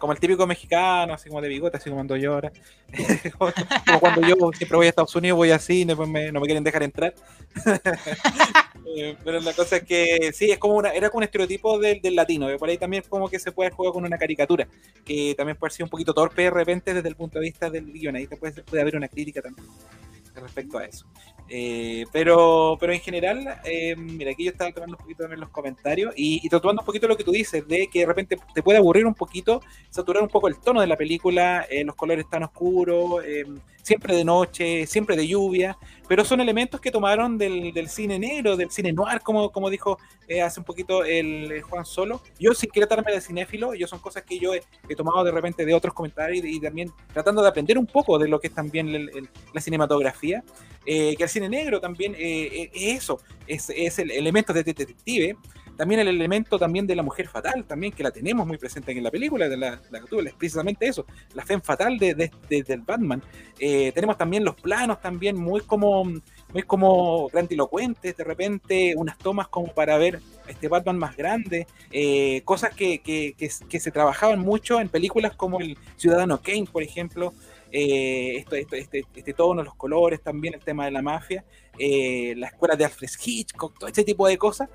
como 0.00 0.12
el 0.14 0.18
típico 0.20 0.46
mexicano, 0.48 1.14
así 1.14 1.28
como 1.28 1.40
de 1.40 1.48
bigote, 1.48 1.76
así 1.76 1.84
como 1.90 1.98
cuando 1.98 2.16
llora. 2.16 2.52
como, 3.38 3.52
como 3.86 4.00
cuando 4.00 4.22
yo 4.22 4.34
siempre 4.56 4.76
voy 4.76 4.86
a 4.86 4.90
Estados 4.90 5.14
Unidos, 5.14 5.36
voy 5.36 5.52
así, 5.52 5.84
después 5.84 6.08
me- 6.08 6.32
no 6.32 6.40
me 6.40 6.46
quieren 6.46 6.64
dejar 6.64 6.82
entrar. 6.82 7.14
Eh, 8.96 9.16
Pero 9.24 9.40
la 9.40 9.52
cosa 9.52 9.76
es 9.76 9.84
que 9.84 10.32
sí, 10.32 10.50
es 10.50 10.58
como 10.58 10.74
una, 10.74 10.90
era 10.90 11.10
como 11.10 11.18
un 11.18 11.24
estereotipo 11.24 11.78
del, 11.78 12.00
del 12.00 12.14
latino, 12.16 12.48
que 12.48 12.56
por 12.58 12.68
ahí 12.68 12.78
también 12.78 13.04
como 13.08 13.28
que 13.28 13.38
se 13.38 13.52
puede 13.52 13.70
jugar 13.70 13.92
con 13.92 14.04
una 14.04 14.18
caricatura, 14.18 14.66
que 15.04 15.34
también 15.36 15.56
puede 15.56 15.70
ser 15.72 15.84
un 15.84 15.90
poquito 15.90 16.12
torpe 16.12 16.42
de 16.42 16.50
repente 16.50 16.92
desde 16.94 17.08
el 17.08 17.14
punto 17.16 17.38
de 17.38 17.44
vista 17.46 17.70
del 17.70 17.92
guion, 17.92 18.16
ahí 18.16 18.26
te 18.26 18.36
puede, 18.36 18.62
puede 18.64 18.82
haber 18.82 18.96
una 18.96 19.08
crítica 19.08 19.42
también 19.42 19.66
respecto 20.34 20.78
a 20.78 20.84
eso. 20.84 21.06
Eh, 21.52 22.04
pero, 22.12 22.76
pero 22.78 22.92
en 22.92 23.00
general, 23.00 23.60
eh, 23.64 23.96
mira, 23.96 24.30
aquí 24.30 24.44
yo 24.44 24.52
estaba 24.52 24.70
tomando 24.70 24.96
un 24.96 25.02
poquito 25.02 25.24
también 25.24 25.40
los 25.40 25.50
comentarios 25.50 26.14
y, 26.16 26.40
y 26.44 26.48
tomando 26.48 26.82
un 26.82 26.86
poquito 26.86 27.08
lo 27.08 27.16
que 27.16 27.24
tú 27.24 27.32
dices, 27.32 27.66
de 27.66 27.88
que 27.88 28.00
de 28.00 28.06
repente 28.06 28.36
te 28.54 28.62
puede 28.62 28.78
aburrir 28.78 29.04
un 29.04 29.14
poquito, 29.14 29.60
saturar 29.90 30.22
un 30.22 30.28
poco 30.28 30.46
el 30.46 30.60
tono 30.60 30.80
de 30.80 30.86
la 30.86 30.96
película, 30.96 31.66
eh, 31.68 31.84
los 31.84 31.96
colores 31.96 32.28
tan 32.30 32.44
oscuros, 32.44 33.24
eh, 33.24 33.44
siempre 33.82 34.14
de 34.14 34.24
noche, 34.24 34.86
siempre 34.86 35.16
de 35.16 35.26
lluvia, 35.26 35.76
pero 36.10 36.24
son 36.24 36.40
elementos 36.40 36.80
que 36.80 36.90
tomaron 36.90 37.38
del, 37.38 37.72
del 37.72 37.88
cine 37.88 38.18
negro, 38.18 38.56
del 38.56 38.68
cine 38.72 38.92
noir, 38.92 39.20
como, 39.20 39.52
como 39.52 39.70
dijo 39.70 39.96
eh, 40.26 40.42
hace 40.42 40.58
un 40.58 40.64
poquito 40.66 41.04
el, 41.04 41.52
el 41.52 41.62
Juan 41.62 41.84
Solo. 41.86 42.20
Yo, 42.36 42.52
sin 42.52 42.68
querer 42.68 42.88
tratarme 42.88 43.12
de 43.12 43.20
cinéfilo, 43.20 43.74
yo 43.74 43.86
son 43.86 44.00
cosas 44.00 44.24
que 44.24 44.36
yo 44.36 44.52
he, 44.52 44.60
he 44.88 44.96
tomado 44.96 45.22
de 45.22 45.30
repente 45.30 45.64
de 45.64 45.72
otros 45.72 45.94
comentarios 45.94 46.44
y, 46.44 46.56
y 46.56 46.60
también 46.60 46.90
tratando 47.12 47.42
de 47.42 47.48
aprender 47.48 47.78
un 47.78 47.86
poco 47.86 48.18
de 48.18 48.26
lo 48.26 48.40
que 48.40 48.48
es 48.48 48.54
también 48.54 48.88
el- 48.88 49.08
el- 49.10 49.28
la 49.54 49.60
cinematografía 49.60 50.42
eh, 50.84 51.14
que 51.16 51.22
el 51.22 51.28
cine 51.28 51.48
negro 51.48 51.80
también 51.80 52.16
eh, 52.18 52.70
es 52.74 53.04
eso, 53.04 53.20
es, 53.46 53.70
es 53.70 54.00
el 54.00 54.10
elemento 54.10 54.52
de 54.52 54.64
detective, 54.64 55.36
también 55.80 56.00
el 56.02 56.08
elemento 56.08 56.58
también 56.58 56.86
de 56.86 56.94
la 56.94 57.02
mujer 57.02 57.26
fatal, 57.26 57.64
también 57.64 57.90
que 57.94 58.02
la 58.02 58.10
tenemos 58.10 58.46
muy 58.46 58.58
presente 58.58 58.92
en 58.92 59.02
la 59.02 59.10
película, 59.10 59.48
de 59.48 59.56
la, 59.56 59.80
la 59.90 59.98
es 59.98 60.34
precisamente 60.34 60.86
eso, 60.86 61.06
la 61.32 61.42
fe 61.42 61.58
fatal 61.60 61.96
de, 61.96 62.14
de- 62.14 62.30
de- 62.50 62.62
del 62.62 62.82
Batman. 62.82 63.22
Eh, 63.58 63.90
tenemos 63.94 64.18
también 64.18 64.44
los 64.44 64.56
planos 64.56 65.00
también 65.00 65.38
muy 65.38 65.62
como 65.62 66.04
muy 66.04 66.64
como 66.64 67.28
grandilocuentes, 67.28 68.14
de 68.14 68.24
repente 68.24 68.92
unas 68.94 69.16
tomas 69.16 69.48
como 69.48 69.72
para 69.72 69.96
ver 69.96 70.20
este 70.48 70.68
Batman 70.68 70.98
más 70.98 71.16
grande, 71.16 71.66
eh, 71.90 72.42
cosas 72.44 72.74
que, 72.74 72.98
que- 72.98 73.32
que- 73.38 73.80
se 73.80 73.90
trabajaban 73.90 74.38
mucho 74.40 74.80
en 74.80 74.90
películas 74.90 75.34
como 75.34 75.60
el 75.60 75.78
Ciudadano 75.96 76.42
Kane, 76.42 76.66
por 76.70 76.82
ejemplo, 76.82 77.32
eh, 77.72 78.44
este, 78.52 78.66
este 79.14 79.32
tono, 79.32 79.62
los 79.62 79.76
colores, 79.76 80.20
también 80.20 80.52
el 80.52 80.60
tema 80.60 80.84
de 80.84 80.90
la 80.90 81.00
mafia, 81.00 81.42
eh, 81.78 82.34
la 82.36 82.48
escuela 82.48 82.76
de 82.76 82.84
Alfred 82.84 83.08
Hitchcock, 83.24 83.78
todo 83.78 83.88
ese 83.88 84.04
tipo 84.04 84.26
de 84.28 84.36
cosas, 84.36 84.68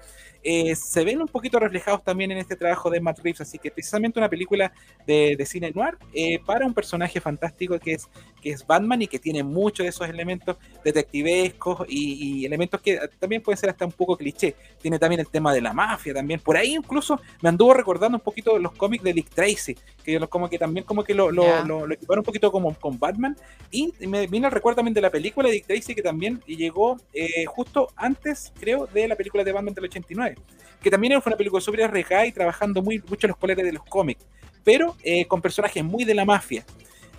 eh, 0.48 0.76
se 0.76 1.04
ven 1.04 1.20
un 1.20 1.28
poquito 1.28 1.60
reflejados 1.60 2.04
también 2.04 2.32
en 2.32 2.38
este 2.38 2.56
trabajo 2.56 2.92
de 2.92 3.02
Matt 3.02 3.18
Reeves, 3.20 3.42
así 3.42 3.58
que 3.58 3.72
precisamente 3.72 4.20
una 4.20 4.30
película 4.30 4.72
de, 5.08 5.36
de 5.36 5.46
cine 5.48 5.72
noir 5.72 5.98
eh, 6.14 6.40
para 6.46 6.68
un 6.68 6.74
personaje 6.76 7.20
fantástico 7.20 7.80
que 7.80 7.94
es, 7.94 8.08
que 8.46 8.52
es 8.52 8.66
Batman 8.68 9.02
y 9.02 9.08
que 9.08 9.18
tiene 9.18 9.42
muchos 9.44 9.84
de 9.84 9.90
esos 9.90 10.08
elementos 10.08 10.56
detectivescos 10.84 11.86
y, 11.90 12.42
y 12.42 12.46
elementos 12.46 12.80
que 12.80 13.00
también 13.20 13.42
pueden 13.42 13.58
ser 13.58 13.72
hasta 13.72 13.86
un 13.88 13.92
poco 13.92 14.16
cliché. 14.16 14.56
Tiene 14.80 15.00
también 15.00 15.20
el 15.22 15.28
tema 15.28 15.52
de 15.52 15.62
la 15.62 15.74
mafia 15.74 16.14
también. 16.14 16.40
Por 16.40 16.56
ahí 16.56 16.76
incluso 16.76 17.20
me 17.42 17.50
anduvo 17.50 17.74
recordando 17.74 18.18
un 18.18 18.22
poquito 18.24 18.60
los 18.60 18.72
cómics 18.74 19.04
de 19.04 19.14
Dick 19.14 19.30
Tracy, 19.30 19.76
que 20.04 20.12
yo 20.14 20.30
como 20.30 20.48
que 20.48 20.60
también 20.60 20.86
como 20.86 21.04
que 21.04 21.16
lo, 21.16 21.32
lo, 21.32 21.44
Ya. 21.44 21.64
lo- 21.64 21.88
lo 21.88 21.94
equiparon 21.96 22.20
un 22.20 22.26
poquito 22.26 22.52
como 22.52 22.72
con 22.76 23.00
Batman. 23.00 23.36
Y 23.72 23.92
me 24.08 24.28
vino 24.28 24.46
el 24.48 24.54
recuerdo 24.54 24.76
también 24.76 24.94
de 24.94 25.02
la 25.02 25.10
película 25.10 25.48
de 25.48 25.56
Dick 25.56 25.66
Tracy 25.66 25.96
que 25.96 26.04
también 26.04 26.40
llegó 26.46 26.98
eh, 27.14 27.46
justo 27.46 27.88
antes, 27.96 28.54
creo, 28.60 28.86
de 28.94 29.08
la 29.08 29.16
película 29.16 29.44
de 29.44 29.52
Batman 29.54 29.74
del 29.74 29.86
89, 29.86 30.36
que 30.84 30.92
también 30.92 31.20
fue 31.20 31.32
una 31.32 31.38
película 31.38 31.62
súper 31.62 31.82
arriesgada 31.86 32.28
y 32.28 32.32
trabajando 32.32 32.84
muy, 32.84 33.02
mucho 33.10 33.28
los 33.28 33.38
colores 33.38 33.66
de 33.66 33.72
los 33.74 33.84
cómics, 33.86 34.24
pero 34.64 34.96
eh, 35.04 35.26
con 35.26 35.42
personajes 35.42 35.84
muy 35.84 36.04
de 36.06 36.14
la 36.14 36.26
mafia. 36.26 36.64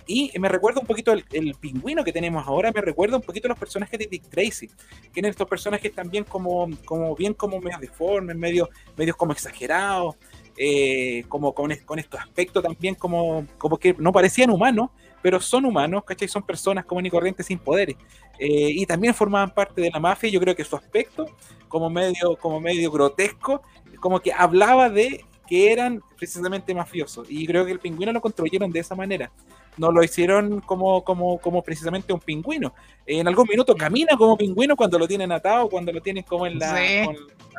Y 0.07 0.31
me 0.39 0.47
recuerda 0.47 0.79
un 0.79 0.87
poquito 0.87 1.11
el, 1.11 1.25
el 1.33 1.53
pingüino 1.55 2.03
que 2.03 2.13
tenemos 2.13 2.47
ahora, 2.47 2.71
me 2.71 2.81
recuerda 2.81 3.17
un 3.17 3.23
poquito 3.23 3.47
los 3.49 3.59
personajes 3.59 3.99
de 3.99 4.07
Dick 4.07 4.29
Tracy. 4.29 4.69
Tienen 5.11 5.31
estos 5.31 5.47
personajes 5.47 5.93
también 5.93 6.23
como, 6.23 6.69
como 6.85 7.13
bien 7.15 7.33
como 7.33 7.59
medio 7.59 7.77
deformes, 7.79 8.35
medio, 8.35 8.69
medios 8.95 9.17
como 9.17 9.33
exagerados, 9.33 10.15
eh, 10.57 11.23
como 11.27 11.53
con, 11.53 11.71
con 11.85 11.99
estos 11.99 12.19
aspectos 12.19 12.63
también 12.63 12.95
como, 12.95 13.45
como 13.59 13.77
que 13.77 13.95
no 13.99 14.11
parecían 14.11 14.49
humanos, 14.49 14.89
pero 15.21 15.39
son 15.39 15.65
humanos, 15.65 16.03
¿cachai? 16.03 16.27
Son 16.27 16.41
personas 16.41 16.85
comunes 16.85 17.09
y 17.09 17.11
corrientes 17.11 17.45
sin 17.45 17.59
poderes. 17.59 17.95
Eh, 18.39 18.71
y 18.71 18.85
también 18.85 19.13
formaban 19.13 19.53
parte 19.53 19.81
de 19.81 19.91
la 19.91 19.99
mafia 19.99 20.29
yo 20.29 20.39
creo 20.39 20.55
que 20.55 20.63
su 20.63 20.75
aspecto, 20.75 21.25
como 21.67 21.89
medio, 21.89 22.37
como 22.39 22.59
medio 22.59 22.89
grotesco, 22.89 23.61
como 23.99 24.19
que 24.19 24.31
hablaba 24.31 24.89
de 24.89 25.25
que 25.47 25.71
eran 25.71 26.01
precisamente 26.17 26.73
mafiosos. 26.73 27.27
Y 27.29 27.45
creo 27.45 27.65
que 27.65 27.71
el 27.71 27.79
pingüino 27.79 28.11
lo 28.11 28.21
construyeron 28.21 28.71
de 28.71 28.79
esa 28.79 28.95
manera. 28.95 29.31
No 29.77 29.91
lo 29.91 30.03
hicieron 30.03 30.59
como, 30.61 31.03
como, 31.03 31.37
como 31.39 31.61
precisamente 31.61 32.11
un 32.13 32.19
pingüino. 32.19 32.73
En 33.05 33.27
algún 33.27 33.47
minuto 33.47 33.75
camina 33.75 34.17
como 34.17 34.37
pingüino 34.37 34.75
cuando 34.75 34.97
lo 34.97 35.07
tienen 35.07 35.31
atado, 35.31 35.69
cuando 35.69 35.91
lo 35.91 36.01
tienen 36.01 36.23
como 36.23 36.47
en 36.47 36.57
la, 36.59 36.75
Sí. 36.77 37.05
con, 37.05 37.15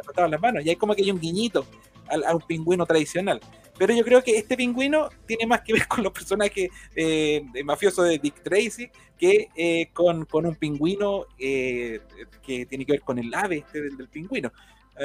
atado 0.08 0.24
en 0.26 0.30
las 0.32 0.40
manos. 0.40 0.64
Y 0.64 0.70
hay 0.70 0.76
como 0.76 0.94
que 0.94 1.02
hay 1.02 1.10
un 1.10 1.20
guiñito 1.20 1.64
al- 2.08 2.24
a 2.24 2.34
un 2.34 2.42
pingüino 2.42 2.84
tradicional. 2.86 3.40
Pero 3.78 3.94
yo 3.94 4.04
creo 4.04 4.22
que 4.24 4.36
este 4.36 4.56
pingüino 4.56 5.08
tiene 5.26 5.46
más 5.46 5.60
que 5.60 5.72
ver 5.74 5.86
con 5.86 6.02
los 6.02 6.12
personajes 6.12 6.68
eh, 6.96 7.44
mafiosos 7.64 8.08
de 8.08 8.18
Dick 8.18 8.42
Tracy 8.42 8.90
que 9.16 9.48
eh, 9.54 9.88
con, 9.92 10.24
con 10.24 10.46
un 10.46 10.56
pingüino 10.56 11.26
eh, 11.38 12.00
que 12.42 12.66
tiene 12.66 12.84
que 12.84 12.92
ver 12.92 13.00
con 13.02 13.18
el 13.20 13.32
ave 13.32 13.58
este 13.58 13.80
del, 13.82 13.96
del 13.96 14.08
pingüino. 14.08 14.50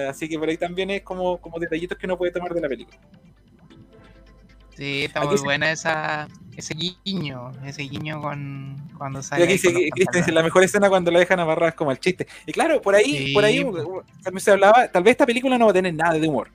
Así 0.10 0.28
que 0.28 0.40
por 0.40 0.50
ahí 0.50 0.58
también 0.58 0.90
es 0.90 1.04
como, 1.04 1.38
como 1.40 1.60
detallitos 1.60 1.96
que 2.00 2.08
uno 2.08 2.18
puede 2.18 2.32
tomar 2.32 2.52
de 2.56 2.62
la 2.62 2.68
película. 2.68 2.98
Sí, 4.76 5.06
está 5.06 5.20
Aquí 5.20 5.28
muy 5.30 5.38
se- 5.38 5.44
buena 5.44 5.72
esa, 5.72 6.28
ese 6.58 6.74
guiño, 6.74 7.52
ese 7.66 7.84
guiño 7.84 8.22
con 8.22 8.76
cuando 8.98 9.20
Y 9.20 9.24
sale. 9.24 9.44
aquí 9.44 9.54
dice, 9.54 9.70
Cristian 9.72 10.06
pantalones. 10.06 10.34
la 10.34 10.44
mejor 10.44 10.64
escena 10.64 10.90
cuando 10.90 11.12
la 11.12 11.20
dejan 11.20 11.40
amarradas 11.40 11.76
como 11.76 11.92
al 11.92 12.00
chiste. 12.00 12.28
Y 12.48 12.52
claro, 12.52 12.82
por 12.82 12.96
ahí, 12.96 13.28
Sí, 13.28 13.34
por 13.34 13.46
ahí 13.46 13.64
también 14.24 14.40
se 14.42 14.52
hablaba, 14.52 14.88
tal 14.88 15.04
vez 15.04 15.12
esta 15.12 15.26
película 15.26 15.58
no 15.58 15.66
va 15.66 15.72
a 15.72 15.74
tener 15.76 15.94
nada 15.94 16.18
de 16.18 16.28
humor. 16.28 16.50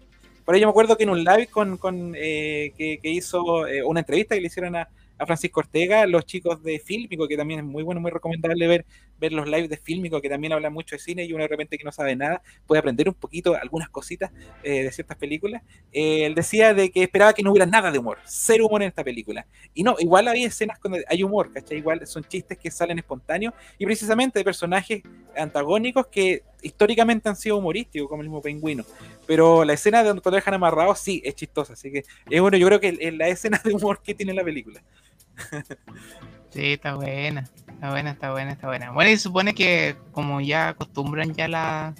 Por 0.44 0.54
ahí 0.54 0.60
yo 0.60 0.66
me 0.66 0.70
acuerdo 0.70 0.96
que 0.96 1.04
en 1.04 1.10
un 1.10 1.22
live 1.22 1.46
con, 1.48 1.76
con, 1.76 2.14
eh, 2.16 2.72
que, 2.76 2.98
que 3.02 3.10
hizo 3.10 3.66
eh, 3.68 3.82
una 3.84 4.00
entrevista 4.00 4.34
que 4.34 4.40
le 4.40 4.46
hicieron 4.46 4.74
a, 4.76 4.88
a 5.18 5.26
Francisco 5.26 5.60
Ortega, 5.60 6.06
los 6.06 6.24
chicos 6.26 6.62
de 6.62 6.78
Fílmico, 6.78 7.26
que 7.26 7.36
también 7.36 7.60
es 7.60 7.66
muy 7.66 7.82
bueno, 7.82 8.00
muy 8.00 8.10
recomendable 8.10 8.66
ver, 8.66 8.86
ver 9.18 9.32
los 9.32 9.46
lives 9.46 9.68
de 9.68 9.76
Fílmico, 9.76 10.20
que 10.20 10.28
también 10.28 10.52
hablan 10.52 10.72
mucho 10.72 10.96
de 10.96 11.00
cine 11.00 11.24
y 11.24 11.32
uno 11.32 11.42
de 11.42 11.48
repente 11.48 11.76
que 11.76 11.84
no 11.84 11.92
sabe 11.92 12.14
nada 12.16 12.42
puede 12.66 12.78
aprender 12.80 13.08
un 13.08 13.14
poquito 13.14 13.54
algunas 13.54 13.88
cositas 13.88 14.30
eh, 14.62 14.84
de 14.84 14.92
ciertas 14.92 15.16
películas. 15.16 15.62
Eh, 15.92 16.26
él 16.26 16.34
decía 16.34 16.74
de 16.74 16.90
que 16.90 17.02
esperaba 17.02 17.32
que 17.32 17.42
no 17.42 17.50
hubiera 17.50 17.66
nada 17.66 17.90
de 17.90 17.98
humor, 17.98 18.18
cero 18.24 18.66
humor 18.66 18.82
en 18.82 18.88
esta 18.88 19.04
película. 19.04 19.46
Y 19.74 19.82
no, 19.82 19.96
igual 19.98 20.28
había 20.28 20.46
escenas 20.46 20.78
donde 20.82 21.04
hay 21.08 21.22
humor, 21.22 21.52
¿cachai? 21.52 21.78
Igual 21.78 22.06
son 22.06 22.24
chistes 22.24 22.58
que 22.58 22.70
salen 22.70 22.98
espontáneos 22.98 23.54
y 23.78 23.84
precisamente 23.84 24.38
de 24.38 24.44
personajes 24.44 25.02
antagónicos 25.36 26.06
que 26.06 26.42
históricamente 26.62 27.28
han 27.28 27.36
sido 27.36 27.56
humorísticos, 27.56 28.08
como 28.08 28.22
el 28.22 28.28
mismo 28.28 28.42
pingüino. 28.42 28.84
Pero 29.26 29.64
la 29.64 29.74
escena 29.74 30.02
de 30.02 30.08
donde 30.08 30.22
lo 30.24 30.30
dejan 30.30 30.54
amarrado 30.54 30.94
sí 30.94 31.22
es 31.24 31.34
chistosa, 31.34 31.74
así 31.74 31.90
que 31.90 32.04
es 32.30 32.40
bueno, 32.40 32.56
yo 32.56 32.66
creo 32.66 32.80
que 32.80 33.12
la 33.12 33.28
escena 33.28 33.60
de 33.64 33.72
humor 33.72 34.00
que 34.02 34.14
tiene 34.14 34.34
la 34.34 34.44
película. 34.44 34.82
Sí, 36.50 36.72
está 36.72 36.94
buena, 36.94 37.46
está 37.68 37.90
buena, 37.90 38.10
está 38.12 38.32
buena, 38.32 38.52
está 38.52 38.66
buena. 38.68 38.90
Bueno, 38.92 39.10
y 39.10 39.16
se 39.16 39.24
supone 39.24 39.54
que 39.54 39.96
como 40.12 40.40
ya 40.40 40.68
acostumbran 40.70 41.34
ya 41.34 41.46
la, 41.46 41.94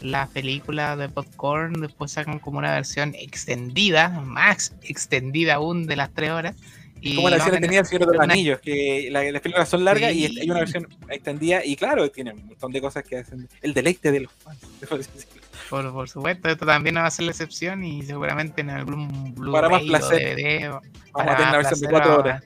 la 0.00 0.28
película 0.28 0.96
de 0.96 1.08
Popcorn, 1.08 1.80
después 1.80 2.12
sacan 2.12 2.38
como 2.38 2.58
una 2.58 2.70
versión 2.72 3.16
extendida, 3.16 4.10
más 4.10 4.74
extendida 4.82 5.54
aún 5.54 5.86
de 5.88 5.96
las 5.96 6.10
tres 6.14 6.30
horas. 6.30 6.54
Y 7.00 7.16
como 7.16 7.30
la 7.30 7.36
versión 7.36 7.54
tener 7.56 7.68
tenía 7.68 7.80
el 7.80 7.86
Señor 7.86 8.08
de 8.10 8.16
los 8.16 8.22
Anillos, 8.22 8.60
que 8.60 9.08
la- 9.10 9.24
las 9.24 9.42
películas 9.42 9.68
son 9.68 9.84
largas 9.84 10.12
Sí. 10.12 10.26
y 10.32 10.40
hay 10.40 10.50
una 10.50 10.60
versión 10.60 10.86
extendida 11.08 11.64
y 11.64 11.74
claro, 11.74 12.08
tiene 12.12 12.32
un 12.32 12.46
montón 12.46 12.70
de 12.72 12.80
cosas 12.80 13.02
que 13.04 13.18
hacen 13.18 13.48
el 13.60 13.74
deleite 13.74 14.12
de 14.12 14.20
los 14.20 14.32
fans. 14.32 14.58
por. 15.68 15.92
Por, 15.92 16.08
supuesto, 16.08 16.48
esto 16.48 16.66
también 16.66 16.94
no 16.94 17.00
va 17.02 17.06
a 17.06 17.10
ser 17.10 17.24
la 17.26 17.30
excepción 17.32 17.84
y 17.84 18.02
seguramente 18.02 18.60
en 18.62 18.70
algún 18.70 19.34
Para 19.52 19.68
más 19.68 19.80
Blu-ray 19.82 19.84
o 19.84 19.88
placer. 19.88 20.36
DVD 20.36 20.68
Vamos 20.70 20.82
para 21.12 21.32
a 21.32 21.36
tener 21.36 21.48
una 21.48 21.56
versión 21.58 21.80
de 21.80 21.88
placer 21.88 21.90
cuatro 21.90 22.10
va- 22.10 22.18
horas. 22.18 22.44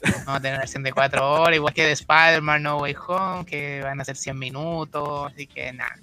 Vamos 0.00 0.28
a 0.28 0.40
tener 0.40 0.52
una 0.52 0.58
versión 0.60 0.82
de 0.84 0.92
4 0.92 1.32
horas, 1.32 1.56
igual 1.56 1.74
que 1.74 1.84
de 1.84 1.90
Spider-Man 1.92 2.62
No 2.62 2.76
Way 2.78 2.94
Home, 3.08 3.44
que 3.44 3.80
van 3.82 4.00
a 4.00 4.04
ser 4.04 4.14
100 4.16 4.38
minutos, 4.38 5.32
así 5.32 5.48
que 5.48 5.72
nada, 5.72 5.96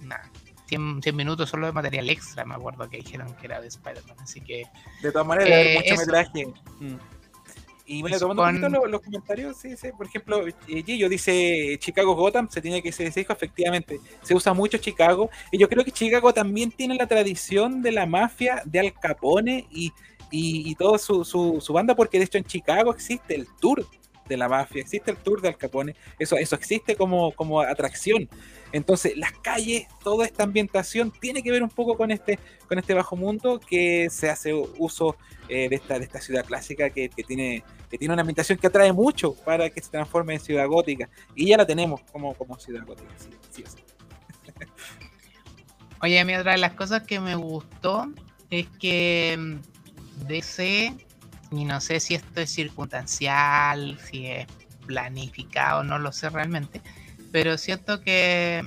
nada. 0.00 0.22
100, 0.68 1.02
100 1.02 1.14
minutos 1.14 1.50
solo 1.50 1.66
de 1.66 1.72
material 1.72 2.08
extra, 2.08 2.46
me 2.46 2.54
acuerdo 2.54 2.88
que 2.88 2.96
dijeron 2.96 3.34
que 3.34 3.44
era 3.46 3.60
de 3.60 3.68
Spider-Man, 3.68 4.16
así 4.20 4.40
que... 4.40 4.64
De 5.02 5.12
todas 5.12 5.26
maneras, 5.26 5.52
hay 5.52 5.66
Eh, 5.66 5.74
mucho 5.76 5.94
eso. 5.94 6.00
metraje. 6.06 6.46
Mm. 6.80 6.96
Y 7.88 8.00
bueno, 8.00 8.18
tomando 8.18 8.42
un 8.42 8.48
poquito 8.48 8.68
los, 8.68 8.90
los 8.90 9.00
comentarios, 9.00 9.56
sí, 9.56 9.76
sí, 9.76 9.88
por 9.96 10.06
ejemplo, 10.06 10.46
eh, 10.46 10.82
Gillo 10.84 11.08
dice 11.08 11.76
Chicago 11.78 12.16
Gotham, 12.16 12.48
se 12.50 12.60
tiene 12.60 12.82
que 12.82 12.90
se 12.90 13.08
dijo 13.10 13.32
efectivamente, 13.32 14.00
se 14.22 14.34
usa 14.34 14.52
mucho 14.52 14.78
Chicago, 14.78 15.30
y 15.52 15.58
yo 15.58 15.68
creo 15.68 15.84
que 15.84 15.92
Chicago 15.92 16.34
también 16.34 16.72
tiene 16.72 16.96
la 16.96 17.06
tradición 17.06 17.82
de 17.82 17.92
la 17.92 18.04
mafia 18.04 18.62
de 18.64 18.80
Al 18.80 18.92
Capone 18.92 19.66
y, 19.70 19.92
y, 20.32 20.68
y 20.68 20.74
toda 20.74 20.98
su, 20.98 21.24
su, 21.24 21.60
su 21.60 21.72
banda, 21.72 21.94
porque 21.94 22.18
de 22.18 22.24
hecho 22.24 22.38
en 22.38 22.44
Chicago 22.44 22.92
existe 22.92 23.36
el 23.36 23.46
tour 23.60 23.86
de 24.28 24.36
la 24.36 24.48
mafia, 24.48 24.82
existe 24.82 25.12
el 25.12 25.16
tour 25.16 25.40
de 25.40 25.48
Al 25.48 25.56
Capone, 25.56 25.94
eso, 26.18 26.36
eso 26.36 26.56
existe 26.56 26.96
como, 26.96 27.30
como 27.32 27.60
atracción. 27.60 28.28
Entonces, 28.72 29.16
las 29.16 29.32
calles, 29.32 29.86
toda 30.02 30.26
esta 30.26 30.42
ambientación 30.42 31.12
tiene 31.12 31.42
que 31.42 31.52
ver 31.52 31.62
un 31.62 31.70
poco 31.70 31.96
con 31.96 32.10
este, 32.10 32.38
con 32.68 32.78
este 32.78 32.94
bajo 32.94 33.14
mundo 33.14 33.60
que 33.60 34.08
se 34.10 34.28
hace 34.28 34.52
uso 34.52 35.16
eh, 35.48 35.68
de, 35.68 35.76
esta, 35.76 35.98
de 35.98 36.04
esta 36.04 36.20
ciudad 36.20 36.44
clásica 36.44 36.90
que, 36.90 37.08
que 37.08 37.22
tiene, 37.22 37.62
que 37.90 37.98
tiene 37.98 38.14
una 38.14 38.22
ambientación 38.22 38.58
que 38.58 38.66
atrae 38.66 38.92
mucho 38.92 39.34
para 39.34 39.70
que 39.70 39.80
se 39.80 39.90
transforme 39.90 40.34
en 40.34 40.40
ciudad 40.40 40.66
gótica. 40.66 41.08
Y 41.34 41.48
ya 41.48 41.56
la 41.56 41.66
tenemos 41.66 42.00
como, 42.12 42.34
como 42.34 42.58
ciudad 42.58 42.84
gótica. 42.84 43.08
Oye, 46.02 46.20
a 46.20 46.24
mí 46.24 46.34
otra 46.34 46.52
de 46.52 46.58
las 46.58 46.74
cosas 46.74 47.02
que 47.02 47.20
me 47.20 47.34
gustó 47.36 48.06
es 48.50 48.66
que 48.78 49.36
mm, 49.38 50.26
DC, 50.26 50.94
y 51.50 51.64
no 51.64 51.80
sé 51.80 52.00
si 52.00 52.14
esto 52.14 52.40
es 52.40 52.50
circunstancial, 52.50 53.98
si 54.00 54.26
es 54.26 54.46
planificado, 54.86 55.82
no 55.84 55.98
lo 55.98 56.12
sé 56.12 56.30
realmente, 56.30 56.80
pero 57.32 57.58
siento 57.58 58.00
que 58.00 58.62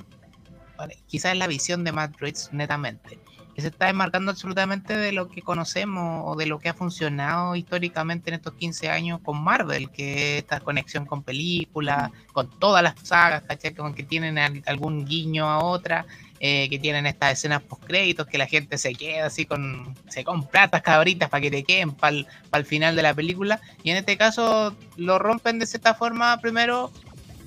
quizás 1.06 1.32
es 1.32 1.38
la 1.38 1.46
visión 1.46 1.84
de 1.84 1.92
Matt 1.92 2.16
Reeves 2.20 2.50
netamente, 2.52 3.18
que 3.54 3.62
se 3.62 3.68
está 3.68 3.86
desmarcando 3.86 4.30
absolutamente 4.30 4.96
de 4.96 5.12
lo 5.12 5.28
que 5.28 5.42
conocemos 5.42 6.22
o 6.26 6.36
de 6.36 6.46
lo 6.46 6.58
que 6.58 6.68
ha 6.68 6.74
funcionado 6.74 7.56
históricamente 7.56 8.30
en 8.30 8.34
estos 8.34 8.54
15 8.54 8.88
años 8.90 9.20
con 9.22 9.42
Marvel, 9.42 9.90
que 9.90 10.36
es 10.36 10.42
esta 10.42 10.60
conexión 10.60 11.06
con 11.06 11.22
películas, 11.22 12.10
con 12.32 12.48
todas 12.58 12.82
las 12.82 12.94
sagas, 13.02 13.42
¿cachai? 13.42 13.74
Como 13.74 13.94
que 13.94 14.02
tienen 14.04 14.38
al- 14.38 14.62
algún 14.66 15.04
guiño 15.04 15.48
a 15.48 15.64
otra 15.64 16.06
eh, 16.42 16.68
que 16.70 16.78
tienen 16.78 17.04
estas 17.06 17.32
escenas 17.34 17.60
post 17.62 17.84
créditos 17.84 18.26
que 18.26 18.38
la 18.38 18.46
gente 18.46 18.78
se 18.78 18.94
queda 18.94 19.26
así 19.26 19.44
con 19.44 19.94
se 20.08 20.24
compra 20.24 20.64
estas 20.64 20.80
cabritas 20.80 21.28
para 21.28 21.42
que 21.42 21.50
te 21.50 21.64
queden 21.64 21.90
para 21.92 22.16
el 22.54 22.64
final 22.64 22.96
de 22.96 23.02
la 23.02 23.12
película 23.12 23.60
y 23.82 23.90
en 23.90 23.98
este 23.98 24.16
caso 24.16 24.74
lo 24.96 25.18
rompen 25.18 25.58
de 25.58 25.66
cierta 25.66 25.92
forma 25.94 26.38
primero 26.38 26.90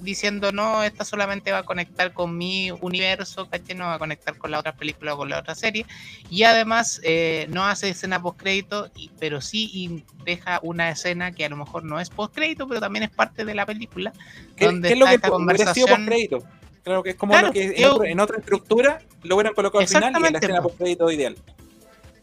diciendo 0.03 0.51
no, 0.51 0.83
esta 0.83 1.05
solamente 1.05 1.51
va 1.51 1.59
a 1.59 1.63
conectar 1.63 2.13
con 2.13 2.37
mi 2.37 2.71
universo, 2.71 3.49
¿cachai? 3.49 3.75
No 3.75 3.85
va 3.85 3.95
a 3.95 3.99
conectar 3.99 4.37
con 4.37 4.51
la 4.51 4.59
otra 4.59 4.73
película 4.73 5.13
o 5.13 5.17
con 5.17 5.29
la 5.29 5.39
otra 5.39 5.55
serie. 5.55 5.85
Y 6.29 6.43
además 6.43 6.99
eh, 7.03 7.47
no 7.49 7.65
hace 7.65 7.89
escena 7.89 8.21
post 8.21 8.39
crédito, 8.39 8.89
pero 9.19 9.41
sí 9.41 9.69
y 9.73 10.03
deja 10.25 10.59
una 10.63 10.89
escena 10.89 11.31
que 11.31 11.45
a 11.45 11.49
lo 11.49 11.57
mejor 11.57 11.83
no 11.83 11.99
es 11.99 12.09
post 12.09 12.35
crédito, 12.35 12.67
pero 12.67 12.79
también 12.79 13.03
es 13.03 13.09
parte 13.11 13.45
de 13.45 13.55
la 13.55 13.65
película. 13.65 14.13
¿Qué, 14.55 14.65
donde 14.65 14.89
qué 14.89 14.93
es 14.93 14.99
lo 14.99 15.05
que 15.07 15.15
esta 15.15 15.29
conversación? 15.29 15.87
postcrédito? 15.89 16.43
Claro 16.83 17.01
que 17.01 17.11
es 17.11 17.15
como 17.15 17.31
Claro, 17.31 17.47
lo 17.47 17.53
que 17.53 17.63
en, 17.77 17.85
otro- 17.85 18.03
en 18.03 18.19
otra 18.19 18.37
estructura 18.39 19.01
lo 19.23 19.35
hubieran 19.35 19.53
colocado 19.53 19.79
al 19.79 19.87
final 19.87 20.13
y 20.13 20.25
en 20.27 20.33
la 20.33 20.39
escena 20.39 20.61
po. 20.61 20.67
postcrédito 20.69 21.09
ideal. 21.11 21.37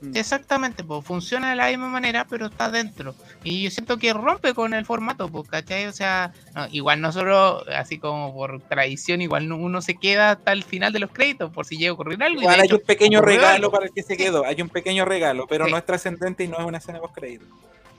Mm. 0.01 0.17
Exactamente, 0.17 0.83
pues 0.83 1.05
funciona 1.05 1.51
de 1.51 1.57
la 1.57 1.69
misma 1.69 1.89
manera, 1.89 2.25
pero 2.29 2.47
está 2.47 2.71
dentro. 2.71 3.15
Y 3.45 3.63
yo 3.65 3.71
siento 3.71 3.99
que 3.99 4.13
rompe 4.15 4.55
con 4.55 4.73
el 4.73 4.87
formato, 4.87 5.29
pues, 5.29 5.49
¿cachai? 5.49 5.87
O 5.87 5.93
sea, 5.93 6.33
no, 6.55 6.67
igual 6.71 7.01
nosotros, 7.03 7.65
así 7.69 7.99
como 7.99 8.33
por 8.33 8.61
tradición, 8.63 9.21
igual 9.21 9.47
no- 9.49 9.57
uno 9.57 9.83
se 9.83 9.97
queda 9.97 10.31
hasta 10.33 10.53
el 10.53 10.65
final 10.65 10.93
de 10.95 11.01
los 11.01 11.11
créditos 11.11 11.53
por 11.53 11.67
si 11.67 11.77
llega 11.77 11.91
a 11.91 11.95
ocurrir 11.95 12.23
algo. 12.23 12.41
y 12.41 12.45
Igual 12.45 12.61
hay 12.61 12.67
hecho, 12.67 12.77
un 12.77 12.83
pequeño 12.87 13.21
regalo 13.21 13.55
algo. 13.57 13.71
para 13.71 13.85
el 13.87 13.93
que 13.93 14.03
se 14.03 14.17
quedó, 14.17 14.47
hay 14.47 14.63
un 14.63 14.71
pequeño 14.71 15.05
regalo, 15.05 15.47
pero 15.47 15.67
Sí. 15.67 15.71
no 15.71 15.77
es 15.77 15.85
trascendente 15.85 16.45
y 16.45 16.49
no 16.49 16.59
es 16.59 16.65
una 16.65 16.79
escena 16.79 16.99
postcrédito. 16.99 17.45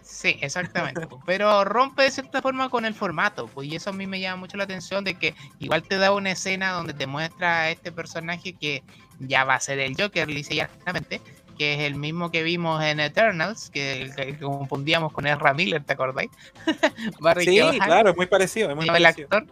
Sí, 0.04 0.38
exactamente. 0.42 1.06
pues, 1.08 1.22
pero 1.26 1.64
rompe 1.64 2.04
de 2.04 2.12
cierta 2.12 2.42
forma 2.42 2.70
con 2.70 2.84
el 2.86 2.94
formato, 2.96 3.48
pues, 3.48 3.68
y 3.70 3.76
eso 3.76 3.92
a 3.92 3.94
mí 3.94 4.08
me 4.08 4.20
llama 4.20 4.38
mucho 4.42 4.58
la 4.58 4.64
atención 4.66 5.04
de 5.04 5.14
que 5.16 5.36
igual 5.60 5.84
te 5.84 5.98
da 5.98 6.12
una 6.12 6.32
escena 6.32 6.72
donde 6.72 6.94
te 6.94 7.06
muestra 7.08 7.62
a 7.62 7.70
este 7.70 7.92
personaje 7.92 8.54
que 8.54 8.84
ya 9.20 9.44
va 9.46 9.56
a 9.56 9.60
ser 9.60 9.80
el 9.80 9.96
Joker, 9.96 10.28
licenciadamente, 10.30 11.22
que 11.62 11.76
es 11.76 11.80
el 11.82 11.94
mismo 11.94 12.32
que 12.32 12.42
vimos 12.42 12.84
en 12.84 13.00
Eternals, 13.00 13.70
que, 13.70 14.10
que 14.16 14.36
confundíamos 14.40 15.14
con 15.14 15.28
Ezra 15.28 15.54
Miller, 15.54 15.84
¿te 15.84 15.94
acordáis? 15.94 16.32
Barry 17.20 17.46
Sí, 17.46 17.52
Keoghan, 17.54 17.78
claro, 17.78 18.10
es 18.10 18.18
muy 18.18 18.26
parecido, 18.26 18.72
es 18.72 18.76
muy 18.76 18.86
el 18.88 18.92
parecido. 18.92 19.28
actor. 19.32 19.46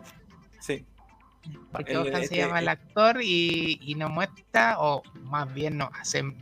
Sí. 0.59 0.83
Barry 1.71 1.93
El- 1.93 2.11
se 2.11 2.23
este- 2.23 2.37
llama 2.37 2.57
el 2.61 2.67
actor 2.67 3.21
y, 3.21 3.77
y 3.83 3.93
nos 3.93 4.09
muestra, 4.09 4.79
o 4.79 5.03
más 5.21 5.53
bien 5.53 5.77
nos 5.77 5.89
hace, 6.01 6.23
mm, 6.23 6.33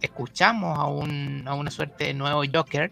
escuchamos 0.00 0.76
a, 0.76 0.86
un, 0.86 1.44
a 1.46 1.54
una 1.54 1.70
suerte 1.70 2.06
de 2.06 2.14
nuevo 2.14 2.42
Joker 2.52 2.90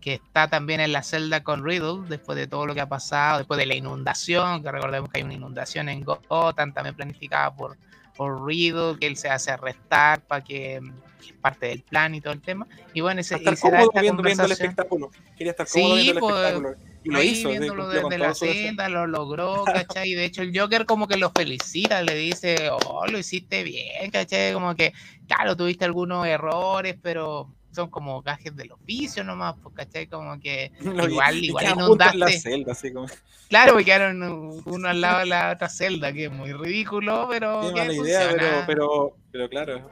que 0.00 0.14
está 0.14 0.48
también 0.48 0.80
en 0.80 0.92
la 0.92 1.02
celda 1.02 1.42
con 1.42 1.62
Riddle 1.62 2.08
después 2.08 2.36
de 2.36 2.46
todo 2.46 2.64
lo 2.64 2.74
que 2.74 2.80
ha 2.80 2.88
pasado, 2.88 3.36
después 3.36 3.58
de 3.58 3.66
la 3.66 3.74
inundación, 3.74 4.62
que 4.62 4.72
recordemos 4.72 5.10
que 5.10 5.18
hay 5.18 5.24
una 5.24 5.34
inundación 5.34 5.90
en 5.90 6.02
Gotham 6.04 6.72
también 6.72 6.94
planificada 6.94 7.54
por, 7.54 7.76
por 8.16 8.46
Riddle, 8.46 8.98
que 8.98 9.06
él 9.08 9.16
se 9.18 9.28
hace 9.28 9.50
arrestar 9.50 10.22
para 10.22 10.42
que, 10.42 10.80
que 11.24 11.32
es 11.32 11.38
parte 11.38 11.66
del 11.66 11.82
plan 11.82 12.14
y 12.14 12.20
todo 12.20 12.32
el 12.32 12.40
tema. 12.40 12.66
Y 12.92 13.00
bueno, 13.00 13.20
y 13.20 13.24
se, 13.24 13.36
Estar 13.36 13.54
y 13.54 13.56
se 13.56 13.70
da 13.70 13.82
esta 13.82 14.00
viendo, 14.00 14.22
viendo 14.22 14.44
el 14.44 14.52
espectáculo. 14.52 15.10
Quería 15.36 15.50
estar 15.52 15.66
Sí, 15.66 15.80
cómodo 15.80 15.94
viendo 15.96 16.12
el 16.12 16.18
pues, 16.20 16.34
espectáculo. 16.34 16.76
Y 17.02 17.10
lo 17.10 17.22
hizo, 17.22 17.48
sí, 17.50 17.58
viéndolo 17.58 17.88
desde 17.88 18.00
todo 18.08 18.18
la 18.18 18.34
senda, 18.34 18.88
lo 18.88 19.06
logró, 19.06 19.64
¿cachai? 19.64 20.10
Y 20.10 20.14
de 20.14 20.24
hecho 20.24 20.40
el 20.42 20.58
Joker 20.58 20.86
como 20.86 21.06
que 21.06 21.18
lo 21.18 21.30
felicita, 21.30 22.02
le 22.02 22.14
dice, 22.14 22.70
oh, 22.70 23.06
lo 23.06 23.18
hiciste 23.18 23.62
bien, 23.62 24.10
¿cachai? 24.10 24.54
Como 24.54 24.74
que, 24.74 24.92
claro, 25.26 25.54
tuviste 25.54 25.84
algunos 25.84 26.26
errores, 26.26 26.96
pero 27.02 27.54
son 27.72 27.90
como 27.90 28.22
gajes 28.22 28.54
del 28.56 28.72
oficio 28.72 29.22
nomás, 29.22 29.56
pues, 29.62 29.74
¿cachai? 29.74 30.06
Como 30.06 30.38
que 30.40 30.72
Lo- 30.80 31.06
igual, 31.08 31.36
y 31.36 31.46
igual 31.48 31.66
juntos 31.72 32.12
en 32.14 32.20
la 32.20 32.26
inundaste. 32.30 32.40
celda, 32.40 32.72
así 32.72 32.92
como. 32.92 33.06
Claro, 33.50 33.72
porque 33.72 33.84
quedaron 33.84 34.62
uno 34.64 34.88
al 34.88 35.00
lado 35.00 35.18
de 35.20 35.26
la 35.26 35.52
otra 35.52 35.68
celda, 35.68 36.10
que 36.12 36.24
es 36.24 36.32
muy 36.32 36.52
ridículo, 36.54 37.26
pero 37.30 37.60
que 37.74 37.80
mala 37.80 37.92
idea, 37.92 38.30
pero, 38.30 38.64
pero, 38.66 39.16
pero 39.30 39.48
claro. 39.50 39.90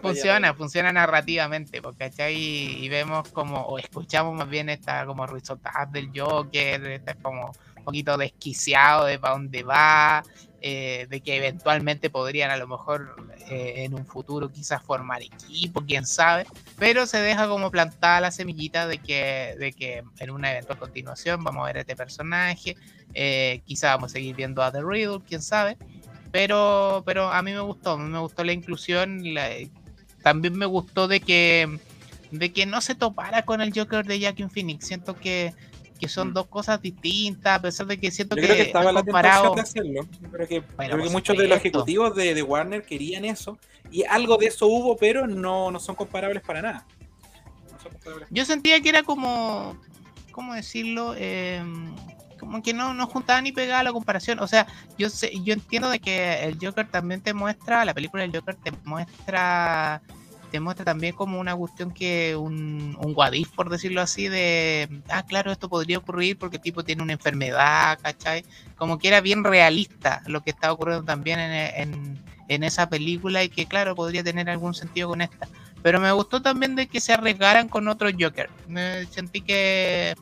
Funciona, 0.00 0.54
funciona 0.54 0.92
narrativamente, 0.92 1.80
porque 1.82 1.98
¿cachai? 2.10 2.34
Y 2.36 2.88
vemos 2.88 3.28
como, 3.32 3.60
o 3.62 3.78
escuchamos 3.78 4.34
más 4.34 4.48
bien 4.48 4.68
esta 4.68 5.04
como 5.06 5.26
risotadas 5.26 5.90
del 5.92 6.10
Joker, 6.14 6.84
está 6.86 7.14
como 7.14 7.46
un 7.46 7.84
poquito 7.84 8.16
desquiciado 8.16 9.04
de 9.06 9.18
para 9.18 9.34
dónde 9.34 9.62
va, 9.62 10.22
eh, 10.60 11.06
de 11.08 11.20
que 11.20 11.36
eventualmente 11.36 12.10
podrían 12.10 12.50
a 12.50 12.56
lo 12.56 12.66
mejor 12.66 13.14
eh, 13.48 13.84
en 13.84 13.94
un 13.94 14.06
futuro 14.06 14.48
quizás 14.50 14.82
formar 14.82 15.22
equipo, 15.22 15.82
quién 15.86 16.04
sabe, 16.06 16.46
pero 16.78 17.06
se 17.06 17.18
deja 17.20 17.46
como 17.48 17.70
plantada 17.70 18.20
la 18.20 18.30
semillita 18.30 18.86
de 18.86 18.98
que, 18.98 19.54
de 19.58 19.72
que 19.72 20.02
en 20.18 20.30
una 20.30 20.50
eventual 20.52 20.78
continuación 20.78 21.42
vamos 21.44 21.62
a 21.62 21.66
ver 21.66 21.76
a 21.78 21.80
este 21.80 21.96
personaje, 21.96 22.76
eh, 23.14 23.62
quizás 23.64 23.94
vamos 23.94 24.10
a 24.10 24.14
seguir 24.14 24.34
viendo 24.34 24.62
a 24.62 24.72
The 24.72 24.82
Riddle, 24.82 25.20
quién 25.26 25.42
sabe. 25.42 25.76
Pero, 26.32 27.02
pero 27.06 27.30
a 27.30 27.40
mí 27.42 27.52
me 27.52 27.60
gustó, 27.60 27.96
me 27.96 28.18
gustó 28.18 28.44
la 28.44 28.52
inclusión, 28.52 29.20
la- 29.32 29.48
también 30.26 30.58
me 30.58 30.66
gustó 30.66 31.06
de 31.06 31.20
que 31.20 31.78
de 32.32 32.52
que 32.52 32.66
no 32.66 32.80
se 32.80 32.96
topara 32.96 33.42
con 33.44 33.60
el 33.60 33.72
Joker 33.72 34.04
de 34.04 34.20
Joaquin 34.20 34.50
Phoenix. 34.50 34.84
Siento 34.84 35.14
que, 35.14 35.54
que 36.00 36.08
son 36.08 36.30
Mm. 36.30 36.32
dos 36.32 36.46
cosas 36.48 36.82
distintas, 36.82 37.58
a 37.60 37.62
pesar 37.62 37.86
de 37.86 38.00
que 38.00 38.10
siento 38.10 38.34
Yo 38.34 38.40
que, 38.42 38.46
creo 38.48 38.56
que 38.56 38.62
estaba 38.64 38.90
la 38.90 39.04
comparado. 39.04 39.52
tentación 39.52 39.92
de 39.92 40.00
hacerlo. 40.00 40.18
Yo 40.20 40.30
creo 40.32 40.48
que, 40.48 40.58
Bueno, 40.60 40.74
creo 40.74 40.96
que 40.96 41.02
por 41.04 41.12
muchos 41.12 41.38
de 41.38 41.46
los 41.46 41.58
ejecutivos 41.58 42.16
de, 42.16 42.34
de 42.34 42.42
Warner 42.42 42.82
querían 42.82 43.24
eso. 43.24 43.56
Y 43.92 44.02
algo 44.02 44.36
de 44.36 44.46
eso 44.46 44.66
hubo, 44.66 44.96
pero 44.96 45.28
no, 45.28 45.70
no 45.70 45.78
son 45.78 45.94
comparables 45.94 46.42
para 46.42 46.60
nada. 46.60 46.86
No 47.72 47.78
son 47.80 47.92
comparables. 47.92 48.28
Yo 48.32 48.44
sentía 48.44 48.80
que 48.80 48.88
era 48.88 49.04
como, 49.04 49.80
¿cómo 50.32 50.54
decirlo? 50.54 51.14
Eh, 51.16 51.62
como 52.38 52.62
que 52.62 52.74
no, 52.74 52.94
no 52.94 53.06
juntaba 53.06 53.40
ni 53.40 53.52
pegaba 53.52 53.82
la 53.82 53.92
comparación. 53.92 54.38
O 54.40 54.46
sea, 54.46 54.66
yo 54.98 55.10
sé, 55.10 55.32
yo 55.44 55.54
entiendo 55.54 55.88
de 55.88 56.00
que 56.00 56.44
el 56.44 56.58
Joker 56.60 56.88
también 56.88 57.20
te 57.20 57.34
muestra, 57.34 57.84
la 57.84 57.94
película 57.94 58.22
del 58.22 58.32
Joker 58.32 58.54
te 58.56 58.72
muestra 58.84 60.02
te 60.50 60.60
muestra 60.60 60.84
también 60.84 61.14
como 61.14 61.40
una 61.40 61.56
cuestión 61.56 61.90
que 61.90 62.36
un, 62.36 62.96
un 63.00 63.12
what 63.16 63.32
if, 63.32 63.50
por 63.50 63.68
decirlo 63.68 64.00
así, 64.00 64.28
de, 64.28 64.88
ah, 65.08 65.24
claro, 65.24 65.50
esto 65.50 65.68
podría 65.68 65.98
ocurrir 65.98 66.38
porque 66.38 66.56
el 66.56 66.62
tipo 66.62 66.84
tiene 66.84 67.02
una 67.02 67.14
enfermedad, 67.14 67.98
¿cachai? 68.00 68.44
Como 68.76 68.98
que 68.98 69.08
era 69.08 69.20
bien 69.20 69.44
realista 69.44 70.22
lo 70.26 70.42
que 70.42 70.50
estaba 70.50 70.72
ocurriendo 70.72 71.04
también 71.04 71.40
en, 71.40 71.52
en, 71.52 72.24
en 72.48 72.64
esa 72.64 72.88
película 72.88 73.42
y 73.42 73.48
que, 73.48 73.66
claro, 73.66 73.94
podría 73.94 74.22
tener 74.22 74.48
algún 74.48 74.74
sentido 74.74 75.08
con 75.08 75.20
esta. 75.20 75.48
Pero 75.82 76.00
me 76.00 76.12
gustó 76.12 76.40
también 76.42 76.74
de 76.74 76.86
que 76.86 77.00
se 77.00 77.12
arriesgaran 77.12 77.68
con 77.68 77.88
otro 77.88 78.08
Joker. 78.18 78.50
Me 78.68 79.06
sentí 79.06 79.40
que 79.40 80.14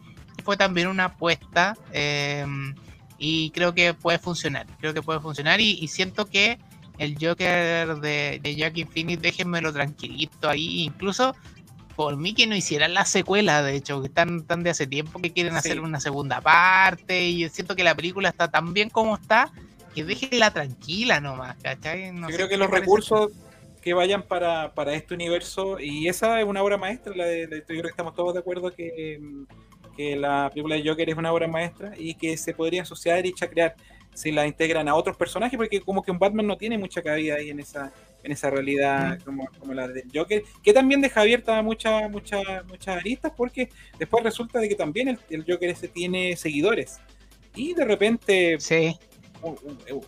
fue 0.45 0.57
también 0.57 0.89
una 0.89 1.07
apuesta 1.07 1.77
eh, 1.93 2.47
y 3.19 3.51
creo 3.51 3.75
que 3.75 3.95
puede 3.95 4.19
funcionar. 4.19 4.67
Creo 4.81 4.93
que 4.95 5.03
puede 5.03 5.21
funcionar 5.21 5.61
y, 5.61 5.79
y 5.81 5.89
siento 5.89 6.27
que 6.27 6.59
el 6.99 7.17
Joker 7.21 7.97
de, 7.97 8.39
de 8.43 8.57
Joaquin 8.59 8.89
Phoenix, 8.89 9.23
déjenmelo 9.23 9.73
tranquilito 9.73 10.49
ahí. 10.49 10.83
Incluso 10.85 11.35
por 11.97 12.17
mí 12.17 12.35
que 12.35 12.47
no 12.47 12.55
hicieran 12.57 12.93
la 12.93 13.05
secuela, 13.05 13.63
de 13.63 13.77
hecho, 13.77 14.01
que 14.01 14.09
están, 14.09 14.39
están 14.39 14.63
de 14.63 14.71
hace 14.71 14.87
tiempo 14.87 15.21
que 15.21 15.33
quieren 15.33 15.53
Sí. 15.55 15.59
hacer 15.59 15.81
una 15.81 16.01
segunda 16.01 16.41
parte 16.41 17.25
y 17.29 17.39
yo 17.41 17.49
siento 17.49 17.75
que 17.77 17.85
la 17.85 17.95
película 17.95 18.29
está 18.29 18.49
tan 18.51 18.75
bien 18.75 18.91
como 18.91 19.15
está 19.17 19.51
que 19.95 20.03
déjenla 20.05 20.51
tranquila 20.53 21.21
nomás, 21.21 21.57
¿cachai? 21.63 22.11
No 22.13 22.29
Yo 22.29 22.35
creo 22.37 22.49
que 22.49 22.57
los 22.57 22.67
parece. 22.69 22.81
recursos 22.85 23.31
que 23.81 23.95
vayan 23.95 24.23
para, 24.25 24.75
para 24.75 24.95
este 24.95 25.15
universo, 25.15 25.79
y 25.79 26.09
esa 26.09 26.41
es 26.41 26.47
una 26.47 26.63
obra 26.63 26.79
maestra, 26.79 27.15
la 27.15 27.27
de, 27.27 27.47
de- 27.47 27.59
yo 27.61 27.65
creo 27.67 27.83
que 27.83 27.89
estamos 27.91 28.15
todos 28.17 28.33
de 28.35 28.41
acuerdo 28.41 28.73
que, 28.73 29.19
mm, 29.21 29.45
que 29.95 30.17
la 30.17 30.51
película 30.53 30.77
de 30.77 30.89
Joker 30.89 31.09
es 31.11 31.17
una 31.17 31.33
obra 31.33 31.47
maestra 31.49 31.93
y 31.97 32.15
que 32.15 32.37
se 32.37 32.53
podría 32.55 32.83
asociar 32.83 33.25
y 33.27 33.33
chacrear 33.33 33.75
si 34.15 34.31
la 34.31 34.47
integran 34.47 34.89
a 34.89 34.95
otros 34.95 35.17
personajes, 35.17 35.57
porque 35.57 35.81
como 35.81 36.03
que 36.03 36.11
un 36.13 36.19
Batman 36.19 36.47
no 36.47 36.57
tiene 36.57 36.79
mucha 36.79 37.03
cabida 37.03 37.35
ahí 37.37 37.51
en 37.51 37.61
esa 37.61 37.93
en 38.23 38.33
esa 38.33 38.49
realidad 38.49 39.19
como, 39.23 39.47
como 39.59 39.75
la 39.75 39.87
del 39.87 40.05
Joker, 40.15 40.43
que 40.63 40.73
también 40.73 41.03
deja 41.03 41.21
abierta 41.21 41.61
muchas 41.63 42.11
muchas 42.11 42.43
muchas 42.67 42.97
aristas, 42.97 43.33
porque 43.37 43.69
después 43.99 44.25
resulta 44.25 44.61
de 44.61 44.69
que 44.69 44.75
también 44.77 45.09
el, 45.09 45.19
el 45.31 45.45
Joker 45.47 45.69
ese 45.69 45.89
tiene 45.89 46.35
seguidores. 46.37 47.01
Y 47.55 47.75
de 47.75 47.85
repente 47.85 48.57
Sí, 48.61 48.97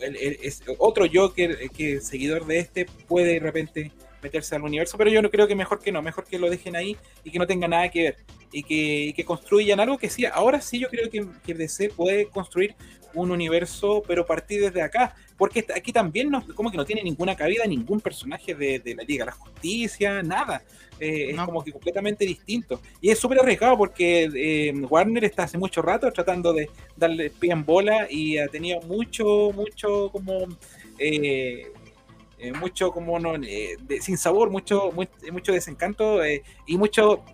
el- 0.01 0.17
el- 0.17 0.39
es 0.43 0.63
otro 0.79 1.05
Joker 1.13 1.59
eh, 1.61 1.69
que 1.69 2.01
seguidor 2.01 2.47
de 2.47 2.59
este 2.61 2.87
puede 3.07 3.35
de 3.35 3.41
repente 3.41 3.93
meterse 4.23 4.57
al 4.57 4.63
universo, 4.63 4.97
pero 4.99 5.11
yo 5.11 5.23
no 5.23 5.31
creo 5.31 5.47
que 5.47 5.55
mejor 5.55 5.81
que 5.81 5.93
no, 5.93 6.03
mejor 6.03 6.25
que 6.25 6.39
lo 6.39 6.51
dejen 6.51 6.77
ahí 6.77 6.97
y 7.25 7.31
que 7.31 7.39
no 7.39 7.47
tenga 7.47 7.69
nada 7.69 7.89
que 7.89 8.03
ver 8.03 8.17
y 8.53 8.63
que, 8.63 8.75
y 9.07 9.13
que 9.13 9.25
construyan 9.25 9.81
algo 9.81 9.99
que 9.99 10.09
sí, 10.09 10.25
ahora 10.25 10.61
sí 10.61 10.79
yo 10.79 10.89
creo 10.89 11.11
que, 11.11 11.27
que 11.45 11.55
DC 11.55 11.91
puede 11.91 12.27
construir 12.27 12.75
un 13.17 13.31
universo, 13.31 14.03
pero 14.07 14.27
partir 14.27 14.61
desde 14.61 14.83
acá, 14.83 15.15
porque 15.37 15.65
aquí 15.75 15.93
también 15.93 16.31
no, 16.31 16.47
como 16.55 16.71
que 16.71 16.77
no 16.77 16.85
tiene 16.85 17.03
ninguna 17.03 17.35
cabida 17.35 17.65
ningún 17.67 18.01
personaje 18.01 18.55
de, 18.55 18.79
de 18.79 18.95
la 18.95 19.03
Liga 19.03 19.25
de 19.25 19.31
la 19.31 19.37
Justicia, 19.37 20.23
nada, 20.23 20.63
Eh, 20.99 21.31
es 21.31 21.37
como 21.37 21.63
que 21.63 21.73
completamente 21.73 22.25
distinto. 22.25 22.81
Y 23.03 23.11
es 23.11 23.19
súper 23.19 23.39
arriesgado 23.41 23.77
porque 23.77 24.31
eh, 24.35 24.73
Warner 24.89 25.25
está 25.25 25.43
hace 25.43 25.59
mucho 25.59 25.83
rato 25.83 26.11
tratando 26.11 26.55
de 26.55 26.71
darle 26.97 27.29
pie 27.29 27.53
en 27.53 27.67
bola 27.67 28.07
y 28.11 28.39
ha 28.39 28.49
tenido 28.49 28.81
mucho, 28.81 29.53
mucho 29.55 30.09
como 30.11 30.47
eh, 30.99 31.71
eh, 32.39 32.53
mucho 32.53 32.91
como 32.91 33.19
no, 33.19 33.35
eh, 33.37 33.77
sin 34.01 34.19
sabor, 34.19 34.51
mucho, 34.51 34.91
mucho 35.33 35.53
desencanto 35.53 36.23
eh, 36.23 36.43
y 36.67 36.77
mucho 36.77 37.25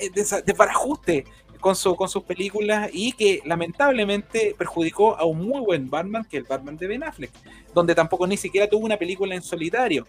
eh, 0.00 0.10
desbarajuste 0.46 1.24
con, 1.60 1.74
su, 1.74 1.96
con 1.96 2.08
sus 2.08 2.22
películas 2.22 2.88
y 2.92 3.12
que 3.12 3.40
lamentablemente 3.44 4.54
perjudicó 4.56 5.16
a 5.16 5.24
un 5.24 5.38
muy 5.46 5.60
buen 5.60 5.90
Batman, 5.90 6.24
que 6.24 6.36
el 6.36 6.44
Batman 6.44 6.76
de 6.76 6.86
Ben 6.86 7.02
Affleck, 7.02 7.32
donde 7.74 7.94
tampoco 7.94 8.26
ni 8.26 8.36
siquiera 8.36 8.68
tuvo 8.68 8.84
una 8.84 8.96
película 8.96 9.34
en 9.34 9.42
solitario. 9.42 10.06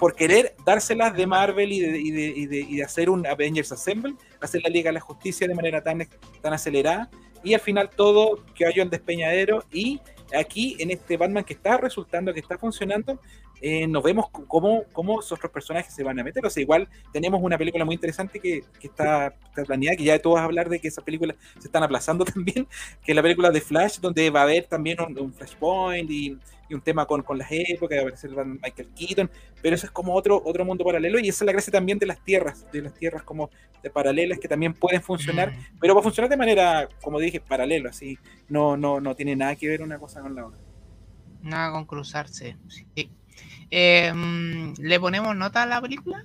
por 0.00 0.16
querer 0.16 0.56
dárselas 0.66 1.14
de 1.14 1.26
Marvel 1.26 1.72
y 1.72 2.10
de, 2.10 2.82
hacer 2.82 3.08
un 3.08 3.24
Avengers 3.24 3.70
Assemble, 3.70 4.14
hacer 4.40 4.62
la 4.62 4.68
Liga 4.68 4.88
de 4.88 4.94
la 4.94 5.00
Justicia 5.00 5.46
de 5.46 5.54
manera 5.54 5.80
tan, 5.80 6.08
tan 6.42 6.52
acelerada, 6.52 7.08
y 7.44 7.54
al 7.54 7.60
final 7.60 7.88
todo 7.88 8.44
cayó 8.58 8.82
en 8.82 8.90
despeñadero 8.90 9.64
y 9.70 10.00
aquí 10.36 10.76
en 10.78 10.90
este 10.90 11.16
Batman 11.16 11.44
que 11.44 11.54
está 11.54 11.76
resultando, 11.76 12.32
que 12.32 12.40
está 12.40 12.58
funcionando, 12.58 13.20
eh, 13.60 13.86
nos 13.86 14.02
vemos 14.02 14.26
cómo, 14.30 14.84
cómo 14.92 15.20
esos 15.20 15.32
otros 15.32 15.50
personajes 15.50 15.92
se 15.92 16.02
van 16.02 16.18
a 16.18 16.24
meter. 16.24 16.44
O 16.46 16.50
sea, 16.50 16.62
igual 16.62 16.88
tenemos 17.12 17.40
una 17.42 17.58
película 17.58 17.84
muy 17.84 17.94
interesante 17.94 18.38
que, 18.40 18.62
que 18.80 18.86
está, 18.86 19.28
está 19.28 19.64
planeada, 19.64 19.96
que 19.96 20.04
ya 20.04 20.18
tú 20.18 20.32
vas 20.32 20.42
a 20.42 20.44
hablar 20.44 20.68
de 20.68 20.80
que 20.80 20.88
esas 20.88 21.04
películas 21.04 21.36
se 21.58 21.68
están 21.68 21.82
aplazando 21.82 22.24
también, 22.34 22.66
que 23.04 23.12
es 23.12 23.16
la 23.16 23.22
película 23.22 23.50
de 23.50 23.60
Flash, 23.60 23.98
donde 23.98 24.30
va 24.30 24.40
a 24.40 24.44
haber 24.44 24.64
también 24.66 24.98
un, 25.00 25.18
un 25.18 25.32
Flashpoint 25.32 26.10
y, 26.10 26.38
y 26.68 26.74
un 26.74 26.80
tema 26.80 27.06
con, 27.06 27.22
con 27.22 27.38
las 27.38 27.48
épocas, 27.50 27.96
va 27.96 28.00
a 28.00 28.04
aparecer 28.04 28.30
Batman 28.30 28.60
Michael 28.62 28.88
Keaton, 28.94 29.30
pero 29.62 29.74
eso 29.74 29.86
es 29.86 29.92
como 29.92 30.14
otro, 30.14 30.42
otro 30.44 30.64
mundo 30.64 30.84
paralelo 30.84 31.18
y 31.18 31.28
esa 31.28 31.44
es 31.44 31.46
la 31.46 31.52
gracia 31.52 31.72
también 31.72 31.98
de 31.98 32.06
las 32.06 32.22
tierras, 32.24 32.70
de 32.72 32.82
las 32.82 32.94
tierras 32.94 33.22
como 33.22 33.50
de 33.82 33.90
paralelas 33.90 34.38
que 34.38 34.48
también 34.48 34.74
pueden 34.74 35.02
funcionar 35.02 35.52
Mm. 35.52 35.78
pero 35.80 35.94
va 35.94 36.00
a 36.00 36.02
funcionar 36.02 36.28
de 36.28 36.36
manera, 36.36 36.88
como 37.02 37.18
dije, 37.20 37.40
paralelo, 37.40 37.88
así, 37.88 38.18
no, 38.48 38.76
no, 38.76 39.00
no 39.00 39.14
tiene 39.14 39.36
nada 39.36 39.56
que 39.56 39.68
ver 39.68 39.82
una 39.82 39.98
cosa 39.98 40.20
con 40.20 40.34
la 40.34 40.46
otra. 40.46 40.60
Nada 41.42 41.72
con 41.72 41.84
cruzarse. 41.86 42.56
Sí. 42.68 43.10
Eh, 43.70 44.12
mm, 44.12 44.74
¿Le 44.80 45.00
ponemos 45.00 45.36
nota 45.36 45.62
a 45.62 45.66
la 45.66 45.80
película? 45.80 46.24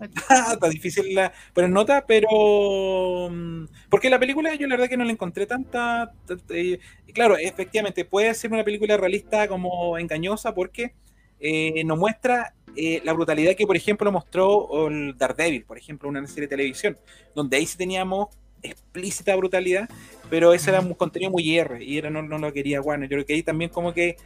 Está 0.52 0.68
difícil 0.68 1.14
la, 1.14 1.32
poner 1.52 1.70
nota, 1.70 2.06
pero 2.06 3.28
mm, 3.30 3.66
porque 3.88 4.10
la 4.10 4.18
película 4.18 4.54
yo 4.54 4.66
la 4.66 4.76
verdad 4.76 4.88
que 4.88 4.96
no 4.96 5.04
la 5.04 5.12
encontré 5.12 5.46
tanta, 5.46 6.12
eh, 6.50 6.78
claro, 7.12 7.36
efectivamente 7.36 8.04
puede 8.04 8.32
ser 8.34 8.52
una 8.52 8.64
película 8.64 8.96
realista 8.96 9.46
como 9.48 9.98
engañosa 9.98 10.54
porque 10.54 10.94
eh, 11.38 11.84
nos 11.84 11.98
muestra 11.98 12.54
eh, 12.76 13.00
la 13.04 13.12
brutalidad 13.12 13.54
que 13.54 13.66
por 13.66 13.76
ejemplo 13.76 14.10
mostró 14.12 14.88
el 14.88 15.16
Daredevil, 15.16 15.64
por 15.64 15.78
ejemplo, 15.78 16.08
una 16.08 16.26
serie 16.26 16.42
de 16.42 16.48
televisión, 16.48 16.98
donde 17.34 17.56
ahí 17.56 17.66
sí 17.66 17.76
teníamos 17.76 18.28
explícita 18.62 19.34
brutalidad, 19.36 19.88
pero 20.30 20.54
ese 20.54 20.70
era 20.70 20.80
un 20.80 20.94
contenido 20.94 21.30
muy 21.32 21.58
R 21.58 21.84
y 21.84 21.98
era, 21.98 22.08
no, 22.10 22.22
no 22.22 22.38
lo 22.38 22.52
quería 22.52 22.80
Warner. 22.80 23.08
Yo 23.10 23.16
creo 23.16 23.26
que 23.26 23.34
ahí 23.34 23.42
también 23.42 23.70
como 23.70 23.92
que 23.92 24.16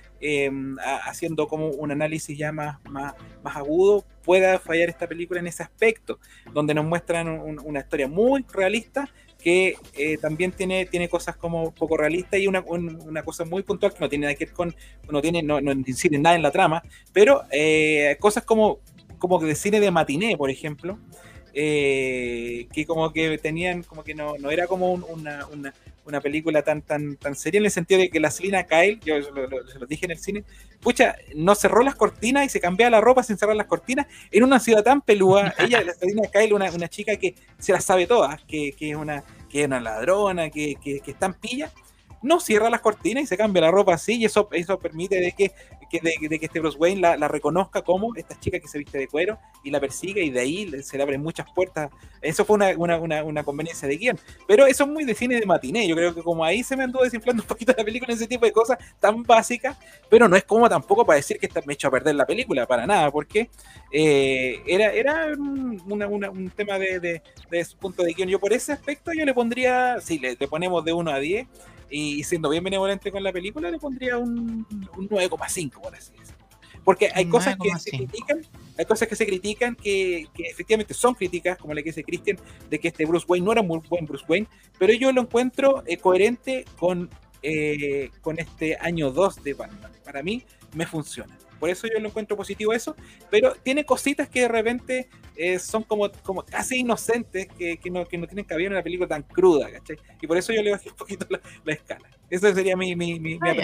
a- 0.84 0.96
haciendo 1.08 1.46
como 1.48 1.68
un 1.68 1.90
análisis 1.90 2.36
ya 2.36 2.52
más, 2.52 2.78
más, 2.88 3.14
más 3.42 3.56
agudo, 3.56 4.04
pueda 4.22 4.58
fallar 4.58 4.88
esta 4.88 5.06
película 5.08 5.40
en 5.40 5.46
ese 5.46 5.62
aspecto, 5.62 6.18
donde 6.52 6.74
nos 6.74 6.84
muestran 6.84 7.28
un- 7.28 7.60
una 7.64 7.80
historia 7.80 8.08
muy 8.08 8.44
realista 8.52 9.08
que 9.42 9.76
eh, 9.98 10.16
también 10.18 10.52
tiene, 10.52 10.86
tiene 10.86 11.08
cosas 11.08 11.36
como 11.36 11.72
poco 11.74 11.96
realistas 11.98 12.40
y 12.40 12.46
una, 12.46 12.60
un- 12.66 12.98
una 13.06 13.22
cosa 13.22 13.44
muy 13.44 13.62
puntual 13.62 13.92
que 13.92 14.00
no 14.00 14.08
tiene 14.08 14.24
nada 14.26 14.34
que 14.34 14.46
ver 14.46 14.54
con, 14.54 14.74
no 15.10 15.20
tiene, 15.20 15.42
no, 15.42 15.60
no 15.60 15.72
incide 15.72 16.18
nada 16.18 16.34
en 16.36 16.42
la 16.42 16.50
trama, 16.50 16.82
pero 17.12 17.42
eh, 17.50 18.16
cosas 18.20 18.44
como, 18.44 18.78
como 19.18 19.38
de 19.38 19.54
cine 19.54 19.80
de 19.80 19.90
matiné, 19.90 20.36
por 20.38 20.48
ejemplo, 20.50 20.98
eh, 21.52 22.66
que 22.72 22.86
como 22.86 23.12
que 23.12 23.36
tenían, 23.38 23.82
como 23.82 24.02
que 24.02 24.14
no, 24.14 24.36
no 24.38 24.50
era 24.50 24.66
como 24.66 24.92
un- 24.92 25.04
una, 25.08 25.46
una, 25.46 25.74
una 26.06 26.20
película 26.20 26.62
tan, 26.62 26.82
tan, 26.82 27.16
tan 27.16 27.34
seria 27.34 27.58
en 27.58 27.64
el 27.64 27.70
sentido 27.70 28.00
de 28.00 28.10
que 28.10 28.20
la 28.20 28.30
Selina 28.30 28.64
Kyle, 28.64 29.00
yo 29.04 29.22
se 29.22 29.30
lo, 29.30 29.46
lo- 29.46 29.66
se 29.66 29.78
lo 29.78 29.86
dije 29.86 30.04
en 30.04 30.10
el 30.12 30.18
cine, 30.18 30.44
pucha, 30.80 31.16
no 31.34 31.54
cerró 31.54 31.82
las 31.82 31.94
cortinas 31.94 32.44
y 32.46 32.48
se 32.48 32.60
cambiaba 32.60 32.90
la 32.90 33.00
ropa 33.00 33.22
sin 33.22 33.38
cerrar 33.38 33.56
las 33.56 33.66
cortinas 33.66 34.06
en 34.30 34.42
una 34.44 34.60
ciudad 34.60 34.82
tan 34.82 35.00
pelúa. 35.00 35.54
Ella, 35.58 35.82
la 35.82 35.94
Selina 35.94 36.28
Kyle, 36.32 36.52
una, 36.54 36.70
una 36.70 36.88
chica 36.88 37.16
que 37.16 37.34
se 37.58 37.72
las 37.72 37.84
sabe 37.84 38.06
todas, 38.06 38.42
que, 38.44 38.72
que 38.72 38.90
es 38.90 38.96
una 38.96 39.24
que 39.48 39.60
es 39.60 39.66
una 39.66 39.78
ladrona, 39.80 40.50
que, 40.50 40.74
que, 40.82 40.98
que 41.00 41.12
está 41.12 41.26
en 41.26 41.34
pilla, 41.34 41.70
no 42.22 42.40
cierra 42.40 42.68
las 42.70 42.80
cortinas 42.80 43.22
y 43.22 43.26
se 43.26 43.36
cambia 43.36 43.62
la 43.62 43.70
ropa 43.70 43.94
así, 43.94 44.14
y 44.16 44.24
eso, 44.24 44.48
eso 44.50 44.78
permite 44.80 45.20
de 45.20 45.30
que, 45.32 45.52
que- 45.90 46.00
de, 46.00 46.14
de 46.28 46.38
que 46.38 46.46
este 46.46 46.60
Bruce 46.60 46.78
Wayne 46.78 47.00
la, 47.00 47.16
la 47.16 47.28
reconozca 47.28 47.82
como 47.82 48.14
esta 48.16 48.38
chica 48.38 48.58
que 48.60 48.68
se 48.68 48.78
viste 48.78 48.98
de 48.98 49.08
cuero 49.08 49.38
y 49.62 49.70
la 49.70 49.80
persigue, 49.80 50.22
y 50.24 50.30
de 50.30 50.40
ahí 50.40 50.82
se 50.82 50.96
le 50.96 51.02
abren 51.02 51.22
muchas 51.22 51.46
puertas. 51.54 51.90
Eso 52.20 52.44
fue 52.44 52.54
una, 52.56 52.70
una, 52.76 52.98
una, 52.98 53.22
una 53.24 53.44
conveniencia 53.44 53.86
de 53.88 53.96
guion. 53.96 54.18
Pero 54.48 54.66
eso 54.66 54.84
es 54.84 54.90
muy 54.90 55.04
de 55.04 55.14
cine 55.14 55.38
de 55.38 55.46
matiné. 55.46 55.86
Yo 55.86 55.94
creo 55.96 56.14
que 56.14 56.22
como 56.22 56.44
ahí 56.44 56.62
se 56.62 56.76
me 56.76 56.84
anduvo 56.84 57.04
desinflando 57.04 57.42
un 57.42 57.46
poquito 57.48 57.74
la 57.76 57.84
película 57.84 58.12
en 58.12 58.16
ese 58.18 58.26
tipo 58.26 58.46
de 58.46 58.52
cosas 58.52 58.78
tan 59.00 59.22
básicas, 59.22 59.76
pero 60.08 60.28
no 60.28 60.36
es 60.36 60.44
como 60.44 60.68
tampoco 60.68 61.04
para 61.04 61.16
decir 61.16 61.38
que 61.38 61.46
esta- 61.46 61.62
me 61.66 61.74
echó 61.74 61.88
a 61.88 61.90
perder 61.90 62.14
la 62.14 62.26
película, 62.26 62.66
para 62.66 62.86
nada, 62.86 63.10
porque 63.10 63.50
eh, 63.90 64.60
era, 64.66 64.92
era 64.92 65.26
un 65.36 66.50
tema 66.56 66.78
de, 66.78 67.00
de, 67.00 67.22
de 67.50 67.64
su 67.64 67.76
punto 67.76 68.02
de 68.02 68.12
guion. 68.12 68.28
Yo 68.28 68.38
por 68.40 68.52
ese 68.52 68.72
aspecto 68.72 69.12
yo 69.12 69.24
le 69.24 69.34
pondría, 69.34 70.00
si 70.00 70.18
le, 70.18 70.36
le 70.38 70.48
ponemos 70.48 70.84
de 70.84 70.92
1 70.92 71.10
a 71.10 71.18
10, 71.18 71.46
y 71.94 72.24
siendo 72.24 72.48
bien 72.48 72.64
benevolente 72.64 73.12
con 73.12 73.22
la 73.22 73.32
película, 73.32 73.70
le 73.70 73.78
pondría 73.78 74.18
un, 74.18 74.66
un 74.96 75.08
9,5, 75.08 75.80
por 75.80 75.94
así 75.94 76.12
decirlo. 76.18 76.44
Porque 76.82 77.08
hay 77.14 77.26
cosas 77.26 77.56
que 77.56 77.70
se 77.78 77.92
9,5. 77.92 77.96
critican, 77.96 78.42
hay 78.76 78.84
cosas 78.84 79.08
que 79.08 79.14
se 79.14 79.24
critican 79.24 79.76
que, 79.76 80.26
que 80.34 80.42
efectivamente 80.42 80.92
son 80.92 81.14
críticas, 81.14 81.56
como 81.56 81.72
la 81.72 81.82
que 81.82 81.90
dice 81.90 82.02
Christian, 82.02 82.36
de 82.68 82.80
que 82.80 82.88
este 82.88 83.06
Bruce 83.06 83.24
Wayne 83.28 83.46
no 83.46 83.52
era 83.52 83.62
muy 83.62 83.80
buen 83.88 84.06
Bruce 84.06 84.24
Wayne, 84.28 84.48
pero 84.76 84.92
yo 84.92 85.12
lo 85.12 85.22
encuentro 85.22 85.84
eh, 85.86 85.96
coherente 85.96 86.64
con, 86.78 87.08
eh, 87.42 88.10
con 88.20 88.40
este 88.40 88.76
año 88.80 89.12
2 89.12 89.44
de 89.44 89.54
Batman. 89.54 89.92
Para 90.04 90.22
mí 90.24 90.42
me 90.74 90.86
funciona. 90.86 91.38
Por 91.58 91.70
eso 91.70 91.86
yo 91.86 91.98
lo 92.00 92.08
encuentro 92.08 92.36
positivo 92.36 92.72
eso, 92.72 92.94
pero 93.30 93.54
tiene 93.62 93.84
cositas 93.84 94.28
que 94.28 94.40
de 94.42 94.48
repente 94.48 95.08
eh, 95.36 95.58
son 95.58 95.82
como, 95.82 96.10
como 96.22 96.42
casi 96.44 96.78
inocentes, 96.80 97.48
que, 97.58 97.78
que, 97.78 97.90
no, 97.90 98.06
que 98.06 98.18
no 98.18 98.26
tienen 98.26 98.44
cabida 98.44 98.66
en 98.66 98.72
una 98.74 98.82
película 98.82 99.08
tan 99.08 99.22
cruda, 99.22 99.70
¿cachai? 99.70 99.96
Y 100.20 100.26
por 100.26 100.36
eso 100.36 100.52
yo 100.52 100.62
le 100.62 100.70
bajé 100.72 100.90
un 100.90 100.96
poquito 100.96 101.26
la, 101.30 101.40
la 101.64 101.72
escala. 101.72 102.08
Esa 102.30 102.52
sería 102.54 102.76
mi, 102.76 102.94
mi, 102.96 103.18
mi, 103.20 103.38
mi 103.38 103.48
Ah. 103.48 103.54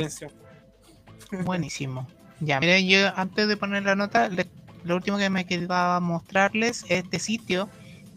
Buenísimo. 1.44 2.06
Ya, 2.40 2.58
miren, 2.60 2.88
yo 2.88 3.12
antes 3.16 3.46
de 3.48 3.56
poner 3.56 3.82
la 3.84 3.94
nota, 3.94 4.28
le- 4.28 4.46
lo 4.84 4.96
último 4.96 5.18
que 5.18 5.28
me 5.30 5.44
quedaba 5.46 6.00
mostrarles 6.00 6.84
es 6.88 7.04
este 7.04 7.18
sitio 7.18 7.68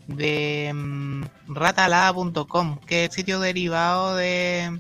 de 0.08 0.72
mm, 0.74 1.24
ratalada.com, 1.48 2.80
que 2.85 3.03
es 3.06 3.10
el 3.11 3.16
sitio 3.16 3.40
derivado 3.40 4.16
de 4.16 4.80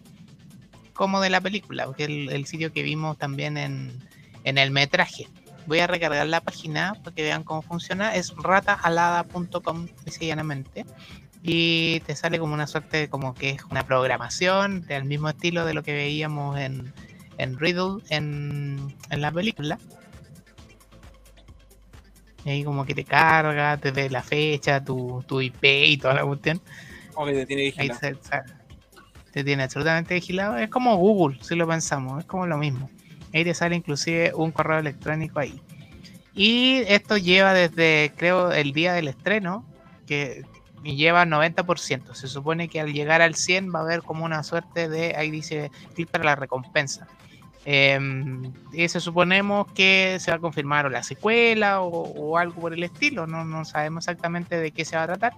como 0.93 1.19
de 1.21 1.29
la 1.29 1.41
película, 1.41 1.87
que 1.97 2.03
es 2.03 2.09
el, 2.09 2.29
el 2.31 2.45
sitio 2.45 2.71
que 2.71 2.83
vimos 2.83 3.17
también 3.17 3.57
en, 3.57 3.91
en 4.43 4.57
el 4.57 4.71
metraje. 4.71 5.27
Voy 5.65 5.79
a 5.79 5.87
recargar 5.87 6.27
la 6.27 6.41
página 6.41 6.93
para 7.03 7.15
que 7.15 7.21
vean 7.23 7.43
cómo 7.43 7.61
funciona. 7.61 8.15
Es 8.15 8.33
rataalada.com, 8.35 9.87
dice 10.05 10.25
llanamente. 10.25 10.85
Y 11.41 11.99
te 12.01 12.15
sale 12.15 12.39
como 12.39 12.53
una 12.53 12.67
suerte, 12.67 12.97
de 12.97 13.09
como 13.09 13.33
que 13.33 13.51
es 13.51 13.63
una 13.69 13.85
programación 13.85 14.85
del 14.87 15.05
mismo 15.05 15.29
estilo 15.29 15.65
de 15.65 15.73
lo 15.73 15.83
que 15.83 15.93
veíamos 15.93 16.57
en, 16.59 16.93
en 17.37 17.57
Riddle 17.59 18.01
en, 18.09 18.95
en 19.09 19.21
la 19.21 19.31
película. 19.31 19.77
Y 22.45 22.49
ahí 22.49 22.63
como 22.63 22.85
que 22.85 22.93
te 22.93 23.05
carga, 23.05 23.77
te 23.77 23.91
ve 23.91 24.09
la 24.09 24.21
fecha, 24.21 24.83
tu, 24.83 25.23
tu 25.27 25.39
IP 25.41 25.63
y 25.63 25.97
toda 25.97 26.13
la 26.13 26.25
cuestión. 26.25 26.61
Como 27.13 27.27
que 27.27 27.33
te 27.33 27.45
tiene 27.45 27.61
Ahí 27.77 27.89
vigilado. 27.89 27.99
se- 27.99 28.15
se- 28.15 28.43
te 29.31 29.43
tiene 29.43 29.63
absolutamente 29.63 30.13
vigilado. 30.13 30.57
Es 30.57 30.69
como 30.69 30.95
Google, 30.97 31.39
si 31.41 31.55
lo 31.55 31.67
pensamos, 31.67 32.19
es 32.19 32.25
como 32.25 32.45
lo 32.45 32.57
mismo. 32.57 32.89
Ahí 33.33 33.43
te 33.43 33.53
sale 33.53 33.75
inclusive 33.75 34.31
un 34.35 34.51
correo 34.51 34.79
electrónico 34.79 35.39
ahí. 35.39 35.59
Y 36.35 36.83
esto 36.87 37.17
lleva 37.17 37.53
desde, 37.53 38.11
creo, 38.15 38.51
el 38.51 38.73
día 38.73 38.93
del 38.93 39.07
estreno, 39.07 39.65
que 40.07 40.43
lleva 40.83 41.25
90%. 41.25 42.13
Se 42.15 42.27
supone 42.27 42.67
que 42.69 42.79
al 42.79 42.93
llegar 42.93 43.21
al 43.21 43.35
100 43.35 43.73
va 43.73 43.79
a 43.79 43.83
haber 43.83 44.01
como 44.01 44.25
una 44.25 44.43
suerte 44.43 44.89
de, 44.89 45.15
ahí 45.15 45.31
dice, 45.31 45.71
clic 45.95 46.09
para 46.09 46.23
la 46.23 46.35
recompensa. 46.35 47.07
Em, 47.65 48.51
y 48.73 48.89
se 48.89 48.99
suponemos 48.99 49.71
que 49.71 50.17
se 50.19 50.31
va 50.31 50.37
a 50.37 50.41
confirmar 50.41 50.85
o 50.85 50.89
la 50.89 51.01
secuela 51.01 51.81
o, 51.81 52.37
algo 52.37 52.59
por 52.61 52.73
el 52.73 52.83
estilo. 52.83 53.25
No, 53.25 53.45
no 53.45 53.63
sabemos 53.63 54.03
exactamente 54.05 54.57
de 54.57 54.71
qué 54.71 54.83
se 54.83 54.97
va 54.97 55.03
a 55.03 55.07
tratar, 55.07 55.33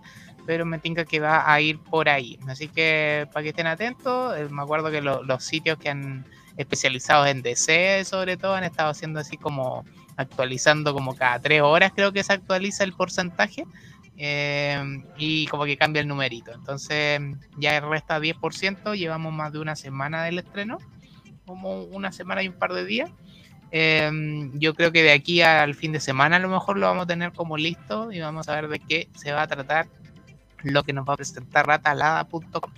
pero 0.45 0.65
me 0.65 0.80
tinca 0.80 1.06
que 1.06 1.19
va 1.19 1.51
a 1.51 1.61
ir 1.61 1.80
por 1.80 2.09
ahí. 2.09 2.40
Así 2.48 2.67
que 2.67 3.27
para 3.32 3.43
que 3.43 3.49
estén 3.49 3.67
atentos, 3.67 4.35
eh, 4.38 4.48
me 4.49 4.64
acuerdo 4.64 4.90
que 4.90 5.01
lo- 5.01 5.24
los 5.24 5.43
sitios 5.43 5.77
que 5.77 5.90
han 5.90 6.25
especializados 6.58 7.27
en 7.27 7.42
DC, 7.42 8.03
sobre 8.06 8.38
todo, 8.38 8.56
han 8.56 8.64
estado 8.64 8.90
haciendo 8.90 9.19
así 9.19 9.38
como 9.38 9.85
actualizando 10.17 10.93
como 10.93 11.16
cada 11.16 11.40
tres 11.40 11.61
horas, 11.61 11.92
creo 11.93 12.11
que 12.14 12.24
se 12.24 12.34
actualiza 12.34 12.84
el 12.84 12.93
porcentaje. 12.93 13.66
eh, 14.17 15.03
y 15.17 15.45
como 15.48 15.66
que 15.66 15.77
cambia 15.77 16.01
el 16.01 16.08
numerito. 16.08 16.53
Entonces 16.53 17.19
ya 17.58 17.80
resta 17.82 18.19
10%, 18.19 18.95
llevamos 18.95 19.34
más 19.34 19.51
de 19.51 19.59
una 19.59 19.75
semana 19.75 20.24
del 20.24 20.40
estreno, 20.40 20.77
como 21.45 21.84
una 21.84 22.11
semana 22.11 22.42
y 22.42 22.48
un 22.48 22.53
par 22.53 22.74
de 22.74 22.85
días. 22.85 23.11
Eh, 23.72 24.09
yo 24.53 24.74
creo 24.74 24.92
que 24.92 25.03
de 25.03 25.11
aquí 25.11 25.42
al 25.42 25.75
fin 25.75 25.92
de 25.92 26.00
semana 26.00 26.38
a 26.38 26.40
lo 26.40 26.48
mejor 26.48 26.77
lo 26.77 26.88
vamos 26.88 27.03
a 27.03 27.08
tener 27.08 27.34
como 27.34 27.58
listo 27.58 28.11
y 28.11 28.22
vamos 28.22 28.48
a 28.48 28.56
ver 28.56 28.69
de 28.69 28.80
qué 28.80 29.09
se 29.16 29.34
va 29.34 29.42
a 29.42 29.48
tratar 29.48 29.88
lo 30.64 30.84
que 30.84 30.93
nos 30.93 31.08
va 31.08 31.14
a 31.14 31.17
presentar 31.17 31.67
ratalada.com. 31.67 32.72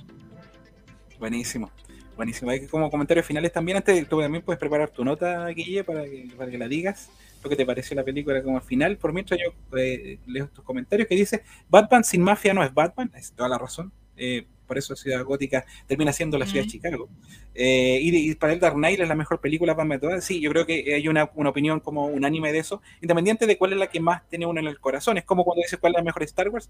Buenísimo. 1.20 1.72
Buenísimo. 2.18 2.50
Hay 2.50 2.62
que 2.62 2.68
como 2.68 2.90
comentarios 2.90 3.26
finales 3.26 3.54
también. 3.54 3.78
Antes 3.78 4.10
tú 4.10 4.20
también 4.20 4.44
puedes 4.44 4.60
preparar 4.60 4.90
tu 4.90 5.06
nota, 5.06 5.48
Guille, 5.50 5.84
para 5.84 6.04
que, 6.04 6.28
para 6.36 6.50
que 6.50 6.58
la 6.58 6.68
digas. 6.68 7.12
Lo 7.44 7.50
que 7.50 7.56
te 7.56 7.64
pareció 7.64 7.96
la 7.96 8.04
película 8.04 8.42
como 8.42 8.58
al 8.58 8.64
final. 8.64 8.98
Por 8.98 9.14
mientras 9.14 9.40
yo 9.40 9.54
eh, 9.78 10.18
leo 10.26 10.48
tus 10.48 10.64
comentarios 10.64 11.08
que 11.08 11.16
dice, 11.16 11.44
Batman 11.70 12.04
sin 12.04 12.24
mafia 12.24 12.56
no 12.56 12.64
es 12.64 12.74
Batman. 12.74 13.12
Es 13.16 13.32
toda 13.34 13.48
la 13.48 13.60
razón. 13.60 13.94
Eh, 14.18 14.48
por 14.68 14.78
eso 14.78 14.96
Ciudad 14.96 15.24
Gótica 15.24 15.66
termina 15.88 16.12
siendo 16.12 16.38
la 16.38 16.46
ciudad 16.46 16.66
de. 16.66 16.70
Chicago. 16.70 17.08
Eh, 17.56 18.00
y, 18.02 18.32
y 18.32 18.36
para 18.36 18.54
el 18.54 18.60
Dark 18.60 18.76
Knight 18.76 19.00
es 19.00 19.08
la 19.08 19.16
mejor 19.16 19.40
película 19.40 19.76
para 19.76 19.88
de 19.90 20.00
todas. 20.00 20.24
Sí, 20.24 20.42
yo 20.42 20.52
creo 20.52 20.66
que 20.66 20.94
hay 20.94 21.08
una, 21.08 21.32
una 21.36 21.50
opinión 21.50 21.80
como 21.80 22.06
unánime 22.06 22.52
de 22.52 22.60
eso, 22.60 22.82
independiente 23.02 23.48
de 23.48 23.58
cuál 23.58 23.74
es 23.74 23.80
la 23.80 23.88
que 23.88 24.00
más 24.00 24.28
tiene 24.28 24.46
uno 24.46 24.60
en 24.60 24.68
el 24.68 24.80
corazón. 24.80 25.18
Es 25.18 25.24
como 25.24 25.44
cuando 25.46 25.64
dices 25.64 25.80
cuál 25.80 25.94
es 25.94 25.98
la 25.98 26.04
mejor 26.04 26.24
Star 26.24 26.50
Wars, 26.50 26.70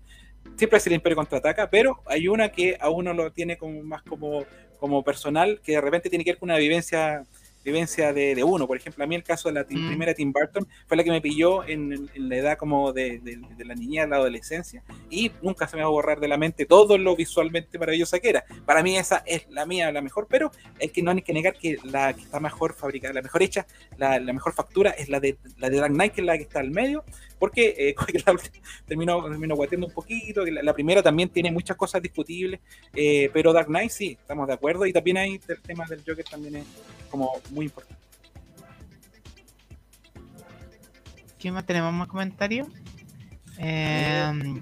siempre 0.55 0.77
es 0.77 0.87
el 0.87 0.93
Imperio 0.93 1.15
contraataca, 1.15 1.69
pero 1.69 2.01
hay 2.05 2.27
una 2.27 2.49
que 2.49 2.77
a 2.79 2.89
uno 2.89 3.13
lo 3.13 3.31
tiene 3.31 3.57
como 3.57 3.81
más 3.83 4.03
como, 4.03 4.45
como 4.79 5.03
personal, 5.03 5.59
que 5.63 5.73
de 5.73 5.81
repente 5.81 6.09
tiene 6.09 6.23
que 6.23 6.31
ver 6.31 6.39
con 6.39 6.49
una 6.49 6.57
vivencia 6.57 7.25
vivencia 7.71 8.13
de, 8.13 8.35
de 8.35 8.43
uno. 8.43 8.65
Por 8.67 8.77
ejemplo, 8.77 9.03
a 9.03 9.07
mí 9.07 9.15
el 9.15 9.23
caso 9.23 9.49
de 9.49 9.55
la 9.55 9.65
tim- 9.67 9.77
Mm. 9.83 9.87
primera 9.89 10.13
Tim 10.13 10.31
Burton 10.31 10.67
fue 10.87 10.97
la 10.97 11.03
que 11.03 11.11
me 11.11 11.21
pilló 11.21 11.63
en, 11.67 12.09
en 12.13 12.29
la 12.29 12.35
edad 12.37 12.57
como 12.57 12.91
de, 12.93 13.19
de- 13.19 13.39
de 13.57 13.65
la 13.65 13.75
niñez, 13.75 14.07
la 14.09 14.15
adolescencia, 14.17 14.83
y 15.09 15.31
nunca 15.41 15.67
se 15.67 15.75
me 15.75 15.81
va 15.83 15.87
a 15.87 15.91
borrar 15.91 16.19
de 16.19 16.27
la 16.27 16.37
mente 16.37 16.65
todo 16.65 16.97
lo 16.97 17.15
visualmente 17.15 17.77
maravillosa 17.77 18.19
que 18.19 18.29
era. 18.29 18.43
Para 18.65 18.81
mí 18.83 18.97
esa 18.97 19.23
es 19.25 19.47
la 19.49 19.65
mía, 19.65 19.91
la 19.91 20.01
mejor, 20.01 20.27
pero 20.29 20.51
hay 20.81 20.89
que 20.89 21.01
no 21.01 21.11
hay 21.11 21.21
que 21.21 21.33
negar 21.33 21.55
que 21.57 21.77
la 21.83 22.13
que 22.13 22.21
está 22.21 22.39
mejor 22.39 22.73
fabricada, 22.73 23.13
la 23.13 23.21
mejor 23.21 23.43
hecha, 23.43 23.65
la, 23.97 24.19
la 24.19 24.33
mejor 24.33 24.53
factura 24.53 24.91
es 24.91 25.09
la 25.09 25.19
de 25.19 25.37
la 25.57 25.69
de 25.69 25.77
Dark 25.77 25.93
Knight, 25.93 26.13
que 26.13 26.21
es 26.21 26.27
la 26.27 26.37
que 26.37 26.43
está 26.43 26.59
al 26.59 26.71
medio, 26.71 27.03
porque 27.39 27.75
eh, 27.77 27.95
terminó, 28.85 29.23
terminó 29.29 29.55
guateando 29.55 29.87
un 29.87 29.93
poquito, 29.93 30.45
la, 30.45 30.61
la 30.63 30.73
primera 30.73 31.01
también 31.03 31.29
tiene 31.29 31.51
muchas 31.51 31.75
cosas 31.77 32.01
discutibles, 32.01 32.59
eh, 32.95 33.29
pero 33.33 33.53
Dark 33.53 33.67
Knight 33.67 33.91
sí, 33.91 34.17
estamos 34.19 34.47
de 34.47 34.53
acuerdo, 34.53 34.85
y 34.85 34.93
también 34.93 35.17
hay 35.17 35.39
el 35.47 35.61
tema 35.61 35.85
del 35.87 36.01
Joker 36.05 36.25
también 36.25 36.55
es 36.57 36.65
como 37.07 37.33
muy 37.51 37.65
importante. 37.65 37.95
¿Qué 41.39 41.51
más 41.51 41.65
tenemos 41.65 41.93
más 41.93 42.07
comentarios? 42.07 42.67
Eh, 43.59 44.61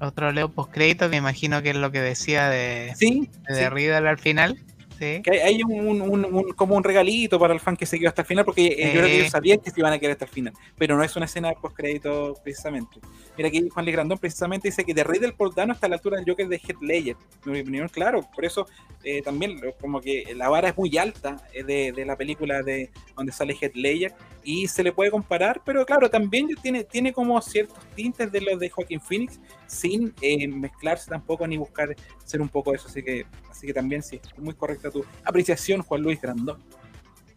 otro 0.00 0.32
leo 0.32 0.50
postcrédito, 0.50 1.10
que 1.10 1.16
imagino 1.16 1.62
que 1.62 1.70
es 1.70 1.76
lo 1.76 1.90
que 1.90 2.00
decía 2.00 2.48
de, 2.48 2.92
Sí, 2.96 3.30
de 3.48 3.54
sí. 3.54 3.68
Riddle 3.68 4.08
al 4.08 4.18
final. 4.18 4.58
Sí. 5.00 5.22
que 5.22 5.40
hay, 5.42 5.62
un, 5.62 6.00
un- 6.02 6.24
un- 6.26 6.52
como 6.52 6.76
un 6.76 6.84
regalito 6.84 7.38
para 7.40 7.54
el 7.54 7.58
fan 7.60 7.76
que 7.76 7.86
se 7.86 7.98
quedó 7.98 8.10
hasta 8.10 8.20
el 8.22 8.28
final, 8.28 8.44
porque 8.44 8.66
eh, 8.66 8.86
yo 8.88 8.90
creo 8.92 9.06
que 9.06 9.12
Eh. 9.14 9.18
ellos 9.20 9.30
sabían 9.32 9.58
que 9.58 9.70
se 9.70 9.80
iban 9.80 9.92
a 9.94 9.98
quedar 9.98 10.12
hasta 10.12 10.26
el 10.26 10.30
final, 10.30 10.52
pero 10.76 10.94
no 10.96 11.02
es 11.02 11.16
una 11.16 11.24
escena 11.24 11.52
post 11.54 11.74
crédito 11.74 12.36
precisamente. 12.44 13.00
Mira 13.36 13.48
aquí 13.48 13.66
Juan 13.70 13.84
Luis 13.86 13.94
Grandón 13.96 14.18
precisamente 14.18 14.68
dice 14.68 14.84
que 14.84 14.92
de 14.94 15.02
Riddle 15.02 15.32
por 15.32 15.54
Dano 15.54 15.72
está 15.72 15.86
a 15.86 15.88
la 15.88 15.96
altura 15.96 16.18
del 16.18 16.26
Joker 16.28 16.46
de 16.48 16.56
Heath 16.56 16.82
Ledger. 16.82 17.16
Mi 17.46 17.60
opinión, 17.60 17.88
claro, 17.88 18.20
por 18.34 18.44
eso 18.44 18.66
eh, 19.02 19.22
también 19.22 19.58
lo- 19.60 19.72
como 19.76 20.00
que 20.02 20.34
la 20.36 20.50
vara 20.50 20.68
es 20.68 20.76
muy 20.76 20.96
alta 20.98 21.38
eh, 21.54 21.64
de, 21.64 21.92
de 21.92 22.04
la 22.04 22.16
película 22.16 22.62
de 22.62 22.90
donde 23.16 23.32
sale 23.32 23.56
Heath 23.58 23.74
Ledger 23.74 24.12
y 24.44 24.68
se 24.68 24.82
le 24.82 24.92
puede 24.92 25.10
comparar, 25.10 25.62
pero 25.64 25.84
claro, 25.86 26.10
también 26.10 26.48
tiene, 26.62 26.84
tiene 26.84 27.12
como 27.12 27.40
ciertos 27.40 27.78
tintes 27.94 28.30
de 28.30 28.40
los 28.42 28.58
de 28.60 28.68
Joaquin 28.70 29.00
Phoenix 29.00 29.40
sin 29.70 30.12
eh, 30.20 30.48
mezclarse 30.48 31.08
tampoco 31.08 31.46
ni 31.46 31.56
buscar 31.56 31.94
ser 32.24 32.40
un 32.40 32.48
poco 32.48 32.74
eso, 32.74 32.88
así 32.88 33.02
que 33.02 33.24
así 33.48 33.68
que 33.68 33.72
también 33.72 34.02
sí, 34.02 34.20
muy 34.36 34.54
correcta 34.54 34.90
tu 34.90 35.04
apreciación, 35.24 35.82
Juan 35.82 36.02
Luis 36.02 36.20
Grandón. 36.20 36.60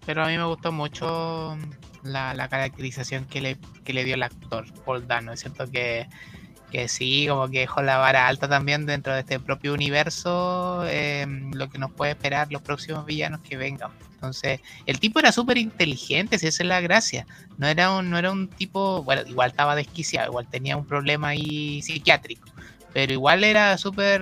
Pero 0.05 0.23
a 0.23 0.27
mí 0.27 0.37
me 0.37 0.43
gustó 0.45 0.71
mucho 0.71 1.55
la, 2.01 2.33
la 2.33 2.49
caracterización 2.49 3.25
que 3.25 3.39
le, 3.39 3.57
que 3.83 3.93
le 3.93 4.03
dio 4.03 4.15
el 4.15 4.23
actor, 4.23 4.65
Paul 4.83 5.07
Dano. 5.07 5.31
Es 5.31 5.41
cierto 5.41 5.69
que, 5.69 6.07
que 6.71 6.87
sí, 6.87 7.27
como 7.29 7.47
que 7.47 7.59
dejó 7.59 7.81
la 7.83 7.97
vara 7.97 8.27
alta 8.27 8.49
también 8.49 8.85
dentro 8.85 9.13
de 9.13 9.21
este 9.21 9.39
propio 9.39 9.73
universo, 9.73 10.83
eh, 10.87 11.25
lo 11.53 11.69
que 11.69 11.77
nos 11.77 11.91
puede 11.91 12.11
esperar 12.11 12.51
los 12.51 12.61
próximos 12.63 13.05
villanos 13.05 13.41
que 13.41 13.55
vengan. 13.55 13.91
Entonces, 14.23 14.61
el 14.85 14.99
tipo 15.01 15.19
era 15.19 15.33
súper 15.33 15.57
inteligente, 15.57 16.39
si 16.39 16.47
esa 16.47 16.63
es 16.63 16.69
la 16.69 16.79
gracia. 16.79 17.27
No 17.57 17.67
era, 17.67 17.91
un, 17.91 18.09
no 18.09 18.17
era 18.17 18.31
un 18.31 18.47
tipo, 18.47 19.03
bueno, 19.03 19.21
igual 19.27 19.49
estaba 19.49 19.75
desquiciado, 19.75 20.29
igual 20.29 20.47
tenía 20.47 20.77
un 20.77 20.85
problema 20.85 21.29
ahí 21.29 21.81
psiquiátrico. 21.81 22.52
Pero 22.93 23.11
igual 23.11 23.43
era 23.43 23.75
súper 23.79 24.21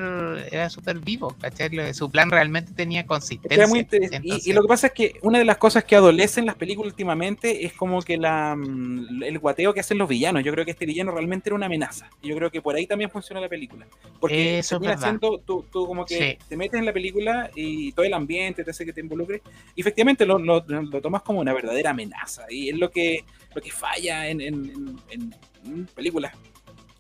era 0.52 0.70
súper 0.70 1.00
vivo, 1.00 1.36
¿cachai? 1.42 1.94
Su 1.94 2.10
plan 2.10 2.32
realmente 2.32 2.72
tenía 2.74 3.06
consistencia. 3.06 3.54
Era 3.56 3.68
muy 3.68 3.80
interesante. 3.80 4.26
Y- 4.26 4.30
Y, 4.30 4.34
Entonces- 4.34 4.56
lo 4.56 4.62
que 4.62 4.68
pasa 4.70 4.88
es 4.88 4.94
que 4.94 5.14
una 5.24 5.40
de 5.40 5.46
las 5.46 5.58
cosas 5.58 5.84
que 5.84 5.96
adolecen 5.98 6.46
las 6.46 6.56
películas 6.56 6.92
últimamente 6.94 7.66
es 7.66 7.74
como 7.74 8.02
que 8.02 8.18
la, 8.18 8.56
mm, 8.56 9.24
el 9.24 9.40
guateo 9.40 9.74
que 9.74 9.82
hacen 9.82 9.98
los 9.98 10.08
villanos. 10.08 10.44
Yo 10.46 10.54
creo 10.54 10.64
que 10.64 10.72
este 10.72 10.86
villano 10.86 11.12
realmente 11.12 11.50
era 11.50 11.56
una 11.56 11.66
amenaza. 11.66 12.10
Y 12.22 12.30
yo 12.30 12.36
creo 12.38 12.50
que 12.50 12.62
por 12.62 12.76
ahí 12.76 12.88
también 12.88 13.10
funciona 13.10 13.42
la 13.42 13.50
película. 13.50 13.86
Porque 14.22 14.60
Eso 14.60 14.76
es 14.78 14.82
verdad. 14.82 15.02
siendo, 15.02 15.40
tú, 15.40 15.66
tú 15.72 15.86
como 15.86 16.06
que 16.06 16.38
Sí. 16.40 16.46
te 16.48 16.56
metes 16.56 16.80
en 16.80 16.86
la 16.86 16.94
película 16.94 17.52
y 17.56 17.92
todo 17.92 18.06
el 18.06 18.14
ambiente 18.14 18.64
te 18.64 18.72
hace 18.72 18.86
que 18.86 18.94
te 18.94 19.02
involucres. 19.02 19.42
Y 19.76 19.82
efectivamente 19.82 20.26
lo, 20.26 20.40
lo- 20.40 20.64
lo 20.66 21.02
tomas 21.02 21.24
como 21.24 21.42
una 21.42 21.54
verdadera 21.54 21.90
amenaza. 21.90 22.46
Y 22.50 22.70
es 22.70 22.78
lo 22.78 22.90
que, 22.90 23.26
lo 23.54 23.62
que 23.62 23.70
falla 23.72 24.30
en, 24.30 24.40
en- 24.40 24.98
en- 25.10 25.36
en 25.66 25.86
películas. 25.88 26.34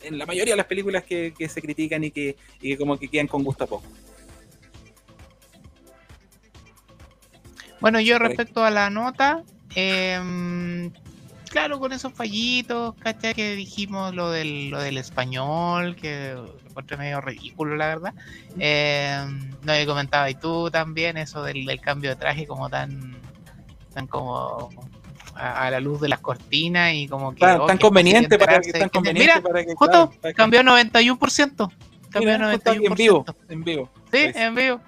En 0.04 0.18
la 0.18 0.26
mayoría 0.26 0.54
de 0.54 0.58
las 0.58 0.66
películas 0.66 1.04
que, 1.04 1.34
que 1.38 1.48
se 1.48 1.62
critican 1.62 2.04
y 2.04 2.12
que, 2.12 2.36
y 2.62 2.70
que 2.70 2.78
como 2.78 2.98
que 2.98 3.08
quedan 3.08 3.28
con 3.28 3.44
gusto 3.44 3.64
a 3.64 3.68
poco. 3.68 3.86
Bueno, 7.82 8.00
yo 8.00 8.20
respecto 8.20 8.64
a 8.64 8.70
la 8.70 8.92
nota, 8.92 9.44
em, 9.74 10.92
claro, 11.50 11.80
con 11.80 11.92
esos 11.92 12.14
fallitos, 12.14 12.94
¿cachai? 13.00 13.34
Que 13.34 13.56
dijimos 13.56 14.14
lo 14.14 14.30
del, 14.30 14.70
lo 14.70 14.80
del 14.80 15.00
español, 15.00 15.96
que 15.96 16.34
lo 16.36 16.60
encontré 16.70 16.98
medio 16.98 17.22
ridículo, 17.22 17.76
la 17.76 17.88
verdad. 17.88 18.14
Em, 18.60 19.50
no, 19.64 19.74
que 19.74 19.86
comentabas 19.88 20.30
y 20.30 20.36
tú 20.36 20.70
también, 20.70 21.18
eso 21.18 21.42
del, 21.44 21.66
del 21.66 21.82
cambio 21.82 22.12
de 22.12 22.18
traje 22.18 22.46
como 22.46 22.70
tan, 22.70 23.18
tan 23.96 24.06
como 24.06 24.70
a, 25.36 25.66
a 25.68 25.72
la 25.72 25.80
luz 25.80 26.02
de 26.02 26.10
las 26.10 26.20
cortinas 26.20 26.94
y 26.94 27.08
como 27.08 27.34
que... 27.34 27.40
Tan, 27.40 27.62
oh, 27.62 27.66
tan 27.66 27.78
conveniente 27.78 28.38
para 28.38 28.60
que 28.62 28.72
tan 28.74 28.90
conveniente 28.90 29.34
Mira, 29.34 29.42
para 29.42 29.64
que 29.66 29.74
justo 29.76 30.10
claro, 30.10 30.22
para 30.22 30.34
cambió 30.34 30.62
91%. 30.62 31.72
Cambió 32.10 32.34
Mira, 32.38 32.52
justo 32.54 32.72
aquí 32.72 32.80
91%. 32.80 32.86
en 32.90 32.96
vivo, 32.96 33.26
en 33.50 33.64
vivo. 33.64 33.90
Sí, 34.12 34.32
en 34.36 34.56
vivo. 34.56 34.82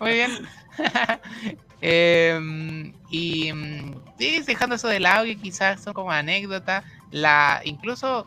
Muy 0.00 0.12
bien. 0.12 0.30
Em, 1.82 2.92
y 3.10 3.52
mm, 3.52 3.94
sí, 4.18 4.42
dejando 4.46 4.76
eso 4.76 4.88
de 4.88 5.00
lado, 5.00 5.24
que 5.24 5.36
quizás 5.36 5.82
son 5.82 5.94
como 5.94 6.10
anécdotas. 6.10 6.84
La, 7.10 7.60
incluso 7.64 8.26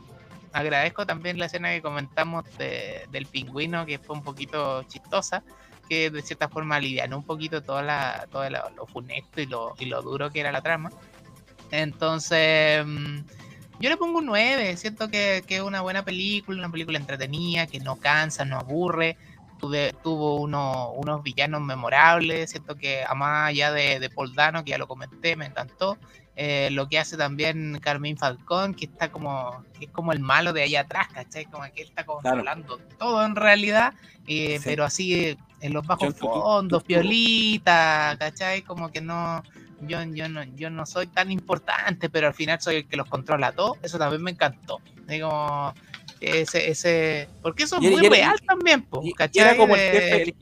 agradezco 0.51 1.05
también 1.05 1.37
la 1.37 1.45
escena 1.45 1.69
que 1.71 1.81
comentamos 1.81 2.45
de- 2.57 3.05
del 3.11 3.25
pingüino, 3.27 3.85
que 3.85 3.99
fue 3.99 4.15
un 4.15 4.23
poquito 4.23 4.83
chistosa, 4.83 5.43
que 5.87 6.09
de 6.09 6.21
cierta 6.21 6.49
forma 6.49 6.75
alivianó 6.77 7.17
un 7.17 7.23
poquito 7.23 7.61
toda 7.61 7.83
la, 7.83 8.27
todo 8.31 8.49
lo, 8.49 8.69
lo 8.71 8.85
funesto 8.87 9.41
y 9.41 9.45
lo, 9.45 9.75
y 9.79 9.85
lo 9.85 10.01
duro 10.01 10.31
que 10.31 10.39
era 10.39 10.51
la 10.51 10.61
trama. 10.61 10.89
Entonces, 11.73 12.85
mm, 12.85 13.17
yo 13.79 13.89
le 13.89 13.97
pongo 13.97 14.19
un 14.19 14.27
9. 14.27 14.77
Siento 14.77 15.09
que, 15.09 15.43
que 15.47 15.55
es 15.57 15.61
una 15.63 15.81
buena 15.81 16.05
película, 16.05 16.59
una 16.59 16.71
película 16.71 16.99
entretenida, 16.99 17.65
que 17.67 17.79
no 17.79 17.95
cansa, 17.97 18.45
no 18.45 18.57
aburre. 18.59 19.17
Tuve- 19.59 19.93
tuvo 20.03 20.35
uno- 20.41 20.91
unos 20.91 21.23
villanos 21.23 21.61
memorables. 21.61 22.51
Siento 22.51 22.75
que, 22.77 23.03
a 23.07 23.15
más 23.15 23.49
allá 23.49 23.71
de, 23.71 23.99
de 23.99 24.09
Paul 24.11 24.35
Dano, 24.35 24.63
que 24.63 24.71
ya 24.71 24.77
lo 24.77 24.87
comenté, 24.87 25.35
me 25.35 25.45
encantó. 25.47 25.97
eh, 26.35 26.69
lo 26.71 26.89
que 26.89 26.97
hace 26.97 27.15
también 27.15 27.79
Carmín 27.79 28.17
Falcón, 28.17 28.73
que 28.73 28.85
está 28.85 29.11
como, 29.11 29.63
que 29.77 29.85
es 29.85 29.91
como 29.91 30.13
el 30.13 30.19
malo 30.19 30.51
de 30.51 30.63
allá 30.63 30.81
atrás, 30.81 31.07
¿cachai? 31.13 31.45
Como 31.45 31.63
que 31.71 31.81
él 31.83 31.89
está 31.89 32.05
controlando 32.05 32.79
todo 32.97 33.23
en 33.23 33.35
realidad, 33.35 33.93
eh, 34.27 34.59
pero 34.63 34.83
así 34.83 35.37
en 35.61 35.73
los 35.73 35.85
bajos 35.85 36.15
fondos, 36.15 36.83
piolita, 36.83 38.15
¿cachai? 38.17 38.63
Como 38.63 38.91
que 38.91 38.99
no, 39.01 39.43
yo, 39.87 40.03
yo 40.03 40.29
no, 40.29 40.43
yo 40.55 40.69
no 40.69 40.85
soy 40.85 41.07
tan 41.07 41.31
importante, 41.31 42.09
pero 42.09 42.27
al 42.27 42.33
final 42.33 42.61
soy 42.61 42.77
el 42.77 42.87
que 42.87 42.97
los 42.97 43.07
controla 43.07 43.51
todo, 43.51 43.77
eso 43.81 43.97
también 43.97 44.23
me 44.23 44.31
encantó. 44.31 44.79
Digo, 45.07 45.73
ese, 46.19 46.69
ese, 46.69 47.29
porque 47.41 47.63
eso 47.63 47.77
es 47.77 47.81
muy 47.81 48.07
real 48.07 48.39
también. 48.47 48.87
Era 49.33 49.57
como 49.57 49.75
el 49.75 49.81
jefe, 49.81 50.35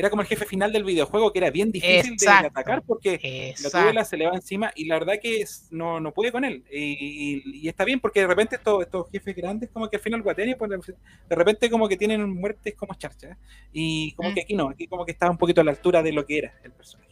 era 0.00 0.08
como 0.08 0.22
el 0.22 0.28
jefe 0.28 0.46
final 0.46 0.72
del 0.72 0.84
videojuego, 0.84 1.30
que 1.30 1.40
era 1.40 1.50
bien 1.50 1.70
difícil 1.70 2.16
de 2.16 2.28
atacar 2.28 2.82
porque 2.82 3.54
la 3.62 3.70
tubela 3.70 4.04
se 4.04 4.16
le 4.16 4.26
va 4.26 4.34
encima 4.34 4.72
y 4.74 4.86
la 4.86 4.98
verdad 4.98 5.14
que 5.20 5.44
no, 5.70 6.00
no 6.00 6.12
pude 6.12 6.32
con 6.32 6.42
él. 6.44 6.64
Y, 6.72 7.68
está 7.68 7.84
bien 7.84 8.00
porque 8.00 8.20
de 8.20 8.26
repente 8.26 8.56
estos, 8.56 8.82
estos 8.82 9.10
jefes 9.10 9.36
grandes 9.36 9.68
como 9.70 9.90
que 9.90 9.96
al 9.96 10.02
final 10.02 10.22
guateni, 10.22 10.54
pues 10.54 10.70
de 10.70 11.36
repente 11.36 11.68
como 11.68 11.86
que 11.86 11.98
tienen 11.98 12.30
muertes 12.30 12.74
como 12.76 12.94
charchas. 12.94 13.36
Y 13.74 14.12
como 14.12 14.30
mm. 14.30 14.34
que 14.34 14.40
aquí 14.40 14.54
no, 14.54 14.70
aquí 14.70 14.86
como 14.86 15.04
que 15.04 15.12
estaba 15.12 15.30
un 15.30 15.38
poquito 15.38 15.60
a 15.60 15.64
la 15.64 15.72
altura 15.72 16.02
de 16.02 16.12
lo 16.12 16.24
que 16.24 16.38
era 16.38 16.54
el 16.64 16.72
personaje. 16.72 17.09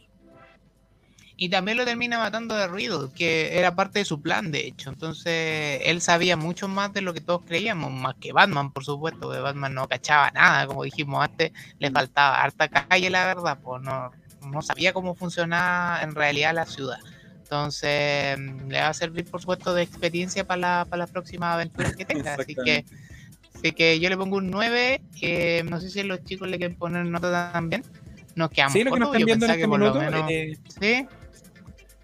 Y 1.41 1.47
también 1.47 1.77
lo 1.77 1.85
termina 1.85 2.19
matando 2.19 2.53
de 2.53 2.67
Riddle, 2.67 3.11
que 3.15 3.57
era 3.57 3.73
parte 3.73 3.99
de 3.99 4.05
su 4.05 4.21
plan, 4.21 4.51
de 4.51 4.67
hecho. 4.67 4.89
Entonces, 4.89 5.79
él 5.85 6.01
sabía 6.01 6.35
mucho 6.35 6.67
más 6.67 6.91
de 6.91 6.99
lo 6.99 7.13
que 7.13 7.21
todos 7.21 7.45
creíamos, 7.45 7.93
más 7.93 8.15
que 8.15 8.33
Batman, 8.33 8.73
por 8.73 8.83
supuesto, 8.83 9.31
que 9.31 9.39
Batman 9.39 9.73
no 9.73 9.87
cachaba 9.87 10.31
nada, 10.31 10.67
como 10.67 10.83
dijimos 10.83 11.23
antes, 11.23 11.53
le 11.79 11.91
faltaba 11.91 12.41
harta 12.43 12.67
calle, 12.67 13.09
la 13.09 13.25
verdad, 13.25 13.57
pues 13.63 13.81
no, 13.81 14.11
no 14.51 14.61
sabía 14.61 14.91
cómo 14.91 15.15
funcionaba 15.15 16.01
en 16.01 16.13
realidad 16.13 16.53
la 16.53 16.65
ciudad. 16.65 16.99
Entonces, 17.43 18.37
le 18.67 18.81
va 18.81 18.89
a 18.89 18.93
servir, 18.93 19.23
por 19.23 19.39
supuesto, 19.39 19.73
de 19.73 19.83
experiencia 19.83 20.45
para, 20.45 20.59
la, 20.59 20.85
para 20.89 21.03
las 21.03 21.09
próximas 21.09 21.53
aventuras 21.53 21.95
que 21.95 22.03
tenga. 22.05 22.33
Así 22.33 22.53
que, 22.53 22.83
así 23.55 23.71
que 23.71 23.97
yo 24.01 24.09
le 24.09 24.17
pongo 24.17 24.35
un 24.35 24.51
9. 24.51 25.01
Eh, 25.21 25.63
no 25.69 25.79
sé 25.79 25.89
si 25.89 26.03
los 26.03 26.21
chicos 26.25 26.49
le 26.49 26.57
quieren 26.57 26.77
poner 26.77 27.05
nota 27.05 27.53
también. 27.53 27.85
Nos 28.35 28.49
quedamos 28.49 28.73
sí, 28.73 28.83
lo 28.83 28.91
que 28.91 28.99
nos 28.99 29.07
están 29.07 29.25
viendo 29.25 29.45
en 29.45 29.51
este 29.51 29.67
minuto, 29.67 30.01
eh, 30.01 30.57
¿Sí? 30.81 31.07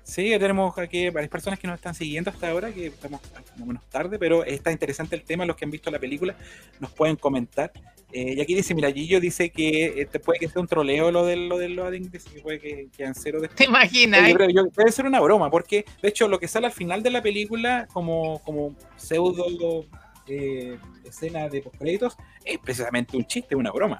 Sí, 0.06 0.30
tenemos 0.38 0.77
aquí 0.77 1.09
varias 1.09 1.32
personas 1.32 1.59
que 1.59 1.66
nos 1.66 1.77
están 1.77 1.95
siguiendo 1.95 2.30
hasta 2.30 2.50
ahora, 2.50 2.72
que 2.72 2.88
estamos 2.88 3.19
como 3.53 3.66
menos 3.66 3.84
tarde, 3.90 4.19
pero 4.19 4.45
está 4.45 4.72
interesante 4.72 5.16
el 5.16 5.24
tema. 5.24 5.45
Los 5.45 5.56
que 5.56 5.66
han 5.66 5.72
visto 5.72 5.90
la 5.90 5.98
película 5.98 6.35
nos 6.80 6.92
pueden 6.92 7.16
comentar. 7.16 7.72
Eh, 8.11 8.35
y 8.38 8.40
aquí 8.40 8.53
dice, 8.53 8.75
mira, 8.75 8.92
Gillo 8.92 9.19
dice 9.19 9.50
que 9.50 10.00
este 10.00 10.19
puede 10.19 10.38
que 10.38 10.48
sea 10.48 10.61
un 10.61 10.67
troleo 10.67 11.09
lo 11.09 11.25
del, 11.25 11.50
lo 11.50 11.58
del 11.58 11.75
loading, 11.75 12.11
que 12.11 12.19
puede 12.43 12.59
que 12.59 12.88
quedan 12.95 13.16
cero 13.16 13.42
de 13.42 13.48
¿Te 13.48 13.66
imaginas? 13.66 14.30
Yo 14.30 14.66
debe 14.66 14.92
ser 14.92 15.08
una 15.08 15.19
broma, 15.19 15.50
porque 15.50 15.85
de 16.03 16.09
hecho 16.09 16.27
lo 16.27 16.40
que 16.40 16.48
sale 16.48 16.67
al 16.67 16.72
final 16.72 17.01
de 17.01 17.09
la 17.09 17.24
película 17.24 17.88
como, 17.92 18.43
como 18.43 18.75
pseudo 18.95 19.88
eh, 20.27 20.77
escena 21.03 21.50
de 21.50 21.64
postcréditos 21.64 22.16
es 22.43 22.59
precisamente 22.59 23.17
un 23.17 23.25
chiste, 23.25 23.56
una 23.56 23.72
broma. 23.72 24.00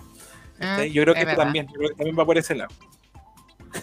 Ah, 0.60 0.86
yo 0.86 1.02
creo 1.02 1.16
que 1.16 1.26
también, 1.26 1.66
yo 1.68 1.74
creo 1.74 1.90
que 1.90 1.96
también 1.96 2.18
va 2.18 2.26
por 2.26 2.38
ese 2.38 2.54
lado. 2.54 2.74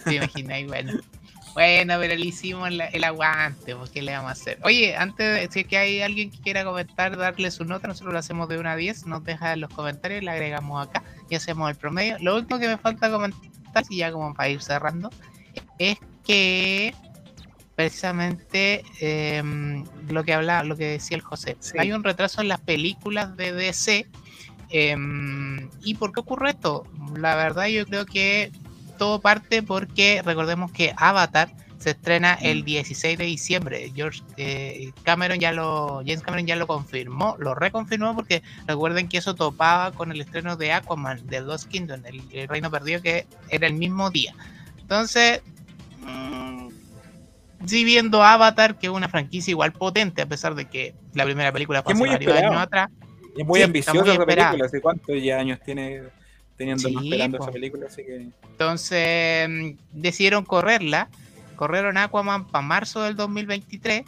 Te 0.05 0.15
imaginas, 0.15 0.65
bueno. 0.67 0.93
Bueno, 1.53 1.97
pero 1.99 2.15
le 2.15 2.25
hicimos 2.25 2.69
el 2.69 3.03
aguante, 3.03 3.75
pues 3.75 3.91
¿qué 3.91 4.01
le 4.01 4.11
vamos 4.13 4.29
a 4.29 4.31
hacer? 4.31 4.59
Oye, 4.63 4.95
antes, 4.95 5.53
si 5.53 5.59
es 5.61 5.67
que 5.67 5.77
hay 5.77 6.01
alguien 6.01 6.31
que 6.31 6.39
quiera 6.39 6.63
comentar, 6.63 7.15
darle 7.15 7.51
su 7.51 7.63
nota, 7.63 7.87
nosotros 7.87 8.11
lo 8.11 8.19
hacemos 8.19 8.49
de 8.49 8.57
una 8.57 8.71
a 8.71 8.75
10, 8.75 9.05
nos 9.05 9.23
deja 9.23 9.53
en 9.53 9.61
los 9.61 9.71
comentarios, 9.71 10.23
le 10.23 10.31
agregamos 10.31 10.87
acá 10.87 11.03
y 11.29 11.35
hacemos 11.35 11.69
el 11.69 11.75
promedio. 11.75 12.17
Lo 12.19 12.35
último 12.35 12.59
que 12.59 12.67
me 12.67 12.77
falta 12.77 13.11
comentar, 13.11 13.51
y 13.89 13.97
ya 13.97 14.11
como 14.11 14.33
para 14.33 14.49
ir 14.49 14.63
cerrando, 14.63 15.11
es 15.77 15.97
que 16.25 16.95
precisamente 17.75 18.83
em, 18.99 19.85
lo 20.09 20.23
que 20.23 20.33
habla, 20.33 20.63
lo 20.63 20.75
que 20.75 20.85
decía 20.85 21.17
el 21.17 21.23
José, 21.23 21.55
hay 21.77 21.91
un 21.91 22.03
retraso 22.03 22.41
en 22.41 22.47
las 22.47 22.61
películas 22.61 23.37
de 23.37 23.53
DC. 23.53 24.07
Em, 24.69 25.69
¿Y 25.83 25.93
por 25.95 26.13
qué 26.13 26.21
ocurre 26.21 26.51
esto? 26.51 26.83
La 27.15 27.35
verdad 27.35 27.67
yo 27.67 27.85
creo 27.85 28.07
que 28.07 28.51
todo 28.97 29.19
parte 29.19 29.63
porque 29.63 30.21
recordemos 30.23 30.71
que 30.71 30.93
Avatar 30.97 31.49
se 31.83 31.91
estrena 31.91 32.35
el 32.35 32.63
16 32.63 33.17
mm. 33.17 33.19
de 33.19 33.25
diciembre. 33.25 33.91
George 33.93 34.21
eh, 34.37 34.91
Cameron 35.03 35.39
ya 35.39 35.51
lo, 35.51 35.97
James 36.05 36.21
Cameron 36.21 36.47
ya 36.47 36.55
lo 36.55 36.65
confirmó, 36.65 37.35
lo 37.39 37.55
reconfirmó 37.55 38.15
porque 38.15 38.41
recuerden 38.65 39.09
que 39.09 39.17
eso 39.17 39.35
topaba 39.35 39.91
con 39.91 40.11
el 40.11 40.21
estreno 40.21 40.55
de 40.55 40.71
Aquaman 40.71 41.27
de 41.27 41.41
Lost 41.41 41.67
Kingdom, 41.67 42.01
el, 42.05 42.47
Reino 42.47 42.71
Perdido, 42.71 43.01
que 43.01 43.27
era 43.49 43.67
el 43.67 43.73
mismo 43.73 44.09
día. 44.09 44.33
Entonces, 44.79 45.41
mmm, 45.99 46.69
sí 47.65 47.83
viendo 47.83 48.23
Avatar, 48.23 48.79
que 48.79 48.87
es 48.87 48.93
una 48.93 49.09
franquicia 49.09 49.51
igual 49.51 49.73
potente, 49.73 50.21
a 50.21 50.25
pesar 50.25 50.55
de 50.55 50.65
que 50.65 50.95
la 51.13 51.25
primera 51.25 51.51
película 51.51 51.83
fue 51.83 51.93
hace 51.93 52.07
varios 52.07 52.33
años 52.33 52.55
atrás. 52.55 52.89
Es 53.37 53.45
muy 53.45 53.61
ambiciosa 53.61 54.13
esa 54.13 54.25
película, 54.25 54.65
¿hace 54.65 54.79
cuántos 54.79 55.09
años 55.09 55.59
tiene? 55.65 56.03
Teniendo 56.57 56.87
esperando 56.87 57.37
esa 57.39 57.51
película, 57.51 57.87
así 57.87 58.03
que... 58.03 58.27
Entonces 58.43 59.49
mm, 59.49 59.77
decidieron 59.91 60.45
correrla, 60.45 61.09
corrieron 61.55 61.97
Aquaman 61.97 62.47
para 62.47 62.61
marzo 62.61 63.01
del 63.01 63.15
2023, 63.15 64.03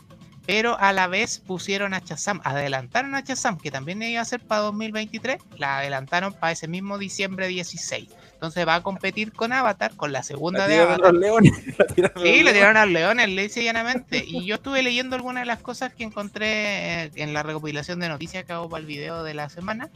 pero 0.46 0.78
a 0.80 0.94
la 0.94 1.08
vez 1.08 1.40
pusieron 1.40 1.94
a 1.94 2.02
Chazam, 2.02 2.40
adelantaron 2.44 3.16
a 3.16 3.24
Chazam, 3.24 3.58
que 3.58 3.72
también 3.72 4.02
iba 4.04 4.22
a 4.22 4.26
ser 4.26 4.42
para 4.42 4.62
2023, 4.62 5.42
la 5.58 5.80
adelantaron 5.80 6.34
para 6.34 6.52
ese 6.52 6.68
mismo 6.68 6.98
diciembre 7.00 7.48
16. 7.48 8.10
Entonces 8.34 8.68
va 8.68 8.76
a 8.76 8.84
competir 8.84 9.32
con 9.32 9.54
Avatar, 9.54 9.96
con 9.96 10.12
la 10.12 10.22
segunda 10.22 10.68
de 10.68 10.80
Avatar. 10.80 11.14
Los 11.14 11.22
leones, 11.22 11.54
sí, 12.24 12.44
le 12.44 12.54
tiraron 12.54 12.78
a 12.78 12.86
los 12.86 12.94
leones, 12.94 13.30
le 13.30 13.44
dice 13.44 13.64
llanamente. 13.64 14.24
Y 14.26 14.46
yo 14.46 14.56
estuve 14.56 14.84
leyendo 14.84 15.16
algunas 15.16 15.42
de 15.42 15.48
las 15.48 15.62
cosas 15.62 15.94
que 15.94 16.04
encontré 16.04 17.06
en 17.16 17.34
la 17.34 17.42
recopilación 17.42 18.00
de 18.00 18.10
noticias 18.10 18.46
que 18.46 18.54
hago 18.54 18.70
para 18.70 18.82
el 18.82 18.86
video 18.86 19.24
de 19.24 19.34
la 19.34 19.50
semana 19.50 19.90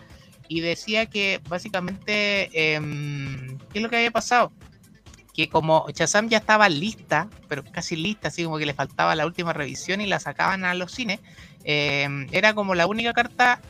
y 0.49 0.61
decía 0.61 1.05
que 1.05 1.39
básicamente, 1.47 2.49
em, 2.75 3.57
¿qué 3.71 3.77
es 3.77 3.81
lo 3.81 3.89
que 3.89 3.97
había 3.97 4.11
pasado? 4.11 4.51
Que 5.33 5.47
como 5.47 5.89
Chazam 5.91 6.27
ya 6.27 6.39
estaba 6.39 6.67
lista, 6.67 7.29
pero 7.47 7.63
casi 7.63 7.95
lista, 7.95 8.27
así 8.27 8.43
como 8.43 8.57
que 8.57 8.65
le 8.65 8.73
faltaba 8.73 9.15
la 9.15 9.27
última 9.27 9.53
revisión 9.53 10.01
y 10.01 10.07
la 10.07 10.19
sacaban 10.19 10.65
a 10.65 10.73
los 10.73 10.91
cines, 10.91 11.19
em, 11.63 12.27
era 12.31 12.53
como 12.55 12.75
la 12.75 12.87
única 12.87 13.13
carta 13.13 13.61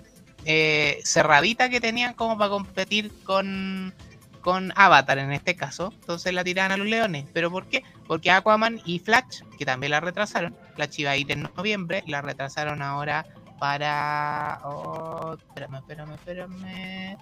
eh, 0.45 1.01
cerradita 1.03 1.69
que 1.69 1.81
tenían 1.81 2.13
como 2.13 2.37
para 2.37 2.49
competir 2.49 3.11
con, 3.25 3.93
con 4.39 4.71
Avatar 4.77 5.17
en 5.19 5.33
este 5.33 5.55
caso. 5.57 5.93
Entonces 5.99 6.33
la 6.33 6.45
tiraban 6.45 6.71
a 6.71 6.77
los 6.77 6.87
leones. 6.87 7.25
¿Pero 7.33 7.51
por 7.51 7.67
qué? 7.67 7.83
Porque 8.07 8.31
Aquaman 8.31 8.81
y 8.85 8.99
Flash, 8.99 9.41
que 9.57 9.65
también 9.65 9.91
la 9.91 9.99
retrasaron, 9.99 10.55
Flash 10.75 10.99
iba 10.99 11.13
en 11.15 11.49
noviembre, 11.57 12.03
la 12.07 12.21
retrasaron 12.21 12.81
ahora 12.81 13.25
para. 13.59 14.61
Oh, 14.63 15.35
espérame, 15.37 15.75
espérame, 15.75 16.13
espérame. 16.13 17.17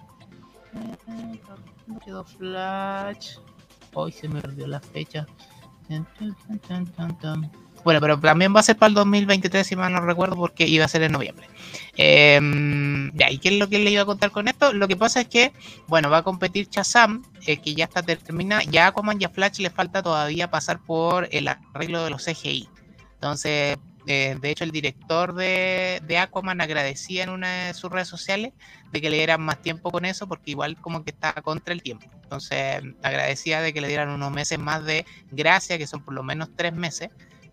No 1.86 1.98
quedó 1.98 2.24
Flash. 2.24 3.38
Hoy 3.94 4.12
se 4.12 4.28
me 4.28 4.40
perdió 4.40 4.66
la 4.66 4.80
fecha. 4.80 5.26
Bueno, 7.84 8.00
pero 8.00 8.18
también 8.18 8.54
va 8.54 8.60
a 8.60 8.62
ser 8.62 8.76
para 8.76 8.88
el 8.88 8.94
2023, 8.94 9.66
si 9.66 9.76
mal 9.76 9.92
no 9.92 10.00
recuerdo, 10.00 10.36
porque 10.36 10.66
iba 10.66 10.84
a 10.84 10.88
ser 10.88 11.02
en 11.02 11.12
noviembre. 11.12 11.48
Eh, 11.96 12.38
ya, 13.14 13.30
¿y 13.30 13.38
qué 13.38 13.48
es 13.48 13.54
lo 13.58 13.68
que 13.68 13.78
le 13.78 13.90
iba 13.90 14.02
a 14.02 14.06
contar 14.06 14.30
con 14.30 14.48
esto? 14.48 14.72
Lo 14.72 14.88
que 14.88 14.96
pasa 14.96 15.22
es 15.22 15.28
que, 15.28 15.52
bueno, 15.86 16.10
va 16.10 16.18
a 16.18 16.22
competir 16.22 16.68
Chazam, 16.68 17.22
eh, 17.46 17.58
que 17.58 17.74
ya 17.74 17.84
está 17.84 18.02
terminada. 18.02 18.62
Ya 18.64 18.86
a 18.86 18.88
Aquaman 18.88 19.20
y 19.20 19.26
Flash 19.26 19.60
le 19.60 19.70
falta 19.70 20.02
todavía 20.02 20.50
pasar 20.50 20.80
por 20.80 21.28
el 21.30 21.48
arreglo 21.48 22.04
de 22.04 22.10
los 22.10 22.24
CGI. 22.24 22.68
Entonces, 23.14 23.78
eh, 24.06 24.36
de 24.40 24.50
hecho, 24.50 24.64
el 24.64 24.70
director 24.70 25.34
de, 25.34 26.18
Aquaman 26.18 26.60
agradecía 26.60 27.24
en 27.24 27.30
una 27.30 27.66
de 27.66 27.74
sus 27.74 27.90
redes 27.90 28.08
sociales 28.08 28.52
de 28.90 29.00
que 29.00 29.10
le 29.10 29.18
dieran 29.18 29.42
más 29.42 29.60
tiempo 29.60 29.90
con 29.90 30.04
eso, 30.04 30.26
porque 30.26 30.52
igual 30.52 30.76
como 30.80 31.04
que 31.04 31.10
está 31.10 31.32
contra 31.42 31.74
el 31.74 31.82
tiempo. 31.82 32.06
Entonces, 32.22 32.82
agradecía 33.02 33.60
de 33.60 33.72
que 33.72 33.80
le 33.80 33.88
dieran 33.88 34.08
unos 34.10 34.30
meses 34.32 34.58
más 34.58 34.84
de 34.84 35.04
gracia, 35.30 35.78
que 35.78 35.86
son 35.86 36.02
por 36.02 36.14
lo 36.14 36.22
menos 36.22 36.48
tres 36.56 36.72
meses, 36.72 37.10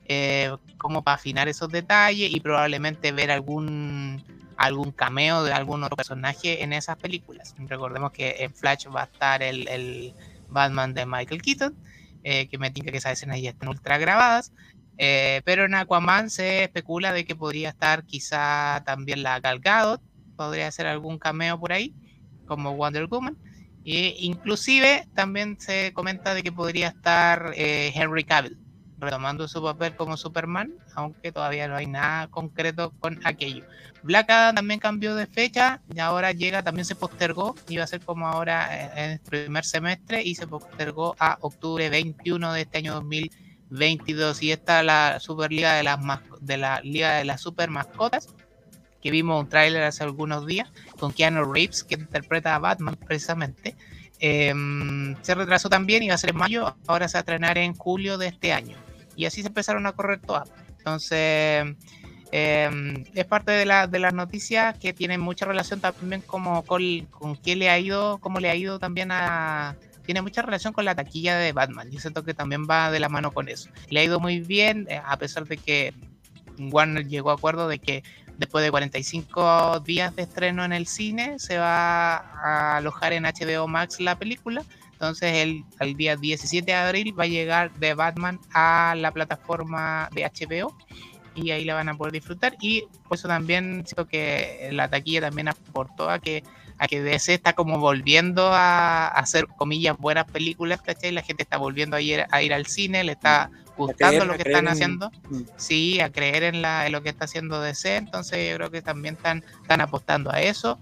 eh, 0.08 0.56
como 0.78 1.04
para 1.04 1.16
afinar 1.16 1.48
esos 1.48 1.70
detalles 1.70 2.34
y 2.34 2.40
probablemente 2.40 3.12
ver 3.12 3.32
algún 3.32 4.24
algún 4.58 4.92
cameo 4.92 5.44
de 5.44 5.52
algún 5.52 5.84
otro 5.84 5.98
personaje 5.98 6.64
en 6.64 6.74
esas 6.74 6.96
películas. 6.98 7.56
Recordemos 7.58 8.12
que 8.12 8.36
en 8.40 8.54
Flash 8.54 8.88
va 8.88 9.02
a 9.02 9.06
estar 9.06 9.44
el, 9.44 10.14
Batman 10.48 10.94
de 10.94 11.06
Michael 11.06 11.42
Keaton, 11.42 11.76
eh, 12.24 12.48
que 12.48 12.58
me 12.58 12.72
tinca 12.72 12.92
que 12.92 12.98
esas 12.98 13.14
escenas 13.14 13.42
ya 13.42 13.50
están 13.50 13.68
ultra 13.68 13.98
grabadas. 13.98 14.54
Eh, 14.98 15.42
pero 15.46 15.66
en 15.66 15.76
Aquaman 15.76 16.30
se 16.30 16.64
especula 16.64 17.12
de 17.12 17.26
que 17.26 17.36
podría 17.36 17.70
estar 17.70 18.06
quizá 18.06 18.84
también 18.86 19.24
la 19.24 19.40
Gal 19.40 19.60
Gadot, 19.60 20.02
podría 20.36 20.68
hacer 20.68 20.88
algún 20.88 21.20
cameo 21.20 21.60
por 21.60 21.74
ahí, 21.74 21.94
como 22.46 22.76
Wonder 22.76 23.08
Woman. 23.08 23.38
E 23.84 24.16
inclusive 24.20 25.08
también 25.14 25.60
se 25.60 25.94
comenta 25.94 26.34
de 26.34 26.44
que 26.44 26.52
podría 26.52 26.88
estar 26.88 27.52
eh, 27.56 27.92
Henry 27.94 28.24
Cavill 28.24 28.58
retomando 28.98 29.48
su 29.48 29.62
papel 29.62 29.96
como 29.96 30.18
Superman, 30.18 30.74
aunque 30.96 31.32
todavía 31.32 31.68
no 31.68 31.76
hay 31.76 31.86
nada 31.86 32.28
concreto 32.28 32.92
con 33.00 33.20
aquello. 33.26 33.66
Black 34.04 34.30
Adam 34.30 34.56
también 34.56 34.80
cambió 34.80 35.16
de 35.16 35.28
fecha 35.28 35.82
y 35.94 36.00
ahora 36.00 36.32
llega, 36.32 36.64
también 36.64 36.86
se 36.86 36.96
postergó, 36.96 37.56
iba 37.68 37.84
a 37.84 37.88
ser 37.88 38.02
como 38.02 38.28
ahora 38.28 38.94
en 38.96 39.12
el 39.12 39.20
primer 39.20 39.66
semestre 39.66 40.24
y 40.24 40.36
se 40.36 40.48
postergó 40.48 41.16
a 41.20 41.38
octubre 41.42 41.90
21 41.90 42.54
de 42.54 42.62
este 42.62 42.78
año 42.80 42.94
2020 42.94 43.45
2022. 43.70 44.44
Y 44.44 44.52
esta 44.52 44.84
la 44.84 45.20
Superliga 45.20 45.74
de 45.76 45.84
las 45.84 46.00
de 46.42 46.58
la 46.58 46.82
Liga 46.82 47.16
de 47.16 47.26
las 47.26 47.42
Super 47.42 47.70
Mascotas, 47.70 48.28
que 49.02 49.12
vimos 49.12 49.42
un 49.42 49.50
tráiler 49.50 49.84
hace 49.84 50.04
algunos 50.04 50.46
días 50.46 50.72
con 51.00 51.12
Keanu 51.12 51.52
Reeves, 51.52 51.84
que 51.84 51.96
interpreta 51.96 52.56
a 52.56 52.60
Batman 52.60 52.96
precisamente. 52.96 53.76
Em, 54.20 55.16
se 55.22 55.36
retrasó 55.36 55.70
también, 55.70 56.04
iba 56.04 56.16
a 56.16 56.18
ser 56.18 56.32
en 56.32 56.38
mayo, 56.38 56.76
ahora 56.88 57.08
se 57.08 57.14
va 57.16 57.20
a 57.20 57.22
estrenar 57.22 57.58
en 57.58 57.74
julio 57.74 58.18
de 58.18 58.28
este 58.28 58.54
año. 58.54 58.78
Y 59.16 59.26
así 59.26 59.42
se 59.42 59.50
empezaron 59.50 59.86
a 59.88 59.92
correr 59.92 60.20
todas. 60.20 60.50
Entonces, 60.78 61.76
em, 62.32 63.04
es 63.14 63.26
parte 63.26 63.52
de, 63.52 63.66
la, 63.66 63.88
de 63.88 64.00
las 64.00 64.14
noticias 64.14 64.78
que 64.80 64.94
tienen 64.94 65.22
mucha 65.22 65.46
relación 65.46 65.80
también 65.80 66.22
como 66.22 66.64
con, 66.64 67.06
con 67.12 67.36
qué 67.38 67.56
le 67.56 67.70
ha 67.70 67.80
ido, 67.80 68.20
cómo 68.20 68.40
le 68.40 68.50
ha 68.50 68.56
ido 68.56 68.80
también 68.80 69.12
a... 69.12 69.76
Tiene 70.06 70.22
mucha 70.22 70.42
relación 70.42 70.74
con 70.74 70.86
la 70.86 70.96
taquilla 70.96 71.38
de 71.38 71.52
Batman. 71.52 71.90
Yo 71.92 72.00
siento 72.00 72.24
que 72.24 72.34
también 72.34 72.68
va 72.70 72.92
de 72.92 73.00
la 73.00 73.10
mano 73.10 73.32
con 73.32 73.50
eso. 73.50 73.70
Le 73.90 74.00
ha 74.00 74.04
ido 74.04 74.20
muy 74.20 74.40
bien, 74.40 74.88
eh, 74.90 75.02
a 75.04 75.18
pesar 75.18 75.48
de 75.48 75.58
que 75.58 75.94
Warner 76.58 77.08
llegó 77.08 77.32
a 77.32 77.34
acuerdo 77.34 77.68
de 77.68 77.80
que 77.80 78.04
después 78.38 78.64
de 78.64 78.72
45 78.72 79.80
días 79.82 80.16
de 80.16 80.24
estreno 80.24 80.64
en 80.64 80.74
el 80.74 80.88
cine 80.88 81.40
se 81.40 81.58
va 81.58 82.16
a 82.18 82.78
alojar 82.78 83.14
en 83.14 83.24
HBO 83.24 83.68
Max 83.68 84.02
la 84.02 84.18
película 84.20 84.64
entonces 84.96 85.34
el, 85.36 85.66
el 85.82 85.96
día 85.96 86.16
17 86.16 86.66
de 86.66 86.74
abril 86.74 87.20
va 87.20 87.26
a 87.26 87.28
llegar 87.28 87.74
de 87.74 87.94
Batman 87.94 88.40
a 88.54 88.96
la 88.98 89.12
plataforma 89.12 90.10
de 90.14 90.24
HBO 90.24 90.76
y 91.36 91.52
ahí 91.52 91.66
la 91.66 91.76
van 91.76 91.90
a 91.90 91.96
poder 91.96 92.14
disfrutar. 92.14 92.56
Y 92.62 92.84
por 93.08 93.18
eso 93.18 93.28
también 93.28 93.84
siento 93.86 94.08
que 94.08 94.70
la 94.72 94.90
taquilla 94.90 95.22
también 95.22 95.50
aportó 95.50 96.10
a 96.10 96.20
que 96.20 96.44
a 96.78 96.88
que 96.88 97.02
DC 97.02 97.34
está 97.34 97.54
como 97.54 97.80
volviendo 97.80 98.50
a, 98.54 99.08
hacer 99.08 99.48
comillas 99.48 99.98
buenas 99.98 100.26
películas, 100.26 100.82
¿cachai? 100.82 101.12
La 101.12 101.22
gente 101.22 101.44
está 101.44 101.58
volviendo 101.58 101.96
a 101.96 102.02
ir, 102.02 102.26
a 102.30 102.42
ir 102.42 102.54
al 102.54 102.66
cine, 102.66 103.04
le 103.04 103.14
está 103.14 103.50
gustando 103.78 104.26
lo 104.26 104.36
que 104.36 104.44
están 104.44 104.68
haciendo, 104.68 105.12
mm. 105.30 105.42
sí, 105.58 106.00
a 106.00 106.12
creer 106.12 106.44
en, 106.44 106.62
la, 106.62 106.86
en 106.86 106.92
lo 106.92 107.04
que 107.04 107.10
está 107.10 107.26
haciendo 107.26 107.62
DC, 107.62 107.98
entonces 107.98 108.50
yo 108.50 108.56
creo 108.56 108.72
que 108.72 108.82
también 108.82 109.16
están, 109.16 109.44
están 109.62 109.82
apostando 109.82 110.32
a 110.32 110.42
eso. 110.42 110.80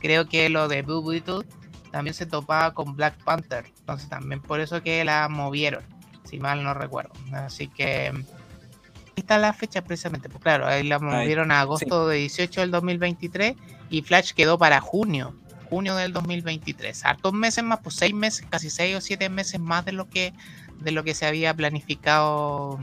Creo 0.00 0.28
que 0.28 0.48
lo 0.48 0.68
de 0.68 0.82
Blue 0.82 1.06
Beetle 1.06 1.46
también 1.92 2.14
se 2.14 2.26
topaba 2.26 2.74
con 2.74 2.96
Black 2.96 3.22
Panther. 3.22 3.66
Entonces 3.78 4.08
también 4.08 4.42
por 4.42 4.60
eso 4.60 4.82
que 4.82 5.04
la 5.04 5.28
movieron, 5.28 5.84
si 6.24 6.40
mal 6.40 6.64
no 6.64 6.74
recuerdo. 6.74 7.12
Así 7.32 7.68
que 7.68 8.12
está 9.16 9.38
la 9.38 9.52
fecha 9.52 9.82
precisamente. 9.82 10.28
Pues 10.28 10.42
claro, 10.42 10.66
ahí 10.66 10.82
la 10.82 10.98
movieron 10.98 11.50
a 11.50 11.60
agosto 11.60 12.08
de 12.08 12.18
18 12.18 12.60
del 12.62 12.70
2023 12.70 13.54
y 13.90 14.02
Flash 14.02 14.32
quedó 14.32 14.58
para 14.58 14.80
junio, 14.80 15.34
junio 15.68 15.94
del 15.96 16.12
2023. 16.12 17.04
Hartos 17.04 17.32
meses 17.32 17.64
más, 17.64 17.80
pues 17.82 17.96
seis 17.96 18.14
meses, 18.14 18.46
casi 18.48 18.70
seis 18.70 18.96
o 18.96 19.00
siete 19.00 19.28
meses 19.28 19.60
más 19.60 19.84
de 19.84 19.92
lo 19.92 20.08
que 20.08 20.32
de 20.80 20.90
lo 20.90 21.04
que 21.04 21.14
se 21.14 21.26
había 21.26 21.54
planificado 21.54 22.80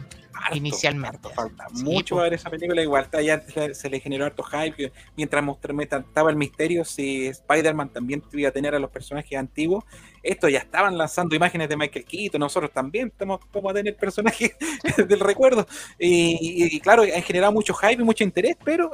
inicialmente. 0.54 1.30
falta 1.30 1.68
mucho 1.72 2.16
pues. 2.16 2.24
ver 2.24 2.34
esa 2.34 2.50
película. 2.50 2.82
Igual 2.82 3.08
ya 3.24 3.42
se, 3.74 3.90
le 3.90 4.00
generó 4.00 4.26
harto 4.26 4.44
hype. 4.44 4.92
Mientras 5.16 5.44
estaba 5.80 6.30
el 6.30 6.36
misterio 6.36 6.86
si 6.86 7.28
Spider-Man 7.28 7.90
también 7.90 8.24
iba 8.34 8.50
a 8.50 8.52
tener 8.52 8.76
a 8.76 8.80
los 8.80 8.90
personajes 8.90 9.38
antiguos. 9.38 9.84
Esto 10.24 10.50
ya 10.50 10.60
estaban 10.60 10.98
lanzando 10.98 11.36
imágenes 11.36 11.70
de 11.70 11.78
Michael 11.78 12.06
Keaton. 12.06 12.40
Nosotros 12.40 12.72
también 12.72 13.08
estamos 13.08 13.40
como 13.52 13.70
a 13.70 13.74
tener 13.74 13.96
personajes 13.96 14.56
del 15.08 15.20
recuerdo. 15.20 15.68
Y, 15.98 16.80
claro, 16.82 17.04
han 17.04 17.24
generado 17.24 17.54
mucho 17.54 17.74
hype 17.74 18.02
y 18.02 18.06
mucho 18.06 18.24
interés, 18.24 18.58
pero 18.64 18.92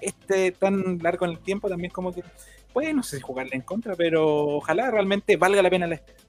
este 0.00 0.52
tan 0.52 0.98
largo 0.98 1.26
en 1.26 1.32
el 1.32 1.38
tiempo 1.40 1.68
también 1.68 1.90
como 1.92 2.12
que, 2.12 2.22
pues 2.72 2.94
no 2.94 3.02
sé 3.02 3.16
si 3.16 3.22
jugarle 3.22 3.56
en 3.56 3.62
contra, 3.62 3.96
pero 3.96 4.26
ojalá 4.26 4.90
realmente 4.90 5.36
valga 5.36 5.60
la 5.62 5.70
pena 5.70 5.86
la 5.86 5.96
espera. 5.96 6.27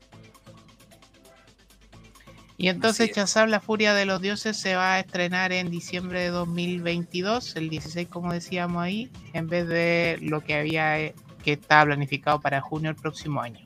Y 2.60 2.68
entonces 2.68 3.12
Chazab, 3.14 3.48
la 3.48 3.62
furia 3.62 3.94
de 3.94 4.06
los 4.06 4.22
dioses, 4.22 4.58
se 4.58 4.76
va 4.76 4.96
a 4.96 5.00
estrenar 5.00 5.54
en 5.54 5.72
diciembre 5.72 6.20
de 6.20 6.28
2022, 6.28 7.56
el 7.56 7.70
16 7.70 8.10
como 8.10 8.34
decíamos 8.34 8.84
ahí, 8.84 9.10
en 9.32 9.48
vez 9.48 9.66
de 9.66 10.18
lo 10.22 10.42
que 10.42 10.56
había 10.56 11.00
eh, 11.00 11.16
que 11.42 11.54
estaba 11.54 11.86
planificado 11.86 12.42
para 12.42 12.60
junio 12.60 12.90
del 12.90 13.02
próximo 13.02 13.42
año. 13.42 13.62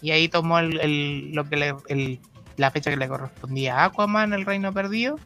Y 0.00 0.12
ahí 0.12 0.28
tomó 0.28 0.58
el, 0.58 1.32
lo 1.32 1.46
que 1.46 1.76
la 2.56 2.70
fecha 2.70 2.90
que 2.90 2.96
le 2.96 3.08
correspondía 3.08 3.80
a 3.80 3.84
Aquaman, 3.84 4.32
el 4.32 4.46
Reino 4.46 4.72
Perdido, 4.72 5.20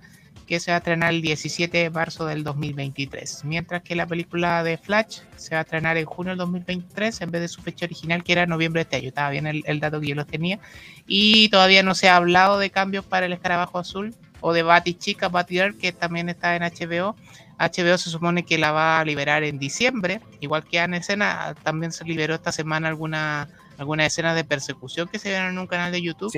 que 0.49 0.61
se 0.61 0.71
va 0.71 0.77
a 0.77 0.79
estrenar 0.79 1.13
el 1.13 1.21
17 1.21 1.77
de 1.77 1.91
marzo 1.91 2.25
del 2.25 2.43
2023, 2.43 3.45
mientras 3.45 3.83
que 3.83 3.95
la 3.95 4.07
película 4.07 4.65
de 4.65 4.79
Flash 4.79 5.21
se 5.37 5.55
va 5.55 5.61
a 5.61 5.63
estrenar 5.63 5.99
en 5.99 6.07
junio 6.07 6.31
del 6.31 6.39
2023 6.39 7.21
en 7.21 7.31
vez 7.31 7.43
de 7.43 7.49
su 7.49 7.61
fecha 7.61 7.85
original 7.85 8.25
que 8.25 8.33
era 8.33 8.47
noviembre 8.47 8.81
de 8.81 8.83
este 8.85 8.97
año. 8.97 9.09
Estaba 9.09 9.29
bien 9.29 9.47
el, 9.47 9.81
dato 9.81 10.01
que 10.01 10.07
yo 10.07 10.15
los 10.15 10.27
tenía. 10.27 10.59
Y 11.07 11.51
todavía 11.51 11.83
no 11.83 11.95
se 11.95 12.09
ha 12.09 12.17
hablado 12.17 12.59
de 12.59 12.71
cambios 12.71 13.05
para 13.05 13.27
el 13.27 13.35
escarabajo 13.35 13.79
azul 13.79 14.15
o 14.41 14.55
de 14.55 14.65
Chica, 14.99 15.29
Batgirl, 15.29 15.77
que 15.77 15.93
también 15.93 16.31
está 16.31 16.57
en 16.57 16.63
HBO. 16.63 17.15
HBO 17.59 17.99
se 17.99 18.09
supone 18.09 18.45
que 18.45 18.57
la 18.57 18.73
va 18.73 19.01
a 19.01 19.05
liberar 19.05 19.45
en 19.45 19.59
diciembre, 19.59 20.21
igual 20.41 20.65
que 20.65 20.79
en 20.79 20.95
escena, 20.95 21.55
también 21.63 21.93
se 21.93 22.05
liberó 22.05 22.35
esta 22.35 22.53
semana 22.53 22.89
alguna 22.89 23.49
algunas 23.79 24.09
escenas 24.09 24.35
de 24.35 24.45
persecución 24.45 25.09
que 25.09 25.21
se 25.21 25.29
vieron 25.29 25.51
en 25.51 25.59
un 25.59 25.69
canal 25.69 25.93
de 25.93 26.03
YouTube, 26.03 26.33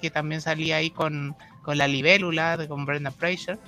que 0.00 0.10
también 0.10 0.40
salía 0.40 0.76
ahí 0.76 0.90
con, 0.90 1.36
con 1.66 1.76
la 1.76 1.88
libélula, 1.88 2.56
de, 2.56 2.68
con 2.68 2.86
Brenda 2.86 3.10
Fraser. 3.10 3.58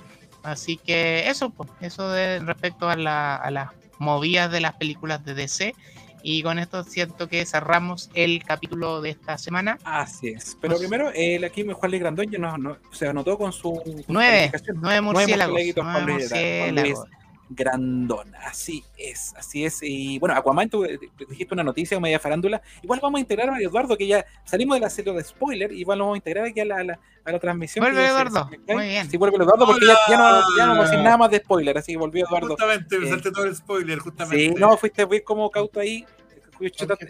Así 0.41 0.77
que 0.77 1.29
eso, 1.29 1.49
pues, 1.49 1.69
eso 1.81 2.09
de 2.09 2.39
respecto 2.39 2.89
a, 2.89 2.95
la, 2.95 3.35
a 3.35 3.51
las 3.51 3.69
movidas 3.99 4.49
de 4.49 4.61
las 4.61 4.73
películas 4.75 5.23
de 5.25 5.33
DC. 5.35 5.75
Y 6.23 6.41
con 6.41 6.59
esto 6.59 6.83
siento 6.83 7.27
que 7.27 7.45
cerramos 7.45 8.09
el 8.13 8.43
capítulo 8.43 9.01
de 9.01 9.11
esta 9.11 9.37
semana. 9.37 9.77
Así 9.83 10.29
es. 10.29 10.57
Pero 10.59 10.77
primero, 10.77 11.11
el 11.13 11.43
aquí 11.43 11.63
Juan 11.63 11.91
Luis 11.91 12.01
Grandón 12.01 12.29
ya 12.29 12.39
no, 12.39 12.77
se 12.91 13.07
anotó 13.07 13.37
con 13.37 13.51
su. 13.53 13.81
Nueve, 14.07 14.51
nueve 14.75 15.01
murciélagos. 15.01 15.59
Nueve 15.75 16.11
murciélagos. 16.13 17.05
Grandón. 17.49 18.33
Así 18.35 18.83
es, 18.97 19.33
así 19.35 19.65
es. 19.65 19.79
Y 19.81 20.19
bueno, 20.19 20.35
Aquaman, 20.35 20.69
tú 20.69 20.85
eh, 20.85 20.99
dijiste 21.27 21.53
una 21.53 21.63
noticia, 21.63 21.99
media 21.99 22.19
farándula. 22.19 22.61
Igual 22.83 22.99
vamos 23.01 23.17
a 23.17 23.21
integrar 23.21 23.49
a 23.49 23.59
Eduardo, 23.59 23.97
que 23.97 24.07
ya 24.07 24.25
salimos 24.45 24.75
de 24.77 24.81
la 24.81 24.89
serie 24.89 25.11
de 25.13 25.23
spoiler, 25.23 25.71
igual 25.71 25.99
vamos 25.99 26.13
a 26.13 26.17
integrar 26.17 26.45
aquí 26.45 26.59
a 26.59 26.65
la, 26.65 26.99
a 27.25 27.31
la, 27.31 27.39
transmisión. 27.39 27.83
Vuelve 27.83 28.05
Eduardo, 28.05 28.49
muy 28.67 28.87
bien. 28.87 29.09
Sí, 29.09 29.17
vuelve 29.17 29.37
Eduardo, 29.37 29.65
porque 29.65 29.87
ya, 29.87 29.97
ya, 30.07 30.17
no, 30.17 30.41
ya, 30.57 30.65
no, 30.65 30.71
vamos 30.73 30.87
a 30.87 30.91
decir 30.91 31.03
nada 31.03 31.17
más 31.17 31.31
de 31.31 31.37
spoiler, 31.39 31.77
así 31.77 31.93
que 31.93 31.97
volvió 31.97 32.25
Eduardo. 32.27 32.49
Justamente, 32.49 32.99
me 32.99 33.07
eh, 33.07 33.09
salté 33.09 33.31
todo 33.31 33.45
el 33.45 33.55
spoiler, 33.55 33.99
justamente. 33.99 34.45
Sí, 34.45 34.53
no, 34.55 34.77
fuiste, 34.77 35.07
fuiste 35.07 35.23
como 35.23 35.49
cauto 35.49 35.79
ahí. 35.79 36.05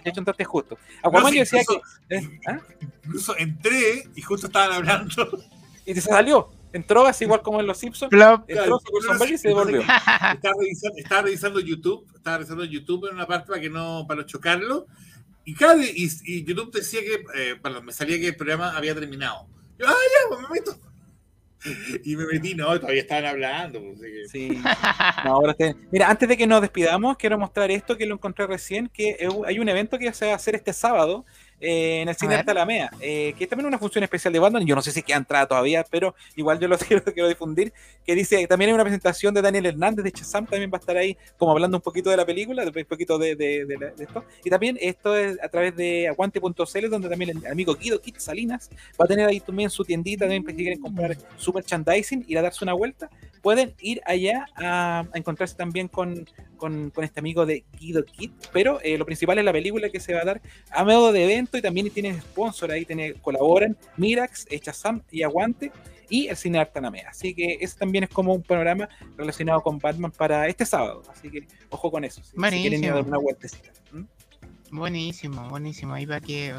Ya 0.03 0.11
chuntaste 0.11 0.45
justo. 0.45 0.77
Aquaman 1.01 1.33
yo 1.33 1.39
decía 1.39 1.63
que. 1.67 2.15
¿eh? 2.15 2.39
¿Ah? 2.47 2.59
Incluso 3.03 3.35
entré 3.35 4.07
y 4.15 4.21
justo 4.21 4.45
estaban 4.45 4.73
hablando. 4.73 5.27
Y 5.85 5.93
te 5.95 6.01
salió 6.01 6.51
entró 6.73 7.05
así 7.05 7.25
igual 7.25 7.41
como 7.41 7.59
en 7.59 7.67
los 7.67 7.77
Simpsons, 7.77 8.11
entró 8.47 8.79
su 8.79 9.23
y 9.25 9.37
se 9.37 9.49
devolvió. 9.49 9.81
Estaba 10.95 11.21
revisando, 11.23 11.59
YouTube, 11.59 12.05
estaba 12.15 12.37
revisando 12.37 12.63
YouTube 12.65 13.07
en 13.07 13.15
una 13.15 13.27
parte 13.27 13.47
para 13.47 13.61
que 13.61 13.69
no, 13.69 14.05
para 14.07 14.21
no 14.21 14.27
chocarlo, 14.27 14.87
y, 15.45 15.55
cada, 15.55 15.75
y, 15.83 16.43
YouTube 16.43 16.71
decía 16.71 17.01
que, 17.01 17.23
eh, 17.35 17.55
me 17.83 17.91
salía 17.91 18.19
que 18.19 18.27
el 18.27 18.35
programa 18.35 18.77
había 18.77 18.93
terminado. 18.93 19.47
Yo, 19.79 19.87
ah, 19.87 19.93
ya, 19.93 20.29
pues 20.29 20.41
me 20.41 20.47
meto. 20.49 20.79
Y 22.05 22.15
me 22.15 22.25
metí, 22.25 22.55
no, 22.55 22.79
todavía 22.79 23.01
estaban 23.01 23.25
hablando. 23.25 23.81
Pues, 23.81 24.31
sí. 24.31 24.61
ahora 25.23 25.55
Mira, 25.91 26.09
antes 26.09 26.29
de 26.29 26.37
que 26.37 26.47
nos 26.47 26.61
despidamos, 26.61 27.17
quiero 27.17 27.37
mostrar 27.37 27.71
esto 27.71 27.97
que 27.97 28.05
lo 28.05 28.15
encontré 28.15 28.47
recién, 28.47 28.89
que 28.89 29.17
hay 29.45 29.59
un 29.59 29.69
evento 29.69 29.97
que 29.97 30.13
se 30.13 30.27
va 30.27 30.33
a 30.33 30.35
hacer 30.35 30.55
este 30.55 30.73
sábado, 30.73 31.25
eh, 31.61 32.01
en 32.01 32.09
el 32.09 32.15
cine 32.15 32.43
Talamea, 32.43 32.91
eh, 33.01 33.33
que 33.37 33.43
es 33.43 33.49
también 33.49 33.67
una 33.67 33.77
función 33.77 34.03
especial 34.03 34.31
de 34.31 34.39
Batman, 34.39 34.65
yo 34.65 34.75
no 34.75 34.81
sé 34.81 34.91
si 34.91 35.03
queda 35.03 35.17
entrada 35.17 35.45
todavía, 35.45 35.85
pero 35.89 36.15
igual 36.35 36.59
yo 36.59 36.67
lo 36.67 36.77
quiero, 36.77 37.03
quiero 37.03 37.27
difundir, 37.27 37.73
que 38.05 38.15
dice, 38.15 38.47
también 38.47 38.69
hay 38.69 38.75
una 38.75 38.83
presentación 38.83 39.33
de 39.33 39.41
Daniel 39.41 39.65
Hernández 39.65 40.03
de 40.03 40.11
Chazam, 40.11 40.45
también 40.45 40.71
va 40.71 40.77
a 40.77 40.79
estar 40.79 40.95
ahí 40.95 41.17
como 41.37 41.51
hablando 41.51 41.77
un 41.77 41.81
poquito 41.81 42.09
de 42.09 42.17
la 42.17 42.25
película, 42.25 42.63
un 42.63 42.85
poquito 42.85 43.17
de, 43.17 43.31
esto, 43.99 44.23
y 44.43 44.49
también 44.49 44.77
esto 44.79 45.15
es 45.15 45.37
a 45.41 45.49
través 45.49 45.75
de 45.75 46.07
aguante.cl, 46.07 46.89
donde 46.89 47.09
también 47.09 47.37
el 47.37 47.47
amigo 47.47 47.75
Guido 47.75 47.99
Kit 47.99 48.17
Salinas 48.19 48.69
va 48.99 49.05
a 49.05 49.07
tener 49.07 49.27
ahí 49.27 49.39
también 49.39 49.69
su 49.69 49.83
tiendita, 49.83 50.25
también 50.25 50.45
si 50.45 50.55
quieren 50.55 50.79
comprar 50.79 51.17
su 51.37 51.51
merchandising, 51.51 52.25
ir 52.27 52.37
a 52.37 52.41
darse 52.41 52.63
una 52.63 52.73
vuelta, 52.73 53.09
pueden 53.41 53.73
ir 53.79 54.01
allá 54.05 54.47
a, 54.55 55.05
encontrarse 55.13 55.55
también 55.55 55.87
con, 55.87 56.27
con, 56.57 56.91
este 57.01 57.19
amigo 57.19 57.45
de 57.45 57.63
Guido 57.79 58.03
Kit, 58.05 58.33
pero 58.51 58.79
eh, 58.81 58.97
lo 58.97 59.05
principal 59.05 59.37
es 59.37 59.45
la 59.45 59.53
película 59.53 59.89
que 59.89 59.99
se 59.99 60.13
va 60.13 60.21
a 60.21 60.25
dar 60.25 60.41
a 60.71 60.83
modo 60.83 61.11
de 61.11 61.23
evento 61.23 61.57
y 61.57 61.61
también 61.61 61.89
tienen 61.89 62.21
sponsor 62.21 62.71
ahí, 62.71 62.85
tiene, 62.85 63.13
colaboran 63.15 63.77
Mirax, 63.97 64.47
Echazam 64.49 65.01
y 65.11 65.23
Aguante 65.23 65.71
y 66.09 66.27
el 66.27 66.35
Cine 66.35 66.59
Artanamea. 66.59 67.09
Así 67.09 67.33
que 67.33 67.57
ese 67.61 67.77
también 67.77 68.03
es 68.03 68.09
como 68.09 68.33
un 68.33 68.43
panorama 68.43 68.89
relacionado 69.15 69.61
con 69.61 69.77
Batman 69.77 70.11
para 70.11 70.47
este 70.47 70.65
sábado. 70.65 71.03
Así 71.09 71.29
que 71.29 71.47
ojo 71.69 71.91
con 71.91 72.03
eso. 72.03 72.21
Si, 72.23 72.35
quieren 72.35 72.83
ir 72.83 72.91
a 72.91 72.95
dar 72.95 73.05
una 73.05 73.19
vueltecita. 73.19 73.71
Buenísimo, 74.71 75.49
buenísimo. 75.49 75.93
Ahí 75.93 76.05
va 76.05 76.19
que, 76.19 76.53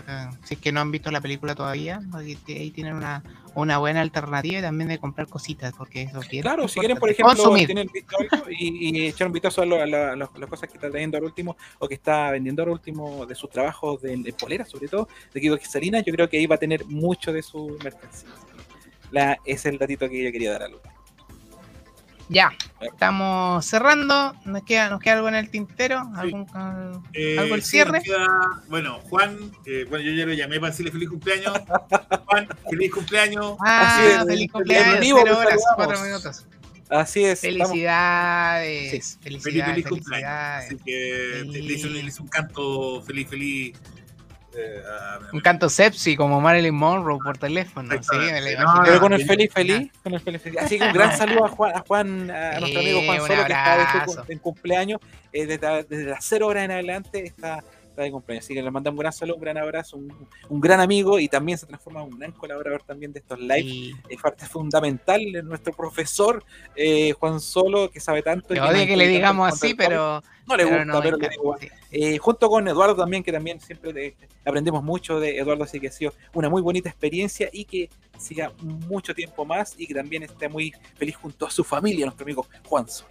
si 0.44 0.54
es 0.54 0.60
que 0.60 0.72
no 0.72 0.80
han 0.80 0.90
visto 0.90 1.10
la 1.10 1.20
película 1.20 1.54
todavía, 1.54 2.00
ahí 2.14 2.70
tienen 2.70 2.94
una, 2.94 3.22
una 3.54 3.78
buena 3.78 4.00
alternativa 4.00 4.58
y 4.58 4.62
también 4.62 4.88
de 4.88 4.98
comprar 4.98 5.28
cositas, 5.28 5.72
porque 5.76 6.02
eso 6.02 6.20
bien. 6.30 6.42
Claro, 6.42 6.68
si 6.68 6.80
quieren, 6.80 6.98
por 6.98 7.10
ejemplo, 7.10 7.54
tienen 7.54 7.88
visto 7.92 8.16
algo 8.18 8.46
y, 8.50 8.98
y 8.98 9.06
echar 9.06 9.26
un 9.26 9.32
vistazo 9.32 9.62
a, 9.62 9.66
las 9.66 10.28
cosas 10.48 10.68
que 10.68 10.76
está 10.76 10.90
trayendo 10.90 11.18
al 11.18 11.24
último 11.24 11.56
o 11.78 11.88
que 11.88 11.94
está 11.94 12.30
vendiendo 12.30 12.62
al 12.62 12.70
último 12.70 13.26
de 13.26 13.34
sus 13.34 13.50
trabajos 13.50 14.02
de, 14.02 14.34
polera, 14.38 14.64
sobre 14.64 14.88
todo, 14.88 15.08
de 15.32 15.40
Guido 15.40 15.58
Salina, 15.62 16.00
yo 16.00 16.12
creo 16.12 16.28
que 16.28 16.38
ahí 16.38 16.46
va 16.46 16.56
a 16.56 16.58
tener 16.58 16.84
mucho 16.86 17.32
de 17.32 17.42
su 17.42 17.78
mercancía. 17.82 18.28
La, 19.10 19.38
es 19.44 19.66
el 19.66 19.78
datito 19.78 20.08
que 20.08 20.24
yo 20.24 20.32
quería 20.32 20.52
dar 20.52 20.62
a 20.64 20.68
Lucas. 20.68 20.89
Ya, 22.32 22.52
estamos 22.80 23.66
cerrando. 23.66 24.36
¿Nos 24.44 24.62
queda, 24.62 24.88
nos 24.88 25.00
queda 25.00 25.14
algo 25.14 25.28
en 25.28 25.34
el 25.34 25.50
tintero? 25.50 26.08
¿Algún, 26.14 26.46
al- 26.54 27.00
Eh, 27.12 27.36
algo 27.36 27.56
el 27.56 27.62
sí, 27.62 27.70
cierre? 27.72 28.00
queda- 28.04 28.62
bueno, 28.68 29.00
Juan, 29.00 29.36
eh, 29.66 29.84
bueno, 29.90 30.04
yo 30.04 30.12
ya 30.12 30.26
lo 30.26 30.32
llamé 30.32 30.60
para 30.60 30.70
decirle 30.70 30.92
feliz 30.92 31.08
cumpleaños. 31.08 31.52
Juan, 32.26 32.46
feliz 32.70 32.92
cumpleaños. 32.92 33.56
Ah, 33.58 33.96
Así 33.98 34.06
es, 34.12 34.24
feliz 34.26 34.52
cumpleaños, 34.52 34.98
cero 35.24 35.38
horas, 35.38 35.60
cuatro 35.74 36.00
minutos. 36.04 36.46
Así 36.88 37.24
es. 37.24 37.40
Felicidades, 37.40 38.90
Feliz, 38.90 39.18
felicidades, 39.42 39.74
feliz 39.74 39.86
cumpleaños. 39.88 40.06
felicidades. 40.06 40.66
Así 40.66 40.76
que 40.84 41.42
le, 41.46 41.62
le 41.62 41.72
hice, 41.74 41.86
un- 41.88 41.94
le 41.94 42.00
hice 42.00 42.22
un 42.22 42.28
canto 42.28 43.02
feliz, 43.02 43.28
feliz. 43.28 43.72
Eh, 44.56 44.82
Un 45.32 45.40
canto 45.40 45.68
sepsi 45.68 46.16
como 46.16 46.40
Marilyn 46.40 46.74
Monroe 46.74 47.18
por 47.22 47.38
teléfono. 47.38 47.94
Sí, 48.02 48.16
me 48.16 48.54
No. 48.56 48.82
Pero 48.84 49.00
con 49.00 49.12
el 49.12 49.24
feliz 49.24 49.52
feliz, 49.52 49.90
con 50.02 50.14
el 50.14 50.20
feliz 50.20 50.42
feliz. 50.42 50.58
Así 50.60 50.78
que 50.78 50.84
un 50.84 50.92
gran 50.92 51.16
saludo 51.18 51.46
a 51.46 51.48
Juan, 51.48 51.76
a, 51.76 51.80
Juan, 51.80 52.30
a 52.30 52.60
nuestro 52.60 52.80
amigo 52.80 53.00
Juan 53.04 53.18
Solo, 53.18 53.46
que 53.46 53.52
está 53.52 54.24
en 54.28 54.38
cumpleaños, 54.38 55.00
eh, 55.32 55.46
desde, 55.46 55.84
desde 55.84 56.10
las 56.10 56.24
0 56.24 56.46
horas 56.46 56.64
en 56.64 56.70
adelante 56.72 57.24
está, 57.24 57.62
está 57.90 58.02
de 58.02 58.10
cumpleaños. 58.10 58.44
Así 58.44 58.54
que 58.54 58.62
le 58.62 58.70
mandamos 58.70 58.96
un 58.96 59.00
gran 59.02 59.12
saludo, 59.12 59.36
un 59.36 59.42
gran 59.42 59.58
abrazo, 59.58 59.96
un, 59.96 60.28
un 60.48 60.60
gran 60.60 60.80
amigo 60.80 61.18
y 61.18 61.28
también 61.28 61.58
se 61.58 61.66
transforma 61.66 62.02
en 62.02 62.12
un 62.12 62.18
gran 62.18 62.32
colaborador 62.32 62.82
también 62.82 63.12
de 63.12 63.20
estos 63.20 63.38
lives. 63.38 63.94
Es 64.08 64.20
parte 64.20 64.46
fundamental 64.46 65.20
de 65.32 65.42
nuestro 65.42 65.72
profesor 65.72 66.42
eh, 66.74 67.12
Juan 67.12 67.40
Solo, 67.40 67.90
que 67.90 68.00
sabe 68.00 68.22
tanto. 68.22 68.54
odia 68.54 68.86
que 68.86 68.96
le 68.96 69.08
digamos 69.08 69.52
así, 69.52 69.74
pero. 69.74 70.22
No 70.46 70.56
le 70.56 70.64
pero 70.64 70.78
gusta, 70.78 70.92
no, 70.92 71.00
pero 71.02 71.16
le 71.16 71.28
digo, 71.28 71.56
sí. 71.60 71.68
eh, 71.92 72.18
junto 72.18 72.48
con 72.48 72.66
Eduardo 72.66 72.96
también, 72.96 73.22
que 73.22 73.30
también 73.30 73.60
siempre 73.60 73.92
de- 73.92 74.16
aprendemos 74.44 74.82
mucho 74.82 75.20
de 75.20 75.38
Eduardo, 75.38 75.62
así 75.62 75.78
que 75.78 75.86
ha 75.88 75.92
sido 75.92 76.12
una 76.34 76.48
muy 76.48 76.60
bonita 76.60 76.88
experiencia 76.88 77.48
y 77.52 77.64
que 77.66 77.88
siga 78.18 78.50
mucho 78.60 79.14
tiempo 79.14 79.44
más 79.44 79.74
y 79.78 79.86
que 79.86 79.94
también 79.94 80.24
esté 80.24 80.48
muy 80.48 80.72
feliz 80.96 81.14
junto 81.14 81.46
a 81.46 81.50
su 81.50 81.62
familia, 81.62 82.06
nuestro 82.06 82.24
amigo 82.24 82.46
Juan 82.66 82.88
Solo. 82.88 83.10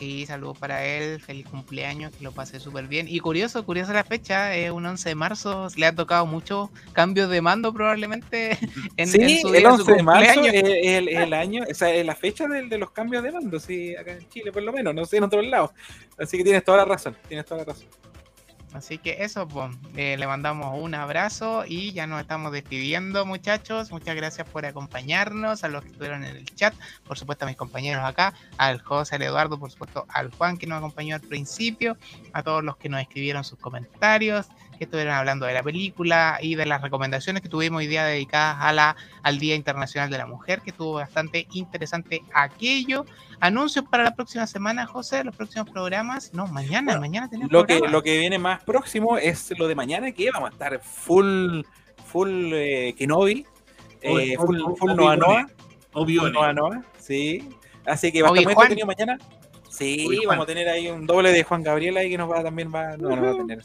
Sí, 0.00 0.24
saludos 0.24 0.56
para 0.56 0.82
él, 0.86 1.20
feliz 1.20 1.46
cumpleaños, 1.46 2.10
que 2.16 2.24
lo 2.24 2.32
pase 2.32 2.58
súper 2.58 2.86
bien. 2.88 3.06
Y 3.06 3.20
curioso, 3.20 3.66
curiosa 3.66 3.92
la 3.92 4.02
fecha, 4.02 4.56
es 4.56 4.70
un 4.70 4.86
11 4.86 5.10
de 5.10 5.14
marzo, 5.14 5.68
le 5.76 5.84
ha 5.84 5.94
tocado 5.94 6.24
muchos 6.24 6.70
cambios 6.94 7.28
de 7.28 7.42
mando 7.42 7.70
probablemente 7.74 8.56
en, 8.96 9.08
sí, 9.08 9.20
en 9.20 9.40
su 9.42 9.48
el 9.48 9.60
día 9.60 9.70
de 9.72 9.76
su 9.76 9.82
11 9.82 9.92
de 9.92 10.02
marzo 10.02 10.40
es 10.46 10.64
el, 10.64 11.08
el 11.10 11.32
año, 11.34 11.64
o 11.70 11.74
sea, 11.74 11.92
es 11.92 12.06
la 12.06 12.14
fecha 12.14 12.48
del- 12.48 12.70
de, 12.70 12.78
los 12.78 12.92
cambios 12.92 13.22
de 13.22 13.30
mando, 13.30 13.60
sí, 13.60 13.94
acá 13.94 14.12
en 14.12 14.26
Chile 14.30 14.50
por 14.52 14.62
lo 14.62 14.72
menos, 14.72 14.94
no 14.94 15.04
sé 15.04 15.18
en 15.18 15.24
otros 15.24 15.44
lados. 15.46 15.72
Así 16.18 16.38
que 16.38 16.44
tienes 16.44 16.64
toda 16.64 16.78
la 16.78 16.86
razón, 16.86 17.14
tienes 17.28 17.44
toda 17.44 17.58
la 17.58 17.64
razón. 17.66 17.86
Así 18.72 18.98
que 18.98 19.24
eso, 19.24 19.48
pues, 19.48 19.76
le 19.94 20.26
mandamos 20.26 20.78
un 20.80 20.94
abrazo 20.94 21.64
y 21.66 21.92
ya 21.92 22.06
nos 22.06 22.20
estamos 22.20 22.52
despidiendo, 22.52 23.26
muchachos. 23.26 23.90
Muchas 23.90 24.14
gracias 24.14 24.48
por 24.48 24.64
acompañarnos, 24.64 25.64
a 25.64 25.68
los 25.68 25.82
que 25.82 25.88
estuvieron 25.90 26.24
en 26.24 26.36
el 26.36 26.44
chat, 26.54 26.74
por 27.04 27.18
supuesto 27.18 27.44
a 27.44 27.48
mis 27.48 27.56
compañeros 27.56 28.04
acá, 28.04 28.32
al 28.58 28.80
José, 28.80 29.16
al 29.16 29.22
Eduardo, 29.22 29.58
por 29.58 29.70
supuesto 29.70 30.06
al 30.08 30.30
Juan 30.30 30.56
que 30.56 30.66
nos 30.66 30.78
acompañó 30.78 31.16
al 31.16 31.20
principio, 31.20 31.96
a 32.32 32.42
todos 32.42 32.62
los 32.62 32.76
que 32.76 32.88
nos 32.88 33.00
escribieron 33.00 33.44
sus 33.44 33.58
comentarios, 33.58 34.46
que 34.80 34.84
estuvieron 34.84 35.12
hablando 35.12 35.44
de 35.44 35.52
la 35.52 35.62
película 35.62 36.38
y 36.40 36.54
de 36.54 36.64
las 36.64 36.80
recomendaciones 36.80 37.42
que 37.42 37.50
tuvimos 37.50 37.80
hoy 37.80 37.86
día 37.86 38.02
dedicadas 38.02 38.56
a 38.60 38.72
la, 38.72 38.96
al 39.22 39.38
Día 39.38 39.54
Internacional 39.54 40.08
de 40.08 40.16
la 40.16 40.24
Mujer, 40.24 40.62
que 40.62 40.70
estuvo 40.70 40.94
bastante 40.94 41.46
interesante 41.52 42.22
aquello. 42.32 43.04
Anuncios 43.40 43.84
para 43.84 44.04
la 44.04 44.14
próxima 44.14 44.46
semana, 44.46 44.86
José, 44.86 45.22
los 45.22 45.36
próximos 45.36 45.68
programas. 45.68 46.32
No, 46.32 46.46
mañana, 46.46 46.92
Bueno, 46.92 47.00
mañana 47.02 47.28
tenemos 47.28 47.52
Lo 47.52 47.66
que, 47.66 47.78
lo 47.78 48.02
que 48.02 48.18
viene 48.20 48.38
más 48.38 48.64
próximo 48.64 49.18
es 49.18 49.52
lo 49.58 49.68
de 49.68 49.74
mañana, 49.74 50.12
que 50.12 50.30
vamos 50.30 50.48
a 50.48 50.52
estar 50.54 50.80
full, 50.82 51.60
full 52.06 52.52
eh, 52.54 52.94
Kenobi, 52.96 53.44
eh, 54.00 54.34
full, 54.38 54.62
full 54.78 54.94
Noa 54.96 55.14
Noa, 55.18 55.46
Obi-Wan. 55.92 56.32
Noa 56.32 56.54
Noa, 56.54 56.82
sí. 56.98 57.46
Así 57.84 58.10
que 58.10 58.22
va 58.22 58.28
a 58.28 58.30
estar 58.30 58.44
muy 58.44 58.54
Obi-Juan. 58.54 58.72
entretenido 58.72 58.86
mañana. 58.86 59.18
Sí, 59.68 60.08
vamos 60.26 60.44
a 60.44 60.46
tener 60.46 60.70
ahí 60.70 60.88
un 60.88 61.06
doble 61.06 61.32
de 61.32 61.44
Juan 61.44 61.62
Gabriel 61.62 61.98
ahí 61.98 62.08
que 62.08 62.16
nos 62.16 62.30
va 62.30 62.42
también 62.42 62.72
va, 62.74 62.96
no, 62.96 63.14
no 63.14 63.22
va 63.22 63.30
a 63.30 63.36
tener. 63.36 63.62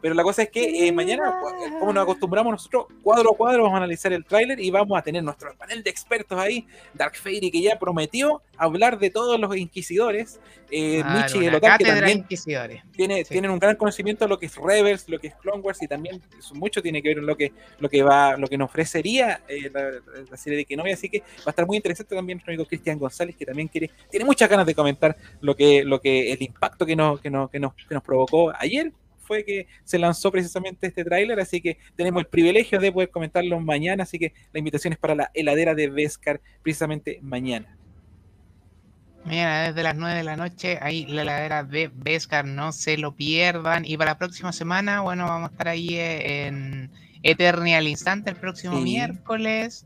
Pero 0.00 0.14
la 0.14 0.22
cosa 0.22 0.42
es 0.42 0.50
que 0.50 0.86
eh, 0.86 0.92
mañana, 0.92 1.38
pues, 1.40 1.54
como 1.80 1.92
nos 1.92 2.02
acostumbramos 2.04 2.52
nosotros, 2.52 2.86
cuadro 3.02 3.32
a 3.32 3.36
cuadro 3.36 3.62
vamos 3.64 3.74
a 3.74 3.78
analizar 3.78 4.12
el 4.12 4.24
tráiler 4.24 4.60
y 4.60 4.70
vamos 4.70 4.96
a 4.96 5.02
tener 5.02 5.24
nuestro 5.24 5.52
panel 5.56 5.82
de 5.82 5.90
expertos 5.90 6.38
ahí, 6.38 6.66
Dark 6.94 7.16
Fairy 7.16 7.50
que 7.50 7.60
ya 7.60 7.78
prometió 7.78 8.40
hablar 8.56 8.98
de 8.98 9.10
todos 9.10 9.38
los 9.40 9.56
inquisidores, 9.56 10.38
eh, 10.70 11.00
Claro, 11.00 11.20
Michi 11.20 11.38
una 11.38 11.48
el 11.48 11.54
Otal, 11.56 11.78
que 11.78 11.84
también 11.84 12.18
inquisidores. 12.18 12.82
tiene, 12.92 13.24
Sí. 13.24 13.30
tienen 13.30 13.50
un 13.50 13.58
gran 13.58 13.74
conocimiento 13.76 14.24
de 14.24 14.28
lo 14.28 14.38
que 14.38 14.46
es 14.46 14.56
Rebels, 14.56 15.08
lo 15.08 15.18
que 15.18 15.28
es 15.28 15.34
Clone 15.36 15.60
Wars 15.60 15.82
y 15.82 15.88
también 15.88 16.22
mucho 16.54 16.80
tiene 16.82 17.02
que 17.02 17.08
ver 17.08 17.18
en 17.18 17.26
lo 17.26 17.36
que, 17.36 17.52
lo 17.78 17.88
que 17.88 18.02
va, 18.02 18.36
lo 18.36 18.46
que 18.46 18.58
nos 18.58 18.68
ofrecería 18.70 19.42
eh, 19.48 19.70
la, 19.72 19.90
la 20.30 20.36
serie 20.36 20.58
de 20.58 20.64
Kenobi, 20.64 20.92
así 20.92 21.08
que 21.08 21.20
va 21.20 21.46
a 21.46 21.50
estar 21.50 21.66
muy 21.66 21.76
interesante 21.76 22.14
también 22.14 22.36
nuestro 22.38 22.52
amigo 22.52 22.66
Cristian 22.66 22.98
González, 22.98 23.34
que 23.36 23.46
también 23.46 23.68
quiere, 23.68 23.90
tiene 24.10 24.24
muchas 24.24 24.48
ganas 24.48 24.66
de 24.66 24.74
comentar 24.74 25.16
lo 25.40 25.56
que, 25.56 25.82
lo 25.84 26.00
que, 26.00 26.32
el 26.32 26.42
impacto 26.42 26.86
que 26.86 26.94
nos, 26.96 27.20
que 27.20 27.30
nos, 27.30 27.50
que 27.50 27.58
nos, 27.58 27.72
que 27.74 27.94
nos 27.94 28.02
provocó 28.02 28.52
ayer 28.58 28.92
fue 29.28 29.44
que 29.44 29.66
se 29.84 29.98
lanzó 29.98 30.32
precisamente 30.32 30.86
este 30.88 31.04
tráiler, 31.04 31.38
así 31.38 31.60
que 31.60 31.78
tenemos 31.94 32.20
el 32.22 32.26
privilegio 32.26 32.80
de 32.80 32.90
poder 32.90 33.10
comentarlo 33.10 33.60
mañana, 33.60 34.02
así 34.04 34.18
que 34.18 34.32
la 34.52 34.58
invitación 34.58 34.94
es 34.94 34.98
para 34.98 35.14
la 35.14 35.30
heladera 35.34 35.74
de 35.74 35.88
Beskar 35.88 36.40
precisamente 36.62 37.18
mañana. 37.22 37.76
Mañana 39.24 39.64
desde 39.68 39.82
las 39.82 39.94
9 39.94 40.16
de 40.16 40.24
la 40.24 40.36
noche, 40.36 40.78
ahí 40.80 41.04
la 41.06 41.22
heladera 41.22 41.62
de 41.62 41.90
Beskar, 41.94 42.46
no 42.46 42.72
se 42.72 42.96
lo 42.96 43.14
pierdan. 43.14 43.84
Y 43.84 43.96
para 43.98 44.12
la 44.12 44.18
próxima 44.18 44.52
semana, 44.52 45.02
bueno, 45.02 45.26
vamos 45.26 45.50
a 45.50 45.52
estar 45.52 45.68
ahí 45.68 45.88
eh, 45.96 46.46
en 46.46 46.90
Eternia 47.22 47.78
al 47.78 47.88
instante 47.88 48.30
el 48.30 48.36
próximo 48.36 48.78
Sí. 48.78 48.82
miércoles. 48.84 49.84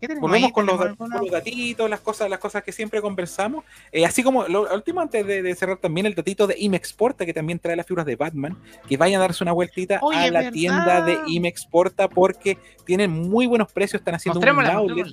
¿Qué 0.00 0.08
tenemos 0.08 0.22
Volvemos 0.28 0.48
ahí? 0.48 0.52
con 0.52 0.66
los, 0.66 0.76
¿Tenemos 0.78 0.98
con 0.98 1.12
alguna- 1.12 1.22
los 1.32 1.44
datitos, 1.44 1.88
las 1.88 2.00
cosas, 2.00 2.28
las 2.28 2.38
cosas 2.38 2.62
que 2.62 2.72
siempre 2.72 3.00
conversamos. 3.00 3.64
Eh, 3.92 4.04
así 4.04 4.22
como 4.22 4.46
lo 4.48 4.72
último, 4.74 5.00
antes 5.00 5.26
de, 5.26 5.42
de 5.42 5.54
cerrar 5.54 5.78
también 5.78 6.06
el 6.06 6.14
datito 6.14 6.46
de 6.46 6.56
Imexporta, 6.58 7.24
que 7.24 7.32
también 7.32 7.58
trae 7.58 7.76
las 7.76 7.86
figuras 7.86 8.04
de 8.06 8.16
Batman, 8.16 8.56
que 8.88 8.96
vayan 8.96 9.20
a 9.20 9.24
darse 9.24 9.42
una 9.44 9.52
vueltita 9.52 9.98
Oye, 10.02 10.18
a 10.18 10.30
la 10.30 10.38
verdad. 10.40 10.52
tienda 10.52 11.04
de 11.04 11.18
Imexporta 11.28 12.08
porque 12.08 12.58
tienen 12.84 13.10
muy 13.10 13.46
buenos 13.46 13.72
precios, 13.72 14.00
están 14.00 14.14
haciendo 14.16 14.40
un 14.40 14.66
outlet, 14.66 15.06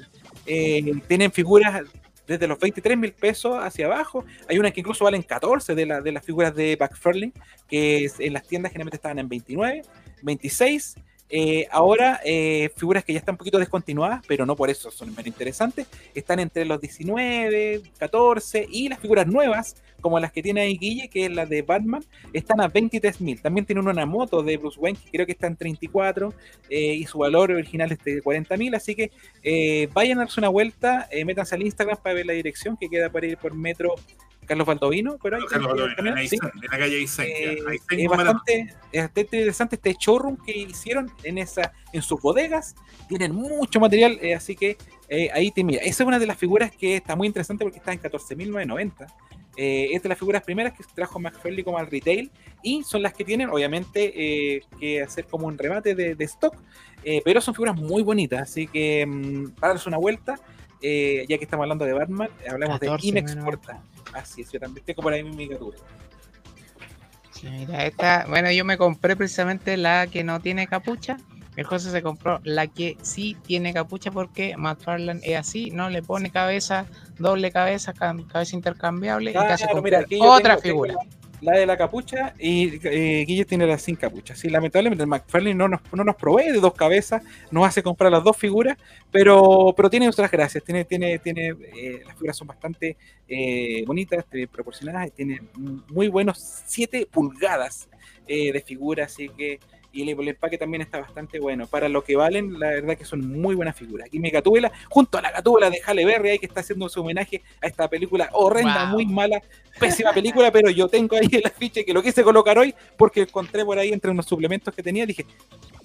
eh, 0.45 0.93
tienen 1.08 1.32
figuras 1.32 1.82
desde 2.27 2.48
los 2.48 2.60
23 2.60 2.98
mil 2.98 3.11
pesos 3.14 3.58
hacia 3.61 3.85
abajo. 3.88 4.24
Hay 4.48 4.58
unas 4.58 4.72
que 4.72 4.80
incluso 4.80 5.03
valen 5.03 5.22
14 5.22 5.76
de, 5.76 5.85
la- 5.85 6.01
de 6.01 6.11
las 6.11 6.24
figuras 6.26 6.56
de 6.56 6.77
McFarlane, 6.80 7.34
que 7.68 8.06
es- 8.06 8.19
en 8.19 8.34
las 8.34 8.48
tiendas 8.48 8.72
generalmente 8.72 8.95
estaban 8.98 9.19
en 9.19 9.27
29, 9.27 9.82
26. 10.22 10.95
Eh, 11.34 11.66
ahora, 11.72 12.19
eh, 12.26 12.69
figuras 12.76 13.06
que 13.06 13.14
ya 13.14 13.19
están 13.19 13.34
un 13.34 13.38
poquito 13.38 13.58
descontinuadas, 13.58 14.22
pero 14.27 14.45
no 14.45 14.58
por 14.58 14.69
eso 14.69 14.92
son 14.92 15.10
menos 15.11 15.27
interesantes, 15.27 15.88
están 16.14 16.40
entre 16.42 16.66
los 16.66 16.82
19, 16.82 17.82
14 17.98 18.68
y 18.69 18.90
las 18.90 19.00
figuras 19.00 19.26
nuevas, 19.27 19.77
como 20.01 20.19
las 20.19 20.34
que 20.34 20.43
tiene 20.43 20.61
ahí 20.61 20.77
Guille, 20.77 21.08
que 21.08 21.26
es 21.26 21.32
la 21.32 21.45
de 21.45 21.61
Batman, 21.61 22.03
están 22.34 22.60
a 22.60 22.68
23 22.68 23.22
mil. 23.22 23.42
También 23.42 23.66
tiene 23.66 23.80
una 23.80 24.06
moto 24.06 24.43
de 24.43 24.58
Bruce 24.58 24.77
Wayne, 24.77 25.00
que 25.01 25.10
creo 25.10 25.26
que 25.26 25.32
está 25.32 25.48
en 25.48 25.56
34 25.56 26.34
eh, 26.69 26.95
y 26.95 27.06
su 27.06 27.19
valor 27.19 27.51
original 27.51 27.92
es 27.92 28.03
de 28.03 28.22
40 28.22 28.58
mil. 28.58 28.76
Así 28.76 28.93
que 28.93 29.11
eh, 29.42 29.88
vayan 29.93 30.18
a 30.18 30.22
darse 30.24 30.40
una 30.40 30.50
vuelta, 30.50 31.08
métanse 31.26 31.56
al 31.56 31.61
Instagram 31.61 31.98
para 32.01 32.16
ver 32.16 32.26
la 32.26 32.34
dirección 32.34 32.76
que 32.76 32.90
queda 32.90 33.10
para 33.10 33.27
ir 33.27 33.38
por 33.38 33.53
metro 33.53 33.95
Carlos 34.45 34.67
Baldovino. 34.67 35.17
Pero 35.21 35.37
ahí 35.37 35.43
Carlos 35.49 35.69
Baldovino, 35.69 36.17
en 36.17 36.27
sí. 36.27 36.37
En 36.41 36.61
la 36.61 36.77
calle 36.77 36.97
Aysén, 36.97 37.25
Eh, 37.27 37.57
es 37.89 38.07
bastante, 38.09 38.75
es 38.91 39.01
bastante 39.03 39.21
interesante 39.37 39.75
este 39.75 39.95
showroom 39.99 40.37
que 40.37 40.57
hicieron 40.57 41.11
en 41.23 41.37
esa 41.37 41.73
en 41.93 42.01
sus 42.01 42.21
bodegas. 42.21 42.75
Tienen 43.07 43.33
mucho 43.33 43.79
material, 43.79 44.17
eh, 44.21 44.35
así 44.35 44.55
que 44.55 44.77
eh, 45.09 45.29
ahí 45.33 45.51
te 45.51 45.63
mira. 45.63 45.81
Esa 45.81 46.03
es 46.03 46.07
una 46.07 46.19
de 46.19 46.27
las 46.27 46.37
figuras 46.37 46.71
que 46.71 46.95
está 46.95 47.15
muy 47.15 47.27
interesante 47.27 47.63
porque 47.63 47.79
está 47.79 47.91
en 47.93 48.01
14.990. 48.01 49.07
Eh, 49.57 49.89
es 49.91 50.01
de 50.01 50.07
las 50.09 50.17
figuras 50.17 50.43
primeras 50.43 50.73
que 50.73 50.83
trajo 50.95 51.19
McFarlane 51.19 51.63
como 51.65 51.77
al 51.77 51.87
retail 51.91 52.31
y 52.63 52.83
son 52.83 53.01
las 53.01 53.13
que 53.13 53.25
tienen, 53.25 53.49
obviamente, 53.49 54.63
que 54.79 55.01
hacer 55.01 55.25
como 55.25 55.47
un 55.47 55.57
remate 55.57 55.93
de, 55.93 56.15
de 56.15 56.23
stock, 56.23 56.55
pero 57.25 57.41
son 57.41 57.53
figuras 57.53 57.75
muy 57.75 58.01
bonitas, 58.01 58.43
así 58.43 58.65
que 58.67 59.05
mm, 59.05 59.51
para 59.59 59.73
darse 59.73 59.89
una 59.89 59.97
vuelta, 59.97 60.39
eh, 60.82 61.26
ya 61.30 61.38
que 61.38 61.43
estamos 61.43 61.64
hablando 61.64 61.85
de 61.85 61.93
Batman, 61.93 62.30
hablamos 62.50 62.80
de 62.80 62.88
14, 62.88 63.08
Imex 63.08 63.30
menos. 63.35 63.45
Porta. 63.45 63.82
Así 64.14 64.42
es, 64.42 64.51
yo 64.51 64.60
también 64.60 64.85
tengo 64.85 65.01
por 65.01 65.14
ahí 65.14 65.24
mi 65.24 65.35
miniatura. 65.35 65.77
Sí, 67.32 67.48
mira, 67.50 67.85
esta, 67.85 68.26
bueno, 68.27 68.51
yo 68.51 68.66
me 68.66 68.77
compré 68.77 69.16
precisamente 69.16 69.77
la 69.77 70.08
que 70.08 70.24
no 70.24 70.40
tiene 70.42 70.68
capucha. 70.68 71.18
El 71.56 71.66
José 71.66 71.92
se 71.92 72.01
compró 72.01 72.40
la 72.43 72.68
que 72.68 72.98
sí 73.01 73.35
tiene 73.45 73.74
capucha 73.74 74.10
porque 74.11 74.56
McFarlane 74.58 75.19
es 75.24 75.38
así, 75.38 75.69
no 75.72 75.90
le 75.90 76.01
pone 76.01 76.32
cabeza, 76.32 76.85
doble 77.19 77.51
cabeza, 77.51 77.93
cabeza 77.93 78.56
intercambiable 78.56 79.32
y 79.32 79.34
mira, 79.34 79.56
otra 80.22 80.56
tengo- 80.58 80.61
figura. 80.61 80.95
La 81.41 81.57
de 81.57 81.65
la 81.65 81.75
capucha 81.75 82.33
y 82.39 82.79
eh, 82.87 83.25
Guille 83.27 83.45
tiene 83.45 83.65
la 83.65 83.77
sin 83.77 83.95
capucha. 83.95 84.35
Sí, 84.35 84.49
lamentablemente 84.49 85.05
McFarlane 85.05 85.55
no 85.55 85.67
nos, 85.67 85.81
no 85.91 86.03
nos 86.03 86.15
provee 86.15 86.51
de 86.51 86.59
dos 86.59 86.73
cabezas, 86.73 87.23
nos 87.49 87.65
hace 87.67 87.81
comprar 87.83 88.11
las 88.11 88.23
dos 88.23 88.37
figuras, 88.37 88.77
pero, 89.11 89.73
pero 89.75 89.89
tiene 89.89 90.07
otras 90.07 90.29
gracias. 90.31 90.63
Tiene, 90.63 90.85
tiene, 90.85 91.19
tiene, 91.19 91.49
eh, 91.49 92.01
las 92.05 92.13
figuras 92.15 92.37
son 92.37 92.47
bastante 92.47 92.95
eh, 93.27 93.83
bonitas, 93.85 94.25
proporcionadas, 94.51 95.07
y 95.07 95.11
tiene 95.11 95.41
muy 95.89 96.07
buenos 96.07 96.63
7 96.65 97.07
pulgadas 97.11 97.89
eh, 98.27 98.51
de 98.53 98.61
figura, 98.61 99.05
así 99.05 99.29
que 99.29 99.59
y 99.93 100.03
el, 100.03 100.17
el 100.19 100.27
empaque 100.29 100.57
también 100.57 100.81
está 100.81 101.01
bastante 101.01 101.39
bueno. 101.39 101.67
Para 101.67 101.89
lo 101.89 102.03
que 102.03 102.15
valen, 102.15 102.57
la 102.59 102.69
verdad 102.69 102.97
que 102.97 103.03
son 103.05 103.27
muy 103.27 103.55
buenas 103.55 103.75
figuras. 103.75 104.07
Aquí 104.07 104.19
mi 104.19 104.29
Gatúbela, 104.29 104.71
junto 104.89 105.17
a 105.17 105.21
la 105.21 105.31
Gatúbela 105.31 105.69
de 105.69 105.81
Halle 105.85 106.05
Berry, 106.05 106.29
ahí 106.29 106.39
que 106.39 106.45
está 106.45 106.61
haciendo 106.61 106.87
su 106.87 107.01
homenaje 107.01 107.41
a 107.61 107.67
esta 107.67 107.89
película 107.89 108.29
horrenda, 108.31 108.85
Wow. 108.85 108.93
muy 108.93 109.05
mala, 109.05 109.41
pésima 109.80 110.14
película, 110.14 110.51
pero 110.51 110.69
yo 110.69 110.88
tengo 110.88 111.16
ahí 111.16 111.27
el 111.32 111.45
afiche 111.45 111.83
que 111.85 111.93
lo 111.93 112.01
quise 112.01 112.24
colocar 112.24 112.58
hoy 112.58 112.74
porque 112.98 113.22
encontré 113.22 113.64
por 113.66 113.77
ahí 113.77 113.91
entre 113.93 114.11
unos 114.11 114.25
suplementos 114.25 114.74
que 114.74 114.83
tenía, 114.83 115.06
dije, 115.06 115.25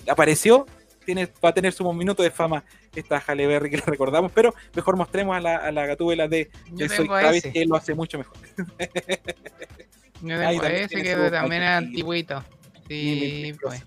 apareció, 0.08 0.66
tiene, 1.04 1.28
va 1.44 1.50
a 1.50 1.54
tener 1.54 1.72
su 1.72 1.90
minuto 1.92 2.22
de 2.22 2.30
fama 2.30 2.64
esta 2.94 3.22
Halle 3.24 3.46
Berry 3.46 3.70
que 3.70 3.76
la 3.78 3.84
recordamos, 3.86 4.32
pero 4.32 4.54
mejor 4.74 4.96
mostremos 4.96 5.36
a 5.36 5.40
la, 5.40 5.56
a 5.56 5.70
la 5.72 5.86
Gatúbela 5.86 6.26
de, 6.28 6.50
Yo 6.72 6.88
Soy 6.88 7.06
Travis, 7.06 7.44
ese. 7.44 7.52
que 7.52 7.64
lo 7.64 7.76
hace 7.76 7.94
mucho 7.94 8.18
mejor. 8.18 8.36
Yo 10.22 10.38
tengo 10.38 10.60
también 10.62 10.74
ese 10.84 11.02
que 11.02 11.14
también 11.30 11.62
es 11.62 11.68
antiguito. 11.70 12.44
Sí, 12.88 13.52
pues. 13.60 13.82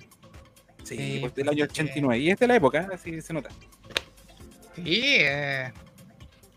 Sí, 0.84 0.96
Sí, 0.98 1.18
pues 1.22 1.36
del 1.36 1.46
pues, 1.46 1.56
año 1.56 1.66
así 1.66 1.74
que- 1.74 1.82
89. 1.82 2.18
Y 2.20 2.30
es 2.32 2.40
de 2.40 2.48
la 2.48 2.56
época, 2.56 2.88
así 2.94 3.22
se 3.22 3.34
nota. 3.34 3.50
Sí, 4.76 5.02
eh, 5.20 5.72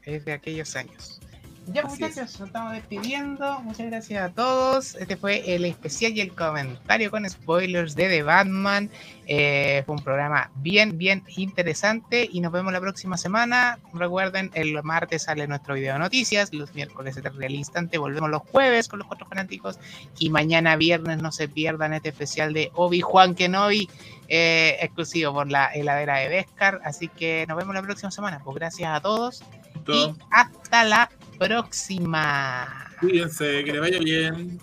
es 0.05 0.25
de 0.25 0.33
aquellos 0.33 0.75
años. 0.77 1.21
Ya 1.67 1.83
Así 1.83 2.03
muchachos, 2.03 2.41
nos 2.41 2.49
estamos 2.49 2.73
despidiendo. 2.73 3.61
Muchas 3.61 3.87
gracias 3.87 4.23
a 4.23 4.35
todos. 4.35 4.97
Este 4.97 5.17
fue 5.17 5.55
el 5.55 5.65
especial 5.65 6.13
y 6.13 6.21
el 6.21 6.35
comentario 6.35 7.11
con 7.11 7.29
spoilers 7.29 7.95
de 7.95 8.09
The 8.09 8.23
Batman. 8.25 8.91
Eh, 9.27 9.85
fue 9.87 9.95
un 9.95 10.03
programa 10.03 10.51
bien, 10.57 10.99
bien 10.99 11.23
interesante 11.37 12.29
y 12.31 12.41
nos 12.41 12.51
vemos 12.51 12.73
la 12.73 12.81
próxima 12.81 13.17
semana. 13.17 13.79
Recuerden, 13.95 14.51
el 14.55 14.83
martes 14.83 15.23
sale 15.23 15.47
nuestro 15.47 15.75
video 15.75 15.93
de 15.93 16.01
noticias, 16.01 16.53
los 16.53 16.75
miércoles 16.75 17.17
Eterno 17.17 17.47
al 17.47 17.55
instante, 17.55 17.97
volvemos 17.97 18.29
los 18.29 18.43
jueves 18.43 18.89
con 18.89 18.99
los 18.99 19.07
cuatro 19.07 19.27
fanáticos 19.27 19.79
y 20.19 20.31
mañana 20.31 20.75
viernes 20.75 21.23
no 21.23 21.31
se 21.31 21.49
pierdan 21.49 21.93
este 21.93 22.09
especial 22.09 22.53
de 22.53 22.73
Obi-Juan 22.75 23.37
Kenobi 23.37 23.89
eh, 24.29 24.79
exclusivo 24.81 25.33
por 25.33 25.51
la 25.51 25.67
heladera 25.73 26.17
de 26.17 26.29
Vescar. 26.29 26.81
Así 26.85 27.07
que 27.07 27.45
nos 27.47 27.57
vemos 27.57 27.75
la 27.75 27.83
próxima 27.83 28.11
semana. 28.11 28.41
Pues 28.43 28.57
gracias 28.57 28.91
a 28.91 29.01
todos 29.01 29.45
y 29.87 30.15
hasta 30.31 30.85
la 30.85 31.11
próxima. 31.47 32.91
Cuídense, 33.01 33.65
que 33.65 33.73
le 33.73 33.81
vaya 33.81 33.99
bien. 33.99 34.61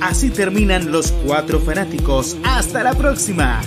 Así 0.00 0.30
terminan 0.30 0.92
los 0.92 1.10
cuatro 1.12 1.58
fanáticos. 1.60 2.36
Hasta 2.44 2.82
la 2.82 2.94
próxima. 2.94 3.60